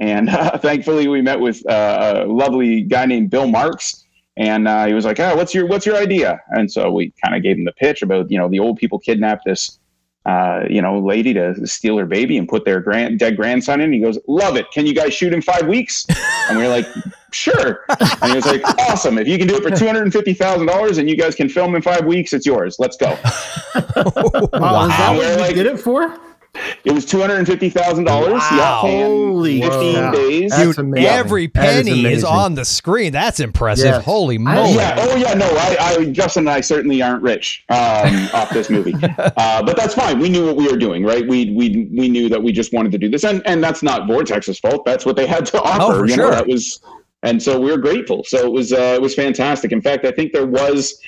And 0.00 0.28
uh, 0.30 0.58
thankfully, 0.58 1.06
we 1.08 1.22
met 1.22 1.38
with 1.38 1.64
uh, 1.68 2.24
a 2.24 2.26
lovely 2.26 2.82
guy 2.82 3.06
named 3.06 3.30
Bill 3.30 3.46
Marks, 3.46 4.04
and 4.36 4.66
uh, 4.66 4.86
he 4.86 4.94
was 4.94 5.04
like, 5.04 5.20
"Oh, 5.20 5.36
what's 5.36 5.54
your 5.54 5.66
what's 5.66 5.86
your 5.86 5.96
idea?" 5.96 6.40
And 6.50 6.70
so 6.70 6.90
we 6.90 7.12
kind 7.22 7.36
of 7.36 7.42
gave 7.42 7.56
him 7.58 7.64
the 7.64 7.72
pitch 7.72 8.02
about 8.02 8.30
you 8.30 8.38
know 8.38 8.48
the 8.48 8.58
old 8.58 8.78
people 8.78 8.98
kidnapped 8.98 9.44
this 9.44 9.78
uh, 10.26 10.64
you 10.68 10.80
know 10.80 10.98
lady 10.98 11.34
to 11.34 11.66
steal 11.66 11.98
her 11.98 12.06
baby 12.06 12.38
and 12.38 12.48
put 12.48 12.64
their 12.64 12.80
grand 12.80 13.18
dead 13.18 13.36
grandson 13.36 13.80
in. 13.80 13.92
He 13.92 14.00
goes, 14.00 14.18
"Love 14.26 14.56
it! 14.56 14.70
Can 14.72 14.86
you 14.86 14.94
guys 14.94 15.12
shoot 15.12 15.32
in 15.34 15.42
five 15.42 15.66
weeks?" 15.66 16.06
And 16.48 16.58
we 16.58 16.64
are 16.64 16.68
like, 16.68 16.86
"Sure." 17.32 17.80
And 18.22 18.30
he 18.30 18.36
was 18.36 18.46
like, 18.46 18.62
"Awesome! 18.90 19.18
If 19.18 19.28
you 19.28 19.36
can 19.36 19.46
do 19.46 19.56
it 19.56 19.62
for 19.62 19.70
two 19.70 19.86
hundred 19.86 20.04
and 20.04 20.12
fifty 20.12 20.32
thousand 20.32 20.66
dollars 20.66 20.96
and 20.96 21.08
you 21.10 21.16
guys 21.16 21.34
can 21.34 21.48
film 21.50 21.74
in 21.74 21.82
five 21.82 22.06
weeks, 22.06 22.32
it's 22.32 22.46
yours. 22.46 22.76
Let's 22.78 22.96
go." 22.96 23.18
Wow, 23.74 24.84
is 24.84 24.88
that 24.90 25.14
what 25.16 25.26
you 25.28 25.36
like- 25.36 25.54
did 25.54 25.66
it 25.66 25.78
for? 25.78 26.18
It 26.84 26.92
was 26.92 27.04
two 27.04 27.20
hundred 27.20 27.36
and 27.36 27.46
fifty 27.46 27.70
thousand 27.70 28.04
dollars. 28.04 28.40
Wow. 28.50 28.78
Holy 28.80 29.60
fifteen 29.60 29.94
cow. 29.94 30.10
days. 30.12 30.50
That's 30.50 30.62
Dude, 30.62 30.78
amazing. 30.78 31.06
every 31.06 31.48
penny 31.48 31.90
is, 31.90 31.98
amazing. 32.00 32.28
on 32.28 32.54
the 32.54 32.64
screen. 32.64 33.12
That's 33.12 33.40
impressive. 33.40 33.86
Yes. 33.86 34.04
Holy 34.04 34.38
moly. 34.38 34.74
Yeah. 34.74 34.94
Oh, 34.98 35.16
yeah. 35.16 35.34
No, 35.34 35.46
I, 35.46 35.76
I, 35.80 36.04
Justin 36.06 36.42
and 36.42 36.50
I 36.50 36.60
certainly 36.60 37.02
aren't 37.02 37.22
rich 37.22 37.64
um, 37.68 37.76
off 38.34 38.50
this 38.50 38.70
movie, 38.70 38.94
uh, 39.02 39.62
but 39.62 39.76
that's 39.76 39.94
fine. 39.94 40.18
We 40.18 40.28
knew 40.28 40.46
what 40.46 40.56
we 40.56 40.70
were 40.70 40.76
doing, 40.78 41.04
right? 41.04 41.26
We 41.26 41.52
we 41.54 41.88
we 41.96 42.08
knew 42.08 42.28
that 42.28 42.42
we 42.42 42.52
just 42.52 42.72
wanted 42.72 42.92
to 42.92 42.98
do 42.98 43.08
this, 43.08 43.24
and 43.24 43.42
and 43.46 43.62
that's 43.62 43.82
not 43.82 44.08
Vortex's 44.08 44.58
fault. 44.58 44.84
That's 44.84 45.04
what 45.06 45.16
they 45.16 45.26
had 45.26 45.46
to 45.46 45.60
offer. 45.62 45.82
Oh, 45.82 45.98
for 45.98 46.06
you 46.06 46.16
know, 46.16 46.24
sure. 46.24 46.30
that 46.30 46.46
was, 46.46 46.80
and 47.22 47.42
so 47.42 47.60
we 47.60 47.70
were 47.70 47.78
grateful. 47.78 48.24
So 48.24 48.38
it 48.46 48.52
was 48.52 48.72
uh, 48.72 48.94
it 48.94 49.02
was 49.02 49.14
fantastic. 49.14 49.72
In 49.72 49.80
fact, 49.82 50.04
I 50.04 50.10
think 50.10 50.32
there 50.32 50.46
was. 50.46 51.00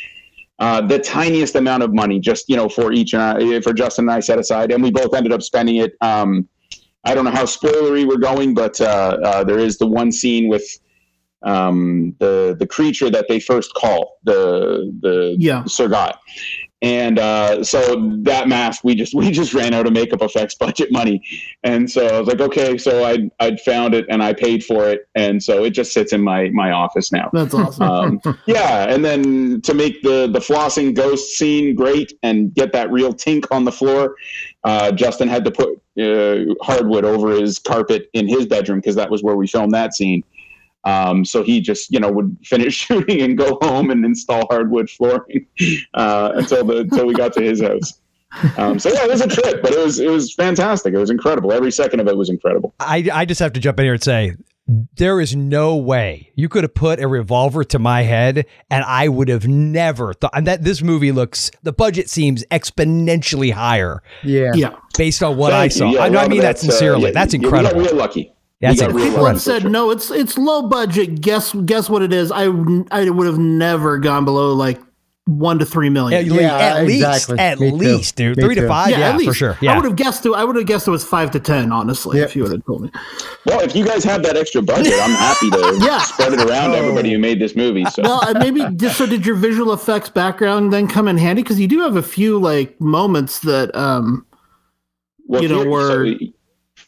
Uh, 0.58 0.80
the 0.80 0.98
tiniest 0.98 1.56
amount 1.56 1.82
of 1.82 1.92
money, 1.92 2.20
just 2.20 2.48
you 2.48 2.56
know, 2.56 2.68
for 2.68 2.92
each 2.92 3.14
and 3.14 3.22
I, 3.22 3.60
for 3.60 3.72
Justin 3.72 4.04
and 4.04 4.12
I 4.12 4.20
set 4.20 4.38
aside, 4.38 4.70
and 4.70 4.82
we 4.82 4.90
both 4.90 5.14
ended 5.14 5.32
up 5.32 5.42
spending 5.42 5.76
it. 5.76 5.94
Um, 6.00 6.48
I 7.04 7.14
don't 7.14 7.24
know 7.24 7.32
how 7.32 7.44
spoilery 7.44 8.06
we're 8.06 8.18
going, 8.18 8.54
but 8.54 8.80
uh, 8.80 9.18
uh, 9.24 9.44
there 9.44 9.58
is 9.58 9.78
the 9.78 9.86
one 9.86 10.12
scene 10.12 10.48
with 10.48 10.64
um, 11.42 12.14
the 12.18 12.54
the 12.58 12.66
creature 12.66 13.10
that 13.10 13.26
they 13.28 13.40
first 13.40 13.74
call 13.74 14.18
the 14.24 14.92
the 15.00 15.34
Yeah. 15.38 15.64
Surgat. 15.64 16.18
And 16.82 17.20
uh, 17.20 17.62
so 17.62 18.12
that 18.22 18.48
mask, 18.48 18.82
we 18.82 18.96
just 18.96 19.14
we 19.14 19.30
just 19.30 19.54
ran 19.54 19.72
out 19.72 19.86
of 19.86 19.92
makeup 19.92 20.20
effects 20.20 20.54
budget 20.54 20.90
money, 20.92 21.22
and 21.62 21.90
so 21.90 22.06
I 22.06 22.18
was 22.18 22.28
like, 22.28 22.40
okay, 22.40 22.76
so 22.76 23.04
I 23.04 23.30
I 23.40 23.56
found 23.56 23.94
it 23.94 24.04
and 24.08 24.22
I 24.22 24.32
paid 24.32 24.64
for 24.64 24.88
it, 24.88 25.08
and 25.14 25.42
so 25.42 25.64
it 25.64 25.70
just 25.70 25.92
sits 25.92 26.12
in 26.12 26.22
my 26.22 26.50
my 26.50 26.72
office 26.72 27.12
now. 27.12 27.30
That's 27.32 27.54
awesome. 27.54 28.20
Um, 28.24 28.38
yeah, 28.46 28.92
and 28.92 29.04
then 29.04 29.60
to 29.62 29.74
make 29.74 30.02
the 30.02 30.28
the 30.30 30.40
flossing 30.40 30.94
ghost 30.94 31.36
scene 31.36 31.74
great 31.74 32.18
and 32.22 32.52
get 32.52 32.72
that 32.72 32.90
real 32.90 33.14
tink 33.14 33.46
on 33.50 33.64
the 33.64 33.72
floor, 33.72 34.16
uh, 34.64 34.90
Justin 34.92 35.28
had 35.28 35.44
to 35.44 35.50
put 35.50 35.80
uh, 36.00 36.54
hardwood 36.62 37.04
over 37.04 37.30
his 37.32 37.58
carpet 37.58 38.08
in 38.12 38.26
his 38.26 38.46
bedroom 38.46 38.78
because 38.78 38.96
that 38.96 39.10
was 39.10 39.22
where 39.22 39.36
we 39.36 39.46
filmed 39.46 39.72
that 39.74 39.94
scene. 39.94 40.24
Um, 40.84 41.24
so 41.24 41.42
he 41.42 41.60
just, 41.60 41.92
you 41.92 42.00
know, 42.00 42.10
would 42.10 42.36
finish 42.44 42.74
shooting 42.86 43.20
and 43.22 43.38
go 43.38 43.58
home 43.62 43.90
and 43.90 44.04
install 44.04 44.46
hardwood 44.50 44.90
flooring 44.90 45.46
uh, 45.94 46.32
until 46.34 46.64
the 46.64 46.78
until 46.78 47.06
we 47.06 47.14
got 47.14 47.32
to 47.34 47.42
his 47.42 47.62
house. 47.62 48.00
Um, 48.56 48.78
so 48.78 48.88
yeah, 48.90 49.04
it 49.04 49.10
was 49.10 49.20
a 49.20 49.28
trip, 49.28 49.62
but 49.62 49.72
it 49.72 49.78
was 49.78 50.00
it 50.00 50.10
was 50.10 50.32
fantastic. 50.34 50.94
It 50.94 50.98
was 50.98 51.10
incredible. 51.10 51.52
Every 51.52 51.70
second 51.70 52.00
of 52.00 52.08
it 52.08 52.16
was 52.16 52.30
incredible. 52.30 52.74
I, 52.80 53.08
I 53.12 53.24
just 53.26 53.40
have 53.40 53.52
to 53.52 53.60
jump 53.60 53.78
in 53.78 53.84
here 53.84 53.92
and 53.94 54.02
say 54.02 54.32
there 54.96 55.20
is 55.20 55.34
no 55.36 55.76
way 55.76 56.30
you 56.36 56.48
could 56.48 56.62
have 56.64 56.72
put 56.72 57.00
a 57.00 57.06
revolver 57.08 57.64
to 57.64 57.78
my 57.80 58.02
head 58.02 58.46
and 58.70 58.84
I 58.84 59.08
would 59.08 59.28
have 59.28 59.46
never 59.46 60.14
thought 60.14 60.30
and 60.34 60.46
that 60.46 60.62
this 60.62 60.80
movie 60.82 61.10
looks 61.12 61.50
the 61.64 61.72
budget 61.72 62.08
seems 62.08 62.44
exponentially 62.50 63.52
higher 63.52 64.02
Yeah. 64.22 64.52
yeah. 64.54 64.76
based 64.96 65.22
on 65.22 65.36
what 65.36 65.50
Thank 65.50 65.64
I 65.72 65.76
saw. 65.76 65.90
you. 65.90 65.96
Yeah, 65.96 66.04
I, 66.04 66.06
a 66.06 66.10
know, 66.10 66.18
I 66.20 66.28
mean 66.28 66.40
that 66.40 66.46
that's, 66.46 66.62
uh, 66.66 66.70
sincerely. 66.70 67.06
yeah, 67.06 67.10
That's 67.10 67.34
yeah, 67.34 67.40
we 67.40 67.44
incredible. 67.46 67.80
got 67.82 67.86
real 67.90 67.96
lucky. 67.96 67.96
That's 67.96 67.96
we 67.96 67.96
got 67.96 67.98
lucky 67.98 68.31
have 68.62 68.78
for 68.92 69.38
said 69.38 69.70
no, 69.70 69.90
it's 69.90 70.10
it's 70.10 70.38
low 70.38 70.62
budget. 70.68 71.20
Guess 71.20 71.52
guess 71.64 71.90
what 71.90 72.02
it 72.02 72.12
is. 72.12 72.30
I 72.32 72.44
I 72.90 73.08
would 73.10 73.26
have 73.26 73.38
never 73.38 73.98
gone 73.98 74.24
below 74.24 74.52
like 74.54 74.80
one 75.26 75.58
to 75.60 75.64
three 75.64 75.88
million. 75.88 76.18
At, 76.20 76.26
million. 76.26 76.50
le- 76.50 76.58
Yeah, 76.58 76.76
at 76.78 76.84
least, 76.84 77.04
exactly. 77.06 77.38
at 77.38 77.60
Me 77.60 77.70
too. 77.70 77.76
least, 77.76 78.16
dude. 78.16 78.36
Me 78.36 78.42
Three 78.42 78.54
to 78.56 78.66
five, 78.66 78.90
yeah, 78.90 79.10
at 79.10 79.16
least. 79.16 79.28
for 79.28 79.34
sure. 79.34 79.58
I 79.68 79.76
would 79.76 79.84
have 79.84 79.94
guessed 79.94 80.26
it. 80.26 80.32
I 80.32 80.42
would 80.44 80.56
have 80.56 80.66
guessed 80.66 80.88
it 80.88 80.90
was 80.90 81.04
five 81.04 81.30
to 81.32 81.40
ten. 81.40 81.70
Honestly, 81.70 82.18
Yeah. 82.18 82.24
if 82.24 82.34
you 82.34 82.42
would 82.42 82.50
have 82.52 82.64
told 82.66 82.82
me. 82.82 82.90
Well, 83.46 83.60
if 83.60 83.74
you 83.76 83.84
guys 83.84 84.02
have 84.02 84.24
that 84.24 84.36
extra 84.36 84.62
budget, 84.62 84.94
I'm 84.94 85.10
happy 85.10 85.48
to 85.50 85.78
Yeah. 85.84 85.98
spread 86.00 86.32
it 86.32 86.40
around 86.40 86.72
to 86.72 86.76
everybody 86.78 87.12
who 87.12 87.18
made 87.20 87.40
this 87.40 87.54
movie. 87.54 87.84
So 87.84 88.02
Well, 88.02 88.20
uh, 88.28 88.38
maybe 88.38 88.64
just 88.76 88.98
so 88.98 89.06
did 89.06 89.24
your 89.24 89.36
visual 89.36 89.72
effects 89.72 90.08
background 90.08 90.72
then 90.72 90.88
come 90.88 91.06
in 91.06 91.18
handy 91.18 91.42
because 91.42 91.60
you 91.60 91.68
do 91.68 91.80
have 91.82 91.94
a 91.96 92.02
few 92.02 92.38
like 92.40 92.80
moments 92.80 93.38
that 93.40 93.74
um 93.76 94.26
Well, 95.28 95.40
you 95.42 95.48
know, 95.48 95.60
here- 95.60 95.70
were- 95.70 96.14
so- 96.18 96.26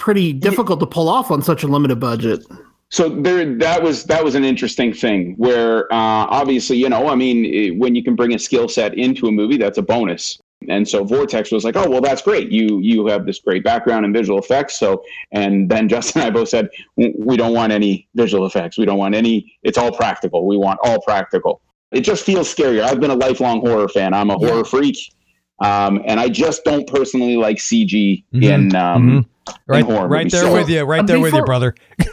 pretty 0.04 0.34
difficult 0.34 0.80
to 0.80 0.86
pull 0.86 1.08
off 1.08 1.30
on 1.30 1.40
such 1.40 1.62
a 1.62 1.66
limited 1.66 1.98
budget. 1.98 2.44
so 2.90 3.08
there 3.08 3.56
that 3.56 3.82
was 3.82 4.04
that 4.04 4.22
was 4.22 4.34
an 4.34 4.44
interesting 4.44 4.92
thing 4.92 5.34
where 5.38 5.90
uh, 5.90 6.26
obviously 6.40 6.76
you 6.76 6.90
know 6.90 7.08
i 7.08 7.14
mean 7.14 7.38
eh, 7.46 7.70
when 7.78 7.94
you 7.94 8.04
can 8.04 8.14
bring 8.14 8.34
a 8.34 8.38
skill 8.38 8.68
set 8.68 8.92
into 8.98 9.28
a 9.28 9.32
movie 9.32 9.56
that's 9.56 9.78
a 9.78 9.82
bonus. 9.82 10.38
And 10.68 10.86
so 10.88 11.04
vortex 11.04 11.50
was 11.50 11.64
like 11.64 11.76
oh 11.76 11.88
well 11.88 12.02
that's 12.02 12.20
great. 12.20 12.50
You 12.52 12.80
you 12.80 13.06
have 13.06 13.24
this 13.24 13.38
great 13.38 13.64
background 13.64 14.04
in 14.04 14.12
visual 14.12 14.38
effects. 14.38 14.78
So 14.78 15.02
and 15.32 15.70
then 15.70 15.88
justin 15.94 16.20
and 16.20 16.28
i 16.28 16.30
both 16.30 16.50
said 16.50 16.68
we 16.96 17.36
don't 17.38 17.54
want 17.54 17.72
any 17.72 18.06
visual 18.14 18.44
effects. 18.44 18.76
We 18.76 18.84
don't 18.84 18.98
want 18.98 19.14
any 19.14 19.34
it's 19.62 19.78
all 19.78 19.92
practical. 19.92 20.46
We 20.46 20.58
want 20.58 20.80
all 20.84 21.00
practical. 21.00 21.62
It 21.92 22.02
just 22.02 22.24
feels 22.24 22.54
scarier. 22.54 22.82
I've 22.82 23.00
been 23.00 23.10
a 23.18 23.20
lifelong 23.26 23.60
horror 23.60 23.88
fan. 23.88 24.12
I'm 24.12 24.28
a 24.28 24.36
horror 24.36 24.64
freak. 24.64 24.98
Um, 25.60 26.02
and 26.04 26.18
i 26.18 26.28
just 26.28 26.64
don't 26.64 26.86
personally 26.88 27.36
like 27.36 27.58
cg 27.58 28.24
in 28.32 28.74
um 28.74 29.24
Right, 29.66 29.84
horror 29.84 30.08
right 30.08 30.30
there 30.30 30.42
So- 30.42 30.52
with 30.52 30.68
you. 30.68 30.82
Right 30.84 31.00
Uh, 31.00 31.04
there 31.04 31.20
with 31.20 31.34
you, 31.34 31.44
brother. 31.44 31.74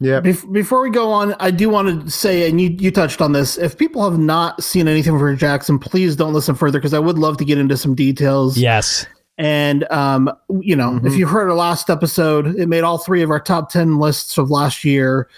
Yeah. 0.00 0.20
Bef- 0.20 0.52
before 0.52 0.82
we 0.82 0.90
go 0.90 1.10
on, 1.12 1.34
I 1.38 1.50
do 1.52 1.70
want 1.70 2.04
to 2.04 2.10
say, 2.10 2.50
and 2.50 2.60
you, 2.60 2.76
you 2.78 2.90
touched 2.90 3.22
on 3.22 3.32
this, 3.32 3.56
if 3.56 3.78
people 3.78 4.02
have 4.10 4.18
not 4.18 4.62
seen 4.62 4.88
anything 4.88 5.16
from 5.18 5.36
Jackson, 5.38 5.78
please 5.78 6.16
don't 6.16 6.34
listen 6.34 6.56
further 6.56 6.78
because 6.80 6.92
I 6.92 6.98
would 6.98 7.16
love 7.16 7.36
to 7.38 7.44
get 7.44 7.58
into 7.58 7.76
some 7.76 7.94
details. 7.94 8.58
Yes. 8.58 9.06
And, 9.38 9.90
um, 9.92 10.30
you 10.60 10.74
know, 10.76 11.00
if 11.04 11.14
you 11.14 11.26
heard 11.28 11.48
our 11.48 11.54
last 11.54 11.88
episode, 11.88 12.56
it 12.58 12.68
made 12.68 12.82
all 12.82 12.98
three 12.98 13.22
of 13.22 13.30
our 13.30 13.40
top 13.40 13.70
10 13.70 13.98
lists 13.98 14.36
of 14.36 14.50
last 14.50 14.84
year. 14.84 15.28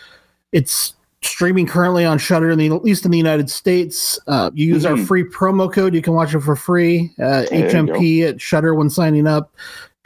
It's 0.53 0.95
streaming 1.23 1.67
currently 1.67 2.05
on 2.07 2.19
Shudder, 2.19 2.51
in 2.51 2.59
the, 2.59 2.67
at 2.75 2.83
least 2.83 3.05
in 3.05 3.11
the 3.11 3.19
United 3.19 3.51
States. 3.51 4.19
Uh, 4.27 4.51
you 4.55 4.67
use 4.67 4.87
our 4.87 4.95
Mhm. 4.95 5.07
free 5.07 5.25
promo 5.25 5.73
code, 5.73 5.95
you 5.95 6.03
can 6.03 6.15
watch 6.15 6.35
it 6.35 6.41
for 6.41 6.57
free. 6.57 7.13
Uh, 7.23 7.45
HMP 7.53 8.23
at 8.27 8.41
Shudder 8.41 8.75
when 8.75 8.89
signing 8.91 9.27
up. 9.27 9.53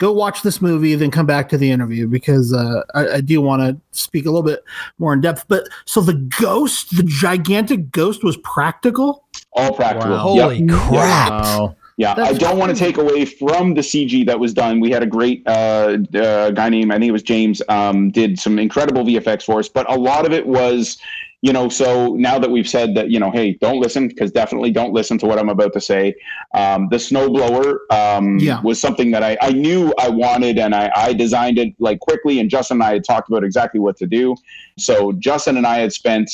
Go 0.01 0.11
watch 0.11 0.41
this 0.41 0.63
movie, 0.63 0.95
then 0.95 1.11
come 1.11 1.27
back 1.27 1.47
to 1.49 1.59
the 1.59 1.69
interview 1.69 2.07
because 2.07 2.51
uh, 2.51 2.81
I, 2.95 3.07
I 3.07 3.21
do 3.21 3.39
want 3.39 3.61
to 3.61 3.79
speak 3.95 4.25
a 4.25 4.31
little 4.31 4.41
bit 4.41 4.63
more 4.97 5.13
in 5.13 5.21
depth. 5.21 5.45
But 5.47 5.65
so 5.85 6.01
the 6.01 6.15
ghost, 6.39 6.97
the 6.97 7.03
gigantic 7.03 7.91
ghost, 7.91 8.23
was 8.23 8.35
practical. 8.37 9.25
all 9.53 9.75
practical 9.75 10.09
Wow. 10.09 10.33
Yep. 10.33 10.43
Holy 10.45 10.67
crap. 10.67 11.29
Wow. 11.29 11.75
Yeah, 11.97 12.15
That's 12.15 12.31
I 12.31 12.37
don't 12.39 12.57
want 12.57 12.75
to 12.75 12.77
take 12.83 12.97
away 12.97 13.25
from 13.25 13.75
the 13.75 13.81
CG 13.81 14.25
that 14.25 14.39
was 14.39 14.55
done. 14.55 14.79
We 14.79 14.89
had 14.89 15.03
a 15.03 15.05
great 15.05 15.43
uh, 15.45 15.99
uh, 16.15 16.49
guy 16.49 16.69
named 16.69 16.91
I 16.91 16.95
think 16.95 17.09
it 17.09 17.11
was 17.11 17.21
James 17.21 17.61
um, 17.69 18.09
did 18.09 18.39
some 18.39 18.57
incredible 18.57 19.03
VFX 19.03 19.43
for 19.43 19.59
us, 19.59 19.69
but 19.69 19.87
a 19.87 19.95
lot 19.95 20.25
of 20.25 20.31
it 20.31 20.47
was 20.47 20.97
you 21.43 21.51
know, 21.51 21.69
so 21.69 22.15
now 22.15 22.37
that 22.37 22.51
we've 22.51 22.69
said 22.69 22.93
that, 22.95 23.09
you 23.09 23.19
know, 23.19 23.31
hey, 23.31 23.53
don't 23.53 23.79
listen 23.79 24.07
because 24.07 24.31
definitely 24.31 24.69
don't 24.71 24.93
listen 24.93 25.17
to 25.17 25.25
what 25.25 25.39
I'm 25.39 25.49
about 25.49 25.73
to 25.73 25.81
say. 25.81 26.13
Um, 26.53 26.87
the 26.91 26.97
snowblower 26.97 27.77
um, 27.89 28.37
Yeah. 28.37 28.61
was 28.61 28.79
something 28.79 29.09
that 29.11 29.23
I, 29.23 29.37
I 29.41 29.51
knew 29.51 29.91
I 29.99 30.09
wanted 30.09 30.59
and 30.59 30.75
I, 30.75 30.91
I 30.95 31.13
designed 31.13 31.57
it 31.57 31.73
like 31.79 31.99
quickly. 31.99 32.39
And 32.39 32.49
Justin 32.49 32.75
and 32.75 32.83
I 32.83 32.93
had 32.93 33.03
talked 33.03 33.27
about 33.27 33.43
exactly 33.43 33.79
what 33.79 33.97
to 33.97 34.05
do. 34.05 34.35
So 34.77 35.13
Justin 35.13 35.57
and 35.57 35.65
I 35.65 35.79
had 35.79 35.91
spent 35.91 36.29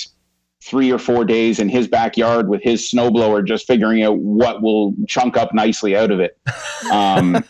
three 0.61 0.91
or 0.91 0.99
four 0.99 1.23
days 1.23 1.59
in 1.59 1.69
his 1.69 1.87
backyard 1.87 2.49
with 2.49 2.61
his 2.61 2.91
snowblower, 2.91 3.45
just 3.47 3.65
figuring 3.65 4.03
out 4.03 4.17
what 4.17 4.61
will 4.61 4.93
chunk 5.07 5.37
up 5.37 5.53
nicely 5.53 5.95
out 5.95 6.11
of 6.11 6.19
it. 6.19 6.37
Um, 6.91 7.43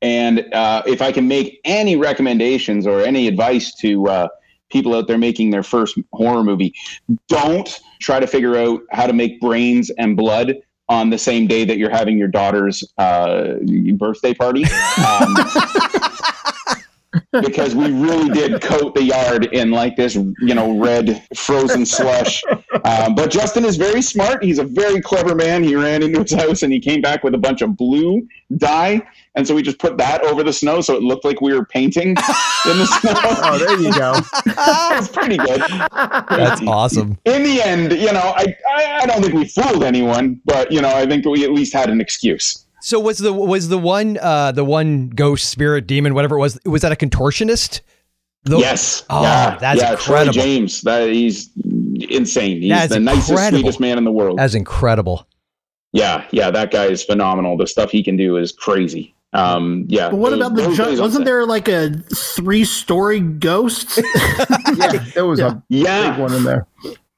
and 0.00 0.52
uh, 0.52 0.82
if 0.86 1.00
I 1.02 1.12
can 1.12 1.28
make 1.28 1.60
any 1.64 1.96
recommendations 1.96 2.86
or 2.86 3.00
any 3.02 3.28
advice 3.28 3.74
to 3.76 4.06
uh, 4.08 4.28
people 4.72 4.94
out 4.94 5.06
there 5.06 5.18
making 5.18 5.50
their 5.50 5.62
first 5.62 5.98
horror 6.12 6.42
movie, 6.42 6.74
don't 7.28 7.80
try 8.00 8.18
to 8.18 8.26
figure 8.26 8.56
out 8.56 8.80
how 8.90 9.06
to 9.06 9.12
make 9.12 9.40
brains 9.40 9.90
and 9.90 10.16
blood 10.16 10.56
on 10.88 11.10
the 11.10 11.18
same 11.18 11.46
day 11.46 11.64
that 11.64 11.78
you're 11.78 11.90
having 11.90 12.18
your 12.18 12.28
daughter's 12.28 12.84
uh, 12.98 13.54
birthday 13.96 14.34
party. 14.34 14.64
Um, 15.06 15.36
because 17.42 17.74
we 17.74 17.92
really 17.92 18.28
did 18.30 18.60
coat 18.60 18.94
the 18.94 19.02
yard 19.02 19.46
in 19.52 19.70
like 19.70 19.96
this, 19.96 20.14
you 20.14 20.54
know, 20.54 20.78
red 20.78 21.26
frozen 21.36 21.84
slush. 21.86 22.42
Um, 22.84 23.14
but 23.14 23.30
Justin 23.30 23.64
is 23.64 23.76
very 23.76 24.02
smart. 24.02 24.42
He's 24.42 24.58
a 24.58 24.64
very 24.64 25.00
clever 25.00 25.34
man. 25.34 25.62
He 25.62 25.76
ran 25.76 26.02
into 26.02 26.22
his 26.22 26.32
house 26.32 26.62
and 26.62 26.72
he 26.72 26.80
came 26.80 27.00
back 27.00 27.22
with 27.22 27.34
a 27.34 27.38
bunch 27.38 27.62
of 27.62 27.76
blue 27.76 28.26
dye. 28.56 29.02
And 29.34 29.46
so 29.46 29.54
we 29.54 29.62
just 29.62 29.78
put 29.78 29.96
that 29.96 30.22
over 30.24 30.42
the 30.42 30.52
snow 30.52 30.80
so 30.82 30.94
it 30.94 31.02
looked 31.02 31.24
like 31.24 31.40
we 31.40 31.54
were 31.54 31.64
painting 31.64 32.08
in 32.08 32.14
the 32.14 32.86
snow. 33.00 33.12
Oh, 33.14 33.58
there 33.58 33.80
you 33.80 33.92
go. 33.92 34.12
it's 34.98 35.08
pretty 35.08 35.38
good. 35.38 35.60
That's 35.60 36.60
awesome. 36.66 37.18
In 37.24 37.42
the 37.42 37.62
end, 37.62 37.92
you 37.92 38.12
know, 38.12 38.34
I, 38.36 38.54
I, 38.74 38.98
I 39.02 39.06
don't 39.06 39.22
think 39.22 39.32
we 39.34 39.46
fooled 39.46 39.84
anyone, 39.84 40.40
but, 40.44 40.70
you 40.70 40.82
know, 40.82 40.90
I 40.94 41.06
think 41.06 41.24
we 41.24 41.44
at 41.44 41.52
least 41.52 41.72
had 41.72 41.88
an 41.88 42.00
excuse. 42.00 42.66
So 42.82 42.98
was 42.98 43.18
the 43.18 43.32
was 43.32 43.68
the 43.68 43.78
one 43.78 44.18
uh 44.20 44.50
the 44.50 44.64
one 44.64 45.08
ghost 45.10 45.48
spirit 45.48 45.86
demon 45.86 46.14
whatever 46.14 46.36
it 46.36 46.40
was 46.40 46.58
was 46.66 46.82
that 46.82 46.90
a 46.90 46.96
contortionist? 46.96 47.80
The- 48.42 48.58
yes. 48.58 49.04
Oh, 49.08 49.22
yeah. 49.22 49.56
that's 49.56 49.80
yeah, 49.80 49.92
incredible. 49.92 50.32
Troy 50.32 50.42
James. 50.42 50.80
That 50.82 51.08
he's 51.08 51.48
insane. 52.10 52.60
He's 52.60 52.70
That's 52.70 52.92
the 52.92 52.98
nicest, 53.00 53.30
incredible. 53.30 53.60
sweetest 53.60 53.80
man 53.80 53.98
in 53.98 54.04
the 54.04 54.10
world. 54.10 54.38
That's 54.38 54.54
incredible. 54.54 55.26
Yeah, 55.92 56.26
yeah, 56.32 56.50
that 56.50 56.70
guy 56.70 56.86
is 56.86 57.04
phenomenal. 57.04 57.56
The 57.56 57.66
stuff 57.66 57.90
he 57.90 58.02
can 58.02 58.16
do 58.16 58.36
is 58.36 58.50
crazy. 58.50 59.14
Um, 59.34 59.86
yeah. 59.88 60.10
But 60.10 60.16
what 60.18 60.30
those- 60.30 60.40
about 60.40 60.54
the 60.56 60.62
those 60.62 60.76
ju- 60.76 61.00
wasn't 61.00 61.12
set. 61.20 61.24
there 61.24 61.46
like 61.46 61.68
a 61.68 61.90
three 62.14 62.64
story 62.64 63.20
ghost? 63.20 63.98
yeah, 64.76 65.04
there 65.14 65.26
was 65.26 65.40
a 65.40 65.62
Yeah. 65.68 66.10
big 66.12 66.20
one 66.20 66.34
in 66.34 66.44
there. 66.44 66.66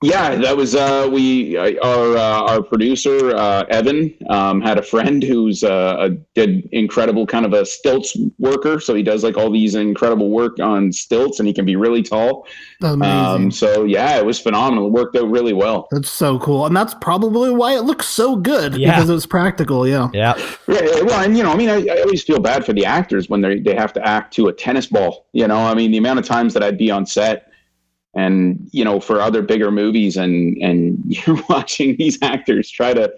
Yeah, 0.02 0.34
that 0.34 0.54
was 0.54 0.74
uh, 0.74 1.08
we 1.10 1.56
uh, 1.56 1.72
our 1.82 2.16
uh, 2.16 2.42
our 2.52 2.62
producer 2.62 3.34
uh, 3.34 3.64
Evan 3.70 4.14
um, 4.28 4.60
had 4.60 4.76
a 4.76 4.82
friend 4.82 5.22
who's 5.22 5.64
uh, 5.64 5.96
a 5.98 6.10
did 6.34 6.68
incredible 6.72 7.26
kind 7.26 7.46
of 7.46 7.54
a 7.54 7.64
stilts 7.64 8.14
worker. 8.38 8.80
So 8.80 8.94
he 8.94 9.02
does 9.02 9.24
like 9.24 9.38
all 9.38 9.50
these 9.50 9.74
incredible 9.74 10.30
work 10.30 10.58
on 10.60 10.92
stilts, 10.92 11.38
and 11.38 11.48
he 11.48 11.54
can 11.54 11.64
be 11.64 11.76
really 11.76 12.02
tall. 12.02 12.46
Amazing. 12.82 13.14
Um, 13.46 13.50
so 13.50 13.84
yeah, 13.84 14.18
it 14.18 14.26
was 14.26 14.38
phenomenal. 14.38 14.88
It 14.88 14.92
worked 14.92 15.16
out 15.16 15.30
really 15.30 15.54
well. 15.54 15.88
That's 15.90 16.10
so 16.10 16.38
cool, 16.38 16.66
and 16.66 16.76
that's 16.76 16.94
probably 16.94 17.50
why 17.50 17.74
it 17.74 17.84
looks 17.84 18.06
so 18.06 18.36
good 18.36 18.76
Yeah. 18.76 18.90
because 18.90 19.08
it 19.08 19.14
was 19.14 19.26
practical. 19.26 19.88
Yeah. 19.88 20.10
Yeah. 20.12 20.34
Yeah, 20.68 20.82
yeah, 20.82 21.02
well, 21.02 21.24
and 21.24 21.34
you 21.36 21.44
know, 21.44 21.52
I 21.52 21.56
mean, 21.56 21.70
I, 21.70 21.86
I 21.86 22.02
always 22.02 22.22
feel 22.22 22.40
bad 22.40 22.66
for 22.66 22.74
the 22.74 22.84
actors 22.84 23.30
when 23.30 23.40
they 23.40 23.58
they 23.58 23.74
have 23.74 23.94
to 23.94 24.06
act 24.06 24.34
to 24.34 24.48
a 24.48 24.52
tennis 24.52 24.86
ball. 24.86 25.26
You 25.32 25.48
know, 25.48 25.56
I 25.56 25.72
mean, 25.74 25.92
the 25.92 25.98
amount 25.98 26.18
of 26.18 26.26
times 26.26 26.52
that 26.54 26.62
I'd 26.62 26.76
be 26.76 26.90
on 26.90 27.06
set, 27.06 27.50
and 28.16 28.68
you 28.72 28.84
know, 28.84 29.00
for 29.00 29.20
other 29.20 29.42
bigger 29.42 29.70
movies, 29.70 30.16
and 30.16 30.56
and 30.58 31.02
you're 31.26 31.42
watching 31.48 31.96
these 31.96 32.18
actors 32.22 32.70
try 32.70 32.94
to 32.94 33.12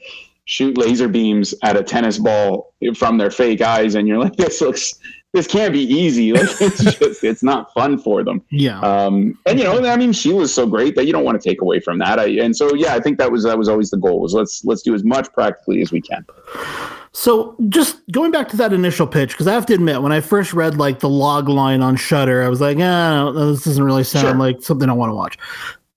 shoot 0.44 0.78
laser 0.78 1.08
beams 1.08 1.54
at 1.62 1.76
a 1.76 1.82
tennis 1.82 2.18
ball 2.18 2.72
from 2.94 3.18
their 3.18 3.30
fake 3.30 3.60
eyes, 3.60 3.94
and 3.94 4.06
you're 4.08 4.18
like, 4.18 4.36
this 4.36 4.60
looks. 4.60 4.94
This 5.32 5.46
can't 5.46 5.72
be 5.72 5.80
easy. 5.82 6.32
Like 6.36 6.48
it's 6.60 6.82
just, 6.98 7.24
it's 7.24 7.42
not 7.42 7.72
fun 7.74 7.98
for 7.98 8.24
them. 8.24 8.42
Yeah. 8.50 8.80
Um, 8.80 9.38
and 9.46 9.58
you 9.58 9.64
know, 9.64 9.84
I 9.84 9.96
mean, 9.96 10.12
she 10.12 10.32
was 10.32 10.52
so 10.54 10.66
great 10.66 10.94
that 10.96 11.06
you 11.06 11.12
don't 11.12 11.24
want 11.24 11.40
to 11.40 11.46
take 11.48 11.60
away 11.60 11.80
from 11.80 11.98
that. 11.98 12.18
I, 12.18 12.26
and 12.38 12.56
so, 12.56 12.74
yeah, 12.74 12.94
I 12.94 13.00
think 13.00 13.18
that 13.18 13.30
was 13.30 13.42
that 13.44 13.58
was 13.58 13.68
always 13.68 13.90
the 13.90 13.98
goal. 13.98 14.20
Was 14.20 14.32
let's 14.32 14.64
let's 14.64 14.82
do 14.82 14.94
as 14.94 15.04
much 15.04 15.30
practically 15.32 15.82
as 15.82 15.92
we 15.92 16.00
can. 16.00 16.24
So 17.12 17.56
just 17.70 18.00
going 18.12 18.30
back 18.30 18.48
to 18.50 18.56
that 18.58 18.72
initial 18.72 19.06
pitch, 19.06 19.30
because 19.30 19.46
I 19.46 19.52
have 19.54 19.64
to 19.66 19.74
admit, 19.74 20.02
when 20.02 20.12
I 20.12 20.20
first 20.20 20.52
read 20.52 20.76
like 20.76 21.00
the 21.00 21.08
log 21.08 21.48
line 21.48 21.80
on 21.80 21.96
Shudder, 21.96 22.42
I 22.42 22.48
was 22.48 22.60
like, 22.60 22.76
ah, 22.78 23.30
this 23.32 23.64
doesn't 23.64 23.82
really 23.82 24.04
sound 24.04 24.26
Sure. 24.26 24.34
like 24.34 24.62
something 24.62 24.88
I 24.88 24.92
want 24.92 25.10
to 25.10 25.14
watch. 25.14 25.38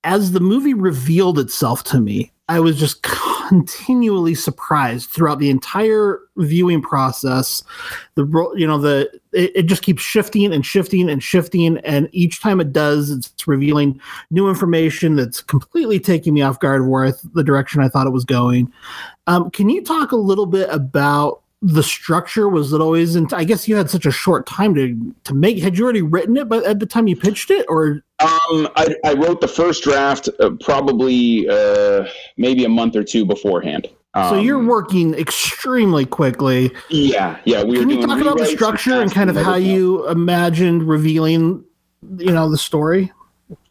As 0.05 0.31
the 0.31 0.39
movie 0.39 0.73
revealed 0.73 1.37
itself 1.39 1.83
to 1.85 1.99
me, 1.99 2.31
I 2.49 2.59
was 2.59 2.77
just 2.77 3.03
continually 3.47 4.33
surprised 4.33 5.11
throughout 5.11 5.37
the 5.37 5.51
entire 5.51 6.19
viewing 6.37 6.81
process. 6.81 7.63
The 8.15 8.25
you 8.55 8.67
know 8.67 8.79
the 8.79 9.09
it, 9.31 9.51
it 9.55 9.65
just 9.67 9.83
keeps 9.83 10.01
shifting 10.01 10.51
and 10.51 10.65
shifting 10.65 11.09
and 11.09 11.23
shifting, 11.23 11.77
and 11.77 12.09
each 12.11 12.41
time 12.41 12.59
it 12.59 12.73
does, 12.73 13.11
it's 13.11 13.47
revealing 13.47 14.01
new 14.31 14.49
information 14.49 15.15
that's 15.15 15.41
completely 15.41 15.99
taking 15.99 16.33
me 16.33 16.41
off 16.41 16.59
guard 16.59 16.87
where 16.87 17.13
the 17.33 17.43
direction 17.43 17.81
I 17.81 17.89
thought 17.89 18.07
it 18.07 18.11
was 18.11 18.25
going. 18.25 18.73
Um, 19.27 19.51
can 19.51 19.69
you 19.69 19.83
talk 19.83 20.11
a 20.11 20.17
little 20.17 20.47
bit 20.47 20.69
about 20.71 21.41
the 21.61 21.83
structure? 21.83 22.49
Was 22.49 22.73
it 22.73 22.81
always? 22.81 23.15
I 23.31 23.43
guess 23.43 23.67
you 23.67 23.75
had 23.75 23.91
such 23.91 24.07
a 24.07 24.11
short 24.11 24.47
time 24.47 24.73
to 24.73 25.15
to 25.25 25.33
make. 25.35 25.61
Had 25.61 25.77
you 25.77 25.83
already 25.83 26.01
written 26.01 26.35
it, 26.35 26.49
but 26.49 26.65
at 26.65 26.79
the 26.79 26.87
time 26.87 27.07
you 27.07 27.15
pitched 27.15 27.51
it, 27.51 27.65
or 27.69 28.03
Um, 28.21 28.67
I, 28.75 28.95
I 29.05 29.13
wrote 29.13 29.39
the 29.39 29.47
first 29.47 29.83
draft 29.83 30.27
uh, 30.39 30.51
probably 30.61 31.47
uh, 31.47 32.05
maybe 32.37 32.65
a 32.65 32.69
month 32.69 32.95
or 32.95 33.03
two 33.03 33.25
beforehand. 33.25 33.87
Um, 34.13 34.29
so 34.29 34.41
you're 34.41 34.65
working 34.65 35.13
extremely 35.13 36.05
quickly? 36.05 36.71
yeah, 36.89 37.39
yeah. 37.45 37.63
We 37.63 37.77
were 37.77 37.83
Can 37.83 37.89
you 37.89 38.05
talk 38.05 38.19
about 38.19 38.37
the 38.37 38.45
structure 38.45 39.01
and 39.01 39.11
kind 39.11 39.29
of 39.29 39.35
how 39.35 39.55
you 39.55 40.07
imagined 40.09 40.83
revealing, 40.83 41.63
you 42.17 42.31
know, 42.31 42.49
the 42.49 42.57
story? 42.57 43.11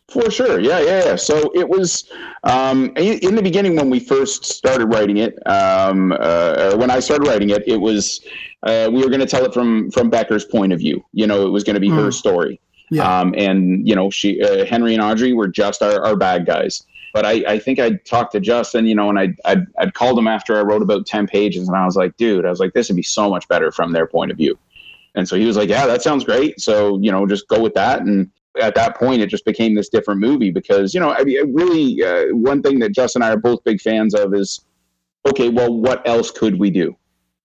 For 0.08 0.30
sure, 0.30 0.58
yeah, 0.58 0.80
yeah, 0.80 1.04
yeah. 1.04 1.16
So 1.16 1.52
it 1.54 1.68
was 1.68 2.10
um, 2.44 2.92
in, 2.96 3.34
the 3.34 3.42
beginning 3.42 3.76
when 3.76 3.90
we 3.90 4.00
first 4.00 4.42
started 4.42 4.86
writing 4.86 5.18
it. 5.18 5.34
Um, 5.46 6.12
uh, 6.18 6.76
when 6.76 6.90
I 6.90 7.00
started 7.00 7.28
writing 7.28 7.50
it, 7.50 7.62
it 7.68 7.76
was 7.76 8.22
uh, 8.62 8.88
we 8.90 9.02
were 9.02 9.10
going 9.10 9.20
to 9.20 9.26
tell 9.26 9.44
it 9.44 9.52
from 9.52 9.90
from 9.90 10.08
Becker's 10.08 10.46
point 10.46 10.72
of 10.72 10.78
view. 10.78 11.04
You 11.12 11.26
know, 11.26 11.46
it 11.46 11.50
was 11.50 11.62
going 11.62 11.74
to 11.74 11.80
be 11.80 11.90
her 11.90 12.08
Mm. 12.08 12.14
story. 12.14 12.58
Yeah. 12.90 13.20
Um, 13.20 13.34
and 13.36 13.86
you 13.86 13.94
know, 13.94 14.10
she 14.10 14.42
uh, 14.42 14.64
Henry 14.64 14.94
and 14.94 15.02
Audrey 15.02 15.32
were 15.32 15.48
just 15.48 15.82
our, 15.82 16.04
our 16.04 16.16
bad 16.16 16.46
guys. 16.46 16.82
But 17.14 17.24
I, 17.24 17.42
I 17.48 17.58
think 17.58 17.78
I'd 17.78 18.04
talked 18.04 18.32
to 18.32 18.40
Justin, 18.40 18.86
you 18.86 18.94
know, 18.94 19.08
and 19.08 19.18
I'd, 19.18 19.34
I'd, 19.44 19.66
I'd 19.78 19.94
called 19.94 20.18
him 20.18 20.28
after 20.28 20.58
I 20.58 20.62
wrote 20.62 20.82
about 20.82 21.06
10 21.06 21.26
pages 21.26 21.66
and 21.66 21.76
I 21.76 21.84
was 21.84 21.96
like, 21.96 22.16
dude, 22.16 22.44
I 22.44 22.50
was 22.50 22.60
like, 22.60 22.74
this 22.74 22.88
would 22.88 22.96
be 22.96 23.02
so 23.02 23.30
much 23.30 23.48
better 23.48 23.72
from 23.72 23.92
their 23.92 24.06
point 24.06 24.30
of 24.30 24.36
view. 24.36 24.58
And 25.14 25.28
so 25.28 25.36
he 25.36 25.46
was 25.46 25.56
like, 25.56 25.68
yeah, 25.68 25.86
that 25.86 26.02
sounds 26.02 26.24
great. 26.24 26.60
So, 26.60 26.98
you 27.00 27.10
know, 27.10 27.26
just 27.26 27.48
go 27.48 27.60
with 27.60 27.74
that. 27.74 28.02
And 28.02 28.30
at 28.60 28.74
that 28.74 28.96
point, 28.96 29.22
it 29.22 29.28
just 29.28 29.44
became 29.44 29.74
this 29.74 29.88
different 29.88 30.20
movie 30.20 30.50
because, 30.50 30.94
you 30.94 31.00
know, 31.00 31.10
I 31.10 31.24
mean, 31.24 31.54
really, 31.54 32.04
uh, 32.04 32.34
one 32.36 32.62
thing 32.62 32.78
that 32.80 32.92
Justin 32.92 33.22
and 33.22 33.30
I 33.30 33.34
are 33.34 33.38
both 33.38 33.64
big 33.64 33.80
fans 33.80 34.14
of 34.14 34.34
is, 34.34 34.64
okay, 35.26 35.48
well, 35.48 35.72
what 35.72 36.06
else 36.06 36.30
could 36.30 36.58
we 36.58 36.70
do? 36.70 36.96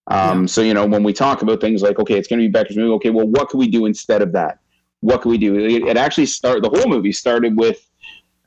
Um, 0.08 0.46
So, 0.46 0.60
you 0.60 0.74
know, 0.74 0.86
when 0.86 1.02
we 1.02 1.12
talk 1.12 1.42
about 1.42 1.60
things 1.60 1.82
like, 1.82 1.98
okay, 1.98 2.18
it's 2.18 2.28
going 2.28 2.38
to 2.38 2.44
be 2.44 2.52
Becker's 2.52 2.76
movie, 2.76 2.92
okay, 2.92 3.10
well, 3.10 3.26
what 3.26 3.48
could 3.48 3.58
we 3.58 3.68
do 3.68 3.86
instead 3.86 4.22
of 4.22 4.32
that? 4.32 4.58
What 5.04 5.20
could 5.20 5.28
we 5.28 5.38
do? 5.38 5.54
It, 5.58 5.82
it 5.82 5.96
actually 5.98 6.24
started, 6.26 6.64
the 6.64 6.70
whole 6.70 6.88
movie 6.88 7.12
started 7.12 7.58
with, 7.58 7.78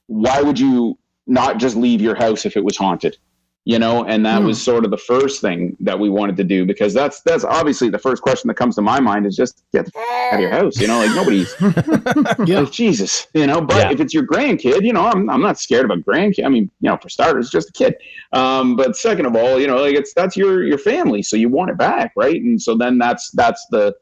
why 0.08 0.42
would 0.42 0.60
you 0.60 0.98
not 1.28 1.60
just 1.60 1.76
leave 1.76 2.02
your 2.02 2.16
house 2.16 2.46
if 2.48 2.58
it 2.58 2.64
was 2.64 2.76
haunted? 2.78 3.16
You 3.66 3.78
know, 3.80 4.06
and 4.06 4.26
that 4.26 4.42
Hmm. 4.42 4.48
was 4.48 4.60
sort 4.62 4.86
of 4.86 4.92
the 4.92 4.98
first 4.98 5.42
thing 5.42 5.76
that 5.82 6.00
we 6.00 6.10
wanted 6.10 6.38
to 6.38 6.46
do 6.46 6.66
because 6.66 6.94
that's 6.94 7.22
that's 7.24 7.44
obviously 7.44 7.90
the 7.90 8.00
first 8.00 8.22
question 8.24 8.48
that 8.48 8.54
comes 8.56 8.76
to 8.76 8.82
my 8.82 9.00
mind 9.02 9.26
is 9.26 9.36
just 9.36 9.66
get 9.74 9.86
the 9.86 9.92
f- 9.94 10.32
out 10.32 10.36
of 10.36 10.40
your 10.40 10.50
house. 10.52 10.80
You 10.80 10.88
know, 10.88 10.98
like 11.00 11.12
nobody's 11.12 11.54
yeah. 12.46 12.60
like 12.62 12.72
Jesus, 12.72 13.28
you 13.34 13.46
know. 13.46 13.60
But 13.60 13.78
Yeah. 13.80 13.92
if 13.92 14.00
it's 14.00 14.14
your 14.14 14.26
grandkid, 14.26 14.84
you 14.84 14.94
know, 14.94 15.06
I'm 15.06 15.30
I'm 15.30 15.42
not 15.42 15.60
scared 15.60 15.84
of 15.84 15.92
a 15.92 16.02
grandkid. 16.02 16.46
I 16.46 16.50
mean, 16.50 16.72
you 16.80 16.90
know, 16.90 16.98
for 16.98 17.10
starters, 17.10 17.50
just 17.50 17.70
a 17.70 17.74
kid. 17.74 17.96
Um, 18.32 18.78
but 18.78 18.96
second 18.96 19.26
of 19.26 19.36
all, 19.36 19.60
you 19.60 19.68
know, 19.68 19.78
like 19.82 19.96
it's 19.96 20.14
that's 20.16 20.38
your 20.38 20.64
your 20.64 20.78
family, 20.80 21.22
so 21.22 21.36
you 21.36 21.50
want 21.50 21.70
it 21.70 21.78
back, 21.78 22.14
right? 22.16 22.42
And 22.42 22.60
so 22.62 22.74
then 22.76 22.98
that's 22.98 23.30
that's 23.32 23.64
the 23.72 23.94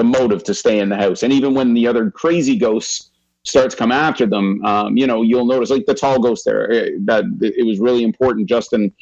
the 0.00 0.04
motive 0.04 0.42
to 0.42 0.54
stay 0.54 0.78
in 0.78 0.88
the 0.88 0.96
house. 0.96 1.22
And 1.22 1.30
even 1.30 1.52
when 1.52 1.74
the 1.74 1.86
other 1.86 2.10
crazy 2.10 2.56
ghosts 2.56 3.10
starts 3.44 3.74
come 3.74 3.92
after 3.92 4.24
them, 4.24 4.64
um, 4.64 4.96
you 4.96 5.06
know, 5.06 5.20
you'll 5.20 5.44
notice 5.44 5.68
like 5.68 5.84
the 5.84 5.92
tall 5.92 6.18
ghost 6.18 6.46
there 6.46 6.72
eh, 6.72 6.90
that 7.04 7.24
it 7.42 7.66
was 7.66 7.80
really 7.80 8.02
important. 8.02 8.48
Justin 8.48 8.94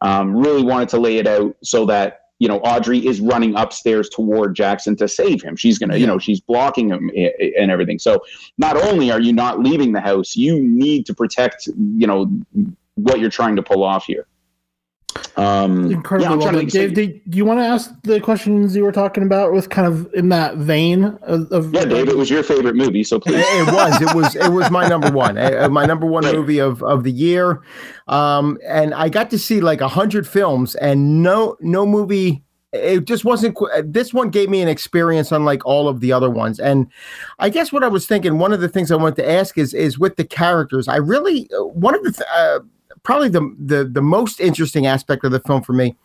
um, 0.00 0.36
really 0.36 0.62
wanted 0.62 0.88
to 0.90 1.00
lay 1.00 1.16
it 1.16 1.26
out 1.26 1.56
so 1.64 1.84
that 1.86 2.20
you 2.38 2.46
know 2.46 2.58
Audrey 2.60 3.04
is 3.04 3.20
running 3.20 3.56
upstairs 3.56 4.08
toward 4.08 4.54
Jackson 4.54 4.94
to 4.96 5.08
save 5.08 5.42
him. 5.42 5.56
She's 5.56 5.76
gonna, 5.76 5.96
you 5.96 6.06
know, 6.06 6.20
she's 6.20 6.38
blocking 6.38 6.88
him 6.88 7.10
eh, 7.16 7.30
eh, 7.40 7.50
and 7.58 7.72
everything. 7.72 7.98
So 7.98 8.22
not 8.56 8.76
only 8.76 9.10
are 9.10 9.20
you 9.20 9.32
not 9.32 9.58
leaving 9.58 9.90
the 9.90 10.00
house, 10.00 10.36
you 10.36 10.62
need 10.62 11.04
to 11.06 11.14
protect, 11.14 11.66
you 11.66 12.06
know, 12.06 12.30
what 12.94 13.18
you're 13.18 13.28
trying 13.28 13.56
to 13.56 13.62
pull 13.62 13.82
off 13.82 14.04
here. 14.04 14.28
Um, 15.36 15.90
Incredibly 15.90 16.26
yeah, 16.26 16.32
I'm 16.32 16.38
well 16.38 16.48
trying 16.52 16.66
to 16.66 16.78
done. 16.78 16.94
think- 16.94 16.94
Dave, 16.94 16.94
do, 16.94 17.20
do 17.30 17.36
you 17.38 17.44
want 17.44 17.58
to 17.60 17.64
ask 17.64 17.90
the 18.02 18.20
questions 18.20 18.76
you 18.76 18.84
were 18.84 18.92
talking 18.92 19.22
about 19.24 19.52
with 19.52 19.68
kind 19.68 19.86
of 19.86 20.12
in 20.14 20.28
that 20.28 20.56
vein 20.56 21.04
of, 21.22 21.50
of 21.50 21.72
yeah, 21.74 21.84
Dave, 21.84 22.08
it 22.08 22.16
was 22.16 22.30
your 22.30 22.42
favorite 22.42 22.76
movie, 22.76 23.02
so 23.04 23.18
please. 23.18 23.36
It, 23.36 23.68
it 23.68 23.72
was. 23.72 24.00
It 24.00 24.14
was. 24.14 24.36
It 24.36 24.52
was 24.52 24.70
my 24.70 24.86
number 24.88 25.10
one. 25.10 25.34
my 25.72 25.86
number 25.86 26.06
one 26.06 26.24
movie 26.24 26.58
of 26.60 26.82
of 26.82 27.02
the 27.04 27.12
year. 27.12 27.62
Um, 28.08 28.58
and 28.66 28.94
I 28.94 29.08
got 29.08 29.30
to 29.30 29.38
see 29.38 29.60
like 29.60 29.80
a 29.80 29.88
hundred 29.88 30.26
films, 30.28 30.74
and 30.76 31.22
no 31.22 31.56
no 31.60 31.84
movie. 31.86 32.42
It 32.72 33.04
just 33.04 33.24
wasn't. 33.24 33.56
This 33.84 34.12
one 34.12 34.30
gave 34.30 34.50
me 34.50 34.60
an 34.60 34.66
experience 34.66 35.30
unlike 35.30 35.64
all 35.64 35.86
of 35.88 36.00
the 36.00 36.12
other 36.12 36.28
ones. 36.28 36.58
And 36.58 36.88
I 37.38 37.48
guess 37.48 37.72
what 37.72 37.84
I 37.84 37.88
was 37.88 38.04
thinking. 38.04 38.38
One 38.38 38.52
of 38.52 38.60
the 38.60 38.68
things 38.68 38.90
I 38.90 38.96
wanted 38.96 39.16
to 39.22 39.30
ask 39.30 39.56
is 39.58 39.72
is 39.74 39.96
with 39.96 40.16
the 40.16 40.24
characters. 40.24 40.88
I 40.88 40.96
really 40.96 41.48
uh, 41.56 41.62
one 41.64 41.94
of 41.94 42.02
the 42.02 42.10
th- 42.12 42.28
uh, 42.34 42.58
probably 43.04 43.28
the 43.28 43.54
the 43.58 43.84
the 43.84 44.02
most 44.02 44.40
interesting 44.40 44.86
aspect 44.86 45.24
of 45.24 45.30
the 45.30 45.40
film 45.40 45.62
for 45.62 45.72
me 45.72 45.96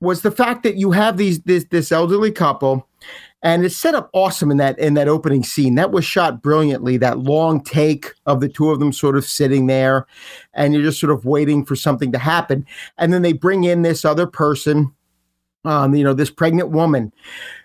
was 0.00 0.22
the 0.22 0.30
fact 0.30 0.62
that 0.62 0.76
you 0.76 0.90
have 0.90 1.16
these 1.16 1.40
this 1.42 1.64
this 1.70 1.92
elderly 1.92 2.32
couple 2.32 2.88
and 3.44 3.64
it's 3.64 3.76
set 3.76 3.94
up 3.94 4.08
awesome 4.12 4.50
in 4.50 4.56
that 4.56 4.78
in 4.78 4.94
that 4.94 5.08
opening 5.08 5.42
scene. 5.42 5.74
That 5.74 5.90
was 5.90 6.04
shot 6.04 6.42
brilliantly 6.42 6.96
that 6.98 7.18
long 7.18 7.62
take 7.62 8.12
of 8.26 8.40
the 8.40 8.48
two 8.48 8.70
of 8.70 8.78
them 8.78 8.92
sort 8.92 9.16
of 9.16 9.24
sitting 9.24 9.66
there 9.66 10.06
and 10.54 10.72
you're 10.72 10.82
just 10.82 11.00
sort 11.00 11.12
of 11.12 11.24
waiting 11.24 11.64
for 11.64 11.76
something 11.76 12.12
to 12.12 12.18
happen. 12.18 12.66
And 12.98 13.12
then 13.12 13.22
they 13.22 13.32
bring 13.32 13.64
in 13.64 13.82
this 13.82 14.04
other 14.04 14.26
person 14.26 14.92
um 15.64 15.94
you 15.94 16.02
know 16.02 16.14
this 16.14 16.30
pregnant 16.30 16.70
woman. 16.70 17.12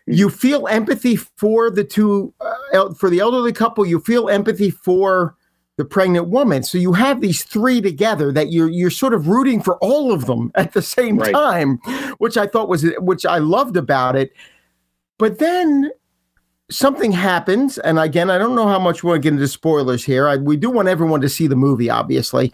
You 0.05 0.29
feel 0.29 0.67
empathy 0.67 1.15
for 1.15 1.69
the 1.69 1.83
two 1.83 2.33
uh, 2.39 2.53
el- 2.73 2.93
for 2.93 3.09
the 3.09 3.19
elderly 3.19 3.53
couple. 3.53 3.85
You 3.85 3.99
feel 3.99 4.29
empathy 4.29 4.69
for 4.69 5.35
the 5.77 5.85
pregnant 5.85 6.27
woman 6.27 6.63
so 6.63 6.77
you 6.77 6.91
have 6.93 7.21
these 7.21 7.43
three 7.43 7.79
together 7.81 8.31
that 8.31 8.51
you're 8.51 8.69
you're 8.69 8.89
sort 8.89 9.13
of 9.13 9.27
rooting 9.27 9.61
for 9.61 9.77
all 9.77 10.11
of 10.11 10.25
them 10.25 10.51
at 10.55 10.73
the 10.73 10.81
same 10.81 11.17
Right. 11.17 11.31
time 11.33 11.77
which 12.17 12.35
i 12.37 12.45
thought 12.47 12.67
was 12.67 12.83
which 12.99 13.25
i 13.25 13.37
loved 13.37 13.77
about 13.77 14.15
it 14.15 14.31
but 15.17 15.39
then 15.39 15.91
something 16.69 17.13
happens, 17.13 17.77
and 17.77 17.97
again, 17.97 18.29
I 18.29 18.37
don't 18.37 18.53
know 18.53 18.67
how 18.67 18.77
much 18.77 19.01
we 19.01 19.07
want 19.07 19.23
to 19.23 19.23
get 19.23 19.33
into 19.33 19.47
spoilers 19.47 20.03
here. 20.03 20.27
I, 20.27 20.35
we 20.35 20.57
do 20.57 20.69
want 20.69 20.89
everyone 20.89 21.21
to 21.21 21.29
see 21.29 21.47
the 21.47 21.55
movie, 21.55 21.89
obviously. 21.89 22.51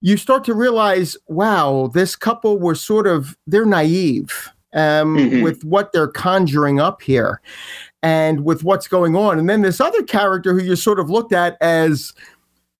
You 0.00 0.16
start 0.16 0.44
to 0.44 0.54
realize, 0.54 1.14
wow, 1.28 1.90
this 1.92 2.16
couple 2.16 2.58
were 2.58 2.74
sort 2.74 3.06
of 3.06 3.36
they're 3.46 3.66
naive 3.66 4.48
um, 4.72 5.16
Mhm. 5.18 5.42
with 5.44 5.62
what 5.62 5.92
they're 5.92 6.08
conjuring 6.08 6.80
up 6.80 7.02
here, 7.02 7.40
and 8.02 8.44
with 8.46 8.64
what's 8.64 8.88
going 8.88 9.14
on. 9.14 9.38
And 9.38 9.48
then 9.48 9.60
this 9.60 9.78
other 9.80 10.02
character 10.02 10.54
who 10.58 10.64
you 10.64 10.74
sort 10.74 10.98
of 10.98 11.10
looked 11.10 11.34
at 11.34 11.58
as 11.60 12.14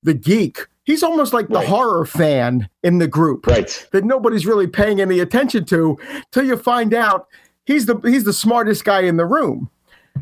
the 0.05 0.15
geek. 0.15 0.67
He's 0.85 1.03
almost 1.03 1.33
like 1.33 1.49
the 1.49 1.55
Right. 1.55 1.67
horror 1.69 2.05
fan 2.05 2.69
in 2.83 2.99
the 2.99 3.09
group 3.09 3.47
Right. 3.47 3.87
that 3.93 4.05
nobody's 4.05 4.47
really 4.47 4.67
paying 4.67 5.01
any 5.01 5.19
attention 5.19 5.65
to 5.67 5.97
till 6.31 6.45
you 6.45 6.57
find 6.57 6.93
out 6.95 7.27
he's 7.65 7.87
the 7.87 7.97
he's 8.05 8.25
the 8.25 8.33
smartest 8.35 8.85
guy 8.85 9.01
in 9.01 9.17
the 9.17 9.25
room. 9.27 9.71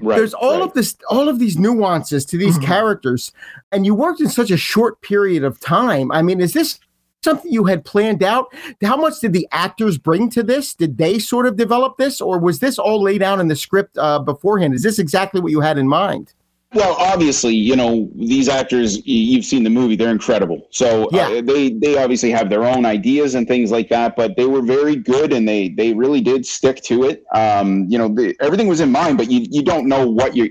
Right. 0.01 0.17
There's 0.17 0.35
all 0.35 0.61
right. 0.61 0.62
of 0.62 0.73
this 0.75 0.97
all 1.11 1.28
of 1.28 1.39
these 1.41 1.59
nuances 1.59 2.25
to 2.27 2.39
these 2.39 2.59
characters 2.59 3.33
and 3.73 3.85
you 3.85 3.94
worked 3.94 4.20
in 4.20 4.28
such 4.28 4.51
a 4.52 4.57
short 4.57 5.01
period 5.02 5.43
of 5.44 5.59
time. 5.61 6.11
I 6.12 6.23
mean, 6.23 6.41
is 6.41 6.52
this 6.52 6.78
something 7.25 7.52
you 7.52 7.65
had 7.65 7.85
planned 7.85 8.23
out? 8.23 8.47
How 8.83 8.97
much 8.97 9.20
did 9.20 9.33
the 9.33 9.47
actors 9.52 9.99
bring 9.99 10.31
to 10.31 10.43
this? 10.43 10.75
Did 10.75 10.97
they 10.97 11.19
sort 11.19 11.47
of 11.47 11.57
develop 11.57 11.97
this 11.97 12.20
or 12.20 12.39
was 12.39 12.61
this 12.61 12.78
all 12.78 13.02
laid 13.02 13.23
out 13.23 13.39
in 13.41 13.49
the 13.49 13.57
script 13.57 13.99
uh, 13.99 14.20
beforehand? 14.20 14.75
Is 14.75 14.83
this 14.83 14.99
exactly 15.01 15.41
what 15.41 15.51
you 15.52 15.61
had 15.61 15.77
in 15.77 15.89
mind? 15.89 16.33
Well, 16.75 16.94
obviously, 16.99 17.55
you 17.55 17.76
know 17.76 18.09
these 18.15 18.49
actors. 18.49 19.07
You've 19.07 19.44
seen 19.44 19.62
the 19.62 19.70
movie; 19.70 19.97
they're 19.97 20.10
incredible. 20.10 20.68
So 20.70 21.09
Yeah. 21.12 21.28
uh, 21.28 21.42
they 21.42 21.70
they 21.70 21.99
obviously 22.02 22.31
have 22.31 22.49
their 22.49 22.65
own 22.65 22.86
ideas 22.86 23.34
and 23.34 23.47
things 23.47 23.70
like 23.70 23.89
that. 23.91 24.17
But 24.17 24.36
they 24.36 24.47
were 24.47 24.62
very 24.62 24.97
good, 24.97 25.33
and 25.33 25.47
they 25.47 25.68
they 25.68 25.92
really 25.92 26.20
did 26.20 26.47
stick 26.47 26.83
to 26.84 27.05
it. 27.05 27.25
Um, 27.34 27.86
you 27.89 27.99
know, 27.99 28.09
the, 28.09 28.34
everything 28.41 28.68
was 28.68 28.81
in 28.81 28.91
mind, 28.91 29.18
but 29.18 29.31
you 29.31 29.47
you 29.51 29.62
don't 29.62 29.86
know 29.86 30.07
what 30.09 30.34
you're. 30.34 30.49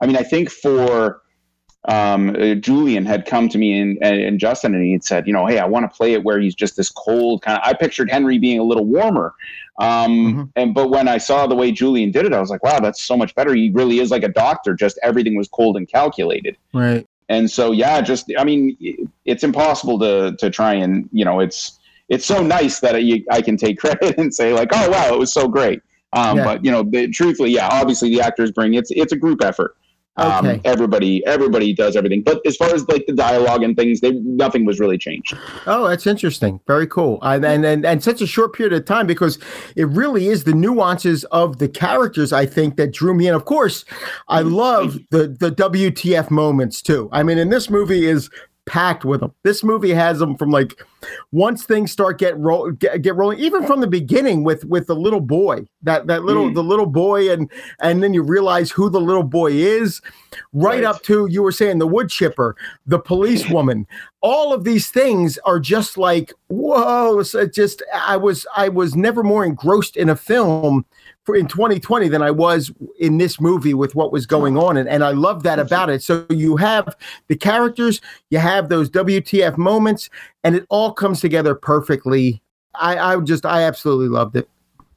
I 0.00 0.06
mean, 0.06 0.16
I 0.16 0.22
think 0.22 0.50
for 0.50 1.22
um, 1.84 2.30
uh, 2.30 2.54
Julian 2.54 3.06
had 3.06 3.24
come 3.24 3.48
to 3.48 3.56
me 3.56 3.78
and, 3.78 3.98
and, 4.02 4.20
and 4.20 4.40
Justin, 4.40 4.74
and 4.74 4.84
he 4.84 4.92
had 4.92 5.04
said, 5.04 5.26
you 5.26 5.32
know, 5.32 5.46
hey, 5.46 5.58
I 5.58 5.64
want 5.64 5.90
to 5.90 5.96
play 5.96 6.12
it 6.12 6.24
where 6.24 6.40
he's 6.40 6.54
just 6.54 6.76
this 6.76 6.90
cold 6.90 7.42
kind 7.42 7.58
of. 7.58 7.62
I 7.64 7.72
pictured 7.72 8.10
Henry 8.10 8.38
being 8.38 8.58
a 8.58 8.64
little 8.64 8.84
warmer, 8.84 9.34
um, 9.78 10.52
and 10.56 10.74
but 10.74 10.90
when 10.90 11.06
I 11.06 11.18
saw 11.18 11.46
the 11.46 11.54
way 11.54 11.70
Julian 11.70 12.10
did 12.10 12.26
it, 12.26 12.32
I 12.32 12.40
was 12.40 12.50
like, 12.50 12.64
wow, 12.64 12.80
that's 12.80 13.02
so 13.02 13.16
much 13.16 13.34
better. 13.34 13.54
He 13.54 13.70
really 13.70 14.00
is 14.00 14.10
like 14.10 14.24
a 14.24 14.28
doctor. 14.28 14.74
Just 14.74 14.98
everything 15.02 15.36
was 15.36 15.48
cold 15.48 15.76
and 15.76 15.88
calculated. 15.88 16.56
Right. 16.74 17.06
And 17.28 17.50
so, 17.50 17.72
yeah, 17.72 18.00
just 18.00 18.32
I 18.38 18.44
mean, 18.44 18.76
it's 19.24 19.44
impossible 19.44 19.98
to 20.00 20.36
to 20.38 20.50
try 20.50 20.74
and 20.74 21.08
you 21.12 21.24
know, 21.24 21.40
it's 21.40 21.78
it's 22.08 22.26
so 22.26 22.42
nice 22.42 22.80
that 22.80 22.96
I, 22.96 23.22
I 23.30 23.40
can 23.40 23.56
take 23.56 23.78
credit 23.80 24.18
and 24.18 24.34
say 24.34 24.52
like, 24.52 24.70
oh 24.72 24.90
wow, 24.90 25.14
it 25.14 25.18
was 25.18 25.32
so 25.32 25.46
great. 25.46 25.80
Um, 26.12 26.38
Yeah. 26.38 26.44
But 26.44 26.64
you 26.64 26.70
know, 26.70 26.82
the, 26.82 27.08
truthfully, 27.08 27.50
yeah, 27.50 27.68
obviously 27.70 28.08
the 28.10 28.20
actors 28.20 28.50
bring 28.50 28.74
it's 28.74 28.90
it's 28.90 29.12
a 29.12 29.16
group 29.16 29.44
effort. 29.44 29.76
Um, 30.18 30.46
Okay. 30.48 30.60
Everybody 30.64 31.24
everybody 31.26 31.72
does 31.72 31.96
everything. 31.96 32.22
But 32.22 32.40
as 32.46 32.56
far 32.56 32.68
as 32.74 32.86
like 32.88 33.06
the 33.06 33.12
dialogue 33.12 33.62
and 33.62 33.76
things, 33.76 34.00
they 34.00 34.12
nothing 34.12 34.64
was 34.64 34.78
really 34.80 34.98
changed. 34.98 35.36
Oh, 35.66 35.88
that's 35.88 36.06
interesting. 36.06 36.60
Very 36.66 36.86
cool. 36.86 37.18
I, 37.22 37.36
and, 37.36 37.64
and 37.64 37.84
and 37.84 38.02
such 38.02 38.20
a 38.20 38.26
short 38.26 38.52
period 38.54 38.72
of 38.72 38.84
time 38.84 39.06
because 39.06 39.38
it 39.76 39.88
really 39.88 40.28
is 40.28 40.44
the 40.44 40.54
nuances 40.54 41.24
of 41.24 41.58
the 41.58 41.68
characters 41.68 42.32
I 42.32 42.46
think 42.46 42.76
that 42.76 42.92
drew 42.92 43.14
me 43.14 43.28
in. 43.28 43.34
Of 43.34 43.44
course, 43.44 43.84
I 44.28 44.40
love 44.40 44.98
the 45.10 45.28
the 45.28 45.50
WTF 45.50 46.30
moments 46.30 46.82
too. 46.82 47.08
I 47.12 47.22
mean, 47.22 47.38
in 47.38 47.50
this 47.50 47.70
movie 47.70 48.06
is 48.06 48.30
packed 48.68 49.04
with 49.04 49.20
them. 49.20 49.32
This 49.42 49.64
movie 49.64 49.92
has 49.92 50.18
them 50.18 50.36
from 50.36 50.50
like 50.50 50.80
once 51.32 51.64
things 51.64 51.90
start 51.90 52.18
get 52.18 52.36
roll 52.38 52.70
get, 52.72 53.02
get 53.02 53.16
rolling, 53.16 53.38
even 53.38 53.66
from 53.66 53.80
the 53.80 53.86
beginning 53.86 54.44
with 54.44 54.64
with 54.66 54.86
the 54.86 54.94
little 54.94 55.20
boy 55.20 55.66
that 55.82 56.06
that 56.06 56.24
little 56.24 56.50
Mm. 56.50 56.54
the 56.54 56.62
little 56.62 56.86
boy 56.86 57.30
and 57.32 57.50
and 57.80 58.02
then 58.02 58.14
you 58.14 58.22
realize 58.22 58.70
who 58.70 58.88
the 58.90 59.00
little 59.00 59.22
boy 59.22 59.52
is, 59.52 60.00
right, 60.52 60.76
Right. 60.76 60.84
up 60.84 61.02
to 61.04 61.26
you 61.30 61.42
were 61.42 61.52
saying 61.52 61.78
the 61.78 61.86
wood 61.86 62.08
chipper, 62.10 62.54
the 62.86 62.98
police 62.98 63.48
woman. 63.56 63.86
All 64.20 64.52
of 64.52 64.64
these 64.64 64.88
things 64.90 65.38
are 65.44 65.58
just 65.60 65.96
like 65.96 66.32
whoa! 66.48 67.22
So 67.22 67.40
it 67.40 67.54
just 67.54 67.82
I 67.94 68.16
was 68.16 68.46
I 68.56 68.68
was 68.68 68.94
never 68.94 69.22
more 69.22 69.44
engrossed 69.44 69.96
in 69.96 70.08
a 70.08 70.16
film 70.16 70.84
for 71.28 71.36
in 71.36 71.46
2020 71.46 72.08
than 72.08 72.22
I 72.22 72.30
was 72.30 72.72
in 72.98 73.18
this 73.18 73.38
movie 73.38 73.74
with 73.74 73.94
what 73.94 74.12
was 74.12 74.24
going 74.24 74.56
on, 74.56 74.78
and 74.78 74.88
and 74.88 75.04
I 75.04 75.10
love 75.10 75.42
that 75.42 75.58
about 75.58 75.90
it. 75.90 76.02
So 76.02 76.24
you 76.30 76.56
have 76.56 76.96
the 77.26 77.36
characters, 77.36 78.00
you 78.30 78.38
have 78.38 78.70
those 78.70 78.88
WTF 78.88 79.58
moments, 79.58 80.08
and 80.42 80.54
it 80.56 80.64
all 80.70 80.90
comes 80.90 81.20
together 81.20 81.54
perfectly. 81.54 82.40
I, 82.76 82.96
I 82.96 83.20
just 83.20 83.44
I 83.44 83.64
absolutely 83.64 84.08
loved 84.08 84.36
it. 84.36 84.48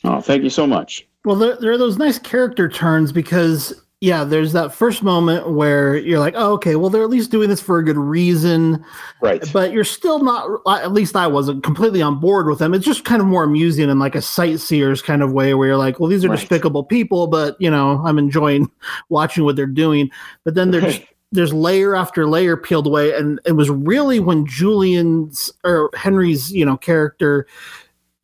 Oh, 0.06 0.22
thank 0.22 0.44
you 0.44 0.50
so 0.50 0.66
much. 0.66 1.06
Well, 1.26 1.36
there, 1.36 1.58
there 1.58 1.74
are 1.74 1.78
those 1.78 1.98
nice 1.98 2.18
character 2.18 2.70
turns 2.70 3.12
because, 3.12 3.84
yeah, 4.02 4.24
there's 4.24 4.52
that 4.54 4.74
first 4.74 5.04
moment 5.04 5.52
where 5.52 5.96
you're 5.96 6.20
like, 6.20 6.34
oh, 6.36 6.54
okay, 6.54 6.76
well, 6.76 6.90
they're 6.90 7.04
at 7.04 7.10
least 7.12 7.30
doing 7.30 7.50
this 7.50 7.62
for 7.62 7.78
a 7.78 7.84
good 7.86 7.98
reason. 7.98 8.84
Right. 9.22 9.44
But 9.54 9.72
you're 9.72 9.84
still 9.84 10.24
not, 10.24 10.50
at 10.68 10.92
least 10.92 11.16
I 11.16 11.28
wasn't 11.28 11.64
completely 11.64 12.02
on 12.02 12.20
board 12.20 12.48
with 12.48 12.58
them. 12.58 12.74
It's 12.74 12.84
just 12.84 13.06
kind 13.06 13.22
of 13.22 13.28
more 13.28 13.44
amusing 13.44 13.90
in 13.92 14.00
like 14.00 14.16
a 14.16 14.22
Sightseers 14.22 15.04
kind 15.04 15.22
of 15.22 15.34
way 15.34 15.54
where 15.54 15.68
you're 15.68 15.78
like, 15.78 16.00
well, 16.00 16.10
these 16.10 16.26
are 16.26 16.30
Right. 16.30 16.40
despicable 16.40 16.84
people, 16.84 17.28
but, 17.28 17.56
you 17.60 17.70
know, 17.70 18.02
I'm 18.04 18.18
enjoying 18.18 18.72
watching 19.10 19.44
what 19.44 19.56
they're 19.56 19.68
doing. 19.68 20.10
But 20.44 20.56
then 20.56 20.72
they're 20.72 20.82
just, 20.82 21.02
there's 21.32 21.54
layer 21.54 21.96
after 21.96 22.28
layer 22.28 22.58
peeled 22.58 22.88
away. 22.88 23.14
And 23.14 23.40
it 23.46 23.52
was 23.52 23.70
really 23.70 24.20
when 24.20 24.48
Julian's 24.48 25.52
or 25.64 25.92
Henry's, 25.94 26.52
you 26.52 26.66
know, 26.66 26.76
character 26.76 27.46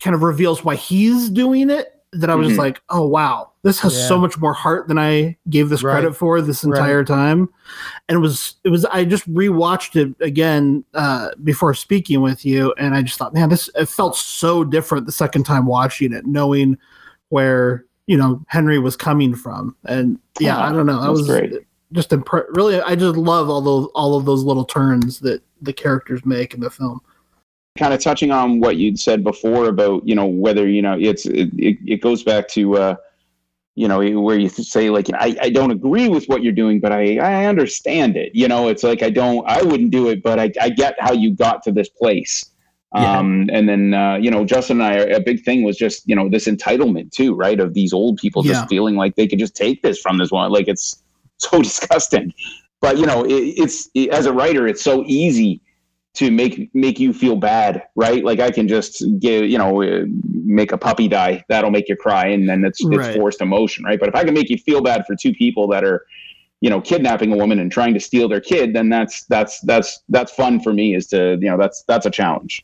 kind 0.02 0.16
of 0.16 0.24
reveals 0.24 0.66
why 0.66 0.76
he's 0.76 1.30
doing 1.30 1.70
it 1.70 1.94
that 2.14 2.30
I 2.32 2.36
was 2.36 2.48
just 2.48 2.58
Mhm. 2.60 2.64
like, 2.64 2.82
oh 2.90 3.06
wow, 3.08 3.52
this 3.68 3.80
has 3.80 4.08
so 4.08 4.18
much 4.18 4.38
more 4.40 4.54
heart 4.54 4.88
than 4.88 4.98
I 4.98 5.38
gave 5.50 5.70
this 5.70 5.84
Right. 5.84 5.94
credit 6.00 6.16
for 6.16 6.42
this 6.42 6.64
Right. 6.64 6.78
entire 6.78 7.04
time. 7.04 7.50
And 8.10 8.16
it 8.18 8.20
was 8.20 8.56
it 8.64 8.70
was 8.70 8.86
I 8.86 9.04
just 9.06 9.32
rewatched 9.32 9.96
it 9.96 10.16
again 10.26 10.84
uh 10.94 11.30
before 11.44 11.74
speaking 11.74 12.22
with 12.22 12.46
you 12.46 12.74
and 12.78 12.96
I 12.96 13.02
just 13.02 13.18
thought, 13.18 13.34
man, 13.34 13.50
this 13.50 13.70
it 13.76 13.88
felt 13.88 14.16
so 14.16 14.64
different 14.64 15.06
the 15.06 15.12
second 15.12 15.44
time 15.44 15.66
watching 15.66 16.14
it, 16.14 16.26
knowing 16.26 16.78
where, 17.30 17.86
you 18.08 18.18
know, 18.18 18.42
Henry 18.48 18.80
was 18.80 18.96
coming 18.96 19.36
from. 19.36 19.76
And 19.86 20.18
yeah, 20.40 20.58
I 20.60 20.72
don't 20.72 20.86
know. 20.86 21.02
That 21.02 21.08
That's 21.08 21.20
was 21.20 21.28
great. 21.28 21.54
just 21.92 22.10
impre- 22.12 22.46
really 22.56 22.80
I 22.82 22.96
just 22.96 23.18
love 23.18 23.50
all 23.50 23.62
those 23.62 23.88
all 23.96 24.18
of 24.18 24.26
those 24.26 24.44
little 24.44 24.66
turns 24.66 25.20
that 25.20 25.42
the 25.62 25.74
characters 25.74 26.26
make 26.26 26.54
in 26.54 26.60
the 26.62 26.70
film. 26.70 27.02
kind 27.78 27.94
of 27.94 28.02
touching 28.02 28.32
on 28.32 28.60
what 28.60 28.78
you'd 28.78 29.00
said 29.00 29.24
before 29.24 29.68
about 29.68 30.08
you 30.08 30.16
know 30.16 30.26
whether 30.26 30.68
you 30.68 30.82
know 30.82 30.98
it's 31.00 31.26
it, 31.28 31.50
it, 31.58 31.78
it 31.86 32.02
goes 32.02 32.24
back 32.24 32.48
to 32.48 32.76
uh 32.76 32.96
you 33.78 33.88
know 33.88 34.00
where 34.26 34.40
you 34.40 34.50
say 34.50 34.90
like 34.90 35.08
I, 35.14 35.30
I 35.40 35.50
don't 35.52 35.70
agree 35.72 36.08
with 36.10 36.26
what 36.26 36.42
you're 36.44 36.60
doing 36.64 36.80
but 36.80 36.92
I, 36.92 37.18
I 37.20 37.46
understand 37.46 38.18
it. 38.18 38.32
You 38.34 38.48
know 38.48 38.62
it's 38.70 38.84
like 38.84 39.02
i 39.04 39.12
don't 39.12 39.48
i 39.48 39.62
wouldn't 39.62 39.92
do 39.92 40.10
it 40.10 40.24
but 40.24 40.40
i, 40.40 40.52
I 40.60 40.70
get 40.70 40.96
how 41.00 41.14
you 41.14 41.30
got 41.46 41.62
to 41.66 41.72
this 41.72 41.88
place. 41.88 42.34
Yeah. 42.96 43.20
um 43.20 43.50
and 43.56 43.70
then 43.70 43.94
uh 43.94 44.16
you 44.16 44.32
know 44.32 44.44
justin 44.46 44.82
and 44.82 44.90
i 44.92 44.94
a 45.20 45.20
big 45.20 45.44
thing 45.44 45.64
was 45.64 45.78
just 45.78 45.98
you 46.10 46.16
know 46.16 46.28
this 46.36 46.48
entitlement 46.48 47.12
too 47.12 47.36
right 47.36 47.60
of 47.60 47.74
these 47.80 47.94
old 47.94 48.18
people 48.18 48.42
just 48.42 48.62
Yeah. 48.62 48.66
feeling 48.74 48.96
like 48.96 49.16
they 49.16 49.28
could 49.28 49.40
just 49.46 49.56
take 49.56 49.78
this 49.84 50.00
from 50.00 50.18
this 50.18 50.32
one. 50.32 50.50
Like 50.58 50.68
it's 50.74 51.04
so 51.38 51.62
disgusting. 51.62 52.34
But 52.82 52.98
you 52.98 53.06
know 53.06 53.20
it, 53.26 53.44
it's 53.64 53.90
it, 53.94 54.10
as 54.10 54.26
a 54.26 54.34
writer 54.34 54.68
it's 54.68 54.84
so 54.92 55.04
easy 55.06 55.62
to 56.16 56.32
make 56.32 56.56
make 56.74 56.98
you 57.00 57.14
feel 57.14 57.36
bad 57.36 57.84
right? 57.96 58.24
Like 58.30 58.40
i 58.40 58.50
can 58.58 58.68
just 58.68 58.94
give 59.20 59.46
you 59.54 59.60
know 59.62 59.72
make 60.48 60.72
a 60.72 60.78
puppy 60.78 61.08
die, 61.08 61.44
that'll 61.50 61.72
make 61.72 61.88
you 61.90 61.96
cry, 61.96 62.28
and 62.28 62.48
then 62.50 62.64
it's 62.66 62.80
it's 62.82 62.90
Right. 62.98 63.16
forced 63.16 63.42
emotion, 63.42 63.84
right? 63.84 64.00
But 64.00 64.10
if 64.10 64.16
I 64.16 64.24
can 64.24 64.34
make 64.34 64.50
you 64.50 64.58
feel 64.58 64.82
bad 64.82 65.06
for 65.06 65.16
two 65.16 65.34
people 65.34 65.68
that 65.70 65.84
are, 65.84 66.06
you 66.62 66.70
know, 66.70 66.82
kidnapping 66.82 67.32
a 67.34 67.38
woman 67.38 67.60
and 67.60 67.72
trying 67.72 67.94
to 67.94 68.00
steal 68.00 68.28
their 68.30 68.42
kid, 68.42 68.74
then 68.74 68.90
that's 68.90 69.26
that's 69.26 69.60
that's 69.62 70.00
that's 70.10 70.32
fun 70.32 70.60
for 70.62 70.74
me. 70.74 70.96
Is 70.96 71.06
to 71.08 71.38
you 71.42 71.50
know 71.50 71.58
that's 71.58 71.84
that's 71.88 72.06
a 72.06 72.10
challenge. 72.12 72.64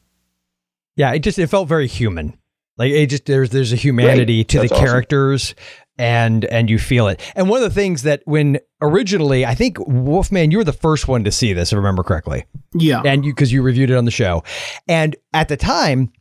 Yeah, 0.95 1.11
it 1.13 1.19
just 1.19 1.37
it 1.39 1.47
felt 1.47 1.67
very 1.67 1.87
human. 1.87 2.37
Like 2.77 2.91
it 2.91 3.07
just 3.07 3.25
there's 3.25 3.51
there's 3.51 3.73
a 3.73 3.75
humanity 3.75 4.39
Right. 4.39 4.47
to 4.49 4.57
That's 4.59 4.69
the 4.69 4.75
awesome. 4.75 4.85
characters 4.87 5.55
and 5.99 6.45
and 6.45 6.69
you 6.71 6.79
feel 6.79 7.07
it. 7.07 7.21
And 7.35 7.47
one 7.49 7.61
of 7.61 7.69
the 7.69 7.73
things 7.75 8.01
that 8.01 8.21
when 8.25 8.59
originally 8.81 9.45
I 9.45 9.53
think 9.53 9.77
Wolfman 9.87 10.49
you 10.49 10.57
were 10.57 10.63
the 10.63 10.73
first 10.73 11.07
one 11.07 11.23
to 11.23 11.31
see 11.31 11.53
this 11.53 11.71
if 11.71 11.75
I 11.75 11.77
remember 11.77 12.01
correctly. 12.03 12.45
Yeah. 12.73 13.01
And 13.05 13.23
you 13.25 13.33
cuz 13.35 13.51
you 13.51 13.61
reviewed 13.61 13.91
it 13.91 13.95
on 13.95 14.05
the 14.05 14.11
show. 14.11 14.43
And 14.87 15.15
at 15.33 15.49
the 15.49 15.57
time 15.57 16.11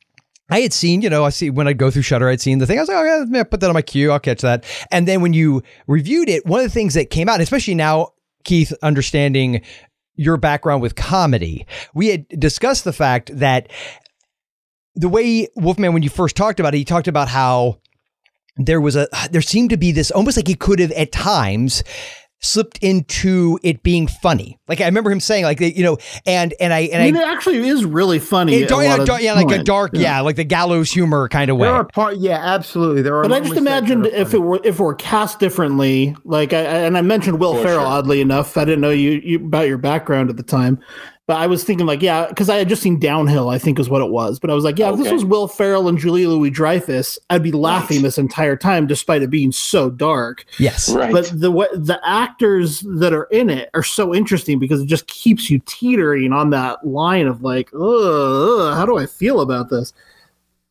I 0.53 0.61
had 0.61 0.75
seen, 0.75 1.01
you 1.01 1.09
know, 1.09 1.25
I 1.25 1.31
see 1.31 1.49
when 1.49 1.67
I'd 1.67 1.79
go 1.79 1.91
through 1.91 2.03
Shudder, 2.03 2.29
I'd 2.29 2.43
seen 2.43 2.59
the 2.59 2.67
thing. 2.67 2.79
I 2.79 2.83
was 2.83 2.89
like, 2.91 2.99
oh, 2.99 3.27
yeah, 3.33 3.43
put 3.45 3.61
that 3.61 3.69
on 3.69 3.75
my 3.75 3.81
queue. 3.81 4.13
I'll 4.13 4.21
catch 4.21 4.43
that. 4.43 4.65
And 4.91 5.09
then 5.09 5.23
when 5.23 5.33
you 5.33 5.63
reviewed 5.87 6.29
it, 6.29 6.45
one 6.45 6.61
of 6.61 6.65
the 6.65 6.71
things 6.71 6.93
that 6.93 7.09
came 7.09 7.27
out, 7.27 7.41
especially 7.41 7.75
now, 7.75 8.11
Keith, 8.45 8.71
understanding 8.83 9.63
your 10.15 10.37
background 10.37 10.83
with 10.83 10.95
comedy, 10.95 11.67
we 11.95 12.09
had 12.09 12.29
discussed 12.29 12.85
the 12.85 12.93
fact 12.93 13.31
that 13.39 13.71
the 14.95 15.09
way 15.09 15.49
Wolfman, 15.57 15.95
when 15.95 16.03
you 16.03 16.11
first 16.11 16.37
talked 16.37 16.61
about 16.61 16.75
it, 16.75 16.79
he 16.79 16.85
talked 16.85 17.09
about 17.09 17.29
how 17.29 17.81
there 18.57 18.83
was 18.83 18.95
a 18.95 19.09
there 19.31 19.41
seemed 19.41 19.71
to 19.71 19.79
be 19.79 19.91
this 19.93 20.11
almost 20.11 20.37
like 20.37 20.47
he 20.47 20.55
could 20.55 20.81
have 20.81 20.93
at 20.93 21.11
times 21.13 21.83
slipped 22.43 22.79
into 22.79 23.59
it 23.63 23.83
being 23.83 24.07
funny. 24.07 24.59
Like 24.69 24.81
I 24.81 24.87
remember 24.87 25.11
him 25.11 25.21
saying, 25.21 25.45
like 25.45 25.61
you 25.61 25.83
know, 25.83 25.99
and 26.27 26.53
and 26.61 26.73
I 26.73 26.81
and 26.81 27.03
I 27.03 27.07
mean, 27.07 27.17
I. 27.17 27.23
it 27.23 27.29
actually 27.29 27.69
is 27.69 27.85
really 27.85 28.19
funny. 28.19 28.55
It, 28.57 28.71
a 28.71 28.77
lot 28.77 29.09
of 29.09 29.21
yeah, 29.21 29.35
like 29.35 29.51
a 29.51 29.63
dark, 29.63 29.93
yeah. 29.95 30.21
like 30.21 30.37
the 30.37 30.45
gallows 30.45 30.91
humor 30.91 31.29
kind 31.29 31.51
of 31.51 31.57
way. 31.57 31.69
There 31.69 31.75
are 31.75 31.85
part, 31.85 32.17
yeah, 32.19 32.39
absolutely. 32.39 33.03
There 33.03 33.17
are. 33.17 33.23
But 33.23 33.33
I 33.33 33.41
just 33.41 33.57
imagined 33.57 34.07
if 34.07 34.35
it 34.35 34.39
were 34.39 34.61
if 34.65 34.79
it 34.79 34.83
were 34.83 34.95
cast 34.95 35.39
differently, 35.39 36.17
like 36.25 36.53
I 36.53 36.59
I- 36.61 36.83
and 36.83 36.99
I 36.99 37.03
mentioned 37.03 37.39
Will 37.39 37.55
For 37.55 37.63
Ferrell. 37.63 37.81
sure. 37.81 37.87
Oddly 37.87 38.21
enough, 38.21 38.57
I 38.57 38.65
didn't 38.65 38.81
know 38.81 38.91
you, 38.91 39.21
you 39.23 39.37
about 39.37 39.69
your 39.69 39.79
background 39.79 40.31
at 40.31 40.37
the 40.37 40.43
time, 40.43 40.81
but 41.33 41.41
I 41.41 41.47
was 41.47 41.65
thinking 41.65 41.87
like, 41.87 42.03
yeah, 42.03 42.27
because 42.27 42.51
I 42.51 42.57
had 42.57 42.69
just 42.69 42.83
seen 42.83 42.99
Downhill. 42.99 43.49
I 43.49 43.57
think 43.57 43.79
is 43.79 43.89
what 43.89 44.03
it 44.03 44.11
was. 44.11 44.39
But 44.39 44.51
I 44.51 44.55
was 44.55 44.65
like, 44.65 44.79
yeah, 44.79 44.93
if 44.93 44.99
this 44.99 45.11
was 45.11 45.25
Will 45.25 45.49
Ferrell 45.49 45.89
and 45.89 45.97
Julia 45.97 46.29
Louis-Dreyfus, 46.29 47.19
I'd 47.31 47.43
be 47.43 47.53
laughing 47.53 48.03
this 48.03 48.19
entire 48.19 48.55
time, 48.55 48.87
despite 48.87 49.23
it 49.23 49.31
being 49.31 49.51
so 49.51 49.89
dark. 49.89 50.45
yes. 50.59 50.93
Right. 50.93 51.11
But 51.11 51.33
the 51.35 51.51
way 51.51 51.69
the 51.73 51.99
actors 52.05 52.81
that 52.81 53.15
are 53.15 53.25
in 53.31 53.49
it 53.49 53.71
are 53.73 53.83
so 53.83 54.15
interesting 54.15 54.59
because 54.59 54.83
it 54.83 54.89
just 54.89 55.07
keeps 55.07 55.49
you 55.49 55.59
teetering 55.65 56.35
on 56.35 56.51
that 56.51 56.87
line 56.87 57.27
of 57.27 57.43
like, 57.43 57.71
ugh, 57.73 58.75
how 58.75 58.85
do 58.85 58.99
I 58.99 59.07
feel 59.07 59.41
about 59.41 59.71
this? 59.71 59.95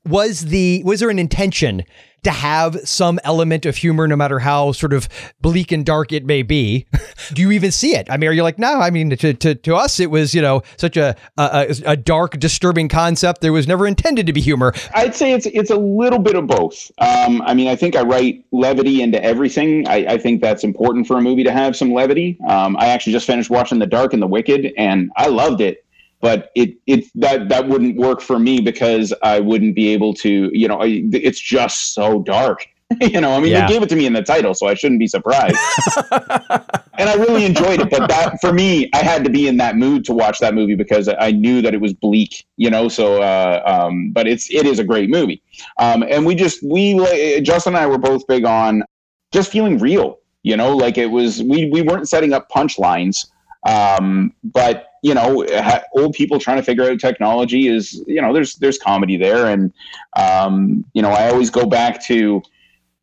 was 0.06 0.46
the 0.46 0.82
was 0.84 1.00
there 1.00 1.12
an 1.12 1.20
intention 1.20 1.84
to 2.24 2.32
have 2.32 2.80
some 2.88 3.20
element 3.24 3.66
of 3.66 3.78
humor 3.78 4.08
no 4.08 4.16
matter 4.16 4.40
how 4.40 4.72
sort 4.72 4.94
of 4.94 5.08
bleak 5.42 5.72
and 5.72 5.86
dark 5.86 6.12
it 6.12 6.26
may 6.26 6.42
be 6.42 6.86
do 7.34 7.42
you 7.42 7.52
even 7.52 7.72
see 7.72 7.96
it 7.96 8.10
i 8.10 8.18
mean 8.18 8.30
are 8.30 8.34
you 8.34 8.44
like 8.44 8.60
no 8.60 8.80
i 8.80 8.90
mean 8.90 9.10
to, 9.10 9.34
to, 9.34 9.56
to 9.56 9.76
us 9.76 10.00
it 10.00 10.12
was 10.12 10.34
you 10.34 10.42
know 10.42 10.62
such 10.78 10.98
a, 10.98 11.16
a 11.38 11.76
a 11.86 11.98
dark 11.98 12.40
disturbing 12.40 12.88
concept 12.88 13.42
there 13.42 13.54
was 13.54 13.68
never 13.68 13.88
intended 13.88 14.26
to 14.26 14.34
be 14.34 14.42
humor 14.42 14.74
I'd 14.94 15.16
say 15.16 15.34
it's 15.34 15.46
it's 15.48 15.70
a 15.70 15.76
little 15.76 16.20
bit 16.20 16.36
of 16.36 16.48
both. 16.48 16.92
Um, 16.98 17.42
I 17.44 17.54
mean, 17.54 17.68
I 17.68 17.76
think 17.76 17.96
I 17.96 18.02
write 18.02 18.46
levity 18.52 19.02
into 19.02 19.22
everything. 19.24 19.88
I, 19.88 20.14
I 20.14 20.18
think 20.18 20.42
that's 20.42 20.64
important 20.64 21.08
for 21.08 21.18
a 21.18 21.22
movie 21.22 21.44
to 21.44 21.52
have 21.52 21.76
some 21.76 21.94
levity. 21.94 22.38
Um, 22.48 22.76
I 22.78 22.88
actually 22.88 23.14
just 23.14 23.26
finished 23.26 23.50
watching 23.50 23.80
The 23.80 23.88
Dark 23.88 24.14
and 24.14 24.22
the 24.22 24.28
Wicked, 24.28 24.74
and 24.78 25.12
I 25.16 25.28
loved 25.28 25.62
it. 25.62 25.86
But 26.22 26.52
it 26.56 26.76
it 26.88 27.06
that 27.16 27.50
that 27.50 27.68
wouldn't 27.68 27.98
work 27.98 28.22
for 28.22 28.40
me 28.40 28.62
because 28.62 29.14
I 29.24 29.40
wouldn't 29.40 29.76
be 29.76 29.90
able 29.90 30.14
to. 30.16 30.50
You 30.54 30.68
know, 30.68 30.82
I, 30.82 31.04
it's 31.12 31.40
just 31.40 31.94
so 31.94 32.22
dark. 32.24 32.68
you 33.02 33.22
know, 33.22 33.32
I 33.32 33.40
mean, 33.40 33.52
Yeah. 33.52 33.66
they 33.66 33.74
gave 33.74 33.84
it 33.84 33.90
to 33.90 33.96
me 33.96 34.06
in 34.06 34.14
the 34.14 34.22
title, 34.22 34.54
so 34.54 34.68
I 34.68 34.74
shouldn't 34.74 35.00
be 35.00 35.08
surprised. 35.08 35.58
and 36.12 37.10
I 37.10 37.16
really 37.16 37.46
enjoyed 37.46 37.80
it. 37.80 37.90
But 37.90 38.10
that 38.10 38.40
for 38.42 38.52
me, 38.52 38.90
I 38.94 38.98
had 38.98 39.24
to 39.24 39.30
be 39.30 39.48
in 39.48 39.58
that 39.58 39.78
mood 39.78 40.04
to 40.06 40.14
watch 40.14 40.40
that 40.40 40.54
movie 40.54 40.76
because 40.76 41.08
I 41.20 41.32
knew 41.32 41.62
that 41.62 41.74
it 41.74 41.80
was 41.82 41.94
bleak, 41.94 42.46
you 42.58 42.70
know. 42.70 42.90
So, 42.90 43.22
uh, 43.22 43.62
um, 43.66 44.12
but 44.12 44.28
it's 44.28 44.52
it 44.54 44.66
is 44.66 44.80
a 44.80 44.84
great 44.84 45.10
movie. 45.10 45.42
Um, 45.80 46.04
and 46.04 46.26
we 46.26 46.36
just 46.36 46.62
we 46.64 46.96
Justin 47.42 47.76
and 47.76 47.84
I 47.84 47.88
were 47.88 47.98
both 47.98 48.28
big 48.28 48.46
on 48.46 48.84
just 49.32 49.52
feeling 49.52 49.78
real, 49.78 50.20
you 50.44 50.58
know, 50.58 50.76
like 50.76 50.98
it 50.98 51.08
was 51.08 51.42
we 51.44 51.70
we 51.70 51.82
weren't 51.82 52.10
setting 52.10 52.34
up 52.34 52.50
punchlines, 52.50 53.26
um, 53.66 54.34
but 54.44 54.88
you 55.02 55.14
know, 55.16 55.46
old 55.94 56.14
people 56.14 56.40
trying 56.40 56.58
to 56.58 56.64
figure 56.64 56.90
out 56.90 57.00
technology 57.00 57.68
is 57.68 58.04
you 58.08 58.22
know 58.22 58.34
there's 58.34 58.56
there's 58.56 58.78
comedy 58.78 59.18
there, 59.18 59.48
and 59.48 59.74
um, 60.16 60.86
you 60.94 61.02
know 61.02 61.10
I 61.10 61.30
always 61.30 61.50
go 61.50 61.66
back 61.66 62.04
to 62.06 62.42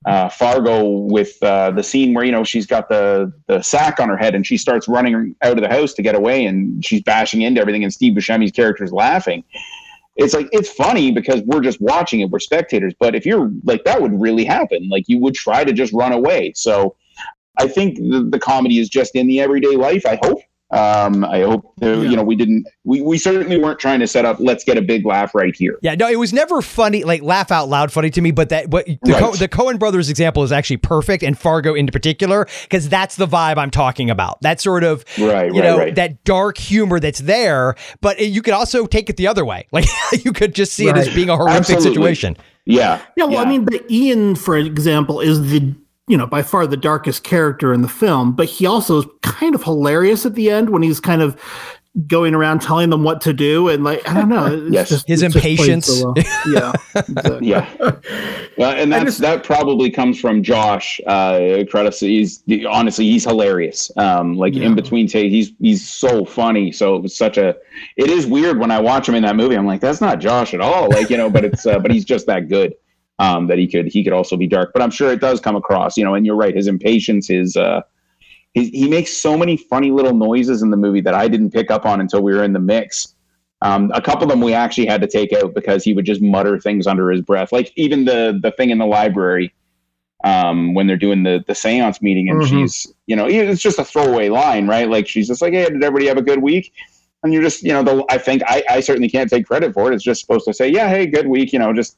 uh, 0.07 0.29
Fargo 0.29 0.89
with 0.89 1.43
uh, 1.43 1.73
the 1.73 1.83
scene 1.83 2.15
where 2.15 2.25
you 2.25 2.33
know 2.33 2.45
she's 2.45 2.67
got 2.67 2.89
the 2.89 3.33
the 3.47 3.63
sack 3.63 3.99
on 3.99 4.09
her 4.09 4.17
head 4.17 4.35
and 4.35 4.47
she 4.47 4.57
starts 4.57 4.87
running 4.87 5.35
out 5.43 5.57
of 5.57 5.63
the 5.63 5.69
house 5.69 5.93
to 5.95 6.03
get 6.03 6.15
away 6.15 6.47
and 6.47 6.85
she's 6.85 7.03
bashing 7.03 7.43
into 7.43 7.61
everything 7.61 7.83
and 7.83 7.93
Steve 7.93 8.15
Buscemi's 8.15 8.53
character 8.53 8.85
is 8.85 8.93
laughing. 8.93 9.43
It's 10.17 10.35
like 10.35 10.49
it's 10.53 10.71
funny 10.71 11.11
because 11.11 11.43
we're 11.43 11.61
just 11.61 11.81
watching 11.81 12.21
it, 12.21 12.31
we're 12.31 12.39
spectators. 12.39 12.95
But 12.99 13.15
if 13.15 13.27
you're 13.27 13.51
like 13.65 13.85
that 13.85 14.01
would 14.01 14.21
really 14.21 14.45
happen, 14.45 14.89
like 14.89 15.05
you 15.09 15.19
would 15.19 15.35
try 15.35 15.65
to 15.65 15.73
just 15.73 15.93
run 15.93 16.13
away. 16.13 16.53
So 16.55 16.97
I 17.59 17.67
think 17.67 17.97
the, 17.97 18.29
the 18.31 18.39
comedy 18.39 18.79
is 18.79 18.89
just 18.89 19.17
in 19.17 19.27
the 19.27 19.41
everyday 19.41 19.77
life. 19.77 20.07
I 20.07 20.19
hope. 20.23 20.41
Um, 20.71 21.25
I 21.25 21.41
hope 21.41 21.73
uh, 21.83 22.01
you 22.01 22.15
know 22.15 22.23
we 22.23 22.37
didn't. 22.37 22.67
We, 22.85 23.01
we 23.01 23.17
certainly 23.17 23.57
weren't 23.59 23.79
trying 23.79 24.01
to 24.01 24.07
set 24.07 24.27
up. 24.27 24.37
Let's 24.39 24.65
get 24.65 24.77
a 24.77 24.83
big 24.83 25.07
laugh 25.07 25.35
right 25.35 25.55
here. 25.57 25.79
yeah 25.83 25.95
no 25.95 26.09
it 26.09 26.17
was 26.19 26.33
never 26.33 26.61
funny 26.61 27.05
like 27.05 27.23
laugh 27.23 27.51
out 27.51 27.69
loud 27.71 27.91
funny 27.91 28.11
to 28.11 28.21
me 28.21 28.33
but 28.33 28.51
that 28.51 28.69
what 28.69 28.85
the, 28.85 28.99
Right. 29.07 29.23
Co- 29.23 29.33
the 29.35 29.49
Coen 29.49 29.79
brothers 29.79 30.11
example 30.11 30.43
is 30.43 30.53
actually 30.53 30.77
perfect 30.79 31.23
and 31.23 31.39
fargo 31.39 31.73
in 31.75 31.87
particular 31.87 32.47
because 32.65 32.89
that's 32.89 33.17
the 33.17 33.27
vibe 33.27 33.57
i'm 33.57 33.71
talking 33.71 34.11
about 34.11 34.41
that 34.43 34.61
sort 34.61 34.85
of 34.85 35.05
Right, 35.19 35.53
you 35.53 35.61
right, 35.61 35.67
know 35.69 35.79
right. 35.79 35.95
that 35.95 36.23
dark 36.25 36.59
humor 36.59 37.01
that's 37.01 37.21
there 37.21 37.75
but 38.03 38.21
it- 38.21 38.27
you 38.27 38.43
could 38.43 38.55
also 38.55 38.87
take 38.87 39.09
it 39.09 39.17
the 39.17 39.27
other 39.27 39.45
way 39.47 39.67
like 39.73 39.87
you 40.25 40.33
could 40.35 40.55
just 40.55 40.75
see 40.75 40.87
it 40.89 40.97
as 40.97 41.09
being 41.15 41.31
a 41.31 41.37
horrific 41.37 41.61
Absolutely. 41.77 41.93
situation 41.95 42.37
Yeah. 42.67 43.01
Yeah, 43.17 43.25
well, 43.25 43.39
I 43.39 43.47
mean, 43.49 43.65
but 43.65 43.91
Ian, 43.91 44.35
for 44.37 44.55
example, 44.57 45.21
is 45.21 45.51
the 45.51 45.75
you 46.09 46.17
know 46.17 46.27
by 46.27 46.43
far 46.43 46.67
the 46.67 46.77
darkest 46.77 47.23
character 47.25 47.73
in 47.73 47.83
the 47.83 47.89
film, 47.89 48.33
but 48.33 48.47
he 48.49 48.67
also 48.67 48.99
is 48.99 49.07
kind 49.23 49.55
of 49.55 49.63
hilarious 49.63 50.25
at 50.27 50.35
the 50.35 50.51
end 50.51 50.71
when 50.71 50.83
he's 50.83 51.01
kind 51.01 51.23
of 51.23 51.41
going 52.07 52.33
around 52.33 52.61
telling 52.63 52.91
them 52.91 53.03
what 53.03 53.21
to 53.21 53.33
do 53.33 53.69
and 53.69 53.83
like 53.83 54.07
I 54.09 54.15
don't 54.15 54.29
know, 54.29 54.47
it's 54.67 54.73
Yes. 54.73 54.89
just, 54.89 55.09
His 55.09 55.23
it's 55.23 55.35
just 55.35 55.45
impatience. 55.45 55.87
so 55.87 56.15
well. 56.15 56.75
yeah, 57.41 57.67
yeah. 57.81 57.93
Well, 58.59 58.73
and 58.73 58.91
that's 58.93 59.19
that 59.19 59.45
probably 59.45 59.89
comes 59.89 60.19
from 60.19 60.43
Josh. 60.43 61.01
Uh, 61.07 61.63
credits. 61.71 62.01
He's 62.01 62.43
honestly 62.69 63.05
he's 63.05 63.23
hilarious. 63.23 63.89
Um, 63.97 64.35
like 64.37 64.55
in 64.57 64.75
between 64.75 65.07
takes, 65.07 65.31
he's 65.33 65.53
he's 65.61 65.89
so 65.89 66.25
funny. 66.25 66.73
So 66.73 66.97
it 66.97 67.03
was 67.03 67.17
such 67.17 67.39
a. 67.39 67.55
It 67.97 68.11
is 68.11 68.27
weird 68.27 68.59
when 68.59 68.73
I 68.73 68.81
watch 68.81 69.09
him 69.09 69.15
in 69.15 69.23
that 69.23 69.37
movie. 69.37 69.55
I'm 69.57 69.65
like, 69.65 69.81
that's 69.81 70.01
not 70.01 70.19
Josh 70.19 70.55
at 70.55 70.61
all. 70.61 70.89
Like 70.89 71.09
you 71.09 71.17
know, 71.17 71.31
but 71.31 71.45
it's 71.45 71.67
uh, 71.67 71.79
but 71.79 71.93
he's 71.93 72.05
just 72.05 72.27
that 72.27 72.49
good. 72.49 72.75
Um, 73.21 73.49
that 73.49 73.59
he 73.59 73.67
could 73.67 73.89
he 73.89 74.05
could 74.05 74.13
also 74.13 74.37
be 74.37 74.47
dark. 74.47 74.71
But 74.73 74.83
I'm 74.83 74.91
sure 74.91 75.13
it 75.13 75.21
does 75.21 75.41
come 75.41 75.57
across. 75.57 75.97
You 75.97 76.05
know, 76.05 76.15
and 76.15 76.25
you're 76.25 76.37
right. 76.37 76.55
His 76.55 76.69
impatience, 76.69 77.27
his 77.29 77.57
uh, 77.57 77.83
he, 78.55 78.69
he 78.71 78.89
makes 78.89 79.13
so 79.13 79.37
many 79.37 79.57
funny 79.57 79.91
little 79.91 80.15
noises 80.15 80.63
in 80.63 80.71
the 80.71 80.77
movie 80.77 81.01
that 81.03 81.15
I 81.15 81.29
didn't 81.29 81.51
pick 81.51 81.71
up 81.71 81.85
on 81.85 82.01
until 82.01 82.23
we 82.23 82.35
were 82.35 82.45
in 82.45 82.53
the 82.53 82.61
mix. 82.61 83.15
Um, 83.61 83.91
a 83.93 84.01
couple 84.01 84.23
of 84.23 84.31
them 84.31 84.41
we 84.41 84.55
actually 84.55 84.87
had 84.87 85.01
to 85.01 85.09
take 85.09 85.33
out 85.33 85.53
because 85.53 85.83
he 85.83 85.93
would 85.93 86.07
just 86.07 86.23
mutter 86.23 86.61
things 86.61 86.87
under 86.87 87.11
his 87.11 87.23
breath, 87.23 87.51
like 87.51 87.73
even 87.77 88.05
the 88.05 88.39
the 88.41 88.53
thing 88.53 88.71
in 88.71 88.79
the 88.79 88.87
library 88.87 89.53
um, 90.25 90.75
when 90.75 90.87
they're 90.87 90.97
doing 90.97 91.25
the 91.25 91.45
the 91.47 91.55
seance 91.55 92.01
meeting, 92.01 92.29
and 92.29 92.41
Mhm. 92.41 92.49
she's 92.49 92.87
you 93.07 93.17
know 93.17 93.27
it's 93.27 93.63
just 93.63 93.79
a 93.79 93.85
throwaway 93.85 94.29
line, 94.29 94.69
right? 94.69 94.89
Like 94.89 95.09
she's 95.09 95.27
just 95.27 95.43
like, 95.43 95.53
"Hey, 95.53 95.65
did 95.65 95.83
everybody 95.83 96.07
have 96.07 96.19
a 96.19 96.23
good 96.23 96.43
week?" 96.43 96.73
And 97.23 97.33
you're 97.33 97.43
just 97.43 97.63
you 97.63 97.73
know 97.73 97.83
the 97.83 98.05
I 98.09 98.19
think 98.19 98.43
I 98.47 98.63
I 98.71 98.81
certainly 98.81 99.09
can't 99.09 99.29
take 99.29 99.47
credit 99.47 99.75
for 99.75 99.91
it. 99.91 99.95
It's 99.95 100.05
just 100.05 100.21
supposed 100.21 100.45
to 100.47 100.55
say, 100.55 100.69
"Yeah, 100.69 100.89
hey, 100.89 101.07
good 101.07 101.27
week," 101.27 101.53
you 101.53 101.59
know, 101.59 101.73
just 101.73 101.97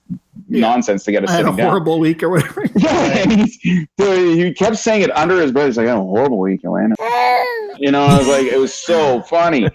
nonsense 0.49 1.05
to 1.05 1.13
get 1.13 1.25
us 1.25 1.31
I 1.31 1.33
had 1.35 1.41
a 1.41 1.45
sitting 1.45 1.57
down. 1.59 1.67
horrible 1.69 1.99
week 1.99 2.23
or 2.23 2.31
whatever. 2.31 2.65
Yeah, 2.75 3.19
and 3.19 3.33
he's, 3.33 3.87
so 3.99 4.15
he 4.17 4.55
kept 4.55 4.77
saying 4.79 5.03
it 5.03 5.15
under 5.17 5.41
his 5.41 5.53
breath. 5.53 5.67
He's 5.67 5.77
like, 5.77 5.87
i 5.87 5.91
had 5.91 5.99
a 5.99 6.03
horrible 6.03 6.39
week, 6.39 6.65
Elena." 6.65 6.95
You 7.79 7.91
know, 7.91 8.03
I 8.03 8.19
was 8.19 8.29
like, 8.29 8.45
it 8.45 8.59
was 8.59 8.75
so 8.75 9.23
funny. 9.23 9.67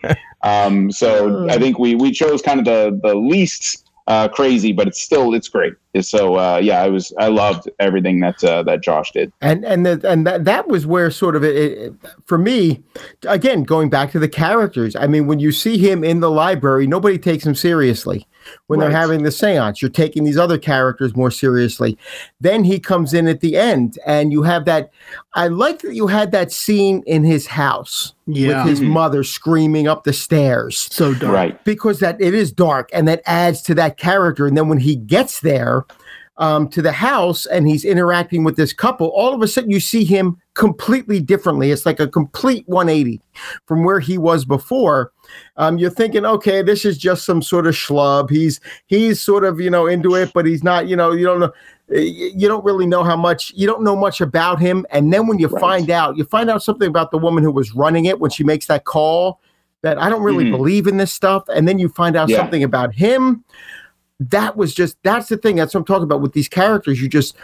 Um, 0.43 0.91
so 0.91 1.47
I 1.49 1.57
think 1.57 1.79
we 1.79 1.95
we 1.95 2.11
chose 2.11 2.41
kind 2.41 2.59
of 2.59 2.65
the 2.65 2.99
the 3.01 3.15
least 3.15 3.84
uh, 4.07 4.27
crazy, 4.27 4.71
but 4.71 4.87
it's 4.87 5.01
still 5.01 5.33
it's 5.33 5.49
great. 5.49 5.73
So 6.01 6.35
uh, 6.37 6.59
yeah, 6.61 6.81
I 6.81 6.89
was 6.89 7.13
I 7.17 7.27
loved 7.27 7.69
everything 7.79 8.19
that 8.19 8.43
uh, 8.43 8.63
that 8.63 8.83
Josh 8.83 9.11
did. 9.11 9.31
and 9.41 9.65
and 9.65 9.85
the, 9.85 10.01
and 10.09 10.27
that 10.27 10.45
that 10.45 10.67
was 10.67 10.85
where 10.85 11.09
sort 11.09 11.35
of 11.35 11.43
it, 11.43 11.55
it 11.55 11.93
for 12.25 12.37
me 12.37 12.83
again 13.27 13.63
going 13.63 13.89
back 13.89 14.11
to 14.11 14.19
the 14.19 14.27
characters 14.27 14.95
i 14.95 15.07
mean 15.07 15.27
when 15.27 15.39
you 15.39 15.51
see 15.51 15.77
him 15.77 16.03
in 16.03 16.19
the 16.19 16.29
library 16.29 16.87
nobody 16.87 17.17
takes 17.17 17.45
him 17.45 17.55
seriously 17.55 18.27
when 18.67 18.79
Right. 18.79 18.89
they're 18.89 18.97
having 18.99 19.23
the 19.23 19.31
seance. 19.31 19.81
You're 19.81 19.89
taking 19.89 20.23
these 20.23 20.37
other 20.37 20.57
characters 20.57 21.15
more 21.15 21.31
seriously. 21.31 21.97
Then 22.41 22.63
he 22.63 22.79
comes 22.79 23.13
in 23.13 23.27
at 23.27 23.39
the 23.41 23.57
end, 23.57 23.97
and 24.05 24.31
you 24.31 24.43
have 24.43 24.65
that. 24.65 24.89
I 25.35 25.47
like 25.47 25.81
that 25.81 25.93
you 25.95 26.07
had 26.07 26.31
that 26.31 26.51
scene 26.51 27.03
in 27.05 27.23
his 27.23 27.47
house 27.47 28.13
Yeah. 28.27 28.63
with 28.63 28.69
his 28.69 28.81
Mhm. 28.81 28.87
mother 28.91 29.23
screaming 29.23 29.87
up 29.87 30.03
the 30.03 30.13
stairs 30.13 30.87
So 30.91 31.13
dark. 31.13 31.33
Right. 31.33 31.63
because 31.65 31.99
that 31.99 32.17
it 32.19 32.33
is 32.33 32.51
dark 32.51 32.89
and 32.93 33.07
that 33.07 33.21
adds 33.25 33.61
to 33.63 33.75
that 33.75 33.97
character. 33.97 34.47
And 34.47 34.55
then 34.57 34.67
when 34.69 34.79
he 34.79 34.95
gets 34.95 35.39
there 35.41 35.85
um, 36.37 36.67
to 36.67 36.81
the 36.81 36.91
house 36.91 37.45
and 37.45 37.65
he's 37.65 37.85
interacting 37.85 38.43
with 38.43 38.57
this 38.57 38.73
couple, 38.73 39.07
all 39.15 39.33
of 39.33 39.41
a 39.41 39.47
sudden 39.47 39.69
you 39.69 39.79
see 39.79 40.03
him 40.03 40.35
completely 40.55 41.19
differently. 41.19 41.69
It's 41.69 41.85
like 41.85 41.99
a 41.99 42.07
complete 42.07 42.67
180 42.67 43.21
from 43.65 43.83
where 43.83 43.99
he 43.99 44.17
was 44.17 44.43
before. 44.45 45.11
Um, 45.57 45.77
you're 45.77 45.91
thinking, 45.91 46.25
okay, 46.25 46.61
this 46.63 46.83
is 46.85 46.97
just 46.97 47.25
some 47.25 47.41
sort 47.41 47.67
of 47.67 47.75
schlub. 47.75 48.29
He's 48.29 48.59
he's 48.87 49.21
sort 49.21 49.43
of 49.43 49.59
you 49.59 49.69
know 49.69 49.85
into 49.85 50.15
it, 50.15 50.31
but 50.33 50.45
he's 50.45 50.63
not. 50.63 50.87
You 50.87 50.95
know, 50.95 51.11
you 51.11 51.25
don't 51.25 51.39
know. 51.39 51.51
You 51.89 52.47
don't 52.47 52.65
really 52.65 52.87
know 52.87 53.03
how 53.03 53.15
much. 53.15 53.51
You 53.55 53.67
don't 53.67 53.83
know 53.83 53.95
much 53.95 54.19
about 54.19 54.59
him. 54.59 54.85
And 54.89 55.13
then 55.13 55.27
when 55.27 55.37
you 55.37 55.47
Right. 55.47 55.61
find 55.61 55.91
out, 55.91 56.17
you 56.17 56.23
find 56.23 56.49
out 56.49 56.63
something 56.63 56.87
about 56.87 57.11
the 57.11 57.17
woman 57.19 57.43
who 57.43 57.51
was 57.51 57.75
running 57.75 58.05
it 58.05 58.19
when 58.19 58.31
she 58.31 58.43
makes 58.43 58.65
that 58.67 58.85
call. 58.85 59.39
That 59.83 60.01
I 60.01 60.09
don't 60.09 60.23
really 60.23 60.45
Mhm. 60.45 60.51
believe 60.51 60.87
in 60.87 60.97
this 60.97 61.13
stuff. 61.13 61.43
And 61.47 61.67
then 61.67 61.77
you 61.77 61.89
find 61.89 62.15
out 62.15 62.27
Yeah. 62.29 62.37
something 62.37 62.63
about 62.63 62.95
him 62.95 63.43
that 64.21 64.55
was 64.55 64.73
just 64.73 64.95
that's 65.03 65.27
the 65.27 65.35
thing 65.35 65.57
that's 65.57 65.73
what 65.73 65.81
i'm 65.81 65.85
talking 65.85 66.05
about 66.05 66.21
with 66.21 66.31
these 66.31 66.47
characters 66.47 67.01
you 67.01 67.09
just 67.09 67.35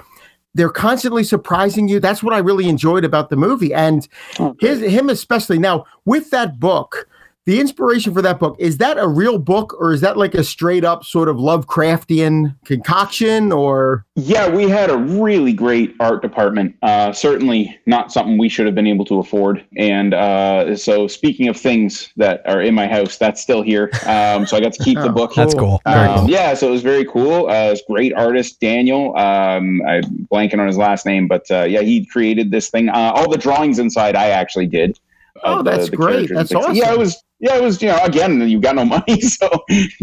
they're 0.54 0.70
constantly 0.70 1.24
surprising 1.24 1.88
you. 1.88 2.00
That's 2.00 2.22
what 2.24 2.34
i 2.34 2.40
really 2.40 2.68
enjoyed 2.68 3.06
about 3.06 3.30
the 3.30 3.36
movie. 3.36 3.74
And 3.74 4.08
oh, 4.40 4.56
his 4.60 4.82
him 4.82 5.10
especially. 5.10 5.60
Now 5.60 5.86
with 6.06 6.30
that 6.32 6.60
book 6.60 7.08
the 7.45 7.60
inspiration 7.60 8.14
for 8.14 8.22
that 8.22 8.40
book 8.40 8.56
is 8.60 8.78
that 8.78 8.98
a 9.00 9.08
real 9.08 9.40
book 9.40 9.76
or 9.80 9.94
is 9.94 10.02
that 10.02 10.16
like 10.16 10.36
a 10.36 10.44
straight 10.44 10.84
up 10.84 11.03
sort 11.03 11.28
of 11.28 11.38
lovecraftian 11.38 12.56
concoction 12.66 13.52
or 13.52 14.06
Yeah, 14.16 14.48
we 14.48 14.70
had 14.70 14.90
a 14.92 14.98
really 14.98 15.52
great 15.53 15.95
art 16.00 16.22
department. 16.22 16.76
Uh, 16.84 17.11
certainly 17.11 17.80
not 17.88 18.11
something 18.11 18.38
we 18.38 18.48
should 18.50 18.66
have 18.68 18.76
been 18.76 18.86
able 18.88 19.06
to 19.06 19.18
afford. 19.20 19.66
And 19.78 20.14
uh, 20.14 20.76
so, 20.76 21.08
speaking 21.08 21.48
of 21.48 21.58
things 21.58 22.11
that 22.18 22.42
are 22.45 22.61
in 22.61 22.76
my 22.76 22.88
house, 22.88 23.18
that's 23.18 23.42
still 23.42 23.61
here. 23.64 23.90
Um, 24.06 24.45
so 24.45 24.56
I 24.58 24.61
got 24.61 24.74
to 24.74 24.84
keep 24.84 24.98
the 25.00 25.06
Oh, 25.10 25.14
book. 25.14 25.34
That's 25.36 25.53
cool. 25.56 25.82
Very 25.86 26.08
Um, 26.10 26.20
cool. 26.22 26.30
yeah, 26.30 26.53
so 26.53 26.68
it 26.68 26.72
was 26.72 26.84
very 26.84 27.06
cool. 27.06 27.48
Uh, 27.50 27.70
this 27.72 27.82
great 27.90 28.14
artist, 28.14 28.60
Daniel. 28.60 29.18
Um, 29.18 29.82
I'm 29.88 30.03
blanking 30.32 30.60
on 30.60 30.68
his 30.68 30.78
last 30.78 31.06
name, 31.08 31.28
but 31.28 31.50
uh, 31.50 31.64
yeah, 31.64 31.82
he 31.82 32.06
created 32.06 32.52
this 32.52 32.70
thing. 32.70 32.88
Uh, 32.90 33.11
all 33.16 33.30
the 33.30 33.38
drawings 33.38 33.80
inside, 33.80 34.16
I 34.16 34.28
actually 34.30 34.68
did. 34.68 35.00
Oh, 35.44 35.60
of 35.60 35.66
the- 35.66 35.72
that's 35.72 35.90
the 35.90 35.95
great. 35.98 36.30
That's 36.30 36.52
things. 36.52 36.78
Yeah, 36.78 36.84
awesome. 36.84 36.94
it 36.94 37.00
was. 37.00 37.24
Yeah, 37.42 37.56
it 37.56 37.64
was. 37.64 37.82
You 37.82 37.88
know, 37.88 37.98
again, 38.03 38.48
you 38.48 38.60
got 38.60 38.76
no 38.76 38.86
money, 38.86 39.20
so 39.22 39.50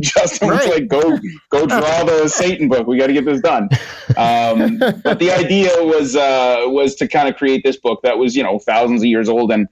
Justin 0.00 0.48
was 0.48 0.66
like, 0.66 0.88
"Go, 0.88 1.18
go 1.50 1.66
draw 1.68 2.02
the 2.02 2.26
Satan 2.26 2.68
book. 2.68 2.88
We 2.88 2.98
got 2.98 3.06
to 3.06 3.12
get 3.12 3.24
this 3.24 3.40
done." 3.40 3.68
Um, 4.16 4.78
but 5.04 5.20
the 5.20 5.30
idea 5.38 5.70
was 5.78 6.16
uh, 6.16 6.64
was 6.66 6.96
to 6.96 7.06
kind 7.06 7.28
of 7.28 7.36
create 7.36 7.62
this 7.62 7.76
book 7.76 8.00
that 8.02 8.18
was, 8.18 8.34
you 8.34 8.42
know, 8.42 8.58
thousands 8.58 9.02
of 9.02 9.06
years 9.06 9.28
old. 9.28 9.52
And 9.52 9.68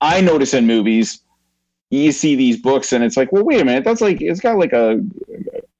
I 0.00 0.22
notice 0.22 0.54
in 0.54 0.66
movies, 0.66 1.22
you 1.90 2.10
see 2.10 2.36
these 2.36 2.56
books, 2.56 2.90
and 2.94 3.04
it's 3.04 3.18
like, 3.18 3.30
well, 3.32 3.44
wait 3.44 3.60
a 3.60 3.66
minute, 3.66 3.84
that's 3.84 4.00
like 4.00 4.22
it's 4.22 4.40
got 4.40 4.56
like 4.56 4.72
a 4.72 4.98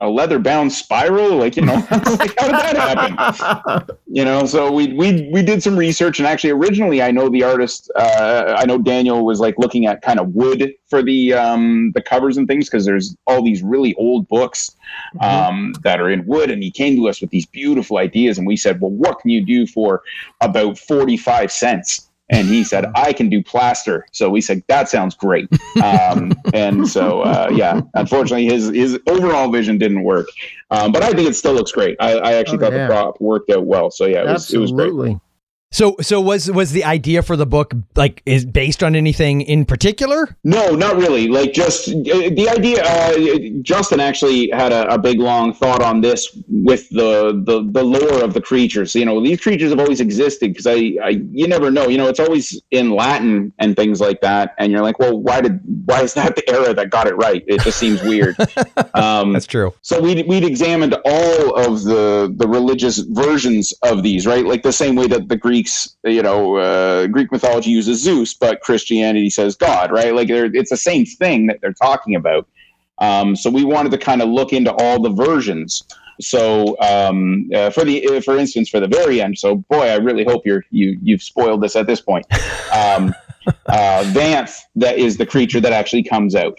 a 0.01 0.09
leather 0.09 0.39
bound 0.39 0.73
spiral, 0.73 1.37
like 1.37 1.57
you 1.57 1.63
know, 1.63 1.75
like, 1.91 2.39
how 2.39 2.47
did 2.47 2.55
that 2.55 2.77
happen? 2.77 3.97
you 4.13 4.25
know 4.25 4.45
so 4.45 4.73
we 4.73 4.93
we 4.95 5.31
we 5.33 5.41
did 5.41 5.63
some 5.63 5.77
research 5.77 6.19
and 6.19 6.27
actually 6.27 6.51
originally 6.51 7.01
i 7.01 7.13
know 7.13 7.29
the 7.29 7.45
artist 7.45 7.91
uh, 7.95 8.57
i 8.59 8.67
know 8.67 8.77
daniel 8.77 9.25
was 9.25 9.39
like 9.39 9.57
looking 9.57 9.87
at 9.87 10.03
kind 10.03 10.19
of 10.19 10.35
wood 10.35 10.75
for 10.89 11.01
the 11.03 11.33
um 11.33 11.93
the 11.95 12.03
covers 12.03 12.37
and 12.37 12.49
things 12.49 12.69
because 12.69 12.85
there's 12.85 13.17
all 13.29 13.43
these 13.43 13.63
really 13.63 13.95
old 13.95 14.27
books 14.27 14.77
um 15.21 15.73
that 15.83 16.01
are 16.01 16.11
in 16.11 16.27
wood 16.27 16.51
and 16.51 16.63
he 16.63 16.71
came 16.71 16.97
to 16.97 17.09
us 17.09 17.21
with 17.21 17.31
these 17.31 17.47
beautiful 17.47 17.99
ideas 17.99 18.37
and 18.37 18.47
we 18.47 18.57
said 18.57 18.81
well 18.81 18.91
what 18.91 19.21
can 19.21 19.31
you 19.31 19.45
do 19.45 19.65
for 19.67 20.03
about 20.41 20.77
45 20.77 21.53
cents 21.53 22.10
and 22.31 22.49
he 22.49 22.65
said 22.65 22.87
i 22.95 23.13
can 23.13 23.29
do 23.29 23.43
plaster. 23.43 24.07
So 24.13 24.31
we 24.31 24.41
said 24.41 24.63
that 24.69 24.89
sounds 24.89 25.15
great. 25.15 25.49
Um, 25.83 26.33
and 26.55 26.89
so 26.89 27.21
uh, 27.23 27.51
yeah 27.53 27.81
unfortunately 27.95 28.47
his 28.47 28.69
his 28.69 28.99
overall 29.07 29.51
vision 29.51 29.77
didn't 29.79 30.03
work. 30.05 30.27
Um, 30.71 30.93
but 30.93 31.03
i 31.03 31.11
think 31.11 31.29
it 31.29 31.35
still 31.35 31.53
looks 31.55 31.73
great. 31.73 31.97
I, 32.01 32.13
I 32.19 32.33
actually 32.35 32.59
Oh, 32.59 32.61
thought 32.63 32.73
yeah. 32.73 32.87
the 32.87 32.93
prop 32.93 33.21
worked 33.21 33.51
out 33.51 33.67
well. 33.67 33.91
So 33.91 34.07
yeah 34.07 34.23
it 34.23 34.33
was, 34.33 34.53
it 34.55 34.59
was 34.59 34.73
great. 34.73 34.87
Absolutely 34.89 35.21
So 35.73 35.95
so 36.01 36.21
was 36.21 36.51
was 36.51 36.73
the 36.73 36.83
idea 36.83 37.23
for 37.23 37.37
the 37.37 37.47
book 37.47 37.73
like 37.95 38.23
is 38.27 38.45
based 38.45 38.83
on 38.83 38.97
anything 38.97 39.41
in 39.41 39.65
particular? 39.65 40.37
No, 40.43 40.71
not 40.71 40.97
really. 40.97 41.29
Like 41.29 41.53
just 41.53 41.89
uh, 41.89 41.93
the 41.95 42.49
idea. 42.51 42.83
Uh, 42.83 43.61
Justin 43.63 44.01
actually 44.01 44.51
had 44.51 44.73
a, 44.73 44.93
a 44.95 44.99
big 44.99 45.21
long 45.21 45.55
thought 45.55 45.81
on 45.81 46.01
this 46.01 46.37
with 46.49 46.89
the, 46.91 47.41
the 47.47 47.63
the 47.71 47.85
lore 47.85 48.25
of 48.25 48.35
the 48.35 48.41
creatures. 48.41 48.97
You 48.97 49.05
know, 49.05 49.23
these 49.23 49.41
creatures 49.41 49.71
have 49.71 49.79
always 49.79 50.01
existed 50.01 50.51
because 50.53 50.67
I, 50.67 50.97
I 51.05 51.23
you 51.31 51.47
never 51.47 51.71
know. 51.71 51.87
You 51.87 51.99
know, 51.99 52.09
it's 52.09 52.21
always 52.21 52.61
in 52.73 52.91
Latin 52.91 53.53
and 53.61 53.77
things 53.77 54.01
like 54.01 54.21
that, 54.23 54.57
and 54.59 54.73
you're 54.73 54.83
like, 54.83 54.99
well, 54.99 55.21
why 55.21 55.41
did 55.41 55.61
why 55.85 56.03
is 56.03 56.15
that 56.15 56.35
the 56.35 56.51
era 56.51 56.75
that 56.75 56.91
got 56.91 57.07
it 57.07 57.15
right? 57.15 57.45
It 57.47 57.61
just 57.61 57.79
seems 57.79 58.03
weird. 58.03 58.37
um, 58.95 59.33
That's 59.33 59.47
true. 59.47 59.73
so 59.83 60.01
we'd, 60.01 60.27
we'd 60.27 60.45
examined 60.45 60.95
all 61.05 61.57
of 61.59 61.85
the, 61.85 62.33
the 62.37 62.47
religious 62.49 62.99
versions 62.99 63.73
of 63.83 64.03
these, 64.03 64.27
right? 64.27 64.45
Like 64.45 64.63
the 64.63 64.73
same 64.73 64.97
way 64.97 65.07
that 65.09 65.29
the 65.29 65.37
Greeks, 65.61 65.97
you 66.05 66.23
know, 66.23 66.57
uh, 66.57 67.07
Greek 67.07 67.31
mythology 67.31 67.69
uses 67.69 68.03
Zeus, 68.03 68.33
but 68.33 68.63
Christianity 68.63 69.29
says 69.29 69.57
God, 69.57 69.93
right? 69.93 70.15
Like 70.15 70.29
they're, 70.29 70.47
it's 70.47 70.71
the 70.71 70.77
same 70.77 71.05
thing 71.05 71.47
that 71.49 71.59
they're 71.61 71.75
talking 71.75 72.15
about. 72.15 72.49
Um, 72.99 73.37
so 73.37 73.51
we 73.51 73.63
wanted 73.63 73.93
to 73.93 73.99
kind 73.99 74.23
of 74.23 74.31
look 74.31 74.55
into 74.55 74.73
all 74.73 75.03
the 75.03 75.11
versions. 75.11 75.83
So 76.19 76.79
um, 76.81 77.51
uh, 77.55 77.69
for 77.69 77.85
the 77.85 78.07
uh, 78.07 78.21
for 78.23 78.39
instance, 78.39 78.71
for 78.71 78.81
the 78.81 78.89
very 78.89 79.21
end. 79.21 79.39
So 79.39 79.57
boy, 79.57 79.89
I 79.89 79.97
really 79.97 80.25
hope 80.25 80.47
you're 80.47 80.65
you 80.71 80.99
you've 81.03 81.23
spoiled 81.23 81.63
this 81.63 81.77
at 81.77 81.87
this 81.87 82.01
point. 82.01 82.25
Um, 82.73 83.15
uh, 83.67 84.05
Vanth, 84.15 84.57
that 84.77 84.99
is 84.99 85.19
the 85.19 85.27
creature 85.27 85.61
that 85.61 85.73
actually 85.73 86.05
comes 86.05 86.35
out 86.35 86.59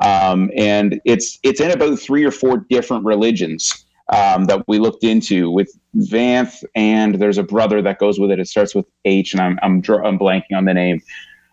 um, 0.00 0.50
and 0.56 1.00
it's 1.04 1.38
it's 1.42 1.60
in 1.60 1.70
about 1.70 1.98
three 1.98 2.24
or 2.24 2.30
four 2.30 2.66
different 2.70 3.04
religions 3.04 3.84
um, 4.10 4.46
that 4.46 4.66
we 4.66 4.78
looked 4.78 5.04
into 5.04 5.50
with 5.50 5.70
Vanth, 5.96 6.64
and 6.74 7.16
there's 7.16 7.38
a 7.38 7.42
brother 7.42 7.82
that 7.82 7.98
goes 7.98 8.18
with 8.18 8.30
it. 8.30 8.40
It 8.40 8.48
starts 8.48 8.74
with 8.74 8.86
H, 9.04 9.32
and 9.32 9.40
I'm 9.40 9.58
I'm, 9.62 9.80
dr- 9.80 10.04
I'm 10.04 10.18
blanking 10.18 10.56
on 10.56 10.64
the 10.64 10.74
name, 10.74 11.00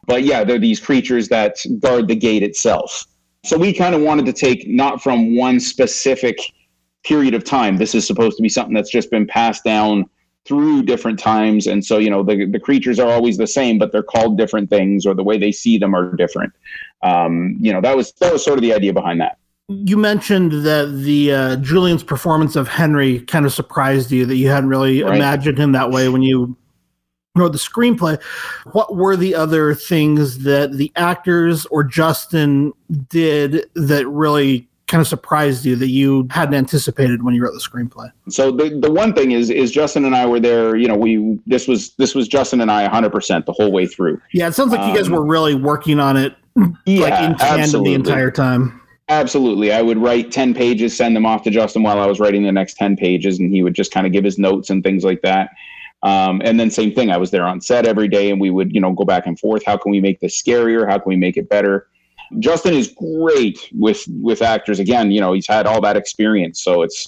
but 0.06 0.24
yeah, 0.24 0.44
they're 0.44 0.60
these 0.60 0.80
creatures 0.80 1.28
that 1.30 1.58
guard 1.80 2.08
the 2.08 2.16
gate 2.16 2.44
itself. 2.44 3.06
So 3.44 3.58
we 3.58 3.74
kind 3.74 3.94
of 3.94 4.02
wanted 4.02 4.26
to 4.26 4.34
take 4.34 4.68
not 4.68 5.04
from 5.04 5.36
one 5.36 5.60
specific 5.60 6.38
period 7.04 7.36
of 7.36 7.44
time. 7.44 7.78
This 7.78 7.94
is 7.94 8.08
supposed 8.08 8.38
to 8.38 8.44
be 8.44 8.50
something 8.50 8.74
that's 8.74 8.92
just 8.92 9.12
been 9.12 9.28
passed 9.28 9.64
down 9.64 10.06
through 10.46 10.84
different 10.84 11.20
times, 11.20 11.68
and 11.68 11.84
so 11.84 11.98
you 11.98 12.10
know 12.10 12.24
the 12.24 12.46
the 12.46 12.60
creatures 12.60 13.00
are 13.00 13.12
always 13.12 13.38
the 13.38 13.48
same, 13.48 13.78
but 13.78 13.92
they're 13.92 14.04
called 14.04 14.38
different 14.38 14.70
things, 14.70 15.06
or 15.06 15.14
the 15.14 15.24
way 15.24 15.38
they 15.38 15.52
see 15.52 15.78
them 15.78 15.96
are 15.96 16.16
different 16.16 16.54
um, 17.06 17.56
you 17.60 17.72
know 17.72 17.82
that 17.82 17.96
was 17.96 18.12
that 18.14 18.34
was 18.34 18.44
sort 18.44 18.58
of 18.58 18.62
the 18.62 18.74
idea 18.74 18.92
behind 18.92 19.22
that 19.22 19.38
You 19.68 19.98
mentioned 19.98 20.52
that 20.66 20.92
the 21.04 21.34
uh, 21.34 21.56
Julian's 21.58 22.04
performance 22.04 22.56
of 22.56 22.68
Henry 22.68 23.22
kind 23.22 23.46
of 23.46 23.54
surprised 23.54 24.12
you 24.12 24.26
that 24.28 24.36
you 24.36 24.48
hadn't 24.50 24.70
really 24.70 25.02
Right. 25.02 25.16
imagined 25.16 25.58
him 25.58 25.72
that 25.72 25.90
way 25.90 26.08
when 26.08 26.22
you 26.22 26.56
wrote 27.36 27.52
the 27.52 27.58
screenplay. 27.58 28.22
What 28.74 28.96
were 28.96 29.16
the 29.16 29.34
other 29.34 29.74
things 29.74 30.40
that 30.44 30.74
the 30.74 30.92
actors 30.96 31.66
or 31.68 31.84
Justin 31.84 32.74
did 33.10 33.66
that 33.74 34.08
really 34.08 34.70
kind 34.88 35.02
of 35.02 35.08
surprised 35.08 35.66
you 35.66 35.76
that 35.78 35.90
you 35.90 36.28
hadn't 36.30 36.54
anticipated 36.54 37.24
when 37.24 37.34
you 37.34 37.44
wrote 37.44 37.54
the 37.54 37.60
screenplay? 37.60 38.12
so 38.30 38.52
the, 38.52 38.70
the 38.80 38.92
one 38.92 39.14
thing 39.14 39.32
is 39.32 39.50
is 39.50 39.72
justin 39.72 40.06
and 40.06 40.16
i 40.16 40.28
were 40.28 40.40
there 40.40 40.76
you 40.76 40.88
know 40.88 40.96
we 40.96 41.40
this 41.48 41.68
was 41.68 41.96
this 41.96 42.14
was 42.14 42.28
justin 42.28 42.62
and 42.62 42.70
i 42.72 42.88
100% 42.88 43.46
the 43.46 43.52
whole 43.52 43.72
way 43.72 43.88
through 43.88 44.22
Yeah, 44.32 44.48
it 44.48 44.54
sounds 44.54 44.72
like 44.72 44.88
you 44.88 44.96
guys 44.96 45.08
Um, 45.08 45.14
were 45.14 45.26
really 45.26 45.56
working 45.56 46.00
on 46.00 46.18
it 46.18 46.36
yeah 46.86 47.02
like 47.10 47.20
in 47.24 47.36
tandem 47.36 47.84
the 47.84 47.96
entire 47.96 48.30
time. 48.30 48.80
Absolutely. 49.08 49.72
I 49.72 49.82
would 49.82 50.00
write 50.00 50.32
10 50.32 50.56
pages, 50.56 50.98
send 50.98 51.16
them 51.16 51.26
off 51.26 51.44
to 51.44 51.52
Justin 51.52 51.84
while 51.84 52.00
I 52.00 52.08
was 52.08 52.20
writing 52.20 52.44
the 52.44 52.52
next 52.52 52.76
10 52.78 52.98
pages, 52.98 53.40
and 53.40 53.52
he 53.54 53.62
would 53.62 53.76
just 53.76 53.92
kind 53.92 54.08
of 54.08 54.14
give 54.14 54.24
his 54.24 54.40
notes 54.40 54.72
and 54.72 54.84
things 54.84 55.04
like 55.04 55.22
that. 55.22 55.52
Um, 56.02 56.42
and 56.44 56.60
then 56.60 56.72
same 56.72 56.94
thing, 56.94 57.12
I 57.12 57.18
was 57.18 57.32
there 57.32 57.48
on 57.48 57.62
set 57.62 57.86
every 57.86 58.08
day 58.08 58.30
and 58.30 58.40
we 58.40 58.50
would, 58.50 58.74
you 58.74 58.82
know, 58.82 58.94
go 58.94 59.06
back 59.06 59.26
and 59.28 59.40
forth. 59.40 59.64
How 59.66 59.78
can 59.78 59.92
we 59.92 60.02
make 60.02 60.20
this 60.20 60.42
scarier? 60.42 60.88
How 60.88 60.98
can 60.98 61.10
we 61.10 61.16
make 61.16 61.38
it 61.38 61.50
better? 61.50 61.88
Justin 62.40 62.74
is 62.74 62.94
great 62.98 63.70
with 63.74 64.04
with 64.10 64.42
actors. 64.42 64.80
Again, 64.80 65.12
you 65.12 65.22
know, 65.22 65.34
he's 65.34 65.48
had 65.48 65.68
all 65.68 65.82
that 65.82 65.98
experience. 65.98 66.64
So 66.64 66.82
it's 66.82 67.08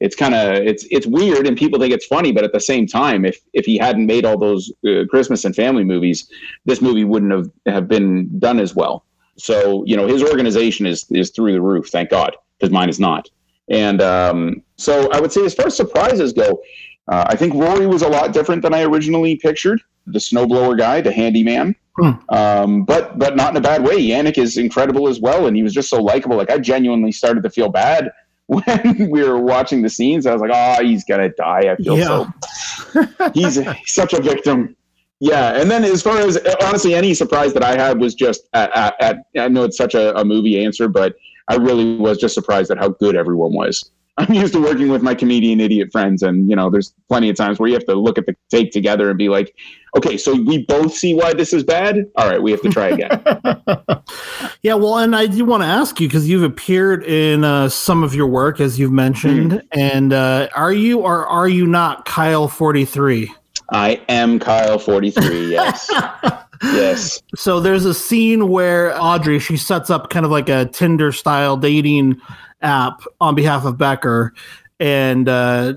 it's 0.00 0.16
kind 0.16 0.34
of 0.34 0.54
it's 0.54 0.86
it's 0.90 1.06
weird 1.06 1.46
and 1.46 1.56
people 1.56 1.78
think 1.78 1.92
it's 1.92 2.06
funny, 2.06 2.32
but 2.32 2.44
at 2.44 2.52
the 2.52 2.60
same 2.60 2.86
time, 2.86 3.24
if 3.24 3.40
if 3.52 3.64
he 3.64 3.76
hadn't 3.78 4.06
made 4.06 4.24
all 4.24 4.38
those 4.38 4.72
uh, 4.86 5.04
Christmas 5.08 5.44
and 5.44 5.54
family 5.54 5.84
movies, 5.84 6.30
this 6.64 6.80
movie 6.80 7.04
wouldn't 7.04 7.32
have 7.32 7.50
have 7.66 7.88
been 7.88 8.38
done 8.38 8.58
as 8.58 8.74
well. 8.74 9.04
So 9.40 9.84
you 9.86 9.96
know 9.96 10.06
his 10.06 10.22
organization 10.22 10.86
is 10.86 11.06
is 11.10 11.30
through 11.30 11.52
the 11.52 11.60
roof, 11.60 11.88
thank 11.88 12.10
God, 12.10 12.36
because 12.58 12.72
mine 12.72 12.88
is 12.88 13.00
not. 13.00 13.28
And 13.68 14.02
um, 14.02 14.62
so 14.76 15.10
I 15.12 15.20
would 15.20 15.32
say, 15.32 15.44
as 15.44 15.54
far 15.54 15.66
as 15.66 15.76
surprises 15.76 16.32
go, 16.32 16.60
uh, 17.08 17.24
I 17.28 17.36
think 17.36 17.54
Rory 17.54 17.86
was 17.86 18.02
a 18.02 18.08
lot 18.08 18.32
different 18.32 18.62
than 18.62 18.74
I 18.74 18.82
originally 18.82 19.36
pictured. 19.36 19.80
The 20.06 20.18
snowblower 20.18 20.76
guy, 20.76 21.00
the 21.00 21.12
handyman, 21.12 21.76
um, 22.30 22.84
but 22.84 23.18
but 23.18 23.36
not 23.36 23.50
in 23.50 23.56
a 23.56 23.60
bad 23.60 23.84
way. 23.84 23.96
Yannick 23.96 24.38
is 24.38 24.56
incredible 24.56 25.08
as 25.08 25.20
well, 25.20 25.46
and 25.46 25.56
he 25.56 25.62
was 25.62 25.72
just 25.72 25.88
so 25.88 26.02
likable. 26.02 26.36
Like 26.36 26.50
I 26.50 26.58
genuinely 26.58 27.12
started 27.12 27.42
to 27.44 27.50
feel 27.50 27.68
bad 27.68 28.10
when 28.50 29.10
we 29.10 29.22
were 29.22 29.38
watching 29.38 29.80
the 29.80 29.88
scenes, 29.88 30.26
I 30.26 30.32
was 30.32 30.42
like, 30.42 30.50
oh, 30.52 30.84
he's 30.84 31.04
gonna 31.04 31.28
die. 31.28 31.72
I 31.72 31.76
feel 31.76 31.96
Yeah. 31.96 32.26
so. 32.92 33.30
He's 33.32 33.60
such 33.86 34.12
a 34.12 34.20
victim. 34.20 34.74
Yeah, 35.20 35.60
and 35.60 35.70
then 35.70 35.84
as 35.84 36.02
far 36.02 36.18
as 36.18 36.38
honestly, 36.64 36.94
any 36.94 37.12
surprise 37.14 37.52
that 37.52 37.62
I 37.62 37.76
had 37.76 38.00
was 38.00 38.14
just 38.14 38.48
at. 38.54 38.74
at, 38.76 38.94
at 39.00 39.18
I 39.38 39.48
know 39.48 39.64
it's 39.64 39.76
such 39.76 39.94
a, 39.94 40.16
a 40.18 40.24
movie 40.24 40.64
answer, 40.64 40.88
but 40.88 41.14
I 41.48 41.56
really 41.56 41.96
was 41.96 42.16
just 42.18 42.34
surprised 42.34 42.70
at 42.70 42.78
how 42.78 42.88
good 42.88 43.16
everyone 43.16 43.52
was. 43.52 43.90
I'm 44.18 44.34
used 44.34 44.52
to 44.54 44.60
working 44.60 44.88
with 44.88 45.02
my 45.02 45.14
comedian 45.14 45.60
idiot 45.60 45.90
friends, 45.92 46.22
and 46.22 46.48
you 46.50 46.56
know, 46.56 46.68
there's 46.70 46.94
plenty 47.08 47.28
of 47.30 47.36
times 47.36 47.58
where 47.58 47.68
you 47.68 47.74
have 47.74 47.86
to 47.86 47.94
look 47.94 48.18
at 48.18 48.26
the 48.26 48.34
take 48.50 48.70
together 48.72 49.08
and 49.08 49.16
be 49.18 49.28
like, 49.28 49.54
okay, 49.96 50.16
so 50.16 50.34
we 50.34 50.64
both 50.66 50.94
see 50.94 51.14
why 51.14 51.32
this 51.32 51.52
is 51.52 51.64
bad. 51.64 52.04
All 52.16 52.28
right, 52.28 52.42
we 52.42 52.50
have 52.50 52.60
to 52.62 52.68
try 52.70 52.88
again. 52.88 53.22
Yeah, 54.62 54.74
well, 54.74 54.98
and 54.98 55.16
I 55.16 55.26
do 55.26 55.42
want 55.46 55.62
to 55.62 55.66
ask 55.66 56.00
you 56.00 56.08
because 56.08 56.28
you've 56.28 56.42
appeared 56.42 57.02
in 57.04 57.44
uh, 57.44 57.70
some 57.70 58.02
of 58.02 58.14
your 58.14 58.26
work, 58.26 58.60
as 58.60 58.78
you've 58.78 58.92
mentioned, 58.92 59.52
Mm-hmm. 59.52 59.78
and 59.80 60.12
uh, 60.12 60.48
are 60.54 60.72
you 60.72 61.00
or 61.00 61.26
are 61.26 61.48
you 61.48 61.66
not 61.66 62.04
Kyle 62.04 62.46
forty 62.46 62.84
three? 62.84 63.32
I 63.72 64.02
am 64.08 64.38
Kyle 64.38 64.78
43. 64.78 65.50
Yes. 65.50 65.90
yes. 66.62 67.22
So 67.36 67.60
there's 67.60 67.84
a 67.84 67.94
scene 67.94 68.48
where 68.48 69.00
Audrey 69.00 69.38
she 69.38 69.56
sets 69.56 69.90
up 69.90 70.10
kind 70.10 70.24
of 70.24 70.32
like 70.32 70.48
a 70.48 70.66
Tinder 70.66 71.12
style 71.12 71.56
dating 71.56 72.20
app 72.62 73.02
on 73.20 73.34
behalf 73.34 73.64
of 73.64 73.78
Becker, 73.78 74.34
and 74.78 75.28
uh, 75.28 75.74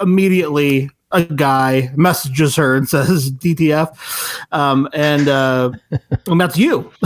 immediately 0.00 0.90
a 1.10 1.24
guy 1.24 1.90
messages 1.94 2.56
her 2.56 2.74
and 2.74 2.88
says 2.88 3.30
DTF, 3.30 3.96
um, 4.52 4.88
and 4.92 5.28
uh, 5.28 5.72
and 6.26 6.40
that's 6.40 6.56
you. 6.58 6.90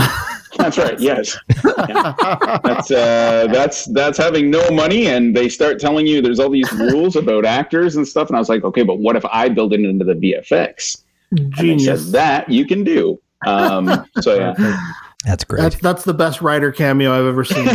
That's 0.67 0.79
right. 0.79 0.99
Yes. 0.99 1.39
Yeah. 1.65 2.59
That's 2.65 2.91
uh, 2.91 3.47
that's 3.53 3.85
that's 3.87 4.19
having 4.19 4.51
no 4.51 4.69
money, 4.71 5.07
and 5.07 5.37
they 5.37 5.49
start 5.49 5.79
telling 5.79 6.09
you 6.09 6.21
there's 6.21 6.41
all 6.41 6.51
these 6.51 6.71
rules 6.73 7.15
about 7.15 7.45
actors 7.45 7.95
and 7.95 8.07
stuff. 8.07 8.29
And 8.29 8.37
I 8.37 8.41
was 8.41 8.49
like, 8.49 8.65
okay, 8.65 8.83
but 8.83 8.99
what 8.99 9.15
if 9.15 9.25
I 9.27 9.49
build 9.49 9.73
it 9.73 9.81
into 9.81 10.05
the 10.05 10.15
VFX? 10.15 11.05
And 11.31 11.53
they 11.53 11.63
Genius. 11.63 12.05
said 12.05 12.13
that 12.15 12.51
you 12.51 12.67
can 12.67 12.83
do. 12.83 13.21
Um, 13.47 14.07
so 14.21 14.35
yeah. 14.35 14.81
That's 15.25 15.45
great. 15.45 15.63
That's 15.63 15.77
that's 15.79 16.05
the 16.05 16.15
best 16.15 16.41
writer 16.41 16.71
cameo 16.73 17.13
I've 17.13 17.27
ever 17.27 17.45
seen. 17.45 17.67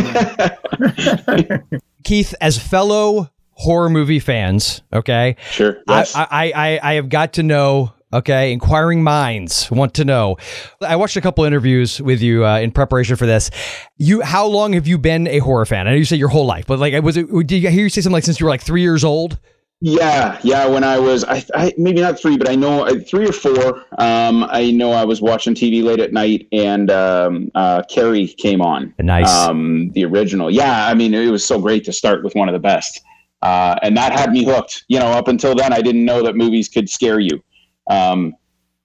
Keith, 2.04 2.34
as 2.40 2.58
fellow 2.58 3.30
horror 3.52 3.90
movie 3.90 4.20
fans, 4.20 4.80
okay, 4.90 5.36
sure, 5.50 5.78
I, 5.86 6.06
I, 6.14 6.52
I, 6.54 6.80
I 6.82 6.94
have 6.94 7.10
got 7.10 7.34
to 7.34 7.42
know. 7.42 7.92
Okay, 8.12 8.52
inquiring 8.52 9.02
minds 9.02 9.70
want 9.70 9.94
to 9.94 10.04
know. 10.04 10.36
I 10.82 10.96
watched 10.96 11.16
a 11.16 11.20
couple 11.22 11.44
interviews 11.44 12.00
with 12.00 12.20
you 12.20 12.44
uh, 12.44 12.58
in 12.58 12.70
preparation 12.70 13.16
for 13.16 13.24
this. 13.24 13.50
You, 13.96 14.20
how 14.20 14.46
long 14.46 14.74
have 14.74 14.86
you 14.86 14.98
been 14.98 15.26
a 15.26 15.38
horror 15.38 15.64
fan? 15.64 15.86
I 15.86 15.92
know 15.92 15.96
you 15.96 16.04
say 16.04 16.16
your 16.16 16.28
whole 16.28 16.44
life, 16.44 16.66
but 16.66 16.78
like, 16.78 17.00
was 17.02 17.16
it? 17.16 17.26
Did 17.46 17.64
I 17.64 17.70
hear 17.70 17.84
you 17.84 17.88
say 17.88 18.02
something 18.02 18.12
like 18.12 18.24
since 18.24 18.38
you 18.38 18.44
were 18.44 18.50
like 18.50 18.60
three 18.60 18.82
years 18.82 19.02
old? 19.02 19.38
Yeah, 19.84 20.38
yeah. 20.44 20.66
When 20.66 20.84
I 20.84 20.98
was, 20.98 21.24
I, 21.24 21.44
I 21.56 21.72
maybe 21.76 22.00
not 22.00 22.20
three, 22.20 22.36
but 22.36 22.48
I 22.48 22.54
know 22.54 22.86
uh, 22.86 23.00
three 23.00 23.26
or 23.26 23.32
four. 23.32 23.78
Um, 23.98 24.46
I 24.48 24.70
know 24.70 24.92
I 24.92 25.04
was 25.04 25.20
watching 25.20 25.54
TV 25.54 25.82
late 25.82 25.98
at 25.98 26.12
night, 26.12 26.46
and 26.52 26.88
um, 26.90 27.50
uh, 27.56 27.82
Carrie 27.90 28.28
came 28.28 28.60
on. 28.60 28.94
Nice. 29.00 29.28
Um, 29.28 29.90
the 29.94 30.04
original. 30.04 30.52
Yeah, 30.52 30.86
I 30.86 30.94
mean, 30.94 31.14
it 31.14 31.32
was 31.32 31.44
so 31.44 31.60
great 31.60 31.84
to 31.86 31.92
start 31.92 32.22
with 32.22 32.34
one 32.36 32.48
of 32.48 32.52
the 32.52 32.60
best, 32.60 33.00
uh, 33.40 33.76
and 33.82 33.96
that 33.96 34.12
had 34.12 34.30
me 34.30 34.44
hooked. 34.44 34.84
You 34.86 35.00
know, 35.00 35.06
up 35.06 35.26
until 35.26 35.56
then, 35.56 35.72
I 35.72 35.80
didn't 35.80 36.04
know 36.04 36.22
that 36.22 36.36
movies 36.36 36.68
could 36.68 36.88
scare 36.88 37.18
you. 37.18 37.42
Um, 37.88 38.34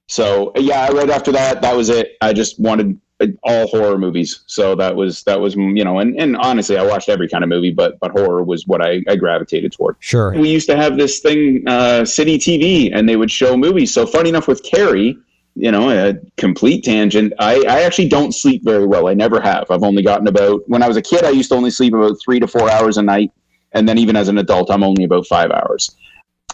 so 0.07 0.51
yeah, 0.55 0.87
right 0.89 1.09
after 1.09 1.31
that, 1.33 1.61
that 1.61 1.75
was 1.75 1.89
it. 1.89 2.17
I 2.21 2.33
just 2.33 2.59
wanted 2.59 2.99
uh, 3.19 3.27
all 3.43 3.67
horror 3.67 3.97
movies. 3.97 4.43
So 4.47 4.75
that 4.75 4.95
was 4.95 5.23
that 5.23 5.39
was 5.39 5.55
you 5.55 5.83
know, 5.83 5.99
and, 5.99 6.19
and 6.19 6.37
honestly, 6.37 6.77
I 6.77 6.83
watched 6.83 7.09
every 7.09 7.27
kind 7.27 7.43
of 7.43 7.49
movie, 7.49 7.71
but 7.71 7.99
but 7.99 8.11
horror 8.11 8.43
was 8.43 8.65
what 8.67 8.81
I, 8.81 9.03
I 9.07 9.15
gravitated 9.15 9.73
toward. 9.73 9.97
Sure. 9.99 10.31
We 10.33 10.49
used 10.49 10.67
to 10.69 10.77
have 10.77 10.97
this 10.97 11.19
thing, 11.19 11.63
uh, 11.67 12.05
City 12.05 12.37
TV, 12.37 12.91
and 12.93 13.07
they 13.07 13.15
would 13.15 13.31
show 13.31 13.57
movies. 13.57 13.93
So 13.93 14.05
funny 14.05 14.29
enough, 14.29 14.47
with 14.47 14.63
Carrie, 14.63 15.17
you 15.55 15.71
know, 15.71 15.89
a 15.89 16.13
complete 16.37 16.83
tangent. 16.83 17.33
I, 17.39 17.63
I 17.67 17.81
actually 17.81 18.07
don't 18.07 18.33
sleep 18.33 18.63
very 18.63 18.85
well. 18.85 19.07
I 19.07 19.15
never 19.15 19.41
have. 19.41 19.69
I've 19.71 19.83
only 19.83 20.03
gotten 20.03 20.27
about 20.27 20.61
when 20.67 20.83
I 20.83 20.87
was 20.87 20.97
a 20.97 21.01
kid. 21.01 21.23
I 21.23 21.31
used 21.31 21.49
to 21.49 21.55
only 21.55 21.71
sleep 21.71 21.93
about 21.93 22.17
three 22.23 22.39
to 22.39 22.47
four 22.47 22.69
hours 22.69 22.97
a 22.97 23.01
night, 23.01 23.31
and 23.73 23.89
then 23.89 23.97
even 23.97 24.15
as 24.15 24.27
an 24.27 24.37
adult, 24.37 24.69
I'm 24.69 24.83
only 24.83 25.03
about 25.03 25.25
five 25.25 25.51
hours. 25.51 25.95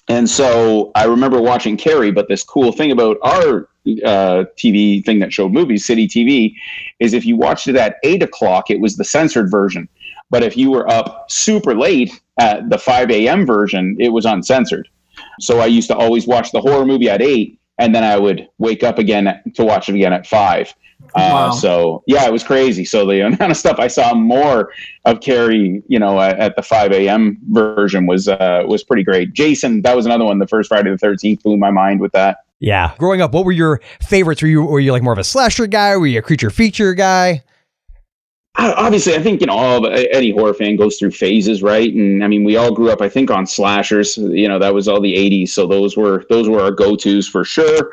And 0.09 0.29
so 0.29 0.91
I 0.95 1.05
remember 1.05 1.41
watching 1.41 1.77
Carrie, 1.77 2.11
but 2.11 2.27
this 2.27 2.43
cool 2.43 2.71
thing 2.71 2.91
about 2.91 3.17
our 3.21 3.69
uh, 4.05 4.45
TV 4.57 5.03
thing 5.05 5.19
that 5.19 5.31
showed 5.31 5.51
movies, 5.51 5.85
City 5.85 6.07
TV, 6.07 6.55
is 6.99 7.13
if 7.13 7.25
you 7.25 7.37
watched 7.37 7.67
it 7.67 7.75
at 7.75 7.97
eight 8.03 8.21
o'clock, 8.21 8.69
it 8.69 8.79
was 8.79 8.97
the 8.97 9.05
censored 9.05 9.49
version. 9.49 9.87
But 10.29 10.43
if 10.43 10.57
you 10.57 10.71
were 10.71 10.89
up 10.89 11.29
super 11.29 11.75
late 11.75 12.19
at 12.37 12.69
the 12.69 12.77
5 12.77 13.11
a.m. 13.11 13.45
version, 13.45 13.95
it 13.99 14.09
was 14.09 14.25
uncensored. 14.25 14.89
So 15.39 15.59
I 15.59 15.67
used 15.67 15.87
to 15.89 15.95
always 15.95 16.27
watch 16.27 16.51
the 16.51 16.61
horror 16.61 16.85
movie 16.85 17.09
at 17.09 17.21
eight, 17.21 17.59
and 17.77 17.93
then 17.93 18.03
I 18.03 18.17
would 18.17 18.49
wake 18.57 18.83
up 18.83 18.99
again 18.99 19.41
to 19.55 19.63
watch 19.63 19.89
it 19.89 19.95
again 19.95 20.13
at 20.13 20.27
five. 20.27 20.73
Wow. 21.15 21.49
Uh, 21.49 21.51
so 21.51 22.03
yeah, 22.07 22.25
it 22.25 22.31
was 22.31 22.43
crazy. 22.43 22.85
So 22.85 23.05
the 23.05 23.21
amount 23.27 23.51
of 23.51 23.57
stuff 23.57 23.79
I 23.79 23.87
saw 23.87 24.13
more 24.13 24.71
of 25.05 25.19
Carrie, 25.19 25.83
you 25.87 25.99
know, 25.99 26.19
at, 26.19 26.39
at 26.39 26.55
the 26.55 26.61
5 26.61 26.91
a.m. 26.91 27.37
version 27.51 28.05
was 28.05 28.27
uh, 28.27 28.63
was 28.67 28.83
pretty 28.83 29.03
great. 29.03 29.33
Jason, 29.33 29.81
that 29.83 29.95
was 29.95 30.05
another 30.05 30.25
one. 30.25 30.39
The 30.39 30.47
first 30.47 30.69
Friday 30.69 30.89
the 30.89 30.97
13th 30.97 31.43
blew 31.43 31.57
my 31.57 31.71
mind 31.71 31.99
with 31.99 32.11
that. 32.13 32.39
Yeah. 32.59 32.93
Growing 32.97 33.21
up, 33.21 33.33
what 33.33 33.45
were 33.45 33.51
your 33.51 33.81
favorites? 34.01 34.41
Were 34.41 34.47
you 34.47 34.63
were 34.63 34.79
you 34.79 34.91
like 34.91 35.03
more 35.03 35.13
of 35.13 35.19
a 35.19 35.23
slasher 35.23 35.67
guy? 35.67 35.95
Were 35.97 36.07
you 36.07 36.19
a 36.19 36.21
creature 36.21 36.49
feature 36.49 36.93
guy? 36.93 37.43
Obviously, 38.55 39.15
I 39.15 39.21
think 39.21 39.41
you 39.41 39.47
know 39.47 39.53
all 39.53 39.87
any 39.87 40.29
horror 40.29 40.53
fan 40.53 40.75
goes 40.75 40.97
through 40.97 41.11
phases, 41.11 41.63
right? 41.63 41.91
And 41.91 42.23
I 42.23 42.27
mean, 42.27 42.43
we 42.43 42.55
all 42.55 42.71
grew 42.71 42.91
up, 42.91 43.01
I 43.01 43.09
think, 43.09 43.31
on 43.31 43.47
slashers. 43.47 44.15
You 44.15 44.47
know, 44.47 44.59
that 44.59 44.75
was 44.75 44.87
all 44.87 45.01
the 45.01 45.15
'80s, 45.15 45.49
so 45.49 45.65
those 45.65 45.97
were 45.97 46.23
those 46.29 46.47
were 46.47 46.61
our 46.61 46.69
go-tos 46.69 47.27
for 47.27 47.43
sure. 47.43 47.91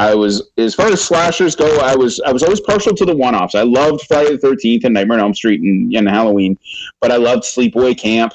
I 0.00 0.14
was 0.14 0.50
as 0.56 0.74
far 0.74 0.86
as 0.86 1.00
slashers 1.02 1.54
go, 1.56 1.78
I 1.80 1.94
was 1.96 2.20
I 2.26 2.32
was 2.32 2.42
always 2.42 2.60
partial 2.60 2.94
to 2.94 3.04
the 3.04 3.16
one-offs. 3.16 3.54
I 3.54 3.62
loved 3.62 4.02
Friday 4.08 4.32
the 4.32 4.38
Thirteenth 4.38 4.84
and 4.84 4.94
Nightmare 4.94 5.18
on 5.18 5.24
Elm 5.24 5.34
Street 5.34 5.60
and, 5.60 5.92
and 5.94 6.08
Halloween, 6.08 6.56
but 7.00 7.10
I 7.12 7.16
loved 7.16 7.42
Sleepaway 7.44 7.98
Camp. 7.98 8.32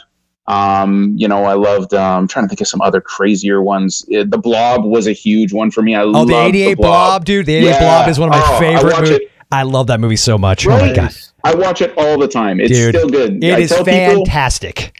Um, 0.48 1.16
you 1.18 1.28
know, 1.28 1.44
I 1.46 1.54
loved. 1.54 1.94
Um, 1.94 2.20
I'm 2.22 2.28
trying 2.28 2.46
to 2.46 2.50
think 2.50 2.62
of 2.62 2.68
some 2.68 2.82
other 2.82 3.02
crazier 3.02 3.62
ones. 3.64 4.06
Uh, 4.16 4.26
the 4.28 4.38
Blob 4.38 4.86
was 4.86 5.08
a 5.08 5.12
huge 5.12 5.54
one 5.54 5.72
for 5.72 5.82
me. 5.82 5.96
I 5.96 6.04
Oh, 6.04 6.24
the 6.26 6.36
88 6.40 6.76
blob. 6.78 7.26
dude. 7.26 7.48
The 7.48 7.56
88 7.56 7.70
Yeah. 7.70 7.80
blob 7.80 8.10
is 8.10 8.20
one 8.20 8.30
of 8.30 8.36
my 8.36 8.44
Oh, 8.46 8.60
favorite 8.60 8.94
watch 8.94 9.02
movies. 9.02 9.18
it. 9.18 9.32
I 9.52 9.64
love 9.64 9.88
that 9.88 10.00
movie 10.00 10.16
so 10.18 10.38
much. 10.38 10.68
Oh 10.68 10.70
my 10.72 10.82
Right. 10.82 10.96
god. 10.96 11.12
I 11.44 11.56
watch 11.56 11.82
it 11.82 11.94
all 11.98 12.18
the 12.20 12.28
time. 12.28 12.60
It's 12.60 12.72
Dude, 12.72 12.96
still 12.96 13.10
good. 13.10 13.44
It 13.44 13.54
I 13.54 13.60
is 13.60 13.70
people- 13.72 13.86
fantastic. 13.86 14.94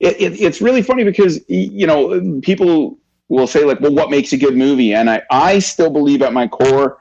it, 0.00 0.20
it, 0.20 0.40
it's 0.40 0.60
really 0.62 0.82
funny 0.82 1.04
because 1.04 1.38
you 1.48 1.86
know 1.86 2.40
people 2.42 2.98
will 3.38 3.46
say 3.46 3.64
like 3.64 3.80
well 3.80 3.94
what 3.94 4.10
makes 4.10 4.32
a 4.32 4.36
good 4.36 4.56
movie 4.56 4.92
and 4.94 5.08
i, 5.10 5.22
I 5.30 5.58
still 5.58 5.90
believe 5.90 6.22
at 6.22 6.32
my 6.32 6.46
core 6.46 6.98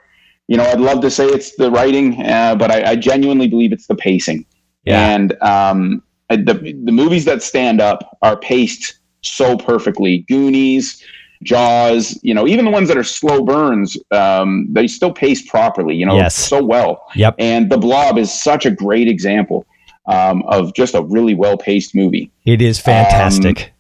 you 0.48 0.58
know 0.58 0.64
i'd 0.64 0.80
love 0.80 1.02
to 1.02 1.12
say 1.12 1.26
it's 1.26 1.56
the 1.56 1.70
writing 1.72 2.22
uh, 2.26 2.56
but 2.56 2.72
I, 2.72 2.92
I 2.92 2.96
genuinely 2.96 3.48
believe 3.48 3.72
it's 3.74 3.88
the 3.88 3.96
pacing 3.96 4.46
Yeah. 4.86 5.14
and 5.14 5.34
um, 5.42 6.04
I- 6.30 6.38
the, 6.38 6.54
the 6.86 6.92
movies 6.92 7.26
that 7.26 7.44
stand 7.44 7.82
up 7.82 8.18
are 8.22 8.38
paced 8.38 9.00
so 9.22 9.58
perfectly 9.58 10.20
goonies 10.30 11.04
jaws 11.44 12.18
you 12.24 12.34
know 12.34 12.48
even 12.48 12.66
the 12.66 12.72
ones 12.72 12.88
that 12.88 12.98
are 12.98 13.04
slow 13.04 13.44
burns 13.44 13.98
um, 14.12 14.68
they 14.72 14.88
still 14.88 15.12
pace 15.12 15.42
properly 15.50 15.96
you 15.96 16.06
know 16.06 16.16
Yes. 16.16 16.36
so 16.36 16.64
well 16.64 17.06
Yep. 17.16 17.36
and 17.40 17.70
the 17.72 17.78
blob 17.78 18.18
is 18.18 18.32
such 18.32 18.66
a 18.66 18.72
great 18.72 19.08
example 19.08 19.66
um, 20.08 20.44
of 20.48 20.74
just 20.76 20.94
a 20.96 21.02
really 21.04 21.34
well 21.34 21.58
paced 21.58 21.94
movie 21.96 22.32
It 22.46 22.62
is 22.62 22.80
fantastic. 22.80 23.74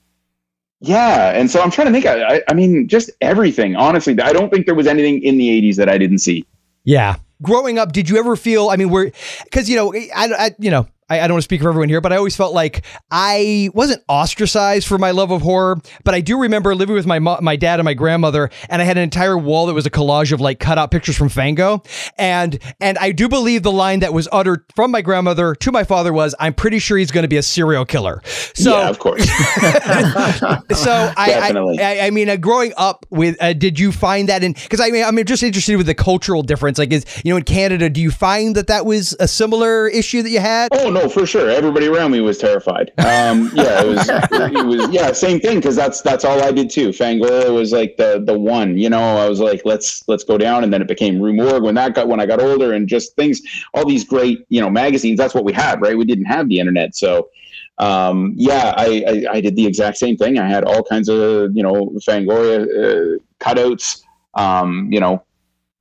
Yeah, 0.82 1.32
and 1.38 1.50
so 1.50 1.62
I'm 1.62 1.70
trying 1.70 1.88
to 1.88 1.94
think. 1.94 2.06
I, 2.08 2.42
I, 2.50 2.54
mean, 2.54 2.88
just 2.88 3.12
everything. 3.22 3.76
Honestly, 3.76 4.20
I 4.20 4.34
don't 4.34 4.52
think 4.52 4.66
there 4.66 4.76
was 4.76 4.88
anything 4.88 5.22
in 5.22 5.38
the 5.38 5.48
'80s 5.62 5.76
that 5.76 5.88
I 5.90 5.98
didn't 5.98 6.20
see. 6.20 6.46
yeah. 6.84 7.16
Growing 7.44 7.80
up, 7.80 7.92
did 7.92 8.08
you 8.08 8.18
ever 8.20 8.36
feel? 8.36 8.70
I 8.70 8.76
mean, 8.76 8.90
we're 8.90 9.12
because 9.46 9.68
you 9.68 9.76
know, 9.76 9.94
I, 9.94 10.06
I 10.16 10.56
you 10.60 10.70
know. 10.70 10.88
I, 11.12 11.20
I 11.20 11.28
don't 11.28 11.36
want 11.36 11.42
to 11.42 11.46
speak 11.46 11.62
for 11.62 11.68
everyone 11.68 11.90
here, 11.90 12.00
but 12.00 12.14
I 12.14 12.16
always 12.16 12.38
felt 12.38 12.54
like 12.54 12.86
I 13.12 13.70
wasn't 13.74 14.02
ostracized 14.08 14.88
for 14.88 14.98
my 14.98 15.12
love 15.12 15.32
of 15.32 15.42
horror. 15.42 15.78
But 16.06 16.14
I 16.14 16.22
do 16.22 16.40
remember 16.40 16.74
living 16.74 16.96
with 16.96 17.06
my 17.06 17.20
mo- 17.20 17.40
my 17.42 17.58
dad 17.58 17.80
and 17.80 17.86
my 17.86 17.94
grandmother, 17.94 18.50
and 18.70 18.82
I 18.82 18.86
had 18.86 18.98
an 18.98 19.04
entire 19.04 19.38
wall 19.38 19.66
that 19.66 19.74
was 19.74 19.86
a 19.86 19.90
collage 19.90 20.32
of 20.32 20.40
like 20.40 20.60
cut 20.60 20.78
out 20.78 20.90
pictures 20.90 21.18
from 21.18 21.28
Fango, 21.28 21.84
and 22.18 22.58
and 22.80 22.98
I 22.98 23.12
do 23.12 23.28
believe 23.28 23.64
the 23.64 23.72
line 23.74 24.00
that 24.00 24.14
was 24.14 24.30
uttered 24.32 24.64
from 24.74 24.92
my 24.92 25.02
grandmother 25.02 25.54
to 25.56 25.72
my 25.72 25.84
father 25.84 26.14
was, 26.14 26.34
"I'm 26.40 26.54
pretty 26.54 26.80
sure 26.80 26.98
he's 26.98 27.12
going 27.12 27.24
to 27.24 27.28
be 27.28 27.38
a 27.38 27.44
serial 27.44 27.84
killer." 27.84 28.22
So 28.54 28.72
yeah, 28.72 28.90
of 28.90 29.00
course. 29.00 29.26
so 29.26 31.14
I, 31.18 31.28
Definitely. 31.28 31.82
I, 31.82 31.98
I, 31.98 32.08
I 32.08 32.10
mean, 32.12 32.30
uh, 32.30 32.38
growing 32.38 32.72
up 32.78 33.06
with, 33.10 33.36
uh, 33.42 33.52
did 33.52 33.80
you 33.80 33.92
find 33.92 34.30
that 34.30 34.44
in? 34.44 34.54
Because 34.54 34.80
I 34.80 34.90
mean, 34.92 35.04
I'm 35.04 35.22
just 35.26 35.44
interested 35.44 35.76
with 35.76 35.88
the 35.88 35.96
cultural 35.96 36.42
difference. 36.42 36.78
Like, 36.78 36.94
is 36.94 37.06
you 37.26 37.34
know, 37.34 37.38
in 37.38 37.44
Canada, 37.44 37.90
do 37.90 38.00
you 38.00 38.12
find 38.12 38.56
that 38.56 38.68
that 38.68 38.86
was 38.86 39.14
a 39.20 39.28
similar 39.28 39.90
issue 39.90 40.22
that 40.22 40.30
you 40.30 40.40
had? 40.40 40.70
Oh 40.72 40.90
no, 40.90 41.01
for 41.10 41.26
sure. 41.26 41.50
Everybody 41.50 41.88
around 41.88 42.12
me 42.12 42.22
was 42.22 42.38
terrified. 42.38 42.92
Um, 42.98 43.52
yeah, 43.54 43.82
it 43.82 43.88
was. 43.88 44.10
it 44.10 44.66
was. 44.66 44.90
Yeah, 44.92 45.12
same 45.12 45.40
thing. 45.40 45.58
Because 45.58 45.76
that's 45.76 46.02
that's 46.02 46.26
all 46.26 46.42
I 46.42 46.52
did 46.52 46.70
too. 46.70 46.90
Fangoria 46.90 47.54
was 47.54 47.72
like 47.72 47.98
the 47.98 48.24
the 48.26 48.38
one. 48.38 48.78
You 48.78 48.90
know, 48.90 49.18
I 49.18 49.28
was 49.30 49.40
like, 49.40 49.62
let's 49.66 50.08
let's 50.08 50.24
go 50.24 50.38
down, 50.38 50.64
and 50.64 50.72
then 50.74 50.82
it 50.82 50.88
became 50.88 51.22
Rue 51.22 51.34
Morgue 51.34 51.64
when 51.64 51.76
that 51.76 51.96
got 51.96 52.08
when 52.08 52.20
I 52.20 52.26
got 52.26 52.42
older, 52.42 52.74
and 52.74 52.88
just 52.88 53.16
things. 53.16 53.42
All 53.74 53.86
these 53.86 54.04
great 54.06 54.46
you 54.50 54.62
know 54.62 54.70
magazines. 54.70 55.18
That's 55.18 55.34
what 55.34 55.46
we 55.46 55.54
had, 55.54 55.82
right? 55.82 55.98
We 55.98 56.06
didn't 56.06 56.26
have 56.26 56.48
the 56.50 56.60
internet, 56.60 56.96
so. 56.96 57.30
um, 57.78 58.34
yeah, 58.36 58.74
I, 58.78 59.04
I, 59.08 59.38
I 59.38 59.42
did 59.42 59.56
the 59.56 59.66
exact 59.66 59.98
same 59.98 60.16
thing. 60.16 60.38
I 60.38 60.48
had 60.48 60.64
all 60.64 60.84
kinds 60.84 61.10
of 61.10 61.56
you 61.56 61.64
know 61.64 61.92
Fangoria 62.08 62.64
uh, 62.64 63.18
cutouts. 63.40 64.04
Um, 64.36 64.88
you 64.92 65.00
know, 65.00 65.24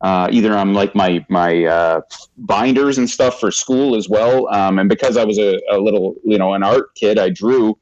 uh, 0.00 0.28
either 0.30 0.56
on 0.56 0.72
like 0.72 0.94
my 0.94 1.24
my 1.28 1.64
uh, 1.64 2.00
binders 2.38 2.98
and 2.98 3.08
stuff 3.08 3.38
for 3.38 3.50
school 3.50 3.94
as 3.94 4.08
well. 4.08 4.48
Um, 4.52 4.78
and 4.78 4.88
because 4.88 5.16
I 5.16 5.24
was 5.24 5.38
a, 5.38 5.60
a 5.70 5.78
little 5.78 6.14
you 6.24 6.38
know 6.38 6.54
an 6.54 6.62
art 6.62 6.94
kid, 6.94 7.18
I 7.18 7.30
drew. 7.30 7.78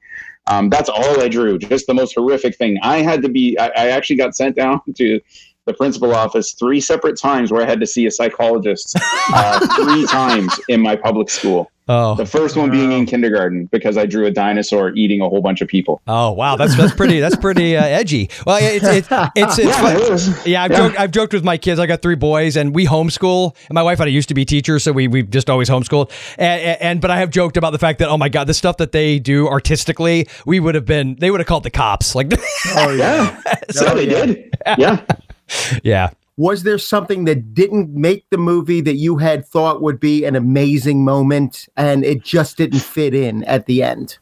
Um, 0.50 0.70
that's 0.70 0.88
all 0.88 1.20
I 1.20 1.28
drew. 1.28 1.58
Just 1.58 1.86
the 1.86 1.94
most 1.94 2.14
horrific 2.14 2.56
thing. 2.56 2.78
I 2.82 3.02
had 3.02 3.22
to 3.22 3.28
be. 3.28 3.58
I, 3.58 3.66
I 3.68 3.88
actually 3.88 4.16
got 4.16 4.34
sent 4.34 4.56
down 4.56 4.80
to 4.96 5.20
the 5.66 5.74
principal 5.74 6.14
office 6.14 6.54
three 6.54 6.80
separate 6.80 7.18
times 7.20 7.52
where 7.52 7.62
I 7.62 7.66
had 7.66 7.78
to 7.80 7.86
see 7.86 8.06
a 8.06 8.10
psychologist 8.10 8.96
uh, 9.32 9.60
three 9.76 10.06
times 10.10 10.58
in 10.68 10.80
my 10.80 10.96
public 10.96 11.28
school. 11.28 11.70
Oh, 11.90 12.14
the 12.16 12.26
first 12.26 12.56
one 12.56 12.70
being 12.70 12.92
in 12.92 13.06
kindergarten 13.06 13.66
because 13.66 13.96
I 13.96 14.04
drew 14.04 14.26
a 14.26 14.30
dinosaur 14.30 14.92
eating 14.94 15.20
a 15.22 15.28
whole 15.28 15.40
bunch 15.40 15.60
of 15.62 15.68
people. 15.68 16.02
Oh 16.06 16.32
wow, 16.32 16.56
that's 16.56 16.76
that's 16.76 16.92
pretty 16.94 17.18
that's 17.20 17.36
pretty 17.36 17.76
uh, 17.76 17.82
edgy. 17.84 18.28
Well, 18.46 18.58
it's 18.60 18.84
it's 18.84 19.08
it's, 19.34 19.58
it's 19.58 19.68
Yeah, 19.68 19.92
it 19.96 20.00
fun. 20.02 20.12
is. 20.12 20.46
yeah. 20.46 20.62
I've 20.64 20.70
Yeah. 20.70 20.76
joked 20.76 21.00
I've 21.00 21.10
joked 21.10 21.32
with 21.32 21.44
my 21.44 21.56
kids. 21.56 21.80
I 21.80 21.86
got 21.86 22.02
three 22.02 22.14
boys, 22.14 22.56
and 22.56 22.74
we 22.74 22.86
homeschool. 22.86 23.56
And 23.68 23.74
my 23.74 23.82
wife 23.82 24.00
and 24.00 24.06
I 24.08 24.10
used 24.10 24.28
to 24.28 24.34
be 24.34 24.44
teachers, 24.44 24.84
so 24.84 24.92
we 24.92 25.08
we 25.08 25.22
just 25.22 25.48
always 25.48 25.68
homeschooled. 25.70 26.10
And, 26.38 26.60
and, 26.62 26.82
and 26.82 27.00
but 27.00 27.10
I 27.10 27.18
have 27.18 27.30
joked 27.30 27.56
about 27.56 27.70
the 27.70 27.78
fact 27.78 28.00
that 28.00 28.08
oh 28.08 28.18
my 28.18 28.28
god, 28.28 28.48
the 28.48 28.54
stuff 28.54 28.76
that 28.78 28.92
they 28.92 29.18
do 29.18 29.48
artistically, 29.48 30.28
we 30.44 30.60
would 30.60 30.74
have 30.74 30.84
been 30.84 31.16
they 31.16 31.30
would 31.30 31.40
have 31.40 31.46
called 31.46 31.62
the 31.64 31.70
cops. 31.70 32.14
Like, 32.14 32.32
Oh 32.76 32.90
yeah. 32.90 33.40
So 33.70 33.94
they 33.94 34.06
did. 34.06 34.54
Yeah. 34.76 35.02
yeah. 35.82 36.10
Was 36.38 36.62
there 36.62 36.78
something 36.78 37.24
that 37.24 37.52
didn't 37.52 37.90
make 37.94 38.24
the 38.30 38.38
movie 38.38 38.80
that 38.82 38.94
you 38.94 39.16
had 39.16 39.44
thought 39.44 39.82
would 39.82 39.98
be 39.98 40.24
an 40.24 40.36
amazing 40.36 41.04
moment 41.04 41.68
and 41.76 42.04
it 42.04 42.22
just 42.22 42.56
didn't 42.56 42.78
fit 42.78 43.12
in 43.12 43.42
at 43.44 43.66
the 43.66 43.82
end? 43.82 44.18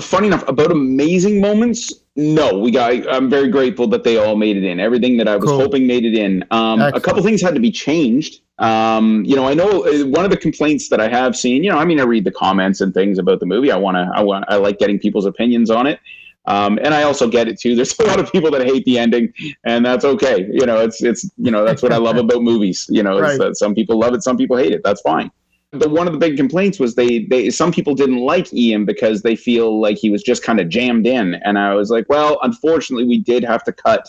funny 0.00 0.26
enough 0.26 0.48
about 0.48 0.72
amazing 0.72 1.38
moments 1.38 1.92
no. 2.14 2.58
We 2.58 2.70
got 2.70 2.92
i'm 3.10 3.28
very 3.30 3.48
grateful 3.48 3.86
that 3.88 4.04
they 4.04 4.16
all 4.18 4.36
made 4.36 4.56
it 4.56 4.64
in. 4.64 4.80
Everything 4.80 5.16
that 5.18 5.28
i 5.28 5.36
was 5.36 5.48
Cool. 5.50 5.60
hoping 5.60 5.86
made 5.86 6.04
it 6.06 6.14
in. 6.14 6.44
Um, 6.50 6.80
a 6.80 7.00
couple 7.00 7.22
things 7.22 7.40
had 7.42 7.54
to 7.54 7.60
be 7.60 7.70
changed. 7.70 8.40
Um, 8.58 9.24
you 9.26 9.34
know 9.36 9.46
i 9.46 9.52
know 9.54 9.86
uh, 9.86 10.06
one 10.06 10.24
of 10.24 10.30
the 10.30 10.36
complaints 10.36 10.88
that 10.88 11.00
i 11.00 11.08
have 11.08 11.36
seen 11.36 11.64
you 11.64 11.70
know 11.70 11.78
i 11.78 11.84
mean 11.84 12.00
i 12.00 12.04
read 12.04 12.24
the 12.24 12.30
comments 12.30 12.80
and 12.80 12.94
things 12.94 13.18
about 13.18 13.40
the 13.40 13.46
movie. 13.46 13.70
I 13.70 13.76
want 13.76 13.96
to 13.96 14.10
i 14.14 14.22
want 14.22 14.44
i 14.48 14.56
like 14.56 14.78
getting 14.78 14.98
people's 14.98 15.26
opinions 15.26 15.70
on 15.70 15.86
it 15.86 16.00
um, 16.46 16.78
and 16.82 16.92
I 16.94 17.02
also 17.04 17.28
get 17.28 17.48
it 17.48 17.60
too. 17.60 17.74
There's 17.76 17.98
a 17.98 18.04
lot 18.04 18.20
of 18.20 18.30
people 18.32 18.50
that 18.50 18.64
hate 18.64 18.84
the 18.84 18.98
ending, 18.98 19.32
and 19.64 19.84
that's 19.84 20.04
okay. 20.04 20.48
You 20.50 20.66
know, 20.66 20.80
it's 20.80 21.02
it's 21.02 21.28
you 21.36 21.50
know 21.50 21.64
that's 21.64 21.82
what 21.82 21.92
I 21.92 21.98
love 21.98 22.16
about 22.24 22.42
movies. 22.42 22.86
You 22.88 23.02
know, 23.02 23.20
Right. 23.20 23.38
that 23.38 23.56
some 23.56 23.74
people 23.74 23.98
love 23.98 24.14
it, 24.14 24.22
some 24.22 24.36
people 24.36 24.56
hate 24.56 24.72
it. 24.72 24.82
That's 24.84 25.00
fine. 25.02 25.30
But 25.74 25.90
one 25.90 26.06
of 26.06 26.12
the 26.12 26.18
big 26.18 26.36
complaints 26.36 26.78
was 26.78 26.94
they 26.94 27.24
they 27.24 27.48
some 27.50 27.72
people 27.72 27.94
didn't 27.94 28.18
like 28.18 28.52
Ian 28.52 28.84
because 28.84 29.22
they 29.22 29.36
feel 29.36 29.80
like 29.80 29.96
he 29.96 30.10
was 30.10 30.22
just 30.22 30.42
kind 30.42 30.60
of 30.60 30.68
jammed 30.68 31.06
in, 31.06 31.34
and 31.44 31.58
I 31.58 31.74
was 31.74 31.90
like, 31.90 32.06
well, 32.08 32.38
unfortunately, 32.42 33.04
we 33.06 33.18
did 33.18 33.42
have 33.44 33.64
to 33.64 33.72
cut 33.72 34.06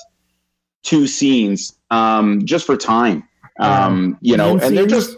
two 0.83 1.07
scenes 1.07 1.77
um, 1.89 2.43
just 2.45 2.65
for 2.65 2.75
time. 2.75 3.27
Um, 3.59 4.17
you 4.19 4.35
know, 4.35 4.49
Ian 4.49 4.63
and 4.63 4.77
they're 4.77 4.87
just 4.87 5.17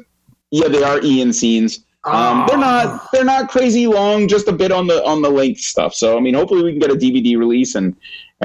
yeah, 0.52 0.68
they 0.68 0.84
are 0.84 1.02
Ian 1.02 1.34
scenes. 1.34 1.84
Um, 2.06 2.46
they're 2.48 2.58
not 2.58 3.12
they're 3.12 3.26
not 3.26 3.50
crazy 3.50 3.88
long, 3.88 4.28
just 4.28 4.48
a 4.48 4.52
bit 4.52 4.72
on 4.72 4.88
the 4.88 5.04
on 5.06 5.22
the 5.22 5.30
length 5.30 5.62
stuff. 5.62 5.96
So 5.96 6.18
I 6.18 6.20
mean, 6.20 6.36
hopefully 6.36 6.64
we 6.64 6.72
can 6.72 6.80
get 6.80 6.92
a 6.92 6.96
DVD 6.96 7.38
release 7.38 7.76
and 7.76 7.96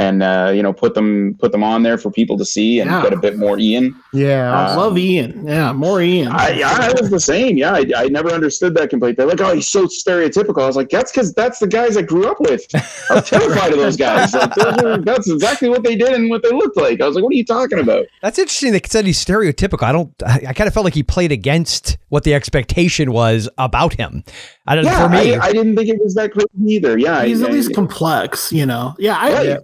and 0.00 0.22
uh, 0.22 0.50
you 0.54 0.62
know 0.62 0.72
put 0.72 0.94
them 0.94 1.36
put 1.38 1.52
them 1.52 1.62
on 1.62 1.82
there 1.82 1.98
for 1.98 2.10
people 2.10 2.36
to 2.38 2.44
see 2.44 2.80
and 2.80 2.90
Yeah. 2.90 3.02
get 3.02 3.12
a 3.12 3.16
bit 3.26 3.36
more 3.38 3.58
Ian. 3.58 3.94
Yeah. 4.12 4.50
I 4.52 4.74
love 4.74 4.96
Ian. 4.98 5.46
Yeah, 5.46 5.72
more 5.72 6.00
Ian. 6.00 6.28
I, 6.28 6.50
yeah, 6.50 6.70
I 6.80 6.92
was 7.00 7.10
the 7.10 7.20
same. 7.20 7.56
Yeah, 7.56 7.72
I, 7.74 7.84
I 7.96 8.04
never 8.08 8.30
understood 8.30 8.74
that 8.76 8.88
complaint. 8.90 9.16
They're 9.16 9.26
like, 9.26 9.40
"Oh, 9.40 9.54
he's 9.54 9.68
so 9.68 9.86
stereotypical." 9.86 10.62
I 10.62 10.66
was 10.66 10.76
like, 10.76 10.88
"That's 10.90 11.12
because 11.12 11.32
that's 11.34 11.58
the 11.58 11.66
guys 11.66 11.96
I 11.96 12.02
grew 12.02 12.26
up 12.30 12.40
with. 12.40 12.62
I'm 13.10 13.22
terrified 13.34 13.72
of 13.72 13.78
those 13.78 13.96
guys. 13.96 14.32
Like, 14.34 14.56
are, 14.58 14.98
that's 14.98 15.28
exactly 15.30 15.68
what 15.68 15.82
they 15.84 15.96
did 15.96 16.12
and 16.12 16.30
what 16.30 16.42
they 16.42 16.50
looked 16.50 16.76
like." 16.76 17.00
I 17.00 17.06
was 17.06 17.14
like, 17.16 17.24
"What 17.24 17.32
are 17.32 17.36
you 17.36 17.44
talking 17.44 17.78
about?" 17.78 18.06
That's 18.22 18.38
interesting. 18.38 18.72
They 18.72 18.80
said 18.86 19.04
he's 19.06 19.22
stereotypical. 19.24 19.82
I 19.82 19.92
don't. 19.92 20.10
I, 20.24 20.40
I 20.48 20.52
kind 20.54 20.66
of 20.68 20.74
felt 20.74 20.84
like 20.84 20.94
he 20.94 21.02
played 21.02 21.32
against 21.32 21.98
what 22.08 22.24
the 22.24 22.34
expectation 22.34 23.12
was 23.12 23.48
about 23.58 23.94
him. 23.94 24.24
I 24.70 24.74
don't. 24.76 24.84
Yeah, 24.84 25.02
for 25.02 25.08
me, 25.12 25.34
I, 25.34 25.46
I 25.46 25.52
didn't 25.52 25.74
think 25.76 25.88
it 25.88 26.02
was 26.02 26.14
that 26.14 26.32
crazy 26.32 26.48
either. 26.66 26.96
Yeah, 26.96 27.24
he's 27.24 27.42
I, 27.42 27.46
at 27.46 27.52
least 27.52 27.70
I- 27.70 27.74
complex, 27.74 28.52
you 28.52 28.64
know. 28.66 28.94
Yeah, 28.98 29.16
I 29.18 29.32
Right. 29.32 29.58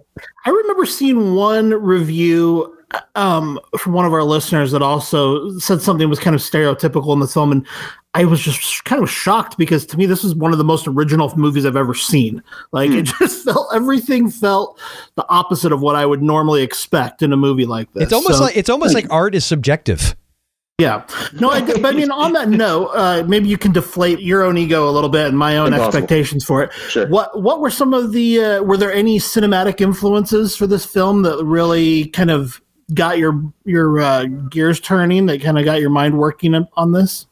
I 0.45 0.49
remember 0.49 0.85
seeing 0.85 1.33
one 1.35 1.69
review 1.73 2.73
um 3.15 3.59
from 3.77 3.91
one 3.93 4.05
of 4.05 4.13
our 4.13 4.23
listeners 4.23 4.71
that 4.71 4.81
also 4.81 5.51
said 5.59 5.81
something 5.81 6.07
was 6.09 6.19
kind 6.19 6.33
of 6.35 6.41
stereotypical 6.41 7.11
in 7.11 7.19
the 7.19 7.27
film 7.27 7.51
and 7.51 7.67
I 8.13 8.23
was 8.23 8.39
just 8.41 8.85
kind 8.85 9.03
of 9.03 9.09
shocked 9.11 9.57
because 9.57 9.85
to 9.87 9.97
me 9.97 10.05
this 10.05 10.23
was 10.23 10.33
one 10.33 10.53
of 10.53 10.57
the 10.57 10.63
most 10.63 10.87
original 10.87 11.31
movies 11.37 11.65
I've 11.65 11.75
ever 11.75 11.93
seen. 11.93 12.41
Like 12.71 12.89
it 12.91 13.09
Hmm. 13.09 13.23
just 13.25 13.43
felt 13.45 13.67
everything 13.75 14.29
felt 14.29 14.79
the 15.15 15.25
opposite 15.29 15.73
of 15.73 15.81
what 15.81 15.95
I 15.97 16.05
would 16.05 16.23
normally 16.23 16.63
expect 16.63 17.21
in 17.21 17.33
a 17.33 17.37
movie 17.37 17.65
like 17.65 17.91
this. 17.93 18.03
it's 18.03 18.13
almost 18.13 18.37
So- 18.37 18.43
like 18.45 18.55
it's 18.57 18.69
almost 18.69 18.93
like 18.93 19.07
art 19.11 19.35
is 19.35 19.45
subjective. 19.45 20.15
Yeah. 20.77 21.05
No, 21.33 21.49
I 21.49 21.61
but 21.61 21.85
I 21.85 21.91
mean, 21.91 22.11
on 22.11 22.33
that 22.33 22.49
note, 22.65 22.87
uh, 22.93 23.23
maybe 23.27 23.47
you 23.49 23.57
can 23.57 23.71
deflate 23.71 24.19
your 24.19 24.43
own 24.43 24.57
ego 24.57 24.87
a 24.87 24.91
little 24.91 25.09
bit 25.09 25.27
and 25.27 25.37
my 25.37 25.57
own 25.57 25.67
Impossible. 25.73 25.87
expectations 25.87 26.45
for 26.45 26.63
it. 26.63 26.71
Sure. 26.73 27.07
What 27.07 27.41
What 27.41 27.59
were 27.61 27.71
some 27.71 27.93
of 27.93 28.11
the? 28.11 28.41
Uh, 28.43 28.61
were 28.63 28.77
there 28.77 28.93
any 28.93 29.17
cinematic 29.19 29.81
influences 29.81 30.55
for 30.55 30.67
this 30.67 30.85
film 30.85 31.23
that 31.23 31.43
really 31.43 32.05
kind 32.09 32.29
of 32.29 32.61
got 32.93 33.17
your 33.17 33.41
your 33.65 33.99
uh, 33.99 34.25
gears 34.25 34.79
turning? 34.79 35.25
That 35.25 35.41
kind 35.41 35.57
of 35.57 35.65
got 35.65 35.81
your 35.81 35.89
mind 35.89 36.17
working 36.17 36.53
on- 36.53 36.67
on 36.77 36.91
this? 36.91 37.25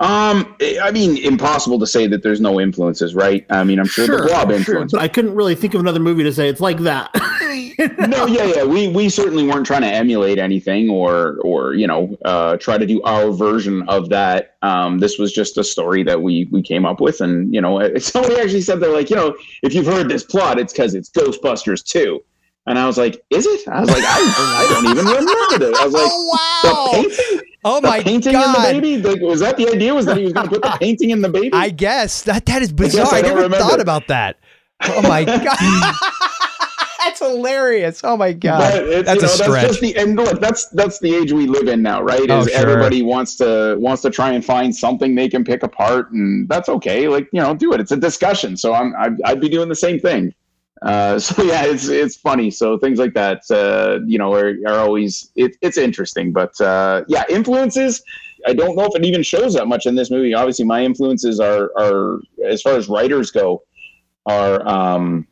Um, 0.00 0.56
I 0.60 0.90
mean, 0.92 1.16
impossible 1.18 1.78
to 1.78 1.86
say 1.86 2.08
that 2.08 2.24
there's 2.24 2.40
no 2.40 2.60
influences, 2.60 3.14
right? 3.14 3.46
I 3.48 3.62
mean, 3.62 3.78
I'm 3.78 3.86
sure, 3.86 4.08
the 4.08 4.26
Blob 4.26 4.48
sure, 4.48 4.56
influence. 4.56 4.92
but 4.92 5.00
I 5.00 5.06
couldn't 5.06 5.36
really 5.36 5.54
think 5.54 5.72
of 5.74 5.80
another 5.80 6.00
movie 6.00 6.24
to 6.24 6.32
say 6.32 6.48
it's 6.48 6.60
like 6.60 6.78
that. 6.80 7.10
no, 8.08 8.26
yeah, 8.26 8.44
yeah. 8.44 8.64
We 8.64 8.88
we 8.88 9.08
certainly 9.08 9.46
weren't 9.46 9.66
trying 9.66 9.82
to 9.82 9.88
emulate 9.88 10.38
anything 10.38 10.90
or 10.90 11.38
or 11.44 11.74
you 11.74 11.86
know 11.86 12.16
uh, 12.24 12.56
try 12.56 12.76
to 12.76 12.86
do 12.86 13.02
our 13.02 13.30
version 13.30 13.88
of 13.88 14.08
that. 14.08 14.56
Um, 14.62 14.98
this 14.98 15.16
was 15.16 15.32
just 15.32 15.58
a 15.58 15.64
story 15.64 16.02
that 16.02 16.20
we 16.20 16.48
we 16.50 16.60
came 16.60 16.84
up 16.84 17.00
with, 17.00 17.20
and 17.20 17.54
you 17.54 17.60
know, 17.60 17.96
somebody 17.98 18.36
actually 18.40 18.62
said 18.62 18.80
they're 18.80 18.92
like, 18.92 19.10
you 19.10 19.16
know, 19.16 19.36
if 19.62 19.74
you've 19.74 19.86
heard 19.86 20.08
this 20.08 20.24
plot, 20.24 20.58
it's 20.58 20.72
because 20.72 20.94
it's 20.94 21.08
Ghostbusters 21.08 21.84
two. 21.84 22.20
And 22.66 22.78
I 22.78 22.86
was 22.86 22.96
like, 22.96 23.22
"Is 23.30 23.44
it?" 23.46 23.68
I 23.68 23.80
was 23.80 23.90
like, 23.90 24.02
"I, 24.02 24.06
I 24.66 24.72
don't 24.72 24.90
even 24.90 25.04
remember 25.04 25.66
it." 25.70 25.74
I 25.80 25.84
was 25.84 25.92
like, 25.94 26.10
oh, 26.10 26.30
wow. 26.64 27.02
"The 27.02 27.08
painting, 27.08 27.40
Oh 27.66 27.80
the 27.80 27.88
my 27.88 28.00
painting 28.02 28.32
god! 28.32 28.46
in 28.68 28.74
the 28.76 28.80
baby. 28.80 29.02
Like, 29.08 29.20
was 29.20 29.40
that 29.40 29.56
the 29.56 29.68
idea? 29.68 29.94
Was 29.94 30.06
that 30.06 30.16
he 30.16 30.24
was 30.24 30.32
going 30.32 30.46
to 30.48 30.52
put 30.52 30.62
the 30.62 30.70
painting 30.80 31.10
in 31.10 31.20
the 31.20 31.28
baby?" 31.28 31.50
I 31.52 31.68
guess 31.70 32.22
that 32.22 32.46
that 32.46 32.62
is 32.62 32.72
bizarre. 32.72 33.06
I 33.12 33.18
I, 33.18 33.20
never 33.22 33.42
remember. 33.42 33.58
thought 33.58 33.80
about 33.80 34.08
that. 34.08 34.38
Oh 34.82 35.02
my 35.02 35.24
god, 35.24 35.94
that's 37.04 37.20
hilarious. 37.20 38.00
Oh 38.02 38.16
my 38.16 38.32
god, 38.32 39.04
that's 39.04 39.20
you 39.20 39.26
a 39.26 39.28
stretch. 39.28 39.48
That's 39.50 39.66
just 39.68 39.80
the 39.80 39.96
and 39.96 40.16
look, 40.16 40.40
that's 40.40 40.68
that's 40.70 40.98
the 41.00 41.14
age 41.14 41.32
we 41.32 41.46
live 41.46 41.68
in 41.68 41.82
now, 41.82 42.02
right? 42.02 42.28
Oh, 42.30 42.40
Is 42.40 42.48
sure. 42.48 42.56
everybody 42.56 43.02
wants 43.02 43.36
to 43.36 43.76
wants 43.78 44.00
to 44.02 44.10
try 44.10 44.32
and 44.32 44.44
find 44.44 44.74
something 44.74 45.14
they 45.14 45.28
can 45.28 45.44
pick 45.44 45.62
apart, 45.62 46.10
and 46.12 46.48
that's 46.48 46.68
okay. 46.68 47.08
Like 47.08 47.28
you 47.32 47.40
know, 47.42 47.54
do 47.54 47.72
it. 47.74 47.80
It's 47.80 47.92
a 47.92 47.96
discussion, 47.96 48.56
so 48.56 48.72
I'm 48.74 48.94
I'd, 48.96 49.20
I'd 49.22 49.40
be 49.40 49.48
doing 49.50 49.68
the 49.68 49.74
same 49.74 50.00
thing. 50.00 50.34
Uh, 50.82 51.18
so 51.18 51.42
yeah, 51.42 51.64
it's 51.64 51.88
it's 51.88 52.16
funny. 52.16 52.50
So 52.50 52.78
things 52.78 52.98
like 52.98 53.14
that, 53.14 53.42
uh, 53.50 54.00
you 54.06 54.18
know, 54.18 54.32
are, 54.32 54.54
are 54.66 54.78
always 54.78 55.30
it, 55.36 55.56
it's 55.60 55.78
interesting. 55.78 56.32
But 56.32 56.58
uh, 56.60 57.04
yeah, 57.08 57.24
influences. 57.28 58.02
I 58.46 58.52
don't 58.52 58.76
know 58.76 58.84
if 58.84 58.94
it 58.94 59.04
even 59.04 59.22
shows 59.22 59.54
that 59.54 59.68
much 59.68 59.86
in 59.86 59.94
this 59.94 60.10
movie. 60.10 60.34
Obviously, 60.34 60.64
my 60.66 60.84
influences 60.84 61.40
are 61.40 61.70
are 61.78 62.20
as 62.46 62.60
far 62.62 62.74
as 62.74 62.88
writers 62.88 63.30
go, 63.30 63.62
are 64.26 64.66
um, 64.68 65.26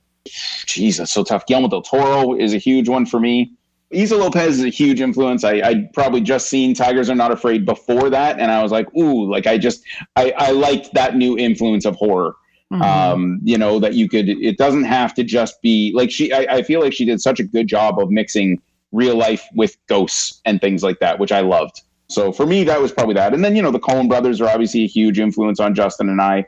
geez, 0.67 0.97
that's 0.99 1.13
so 1.13 1.23
tough. 1.25 1.47
Guillermo 1.47 1.69
del 1.69 1.83
Toro 1.83 2.35
is 2.35 2.55
a 2.55 2.59
huge 2.59 2.89
one 2.89 3.05
for 3.07 3.21
me. 3.21 3.53
Issa 3.91 4.17
Lopez 4.17 4.59
is 4.59 4.65
a 4.65 4.71
huge 4.71 5.01
influence. 5.01 5.45
I 5.45 5.61
I 5.61 5.89
probably 5.93 6.23
just 6.23 6.49
seen 6.49 6.75
Tigers 6.75 7.11
Are 7.11 7.15
Not 7.15 7.31
Afraid 7.31 7.67
before 7.67 8.09
that, 8.11 8.41
and 8.41 8.51
I 8.51 8.63
was 8.63 8.73
like, 8.73 8.87
ooh, 8.97 9.31
like 9.31 9.47
I 9.47 9.59
just 9.59 9.83
I 10.17 10.33
I 10.39 10.51
liked 10.53 10.95
that 10.95 11.17
new 11.17 11.37
influence 11.37 11.85
of 11.85 11.97
horror. 11.97 12.37
Um, 12.81 13.41
you 13.43 13.59
know 13.59 13.79
that 13.81 13.95
you 13.95 14.09
could. 14.09 14.29
It 14.29 14.57
doesn't 14.57 14.85
have 14.85 15.13
to 15.15 15.25
just 15.25 15.61
be 15.63 15.93
like 15.95 16.11
she. 16.11 16.33
I, 16.33 16.57
I 16.57 16.63
feel 16.63 16.81
like 16.81 16.93
she 16.93 17.05
did 17.05 17.21
such 17.21 17.41
a 17.41 17.45
good 17.45 17.67
job 17.67 17.99
of 17.99 18.11
mixing 18.11 18.61
real 18.93 19.17
life 19.17 19.43
with 19.55 19.77
ghosts 19.89 20.41
and 20.45 20.61
things 20.61 20.83
like 20.83 20.99
that, 21.01 21.19
which 21.19 21.33
I 21.33 21.41
loved. 21.41 21.83
So 22.09 22.31
for 22.31 22.47
me, 22.47 22.63
that 22.65 22.81
was 22.81 22.93
probably 22.93 23.15
that. 23.15 23.35
And 23.35 23.45
then 23.45 23.57
you 23.57 23.63
know 23.63 23.71
the 23.71 23.81
Coen 23.81 24.09
brothers 24.09 24.41
are 24.41 24.49
obviously 24.49 24.85
a 24.85 24.87
huge 24.87 25.19
influence 25.19 25.61
on 25.61 25.75
Justin 25.75 26.09
and 26.09 26.21
I. 26.21 26.47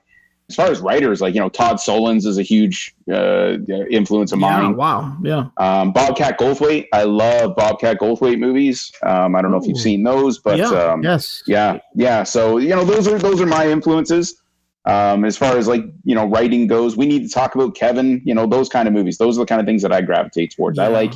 As 0.51 0.57
far 0.57 0.67
as 0.67 0.81
writers, 0.81 1.23
like 1.23 1.35
you 1.35 1.41
know 1.41 1.49
Todd 1.49 1.77
Solondz 1.77 2.27
is 2.27 2.37
a 2.37 2.43
huge 2.43 2.95
uh, 3.11 3.57
influence 3.91 4.31
of 4.33 4.41
Yeah, 4.41 4.61
mine. 4.61 4.77
wow. 4.77 5.17
Yeah. 5.23 5.47
Um, 5.57 5.91
Bobcat 5.91 6.39
Goldthwait, 6.39 6.87
I 6.93 7.05
love 7.05 7.57
Bobcat 7.57 7.99
Goldthwait 7.99 8.39
movies. 8.39 8.93
Um, 9.03 9.35
I 9.35 9.41
don't 9.41 9.53
know 9.53 9.57
if 9.57 9.67
you've 9.67 9.79
seen 9.79 10.03
those, 10.03 10.39
but 10.39 10.59
Yeah. 10.59 10.69
um, 10.69 11.03
Yes. 11.03 11.43
yeah, 11.47 11.79
yeah. 11.95 12.25
So 12.25 12.59
you 12.59 12.69
know, 12.77 12.85
those 12.85 13.09
are 13.09 13.19
those 13.19 13.41
are 13.41 13.47
my 13.47 13.67
influences. 13.71 14.43
Um, 14.87 15.25
as 15.25 15.37
far 15.37 15.57
as 15.57 15.67
like 15.67 15.83
you 16.05 16.15
know, 16.15 16.27
writing 16.27 16.67
goes, 16.67 16.97
we 16.97 17.07
need 17.07 17.23
to 17.23 17.29
talk 17.29 17.55
about 17.55 17.75
Kevin. 17.75 18.21
You 18.25 18.35
know, 18.35 18.47
those 18.47 18.69
kind 18.69 18.87
of 18.87 18.95
movies. 18.95 19.19
Those 19.19 19.39
are 19.39 19.43
the 19.43 19.47
kind 19.47 19.61
of 19.61 19.67
things 19.67 19.83
that 19.83 19.93
I 19.93 20.01
gravitate 20.01 20.55
towards. 20.55 20.79
I 20.79 20.89
like, 20.89 21.13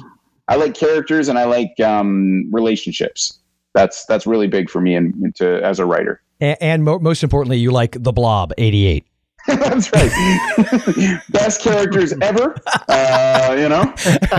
I 0.48 0.56
like 0.56 0.74
characters 0.74 1.28
and 1.28 1.38
I 1.38 1.44
like 1.44 1.78
um, 1.80 2.48
relationships. 2.50 3.40
That's 3.74 4.06
that's 4.06 4.26
really 4.26 4.46
big 4.46 4.70
for 4.70 4.80
me 4.80 4.94
and 4.94 5.34
to 5.36 5.62
as 5.62 5.78
a 5.78 5.84
writer. 5.84 6.22
and, 6.40 6.56
and 6.60 6.84
mo- 6.84 6.98
most 6.98 7.22
importantly, 7.22 7.58
you 7.58 7.70
like 7.70 8.02
the 8.02 8.12
Blob 8.12 8.52
'88. 8.56 9.04
That's 9.48 9.90
right. 9.94 11.20
Best 11.30 11.62
characters 11.62 12.12
ever. 12.20 12.54
Uh, 12.86 13.56
you 13.58 13.68
know, 13.70 13.94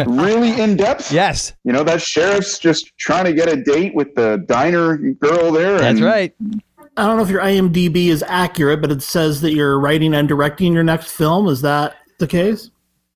really 0.06 0.62
in 0.62 0.78
depth. 0.78 1.12
Yes. 1.12 1.54
You 1.64 1.74
know, 1.74 1.84
that 1.84 2.00
sheriff's 2.00 2.60
just 2.60 2.96
trying 2.98 3.26
to 3.26 3.34
get 3.34 3.50
a 3.50 3.56
date 3.56 3.96
with 3.96 4.14
the 4.14 4.44
diner 4.46 4.98
girl 4.98 5.52
there. 5.52 5.80
That's 5.80 6.02
right. 6.02 6.36
I 7.00 7.04
don't 7.06 7.16
know 7.16 7.24
if 7.24 7.30
your 7.30 7.42
IMDb 7.42 8.08
is 8.08 8.26
accurate, 8.28 8.82
but 8.82 8.92
it 8.92 9.02
says 9.02 9.40
that 9.40 9.54
you're 9.54 9.80
writing 9.80 10.14
and 10.14 10.28
directing 10.28 10.74
your 10.74 10.84
next 10.84 11.10
film. 11.12 11.48
Is 11.48 11.62
that 11.62 11.96
the 12.18 12.28
case? 12.28 12.72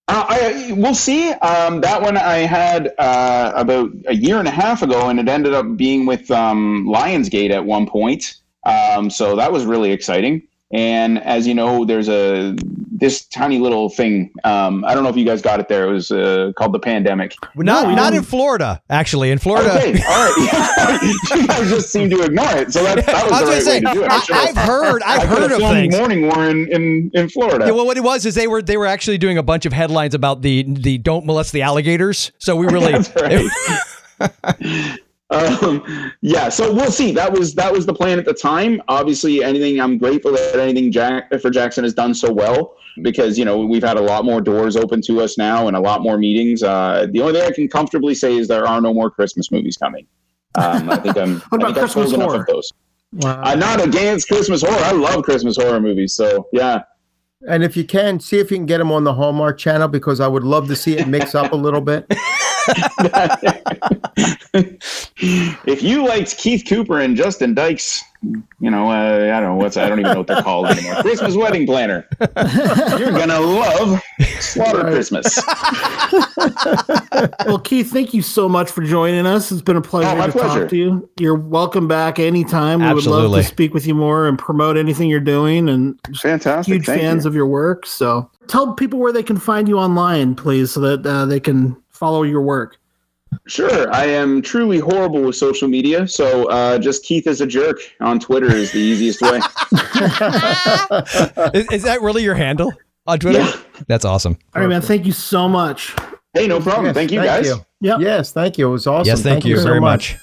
Uh, 0.08 0.26
I 0.30 0.72
we'll 0.78 0.96
see. 0.96 1.32
Um, 1.32 1.82
that 1.82 2.02
one 2.02 2.16
I 2.16 2.38
had 2.38 2.94
uh, 2.98 3.52
about 3.54 3.92
a 4.08 4.16
year 4.16 4.40
and 4.40 4.48
a 4.48 4.52
half 4.52 4.84
ago, 4.84 5.10
and 5.10 5.20
it 5.20 5.28
ended 5.28 5.54
up 5.54 5.76
being 5.76 6.06
with 6.06 6.32
um, 6.32 6.86
Lionsgate 6.88 7.52
at 7.52 7.66
one 7.66 7.86
point. 7.86 8.36
Um, 8.66 9.10
so 9.10 9.36
that 9.36 9.52
was 9.52 9.66
really 9.66 9.92
exciting. 9.92 10.48
And 10.72 11.22
as 11.22 11.46
you 11.46 11.54
know, 11.54 11.84
there's 11.84 12.08
a 12.08 12.56
this 13.04 13.26
tiny 13.26 13.60
little 13.60 13.90
thing. 13.90 14.32
Um, 14.46 14.86
I 14.86 14.94
don't 14.94 15.04
know 15.04 15.10
if 15.10 15.18
you 15.18 15.26
guys 15.26 15.42
got 15.42 15.60
it 15.60 15.68
there. 15.68 15.90
It 15.90 15.92
was 15.92 16.10
uh, 16.10 16.54
called 16.56 16.74
the 16.74 16.80
pandemic. 16.80 17.36
Not 17.54 17.94
not 17.96 18.14
in 18.14 18.24
Florida, 18.24 18.82
actually. 18.90 19.30
In 19.30 19.40
Florida, 19.40 19.78
Okay, 19.78 20.02
all 20.08 20.32
right. 20.32 21.14
you 21.36 21.48
guys 21.48 21.70
just 21.70 21.90
seem 21.92 22.10
to 22.12 22.24
ignore 22.24 22.56
it. 22.56 22.72
So 22.72 22.82
that, 22.84 23.06
that 23.06 23.24
was 23.26 23.32
I 23.34 23.42
was 23.42 23.50
the 23.50 23.56
right 23.56 23.62
say, 23.62 23.74
way 23.74 23.80
to 23.82 23.94
do 23.94 24.04
it. 24.06 24.12
I- 24.12 24.20
should've- 24.22 24.58
heard- 24.58 25.04
I've 25.04 25.28
heard 25.28 25.52
of 25.52 25.58
things. 25.60 25.98
Morning 25.98 26.28
War 26.30 26.46
in, 26.46 26.72
in, 26.72 27.12
in 27.14 27.28
Florida. 27.28 27.66
Yeah, 27.66 27.72
well, 27.74 27.86
what 27.86 27.98
it 27.98 28.04
was 28.04 28.26
is 28.26 28.36
they 28.36 28.48
were 28.48 28.62
they 28.62 28.78
were 28.78 28.86
actually 28.88 29.18
doing 29.18 29.38
a 29.38 29.44
bunch 29.44 29.66
of 29.66 29.74
headlines 29.74 30.16
about 30.16 30.42
the 30.42 30.64
the 30.64 30.98
don't 30.98 31.26
molest 31.26 31.52
the 31.52 31.62
alligators. 31.62 32.32
So 32.38 32.56
we 32.56 32.68
really 32.74 32.94
That's 32.94 33.14
right. 33.22 34.98
um, 35.34 36.12
yeah, 36.22 36.50
so 36.50 36.72
we'll 36.72 36.92
see. 36.92 37.12
That 37.12 37.32
was 37.32 37.54
that 37.56 37.72
was 37.72 37.86
the 37.86 37.94
plan 37.94 38.20
at 38.20 38.26
the 38.26 38.34
time. 38.34 38.82
Obviously, 38.88 39.44
anything 39.44 39.80
I'm 39.80 39.98
grateful 39.98 40.32
that 40.34 40.60
anything 40.60 40.92
Jack 40.92 41.32
for 41.42 41.50
Jackson 41.50 41.84
has 41.84 41.94
done 41.94 42.14
so 42.14 42.32
well 42.32 42.76
because 43.02 43.38
you 43.38 43.46
know 43.46 43.58
we've 43.66 43.84
had 43.84 43.98
a 43.98 44.02
lot 44.02 44.26
more 44.26 44.42
doors 44.42 44.76
open 44.76 45.02
to 45.04 45.22
us 45.22 45.38
now 45.38 45.68
and 45.68 45.76
a 45.76 45.80
lot 45.80 46.02
more 46.02 46.18
meetings. 46.18 46.64
Uh, 46.64 47.08
the 47.12 47.22
only 47.22 47.34
thing 47.34 47.44
I 47.44 47.52
can 47.52 47.68
comfortably 47.68 48.16
say 48.16 48.38
is 48.38 48.48
there 48.48 48.68
are 48.68 48.82
no 48.82 48.94
more 48.94 49.10
Christmas 49.10 49.52
movies 49.52 49.78
coming. 49.78 50.06
Um, 50.56 50.90
I 50.90 50.98
think 50.98 51.18
I'm. 51.18 51.40
What 51.50 51.64
I 51.64 51.70
about 51.70 51.76
think 51.76 51.78
I've 51.78 51.92
Christmas 51.92 52.14
enough 52.14 52.30
horror? 52.30 52.42
of 52.42 52.48
those. 52.48 52.74
Wow. 53.14 53.42
I'm 53.44 53.60
not 53.60 53.86
against 53.86 54.28
Christmas 54.28 54.62
horror. 54.62 54.84
I 54.84 54.92
love 54.92 55.24
Christmas 55.24 55.58
horror 55.58 55.80
movies. 55.80 56.16
So 56.16 56.48
yeah. 56.54 56.84
And 57.48 57.64
if 57.64 57.76
you 57.76 57.84
can, 57.84 58.20
see 58.20 58.40
if 58.40 58.52
you 58.52 58.58
can 58.58 58.66
get 58.66 58.78
them 58.78 58.92
on 58.92 59.04
the 59.04 59.14
Hallmark 59.14 59.58
channel 59.58 59.90
because 59.90 60.20
I 60.22 60.28
would 60.28 60.44
love 60.44 60.68
to 60.70 60.76
see 60.76 60.98
it 60.98 61.08
mix 61.08 61.36
up 61.36 61.52
a 61.52 61.56
little 61.56 61.82
bit. 61.82 62.06
if 64.54 65.82
you 65.84 66.06
liked 66.08 66.38
Keith 66.38 66.66
Cooper 66.68 67.00
and 67.00 67.16
Justin 67.16 67.54
Dykes, 67.54 68.04
you 68.60 68.72
know, 68.72 68.90
uh, 68.90 69.36
I 69.36 69.40
don't 69.42 69.44
know 69.44 69.56
what's 69.56 69.76
I 69.76 69.90
don't 69.90 70.00
even 70.00 70.14
know 70.14 70.20
what 70.20 70.28
they're 70.28 70.42
called 70.42 70.68
anymore. 70.68 70.96
Christmas 71.02 71.36
wedding 71.36 71.66
planner. 71.66 72.08
You're 72.98 73.12
gonna 73.12 73.40
love 73.40 74.02
Slaughter 74.40 74.82
Christmas. 74.84 75.42
well, 77.46 77.60
Keith, 77.60 77.92
thank 77.92 78.14
you 78.14 78.22
so 78.22 78.48
much 78.48 78.72
for 78.72 78.82
joining 78.84 79.26
us. 79.26 79.52
It's 79.52 79.62
been 79.62 79.76
a 79.76 79.82
pleasure 79.82 80.10
Oh, 80.22 80.26
to 80.28 80.32
pleasure. 80.32 80.60
talk 80.62 80.70
to 80.70 80.78
you. 80.78 81.10
You're 81.20 81.36
welcome 81.36 81.88
back 81.88 82.18
anytime. 82.20 82.80
We 82.80 82.86
would 82.86 83.06
love 83.06 83.26
Absolutely. 83.26 83.42
to 83.42 83.48
speak 83.48 83.74
with 83.74 83.86
you 83.86 83.96
more 83.96 84.28
and 84.28 84.40
promote 84.40 84.78
anything 84.78 85.10
you're 85.10 85.20
doing. 85.20 85.68
And 85.68 86.00
fantastic. 86.18 86.72
huge 86.74 86.86
Thank 86.86 87.02
fans 87.02 87.26
you. 87.26 87.30
of 87.30 87.36
your 87.36 87.48
work. 87.48 87.86
So 87.86 88.30
tell 88.48 88.74
people 88.74 89.00
where 89.00 89.12
they 89.12 89.24
can 89.24 89.38
find 89.38 89.68
you 89.68 89.78
online, 89.80 90.36
please, 90.36 90.72
so 90.72 90.80
that 90.82 91.06
uh, 91.06 91.26
they 91.26 91.40
can 91.42 91.76
follow 91.94 92.24
your 92.24 92.42
work. 92.42 92.78
Sure, 93.48 93.92
I 93.94 94.06
am 94.06 94.42
truly 94.42 94.80
horrible 94.80 95.22
with 95.22 95.36
social 95.36 95.68
media, 95.68 96.08
so 96.08 96.48
uh, 96.50 96.78
just 96.78 97.04
Keith 97.04 97.28
is 97.28 97.42
a 97.42 97.48
jerk 97.48 97.80
on 98.00 98.20
Twitter 98.20 98.54
is 98.54 98.72
the 98.72 98.80
easiest 98.80 99.22
way. 99.22 99.38
is, 101.60 101.72
is 101.72 101.84
that 101.84 102.00
really 102.02 102.24
your 102.24 102.36
handle 102.36 102.72
on 103.08 103.20
Twitter? 103.20 103.46
That's 103.88 104.06
awesome. 104.06 104.38
All 104.56 104.62
right, 104.62 104.68
man. 104.68 104.82
Thank 104.82 105.06
you 105.06 105.12
so 105.12 105.50
much. 105.50 105.96
Hey, 106.34 106.48
no 106.48 106.60
problem. 106.60 106.86
Yes, 106.86 106.96
thank 106.96 107.12
you, 107.12 107.22
guys. 107.22 107.52
Yep. 107.82 108.00
Yes, 108.00 108.32
thank 108.32 108.58
you. 108.58 108.68
It 108.68 108.72
was 108.72 108.88
awesome. 108.88 109.08
Yes, 109.08 109.22
thank, 109.22 109.46
you, 109.46 109.58
so 109.58 109.64
very 109.64 109.82
much. 109.82 110.18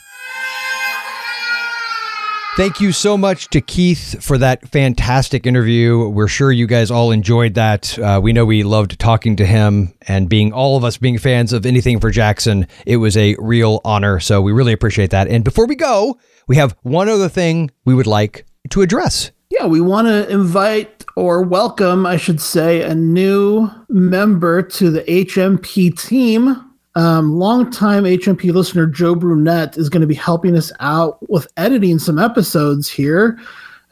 Thank 2.57 2.81
you 2.81 2.91
so 2.91 3.17
much 3.17 3.49
to 3.51 3.61
Keith 3.61 4.23
for 4.23 4.37
that 4.37 4.69
fantastic 4.69 5.47
interview. 5.47 6.09
We're 6.09 6.29
sure 6.29 6.51
you 6.51 6.67
guys 6.67 6.91
all 6.91 7.13
enjoyed 7.13 7.55
that. 7.55 7.97
Uh, 7.97 8.21
we 8.23 8.33
know 8.33 8.45
we 8.45 8.65
loved 8.65 8.99
talking 8.99 9.37
to 9.37 9.47
him 9.47 9.95
and 10.09 10.29
being 10.29 10.53
all 10.53 10.77
of 10.77 10.83
us 10.83 10.97
being 10.97 11.17
fans 11.17 11.53
of 11.53 11.65
anything 11.65 12.01
for 12.01 12.11
Jackson. 12.11 12.67
It 12.85 12.97
was 12.97 13.17
a 13.17 13.37
real 13.39 13.81
honor. 13.85 14.19
So 14.19 14.43
we 14.43 14.51
really 14.51 14.73
appreciate 14.73 15.11
that. 15.11 15.29
And 15.29 15.45
before 15.45 15.67
we 15.67 15.77
go, 15.77 16.19
we 16.49 16.57
have 16.57 16.77
one 16.83 17.09
other 17.09 17.29
thing 17.29 17.71
we 17.85 17.95
would 17.95 18.09
like 18.09 18.45
to 18.71 18.83
address. 18.83 19.31
Yeah, 19.49 19.67
we 19.67 19.81
want 19.81 20.09
to 20.09 20.29
invite 20.29 21.05
or 21.17 21.43
welcome, 21.43 22.05
I 22.05 22.17
should 22.17 22.41
say, 22.41 22.83
a 22.83 22.95
new 22.95 23.71
member 23.89 24.61
to 24.63 24.91
the 24.91 25.03
HMP 25.03 25.97
team. 25.99 26.70
Um, 26.97 27.35
longtime 27.39 28.05
HMP 28.05 28.53
listener 28.53 28.87
Joe 28.87 29.15
Brunette 29.15 29.77
is 29.77 29.89
going 29.89 30.01
to 30.01 30.07
be 30.07 30.15
helping 30.15 30.57
us 30.57 30.73
out 30.81 31.19
with 31.31 31.47
editing 31.57 31.99
some 31.99 32.19
episodes 32.19 32.89
here 32.89 33.39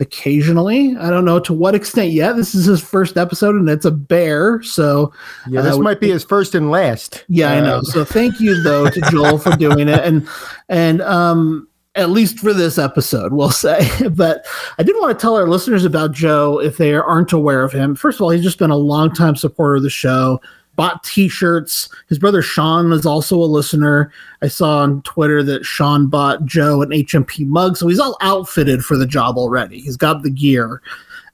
occasionally. 0.01 0.97
I 0.97 1.11
don't 1.11 1.25
know 1.25 1.41
to 1.41 1.53
what 1.53 1.75
extent 1.75 2.13
yet. 2.13 2.37
This 2.37 2.55
is 2.55 2.65
his 2.65 2.81
first 2.81 3.17
episode 3.17 3.55
and 3.55 3.69
it's 3.69 3.85
a 3.85 3.91
bear. 3.91 4.63
So, 4.63 5.13
Yeah, 5.49 5.63
this 5.63 5.77
uh, 5.77 5.81
might 5.81 6.01
be 6.01 6.11
his 6.11 6.25
first 6.25 6.55
and 6.55 6.71
last. 6.71 7.25
yeah, 7.29 7.53
I 7.53 7.61
know. 7.61 7.79
Uh, 7.79 7.83
So 7.83 8.05
thank 8.05 8.41
you 8.41 8.63
though 8.63 8.89
to 8.91 9.01
Joel 9.11 9.39
for 9.39 9.57
doing 9.57 9.89
it, 9.89 10.01
and 10.05 10.29
and 10.69 11.01
um, 11.03 11.69
at 11.95 12.11
least 12.11 12.39
for 12.39 12.55
this 12.55 12.79
episode, 12.79 13.33
we'll 13.33 13.51
say. 13.51 13.89
But 14.11 14.47
I 14.79 14.83
did 14.83 14.97
want 14.97 15.19
to 15.19 15.21
tell 15.21 15.37
our 15.37 15.49
listeners 15.49 15.85
about 15.85 16.13
Joe 16.13 16.61
if 16.61 16.77
they 16.77 16.95
aren't 16.95 17.33
aware 17.33 17.65
of 17.65 17.73
him. 17.73 17.95
First 17.95 18.19
of 18.19 18.23
all, 18.23 18.31
he's 18.31 18.43
just 18.45 18.59
been 18.59 18.71
a 18.71 18.77
longtime 18.77 19.37
supporter 19.37 19.77
of 19.77 19.83
the 19.83 19.91
show. 19.91 20.41
Bought 20.79 21.03
T-shirts. 21.03 21.89
His 22.09 22.21
brother 22.21 22.41
Sean 22.41 22.93
is 22.93 23.05
also 23.05 23.37
a 23.37 23.43
listener. 23.43 24.13
I 24.43 24.47
saw 24.47 24.79
on 24.79 25.03
Twitter 25.03 25.43
that 25.43 25.67
Sean 25.67 26.07
bought 26.07 26.45
Joe 26.45 26.83
an 26.83 26.91
HMP 26.91 27.45
mug, 27.45 27.77
so 27.77 27.89
he's 27.89 27.99
all 27.99 28.17
outfitted 28.21 28.85
for 28.85 28.97
the 28.97 29.05
job 29.05 29.37
already. 29.37 29.81
He's 29.81 29.97
got 29.97 30.23
the 30.23 30.31
gear. 30.31 30.81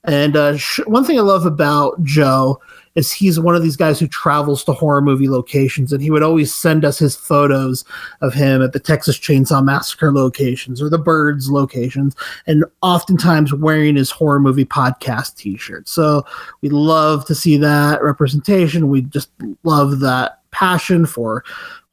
And 0.04 0.34
uh, 0.34 0.56
sh- 0.56 0.80
one 0.86 1.04
thing 1.04 1.18
I 1.18 1.22
love 1.22 1.44
about 1.44 2.02
Joe 2.02 2.58
is 2.94 3.10
he's 3.10 3.40
one 3.40 3.56
of 3.56 3.62
these 3.62 3.76
guys 3.76 3.98
who 3.98 4.06
travels 4.06 4.62
to 4.64 4.72
horror 4.72 5.02
movie 5.02 5.28
locations, 5.28 5.92
and 5.92 6.02
he 6.02 6.10
would 6.10 6.22
always 6.22 6.54
send 6.54 6.84
us 6.84 6.98
his 6.98 7.16
photos 7.16 7.84
of 8.20 8.32
him 8.32 8.62
at 8.62 8.72
the 8.72 8.80
Texas 8.80 9.18
Chainsaw 9.18 9.64
Massacre 9.64 10.12
locations 10.12 10.80
or 10.80 10.88
the 10.88 10.98
Birds 10.98 11.50
locations, 11.50 12.14
and 12.46 12.64
oftentimes 12.82 13.52
wearing 13.52 13.96
his 13.96 14.10
horror 14.10 14.40
movie 14.40 14.64
podcast 14.64 15.36
T-shirt. 15.36 15.88
So 15.88 16.24
we 16.60 16.68
love 16.68 17.24
to 17.26 17.34
see 17.34 17.56
that 17.58 18.02
representation. 18.02 18.88
We 18.88 19.02
just 19.02 19.30
love 19.64 20.00
that 20.00 20.40
passion 20.52 21.06
for 21.06 21.44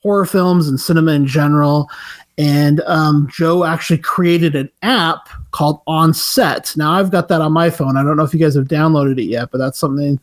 horror 0.04 0.26
films 0.26 0.68
and 0.68 0.80
cinema 0.80 1.12
in 1.12 1.26
general. 1.26 1.90
And 2.38 2.82
um, 2.82 3.28
Joe 3.32 3.66
actually 3.66 4.00
created 4.00 4.56
an 4.56 4.70
app 4.82 5.30
called 5.52 5.82
On 5.86 6.14
Set. 6.14 6.74
Now 6.76 6.92
I've 6.92 7.12
got 7.12 7.28
that 7.28 7.42
on 7.42 7.52
my 7.52 7.70
phone. 7.70 7.98
I 7.98 8.04
don't 8.04 8.18
know 8.18 8.24
if 8.24 8.34
you 8.34 8.40
guys 8.40 8.56
have 8.56 8.68
downloaded 8.68 9.20
it 9.20 9.26
yet, 9.26 9.52
but 9.52 9.60
that's 9.60 9.78
something 9.78 10.20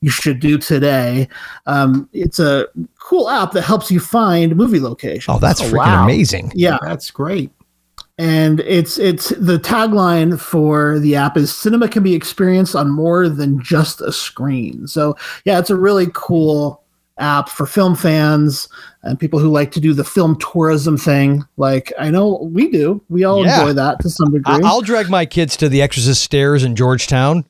you 0.00 0.10
should 0.10 0.40
do 0.40 0.58
today. 0.58 1.28
Um, 1.66 2.08
it's 2.12 2.38
a 2.38 2.66
cool 3.00 3.28
app 3.28 3.52
that 3.52 3.62
helps 3.62 3.90
you 3.90 4.00
find 4.00 4.54
movie 4.56 4.80
locations. 4.80 5.34
Oh, 5.36 5.38
that's 5.38 5.60
freaking 5.62 6.04
amazing. 6.04 6.52
Yeah, 6.54 6.78
that's 6.82 7.10
great. 7.10 7.50
and 8.18 8.60
it's 8.60 8.98
it's 8.98 9.28
the 9.30 9.58
tagline 9.58 10.38
for 10.40 10.98
the 10.98 11.14
app 11.16 11.36
is 11.36 11.54
cinema 11.56 11.88
can 11.88 12.02
be 12.02 12.14
experienced 12.14 12.74
on 12.74 12.90
more 12.90 13.28
than 13.28 13.62
just 13.62 14.00
a 14.00 14.12
screen. 14.12 14.86
So 14.86 15.16
yeah, 15.44 15.58
it's 15.58 15.70
a 15.70 15.76
really 15.76 16.06
cool 16.14 16.82
app 17.18 17.48
for 17.48 17.66
film 17.66 17.96
fans 17.96 18.68
and 19.02 19.18
people 19.18 19.40
who 19.40 19.48
like 19.50 19.72
to 19.72 19.80
do 19.80 19.92
the 19.92 20.04
film 20.04 20.36
tourism 20.38 20.96
thing. 20.96 21.44
Like 21.56 21.92
I 21.98 22.10
know 22.10 22.48
we 22.52 22.70
do. 22.70 23.02
We 23.08 23.24
all 23.24 23.44
Yeah. 23.44 23.60
enjoy 23.60 23.72
that 23.72 24.00
to 24.02 24.10
some 24.10 24.32
degree. 24.32 24.60
I'll 24.64 24.80
drag 24.82 25.08
my 25.10 25.26
kids 25.26 25.56
to 25.56 25.68
the 25.68 25.82
Exorcist 25.82 26.22
stairs 26.22 26.62
in 26.62 26.76
Georgetown. 26.76 27.44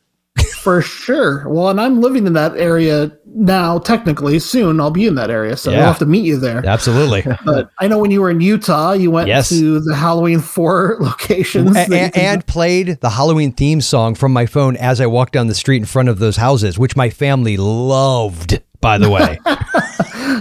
For 0.69 0.83
sure. 0.83 1.49
Well, 1.49 1.71
and 1.71 1.81
I'm 1.81 2.03
living 2.03 2.27
in 2.27 2.35
that 2.35 2.55
area 2.59 3.11
now. 3.25 3.79
Technically, 3.79 4.39
soon 4.39 4.81
I'll 4.81 4.91
be 4.91 5.07
in 5.07 5.15
that 5.15 5.31
area, 5.31 5.57
so 5.57 5.71
Yeah. 5.71 5.79
we'll 5.79 5.87
have 5.87 5.99
to 6.01 6.05
meet 6.07 6.27
you 6.27 6.37
there. 6.39 6.63
Absolutely. 6.67 7.25
But 7.47 7.71
I 7.79 7.89
know 7.89 7.99
when 7.99 8.11
you 8.11 8.21
were 8.21 8.29
in 8.29 8.43
Utah, 8.43 8.93
you 8.93 9.11
went 9.11 9.29
Yes. 9.29 9.49
to 9.49 9.81
the 9.81 9.95
Halloween 9.97 10.41
four 10.41 10.97
locations 11.01 11.71
A- 11.71 11.73
that 11.73 11.89
you 11.89 11.97
a- 11.97 12.11
can- 12.11 12.23
and 12.35 12.47
played 12.47 12.99
the 13.01 13.09
Halloween 13.11 13.53
theme 13.53 13.81
song 13.81 14.15
from 14.15 14.33
my 14.35 14.45
phone 14.45 14.77
as 14.77 15.01
I 15.01 15.07
walked 15.07 15.33
down 15.33 15.47
the 15.47 15.55
street 15.55 15.79
in 15.79 15.87
front 15.87 16.11
of 16.11 16.19
those 16.19 16.37
houses, 16.37 16.79
which 16.79 16.95
my 16.97 17.09
family 17.09 17.57
loved, 17.57 18.61
by 18.83 18.99
the 18.99 19.09
way. 19.09 19.39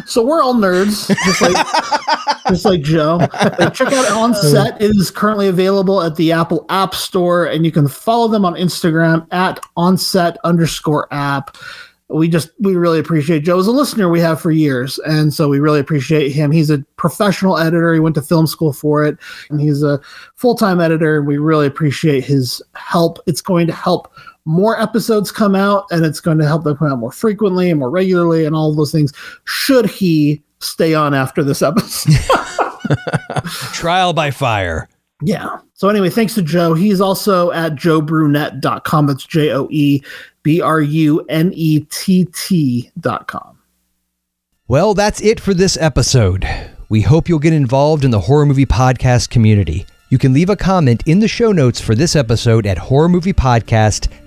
so 0.06 0.26
we're 0.26 0.42
all 0.42 0.56
nerds, 0.56 1.08
just 1.26 1.42
like 1.42 2.38
just 2.48 2.66
like 2.66 2.82
Joe. 2.82 3.18
Like, 3.18 3.74
check 3.74 3.92
out 3.92 4.12
On 4.12 4.32
uh, 4.32 4.34
Set. 4.34 4.82
It 4.82 4.92
is 4.96 5.12
currently 5.12 5.48
available 5.48 6.02
at 6.02 6.16
the 6.16 6.32
Apple 6.32 6.66
App 6.70 6.96
Store, 6.96 7.46
and 7.46 7.66
you 7.66 7.72
can 7.72 7.88
follow 7.88 8.28
them 8.28 8.46
on 8.46 8.54
Instagram 8.56 9.28
at 9.32 9.60
onset 9.76 10.38
underscore 10.44 11.08
app. 11.12 11.58
We 12.10 12.30
just 12.30 12.52
we 12.60 12.76
really 12.76 13.00
appreciate 13.00 13.44
Joe 13.44 13.60
as 13.60 13.68
a 13.68 13.72
listener 13.72 14.08
we 14.08 14.22
have 14.22 14.40
for 14.40 14.52
years, 14.52 14.98
and 15.00 15.34
so 15.34 15.50
we 15.50 15.60
really 15.60 15.82
appreciate 15.82 16.32
him. 16.32 16.52
He's 16.52 16.70
a 16.70 16.80
professional 16.96 17.58
editor. 17.58 17.94
He 17.94 18.00
went 18.00 18.16
to 18.16 18.22
film 18.22 18.48
school 18.48 18.72
for 18.72 19.04
it, 19.04 19.18
and 19.50 19.60
he's 19.60 19.84
a 19.84 20.00
full 20.36 20.56
time 20.56 20.80
editor. 20.80 21.18
And 21.18 21.28
we 21.28 21.38
really 21.38 21.68
appreciate 21.68 22.24
his 22.24 22.62
help. 22.76 23.20
It's 23.28 23.42
going 23.42 23.68
to 23.68 23.74
help 23.74 24.14
more 24.48 24.80
episodes 24.82 25.30
come 25.32 25.54
out 25.56 25.86
and 25.92 26.06
it's 26.06 26.22
going 26.22 26.38
to 26.38 26.46
help 26.48 26.64
them 26.64 26.78
come 26.78 26.88
out 26.92 26.98
more 27.00 27.12
frequently 27.12 27.70
and 27.70 27.80
more 27.80 27.90
regularly 27.90 28.46
and 28.46 28.56
all 28.56 28.74
those 28.74 28.94
things 28.94 29.12
should 29.44 29.86
he 29.86 30.42
stay 30.62 30.94
on 30.94 31.14
after 31.14 31.44
this 31.44 31.62
episode 31.62 32.14
Trial 33.74 34.14
by 34.14 34.32
fire. 34.32 34.88
yeah 35.22 35.58
so 35.74 35.90
anyway 35.90 36.10
thanks 36.10 36.34
to 36.34 36.42
joe 36.42 36.74
he's 36.74 37.02
also 37.02 37.52
at 37.52 37.74
joebrunette.com 37.74 39.06
that's 39.08 39.26
E 39.26 40.00
j-o-e-b-r-u-n-e-t-t 41.58 42.92
dot 43.00 43.28
com 43.28 43.60
Well, 44.70 44.94
that's 44.94 45.22
it 45.22 45.40
for 45.42 45.54
this 45.54 45.78
episode. 45.78 46.48
We 46.90 47.02
hope 47.02 47.28
you'll 47.30 47.40
get 47.40 47.54
involved 47.54 48.06
in 48.06 48.12
the 48.12 48.22
horror 48.22 48.46
movie 48.46 48.66
podcast 48.66 49.30
community. 49.30 49.86
You 50.10 50.18
can 50.18 50.32
leave 50.34 50.50
a 50.50 50.56
comment 50.56 51.04
in 51.06 51.20
the 51.20 51.28
show 51.28 51.52
notes 51.52 51.82
for 51.82 51.96
this 51.96 52.16
episode 52.16 52.66
at 52.66 52.78
horrormoviepodcast.com. 52.78 54.27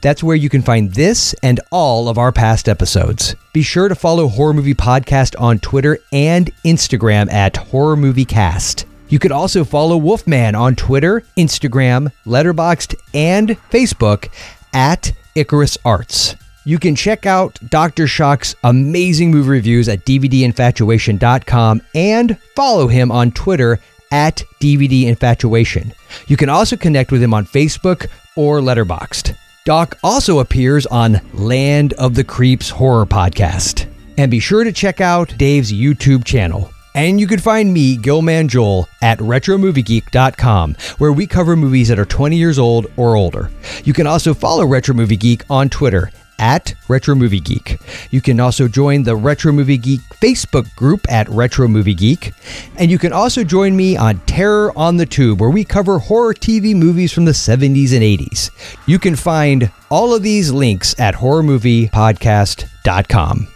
That's 0.00 0.22
where 0.22 0.36
you 0.36 0.48
can 0.48 0.62
find 0.62 0.92
this 0.92 1.34
and 1.42 1.60
all 1.70 2.08
of 2.08 2.18
our 2.18 2.32
past 2.32 2.68
episodes. 2.68 3.36
Be 3.52 3.62
sure 3.62 3.88
to 3.88 3.94
follow 3.94 4.28
Horror 4.28 4.54
Movie 4.54 4.74
Podcast 4.74 5.40
on 5.40 5.58
Twitter 5.60 5.98
and 6.12 6.50
Instagram 6.64 7.30
at 7.32 7.56
Horror 7.56 7.96
Movie 7.96 8.24
Cast. 8.24 8.86
You 9.08 9.18
could 9.18 9.32
also 9.32 9.62
follow 9.62 9.98
Wolfman 9.98 10.54
on 10.54 10.74
Twitter, 10.74 11.22
Instagram, 11.36 12.10
Letterboxd, 12.24 12.94
and 13.12 13.50
Facebook 13.70 14.30
at 14.72 15.12
Icarus 15.34 15.76
Arts. 15.84 16.34
You 16.64 16.78
can 16.78 16.94
check 16.94 17.26
out 17.26 17.58
Dr. 17.68 18.06
Shock's 18.06 18.54
amazing 18.64 19.30
movie 19.30 19.50
reviews 19.50 19.88
at 19.88 20.06
DVDinfatuation.com 20.06 21.82
and 21.94 22.38
follow 22.54 22.86
him 22.86 23.10
on 23.10 23.32
Twitter 23.32 23.80
at 24.12 24.44
DVD 24.60 25.06
Infatuation. 25.06 25.92
You 26.28 26.36
can 26.36 26.48
also 26.48 26.76
connect 26.76 27.10
with 27.10 27.22
him 27.22 27.34
on 27.34 27.46
Facebook 27.46 28.08
or 28.36 28.60
Letterboxd. 28.60 29.36
Doc 29.64 29.96
also 30.02 30.40
appears 30.40 30.86
on 30.86 31.20
Land 31.32 31.92
of 31.94 32.14
the 32.14 32.24
Creeps 32.24 32.68
Horror 32.68 33.06
Podcast. 33.06 33.86
And 34.18 34.30
be 34.30 34.40
sure 34.40 34.64
to 34.64 34.72
check 34.72 35.00
out 35.00 35.36
Dave's 35.38 35.72
YouTube 35.72 36.24
channel. 36.24 36.70
And 36.94 37.18
you 37.18 37.26
can 37.26 37.38
find 37.38 37.72
me, 37.72 37.96
Gillman 37.96 38.48
Joel, 38.48 38.88
at 39.00 39.18
RetroMovieGeek.com, 39.18 40.76
where 40.98 41.12
we 41.12 41.26
cover 41.26 41.56
movies 41.56 41.88
that 41.88 41.98
are 41.98 42.04
20 42.04 42.36
years 42.36 42.58
old 42.58 42.86
or 42.96 43.16
older. 43.16 43.50
You 43.84 43.92
can 43.92 44.06
also 44.06 44.34
follow 44.34 44.66
Retro 44.66 44.94
Movie 44.94 45.16
Geek 45.16 45.44
on 45.48 45.68
Twitter 45.68 46.10
at 46.42 46.74
Retro 46.88 47.14
Movie 47.14 47.40
Geek. 47.40 47.78
You 48.10 48.20
can 48.20 48.40
also 48.40 48.66
join 48.66 49.04
the 49.04 49.14
Retro 49.14 49.52
Movie 49.52 49.78
Geek 49.78 50.00
Facebook 50.20 50.74
group 50.74 51.06
at 51.10 51.28
Retro 51.28 51.68
Movie 51.68 51.94
Geek. 51.94 52.32
And 52.76 52.90
you 52.90 52.98
can 52.98 53.12
also 53.12 53.44
join 53.44 53.76
me 53.76 53.96
on 53.96 54.18
Terror 54.26 54.76
on 54.76 54.96
the 54.96 55.06
Tube, 55.06 55.40
where 55.40 55.50
we 55.50 55.62
cover 55.64 56.00
horror 56.00 56.34
TV 56.34 56.74
movies 56.74 57.12
from 57.12 57.26
the 57.26 57.32
70s 57.32 57.94
and 57.94 58.02
80s. 58.02 58.50
You 58.86 58.98
can 58.98 59.14
find 59.14 59.70
all 59.88 60.12
of 60.14 60.24
these 60.24 60.50
links 60.50 60.98
at 60.98 61.14
horrormoviepodcast.com. 61.14 63.48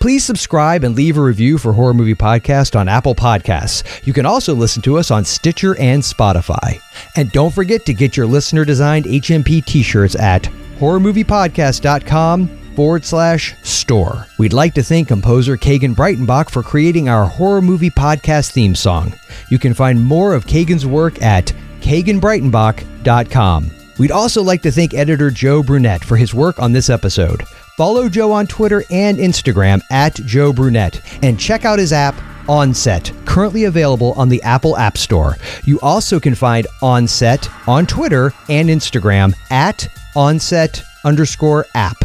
Please 0.00 0.24
subscribe 0.24 0.82
and 0.82 0.96
leave 0.96 1.18
a 1.18 1.22
review 1.22 1.58
for 1.58 1.74
Horror 1.74 1.94
Movie 1.94 2.16
Podcast 2.16 2.74
on 2.74 2.88
Apple 2.88 3.14
Podcasts. 3.14 3.84
You 4.04 4.12
can 4.12 4.26
also 4.26 4.52
listen 4.52 4.82
to 4.82 4.98
us 4.98 5.12
on 5.12 5.24
Stitcher 5.24 5.78
and 5.78 6.02
Spotify. 6.02 6.80
And 7.14 7.30
don't 7.30 7.54
forget 7.54 7.86
to 7.86 7.94
get 7.94 8.16
your 8.16 8.26
listener 8.26 8.64
designed 8.64 9.04
HMP 9.04 9.64
t 9.64 9.80
shirts 9.82 10.16
at 10.16 10.48
horrormoviepodcast.com 10.78 12.48
forward 12.74 13.04
slash 13.04 13.54
store. 13.62 14.26
We'd 14.38 14.52
like 14.52 14.74
to 14.74 14.82
thank 14.82 15.08
composer 15.08 15.56
Kagan 15.56 15.94
Breitenbach 15.94 16.50
for 16.50 16.62
creating 16.62 17.08
our 17.08 17.26
horror 17.26 17.62
movie 17.62 17.90
podcast 17.90 18.52
theme 18.52 18.74
song. 18.74 19.12
You 19.50 19.58
can 19.58 19.74
find 19.74 20.02
more 20.02 20.34
of 20.34 20.46
Kagan's 20.46 20.86
work 20.86 21.20
at 21.22 21.52
kaganbreitenbach.com. 21.80 23.70
We'd 23.98 24.10
also 24.10 24.42
like 24.42 24.62
to 24.62 24.72
thank 24.72 24.94
editor 24.94 25.30
Joe 25.30 25.62
Brunette 25.62 26.04
for 26.04 26.16
his 26.16 26.32
work 26.32 26.58
on 26.58 26.72
this 26.72 26.88
episode. 26.88 27.46
Follow 27.76 28.08
Joe 28.08 28.32
on 28.32 28.46
Twitter 28.46 28.84
and 28.90 29.18
Instagram 29.18 29.82
at 29.90 30.14
Joe 30.14 30.52
Brunette 30.52 31.00
and 31.22 31.38
check 31.38 31.64
out 31.64 31.78
his 31.78 31.92
app 31.92 32.14
Onset, 32.48 33.12
currently 33.24 33.64
available 33.64 34.12
on 34.14 34.28
the 34.28 34.42
Apple 34.42 34.76
App 34.76 34.98
Store. 34.98 35.36
You 35.64 35.78
also 35.80 36.18
can 36.18 36.34
find 36.34 36.66
Onset 36.80 37.48
on 37.68 37.86
Twitter 37.86 38.32
and 38.48 38.68
Instagram 38.68 39.34
at 39.50 39.86
onset 40.16 40.82
underscore 41.04 41.66
app. 41.74 41.96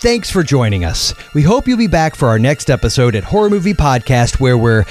Thanks 0.00 0.30
for 0.30 0.42
joining 0.42 0.84
us. 0.84 1.14
We 1.34 1.42
hope 1.42 1.68
you'll 1.68 1.78
be 1.78 1.86
back 1.86 2.16
for 2.16 2.28
our 2.28 2.38
next 2.38 2.70
episode 2.70 3.14
at 3.14 3.24
Horror 3.24 3.50
Movie 3.50 3.74
Podcast, 3.74 4.40
where 4.40 4.58
we're 4.58 4.84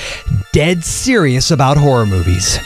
dead 0.54 0.84
serious 0.84 1.52
about 1.52 1.78
horror 1.78 2.06
movies. 2.06 2.60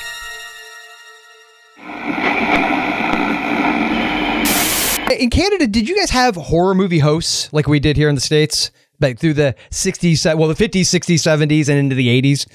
In 5.19 5.30
Canada, 5.30 5.65
did 5.65 5.88
you 5.88 5.98
guys 5.98 6.09
have 6.09 6.35
horror 6.35 6.75
movie 6.75 6.99
hosts 6.99 7.51
like 7.53 7.67
we 7.67 7.80
did 7.80 7.95
here 7.95 8.09
in 8.09 8.15
the 8.15 8.22
States? 8.22 8.69
Like 8.99 9.17
through 9.17 9.33
the 9.33 9.56
60s, 9.72 10.38
well, 10.38 10.48
the 10.48 10.53
50s, 10.53 10.82
60s, 10.82 11.15
70s, 11.15 11.69
and 11.69 11.77
into 11.77 11.95
the 11.95 12.22
80s? 12.22 12.45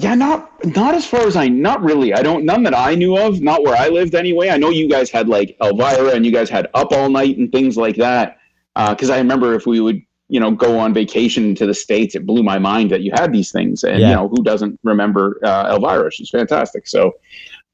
Yeah, 0.00 0.14
not 0.14 0.48
not 0.64 0.94
as 0.94 1.04
far 1.04 1.26
as 1.26 1.34
I 1.34 1.48
not 1.48 1.82
really. 1.82 2.14
I 2.14 2.22
don't 2.22 2.44
none 2.44 2.62
that 2.62 2.74
I 2.74 2.94
knew 2.94 3.16
of, 3.18 3.40
not 3.40 3.62
where 3.64 3.74
I 3.76 3.88
lived 3.88 4.14
anyway. 4.14 4.48
I 4.48 4.56
know 4.56 4.70
you 4.70 4.88
guys 4.88 5.10
had 5.10 5.28
like 5.28 5.56
Elvira 5.60 6.10
and 6.14 6.24
you 6.24 6.30
guys 6.32 6.48
had 6.48 6.68
Up 6.74 6.92
All 6.92 7.08
Night 7.10 7.36
and 7.36 7.50
things 7.50 7.76
like 7.76 7.96
that. 7.96 8.36
Because 8.76 9.10
I 9.10 9.18
remember 9.18 9.54
if 9.54 9.66
we 9.66 9.80
would, 9.80 10.00
you 10.28 10.38
know, 10.38 10.52
go 10.52 10.78
on 10.78 10.94
vacation 10.94 11.52
to 11.56 11.66
the 11.66 11.74
states, 11.74 12.14
it 12.14 12.24
blew 12.26 12.44
my 12.44 12.60
mind 12.60 12.92
that 12.92 13.00
you 13.00 13.10
had 13.12 13.32
these 13.32 13.50
things. 13.50 13.82
And 13.82 13.98
Yeah. 13.98 14.10
you 14.10 14.14
know, 14.14 14.28
who 14.28 14.44
doesn't 14.44 14.78
remember 14.84 15.40
uh, 15.42 15.74
Elvira? 15.74 16.12
She's 16.12 16.30
fantastic. 16.30 16.86
So, 16.86 17.14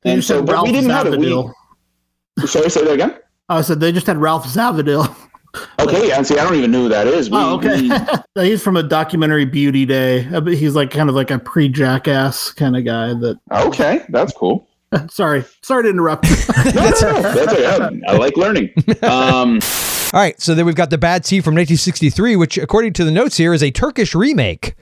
They 0.03 0.13
and 0.13 0.19
just 0.21 0.29
so 0.29 0.43
but 0.43 0.53
Ralph 0.55 0.67
we 0.67 0.73
didn't 0.73 0.91
have 0.91 1.07
it. 1.09 1.19
We, 1.19 1.27
Zavadil. 1.27 1.53
sorry, 2.47 2.71
say 2.71 2.85
that 2.85 2.93
again. 2.95 3.19
I 3.51 3.61
said 3.61 3.81
they 3.81 3.93
just 3.93 4.07
had 4.07 4.17
Ralph 4.17 4.47
Zavadil. 4.47 5.15
Okay, 5.81 6.09
yeah. 6.09 6.23
See, 6.23 6.39
I 6.39 6.45
don't 6.45 6.55
even 6.57 6.71
know 6.71 6.83
who 6.83 6.89
that 6.89 7.07
is. 7.07 7.31
We, 7.31 7.37
Oh, 7.39 7.55
okay. 7.57 7.89
we- 8.37 8.49
He's 8.49 8.63
from 8.63 8.77
a 8.77 8.83
documentary 8.83 9.45
Beauty 9.45 9.85
Day. 9.87 10.27
Uh, 10.33 10.41
but 10.41 10.55
He's 10.55 10.75
like 10.75 10.91
kind 10.91 11.09
of 11.09 11.15
like 11.15 11.31
a 11.31 11.39
pre-jackass 11.39 12.53
kind 12.53 12.77
of 12.77 12.85
guy. 12.85 13.09
That 13.15 13.39
okay, 13.53 14.05
that's 14.09 14.33
cool. 14.33 14.69
sorry, 15.11 15.45
sorry 15.63 15.85
to 15.85 15.91
interrupt. 15.91 16.23
that's, 16.25 17.01
that's 17.03 17.53
okay. 17.53 18.01
I 18.09 18.17
like 18.17 18.37
learning. 18.37 18.73
Um, 19.03 19.59
All 20.13 20.21
right, 20.21 20.41
so 20.41 20.55
then 20.55 20.67
we've 20.67 20.75
got 20.77 20.91
The 20.91 20.99
Bad 20.99 21.27
Seed 21.27 21.43
from 21.43 21.55
1963, 21.55 22.37
which, 22.37 22.59
according 22.59 22.93
to 22.95 23.05
the 23.05 23.11
notes 23.11 23.37
here, 23.37 23.53
is 23.53 23.63
a 23.63 23.71
Turkish 23.73 24.15
remake 24.15 24.75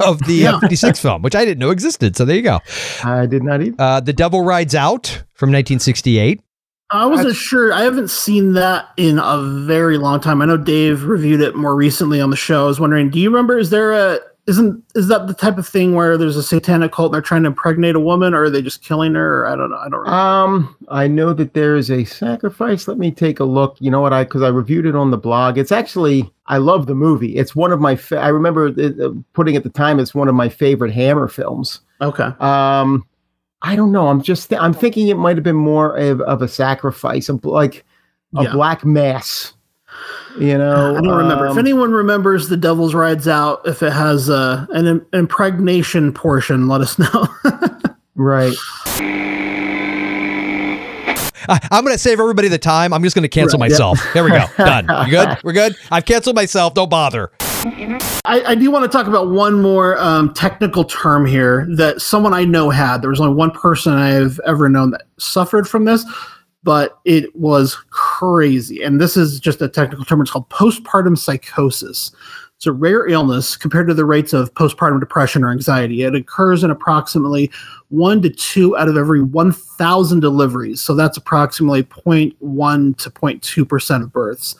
of 0.00 0.18
the 0.26 0.46
uh, 0.46 0.60
56 0.60 0.98
film, 1.00 1.22
which 1.22 1.34
I 1.34 1.44
didn't 1.44 1.60
know 1.60 1.70
existed. 1.70 2.16
So 2.16 2.24
there 2.26 2.36
you 2.36 2.42
go. 2.42 2.60
I 3.02 3.24
did 3.26 3.42
not 3.42 3.62
either. 3.62 3.76
Uh, 3.78 4.00
the 4.00 4.12
Devil 4.12 4.42
Rides 4.42 4.74
Out 4.74 5.06
from 5.34 5.48
1968. 5.50 6.40
I 6.94 7.06
wasn't 7.06 7.34
sure. 7.34 7.72
I 7.72 7.82
haven't 7.82 8.08
seen 8.08 8.52
that 8.52 8.88
in 8.96 9.18
a 9.18 9.42
very 9.66 9.98
long 9.98 10.20
time. 10.20 10.40
I 10.40 10.44
know 10.44 10.56
Dave 10.56 11.04
reviewed 11.04 11.40
it 11.40 11.56
more 11.56 11.74
recently 11.74 12.20
on 12.20 12.30
the 12.30 12.36
show. 12.36 12.64
I 12.64 12.66
was 12.68 12.78
wondering, 12.78 13.10
do 13.10 13.18
you 13.18 13.28
remember? 13.28 13.58
Is 13.58 13.70
there 13.70 13.92
a 13.92 14.20
isn't 14.46 14.84
is 14.94 15.08
that 15.08 15.26
the 15.26 15.34
type 15.34 15.56
of 15.58 15.66
thing 15.66 15.94
where 15.94 16.18
there's 16.18 16.36
a 16.36 16.42
satanic 16.42 16.92
cult 16.92 17.06
and 17.06 17.14
they're 17.14 17.22
trying 17.22 17.42
to 17.42 17.48
impregnate 17.48 17.96
a 17.96 18.00
woman, 18.00 18.34
or 18.34 18.44
are 18.44 18.50
they 18.50 18.62
just 18.62 18.82
killing 18.82 19.14
her? 19.14 19.42
Or 19.42 19.46
I 19.48 19.56
don't 19.56 19.70
know. 19.70 19.76
I 19.76 19.88
don't. 19.88 20.00
Remember. 20.00 20.10
Um, 20.10 20.76
I 20.88 21.08
know 21.08 21.32
that 21.32 21.54
there 21.54 21.76
is 21.76 21.90
a 21.90 22.04
sacrifice. 22.04 22.86
Let 22.86 22.98
me 22.98 23.10
take 23.10 23.40
a 23.40 23.44
look. 23.44 23.76
You 23.80 23.90
know 23.90 24.00
what? 24.00 24.12
I 24.12 24.24
because 24.24 24.42
I 24.42 24.48
reviewed 24.48 24.86
it 24.86 24.94
on 24.94 25.10
the 25.10 25.18
blog. 25.18 25.58
It's 25.58 25.72
actually 25.72 26.30
I 26.46 26.58
love 26.58 26.86
the 26.86 26.94
movie. 26.94 27.36
It's 27.36 27.56
one 27.56 27.72
of 27.72 27.80
my. 27.80 27.96
Fa- 27.96 28.20
I 28.20 28.28
remember 28.28 28.68
it, 28.68 29.00
uh, 29.00 29.10
putting 29.32 29.56
at 29.56 29.64
the 29.64 29.70
time. 29.70 29.98
It's 29.98 30.14
one 30.14 30.28
of 30.28 30.34
my 30.34 30.48
favorite 30.48 30.92
Hammer 30.92 31.26
films. 31.26 31.80
Okay. 32.00 32.30
Um, 32.38 33.06
I 33.66 33.76
don't 33.76 33.92
know. 33.92 34.08
I'm 34.08 34.20
just. 34.22 34.52
I'm 34.52 34.74
thinking 34.74 35.08
it 35.08 35.16
might 35.16 35.36
have 35.36 35.42
been 35.44 35.56
more 35.56 35.96
of, 35.96 36.20
of 36.20 36.42
a 36.42 36.48
sacrifice, 36.48 37.28
of 37.30 37.42
like 37.44 37.84
a 38.36 38.42
Yeah. 38.44 38.52
black 38.52 38.84
mass. 38.84 39.54
You 40.38 40.58
know, 40.58 40.96
I 40.96 41.00
don't 41.00 41.16
remember. 41.16 41.46
if 41.46 41.52
um, 41.52 41.58
anyone 41.58 41.92
remembers 41.92 42.48
the 42.48 42.56
Devil's 42.56 42.94
Rides 42.94 43.26
Out, 43.28 43.62
if 43.64 43.82
it 43.82 43.92
has 43.92 44.28
uh, 44.28 44.66
an 44.70 44.86
im- 44.86 45.06
impregnation 45.12 46.12
portion, 46.12 46.66
let 46.68 46.80
us 46.82 46.98
know. 46.98 47.28
right. 48.16 48.52
I, 51.46 51.58
I'm 51.70 51.84
going 51.84 51.94
to 51.94 51.98
save 51.98 52.20
everybody 52.20 52.48
the 52.48 52.58
time. 52.58 52.92
I'm 52.92 53.02
just 53.02 53.14
going 53.14 53.22
to 53.22 53.28
cancel 53.28 53.58
Right, 53.58 53.70
myself. 53.70 53.98
yeah. 54.04 54.12
There 54.14 54.24
we 54.24 54.30
go. 54.30 54.44
Done. 54.56 54.86
You 55.06 55.10
good? 55.12 55.38
We're 55.44 55.52
good? 55.52 55.76
I've 55.90 56.04
canceled 56.06 56.36
myself. 56.36 56.74
Don't 56.74 56.88
bother. 56.90 57.30
I, 58.24 58.42
I 58.48 58.54
do 58.54 58.70
want 58.70 58.90
to 58.90 58.94
talk 58.94 59.06
about 59.06 59.30
one 59.30 59.60
more 59.62 59.98
um, 59.98 60.34
technical 60.34 60.84
term 60.84 61.24
here 61.24 61.66
that 61.76 62.00
someone 62.00 62.34
I 62.34 62.44
know 62.44 62.70
had. 62.70 63.00
There 63.02 63.10
was 63.10 63.20
only 63.20 63.34
one 63.34 63.50
person 63.50 63.94
I've 63.94 64.38
ever 64.46 64.68
known 64.68 64.90
that 64.90 65.02
suffered 65.18 65.68
from 65.68 65.84
this, 65.84 66.04
but 66.62 66.98
it 67.04 67.34
was 67.34 67.74
crazy. 67.90 68.82
And 68.82 69.00
this 69.00 69.16
is 69.16 69.40
just 69.40 69.62
a 69.62 69.68
technical 69.68 70.04
term. 70.04 70.20
It's 70.20 70.30
called 70.30 70.48
postpartum 70.50 71.16
psychosis. 71.16 72.12
It's 72.64 72.68
a 72.68 72.72
rare 72.72 73.06
illness 73.06 73.58
compared 73.58 73.88
to 73.88 73.94
the 73.94 74.06
rates 74.06 74.32
of 74.32 74.54
postpartum 74.54 74.98
depression 74.98 75.44
or 75.44 75.50
anxiety. 75.50 76.00
It 76.00 76.14
occurs 76.14 76.64
in 76.64 76.70
approximately 76.70 77.50
one 77.90 78.22
to 78.22 78.30
two 78.30 78.74
out 78.78 78.88
of 78.88 78.96
every 78.96 79.22
1,000 79.22 80.20
deliveries. 80.20 80.80
So 80.80 80.94
that's 80.94 81.18
approximately 81.18 81.82
0.1 81.82 82.96
to 82.96 83.10
0.2% 83.10 84.02
of 84.02 84.10
births. 84.14 84.56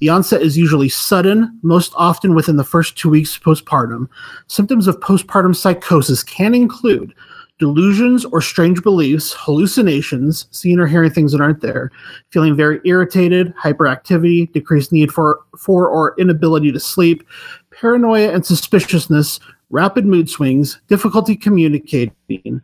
The 0.00 0.08
onset 0.08 0.42
is 0.42 0.58
usually 0.58 0.88
sudden, 0.88 1.56
most 1.62 1.92
often 1.94 2.34
within 2.34 2.56
the 2.56 2.64
first 2.64 2.98
two 2.98 3.08
weeks 3.08 3.38
postpartum. 3.38 4.08
Symptoms 4.48 4.88
of 4.88 4.98
postpartum 4.98 5.54
psychosis 5.54 6.24
can 6.24 6.56
include 6.56 7.14
delusions 7.64 8.26
or 8.26 8.42
strange 8.42 8.82
beliefs, 8.82 9.34
hallucinations, 9.38 10.46
seeing 10.50 10.78
or 10.78 10.86
hearing 10.86 11.10
things 11.10 11.32
that 11.32 11.40
aren't 11.40 11.62
there, 11.62 11.90
feeling 12.28 12.54
very 12.54 12.78
irritated, 12.84 13.54
hyperactivity, 13.56 14.52
decreased 14.52 14.92
need 14.92 15.10
for, 15.10 15.40
for 15.56 15.88
or 15.88 16.14
inability 16.18 16.70
to 16.70 16.78
sleep, 16.78 17.26
paranoia 17.70 18.30
and 18.30 18.44
suspiciousness, 18.44 19.40
rapid 19.70 20.04
mood 20.04 20.28
swings, 20.28 20.78
difficulty 20.88 21.34
communicating. 21.34 22.60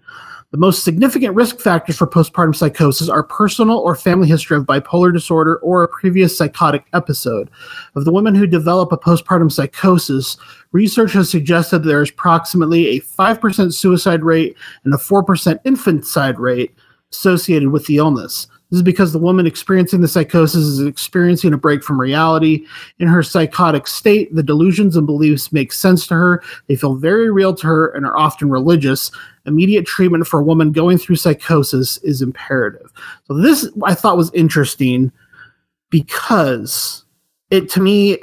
The 0.50 0.58
most 0.58 0.82
significant 0.82 1.36
risk 1.36 1.60
factors 1.60 1.96
for 1.96 2.08
postpartum 2.08 2.56
psychosis 2.56 3.08
are 3.08 3.22
personal 3.22 3.78
or 3.78 3.94
family 3.94 4.26
history 4.26 4.56
of 4.56 4.64
bipolar 4.64 5.12
disorder 5.12 5.58
or 5.58 5.84
a 5.84 5.88
previous 5.88 6.36
psychotic 6.36 6.84
episode. 6.92 7.48
Of 7.94 8.04
the 8.04 8.10
women 8.10 8.34
who 8.34 8.48
develop 8.48 8.90
a 8.90 8.98
postpartum 8.98 9.52
psychosis, 9.52 10.36
research 10.72 11.12
has 11.12 11.30
suggested 11.30 11.80
there 11.80 12.02
is 12.02 12.10
approximately 12.10 12.88
a 12.88 13.00
5% 13.00 13.72
suicide 13.72 14.24
rate 14.24 14.56
and 14.82 14.92
a 14.92 14.96
4% 14.96 15.60
infanticide 15.64 16.40
rate 16.40 16.74
associated 17.12 17.68
with 17.68 17.86
the 17.86 17.98
illness. 17.98 18.48
This 18.70 18.78
is 18.78 18.82
because 18.82 19.12
the 19.12 19.18
woman 19.18 19.47
experiencing 19.47 20.00
the 20.00 20.08
psychosis 20.08 20.62
is 20.62 20.81
experiencing 20.81 21.52
a 21.52 21.58
break 21.58 21.82
from 21.82 22.00
reality. 22.00 22.65
In 23.00 23.08
her 23.08 23.23
psychotic 23.23 23.89
state, 23.89 24.32
the 24.34 24.44
delusions 24.44 24.97
and 24.97 25.07
beliefs 25.07 25.52
make 25.52 25.73
sense 25.73 26.07
to 26.07 26.15
her. 26.15 26.42
They 26.68 26.76
feel 26.76 26.94
very 26.94 27.31
real 27.31 27.52
to 27.55 27.66
her 27.66 27.89
and 27.89 28.07
are 28.07 28.16
often 28.16 28.49
religious. 28.49 29.10
Immediate 29.44 29.86
treatment 29.86 30.26
for 30.26 30.40
a 30.40 30.44
woman 30.44 30.70
going 30.70 30.99
through 30.99 31.16
psychosis 31.16 31.99
is 31.99 32.23
imperative. 32.23 32.92
So, 33.26 33.34
this 33.34 33.68
I 33.84 33.94
thought 33.94 34.16
was 34.16 34.32
interesting 34.34 35.10
because 35.90 37.05
it 37.50 37.68
to 37.70 37.81
me 37.81 38.18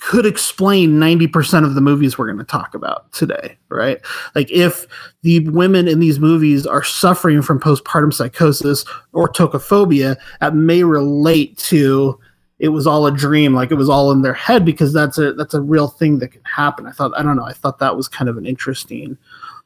could 0.00 0.26
explain 0.26 0.92
90% 0.92 1.64
of 1.64 1.74
the 1.74 1.80
movies 1.80 2.18
we're 2.18 2.26
going 2.26 2.38
to 2.38 2.44
talk 2.44 2.74
about 2.74 3.10
today, 3.12 3.56
right? 3.68 4.00
Like 4.34 4.50
if 4.50 4.86
the 5.22 5.48
women 5.50 5.86
in 5.86 6.00
these 6.00 6.18
movies 6.18 6.66
are 6.66 6.82
suffering 6.82 7.42
from 7.42 7.60
postpartum 7.60 8.12
psychosis 8.12 8.84
or 9.12 9.28
tocophobia, 9.28 10.16
that 10.40 10.54
may 10.54 10.82
relate 10.82 11.56
to 11.58 12.18
it 12.58 12.68
was 12.68 12.86
all 12.86 13.06
a 13.06 13.12
dream, 13.12 13.52
like 13.52 13.70
it 13.70 13.76
was 13.76 13.88
all 13.88 14.10
in 14.12 14.22
their 14.22 14.34
head 14.34 14.64
because 14.64 14.92
that's 14.92 15.18
a 15.18 15.32
that's 15.34 15.54
a 15.54 15.60
real 15.60 15.88
thing 15.88 16.18
that 16.20 16.28
can 16.28 16.42
happen. 16.44 16.86
I 16.86 16.92
thought 16.92 17.12
I 17.16 17.22
don't 17.22 17.36
know, 17.36 17.44
I 17.44 17.52
thought 17.52 17.78
that 17.80 17.96
was 17.96 18.08
kind 18.08 18.28
of 18.28 18.36
an 18.36 18.46
interesting 18.46 19.18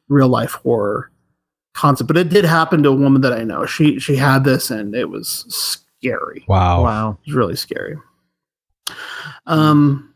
real 0.08 0.28
life 0.28 0.52
horror 0.52 1.10
concept, 1.74 2.08
but 2.08 2.16
it 2.16 2.28
did 2.28 2.44
happen 2.44 2.82
to 2.82 2.88
a 2.88 2.94
woman 2.94 3.20
that 3.22 3.32
I 3.32 3.44
know. 3.44 3.66
She 3.66 3.98
she 3.98 4.16
had 4.16 4.44
this 4.44 4.70
and 4.70 4.94
it 4.94 5.10
was 5.10 5.44
scary. 5.48 6.44
Wow. 6.48 6.82
Wow. 6.82 7.18
It 7.24 7.28
was 7.28 7.36
really 7.36 7.56
scary. 7.56 7.96
Um 9.46 10.07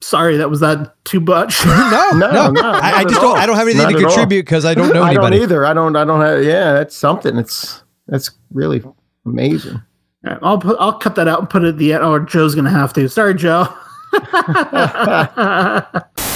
sorry 0.00 0.36
that 0.36 0.48
was 0.48 0.60
that 0.60 0.94
too 1.04 1.18
much 1.20 1.58
no, 1.66 2.10
no, 2.14 2.30
No, 2.30 2.50
no, 2.50 2.70
I, 2.70 2.98
I 2.98 3.02
just 3.02 3.14
don't. 3.16 3.24
all. 3.24 3.36
I 3.36 3.46
don't 3.46 3.56
have 3.56 3.66
anything 3.66 3.82
Not 3.82 3.92
to 3.92 3.98
contribute 4.00 4.44
because 4.44 4.64
I 4.64 4.74
don't 4.74 4.94
know 4.94 5.02
I 5.02 5.12
don't 5.14 5.24
anybody. 5.24 5.42
either. 5.42 5.66
I 5.66 5.74
don't. 5.74 5.96
I 5.96 6.04
don't 6.04 6.20
have. 6.20 6.44
Yeah, 6.44 6.72
that's 6.74 6.96
something. 6.96 7.36
It's 7.36 7.82
that's 8.06 8.30
really 8.52 8.82
amazing. 9.26 9.82
All 10.26 10.32
right, 10.32 10.38
I'll 10.42 10.58
put 10.58 10.76
I'll 10.78 10.98
cut 10.98 11.14
that 11.16 11.26
out 11.28 11.40
and 11.40 11.50
put 11.50 11.64
it 11.64 11.68
at 11.70 11.78
the 11.78 11.92
end. 11.94 12.04
Or 12.04 12.20
Joe's 12.20 12.54
gonna 12.54 12.70
have 12.70 12.92
to. 12.94 13.08
Sorry, 13.08 13.34
Joe. 13.34 13.66